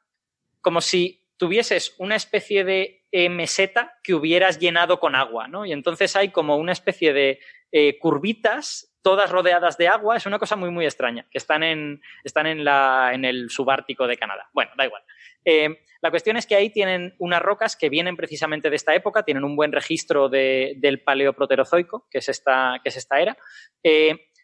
Como 0.60 0.80
si 0.80 1.19
tuvieses 1.40 1.94
una 1.98 2.16
especie 2.16 2.64
de 2.64 3.06
eh, 3.10 3.30
meseta 3.30 3.98
que 4.04 4.14
hubieras 4.14 4.58
llenado 4.58 5.00
con 5.00 5.14
agua, 5.14 5.48
¿no? 5.48 5.64
Y 5.64 5.72
entonces 5.72 6.14
hay 6.14 6.28
como 6.28 6.56
una 6.56 6.72
especie 6.72 7.14
de 7.14 7.40
eh, 7.72 7.98
curvitas, 7.98 8.94
todas 9.02 9.30
rodeadas 9.30 9.78
de 9.78 9.88
agua. 9.88 10.18
Es 10.18 10.26
una 10.26 10.38
cosa 10.38 10.54
muy, 10.56 10.70
muy 10.70 10.84
extraña, 10.84 11.26
que 11.30 11.38
están 11.38 11.62
en, 11.62 12.02
están 12.24 12.46
en, 12.46 12.62
la, 12.62 13.12
en 13.14 13.24
el 13.24 13.48
subártico 13.48 14.06
de 14.06 14.18
Canadá. 14.18 14.50
Bueno, 14.52 14.72
da 14.76 14.84
igual. 14.84 15.02
Eh, 15.46 15.82
la 16.02 16.10
cuestión 16.10 16.36
es 16.36 16.46
que 16.46 16.56
ahí 16.56 16.68
tienen 16.68 17.14
unas 17.18 17.40
rocas 17.40 17.74
que 17.74 17.88
vienen 17.88 18.16
precisamente 18.16 18.68
de 18.68 18.76
esta 18.76 18.94
época, 18.94 19.22
tienen 19.22 19.44
un 19.44 19.56
buen 19.56 19.72
registro 19.72 20.28
de- 20.28 20.74
del 20.76 21.02
paleoproterozoico, 21.02 22.06
que 22.10 22.18
es 22.18 22.28
esta, 22.28 22.80
que 22.82 22.90
es 22.90 22.96
esta 22.98 23.18
era. 23.18 23.36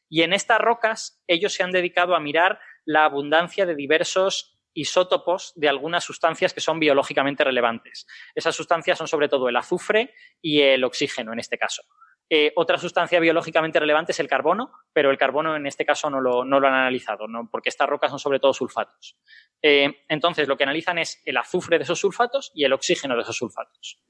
Y 0.09 0.23
en 0.23 0.33
estas 0.33 0.61
rocas 0.61 1.23
ellos 1.27 1.53
se 1.53 1.63
han 1.63 1.73
dedicado 1.73 2.15
a 2.15 2.21
mirar 2.21 2.59
la 2.87 3.05
abundancia 3.05 3.67
de 3.67 3.75
diversos 3.75 4.56
isótopos 4.77 5.53
de 5.57 5.69
algunas 5.69 6.05
sustancias 6.05 6.53
que 6.53 6.61
son 6.61 6.79
biológicamente 6.79 7.43
relevantes. 7.43 8.07
Esas 8.35 8.55
sustancias 8.55 8.99
son 8.99 9.09
sobre 9.09 9.29
todo 9.29 9.49
el 9.49 9.57
azufre 9.57 10.15
y 10.41 10.61
el 10.61 10.85
oxígeno 10.85 11.33
en 11.33 11.41
este 11.41 11.59
caso. 11.59 11.83
Eh, 12.29 12.53
otra 12.57 12.77
sustancia 12.77 13.21
biológicamente 13.21 13.79
relevante 13.79 14.13
es 14.13 14.21
el 14.21 14.29
carbono, 14.29 14.73
pero 14.93 15.11
el 15.11 15.19
carbono 15.19 15.55
en 15.55 15.67
este 15.67 15.87
caso 15.87 16.11
no 16.11 16.21
lo, 16.21 16.43
han 16.43 16.75
analizado, 16.75 17.29
¿no? 17.29 17.49
porque 17.51 17.69
estas 17.69 17.89
rocas 17.89 18.11
son 18.11 18.19
sobre 18.19 18.41
todo 18.41 18.53
sulfatos. 18.53 19.17
Eh, 19.63 20.03
entonces, 20.09 20.49
lo 20.49 20.57
que 20.57 20.65
analizan 20.65 20.99
es 20.99 21.23
el 21.25 21.37
azufre 21.37 21.79
de 21.79 21.85
esos 21.85 22.01
sulfatos 22.01 22.51
y 22.55 22.65
el 22.65 22.73
oxígeno 22.73 23.15
de 23.15 23.23
esos 23.23 23.37
sulfatos. 23.37 24.01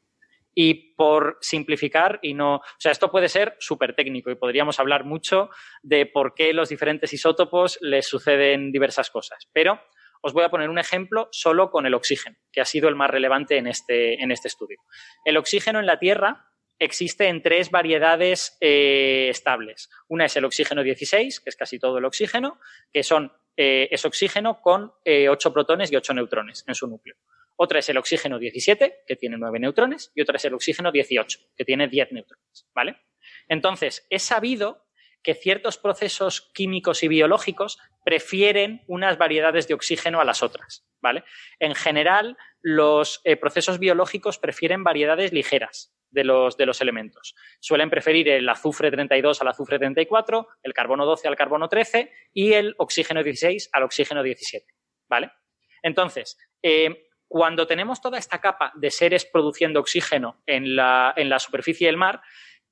Y 0.54 0.94
por 0.94 1.36
simplificar, 1.42 2.18
y 2.22 2.32
no. 2.32 2.56
O 2.56 2.62
sea, 2.78 2.90
esto 2.90 3.10
puede 3.10 3.28
ser 3.28 3.56
súper 3.60 3.94
técnico 3.94 4.30
y 4.30 4.36
podríamos 4.36 4.80
hablar 4.80 5.04
mucho 5.04 5.50
de 5.82 6.06
por 6.06 6.32
qué 6.32 6.54
los 6.54 6.70
diferentes 6.70 7.12
isótopos 7.12 7.78
les 7.82 8.08
suceden 8.08 8.72
diversas 8.72 9.10
cosas. 9.10 9.46
Pero 9.52 9.78
os 10.22 10.32
voy 10.32 10.44
a 10.44 10.48
poner 10.48 10.70
un 10.70 10.78
ejemplo 10.78 11.28
solo 11.32 11.70
con 11.70 11.86
el 11.86 11.94
oxígeno, 11.94 12.36
que 12.52 12.60
ha 12.60 12.64
sido 12.64 12.88
el 12.88 12.94
más 12.94 13.10
relevante 13.10 13.56
en 13.56 13.66
este, 13.66 14.22
en 14.22 14.30
este 14.30 14.48
estudio. 14.48 14.78
El 15.24 15.36
oxígeno 15.36 15.80
en 15.80 15.86
la 15.86 15.98
Tierra 15.98 16.50
existe 16.78 17.28
en 17.28 17.42
tres 17.42 17.70
variedades 17.70 18.56
eh, 18.60 19.28
estables. 19.30 19.88
Una 20.08 20.26
es 20.26 20.36
el 20.36 20.44
oxígeno 20.44 20.82
16, 20.82 21.40
que 21.40 21.50
es 21.50 21.56
casi 21.56 21.78
todo 21.78 21.98
el 21.98 22.04
oxígeno, 22.04 22.60
que 22.92 23.02
son, 23.02 23.32
eh, 23.56 23.88
es 23.90 24.04
oxígeno 24.04 24.60
con 24.60 24.92
eh, 25.04 25.28
8 25.28 25.52
protones 25.52 25.90
y 25.92 25.96
8 25.96 26.14
neutrones 26.14 26.64
en 26.66 26.74
su 26.74 26.86
núcleo. 26.86 27.16
Otra 27.56 27.78
es 27.78 27.88
el 27.88 27.96
oxígeno 27.96 28.38
17, 28.38 29.04
que 29.06 29.16
tiene 29.16 29.38
9 29.38 29.58
neutrones, 29.58 30.12
y 30.14 30.20
otra 30.20 30.36
es 30.36 30.44
el 30.44 30.54
oxígeno 30.54 30.92
18, 30.92 31.38
que 31.56 31.64
tiene 31.64 31.88
10 31.88 32.12
neutrones. 32.12 32.68
¿vale? 32.74 32.96
Entonces, 33.48 34.06
es 34.10 34.22
sabido 34.22 34.85
que 35.26 35.34
ciertos 35.34 35.76
procesos 35.76 36.52
químicos 36.54 37.02
y 37.02 37.08
biológicos 37.08 37.80
prefieren 38.04 38.84
unas 38.86 39.18
variedades 39.18 39.66
de 39.66 39.74
oxígeno 39.74 40.20
a 40.20 40.24
las 40.24 40.44
otras. 40.44 40.86
¿vale? 41.02 41.24
En 41.58 41.74
general, 41.74 42.36
los 42.62 43.20
eh, 43.24 43.34
procesos 43.34 43.80
biológicos 43.80 44.38
prefieren 44.38 44.84
variedades 44.84 45.32
ligeras 45.32 45.92
de 46.10 46.22
los, 46.22 46.56
de 46.56 46.66
los 46.66 46.80
elementos. 46.80 47.34
Suelen 47.58 47.90
preferir 47.90 48.28
el 48.28 48.48
azufre 48.48 48.92
32 48.92 49.40
al 49.42 49.48
azufre 49.48 49.80
34, 49.80 50.46
el 50.62 50.72
carbono 50.72 51.04
12 51.04 51.26
al 51.26 51.34
carbono 51.34 51.68
13 51.68 52.12
y 52.32 52.52
el 52.52 52.76
oxígeno 52.78 53.24
16 53.24 53.70
al 53.72 53.82
oxígeno 53.82 54.22
17. 54.22 54.64
¿Vale? 55.08 55.32
Entonces, 55.82 56.38
eh, 56.62 57.08
cuando 57.26 57.66
tenemos 57.66 58.00
toda 58.00 58.16
esta 58.16 58.40
capa 58.40 58.70
de 58.76 58.92
seres 58.92 59.24
produciendo 59.24 59.80
oxígeno 59.80 60.40
en 60.46 60.76
la, 60.76 61.12
en 61.16 61.28
la 61.28 61.40
superficie 61.40 61.88
del 61.88 61.96
mar, 61.96 62.22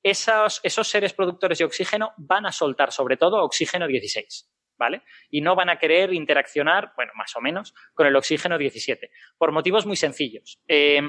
esos, 0.05 0.60
seres 0.62 1.15
productores 1.15 1.58
de 1.58 1.65
oxígeno 1.65 2.12
van 2.18 2.47
a 2.47 2.52
soltar 2.52 2.92
sobre 2.92 3.16
todo 3.16 3.42
oxígeno 3.42 3.86
16. 3.89 4.50
¿Vale? 4.76 5.02
Y 5.31 5.41
no 5.41 5.55
van 5.55 5.70
a 5.70 5.78
querer 5.78 6.12
interaccionar, 6.12 6.92
bueno, 6.97 7.12
más 7.15 7.34
o 7.36 7.41
menos, 7.41 7.74
con 7.94 8.08
el 8.08 8.16
oxígeno 8.16 8.58
17, 8.58 9.08
por 9.39 9.52
motivos 9.52 9.86
muy 9.86 9.94
sencillos. 9.94 10.60
Eh, 10.66 11.00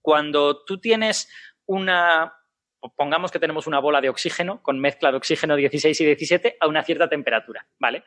cuando 0.00 0.64
tú 0.64 0.80
tienes 0.80 1.30
una, 1.64 2.34
pongamos 2.96 3.30
que 3.30 3.38
tenemos 3.38 3.68
una 3.68 3.78
bola 3.78 4.00
de 4.00 4.08
oxígeno 4.08 4.60
con 4.62 4.80
mezcla 4.80 5.12
de 5.12 5.16
oxígeno 5.16 5.54
16 5.54 6.00
y 6.00 6.04
17 6.04 6.56
a 6.58 6.66
una 6.66 6.82
cierta 6.82 7.08
temperatura, 7.08 7.68
¿vale? 7.78 8.02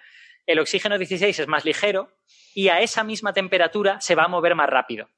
El 0.45 0.59
oxígeno 0.59 0.97
16 0.97 1.39
es 1.39 1.47
más 1.47 1.63
ligero 1.63 2.19
y 2.53 2.67
a 2.67 2.81
esa 2.81 3.05
misma 3.05 3.31
temperatura 3.31 4.01
se 4.01 4.13
va 4.13 4.25
a 4.25 4.27
mover 4.27 4.55
más 4.55 4.69
rápido. 4.69 5.09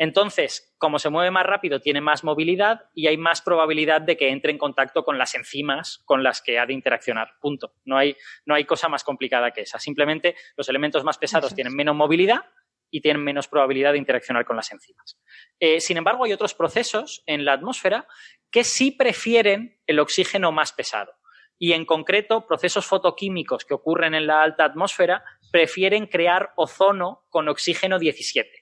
Entonces, 0.00 0.74
como 0.78 0.98
se 0.98 1.10
mueve 1.10 1.30
más 1.30 1.44
rápido, 1.44 1.78
tiene 1.78 2.00
más 2.00 2.24
movilidad 2.24 2.88
y 2.94 3.06
hay 3.06 3.18
más 3.18 3.42
probabilidad 3.42 4.00
de 4.00 4.16
que 4.16 4.30
entre 4.30 4.50
en 4.50 4.56
contacto 4.56 5.04
con 5.04 5.18
las 5.18 5.34
enzimas 5.34 6.00
con 6.06 6.22
las 6.22 6.40
que 6.40 6.58
ha 6.58 6.64
de 6.64 6.72
interaccionar. 6.72 7.32
Punto. 7.38 7.74
No 7.84 7.98
hay, 7.98 8.16
no 8.46 8.54
hay 8.54 8.64
cosa 8.64 8.88
más 8.88 9.04
complicada 9.04 9.50
que 9.50 9.60
esa. 9.60 9.78
Simplemente 9.78 10.36
los 10.56 10.70
elementos 10.70 11.04
más 11.04 11.18
pesados 11.18 11.54
tienen 11.54 11.76
menos 11.76 11.94
movilidad 11.94 12.46
y 12.90 13.02
tienen 13.02 13.22
menos 13.22 13.46
probabilidad 13.46 13.92
de 13.92 13.98
interaccionar 13.98 14.46
con 14.46 14.56
las 14.56 14.72
enzimas. 14.72 15.18
Eh, 15.58 15.82
sin 15.82 15.98
embargo, 15.98 16.24
hay 16.24 16.32
otros 16.32 16.54
procesos 16.54 17.22
en 17.26 17.44
la 17.44 17.52
atmósfera 17.52 18.06
que 18.50 18.64
sí 18.64 18.92
prefieren 18.92 19.78
el 19.86 20.00
oxígeno 20.00 20.50
más 20.50 20.72
pesado. 20.72 21.12
Y 21.58 21.74
en 21.74 21.84
concreto, 21.84 22.46
procesos 22.46 22.86
fotoquímicos 22.86 23.66
que 23.66 23.74
ocurren 23.74 24.14
en 24.14 24.26
la 24.26 24.42
alta 24.42 24.64
atmósfera 24.64 25.22
prefieren 25.52 26.06
crear 26.06 26.54
ozono 26.56 27.26
con 27.28 27.50
oxígeno 27.50 27.98
17. 27.98 28.59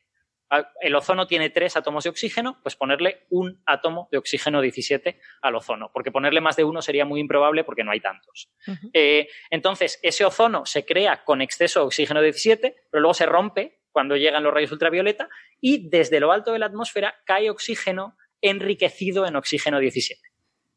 El 0.80 0.94
ozono 0.94 1.26
tiene 1.26 1.50
tres 1.50 1.76
átomos 1.76 2.04
de 2.04 2.10
oxígeno, 2.10 2.58
pues 2.62 2.74
ponerle 2.74 3.26
un 3.28 3.62
átomo 3.66 4.08
de 4.10 4.18
oxígeno 4.18 4.62
17 4.62 5.20
al 5.42 5.54
ozono, 5.54 5.90
porque 5.92 6.10
ponerle 6.10 6.40
más 6.40 6.56
de 6.56 6.64
uno 6.64 6.80
sería 6.80 7.04
muy 7.04 7.20
improbable 7.20 7.64
porque 7.64 7.84
no 7.84 7.90
hay 7.90 8.00
tantos. 8.00 8.50
Eh, 8.94 9.28
entonces, 9.50 10.00
ese 10.02 10.24
ozono 10.24 10.64
se 10.64 10.86
crea 10.86 11.24
con 11.24 11.42
exceso 11.42 11.80
de 11.80 11.86
oxígeno 11.86 12.22
17, 12.22 12.76
pero 12.90 13.00
luego 13.00 13.14
se 13.14 13.26
rompe 13.26 13.80
cuando 13.90 14.16
llegan 14.16 14.42
los 14.42 14.54
rayos 14.54 14.72
ultravioleta 14.72 15.28
y 15.60 15.88
desde 15.90 16.20
lo 16.20 16.32
alto 16.32 16.52
de 16.52 16.60
la 16.60 16.66
atmósfera 16.66 17.16
cae 17.26 17.50
oxígeno 17.50 18.16
enriquecido 18.40 19.26
en 19.26 19.36
oxígeno 19.36 19.80
17. 19.80 20.20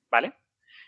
¿Vale? 0.10 0.34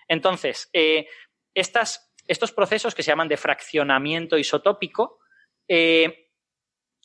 Entonces, 0.08 0.70
eh, 0.74 1.08
estas, 1.54 2.14
estos 2.28 2.52
procesos 2.52 2.96
que 2.96 3.04
se 3.04 3.12
llaman 3.12 3.28
de 3.28 3.38
fraccionamiento 3.38 4.38
isotópico, 4.38 5.20
eh, 5.68 6.23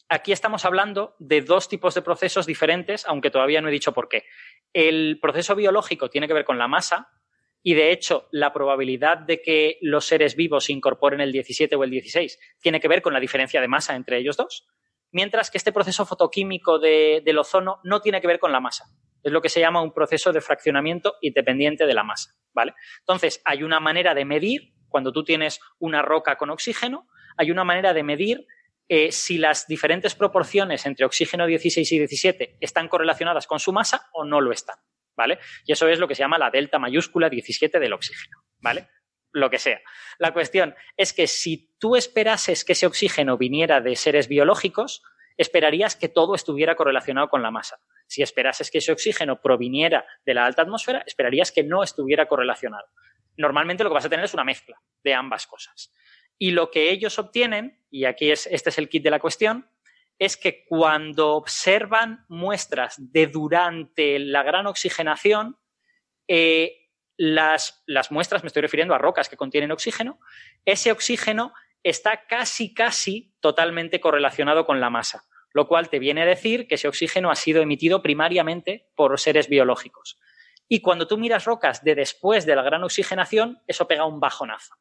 aquí 0.09 0.33
estamos 0.33 0.65
hablando 0.65 1.15
de 1.19 1.43
dos 1.43 1.69
tipos 1.69 1.95
de 1.95 2.03
procesos 2.03 2.47
diferentes, 2.47 3.07
aunque 3.07 3.31
todavía 3.31 3.61
no 3.61 3.69
he 3.69 3.73
dicho 3.73 3.93
por 3.93 4.09
qué. 4.09 4.25
El 4.73 5.19
proceso 5.21 5.55
biológico 5.55 6.09
tiene 6.11 6.27
que 6.29 6.35
ver 6.35 6.45
con 6.45 6.59
la 6.59 6.69
masa 6.69 7.09
y, 7.63 7.75
de 7.75 7.91
hecho, 7.93 8.29
la 8.31 8.53
probabilidad 8.53 9.19
de 9.19 9.43
que 9.43 9.79
los 9.83 10.07
seres 10.07 10.37
vivos 10.37 10.71
incorporen 10.71 11.21
el 11.21 11.33
17 11.33 11.75
o 11.77 11.85
el 11.85 11.91
16 11.91 12.39
tiene 12.61 12.81
que 12.81 12.89
ver 12.89 13.03
con 13.03 13.13
la 13.13 13.21
diferencia 13.21 13.61
de 13.61 13.69
masa 13.69 13.97
entre 13.97 14.19
ellos 14.19 14.37
dos, 14.37 14.67
mientras 15.11 15.51
que 15.51 15.59
este 15.59 15.73
proceso 15.73 16.07
fotoquímico 16.07 16.79
de- 16.79 17.23
del 17.25 17.39
ozono 17.39 17.81
no 17.85 18.01
tiene 18.01 18.21
que 18.21 18.27
ver 18.27 18.39
con 18.39 18.53
la 18.53 18.61
masa. 18.61 18.85
Es 19.23 19.33
lo 19.33 19.41
que 19.43 19.49
se 19.49 19.61
llama 19.61 19.83
un 19.83 19.93
proceso 19.93 20.33
de 20.33 20.41
fraccionamiento 20.41 21.17
independiente 21.21 21.87
de 21.87 21.95
la 21.95 22.05
masa. 22.05 22.35
¿vale? 22.55 22.75
Entonces, 23.01 23.41
hay 23.45 23.63
una 23.63 23.81
manera 23.81 24.15
de 24.15 24.25
medir, 24.25 24.73
cuando 24.89 25.13
tú 25.13 25.23
tienes 25.25 25.61
una 25.79 26.03
roca 26.03 26.37
con 26.37 26.51
oxígeno, 26.51 27.09
hay 27.37 27.51
una 27.51 27.65
manera 27.65 27.93
de 27.95 28.03
medir 28.03 28.47
eh, 28.89 29.13
si 29.13 29.39
las 29.39 29.67
diferentes 29.67 30.15
proporciones 30.15 30.87
entre 30.87 31.05
oxígeno 31.05 31.47
16 31.47 31.93
y 31.93 31.99
17 31.99 32.57
están 32.61 32.89
correlacionadas 32.89 33.47
con 33.47 33.61
su 33.61 33.73
masa 33.73 34.09
o 34.13 34.25
no 34.25 34.41
lo 34.41 34.53
están. 34.53 34.77
¿Vale? 35.17 35.41
Y 35.65 35.73
eso 35.73 35.89
es 35.89 35.99
lo 35.99 36.07
que 36.07 36.15
se 36.15 36.21
llama 36.21 36.39
la 36.39 36.51
delta 36.51 36.79
mayúscula 36.79 37.29
17 37.29 37.81
del 37.81 37.93
oxígeno. 37.93 38.39
¿Vale? 38.61 38.89
Lo 39.33 39.51
que 39.51 39.59
sea. 39.59 39.81
La 40.19 40.33
cuestión 40.33 40.75
es 40.97 41.13
que 41.13 41.27
si 41.27 41.75
tú 41.79 41.97
esperases 41.97 42.65
que 42.65 42.73
ese 42.73 42.87
oxígeno 42.87 43.37
viniera 43.37 43.81
de 43.81 43.97
seres 43.97 44.29
biológicos, 44.29 45.03
esperarías 45.37 45.97
que 45.97 46.09
todo 46.09 46.35
estuviera 46.35 46.77
correlacionado 46.77 47.29
con 47.29 47.43
la 47.43 47.51
masa. 47.51 47.81
Si 48.07 48.23
esperases 48.23 48.71
que 48.71 48.79
ese 48.79 48.93
oxígeno 48.93 49.41
proviniera 49.41 50.07
de 50.25 50.35
la 50.35 50.47
alta 50.47 50.63
atmósfera, 50.63 51.03
esperarías 51.07 51.53
que 51.53 51.63
no 51.63 51.83
estuviera 51.83 52.27
correlacionado. 52.27 52.87
Normalmente 53.37 53.85
lo 53.85 53.91
que 53.91 53.95
vas 53.95 54.05
a 54.05 54.09
tener 54.09 54.25
es 54.25 54.35
una 54.35 54.45
mezcla 54.45 54.81
de 55.05 55.15
ambas 55.15 55.47
cosas. 55.47 55.93
Y 56.39 56.53
lo 56.53 56.71
que 56.71 56.91
ellos 56.91 57.19
obtienen, 57.19 57.85
y 57.91 58.05
aquí 58.05 58.31
es, 58.31 58.47
este 58.47 58.71
es 58.71 58.79
el 58.79 58.89
kit 58.89 59.03
de 59.03 59.11
la 59.11 59.21
cuestión, 59.21 59.69
es 60.19 60.37
que 60.37 60.65
cuando 60.65 61.35
observan 61.35 62.25
muestras 62.29 62.97
de 62.99 63.27
durante 63.27 64.19
la 64.19 64.43
gran 64.43 64.67
oxigenación, 64.67 65.59
eh, 66.27 66.89
las, 67.17 67.83
las 67.87 68.11
muestras, 68.11 68.43
me 68.43 68.49
estoy 68.49 68.63
refiriendo 68.63 68.95
a 68.95 68.99
rocas 68.99 69.29
que 69.29 69.37
contienen 69.37 69.73
oxígeno, 69.73 70.21
ese 70.65 70.93
oxígeno 70.93 71.53
está 71.83 72.27
casi, 72.27 72.75
casi 72.75 73.35
totalmente 73.41 74.01
correlacionado 74.01 74.67
con 74.67 74.81
la 74.81 74.91
masa, 74.91 75.25
lo 75.53 75.67
cual 75.69 75.89
te 75.89 75.99
viene 75.99 76.23
a 76.23 76.27
decir 76.27 76.67
que 76.67 76.75
ese 76.77 76.89
oxígeno 76.89 77.31
ha 77.31 77.37
sido 77.37 77.63
emitido 77.63 78.03
primariamente 78.03 78.89
por 78.95 79.19
seres 79.19 79.49
biológicos. 79.49 80.19
Y 80.69 80.81
cuando 80.81 81.07
tú 81.07 81.17
miras 81.17 81.45
rocas 81.45 81.83
de 81.83 81.95
después 81.95 82.45
de 82.45 82.55
la 82.55 82.63
gran 82.63 82.85
oxigenación, 82.85 83.63
eso 83.67 83.89
pega 83.89 84.05
un 84.05 84.21
bajonazo. 84.21 84.75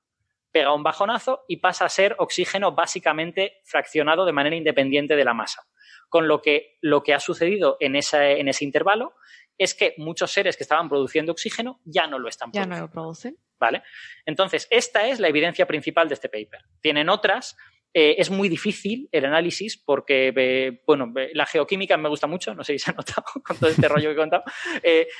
Pega 0.58 0.74
un 0.74 0.84
bajonazo 0.84 1.44
y 1.48 1.58
pasa 1.58 1.86
a 1.86 1.90
ser 1.90 2.16
oxígeno 2.20 2.72
básicamente 2.74 3.62
fraccionado 3.64 4.26
de 4.26 4.34
manera 4.34 4.56
independiente 4.56 5.16
de 5.16 5.24
la 5.24 5.34
masa. 5.34 5.64
Con 6.10 6.28
lo 6.28 6.42
que 6.42 6.78
lo 6.82 7.04
que 7.04 7.14
ha 7.14 7.20
sucedido 7.20 7.78
en, 7.80 7.96
esa, 7.96 8.26
en 8.30 8.48
ese 8.48 8.66
intervalo 8.66 9.14
es 9.58 9.74
que 9.74 9.94
muchos 9.98 10.32
seres 10.32 10.56
que 10.58 10.64
estaban 10.64 10.88
produciendo 10.90 11.32
oxígeno 11.32 11.80
ya 11.84 12.08
no 12.08 12.18
lo 12.20 12.28
están 12.30 12.50
Ya 12.52 12.62
produciendo. 12.62 12.76
no 12.76 12.88
lo 12.88 12.92
producen. 12.92 13.38
¿Vale? 13.60 13.82
Entonces, 14.26 14.68
esta 14.70 15.08
es 15.08 15.20
la 15.20 15.30
evidencia 15.30 15.66
principal 15.66 16.08
de 16.08 16.14
este 16.14 16.30
paper. 16.30 16.62
Tienen 16.80 17.10
otras. 17.10 17.58
Eh, 17.94 18.16
es 18.20 18.30
muy 18.30 18.48
difícil 18.50 19.10
el 19.12 19.26
análisis 19.26 19.78
porque, 19.78 20.34
eh, 20.36 20.82
bueno, 20.86 21.12
eh, 21.18 21.32
la 21.34 21.46
geoquímica 21.46 21.98
me 21.98 22.10
gusta 22.10 22.28
mucho, 22.28 22.54
no 22.54 22.64
sé 22.64 22.74
si 22.74 22.80
se 22.80 22.92
ha 22.92 22.94
notado 22.94 23.24
con 23.46 23.58
todo 23.58 23.70
este 23.70 23.88
rollo 23.88 24.10
que 24.10 24.14
he 24.14 24.18
contado. 24.18 24.44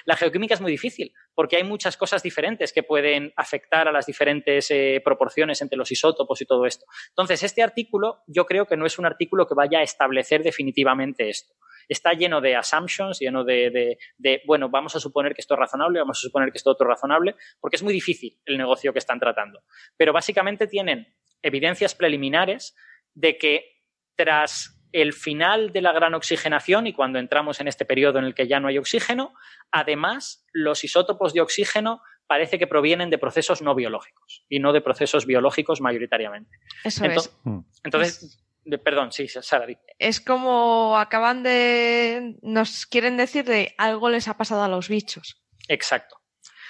La 0.06 0.16
geoquímica 0.16 0.54
es 0.54 0.62
muy 0.62 0.72
difícil 0.72 1.14
porque 1.34 1.58
hay 1.58 1.64
muchas 1.64 1.98
cosas 1.98 2.22
diferentes 2.22 2.72
que 2.74 2.84
pueden 2.84 3.34
afectar 3.36 3.88
a 3.88 3.92
las 3.92 4.06
diferentes 4.06 4.70
proporciones 5.04 5.62
entre 5.62 5.78
los 5.78 5.92
isótopos 5.92 6.42
y 6.42 6.46
todo 6.46 6.66
esto. 6.66 6.86
Entonces, 7.10 7.42
este 7.44 7.64
artículo 7.64 8.24
yo 8.28 8.46
creo 8.46 8.66
que 8.66 8.78
no 8.78 8.86
es 8.86 9.00
un 9.00 9.06
artículo 9.06 9.48
que 9.48 9.56
vaya 9.56 9.80
a 9.80 9.84
establecer 9.84 10.44
definitivamente 10.44 11.30
esto. 11.30 11.54
Está 11.90 12.12
lleno 12.12 12.42
de 12.42 12.54
assumptions, 12.56 13.18
lleno 13.20 13.46
de, 13.46 13.98
de- 14.18 14.42
bueno, 14.46 14.68
vamos 14.70 14.96
a 14.98 15.00
suponer 15.00 15.34
que 15.34 15.40
esto 15.40 15.54
es 15.54 15.60
razonable, 15.60 16.00
vamos 16.00 16.18
a 16.18 16.22
suponer 16.28 16.52
que 16.52 16.58
esto 16.58 16.72
otro 16.72 16.86
razonable, 16.86 17.36
porque 17.62 17.78
es 17.78 17.84
muy 17.84 17.94
difícil 17.94 18.38
el 18.46 18.58
negocio 18.58 18.92
que 18.92 19.00
están 19.00 19.20
tratando. 19.20 19.64
Pero 19.96 20.12
básicamente 20.12 20.68
tienen 20.68 21.08
evidencias 21.42 21.96
preliminares 21.96 22.76
de 23.14 23.38
que 23.38 23.82
tras 24.16 24.74
el 24.94 25.14
final 25.14 25.72
de 25.74 25.82
la 25.82 25.92
gran 25.92 26.14
oxigenación 26.14 26.88
y 26.88 26.94
cuando 26.94 27.20
entramos 27.20 27.60
en 27.60 27.68
este 27.68 27.86
periodo 27.86 28.20
en 28.20 28.26
el 28.26 28.34
que 28.34 28.48
ya 28.48 28.60
no 28.60 28.68
hay 28.70 28.78
oxígeno, 28.78 29.34
además 29.72 30.46
los 30.54 30.84
isótopos 30.84 31.34
de 31.34 31.42
oxígeno 31.42 32.02
parece 32.26 32.58
que 32.58 32.68
provienen 32.68 33.10
de 33.10 33.18
procesos 33.18 33.62
no 33.62 33.76
biológicos 33.76 34.46
y 34.50 34.60
no 34.60 34.74
de 34.74 34.82
procesos 34.82 35.26
biológicos 35.26 35.82
mayoritariamente. 35.82 36.58
Eso 36.84 37.06
Ento- 37.06 37.18
es. 37.20 37.72
Entonces, 37.84 38.44
de- 38.64 38.78
perdón, 38.78 39.12
sí, 39.12 39.28
Sara, 39.28 39.66
di. 39.66 39.78
Es 40.00 40.20
como 40.20 40.98
acaban 40.98 41.44
de. 41.44 42.36
Nos 42.42 42.86
quieren 42.86 43.18
decir 43.18 43.46
de 43.46 43.76
algo 43.78 44.10
les 44.10 44.28
ha 44.28 44.38
pasado 44.38 44.64
a 44.64 44.68
los 44.68 44.90
bichos. 44.90 45.42
Exacto. 45.70 46.17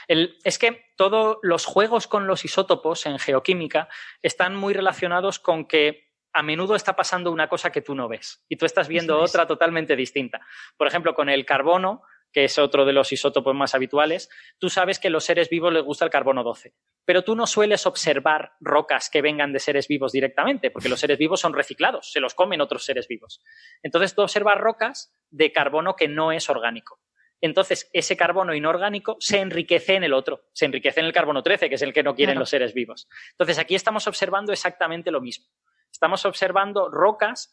El- 0.07 0.37
es 0.43 0.57
que 0.57 0.85
todos 0.95 1.37
los 1.41 1.65
juegos 1.65 2.07
con 2.07 2.27
los 2.27 2.45
isótopos 2.45 3.05
en 3.05 3.19
geoquímica 3.19 3.89
están 4.21 4.55
muy 4.55 4.73
relacionados 4.73 5.39
con 5.39 5.65
que 5.67 6.07
a 6.33 6.43
menudo 6.43 6.75
está 6.75 6.95
pasando 6.95 7.31
una 7.31 7.49
cosa 7.49 7.71
que 7.71 7.81
tú 7.81 7.95
no 7.95 8.07
ves 8.07 8.43
y 8.47 8.57
tú 8.57 8.65
estás 8.65 8.87
viendo 8.87 9.23
es. 9.23 9.31
otra 9.31 9.47
totalmente 9.47 9.95
distinta. 9.95 10.39
Por 10.77 10.87
ejemplo, 10.87 11.13
con 11.15 11.29
el 11.29 11.45
carbono, 11.45 12.03
que 12.31 12.43
es 12.43 12.59
otro 12.59 12.85
de 12.85 12.93
los 12.93 13.11
isótopos 13.11 13.55
más 13.55 13.73
habituales, 13.73 14.29
tú 14.59 14.69
sabes 14.69 14.99
que 14.99 15.07
a 15.07 15.11
los 15.11 15.23
seres 15.23 15.49
vivos 15.49 15.73
les 15.73 15.81
gusta 15.83 16.05
el 16.05 16.11
carbono 16.11 16.43
12, 16.43 16.75
pero 17.05 17.23
tú 17.23 17.35
no 17.35 17.47
sueles 17.47 17.85
observar 17.87 18.51
rocas 18.59 19.09
que 19.09 19.21
vengan 19.21 19.51
de 19.53 19.59
seres 19.59 19.87
vivos 19.87 20.11
directamente, 20.11 20.69
porque 20.69 20.89
los 20.89 20.99
seres 20.99 21.17
vivos 21.17 21.39
son 21.39 21.53
reciclados, 21.53 22.11
se 22.11 22.19
los 22.19 22.35
comen 22.35 22.61
otros 22.61 22.83
seres 22.85 23.07
vivos. 23.07 23.41
Entonces 23.81 24.13
tú 24.13 24.21
observas 24.21 24.57
rocas 24.59 25.15
de 25.31 25.51
carbono 25.51 25.95
que 25.95 26.07
no 26.09 26.31
es 26.31 26.49
orgánico. 26.49 26.99
Entonces, 27.41 27.89
ese 27.93 28.17
carbono 28.17 28.55
inorgánico 28.55 29.17
se 29.19 29.39
enriquece 29.39 29.95
en 29.95 30.03
el 30.03 30.13
otro, 30.13 30.45
se 30.53 30.65
enriquece 30.65 30.99
en 31.01 31.05
el 31.05 31.13
carbono 31.13 31.43
13, 31.43 31.69
que 31.69 31.75
es 31.75 31.81
el 31.81 31.93
que 31.93 32.03
no 32.03 32.15
quieren 32.15 32.33
Claro. 32.33 32.39
los 32.41 32.49
seres 32.49 32.73
vivos. 32.73 33.07
Entonces, 33.31 33.59
aquí 33.59 33.75
estamos 33.75 34.07
observando 34.07 34.51
exactamente 34.51 35.11
lo 35.11 35.21
mismo. 35.21 35.45
Estamos 35.91 36.25
observando 36.25 36.89
rocas 36.89 37.51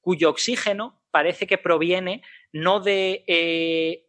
cuyo 0.00 0.30
oxígeno 0.30 1.02
parece 1.10 1.46
que 1.46 1.58
proviene 1.58 2.22
no 2.52 2.80
de 2.80 3.24
eh, 3.26 4.06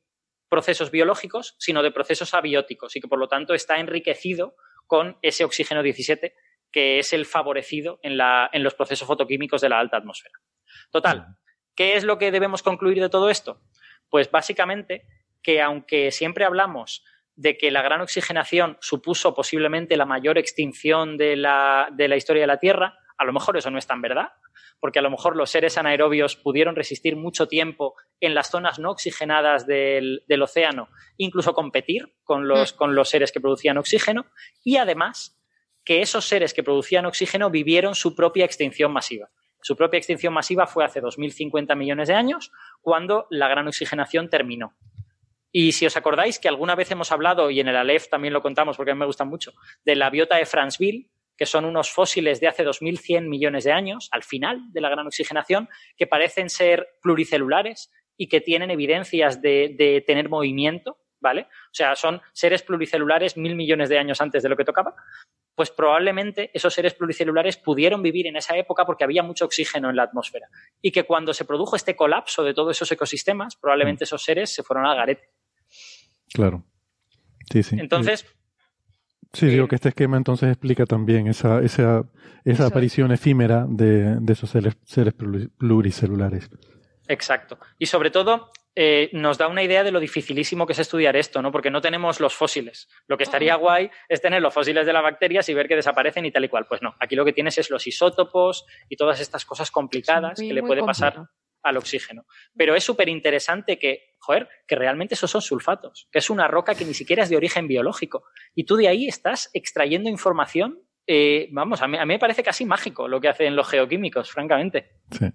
procesos 0.49 0.91
biológicos, 0.91 1.55
sino 1.59 1.81
de 1.83 1.91
procesos 1.91 2.33
abióticos 2.33 2.95
y 2.95 3.01
que 3.01 3.07
por 3.07 3.19
lo 3.19 3.27
tanto 3.27 3.53
está 3.53 3.79
enriquecido 3.79 4.55
con 4.87 5.17
ese 5.21 5.43
oxígeno 5.45 5.81
17 5.83 6.35
que 6.71 6.97
es 6.99 7.13
el 7.13 7.25
favorecido 7.27 7.99
en, 8.01 8.17
la- 8.17 8.49
en 8.51 8.63
los 8.63 8.73
procesos 8.73 9.07
fotoquímicos 9.07 9.61
de 9.61 9.69
la 9.69 9.79
alta 9.79 9.97
atmósfera. 9.97 10.33
Total, 10.91 11.27
¿qué 11.75 11.95
es 11.95 12.03
lo 12.03 12.17
que 12.17 12.31
debemos 12.31 12.63
concluir 12.63 12.99
de 12.99 13.09
todo 13.09 13.29
esto? 13.29 13.61
Pues 14.13 14.29
básicamente 14.29 15.07
que 15.41 15.59
aunque 15.59 16.11
siempre 16.11 16.45
hablamos 16.45 17.03
de 17.33 17.57
que 17.57 17.71
la 17.71 17.81
gran 17.81 17.99
oxigenación 17.99 18.77
supuso 18.79 19.33
posiblemente 19.33 19.97
la 19.97 20.05
mayor 20.05 20.37
extinción 20.37 21.17
de 21.17 21.35
la, 21.35 21.89
de 21.91 22.07
la 22.07 22.15
historia 22.15 22.43
de 22.43 22.47
la 22.47 22.59
Tierra, 22.59 22.99
a 23.17 23.25
lo 23.25 23.33
mejor 23.33 23.57
eso 23.57 23.71
no 23.71 23.79
es 23.79 23.87
tan 23.87 24.03
verdad, 24.03 24.27
porque 24.79 24.99
a 24.99 25.01
lo 25.01 25.09
mejor 25.09 25.35
los 25.35 25.49
seres 25.49 25.79
anaerobios 25.79 26.35
pudieron 26.35 26.75
resistir 26.75 27.15
mucho 27.15 27.47
tiempo 27.47 27.95
en 28.19 28.35
las 28.35 28.51
zonas 28.51 28.77
no 28.77 28.91
oxigenadas 28.91 29.65
del, 29.65 30.21
del 30.27 30.43
océano, 30.43 30.89
incluso 31.17 31.55
competir 31.55 32.13
con 32.23 32.47
los, 32.47 32.71
con 32.73 32.93
los 32.93 33.09
seres 33.09 33.31
que 33.31 33.41
producían 33.41 33.79
oxígeno, 33.79 34.27
y 34.63 34.77
además 34.77 35.41
que 35.83 36.03
esos 36.03 36.25
seres 36.25 36.53
que 36.53 36.61
producían 36.61 37.07
oxígeno 37.07 37.49
vivieron 37.49 37.95
su 37.95 38.13
propia 38.13 38.45
extinción 38.45 38.93
masiva. 38.93 39.31
Su 39.63 39.77
propia 39.77 39.97
extinción 39.97 40.33
masiva 40.33 40.67
fue 40.67 40.83
hace 40.83 41.01
2.050 41.01 41.75
millones 41.77 42.09
de 42.09 42.13
años, 42.13 42.51
cuando 42.81 43.27
la 43.29 43.47
gran 43.47 43.65
oxigenación 43.65 44.29
terminó. 44.29 44.75
Y 45.53 45.71
si 45.71 45.85
os 45.85 45.95
acordáis 45.95 46.37
que 46.37 46.49
alguna 46.49 46.75
vez 46.75 46.91
hemos 46.91 47.13
hablado, 47.13 47.49
y 47.49 47.61
en 47.61 47.69
el 47.69 47.77
Aleph 47.77 48.09
también 48.09 48.33
lo 48.33 48.41
contamos 48.41 48.75
porque 48.75 48.91
a 48.91 48.93
mí 48.93 48.99
me 48.99 49.05
gustan 49.05 49.29
mucho, 49.29 49.53
de 49.85 49.95
la 49.95 50.09
biota 50.09 50.35
de 50.35 50.45
Franceville, 50.45 51.09
que 51.37 51.45
son 51.45 51.63
unos 51.63 51.89
fósiles 51.89 52.41
de 52.41 52.47
hace 52.47 52.65
2.100 52.65 53.29
millones 53.29 53.63
de 53.63 53.71
años, 53.71 54.09
al 54.11 54.23
final 54.23 54.59
de 54.73 54.81
la 54.81 54.89
gran 54.89 55.07
oxigenación, 55.07 55.69
que 55.95 56.07
parecen 56.07 56.49
ser 56.49 56.87
pluricelulares 57.01 57.89
y 58.17 58.27
que 58.27 58.41
tienen 58.41 58.69
evidencias 58.69 59.41
de, 59.41 59.73
de 59.77 60.03
tener 60.05 60.27
movimiento, 60.27 60.97
¿vale? 61.23 61.47
O 61.71 61.73
sea, 61.73 61.95
son 61.95 62.21
seres 62.33 62.61
pluricelulares 62.61 63.35
mil 63.35 63.55
millones 63.55 63.89
de 63.89 63.97
años 63.97 64.21
antes 64.21 64.43
de 64.43 64.49
lo 64.49 64.55
que 64.55 64.63
tocaba. 64.63 64.93
Pues 65.55 65.71
probablemente 65.71 66.51
esos 66.53 66.71
seres 66.73 66.93
pluricelulares 66.93 67.57
pudieron 67.57 68.03
vivir 68.03 68.27
en 68.27 68.35
esa 68.35 68.55
época 68.55 68.85
porque 68.85 69.03
había 69.03 69.23
mucho 69.23 69.45
oxígeno 69.45 69.89
en 69.89 69.95
la 69.95 70.03
atmósfera. 70.03 70.47
Y 70.81 70.91
que 70.91 71.03
cuando 71.03 71.33
se 71.33 71.45
produjo 71.45 71.75
este 71.75 71.95
colapso 71.95 72.43
de 72.43 72.53
todos 72.53 72.75
esos 72.77 72.91
ecosistemas, 72.91 73.55
probablemente 73.55 74.03
esos 74.03 74.23
seres 74.23 74.53
se 74.53 74.61
fueron 74.61 74.85
al 74.85 74.95
garete. 74.97 75.29
Claro. 76.31 76.63
Sí, 77.51 77.63
sí. 77.63 77.77
Entonces, 77.79 78.25
Sí, 79.35 79.47
digo 79.47 79.67
que 79.67 79.73
este 79.73 79.89
esquema 79.89 80.15
entonces 80.15 80.49
explica 80.49 80.85
también 80.85 81.25
esa, 81.25 81.59
esa, 81.61 82.03
esa 82.45 82.67
aparición 82.67 83.11
efímera 83.11 83.65
de, 83.67 84.17
de 84.19 84.33
esos 84.33 84.51
seres, 84.51 84.77
seres 84.83 85.17
pluri- 85.17 85.49
pluricelulares. 85.57 86.51
Exacto. 87.07 87.57
Y 87.79 87.87
sobre 87.87 88.11
todo, 88.11 88.51
eh, 88.75 89.09
nos 89.13 89.37
da 89.37 89.47
una 89.47 89.61
idea 89.63 89.83
de 89.83 89.91
lo 89.91 89.99
dificilísimo 89.99 90.65
que 90.65 90.73
es 90.73 90.79
estudiar 90.79 91.15
esto, 91.15 91.41
¿no? 91.41 91.51
Porque 91.51 91.69
no 91.69 91.81
tenemos 91.81 92.19
los 92.19 92.33
fósiles. 92.33 92.87
Lo 93.07 93.17
que 93.17 93.23
estaría 93.23 93.55
guay 93.55 93.91
es 94.09 94.21
tener 94.21 94.41
los 94.41 94.53
fósiles 94.53 94.85
de 94.85 94.93
las 94.93 95.03
bacterias 95.03 95.47
y 95.49 95.53
ver 95.53 95.67
que 95.67 95.75
desaparecen 95.75 96.25
y 96.25 96.31
tal 96.31 96.45
y 96.45 96.49
cual. 96.49 96.65
Pues 96.67 96.81
no, 96.81 96.95
aquí 96.99 97.15
lo 97.15 97.23
que 97.25 97.33
tienes 97.33 97.57
es 97.57 97.69
los 97.69 97.85
isótopos 97.85 98.65
y 98.89 98.95
todas 98.95 99.19
estas 99.19 99.45
cosas 99.45 99.69
complicadas 99.71 100.39
muy- 100.39 100.47
que 100.47 100.53
le 100.53 100.61
puede 100.61 100.81
pasar 100.87 101.13
al 101.61 101.77
oxígeno. 101.77 102.25
Pero 102.57 102.75
es 102.75 102.83
súper 102.83 103.07
interesante 103.09 103.79
que, 103.79 104.15
joder, 104.19 104.49
que 104.67 104.75
realmente 104.75 105.13
esos 105.13 105.31
son 105.31 105.41
sulfatos, 105.41 106.09
que 106.11 106.19
es 106.19 106.29
una 106.29 106.47
roca 106.47 106.75
que 106.75 106.83
ni 106.83 106.93
siquiera 106.93 107.23
es 107.23 107.29
de 107.29 107.37
origen 107.37 107.67
biológico. 107.69 108.25
Y 108.53 108.65
tú 108.65 108.75
de 108.75 108.89
ahí 108.89 109.07
estás 109.07 109.49
extrayendo 109.53 110.09
información. 110.09 110.82
Eh, 111.07 111.49
vamos, 111.51 111.81
a 111.81 111.87
mí, 111.87 111.97
a 111.97 112.05
mí 112.05 112.13
me 112.13 112.19
parece 112.19 112.43
casi 112.43 112.65
mágico 112.65 113.07
lo 113.07 113.19
que 113.19 113.27
hacen 113.29 113.55
los 113.55 113.67
geoquímicos, 113.67 114.31
francamente. 114.31 114.91
Sí. 115.11 115.25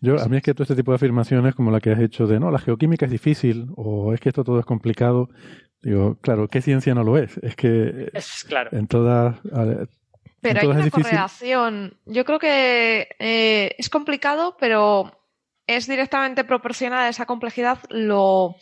Yo, 0.00 0.20
a 0.20 0.26
mí 0.28 0.36
es 0.38 0.42
que 0.42 0.54
todo 0.54 0.64
este 0.64 0.74
tipo 0.76 0.90
de 0.92 0.96
afirmaciones 0.96 1.54
como 1.54 1.70
la 1.70 1.80
que 1.80 1.90
has 1.92 2.00
hecho 2.00 2.26
de 2.26 2.40
no, 2.40 2.50
la 2.50 2.58
geoquímica 2.58 3.04
es 3.06 3.12
difícil 3.12 3.66
o 3.76 4.12
es 4.12 4.20
que 4.20 4.28
esto 4.30 4.44
todo 4.44 4.58
es 4.58 4.66
complicado, 4.66 5.28
digo, 5.82 6.16
claro, 6.20 6.48
¿qué 6.48 6.60
ciencia 6.62 6.94
no 6.94 7.04
lo 7.04 7.16
es? 7.18 7.36
Es 7.38 7.54
que 7.56 8.10
Es 8.12 8.44
claro. 8.44 8.70
en 8.76 8.86
todas... 8.88 9.36
a- 9.52 9.86
Pero 10.40 10.60
en 10.60 10.66
hay 10.66 10.66
una 10.66 10.84
es 10.86 10.90
correlación. 10.90 11.98
Yo 12.06 12.24
creo 12.24 12.38
que 12.38 13.08
eh, 13.18 13.74
es 13.78 13.88
complicado, 13.90 14.56
pero 14.58 15.12
es 15.66 15.86
directamente 15.86 16.44
proporcional 16.44 17.00
a 17.00 17.08
esa 17.08 17.24
complejidad 17.24 17.78
lo, 17.88 18.56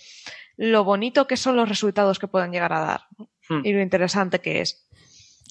lo 0.57 0.85
bonito 0.85 1.27
que 1.27 1.37
son 1.37 1.57
los 1.57 1.69
resultados 1.69 2.19
que 2.21 2.29
pueden 2.29 2.53
llegar 2.53 2.73
a 2.73 2.81
dar. 2.81 3.01
Hmm. 3.49 3.63
y 3.65 3.73
lo 3.73 3.81
interesante 3.83 4.39
que 4.41 4.61
es. 4.61 4.89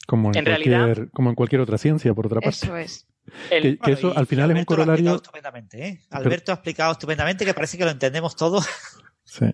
Como 0.08 0.30
en, 0.30 0.38
En 0.38 0.46
cualquier, 0.46 0.74
realidad- 0.80 1.08
como 1.14 1.30
en 1.30 1.36
cualquier 1.36 1.62
otra 1.62 1.78
ciencia, 1.78 2.14
por 2.14 2.26
otra 2.26 2.42
parte. 2.42 2.58
Eso 2.66 2.76
es. 2.78 3.08
El- 3.50 3.80
Que, 3.80 3.92
eso 3.92 4.14
al 4.18 4.26
final 4.28 4.50
es 4.52 4.56
un 4.56 4.58
Alberto 4.58 4.76
lo 4.76 4.82
ha 4.82 4.86
corolario. 4.86 4.94
explicado 4.94 5.16
estupendamente, 5.18 5.88
¿eh? 5.88 6.00
Alberto 6.10 6.52
ha 6.52 6.56
explicado 6.56 6.92
estupendamente 6.94 7.46
que 7.46 7.54
parece 7.54 7.78
que 7.78 7.86
lo 7.86 7.92
entendemos 7.92 8.36
todo. 8.36 8.60
Sí. 9.24 9.46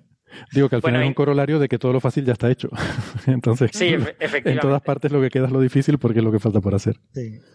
Digo 0.53 0.69
que 0.69 0.75
al 0.75 0.81
Bueno, 0.81 0.95
final 0.97 1.03
es 1.03 1.07
un 1.09 1.13
corolario 1.13 1.59
de 1.59 1.67
que 1.69 1.77
todo 1.77 1.93
lo 1.93 1.99
fácil 1.99 2.25
ya 2.25 2.33
está 2.33 2.49
hecho. 2.49 2.69
Entonces, 3.27 3.71
Sí, 3.73 3.95
en 4.19 4.59
todas 4.59 4.81
partes 4.81 5.11
lo 5.11 5.21
que 5.21 5.29
queda 5.29 5.45
es 5.45 5.51
lo 5.51 5.59
difícil 5.61 5.99
porque 5.99 6.19
es 6.19 6.25
lo 6.25 6.31
que 6.31 6.39
falta 6.39 6.59
por 6.61 6.73
hacer. 6.75 6.95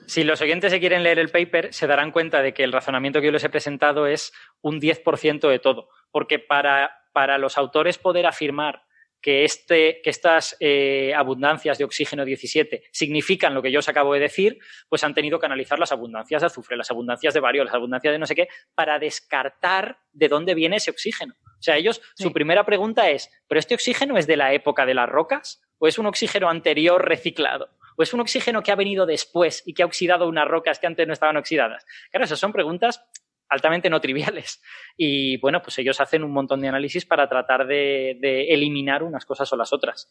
Si 0.06 0.22
los 0.24 0.40
oyentes 0.40 0.70
se 0.72 0.78
quieren 0.80 1.02
leer 1.02 1.18
el 1.18 1.30
paper, 1.30 1.72
se 1.74 1.86
darán 1.86 2.12
cuenta 2.12 2.40
de 2.42 2.54
que 2.54 2.62
el 2.64 2.72
razonamiento 2.72 3.20
que 3.20 3.26
yo 3.26 3.32
les 3.32 3.42
he 3.44 3.48
presentado 3.50 4.06
es 4.06 4.32
un 4.62 4.80
10% 4.80 5.48
de 5.48 5.58
todo. 5.58 5.88
Porque 6.10 6.38
para, 6.38 6.90
para 7.12 7.38
los 7.38 7.58
autores 7.58 7.98
poder 7.98 8.26
afirmar 8.26 8.82
que, 9.22 9.44
este, 9.44 10.00
que 10.02 10.10
estas 10.10 10.56
eh, 10.60 11.14
abundancias 11.14 11.78
de 11.78 11.84
oxígeno 11.84 12.24
17 12.24 12.82
significan 12.90 13.54
lo 13.54 13.62
que 13.62 13.70
yo 13.70 13.78
os 13.78 13.88
acabo 13.88 14.12
de 14.12 14.20
decir, 14.20 14.58
pues 14.88 15.04
han 15.04 15.14
tenido 15.14 15.38
que 15.38 15.46
analizar 15.46 15.78
las 15.78 15.92
abundancias 15.92 16.42
de 16.42 16.46
azufre, 16.46 16.76
las 16.76 16.90
abundancias 16.90 17.32
de 17.32 17.40
bario, 17.40 17.64
las 17.64 17.74
abundancias 17.74 18.12
de 18.12 18.18
no 18.18 18.26
sé 18.26 18.34
qué, 18.34 18.48
para 18.74 18.98
descartar 18.98 19.98
de 20.12 20.28
dónde 20.28 20.54
viene 20.54 20.76
ese 20.76 20.90
oxígeno. 20.90 21.34
O 21.40 21.62
sea, 21.62 21.76
ellos, 21.76 22.02
su 22.16 22.32
primera 22.32 22.66
pregunta 22.66 23.08
es, 23.08 23.30
¿pero 23.46 23.60
este 23.60 23.74
oxígeno 23.74 24.18
es 24.18 24.26
de 24.26 24.36
la 24.36 24.52
época 24.52 24.84
de 24.84 24.94
las 24.94 25.08
rocas? 25.08 25.62
¿O 25.78 25.86
es 25.86 25.98
un 25.98 26.06
oxígeno 26.06 26.48
anterior 26.48 27.08
reciclado? 27.08 27.70
¿O 27.72 27.82
¿O 27.96 28.02
es 28.02 28.14
un 28.14 28.20
oxígeno 28.20 28.62
que 28.62 28.72
ha 28.72 28.76
venido 28.76 29.06
después 29.06 29.62
y 29.66 29.74
que 29.74 29.82
ha 29.82 29.86
oxidado 29.86 30.28
unas 30.28 30.48
rocas 30.48 30.78
que 30.78 30.86
antes 30.86 31.06
no 31.06 31.12
estaban 31.12 31.36
oxidadas? 31.36 31.84
Claro, 32.10 32.24
esas 32.24 32.38
son 32.38 32.52
preguntas 32.52 33.04
altamente 33.52 33.88
no 33.90 34.00
triviales. 34.00 34.60
Y 34.96 35.36
bueno, 35.38 35.60
pues 35.62 35.78
ellos 35.78 36.00
hacen 36.00 36.24
un 36.24 36.32
montón 36.32 36.60
de 36.60 36.68
análisis 36.68 37.04
para 37.06 37.28
tratar 37.28 37.66
de, 37.66 38.16
de 38.20 38.52
eliminar 38.52 39.02
unas 39.02 39.24
cosas 39.24 39.52
o 39.52 39.56
las 39.56 39.72
otras. 39.72 40.08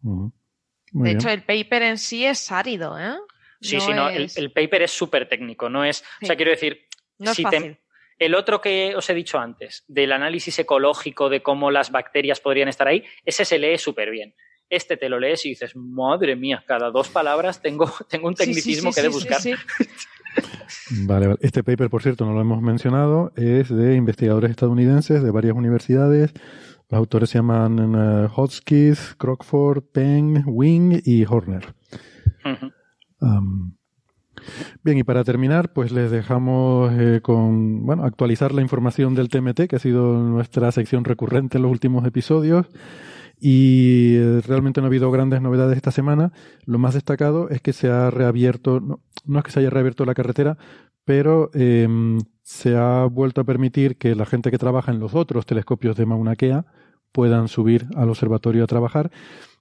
De 0.00 0.30
bien. 0.92 1.16
hecho, 1.16 1.28
el 1.30 1.42
paper 1.42 1.82
en 1.82 1.98
sí 1.98 2.24
es 2.24 2.50
árido, 2.52 2.98
¿eh? 2.98 3.16
Sí, 3.60 3.76
No 3.76 3.80
sí, 3.82 3.92
no, 3.92 4.08
el, 4.08 4.24
es- 4.24 4.36
el 4.36 4.52
paper 4.52 4.82
es 4.82 4.90
súper 4.92 5.28
técnico, 5.28 5.68
no 5.68 5.84
es, 5.84 6.02
o 6.22 6.26
sea, 6.26 6.30
Sí. 6.30 6.36
quiero 6.36 6.50
decir, 6.52 6.86
No 7.18 7.30
es 7.32 7.36
si 7.36 7.42
te- 7.44 7.50
fácil. 7.50 7.78
el 8.18 8.34
otro 8.34 8.60
que 8.60 8.94
os 8.94 9.08
he 9.10 9.14
dicho 9.14 9.38
antes, 9.38 9.84
del 9.88 10.12
análisis 10.12 10.58
ecológico 10.60 11.28
de 11.28 11.42
cómo 11.42 11.70
las 11.70 11.90
bacterias 11.90 12.40
podrían 12.40 12.68
estar 12.68 12.86
ahí, 12.88 13.04
ese 13.24 13.44
se 13.44 13.58
lee 13.58 13.76
súper 13.78 14.10
bien. 14.10 14.34
Este 14.70 14.96
te 14.96 15.08
lo 15.08 15.18
lees 15.18 15.44
y 15.46 15.50
dices, 15.50 15.74
madre 15.76 16.36
mía, 16.36 16.62
cada 16.66 16.90
dos 16.90 17.08
palabras 17.08 17.60
tengo, 17.62 17.90
tengo 18.08 18.28
un 18.28 18.36
Sí, 18.36 18.44
sí, 18.44 18.50
tecnicismo 18.54 18.92
sí, 18.92 18.94
que 18.94 19.00
he 19.00 19.10
de 19.10 19.12
sí, 19.12 19.20
sí, 19.40 19.50
buscar. 19.52 19.58
Vale, 21.06 21.26
vale. 21.26 21.38
Este 21.42 21.62
paper, 21.62 21.90
por 21.90 22.02
cierto, 22.02 22.24
no 22.24 22.32
lo 22.32 22.40
hemos 22.40 22.62
mencionado, 22.62 23.32
es 23.36 23.68
de 23.68 23.94
investigadores 23.94 24.50
estadounidenses 24.50 25.22
de 25.22 25.30
varias 25.30 25.54
universidades. 25.54 26.32
Los 26.88 26.98
autores 26.98 27.30
se 27.30 27.38
llaman 27.38 27.94
eh, 27.94 28.28
Hotchkiss, 28.28 29.14
Crockford, 29.18 29.82
Peng, 29.92 30.44
Wing 30.46 31.00
y 31.04 31.24
Horner. 31.26 31.74
Bien, 34.82 34.98
y 34.98 35.04
para 35.04 35.24
terminar, 35.24 35.72
pues 35.72 35.92
les 35.92 36.10
dejamos 36.10 36.92
eh, 36.94 37.20
con, 37.22 37.84
bueno, 37.84 38.04
actualizar 38.04 38.52
la 38.52 38.62
información 38.62 39.14
del 39.14 39.28
TMT, 39.28 39.66
que 39.68 39.76
ha 39.76 39.80
sido 39.80 40.18
nuestra 40.22 40.72
sección 40.72 41.04
recurrente 41.04 41.58
en 41.58 41.62
los 41.62 41.72
últimos 41.72 42.06
episodios. 42.06 42.66
Y 43.40 44.16
eh, 44.16 44.40
realmente 44.46 44.80
no 44.80 44.86
ha 44.86 44.88
habido 44.88 45.10
grandes 45.10 45.40
novedades 45.40 45.76
esta 45.76 45.92
semana. 45.92 46.32
Lo 46.64 46.78
más 46.78 46.94
destacado 46.94 47.48
es 47.50 47.60
que 47.60 47.72
se 47.72 47.88
ha 47.88 48.10
reabierto, 48.10 48.80
no, 48.80 49.00
no 49.24 49.38
es 49.38 49.44
que 49.44 49.50
se 49.50 49.60
haya 49.60 49.70
reabierto 49.70 50.04
la 50.04 50.14
carretera, 50.14 50.58
pero 51.04 51.50
em, 51.54 52.18
se 52.42 52.76
ha 52.76 53.04
vuelto 53.06 53.40
a 53.40 53.44
permitir 53.44 53.96
que 53.96 54.14
la 54.14 54.26
gente 54.26 54.50
que 54.50 54.58
trabaja 54.58 54.92
en 54.92 55.00
los 55.00 55.14
otros 55.14 55.46
telescopios 55.46 55.96
de 55.96 56.06
Mauna 56.06 56.36
Kea 56.36 56.66
puedan 57.12 57.48
subir 57.48 57.86
al 57.96 58.10
observatorio 58.10 58.64
a 58.64 58.66
trabajar. 58.66 59.10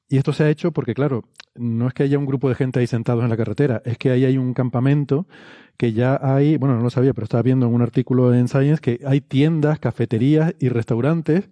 Y 0.10 0.18
esto 0.18 0.34
se 0.34 0.44
ha 0.44 0.50
hecho 0.50 0.72
porque, 0.72 0.94
claro, 0.94 1.26
no 1.56 1.88
es 1.88 1.94
que 1.94 2.04
haya 2.04 2.18
un 2.18 2.26
grupo 2.26 2.50
de 2.50 2.56
gente 2.56 2.80
ahí 2.80 2.88
sentados 2.88 3.24
en 3.24 3.30
la 3.30 3.38
carretera, 3.38 3.82
es 3.86 3.98
que 3.98 4.10
ahí 4.10 4.26
hay 4.26 4.38
un 4.38 4.54
campamento 4.54 5.28
que 5.78 5.94
ya 5.94 6.20
hay, 6.22 6.58
bueno, 6.58 6.76
no 6.76 6.84
lo 6.84 6.90
sabía, 6.90 7.14
pero 7.14 7.26
estaba 7.26 7.44
viendo 7.44 7.68
en 7.68 7.74
un 7.74 7.82
artículo 7.82 8.34
en 8.34 8.48
Science 8.48 8.82
que 8.82 9.00
hay 9.06 9.22
tiendas, 9.22 9.80
cafeterías 9.80 10.56
y 10.60 10.70
restaurantes 10.70 11.50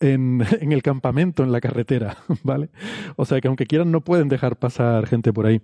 en, 0.00 0.42
en 0.60 0.72
el 0.72 0.82
campamento, 0.82 1.42
en 1.42 1.52
la 1.52 1.60
carretera, 1.60 2.16
¿vale? 2.42 2.70
O 3.16 3.24
sea 3.24 3.40
que 3.40 3.48
aunque 3.48 3.66
quieran 3.66 3.90
no 3.92 4.00
pueden 4.02 4.28
dejar 4.28 4.56
pasar 4.56 5.06
gente 5.06 5.32
por 5.32 5.46
ahí. 5.46 5.60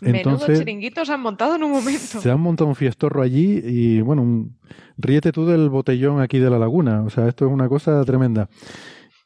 Menudo 0.00 0.18
Entonces, 0.18 0.58
chiringuitos 0.60 1.10
han 1.10 1.20
montado 1.20 1.56
en 1.56 1.62
un 1.64 1.72
momento. 1.72 2.20
se 2.20 2.30
han 2.30 2.40
montado 2.40 2.68
un 2.68 2.76
fiestorro 2.76 3.22
allí 3.22 3.60
y, 3.64 4.00
bueno, 4.00 4.22
un- 4.22 4.56
ríete 4.96 5.32
tú 5.32 5.44
del 5.46 5.68
botellón 5.68 6.20
aquí 6.20 6.38
de 6.38 6.48
la 6.50 6.58
laguna. 6.58 7.02
O 7.02 7.10
sea, 7.10 7.28
esto 7.28 7.46
es 7.46 7.52
una 7.52 7.68
cosa 7.68 8.02
tremenda. 8.04 8.48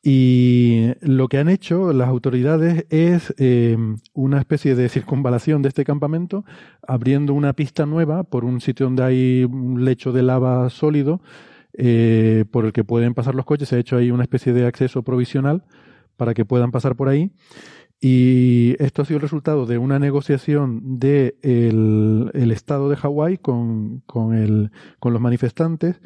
Y 0.07 0.89
lo 1.01 1.29
que 1.29 1.39
han 1.39 1.49
hecho 1.49 1.93
las 1.95 2.09
autoridades 2.09 2.85
es 2.91 3.33
eh, 3.39 3.77
una 4.13 4.39
especie 4.39 4.75
de 4.75 4.91
circunvalación 4.91 5.63
de 5.63 5.69
este 5.69 5.85
campamento, 5.85 6.45
abriendo 6.87 7.33
una 7.33 7.55
pista 7.55 7.87
nueva 7.87 8.23
por 8.23 8.45
un 8.45 8.61
sitio 8.61 8.85
donde 8.87 9.03
hay 9.03 9.45
un 9.45 9.83
lecho 9.85 10.13
de 10.13 10.23
lava 10.23 10.69
sólido 10.69 11.23
eh, 11.77 12.45
por 12.51 12.65
el 12.65 12.73
que 12.73 12.85
pueden 12.85 13.15
pasar 13.15 13.35
los 13.35 13.45
coches. 13.45 13.69
Se 13.69 13.77
ha 13.77 13.79
hecho 13.79 13.97
ahí 13.97 14.11
una 14.11 14.23
especie 14.23 14.53
de 14.53 14.67
acceso 14.67 15.03
provisional 15.03 15.65
para 16.17 16.35
que 16.35 16.45
puedan 16.45 16.71
pasar 16.71 16.95
por 16.95 17.09
ahí. 17.09 17.33
Y 18.01 18.77
esto 18.79 19.03
ha 19.03 19.05
sido 19.05 19.17
el 19.17 19.23
resultado 19.23 19.67
de 19.67 19.79
una 19.79 19.99
negociación 19.99 20.99
de 20.99 21.37
el, 21.43 22.51
Estado 22.53 22.89
de 22.89 22.97
Hawái 22.97 23.39
con, 23.39 24.03
con, 24.07 24.71
con 25.01 25.13
los 25.13 25.23
manifestantes, 25.23 26.01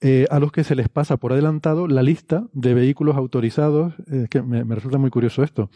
eh, 0.00 0.26
a 0.30 0.38
los 0.38 0.50
que 0.50 0.64
se 0.64 0.74
les 0.74 0.88
pasa 0.88 1.16
por 1.16 1.32
adelantado 1.32 1.88
la 1.88 2.02
lista 2.02 2.46
de 2.52 2.74
vehículos 2.74 3.16
autorizados. 3.16 3.94
Que 4.30 4.40
me 4.40 4.74
resulta 4.74 4.98
muy 4.98 5.10
curioso 5.10 5.42
esto. 5.42 5.68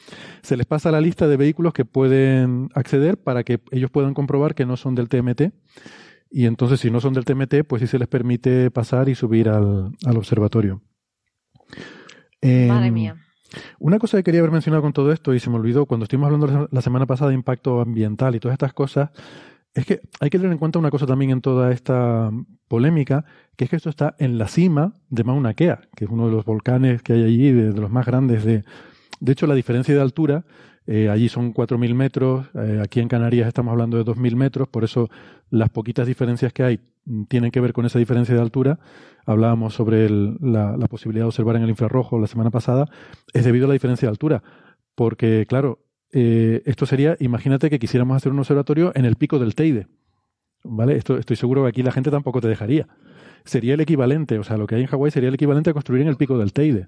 Se 0.42 0.56
les 0.56 0.66
pasa 0.66 0.90
la 0.90 1.00
lista 1.00 1.26
de 1.26 1.36
vehículos 1.36 1.72
que 1.72 1.84
pueden 1.84 2.70
acceder 2.74 3.18
para 3.18 3.44
que 3.44 3.60
ellos 3.70 3.90
puedan 3.90 4.14
comprobar 4.14 4.54
que 4.54 4.66
no 4.66 4.76
son 4.76 4.94
del 4.94 5.08
TMT. 5.08 5.52
Y 6.38 6.44
entonces, 6.44 6.80
si 6.80 6.90
no 6.90 7.00
son 7.00 7.14
del 7.14 7.24
TMT, 7.24 7.64
pues 7.66 7.80
sí 7.80 7.86
se 7.88 7.98
les 7.98 8.08
permite 8.08 8.70
pasar 8.70 9.08
y 9.08 9.14
subir 9.14 9.48
al, 9.48 9.92
al 10.04 10.16
observatorio. 10.18 10.82
Madre 12.42 12.86
Em, 12.88 12.92
mía. 12.92 13.16
una 13.78 13.98
cosa 13.98 14.18
que 14.18 14.22
quería 14.24 14.40
haber 14.40 14.50
mencionado 14.52 14.82
con 14.82 14.92
todo 14.92 15.12
esto 15.12 15.32
y 15.34 15.40
se 15.40 15.48
me 15.48 15.56
olvidó 15.56 15.86
cuando 15.86 16.04
estuvimos 16.04 16.26
hablando 16.26 16.46
la- 16.46 16.68
la 16.70 16.80
semana 16.82 17.06
pasada 17.06 17.30
de 17.30 17.36
impacto 17.36 17.80
ambiental 17.80 18.34
y 18.34 18.40
todas 18.40 18.52
estas 18.54 18.74
cosas, 18.74 19.10
es 19.72 19.86
que 19.86 20.00
hay 20.20 20.28
que 20.28 20.38
tener 20.38 20.52
en 20.52 20.58
cuenta 20.58 20.78
una 20.78 20.90
cosa 20.90 21.06
también 21.06 21.30
en 21.30 21.40
toda 21.40 21.72
esta 21.72 22.30
polémica, 22.68 23.24
que 23.56 23.64
es 23.64 23.70
que 23.70 23.76
esto 23.76 23.88
está 23.88 24.14
en 24.18 24.36
la 24.36 24.48
cima 24.48 24.92
de 25.08 25.24
Mauna 25.24 25.54
Kea, 25.54 25.80
que 25.96 26.04
es 26.04 26.10
uno 26.10 26.26
de 26.26 26.32
los 26.32 26.44
volcanes 26.44 27.02
que 27.02 27.14
hay 27.14 27.24
allí, 27.24 27.50
de, 27.50 27.72
de 27.72 27.80
los 27.80 27.90
más 27.90 28.04
grandes 28.04 28.44
de... 28.44 28.62
De 29.20 29.32
hecho, 29.32 29.46
la 29.46 29.54
diferencia 29.54 29.94
de 29.94 30.02
altura, 30.02 30.44
eh, 30.86 31.08
allí 31.08 31.28
son 31.28 31.52
4.000 31.52 31.94
metros, 31.94 32.46
eh, 32.54 32.80
aquí 32.82 33.00
en 33.00 33.08
Canarias 33.08 33.48
estamos 33.48 33.72
hablando 33.72 33.96
de 33.96 34.04
2.000 34.04 34.36
metros, 34.36 34.68
por 34.68 34.84
eso 34.84 35.08
las 35.50 35.68
poquitas 35.70 36.06
diferencias 36.06 36.52
que 36.52 36.62
hay 36.62 36.80
tienen 37.28 37.50
que 37.50 37.60
ver 37.60 37.72
con 37.72 37.86
esa 37.86 37.98
diferencia 37.98 38.34
de 38.34 38.40
altura. 38.40 38.78
Hablábamos 39.26 39.74
sobre 39.74 40.06
el- 40.06 40.36
la, 40.40 40.76
la 40.76 40.86
posibilidad 40.88 41.24
de 41.24 41.28
observar 41.28 41.56
en 41.56 41.62
el 41.62 41.70
infrarrojo 41.70 42.18
la 42.20 42.26
semana 42.26 42.50
pasada, 42.50 42.86
es 43.32 43.44
debido 43.44 43.66
a 43.66 43.68
la 43.68 43.74
diferencia 43.74 44.06
de 44.06 44.10
altura. 44.10 44.42
Porque, 44.94 45.44
claro, 45.48 45.78
eh, 46.12 46.62
esto 46.66 46.86
sería, 46.86 47.16
imagínate 47.20 47.68
que 47.70 47.78
quisiéramos 47.78 48.16
hacer 48.16 48.32
un 48.32 48.38
observatorio 48.38 48.92
en 48.94 49.04
el 49.04 49.16
pico 49.16 49.38
del 49.38 49.54
Teide. 49.54 49.86
¿Vale? 50.64 50.96
Esto, 50.96 51.16
estoy 51.16 51.36
seguro 51.36 51.62
que 51.62 51.68
aquí 51.68 51.82
la 51.84 51.92
gente 51.92 52.10
tampoco 52.10 52.40
te 52.40 52.48
dejaría. 52.48 52.88
Sería 53.44 53.74
el 53.74 53.80
equivalente, 53.80 54.38
o 54.38 54.42
sea, 54.44 54.56
lo 54.56 54.66
que 54.66 54.74
hay 54.74 54.80
en 54.82 54.88
Hawái 54.88 55.12
sería 55.12 55.28
el 55.28 55.34
equivalente 55.36 55.70
a 55.70 55.72
construir 55.74 56.02
en 56.02 56.08
el 56.08 56.16
pico 56.16 56.38
del 56.38 56.52
Teide, 56.52 56.86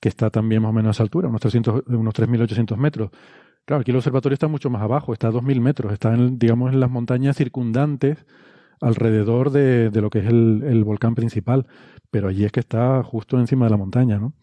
que 0.00 0.08
está 0.08 0.30
también 0.30 0.62
más 0.62 0.70
o 0.70 0.72
menos 0.72 0.88
a 0.88 0.92
esa 0.96 1.02
altura, 1.02 1.28
unos, 1.28 1.40
300, 1.40 1.82
unos 1.86 2.14
3.800 2.14 2.76
metros. 2.76 3.10
Claro, 3.64 3.82
aquí 3.82 3.90
el 3.90 3.96
observatorio 3.96 4.34
está 4.34 4.48
mucho 4.48 4.70
más 4.70 4.82
abajo, 4.82 5.12
está 5.12 5.28
a 5.28 5.32
2.000 5.32 5.60
metros, 5.60 5.92
está, 5.92 6.14
en, 6.14 6.38
digamos, 6.38 6.72
en 6.72 6.80
las 6.80 6.90
montañas 6.90 7.36
circundantes 7.36 8.24
alrededor 8.80 9.50
de, 9.50 9.90
de 9.90 10.00
lo 10.00 10.08
que 10.08 10.20
es 10.20 10.26
el, 10.26 10.62
el 10.66 10.84
volcán 10.84 11.14
principal, 11.14 11.66
pero 12.10 12.28
allí 12.28 12.44
es 12.44 12.52
que 12.52 12.60
está 12.60 13.02
justo 13.02 13.38
encima 13.38 13.66
de 13.66 13.70
la 13.70 13.76
montaña, 13.76 14.18
¿no? 14.18 14.34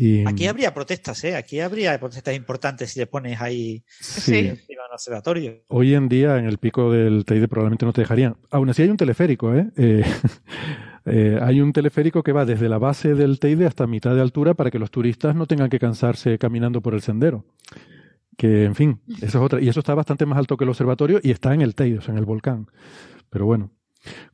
Y, 0.00 0.24
Aquí 0.28 0.46
habría 0.46 0.72
protestas, 0.72 1.24
¿eh? 1.24 1.34
Aquí 1.34 1.58
habría 1.58 1.98
protestas 1.98 2.36
importantes 2.36 2.92
si 2.92 3.00
le 3.00 3.08
pones 3.08 3.40
ahí 3.40 3.82
sí. 3.88 4.36
encima 4.36 4.84
del 4.84 4.92
observatorio. 4.92 5.64
Hoy 5.66 5.94
en 5.94 6.08
día 6.08 6.38
en 6.38 6.46
el 6.46 6.58
pico 6.58 6.92
del 6.92 7.24
Teide 7.24 7.48
probablemente 7.48 7.84
no 7.84 7.92
te 7.92 8.02
dejarían. 8.02 8.36
Aún 8.52 8.70
así 8.70 8.82
hay 8.82 8.90
un 8.90 8.96
teleférico, 8.96 9.52
¿eh? 9.56 9.68
Eh, 9.76 10.04
eh, 11.10 11.38
hay 11.40 11.60
un 11.60 11.72
teleférico 11.72 12.22
que 12.22 12.32
va 12.32 12.44
desde 12.44 12.68
la 12.68 12.78
base 12.78 13.14
del 13.14 13.38
Teide 13.38 13.66
hasta 13.66 13.86
mitad 13.86 14.14
de 14.14 14.20
altura 14.20 14.54
para 14.54 14.70
que 14.70 14.78
los 14.78 14.90
turistas 14.90 15.34
no 15.34 15.46
tengan 15.46 15.70
que 15.70 15.78
cansarse 15.78 16.38
caminando 16.38 16.80
por 16.80 16.94
el 16.94 17.00
sendero. 17.00 17.44
Que, 18.36 18.64
en 18.64 18.74
fin, 18.74 19.00
eso 19.16 19.26
es 19.26 19.34
otra. 19.36 19.60
Y 19.60 19.68
eso 19.68 19.80
está 19.80 19.94
bastante 19.94 20.26
más 20.26 20.38
alto 20.38 20.56
que 20.56 20.64
el 20.64 20.70
observatorio 20.70 21.20
y 21.22 21.30
está 21.30 21.54
en 21.54 21.60
el 21.60 21.74
Teide, 21.74 21.98
o 21.98 22.00
sea, 22.00 22.12
en 22.12 22.18
el 22.18 22.24
volcán. 22.24 22.66
Pero 23.30 23.46
bueno, 23.46 23.70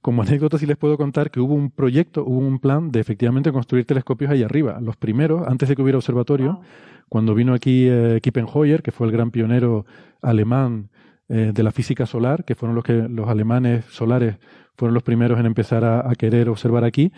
como 0.00 0.22
anécdota 0.22 0.58
sí 0.58 0.66
les 0.66 0.76
puedo 0.76 0.96
contar 0.96 1.30
que 1.30 1.40
hubo 1.40 1.54
un 1.54 1.70
proyecto, 1.70 2.24
hubo 2.24 2.38
un 2.38 2.58
plan 2.58 2.90
de 2.90 3.00
efectivamente 3.00 3.52
construir 3.52 3.86
telescopios 3.86 4.30
ahí 4.30 4.42
arriba. 4.42 4.78
Los 4.80 4.96
primeros, 4.96 5.46
antes 5.46 5.68
de 5.68 5.76
que 5.76 5.82
hubiera 5.82 5.98
observatorio, 5.98 6.60
cuando 7.08 7.34
vino 7.34 7.54
aquí 7.54 7.86
eh, 7.88 8.20
Kippenheuer, 8.22 8.82
que 8.82 8.92
fue 8.92 9.06
el 9.06 9.12
gran 9.12 9.30
pionero 9.30 9.86
alemán 10.20 10.90
eh, 11.28 11.52
de 11.54 11.62
la 11.62 11.72
física 11.72 12.06
solar, 12.06 12.44
que 12.44 12.54
fueron 12.54 12.74
los 12.74 12.84
que 12.84 13.08
los 13.08 13.28
alemanes 13.28 13.84
solares 13.86 14.36
fueron 14.76 14.94
los 14.94 15.02
primeros 15.02 15.38
en 15.38 15.46
empezar 15.46 15.84
a, 15.84 16.12
querer 16.16 16.48
observar 16.48 16.84
aquí, 16.84 17.12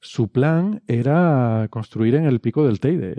su 0.00 0.28
plan 0.28 0.82
era 0.86 1.66
construir 1.70 2.14
en 2.14 2.24
el 2.24 2.40
pico 2.40 2.66
del 2.66 2.80
Teide 2.80 3.14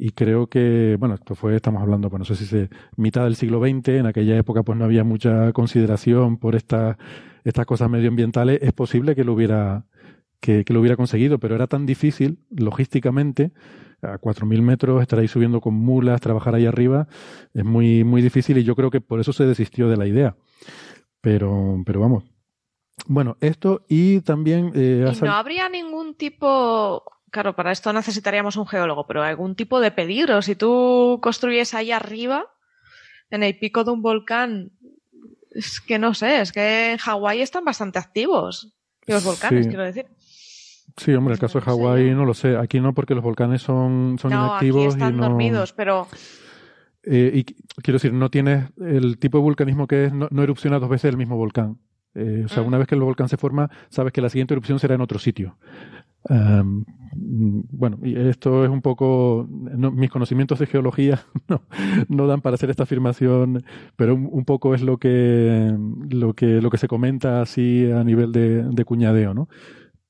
y 0.00 0.10
creo 0.12 0.46
que, 0.46 0.96
bueno, 0.98 1.16
esto 1.16 1.34
fue, 1.34 1.56
estamos 1.56 1.82
hablando, 1.82 2.08
pues 2.08 2.20
no 2.20 2.24
sé 2.24 2.36
si 2.36 2.46
se, 2.46 2.70
mitad 2.96 3.24
del 3.24 3.34
siglo 3.34 3.60
XX, 3.60 3.88
en 3.88 4.06
aquella 4.06 4.36
época 4.36 4.62
pues 4.62 4.78
no 4.78 4.84
había 4.84 5.02
mucha 5.02 5.52
consideración 5.52 6.38
por 6.38 6.54
esta, 6.54 6.96
estas 7.42 7.66
cosas 7.66 7.90
medioambientales, 7.90 8.60
es 8.62 8.72
posible 8.72 9.16
que 9.16 9.24
lo 9.24 9.32
hubiera, 9.32 9.86
que, 10.40 10.64
que 10.64 10.72
lo 10.72 10.78
hubiera 10.78 10.96
conseguido, 10.96 11.38
pero 11.38 11.56
era 11.56 11.66
tan 11.66 11.84
difícil, 11.84 12.38
logísticamente, 12.50 13.50
a 14.00 14.18
4.000 14.18 14.62
metros, 14.62 15.02
estar 15.02 15.18
ahí 15.18 15.26
subiendo 15.26 15.60
con 15.60 15.74
mulas, 15.74 16.20
trabajar 16.20 16.54
ahí 16.54 16.66
arriba, 16.66 17.08
es 17.52 17.64
muy, 17.64 18.04
muy 18.04 18.22
difícil 18.22 18.58
y 18.58 18.64
yo 18.64 18.76
creo 18.76 18.90
que 18.90 19.00
por 19.00 19.18
eso 19.18 19.32
se 19.32 19.46
desistió 19.46 19.88
de 19.88 19.96
la 19.96 20.06
idea. 20.06 20.36
Pero, 21.20 21.82
pero 21.84 22.00
vamos. 22.00 22.24
Bueno, 23.10 23.36
esto 23.40 23.82
y 23.88 24.20
también... 24.20 24.70
eh, 24.74 25.10
Y 25.12 25.24
no 25.24 25.32
habría 25.32 25.68
ningún 25.68 26.14
tipo, 26.14 27.02
claro, 27.30 27.56
para 27.56 27.72
esto 27.72 27.92
necesitaríamos 27.92 28.56
un 28.56 28.66
geólogo, 28.66 29.06
pero 29.06 29.22
algún 29.22 29.54
tipo 29.56 29.80
de 29.80 29.90
peligro. 29.90 30.42
Si 30.42 30.54
tú 30.54 31.18
construyes 31.22 31.72
ahí 31.74 31.90
arriba, 31.90 32.44
en 33.30 33.42
el 33.42 33.58
pico 33.58 33.82
de 33.84 33.90
un 33.92 34.02
volcán, 34.02 34.72
es 35.50 35.80
que 35.80 35.98
no 35.98 36.12
sé, 36.14 36.40
es 36.42 36.52
que 36.52 36.92
en 36.92 36.98
Hawái 36.98 37.40
están 37.40 37.64
bastante 37.64 37.98
activos 37.98 38.74
los 39.06 39.24
volcanes, 39.24 39.64
Sí. 39.64 39.68
quiero 39.70 39.84
decir. 39.84 40.06
Sí, 40.98 41.14
hombre, 41.14 41.32
el 41.34 41.40
caso 41.40 41.60
de 41.60 41.64
Hawái 41.64 42.10
no 42.14 42.24
lo 42.26 42.34
sé. 42.34 42.56
Aquí 42.58 42.78
no, 42.80 42.92
porque 42.92 43.14
los 43.14 43.24
volcanes 43.24 43.62
son, 43.62 44.18
son 44.20 44.30
no, 44.32 44.54
aquí 44.56 44.66
inactivos 44.66 44.94
están 44.94 45.14
y 45.14 45.16
no... 45.16 45.28
dormidos, 45.28 45.72
pero 45.72 46.06
Eh, 47.04 47.30
y 47.34 47.44
quiero 47.80 47.94
decir, 47.96 48.12
no 48.12 48.30
tienes 48.30 48.68
el 48.78 49.16
tipo 49.18 49.38
de 49.38 49.42
vulcanismo 49.42 49.86
que 49.86 50.06
es, 50.06 50.12
no, 50.12 50.28
no 50.30 50.42
erupciona 50.42 50.78
dos 50.78 50.90
veces 50.90 51.08
el 51.10 51.16
mismo 51.16 51.36
volcán. 51.36 51.78
Eh, 52.14 52.42
o 52.44 52.48
sea, 52.48 52.62
Mm. 52.62 52.66
una 52.66 52.78
vez 52.78 52.86
que 52.86 52.94
el 52.94 53.00
volcán 53.02 53.28
se 53.28 53.36
forma, 53.36 53.70
sabes 53.90 54.12
que 54.12 54.20
la 54.20 54.28
siguiente 54.28 54.54
erupción 54.54 54.78
será 54.78 54.94
en 54.94 55.00
otro 55.00 55.18
sitio. 55.18 55.56
Bueno, 57.14 57.98
y 58.02 58.16
esto 58.28 58.64
es 58.64 58.70
un 58.70 58.82
poco. 58.82 59.46
no- 59.50 59.90
mis 59.90 60.10
conocimientos 60.10 60.58
de 60.58 60.66
geología 60.66 61.20
no, 61.48 61.62
no 62.08 62.26
dan 62.26 62.40
para 62.40 62.54
hacer 62.54 62.70
esta 62.70 62.82
afirmación, 62.84 63.64
pero 63.96 64.14
un, 64.14 64.28
un 64.30 64.44
poco 64.44 64.74
es 64.74 64.82
lo 64.82 64.98
que, 64.98 65.72
lo 66.10 66.34
que 66.34 66.60
lo 66.60 66.70
que 66.70 66.78
se 66.78 66.88
comenta 66.88 67.40
así 67.40 67.90
a 67.90 68.04
nivel 68.04 68.32
de, 68.32 68.62
de 68.64 68.84
cuñadeo, 68.84 69.32
¿no? 69.34 69.48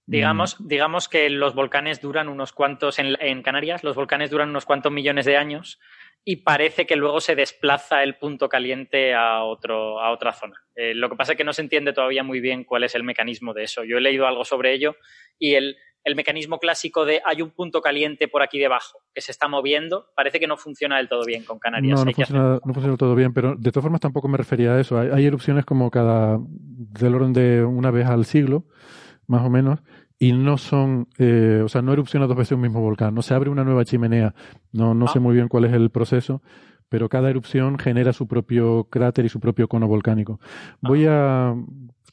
Digamos, 0.07 0.57
digamos 0.67 1.07
que 1.09 1.29
los 1.29 1.55
volcanes 1.55 2.01
duran 2.01 2.29
unos 2.31 2.53
cuantos, 2.55 2.99
en, 2.99 3.09
en 3.21 3.43
Canarias, 3.43 3.85
los 3.85 3.95
volcanes 3.95 4.31
duran 4.31 4.49
unos 4.49 4.65
cuantos 4.65 4.91
millones 4.91 5.27
de 5.27 5.37
años 5.37 5.79
y 6.25 6.37
parece 6.37 6.87
que 6.87 6.97
luego 6.97 7.21
se 7.21 7.35
desplaza 7.35 8.03
el 8.03 8.17
punto 8.17 8.49
caliente 8.49 9.15
a, 9.15 9.45
otro, 9.45 10.01
a 10.01 10.11
otra 10.11 10.33
zona. 10.33 10.57
Eh, 10.75 10.95
lo 10.95 11.09
que 11.09 11.17
pasa 11.17 11.33
es 11.33 11.39
que 11.39 11.45
no 11.45 11.53
se 11.53 11.63
entiende 11.63 11.93
todavía 11.93 12.23
muy 12.23 12.41
bien 12.41 12.65
cuál 12.65 12.85
es 12.85 12.95
el 12.95 13.03
mecanismo 13.03 13.55
de 13.55 13.65
eso. 13.65 13.85
Yo 13.85 13.97
he 13.97 14.01
leído 14.01 14.27
algo 14.27 14.45
sobre 14.45 14.75
ello 14.75 14.97
y 15.39 15.55
el, 15.55 15.77
el 16.05 16.17
mecanismo 16.17 16.59
clásico 16.59 17.05
de 17.05 17.21
hay 17.25 17.43
un 17.43 17.51
punto 17.51 17.81
caliente 17.81 18.29
por 18.29 18.43
aquí 18.43 18.59
debajo 18.59 19.01
que 19.15 19.21
se 19.21 19.33
está 19.33 19.49
moviendo 19.49 20.07
parece 20.15 20.39
que 20.39 20.47
no 20.47 20.57
funciona 20.57 20.97
del 20.99 21.09
todo 21.09 21.25
bien 21.25 21.45
con 21.45 21.59
Canarias. 21.59 21.99
No, 21.99 22.05
no 22.05 22.13
funciona, 22.13 22.61
no 22.65 22.75
funciona 22.75 22.97
todo 22.97 23.15
bien, 23.15 23.33
pero 23.33 23.55
de 23.57 23.73
todas 23.73 23.85
formas 23.85 24.01
tampoco 24.01 24.29
me 24.29 24.37
refería 24.37 24.75
a 24.75 24.81
eso. 24.81 24.99
Hay, 24.99 25.09
hay 25.13 25.27
erupciones 25.27 25.65
como 25.65 25.91
cada, 25.91 26.39
del 26.41 27.15
orden 27.15 27.33
de 27.33 27.65
una 27.65 27.91
vez 27.91 28.07
al 28.07 28.25
siglo, 28.25 28.65
más 29.27 29.43
o 29.45 29.51
menos, 29.51 29.81
y 30.19 30.33
no 30.33 30.59
son, 30.59 31.09
eh, 31.19 31.63
o 31.65 31.69
sea, 31.69 31.81
no 31.83 31.93
erupciona 31.93 32.27
dos 32.27 32.37
veces 32.37 32.53
un 32.53 32.61
mismo 32.63 32.81
volcán, 32.81 33.15
no 33.15 33.23
se 33.23 33.35
abre 33.35 33.51
una 33.51 33.65
nueva 33.65 33.85
chimenea. 33.85 34.35
No, 34.73 34.95
no 34.95 35.07
sé 35.09 35.21
muy 35.21 35.35
bien 35.35 35.49
cuál 35.49 35.65
es 35.67 35.73
el 35.73 35.91
proceso, 35.91 36.43
pero 36.89 37.09
cada 37.09 37.31
erupción 37.31 37.79
genera 37.79 38.13
su 38.13 38.27
propio 38.27 38.85
cráter 38.91 39.25
y 39.25 39.29
su 39.29 39.41
propio 39.41 39.69
cono 39.69 39.87
volcánico. 39.87 40.41
Voy 40.81 41.07
a, 41.07 41.55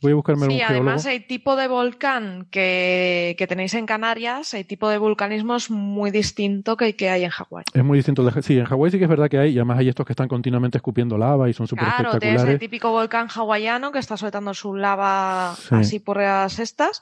voy 0.01 0.11
a 0.11 0.15
buscarme 0.15 0.45
Sí, 0.45 0.51
un 0.53 0.59
geólogo. 0.59 0.75
además 0.75 1.05
hay 1.07 1.21
tipo 1.21 1.55
de 1.55 1.67
volcán 1.67 2.47
que, 2.51 3.35
que 3.39 3.47
tenéis 3.47 3.73
en 3.73 3.85
Canarias, 3.87 4.53
hay 4.53 4.65
tipo 4.65 4.87
de 4.89 4.97
vulcanismos 4.99 5.71
muy 5.71 6.11
distinto 6.11 6.77
que 6.77 6.87
el 6.87 6.95
que 6.95 7.09
hay 7.09 7.23
en 7.23 7.29
Hawái. 7.31 7.63
Es 7.73 7.83
muy 7.83 7.97
distinto. 7.97 8.29
Sí, 8.43 8.59
en 8.59 8.65
Hawái 8.65 8.91
sí 8.91 8.97
que 8.99 9.05
es 9.05 9.09
verdad 9.09 9.29
que 9.29 9.39
hay, 9.39 9.51
y 9.53 9.57
además 9.57 9.79
hay 9.79 9.89
estos 9.89 10.05
que 10.05 10.13
están 10.13 10.27
continuamente 10.27 10.77
escupiendo 10.77 11.17
lava 11.17 11.49
y 11.49 11.53
son 11.53 11.65
súper 11.67 11.85
Claro, 11.85 11.97
tienes 11.97 12.13
espectaculares. 12.13 12.53
el 12.53 12.59
típico 12.59 12.91
volcán 12.91 13.27
hawaiano 13.33 13.91
que 13.91 13.99
está 13.99 14.15
soltando 14.17 14.53
su 14.53 14.75
lava 14.75 15.55
Sí. 15.57 15.73
así 15.75 15.99
por 15.99 16.17
las 16.17 16.59
estas. 16.59 17.01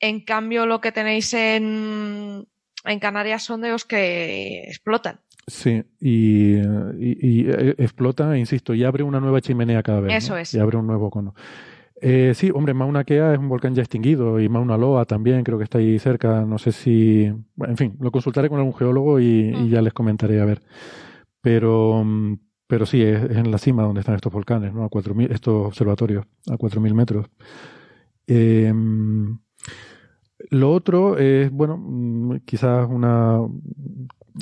En 0.00 0.20
cambio, 0.24 0.66
lo 0.66 0.80
que 0.80 0.92
tenéis 0.92 1.32
en, 1.34 2.46
en 2.84 2.98
Canarias 2.98 3.42
son 3.42 3.60
de 3.60 3.70
los 3.70 3.84
que 3.84 4.62
explotan. 4.64 5.20
Sí, 5.46 5.82
y, 6.00 6.54
eh, 6.54 6.64
y- 6.98 7.26
y, 7.42 7.50
explota, 7.78 8.36
insisto, 8.38 8.72
y 8.74 8.84
abre 8.84 9.02
una 9.02 9.20
nueva 9.20 9.40
chimenea 9.40 9.82
cada 9.82 10.00
vez. 10.00 10.14
Eso 10.24 10.34
¿no? 10.34 10.38
es. 10.38 10.54
Y 10.54 10.58
abre 10.58 10.76
un 10.78 10.86
nuevo 10.86 11.10
cono. 11.10 11.34
Eh, 12.02 12.32
sí, 12.34 12.50
hombre, 12.54 12.72
Mauna 12.72 13.04
Kea 13.04 13.34
es 13.34 13.38
un 13.38 13.48
volcán 13.50 13.74
ya 13.74 13.82
extinguido 13.82 14.40
y 14.40 14.48
Mauna 14.48 14.78
Loa 14.78 15.04
también 15.04 15.44
creo 15.44 15.58
que 15.58 15.64
está 15.64 15.78
ahí 15.78 15.98
cerca. 15.98 16.46
No 16.46 16.56
sé 16.58 16.72
si. 16.72 17.30
bueno, 17.56 17.72
en 17.72 17.76
fin, 17.76 17.96
lo 18.00 18.10
consultaré 18.10 18.48
con 18.48 18.58
algún 18.58 18.74
geólogo 18.74 19.20
y, 19.20 19.52
y 19.54 19.68
ya 19.68 19.82
les 19.82 19.92
comentaré 19.92 20.40
a 20.40 20.44
ver. 20.46 20.62
Pero, 21.42 22.02
mm, 22.04 22.38
pero 22.66 22.86
sí, 22.86 23.02
es, 23.02 23.22
es 23.24 23.36
en 23.36 23.50
la 23.50 23.58
cima 23.58 23.82
donde 23.82 24.00
están 24.00 24.14
estos 24.14 24.32
volcanes, 24.32 24.72
¿no? 24.72 24.84
A 24.84 24.88
4.000, 24.88 25.30
estos 25.32 25.66
observatorios, 25.66 26.24
a 26.48 26.56
4.000 26.56 26.94
metros. 26.94 27.26
Eh, 28.26 28.72
lo 30.50 30.72
otro 30.72 31.18
es, 31.18 31.50
bueno, 31.50 31.78
mm, 31.78 32.40
quizás 32.44 32.88
una 32.90 33.40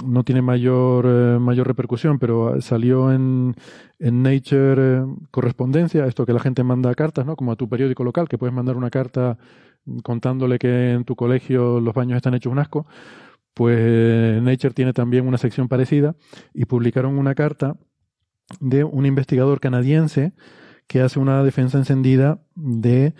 no 0.05 0.25
tiene 0.25 0.43
mayor 0.43 1.07
eh, 1.07 1.39
mayor 1.39 1.67
repercusión, 1.67 2.19
pero 2.19 2.61
salió 2.61 3.13
en, 3.13 3.55
en 3.99 4.23
Nature 4.23 4.99
eh, 4.99 5.03
correspondencia, 5.31 6.07
esto 6.07 6.27
que 6.27 6.33
la 6.33 6.41
gente 6.41 6.63
manda 6.63 6.95
cartas, 6.95 7.27
¿no? 7.27 7.37
Como 7.37 7.53
a 7.53 7.57
tu 7.57 7.69
periódico 7.69 8.05
local, 8.05 8.29
que 8.29 8.39
puedes 8.39 8.55
mandar 8.55 8.77
una 8.77 8.91
carta 8.91 9.39
contándole 10.03 10.59
que 10.59 10.93
en 10.93 11.05
tu 11.05 11.17
colegio 11.17 11.81
los 11.81 11.95
baños 11.95 12.17
están 12.17 12.35
hechos 12.35 12.53
un 12.53 12.59
asco. 12.59 12.87
Pues 13.55 13.77
eh, 13.81 14.41
Nature 14.43 14.75
tiene 14.75 14.93
también 14.93 15.27
una 15.27 15.39
sección 15.39 15.69
parecida 15.69 16.15
y 16.55 16.67
publicaron 16.67 17.19
una 17.19 17.35
carta 17.35 17.77
de 18.61 18.85
un 18.85 19.07
investigador 19.07 19.61
canadiense 19.61 20.33
que 20.87 21.01
hace 21.03 21.19
una 21.19 21.43
defensa 21.43 21.79
encendida 21.79 22.41
de 22.55 23.15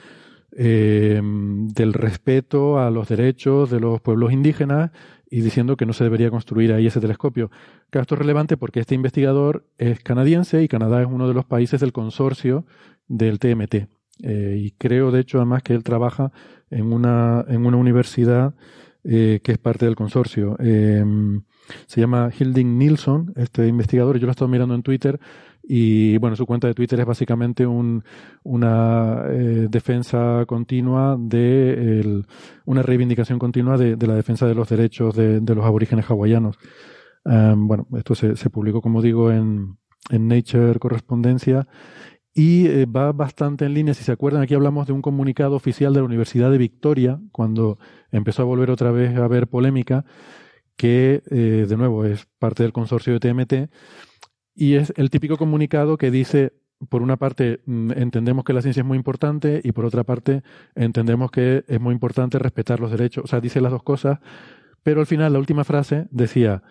eh, 0.61 1.21
del 1.23 1.93
respeto 1.93 2.81
a 2.81 2.91
los 2.91 3.09
derechos 3.09 3.71
de 3.71 3.79
los 3.79 4.01
pueblos 4.01 4.33
indígenas 4.33 4.91
y 5.31 5.41
diciendo 5.41 5.77
que 5.77 5.87
no 5.87 5.93
se 5.93 6.03
debería 6.03 6.31
construir 6.31 6.73
ahí 6.73 6.87
ese 6.89 7.01
telescopio. 7.01 7.51
Esto 7.93 8.15
es 8.15 8.19
relevante 8.19 8.57
porque 8.57 8.81
este 8.81 8.97
investigador 8.97 9.65
es 9.79 10.01
canadiense 10.01 10.63
y 10.63 10.69
Canadá 10.69 11.01
es 11.01 11.07
uno 11.09 11.29
de 11.29 11.35
los 11.35 11.45
países 11.45 11.81
del 11.81 11.93
consorcio 11.93 12.67
del 13.07 13.39
TMT. 13.39 13.89
Eh, 14.23 14.57
y 14.59 14.71
creo, 14.73 15.13
de 15.13 15.21
hecho, 15.21 15.39
además 15.39 15.63
que 15.63 15.75
él 15.75 15.85
trabaja 15.85 16.33
en 16.71 16.93
una, 16.93 17.45
en 17.49 17.65
una 17.65 17.77
universidad 17.77 18.55
eh, 19.05 19.41
que 19.45 19.53
es 19.53 19.59
parte 19.59 19.85
del 19.85 19.95
consorcio. 19.95 20.57
Eh, 20.59 21.05
se 21.87 22.01
llama 22.01 22.31
Hilding 22.37 22.79
Nilsson, 22.79 23.33
este 23.37 23.69
investigador. 23.69 24.19
Yo 24.19 24.27
lo 24.27 24.31
he 24.31 24.33
estado 24.33 24.49
mirando 24.49 24.75
en 24.75 24.83
Twitter 24.83 25.21
y, 25.71 26.17
bueno, 26.17 26.35
su 26.35 26.47
cuenta 26.47 26.67
de 26.67 26.75
Twitter 26.75 26.99
es 26.99 27.05
básicamente 27.05 27.67
un, 27.67 28.03
una 28.43 29.25
eh, 29.29 29.69
defensa 29.71 30.45
continua 30.47 31.17
de 31.19 32.25
una 32.65 32.83
reivindicación 32.83 33.39
continua 33.39 33.77
de, 33.77 33.97
la 34.07 34.15
defensa 34.15 34.47
de 34.47 34.55
los 34.55 34.69
derechos 34.71 35.15
de, 35.15 35.41
los 35.41 35.65
aborígenes 35.67 36.07
hawaianos. 36.07 36.59
Um, 37.25 37.69
bueno, 37.69 37.87
esto 37.97 38.15
se, 38.15 38.37
se 38.37 38.49
publicó, 38.49 38.81
como 38.81 39.03
digo, 39.03 39.31
en, 39.31 39.77
en 40.09 40.29
Nature 40.29 40.79
Correspondencia 40.79 41.69
y 42.35 42.67
eh, 42.67 42.87
va 42.87 43.13
bastante 43.13 43.65
en 43.65 43.75
línea. 43.75 43.95
Si 43.95 44.05
se 44.05 44.13
acuerdan, 44.13 44.43
aquí 44.43 44.55
hablamos 44.55 44.87
de 44.87 44.93
un 44.93 45.03
comunicado 45.03 45.57
oficial 45.57 45.93
de 45.93 46.01
la 46.01 46.07
Universidad 46.07 46.51
de 46.51 46.59
Victoria, 46.59 47.21
cuando 47.33 47.79
empezó 48.13 48.43
a 48.43 48.47
volver 48.47 48.71
otra 48.71 48.91
vez 48.93 49.17
a 49.17 49.25
haber 49.25 49.49
polémica, 49.49 50.05
que 50.77 51.23
eh, 51.31 51.67
de 51.69 51.77
nuevo 51.77 52.05
es 52.05 52.27
parte 52.39 52.63
del 52.63 52.73
consorcio 52.73 53.13
de 53.13 53.21
TMT, 53.21 53.71
y 54.59 54.75
es 54.75 54.93
el 54.97 55.11
típico 55.11 55.37
comunicado 55.37 55.97
que 55.97 56.11
dice, 56.11 56.53
por 56.89 57.03
una 57.03 57.17
parte, 57.17 57.61
mm, 57.67 57.93
entendemos 57.97 58.45
que 58.45 58.53
la 58.53 58.63
ciencia 58.63 58.81
es 58.83 58.87
muy 58.87 58.97
importante 58.97 59.61
y 59.65 59.73
por 59.73 59.85
otra 59.85 60.05
parte, 60.05 60.43
entendemos 60.75 61.31
que 61.31 61.65
es 61.69 61.81
muy 61.81 61.93
importante 61.95 62.39
respetar 62.39 62.81
los 62.81 62.91
derechos. 62.91 63.25
O 63.25 63.27
sea, 63.29 63.41
dice 63.41 63.61
las 63.61 63.73
dos 63.73 63.83
cosas, 63.83 64.19
pero 64.83 65.01
al 65.01 65.07
final, 65.07 65.33
la 65.33 65.39
última 65.39 65.65
frase 65.65 66.07
decía, 66.11 66.63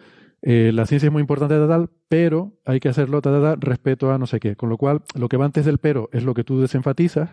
eh, 0.41 0.72
la 0.74 0.85
ciencia 0.85 1.07
es 1.07 1.14
muy 1.14 1.22
importante, 1.22 1.56
tal, 1.67 1.90
pero 2.09 2.53
hay 2.66 2.80
que 2.80 2.90
hacerlo, 2.90 3.22
tal, 3.22 3.59
respeto 3.59 4.11
a 4.11 4.17
no 4.17 4.27
sé 4.27 4.40
qué. 4.40 4.56
Con 4.56 4.69
lo 4.69 4.77
cual, 4.77 5.01
lo 5.16 5.30
que 5.30 5.38
va 5.38 5.45
antes 5.45 5.66
del 5.66 5.77
pero 5.77 6.09
es 6.14 6.24
lo 6.24 6.33
que 6.33 6.43
tú 6.43 6.59
desenfatizas 6.61 7.32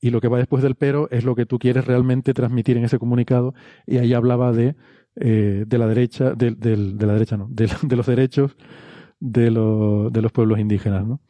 y 0.00 0.10
lo 0.10 0.20
que 0.20 0.28
va 0.28 0.38
después 0.38 0.62
del 0.62 0.76
pero 0.76 1.08
es 1.10 1.24
lo 1.24 1.34
que 1.34 1.46
tú 1.46 1.58
quieres 1.58 1.86
realmente 1.86 2.32
transmitir 2.34 2.76
en 2.76 2.84
ese 2.84 2.98
comunicado. 2.98 3.54
Y 3.86 3.98
ahí 3.98 4.14
hablaba 4.14 4.52
de, 4.52 4.76
eh, 5.16 5.64
de 5.66 5.78
la 5.78 5.86
derecha, 5.88 6.34
del- 6.34 6.58
de, 6.60 6.76
la 7.06 7.12
derecha 7.14 7.36
no, 7.36 7.48
de, 7.50 7.68
de 7.82 7.96
los 7.96 8.06
derechos 8.06 8.56
de, 9.20 9.50
lo- 9.50 10.10
de 10.10 10.22
los 10.22 10.32
pueblos 10.32 10.58
indígenas, 10.58 11.06
¿no? 11.06 11.20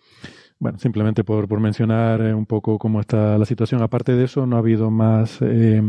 Bueno, 0.60 0.78
simplemente 0.78 1.22
por, 1.22 1.46
por 1.48 1.60
mencionar 1.60 2.20
eh, 2.20 2.34
un 2.34 2.44
poco 2.46 2.78
cómo 2.78 3.00
está 3.00 3.38
la 3.38 3.44
situación. 3.44 3.80
Aparte 3.82 4.12
de 4.16 4.24
eso, 4.24 4.44
no 4.46 4.56
ha 4.56 4.58
habido 4.58 4.90
más, 4.90 5.38
eh, 5.40 5.80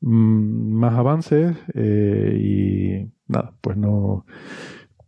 mm, 0.00 0.72
más 0.74 0.94
avances 0.98 1.56
eh, 1.74 2.36
y 2.38 3.06
nada, 3.32 3.52
pues 3.60 3.76
no 3.76 4.24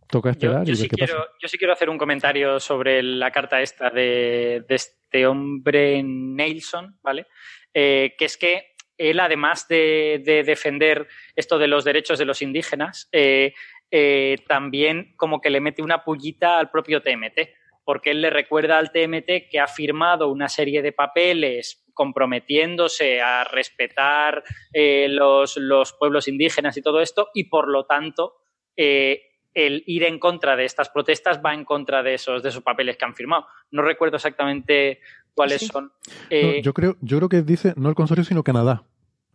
toca 0.08 0.30
esperar 0.30 0.64
yo 0.66 0.72
y 0.72 0.76
sí 0.76 0.82
ver 0.82 0.90
qué 0.90 0.96
quiero, 0.96 1.14
pasa. 1.18 1.30
yo 1.40 1.48
sí 1.48 1.56
quiero 1.58 1.72
hacer 1.72 1.88
un 1.88 1.98
comentario 1.98 2.60
sobre 2.60 3.02
la 3.02 3.30
carta 3.30 3.62
esta 3.62 3.90
de, 3.90 4.64
de 4.68 4.74
este 4.74 5.26
hombre 5.26 6.02
Nelson, 6.02 6.98
¿vale? 7.02 7.26
Eh, 7.72 8.14
que 8.18 8.26
es 8.26 8.36
que 8.36 8.72
él, 8.98 9.18
además 9.20 9.66
de, 9.68 10.22
de 10.24 10.44
defender 10.44 11.08
esto 11.34 11.58
de 11.58 11.66
los 11.66 11.82
derechos 11.84 12.18
de 12.18 12.26
los 12.26 12.42
indígenas, 12.42 13.08
eh, 13.10 13.54
eh, 13.94 14.38
también 14.48 15.12
como 15.16 15.40
que 15.40 15.50
le 15.50 15.60
mete 15.60 15.82
una 15.82 16.02
pullita 16.02 16.58
al 16.58 16.70
propio 16.70 17.02
TMT, 17.02 17.50
porque 17.84 18.10
él 18.12 18.22
le 18.22 18.30
recuerda 18.30 18.78
al 18.78 18.90
TMT 18.90 19.48
que 19.50 19.60
ha 19.60 19.66
firmado 19.68 20.28
una 20.30 20.48
serie 20.48 20.80
de 20.82 20.92
papeles 20.92 21.84
comprometiéndose 21.94 23.20
a 23.20 23.44
respetar 23.44 24.42
eh, 24.72 25.08
los, 25.10 25.56
los 25.58 25.92
pueblos 25.92 26.26
indígenas 26.26 26.76
y 26.76 26.82
todo 26.82 27.00
esto, 27.02 27.28
y 27.34 27.44
por 27.44 27.68
lo 27.68 27.84
tanto 27.84 28.34
eh, 28.76 29.20
el 29.52 29.82
ir 29.86 30.04
en 30.04 30.18
contra 30.18 30.56
de 30.56 30.64
estas 30.64 30.88
protestas 30.88 31.40
va 31.44 31.52
en 31.52 31.64
contra 31.66 32.02
de 32.02 32.14
esos, 32.14 32.42
de 32.42 32.48
esos 32.48 32.62
papeles 32.62 32.96
que 32.96 33.04
han 33.04 33.14
firmado. 33.14 33.46
No 33.70 33.82
recuerdo 33.82 34.16
exactamente 34.16 35.00
cuáles 35.34 35.60
Sí. 35.60 35.66
son. 35.66 35.92
No, 36.30 36.54
yo 36.62 36.72
creo, 36.72 36.96
yo 37.02 37.18
creo 37.18 37.28
que 37.28 37.42
dice 37.42 37.74
no 37.76 37.90
el 37.90 37.94
consorcio 37.94 38.24
sino 38.24 38.42
Canadá, 38.42 38.84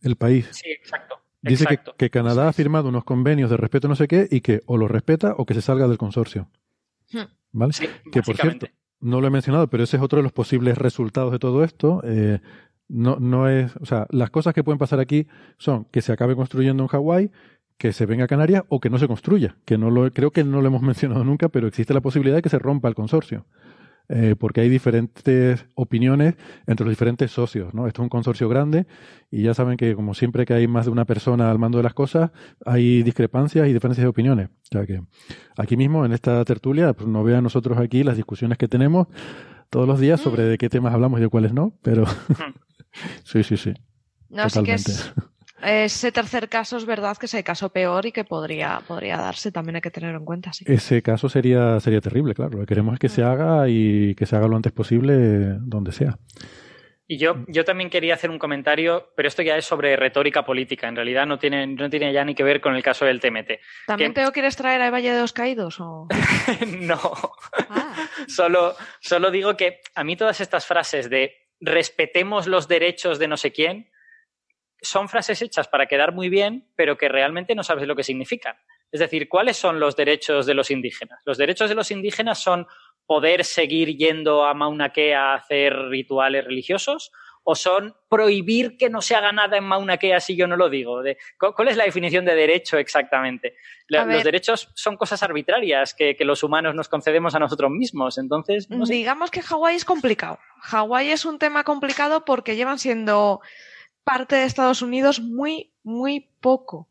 el 0.02 0.16
país. 0.16 0.50
Sí, 0.52 0.72
exacto. 0.72 1.22
Dice 1.48 1.66
que, 1.68 1.80
que 1.98 2.10
Canadá 2.10 2.48
ha 2.48 2.54
firmado 2.54 2.90
unos 2.90 3.04
convenios 3.04 3.50
de 3.50 3.58
respeto 3.58 3.88
no 3.88 3.96
sé 3.96 4.08
qué 4.08 4.28
y 4.30 4.42
que 4.42 4.62
o 4.66 4.78
lo 4.78 4.88
respeta 4.88 5.36
o 5.38 5.46
que 5.46 5.54
se 5.54 5.62
salga 5.62 5.88
del 5.88 5.98
consorcio. 5.98 6.50
Hmm. 7.12 7.24
¿Vale? 7.52 7.74
Sí, 7.74 7.88
que 8.12 8.22
por 8.22 8.36
cierto, 8.36 8.68
no 9.00 9.22
lo 9.22 9.28
he 9.28 9.32
mencionado, 9.32 9.68
pero 9.68 9.84
ese 9.84 9.98
es 9.98 10.04
otro 10.04 10.18
de 10.18 10.24
los 10.24 10.34
posibles 10.34 10.78
resultados 10.78 11.32
de 11.32 11.40
todo 11.40 11.64
esto. 11.64 12.02
Eh, 12.04 12.40
no, 12.88 13.18
no 13.20 13.50
es, 13.50 13.76
o 13.78 13.86
sea, 13.86 14.08
las 14.10 14.30
cosas 14.30 14.54
que 14.54 14.64
pueden 14.64 14.80
pasar 14.80 15.00
aquí 15.00 15.28
son 15.58 15.86
que 15.86 16.02
se 16.02 16.12
acabe 16.12 16.36
construyendo 16.36 16.84
en 16.84 16.88
Hawái, 16.88 17.32
que 17.78 17.94
se 17.94 18.06
venga 18.06 18.26
a 18.26 18.28
Canarias 18.28 18.64
o 18.70 18.80
que 18.80 18.90
no 18.90 18.98
se 18.98 19.08
construya, 19.08 19.58
que 19.66 19.78
no 19.78 19.92
lo, 19.92 20.12
creo 20.12 20.32
que 20.32 20.44
no 20.44 20.62
lo 20.62 20.68
hemos 20.68 20.82
mencionado 20.84 21.24
nunca, 21.24 21.50
pero 21.50 21.68
existe 21.68 21.94
la 21.94 22.02
posibilidad 22.02 22.38
de 22.38 22.42
que 22.42 22.50
se 22.50 22.60
rompa 22.60 22.88
el 22.88 22.96
consorcio. 22.96 23.46
Eh, 24.10 24.36
porque 24.40 24.62
hay 24.62 24.70
diferentes 24.70 25.66
opiniones 25.76 26.36
entre 26.66 26.86
los 26.86 26.92
diferentes 26.92 27.30
socios, 27.30 27.74
¿no? 27.74 27.88
Esto 27.88 28.02
es 28.02 28.04
un 28.04 28.10
consorcio 28.10 28.48
grande 28.48 28.88
y 29.30 29.44
ya 29.44 29.54
saben 29.54 29.76
que 29.76 29.96
como 29.96 30.14
siempre 30.14 30.46
que 30.46 30.54
hay 30.54 30.66
más 30.66 30.86
de 30.86 30.92
una 30.92 31.04
persona 31.04 31.52
al 31.52 31.60
mando 31.60 31.78
de 31.78 31.84
las 31.84 31.94
cosas, 31.94 32.32
hay 32.66 33.04
discrepancias 33.04 33.68
y 33.68 33.74
diferencias 33.74 34.06
de 34.06 34.10
opiniones. 34.10 34.48
O 34.48 34.68
sea 34.72 34.86
que 34.86 35.02
aquí 35.58 35.76
mismo 35.76 36.06
en 36.06 36.14
esta 36.14 36.44
tertulia, 36.46 36.94
pues 36.94 37.08
no 37.10 37.22
vean 37.24 37.44
nosotros 37.44 37.78
aquí 37.78 38.04
las 38.04 38.16
discusiones 38.16 38.58
que 38.58 38.70
tenemos 38.70 39.08
todos 39.70 39.88
los 39.88 40.00
días 40.00 40.22
sobre 40.22 40.44
de 40.44 40.58
qué 40.58 40.70
temas 40.70 40.94
hablamos 40.94 41.20
y 41.20 41.24
de 41.24 41.30
cuáles 41.30 41.52
no, 41.52 41.74
pero 41.82 42.06
sí, 43.26 43.44
sí, 43.44 43.58
sí. 43.58 43.74
No, 44.30 44.50
sí 44.50 44.64
que 44.64 44.74
es, 44.74 45.14
ese 45.62 46.12
tercer 46.12 46.50
caso 46.50 46.78
es 46.78 46.86
verdad 46.86 47.18
que 47.18 47.26
es 47.26 47.34
el 47.34 47.44
caso 47.44 47.70
peor 47.70 48.06
y 48.06 48.12
que 48.12 48.24
podría, 48.24 48.82
podría 48.88 49.18
darse, 49.18 49.52
también 49.52 49.76
hay 49.78 49.82
que 49.82 49.92
tenerlo 49.92 50.20
en 50.20 50.26
cuenta. 50.26 50.54
Sí. 50.54 50.66
Ese 50.68 51.02
caso 51.02 51.30
sería, 51.30 51.80
sería 51.80 52.02
terrible, 52.02 52.34
claro. 52.34 52.52
Lo 52.52 52.60
que 52.60 52.68
queremos 52.68 52.94
es 52.94 53.00
que 53.00 53.10
se 53.10 53.24
haga 53.24 53.68
y 53.68 54.16
que 54.16 54.26
se 54.26 54.36
haga 54.36 54.48
lo 54.48 54.56
antes 54.56 54.72
posible 54.72 55.14
donde 55.60 55.92
sea. 55.92 56.18
Y 57.10 57.18
yo, 57.18 57.46
yo 57.48 57.64
también 57.64 57.90
quería 57.90 58.16
hacer 58.16 58.30
un 58.30 58.38
comentario, 58.38 59.14
pero 59.16 59.30
esto 59.30 59.42
ya 59.42 59.56
es 59.56 59.64
sobre 59.64 59.96
retórica 59.96 60.44
política. 60.46 60.90
En 60.90 60.96
realidad 60.98 61.26
no 61.26 61.40
tiene, 61.40 61.66
no 61.66 61.90
tiene 61.90 62.12
ya 62.12 62.26
ni 62.26 62.36
que 62.36 62.44
ver 62.44 62.60
con 62.60 62.76
el 62.76 62.84
caso 62.84 63.06
del 63.06 63.22
TMT. 63.22 63.60
¿También 63.88 64.14
Que- 64.14 64.26
te 64.26 64.32
quieres 64.34 64.58
traer 64.58 64.82
al 64.82 64.92
Valle 64.92 65.14
de 65.14 65.22
los 65.22 65.32
Caídos? 65.32 65.80
O... 65.80 66.08
no. 66.68 67.00
Ah. 67.70 67.96
Solo, 68.28 68.76
solo 69.00 69.32
digo 69.32 69.56
que 69.56 69.80
a 69.96 70.04
mí 70.04 70.18
todas 70.18 70.42
estas 70.42 70.66
frases 70.66 71.10
de 71.10 71.34
respetemos 71.62 72.46
los 72.46 72.68
derechos 72.68 73.20
de 73.20 73.28
no 73.30 73.38
sé 73.38 73.52
quién 73.54 73.90
son 74.82 75.10
frases 75.10 75.42
hechas 75.42 75.68
para 75.68 75.88
quedar 75.88 76.14
muy 76.14 76.30
bien, 76.30 76.68
pero 76.76 76.98
que 76.98 77.10
realmente 77.10 77.56
no 77.56 77.64
sabes 77.64 77.88
lo 77.88 77.96
que 77.96 78.04
significan. 78.04 78.56
Es 78.92 79.00
decir, 79.00 79.28
¿cuáles 79.28 79.58
son 79.58 79.80
los 79.80 79.96
derechos 79.96 80.46
de 80.46 80.54
los 80.54 80.72
indígenas? 80.72 81.20
Los 81.26 81.38
derechos 81.38 81.70
de 81.70 81.76
los 81.76 81.92
indígenas 81.92 82.42
son 82.42 82.68
poder 83.06 83.44
seguir 83.46 83.96
yendo 83.98 84.46
a 84.46 84.54
Mauna 84.54 84.92
Kea 84.94 85.32
a 85.32 85.36
hacer 85.36 85.74
rituales 85.90 86.44
religiosos 86.46 87.12
o 87.50 87.56
son 87.56 87.96
prohibir 88.10 88.76
que 88.78 88.90
no 88.90 89.02
se 89.02 89.16
haga 89.16 89.32
nada 89.32 89.56
en 89.58 89.64
Mauna 89.64 89.96
Kea 89.98 90.20
si 90.20 90.36
yo 90.36 90.48
no 90.48 90.58
lo 90.58 90.70
digo. 90.70 91.02
De- 91.02 91.18
¿cu- 91.40 91.54
¿Cuál 91.54 91.70
es 91.70 91.78
la 91.78 91.86
definición 91.86 92.26
de 92.26 92.36
derecho 92.36 92.78
exactamente? 92.78 93.56
La- 93.88 94.00
los 94.16 94.24
derechos 94.26 94.70
son 94.76 94.98
cosas 94.98 95.24
arbitrarias 95.24 95.94
que, 95.94 96.16
que 96.18 96.26
los 96.26 96.44
humanos 96.44 96.76
nos 96.76 96.90
concedemos 96.90 97.36
a 97.36 97.40
nosotros 97.40 97.72
mismos. 97.72 98.18
Entonces, 98.18 98.70
no 98.70 98.86
sé. 98.86 98.94
Digamos 98.94 99.32
que 99.32 99.42
Hawái 99.42 99.78
es 99.78 99.86
complicado. 99.86 100.40
Hawái 100.64 101.10
es 101.12 101.24
un 101.24 101.40
tema 101.40 101.64
complicado 101.64 102.26
porque 102.26 102.58
llevan 102.58 102.80
siendo 102.80 103.40
parte 104.08 104.38
de 104.38 104.46
Estados 104.46 104.82
Unidos 104.82 105.20
muy, 105.20 105.74
muy 105.84 106.30
poco. 106.40 106.88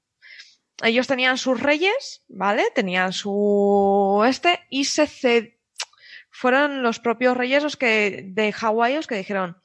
Ellos 0.83 1.07
tenían 1.07 1.39
sus 1.39 1.59
reyes, 1.59 2.23
¿vale? 2.29 2.65
Tenían 2.75 3.15
su 3.15 4.23
este 4.29 4.61
y 4.69 4.85
se 4.85 5.05
ced- 5.05 5.55
fueron 6.31 6.83
los 6.83 6.99
propios 7.01 7.35
reyes 7.35 7.63
los 7.63 7.77
que 7.79 8.23
de 8.27 8.53
Hawái 8.53 8.95
los 8.97 9.07
que 9.07 9.17
dijeron 9.17 9.57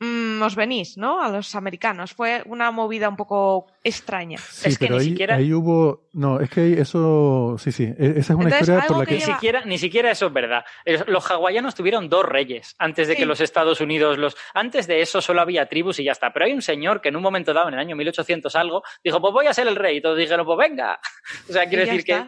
"Mm, 0.00 0.42
os 0.42 0.56
venís, 0.56 0.96
¿no? 0.96 1.22
A 1.22 1.28
los 1.28 1.54
americanos. 1.54 2.12
Fue 2.14 2.42
una 2.46 2.70
movida 2.70 3.08
un 3.08 3.16
poco 3.16 3.66
extraña. 3.84 4.38
Sí, 4.38 4.74
pero 4.78 4.96
ahí, 4.98 5.16
ahí 5.28 5.52
hubo. 5.52 6.08
No, 6.12 6.40
es 6.40 6.50
que 6.50 6.80
eso. 6.80 7.56
Sí, 7.58 7.70
sí. 7.70 7.84
e- 7.84 8.14
Esa 8.16 8.20
es 8.20 8.30
una 8.30 8.44
Entonces, 8.44 8.60
historia 8.62 8.86
por 8.88 8.98
la 8.98 9.06
que 9.06 9.18
que. 9.18 9.26
Ni 9.26 9.32
siquiera, 9.32 9.64
ni 9.64 9.78
siquiera 9.78 10.10
eso 10.10 10.26
es 10.26 10.32
verdad. 10.32 10.64
Los 11.06 11.30
hawaianos 11.30 11.74
tuvieron 11.74 12.08
dos 12.08 12.24
reyes 12.24 12.74
antes 12.78 13.08
de 13.08 13.14
que 13.16 13.26
los 13.26 13.40
Estados 13.40 13.80
Unidos 13.80 14.18
los. 14.18 14.36
Antes 14.54 14.86
de 14.86 15.02
eso 15.02 15.20
solo 15.20 15.40
había 15.42 15.66
tribus 15.68 16.00
y 16.00 16.04
ya 16.04 16.12
está. 16.12 16.32
Pero 16.32 16.46
hay 16.46 16.52
un 16.52 16.62
señor 16.62 17.00
que 17.00 17.10
en 17.10 17.16
un 17.16 17.22
momento 17.22 17.52
dado, 17.52 17.68
en 17.68 17.74
el 17.74 17.80
año 17.80 17.94
1800 17.94 18.56
algo, 18.56 18.82
dijo: 19.04 19.20
Pues 19.20 19.32
voy 19.32 19.46
a 19.46 19.54
ser 19.54 19.68
el 19.68 19.76
rey. 19.76 19.98
Y 19.98 20.00
todos 20.00 20.16
dijeron: 20.18 20.46
Pues 20.46 20.58
venga. 20.58 20.98
O 21.48 21.52
sea, 21.52 21.66
quiero 21.68 21.84
decir 21.84 22.04
que. 22.04 22.24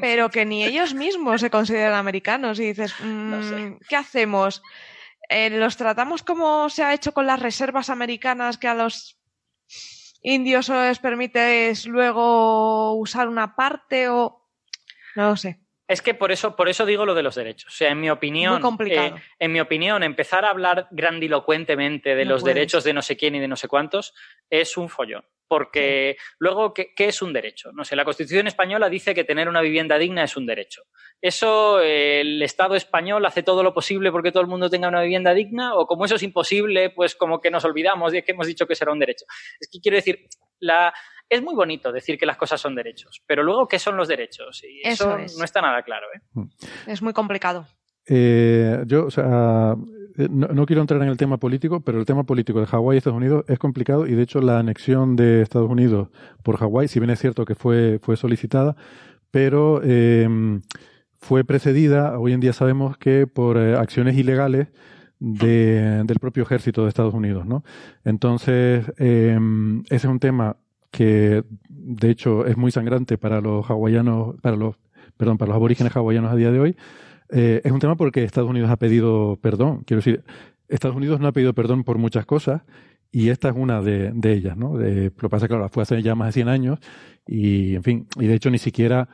Pero 0.00 0.30
que 0.30 0.44
ni 0.44 0.64
ellos 0.64 0.94
mismos 0.94 1.40
se 1.40 1.50
consideran 1.50 1.94
americanos 1.94 2.58
y 2.60 2.66
dices, 2.66 2.94
mm, 3.02 3.78
¿qué 3.88 3.96
hacemos? 3.96 4.62
Eh, 5.32 5.48
¿Los 5.48 5.76
tratamos 5.76 6.24
como 6.24 6.68
se 6.70 6.82
ha 6.82 6.92
hecho 6.92 7.14
con 7.14 7.24
las 7.24 7.38
reservas 7.38 7.88
americanas 7.88 8.58
que 8.58 8.66
a 8.66 8.74
los 8.74 9.16
indios 10.22 10.68
les 10.68 10.98
permites 10.98 11.86
luego 11.86 12.94
usar 12.94 13.28
una 13.28 13.54
parte 13.54 14.08
o... 14.08 14.48
No 15.14 15.30
lo 15.30 15.36
sé. 15.36 15.60
Es 15.90 16.02
que 16.02 16.14
por 16.14 16.30
eso, 16.30 16.54
por 16.54 16.68
eso 16.68 16.86
digo 16.86 17.04
lo 17.04 17.14
de 17.14 17.24
los 17.24 17.34
derechos. 17.34 17.74
O 17.74 17.76
sea, 17.76 17.90
en 17.90 18.00
mi 18.00 18.10
opinión, 18.10 18.62
eh, 18.86 19.12
en 19.40 19.50
mi 19.52 19.58
opinión, 19.58 20.04
empezar 20.04 20.44
a 20.44 20.50
hablar 20.50 20.86
grandilocuentemente 20.92 22.14
de 22.14 22.24
No 22.24 22.30
los 22.30 22.42
puedes. 22.42 22.54
derechos 22.54 22.84
de 22.84 22.92
no 22.92 23.02
sé 23.02 23.16
quién 23.16 23.34
y 23.34 23.40
de 23.40 23.48
no 23.48 23.56
sé 23.56 23.66
cuántos 23.66 24.14
es 24.48 24.76
un 24.76 24.88
follón. 24.88 25.24
Porque 25.48 26.16
luego, 26.38 26.72
¿qué, 26.74 26.94
qué 26.94 27.06
es 27.06 27.22
un 27.22 27.32
derecho? 27.32 27.72
No 27.72 27.84
sé, 27.84 27.96
la 27.96 28.04
Constitución 28.04 28.46
española 28.46 28.88
dice 28.88 29.16
que 29.16 29.24
tener 29.24 29.48
una 29.48 29.62
vivienda 29.62 29.98
digna 29.98 30.22
es 30.22 30.36
un 30.36 30.46
derecho. 30.46 30.84
¿Eso 31.20 31.80
eh, 31.80 32.20
el 32.20 32.40
Estado 32.40 32.76
español 32.76 33.26
hace 33.26 33.42
todo 33.42 33.64
lo 33.64 33.74
posible 33.74 34.12
porque 34.12 34.30
todo 34.30 34.44
el 34.44 34.48
mundo 34.48 34.70
tenga 34.70 34.86
una 34.86 35.02
vivienda 35.02 35.34
digna? 35.34 35.74
¿O 35.74 35.88
como 35.88 36.04
eso 36.04 36.14
es 36.14 36.22
imposible, 36.22 36.90
pues 36.90 37.16
como 37.16 37.40
que 37.40 37.50
nos 37.50 37.64
olvidamos 37.64 38.12
de 38.12 38.22
que 38.22 38.30
hemos 38.30 38.46
dicho 38.46 38.68
que 38.68 38.76
será 38.76 38.92
un 38.92 39.00
derecho? 39.00 39.24
Es 39.58 39.68
que 39.68 39.80
quiero 39.80 39.96
decir, 39.96 40.28
la, 40.60 40.94
es 41.30 41.42
muy 41.42 41.54
bonito 41.54 41.90
decir 41.92 42.18
que 42.18 42.26
las 42.26 42.36
cosas 42.36 42.60
son 42.60 42.74
derechos, 42.74 43.22
pero 43.26 43.42
luego, 43.42 43.66
¿qué 43.68 43.78
son 43.78 43.96
los 43.96 44.08
derechos? 44.08 44.62
Y 44.64 44.80
Eso 44.86 45.04
eso, 45.16 45.18
es. 45.18 45.38
no 45.38 45.44
está 45.44 45.62
nada 45.62 45.82
claro. 45.82 46.06
¿eh? 46.14 46.40
Es 46.86 47.00
muy 47.00 47.12
complicado. 47.14 47.66
Eh, 48.06 48.82
yo, 48.86 49.06
o 49.06 49.10
sea, 49.10 49.76
eh, 50.18 50.28
no, 50.30 50.48
no 50.48 50.66
quiero 50.66 50.80
entrar 50.82 51.00
en 51.02 51.08
el 51.08 51.16
tema 51.16 51.36
político, 51.38 51.80
pero 51.80 51.98
el 52.00 52.04
tema 52.06 52.24
político 52.24 52.58
de 52.60 52.66
Hawái 52.66 52.96
y 52.96 52.98
Estados 52.98 53.16
Unidos 53.18 53.44
es 53.46 53.58
complicado 53.58 54.06
y 54.06 54.14
de 54.14 54.22
hecho 54.22 54.40
la 54.40 54.58
anexión 54.58 55.14
de 55.16 55.42
Estados 55.42 55.70
Unidos 55.70 56.08
por 56.42 56.56
Hawái, 56.56 56.88
si 56.88 56.98
bien 56.98 57.10
es 57.10 57.20
cierto 57.20 57.44
que 57.44 57.54
fue, 57.54 58.00
fue 58.02 58.16
solicitada, 58.16 58.74
pero 59.30 59.80
eh, 59.84 60.28
fue 61.18 61.44
precedida, 61.44 62.18
hoy 62.18 62.32
en 62.32 62.40
día 62.40 62.52
sabemos 62.52 62.96
que 62.98 63.26
por 63.28 63.56
eh, 63.58 63.76
acciones 63.76 64.16
ilegales 64.16 64.68
de- 65.20 66.02
del 66.04 66.18
propio 66.18 66.42
ejército 66.42 66.82
de 66.82 66.88
Estados 66.88 67.14
Unidos, 67.14 67.46
¿no? 67.46 67.62
Entonces, 68.04 68.90
eh, 68.98 69.38
ese 69.84 69.96
es 69.96 70.04
un 70.06 70.18
tema 70.18 70.56
que 70.90 71.44
de 71.68 72.10
hecho 72.10 72.46
es 72.46 72.56
muy 72.56 72.70
sangrante 72.70 73.18
para 73.18 73.40
los 73.40 73.68
hawaianos, 73.68 74.36
para 74.40 74.56
los, 74.56 74.76
perdón, 75.16 75.38
para 75.38 75.50
los 75.50 75.56
aborígenes 75.56 75.94
hawaianos 75.94 76.32
a 76.32 76.36
día 76.36 76.50
de 76.50 76.60
hoy. 76.60 76.76
Eh, 77.30 77.60
es 77.64 77.72
un 77.72 77.78
tema 77.78 77.96
porque 77.96 78.24
Estados 78.24 78.50
Unidos 78.50 78.70
ha 78.70 78.76
pedido 78.76 79.38
perdón. 79.40 79.82
Quiero 79.86 79.98
decir, 79.98 80.24
Estados 80.68 80.96
Unidos 80.96 81.20
no 81.20 81.28
ha 81.28 81.32
pedido 81.32 81.54
perdón 81.54 81.84
por 81.84 81.98
muchas 81.98 82.26
cosas 82.26 82.62
y 83.12 83.28
esta 83.30 83.48
es 83.48 83.54
una 83.56 83.82
de, 83.82 84.12
de 84.12 84.32
ellas, 84.32 84.56
¿no? 84.56 84.76
De, 84.76 85.04
lo 85.04 85.14
que 85.14 85.28
pasa 85.28 85.46
que, 85.46 85.54
claro, 85.54 85.68
fue 85.68 85.82
hace 85.82 86.00
ya 86.02 86.14
más 86.14 86.28
de 86.28 86.32
100 86.32 86.48
años 86.48 86.78
y, 87.26 87.74
en 87.74 87.82
fin, 87.82 88.06
y 88.18 88.26
de 88.26 88.34
hecho 88.34 88.50
ni 88.50 88.58
siquiera 88.58 89.08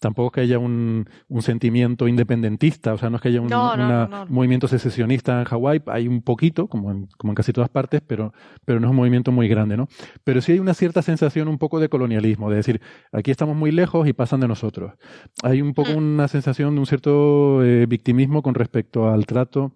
tampoco 0.00 0.28
es 0.28 0.32
que 0.34 0.40
haya 0.42 0.58
un, 0.58 1.08
un 1.28 1.42
sentimiento 1.42 2.08
independentista, 2.08 2.92
o 2.94 2.98
sea, 2.98 3.10
no 3.10 3.16
es 3.16 3.22
que 3.22 3.28
haya 3.28 3.40
un 3.40 3.48
No, 3.48 3.76
no, 3.76 3.84
una- 3.84 4.06
no, 4.06 4.24
no. 4.24 4.26
movimiento 4.30 4.68
secesionista 4.68 5.38
en 5.40 5.44
Hawái, 5.44 5.82
hay 5.86 6.08
un 6.08 6.22
poquito, 6.22 6.66
como 6.68 6.90
en, 6.90 7.06
como 7.16 7.30
en 7.32 7.34
casi 7.34 7.52
todas 7.52 7.70
partes, 7.70 8.02
pero, 8.06 8.32
pero 8.64 8.80
no 8.80 8.86
es 8.86 8.90
un 8.90 8.96
movimiento 8.96 9.32
muy 9.32 9.48
grande, 9.48 9.76
¿no? 9.76 9.88
Pero 10.24 10.40
sí 10.40 10.52
hay 10.52 10.58
una 10.58 10.74
cierta 10.74 11.02
sensación 11.02 11.48
un 11.48 11.58
poco 11.58 11.80
de 11.80 11.88
colonialismo, 11.88 12.50
de 12.50 12.56
decir, 12.56 12.80
aquí 13.12 13.30
estamos 13.30 13.56
muy 13.56 13.70
lejos 13.72 14.06
y 14.08 14.12
pasan 14.12 14.40
de 14.40 14.48
nosotros. 14.48 14.92
Hay 15.42 15.62
un 15.62 15.74
poco 15.74 15.92
una 15.92 16.28
sensación 16.28 16.74
de 16.74 16.80
un 16.80 16.86
cierto 16.86 17.62
eh, 17.64 17.86
victimismo 17.86 18.42
con 18.42 18.54
respecto 18.54 19.08
al 19.08 19.26
trato. 19.26 19.72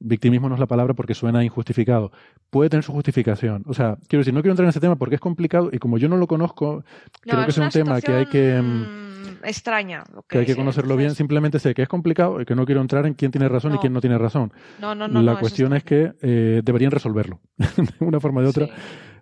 Victimismo 0.00 0.48
no 0.48 0.54
es 0.54 0.60
la 0.60 0.66
palabra 0.66 0.94
porque 0.94 1.14
suena 1.14 1.42
injustificado. 1.44 2.12
Puede 2.50 2.70
tener 2.70 2.84
su 2.84 2.92
justificación. 2.92 3.64
O 3.66 3.74
sea, 3.74 3.96
quiero 4.08 4.20
decir, 4.20 4.32
no 4.32 4.40
quiero 4.42 4.52
entrar 4.52 4.64
en 4.66 4.70
ese 4.70 4.80
tema 4.80 4.94
porque 4.96 5.16
es 5.16 5.20
complicado 5.20 5.70
y 5.72 5.78
como 5.78 5.98
yo 5.98 6.08
no 6.08 6.16
lo 6.16 6.26
conozco, 6.28 6.84
No, 7.26 7.32
creo 7.32 7.44
que 7.44 7.50
es 7.50 7.58
un 7.58 7.68
tema 7.70 8.00
que 8.00 8.12
hay 8.12 8.26
que, 8.26 8.60
mm, 8.62 9.44
extraña. 9.44 10.04
lo 10.14 10.22
que 10.22 10.38
hay 10.38 10.46
que 10.46 10.54
conocerlo 10.56 10.96
bien. 10.96 11.14
Simplemente 11.14 11.58
sé 11.58 11.74
que 11.74 11.82
es 11.82 11.88
complicado 11.88 12.40
y 12.40 12.44
que 12.44 12.54
no 12.54 12.64
quiero 12.64 12.80
entrar 12.80 13.06
en 13.06 13.14
quién 13.14 13.30
tiene 13.32 13.48
razón 13.48 13.74
y 13.74 13.78
quién 13.78 13.92
no 13.92 14.00
tiene 14.00 14.18
razón. 14.18 14.52
No, 14.80 14.94
no, 14.94 15.08
no. 15.08 15.20
la 15.22 15.36
cuestión 15.36 15.72
es 15.74 15.82
que 15.84 16.12
eh, 16.22 16.60
deberían 16.62 16.92
resolverlo. 16.92 17.40
de 17.58 18.04
una 18.04 18.20
forma 18.20 18.40
o 18.40 18.44
de 18.44 18.48
otra, 18.50 18.66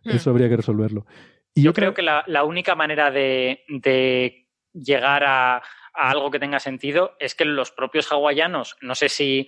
Sí. 0.05 0.11
eso 0.13 0.31
habría 0.31 0.49
que 0.49 0.57
resolverlo. 0.57 1.07
Y 1.55 1.63
Yo 1.63 1.71
otra- 1.71 1.85
creo 1.85 1.95
que 1.95 2.03
la, 2.03 2.23
la 2.27 2.45
única 2.45 2.75
manera 2.75 3.11
de, 3.11 3.61
de 3.69 4.47
llegar 4.75 5.25
a, 5.25 5.57
a 5.57 6.11
algo 6.11 6.31
que 6.31 6.39
tenga 6.39 6.61
sentido 6.61 7.13
es 7.19 7.35
que 7.35 7.45
los 7.47 7.73
propios 7.73 8.13
hawaianos, 8.13 8.77
no 8.83 8.95
sé 8.95 9.09
si 9.09 9.47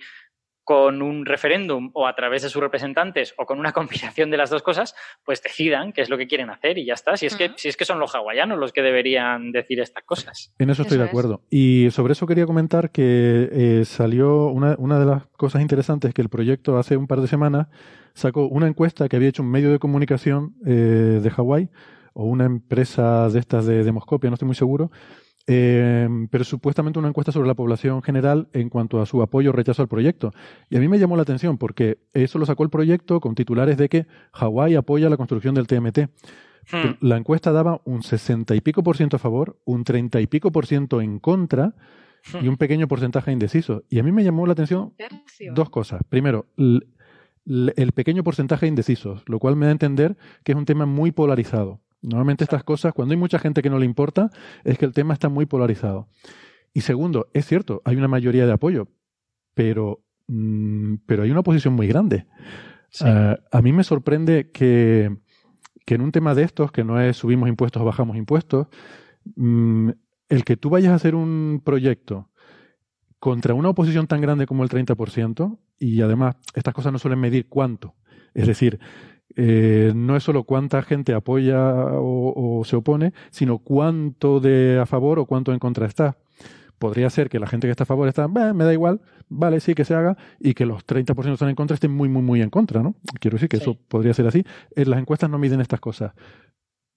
con 0.69 1.01
un 1.01 1.25
referéndum 1.25 1.89
o 1.95 2.05
a 2.05 2.13
través 2.13 2.43
de 2.43 2.49
sus 2.49 2.61
representantes 2.61 3.33
o 3.39 3.47
con 3.47 3.57
una 3.57 3.71
combinación 3.79 4.29
de 4.29 4.37
las 4.37 4.51
dos 4.51 4.61
cosas, 4.61 4.93
pues 5.25 5.41
decidan 5.41 5.91
qué 5.93 6.01
es 6.01 6.11
lo 6.11 6.17
que 6.19 6.27
quieren 6.27 6.51
hacer 6.51 6.77
y 6.77 6.85
ya 6.85 6.93
está. 6.93 7.17
Si 7.17 7.25
es, 7.25 7.35
que, 7.35 7.53
si 7.55 7.69
es 7.69 7.75
que 7.75 7.85
son 7.85 7.97
los 7.97 8.13
hawaianos 8.13 8.59
los 8.59 8.71
que 8.71 8.83
deberían 8.83 9.51
decir 9.51 9.79
estas 9.79 10.03
cosas. 10.03 10.53
En 10.59 10.69
eso 10.69 10.83
estoy 10.83 10.97
Eso 10.97 11.01
de 11.01 11.05
es. 11.05 11.09
acuerdo. 11.09 11.41
Y 11.49 11.87
sobre 11.89 12.13
eso 12.13 12.27
quería 12.27 12.45
comentar 12.45 12.91
que 12.91 13.49
eh, 13.51 13.83
salió 13.83 14.49
una, 14.49 14.75
una 14.77 14.99
de 14.99 15.07
las 15.07 15.25
cosas 15.37 15.63
interesantes 15.63 16.13
que 16.13 16.21
el 16.21 16.29
proyecto 16.29 16.77
hace 16.77 16.97
un 16.97 17.07
par 17.07 17.21
de 17.21 17.27
semanas 17.27 17.65
sacó 18.13 18.45
una 18.45 18.67
encuesta 18.67 19.09
que 19.09 19.15
había 19.15 19.29
hecho 19.29 19.41
un 19.41 19.49
medio 19.49 19.71
de 19.71 19.79
comunicación 19.79 20.53
eh, 20.67 21.19
de 21.19 21.29
Hawái 21.31 21.69
o 22.13 22.25
una 22.25 22.45
empresa 22.45 23.27
de 23.29 23.39
estas 23.39 23.65
de 23.65 23.83
Demoscopia, 23.83 24.29
no 24.29 24.35
estoy 24.35 24.45
muy 24.45 24.55
seguro, 24.55 24.91
eh, 25.51 26.07
pero 26.29 26.43
supuestamente 26.43 26.99
una 26.99 27.07
encuesta 27.07 27.31
sobre 27.31 27.47
la 27.47 27.55
población 27.55 28.03
general 28.03 28.49
en 28.53 28.69
cuanto 28.69 29.01
a 29.01 29.07
su 29.07 29.23
apoyo 29.23 29.49
o 29.49 29.53
rechazo 29.53 29.81
al 29.81 29.87
proyecto. 29.87 30.31
Y 30.69 30.77
a 30.77 30.79
mí 30.79 30.87
me 30.87 30.99
llamó 30.99 31.15
la 31.15 31.23
atención 31.23 31.57
porque 31.57 31.97
eso 32.13 32.37
lo 32.37 32.45
sacó 32.45 32.61
el 32.61 32.69
proyecto 32.69 33.19
con 33.19 33.33
titulares 33.33 33.75
de 33.77 33.89
que 33.89 34.05
Hawái 34.33 34.75
apoya 34.75 35.09
la 35.09 35.17
construcción 35.17 35.55
del 35.55 35.65
TMT. 35.65 36.01
Hmm. 36.71 36.97
La 37.01 37.17
encuesta 37.17 37.51
daba 37.51 37.81
un 37.85 38.03
60 38.03 38.53
y 38.53 38.61
pico 38.61 38.83
por 38.83 38.95
ciento 38.95 39.15
a 39.15 39.19
favor, 39.19 39.57
un 39.65 39.83
30 39.83 40.21
y 40.21 40.27
pico 40.27 40.51
por 40.51 40.67
ciento 40.67 41.01
en 41.01 41.17
contra 41.17 41.73
y 42.39 42.47
un 42.47 42.57
pequeño 42.57 42.87
porcentaje 42.87 43.31
indeciso. 43.31 43.81
Y 43.89 43.97
a 43.97 44.03
mí 44.03 44.11
me 44.11 44.23
llamó 44.23 44.45
la 44.45 44.53
atención 44.53 44.93
dos 45.55 45.71
cosas. 45.71 46.01
Primero, 46.09 46.45
el 46.57 47.91
pequeño 47.95 48.23
porcentaje 48.23 48.67
de 48.67 48.69
indecisos, 48.69 49.23
lo 49.25 49.39
cual 49.39 49.55
me 49.55 49.65
da 49.65 49.71
a 49.71 49.71
entender 49.71 50.15
que 50.43 50.51
es 50.51 50.57
un 50.59 50.65
tema 50.65 50.85
muy 50.85 51.11
polarizado. 51.11 51.79
Normalmente 52.01 52.43
estas 52.43 52.63
cosas, 52.63 52.93
cuando 52.93 53.13
hay 53.13 53.17
mucha 53.17 53.39
gente 53.39 53.61
que 53.61 53.69
no 53.69 53.79
le 53.79 53.85
importa, 53.85 54.29
es 54.63 54.77
que 54.77 54.85
el 54.85 54.93
tema 54.93 55.13
está 55.13 55.29
muy 55.29 55.45
polarizado. 55.45 56.07
Y 56.73 56.81
segundo, 56.81 57.29
es 57.33 57.45
cierto, 57.45 57.81
hay 57.83 57.95
una 57.95 58.07
mayoría 58.07 58.45
de 58.45 58.53
apoyo, 58.53 58.87
pero, 59.53 60.03
mm, 60.27 60.95
pero 61.05 61.23
hay 61.23 61.31
una 61.31 61.41
oposición 61.41 61.73
muy 61.73 61.87
grande. 61.87 62.27
Sí. 62.89 63.05
Ah, 63.07 63.37
a 63.51 63.61
mí 63.61 63.73
me 63.73 63.83
sorprende 63.83 64.51
que, 64.51 65.15
que 65.85 65.95
en 65.95 66.01
un 66.01 66.11
tema 66.11 66.35
de 66.35 66.43
estos, 66.43 66.71
que 66.71 66.83
no 66.83 67.01
es 67.01 67.17
subimos 67.17 67.49
impuestos 67.49 67.81
o 67.81 67.85
bajamos 67.85 68.15
impuestos, 68.15 68.67
mm, 69.35 69.89
el 70.29 70.43
que 70.43 70.57
tú 70.57 70.69
vayas 70.69 70.91
a 70.91 70.95
hacer 70.95 71.15
un 71.15 71.61
proyecto 71.65 72.29
contra 73.19 73.53
una 73.53 73.69
oposición 73.69 74.07
tan 74.07 74.21
grande 74.21 74.45
como 74.45 74.63
el 74.63 74.69
30%, 74.69 75.59
y 75.77 76.01
además 76.01 76.37
estas 76.53 76.73
cosas 76.73 76.93
no 76.93 76.99
suelen 76.99 77.19
medir 77.19 77.47
cuánto. 77.47 77.95
Es 78.33 78.47
decir, 78.47 78.79
eh, 79.35 79.91
no 79.95 80.15
es 80.15 80.23
solo 80.23 80.43
cuánta 80.43 80.81
gente 80.81 81.13
apoya 81.13 81.59
o, 81.75 82.59
o 82.59 82.65
se 82.65 82.75
opone, 82.75 83.13
sino 83.29 83.59
cuánto 83.59 84.39
de 84.39 84.79
a 84.81 84.85
favor 84.85 85.19
o 85.19 85.25
cuánto 85.25 85.53
en 85.53 85.59
contra 85.59 85.85
está. 85.85 86.17
Podría 86.79 87.09
ser 87.09 87.29
que 87.29 87.39
la 87.39 87.47
gente 87.47 87.67
que 87.67 87.71
está 87.71 87.83
a 87.83 87.87
favor 87.87 88.07
está, 88.07 88.27
"Bah, 88.27 88.53
me 88.53 88.63
da 88.63 88.71
igual, 88.73 89.01
vale, 89.27 89.59
sí, 89.59 89.75
que 89.75 89.83
se 89.85 89.93
haga, 89.95 90.17
y 90.39 90.53
que 90.53 90.65
los 90.65 90.85
30% 90.85 91.33
están 91.33 91.49
en 91.49 91.55
contra 91.55 91.73
estén 91.75 91.91
muy, 91.91 92.07
muy, 92.09 92.21
muy 92.21 92.41
en 92.41 92.49
contra, 92.49 92.81
¿no? 92.81 92.95
Quiero 93.19 93.35
decir 93.35 93.49
que 93.49 93.57
Sí. 93.57 93.63
eso 93.63 93.77
podría 93.87 94.13
ser 94.13 94.27
así. 94.27 94.45
Eh, 94.75 94.85
las 94.85 94.99
encuestas 94.99 95.29
no 95.29 95.37
miden 95.37 95.59
estas 95.61 95.79
cosas. 95.81 96.13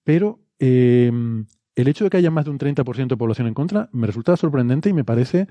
Pero 0.03 0.39
eh, 0.59 1.11
el 1.75 1.87
hecho 1.87 2.03
de 2.05 2.09
que 2.09 2.17
haya 2.17 2.31
más 2.31 2.45
de 2.45 2.51
un 2.51 2.57
30% 2.57 3.15
de 3.15 3.17
población 3.19 3.47
en 3.47 3.53
contra 3.53 3.89
me 3.91 4.07
resulta 4.07 4.35
sorprendente 4.37 4.89
y 4.89 4.93
me 4.93 5.03
parece 5.03 5.47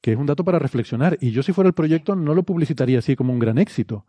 que 0.00 0.12
es 0.12 0.18
un 0.18 0.26
dato 0.26 0.44
para 0.44 0.58
reflexionar. 0.58 1.16
Y 1.20 1.30
yo 1.32 1.42
si 1.42 1.52
fuera 1.52 1.68
el 1.68 1.74
proyecto 1.74 2.14
no 2.14 2.34
lo 2.34 2.42
publicitaría 2.44 2.98
así 3.00 3.16
como 3.16 3.32
un 3.32 3.38
gran 3.38 3.58
éxito. 3.58 4.04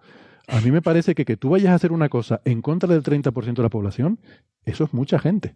A 0.47 0.61
mí 0.61 0.71
me 0.71 0.81
parece 0.81 1.15
que 1.15 1.25
que 1.25 1.37
tú 1.37 1.49
vayas 1.49 1.71
a 1.71 1.75
hacer 1.75 1.91
una 1.91 2.09
cosa 2.09 2.41
en 2.45 2.61
contra 2.61 2.87
del 2.89 3.03
30% 3.03 3.55
de 3.55 3.63
la 3.63 3.69
población, 3.69 4.19
eso 4.63 4.83
es 4.83 4.93
mucha 4.93 5.19
gente. 5.19 5.55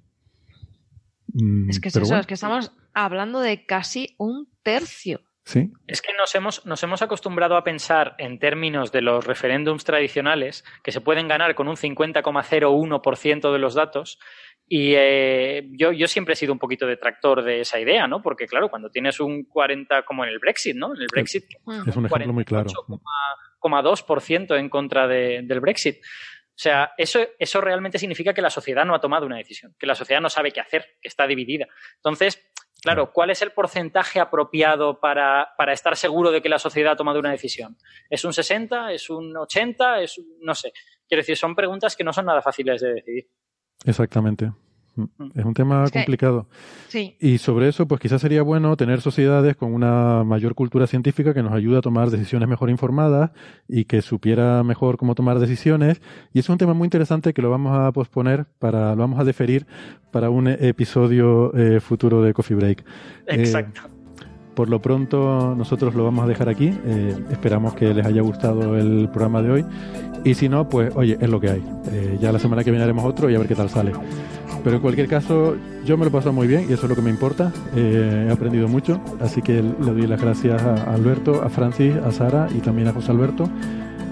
Mm, 1.33 1.69
Es 1.69 1.79
que 1.79 1.89
es 1.89 1.95
eso, 1.95 2.05
bueno, 2.05 2.21
es 2.21 2.27
que 2.27 2.33
estamos 2.33 2.71
hablando 2.93 3.39
de 3.39 3.65
casi 3.65 4.15
un 4.17 4.47
tercio. 4.63 5.21
Sí, 5.45 5.71
Es 5.87 6.01
que 6.03 6.13
nos 6.13 6.35
hemos, 6.35 6.65
nos 6.67 6.83
hemos 6.83 7.01
acostumbrado 7.01 7.55
a 7.57 7.63
pensar 7.63 8.13
en 8.19 8.37
términos 8.37 8.91
de 8.91 9.01
los 9.01 9.25
referéndums 9.25 9.83
tradicionales 9.83 10.63
que 10.83 10.91
se 10.91 11.01
pueden 11.01 11.27
ganar 11.27 11.55
con 11.55 11.67
un 11.67 11.75
50,01% 11.75 13.51
de 13.51 13.59
los 13.59 13.73
datos. 13.73 14.19
Y 14.67 14.93
eh, 14.95 15.67
yo, 15.71 15.91
yo 15.91 16.07
siempre 16.07 16.33
he 16.33 16.35
sido 16.35 16.53
un 16.53 16.59
poquito 16.59 16.85
detractor 16.85 17.43
de 17.43 17.61
esa 17.61 17.79
idea, 17.79 18.07
¿no? 18.07 18.21
Porque, 18.21 18.45
claro, 18.45 18.69
cuando 18.69 18.91
tienes 18.91 19.19
un 19.19 19.43
40, 19.45 20.03
como 20.03 20.23
en 20.23 20.29
el 20.29 20.37
Brexit, 20.37 20.75
¿no? 20.75 20.93
En 20.93 21.01
el 21.01 21.07
Brexit, 21.11 21.45
es 21.87 21.95
un 21.95 22.05
ejemplo 22.05 22.33
muy 22.33 22.45
claro. 22.45 22.69
48,2% 23.59 24.57
en 24.57 24.69
contra 24.69 25.07
de- 25.07 25.41
del 25.43 25.59
Brexit. 25.59 25.97
O 26.03 26.61
sea, 26.61 26.91
eso, 26.97 27.19
eso 27.37 27.61
realmente 27.61 27.97
significa 27.97 28.33
que 28.33 28.41
la 28.41 28.49
sociedad 28.49 28.85
no 28.85 28.93
ha 28.93 28.99
tomado 28.99 29.25
una 29.25 29.37
decisión, 29.37 29.73
que 29.79 29.87
la 29.87 29.95
sociedad 29.95 30.19
no 30.21 30.29
sabe 30.29 30.51
qué 30.51 30.59
hacer, 30.59 30.97
que 31.01 31.07
está 31.07 31.25
dividida. 31.25 31.67
Entonces, 31.95 32.43
claro, 32.81 33.11
¿cuál 33.13 33.29
es 33.29 33.41
el 33.41 33.51
porcentaje 33.51 34.19
apropiado 34.19 34.99
para, 34.99 35.49
para 35.57 35.71
estar 35.71 35.95
seguro 35.95 36.31
de 36.31 36.41
que 36.41 36.49
la 36.49 36.59
sociedad 36.59 36.93
ha 36.93 36.95
tomado 36.97 37.19
una 37.19 37.31
decisión? 37.31 37.77
¿Es 38.09 38.25
un 38.25 38.33
60? 38.33 38.91
¿Es 38.91 39.09
un 39.09 39.35
80? 39.37 40.01
¿Es 40.01 40.17
un- 40.17 40.37
no 40.41 40.53
sé. 40.53 40.73
Quiero 41.07 41.21
decir, 41.21 41.37
son 41.37 41.55
preguntas 41.55 41.95
que 41.95 42.03
no 42.03 42.11
son 42.11 42.25
nada 42.25 42.41
fáciles 42.41 42.81
de 42.81 42.93
decidir. 42.95 43.29
Exactamente. 43.85 44.51
Mm, 44.99 45.31
Es 45.35 45.45
un 45.45 45.53
tema 45.53 45.83
Es 45.85 45.91
que- 45.91 45.99
complicado. 45.99 46.47
Sí. 46.87 47.15
Y 47.19 47.37
sobre 47.37 47.67
eso, 47.69 47.87
pues 47.87 48.01
quizás 48.01 48.21
sería 48.21 48.41
bueno 48.41 48.75
tener 48.77 49.01
sociedades 49.01 49.55
con 49.55 49.73
una 49.73 50.23
mayor 50.23 50.55
cultura 50.55 50.87
científica 50.87 51.33
que 51.33 51.43
nos 51.43 51.53
ayude 51.53 51.77
a 51.77 51.81
tomar 51.81 52.09
decisiones 52.09 52.49
mejor 52.49 52.69
informadas 52.69 53.31
y 53.67 53.85
que 53.85 54.01
supiera 54.01 54.63
mejor 54.63 54.97
cómo 54.97 55.15
tomar 55.15 55.39
decisiones. 55.39 56.01
Y 56.33 56.39
es 56.39 56.49
un 56.49 56.57
tema 56.57 56.73
muy 56.73 56.85
interesante 56.85 57.33
que 57.33 57.41
lo 57.41 57.49
vamos 57.49 57.77
a 57.77 57.91
posponer 57.91 58.45
para, 58.59 58.91
lo 58.95 59.01
vamos 59.01 59.19
a 59.19 59.23
deferir 59.23 59.65
para 60.11 60.29
un 60.29 60.47
episodio 60.47 61.53
eh, 61.55 61.79
futuro 61.79 62.21
de 62.21 62.33
Coffee 62.33 62.55
Break. 62.57 62.79
Eh, 63.27 63.35
Exacto. 63.35 63.81
Por 64.59 64.69
lo 64.69 64.81
pronto, 64.81 65.55
nosotros 65.55 65.95
lo 65.95 66.03
vamos 66.03 66.25
a 66.25 66.27
dejar 66.27 66.49
aquí. 66.49 66.77
Eh, 66.85 67.15
esperamos 67.31 67.75
que 67.75 67.93
les 67.93 68.05
haya 68.05 68.21
gustado 68.21 68.77
el 68.77 69.07
programa 69.07 69.41
de 69.41 69.51
hoy. 69.51 69.65
Y 70.25 70.33
si 70.33 70.49
no, 70.49 70.67
pues 70.67 70.93
oye, 70.97 71.17
es 71.17 71.29
lo 71.29 71.39
que 71.39 71.49
hay. 71.49 71.63
Eh, 71.89 72.17
ya 72.19 72.33
la 72.33 72.39
semana 72.39 72.61
que 72.61 72.69
viene 72.69 72.83
haremos 72.83 73.05
otro 73.05 73.29
y 73.29 73.35
a 73.35 73.39
ver 73.39 73.47
qué 73.47 73.55
tal 73.55 73.69
sale. 73.69 73.93
Pero 74.61 74.75
en 74.75 74.81
cualquier 74.81 75.07
caso, 75.07 75.55
yo 75.85 75.95
me 75.97 76.03
lo 76.03 76.09
he 76.09 76.11
pasado 76.11 76.33
muy 76.33 76.45
bien 76.45 76.65
y 76.69 76.73
eso 76.73 76.83
es 76.83 76.89
lo 76.89 76.95
que 76.97 77.01
me 77.01 77.09
importa. 77.09 77.53
Eh, 77.73 78.25
he 78.27 78.33
aprendido 78.33 78.67
mucho, 78.67 78.99
así 79.21 79.41
que 79.41 79.63
le 79.63 79.93
doy 79.93 80.07
las 80.07 80.21
gracias 80.21 80.61
a 80.61 80.93
Alberto, 80.93 81.41
a 81.41 81.47
Francis, 81.47 81.95
a 81.95 82.11
Sara 82.11 82.49
y 82.53 82.59
también 82.59 82.89
a 82.89 82.91
José 82.91 83.11
Alberto. 83.11 83.45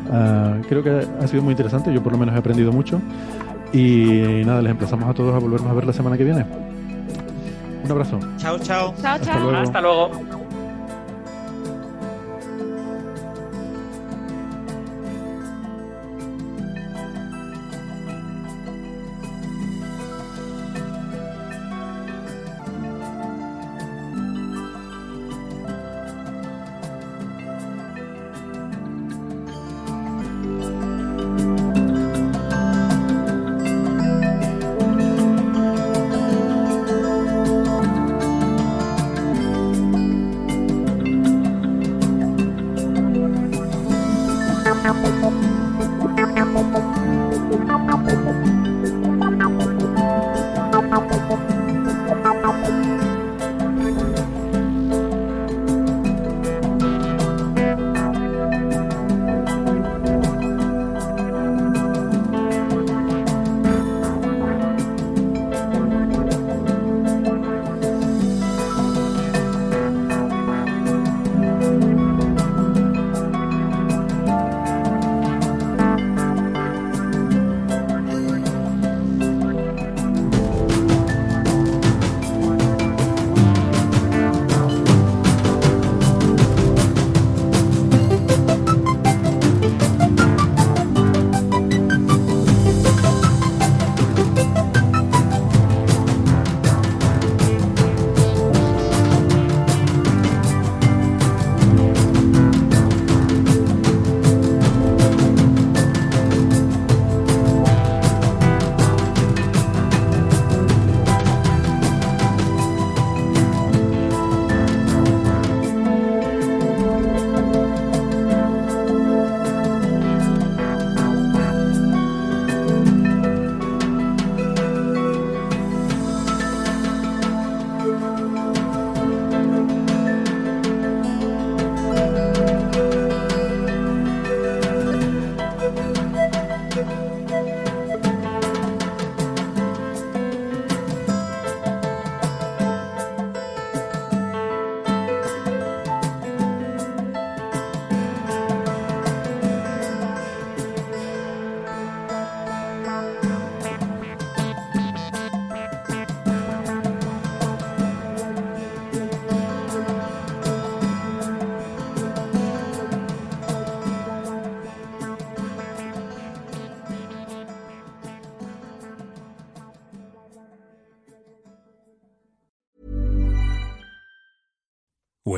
Ah, 0.10 0.60
creo 0.70 0.82
que 0.82 0.92
ha 0.92 1.28
sido 1.28 1.44
muy 1.44 1.52
interesante, 1.52 1.94
yo 1.94 2.02
por 2.02 2.14
lo 2.14 2.20
menos 2.20 2.34
he 2.36 2.38
aprendido 2.38 2.72
mucho. 2.72 3.02
Y 3.74 4.44
nada, 4.46 4.62
les 4.62 4.72
emplazamos 4.72 5.10
a 5.10 5.14
todos 5.14 5.36
a 5.36 5.40
volvernos 5.40 5.70
a 5.70 5.74
ver 5.74 5.86
la 5.86 5.92
semana 5.92 6.18
que 6.18 6.24
viene. 6.24 6.67
Un 7.88 7.92
abrazo. 7.92 8.20
Chao, 8.38 8.58
chao. 8.60 8.94
Chao, 9.02 9.16
Hasta 9.16 9.20
chao. 9.26 9.40
luego. 9.44 9.58
Hasta 9.58 9.82
luego. 9.82 10.12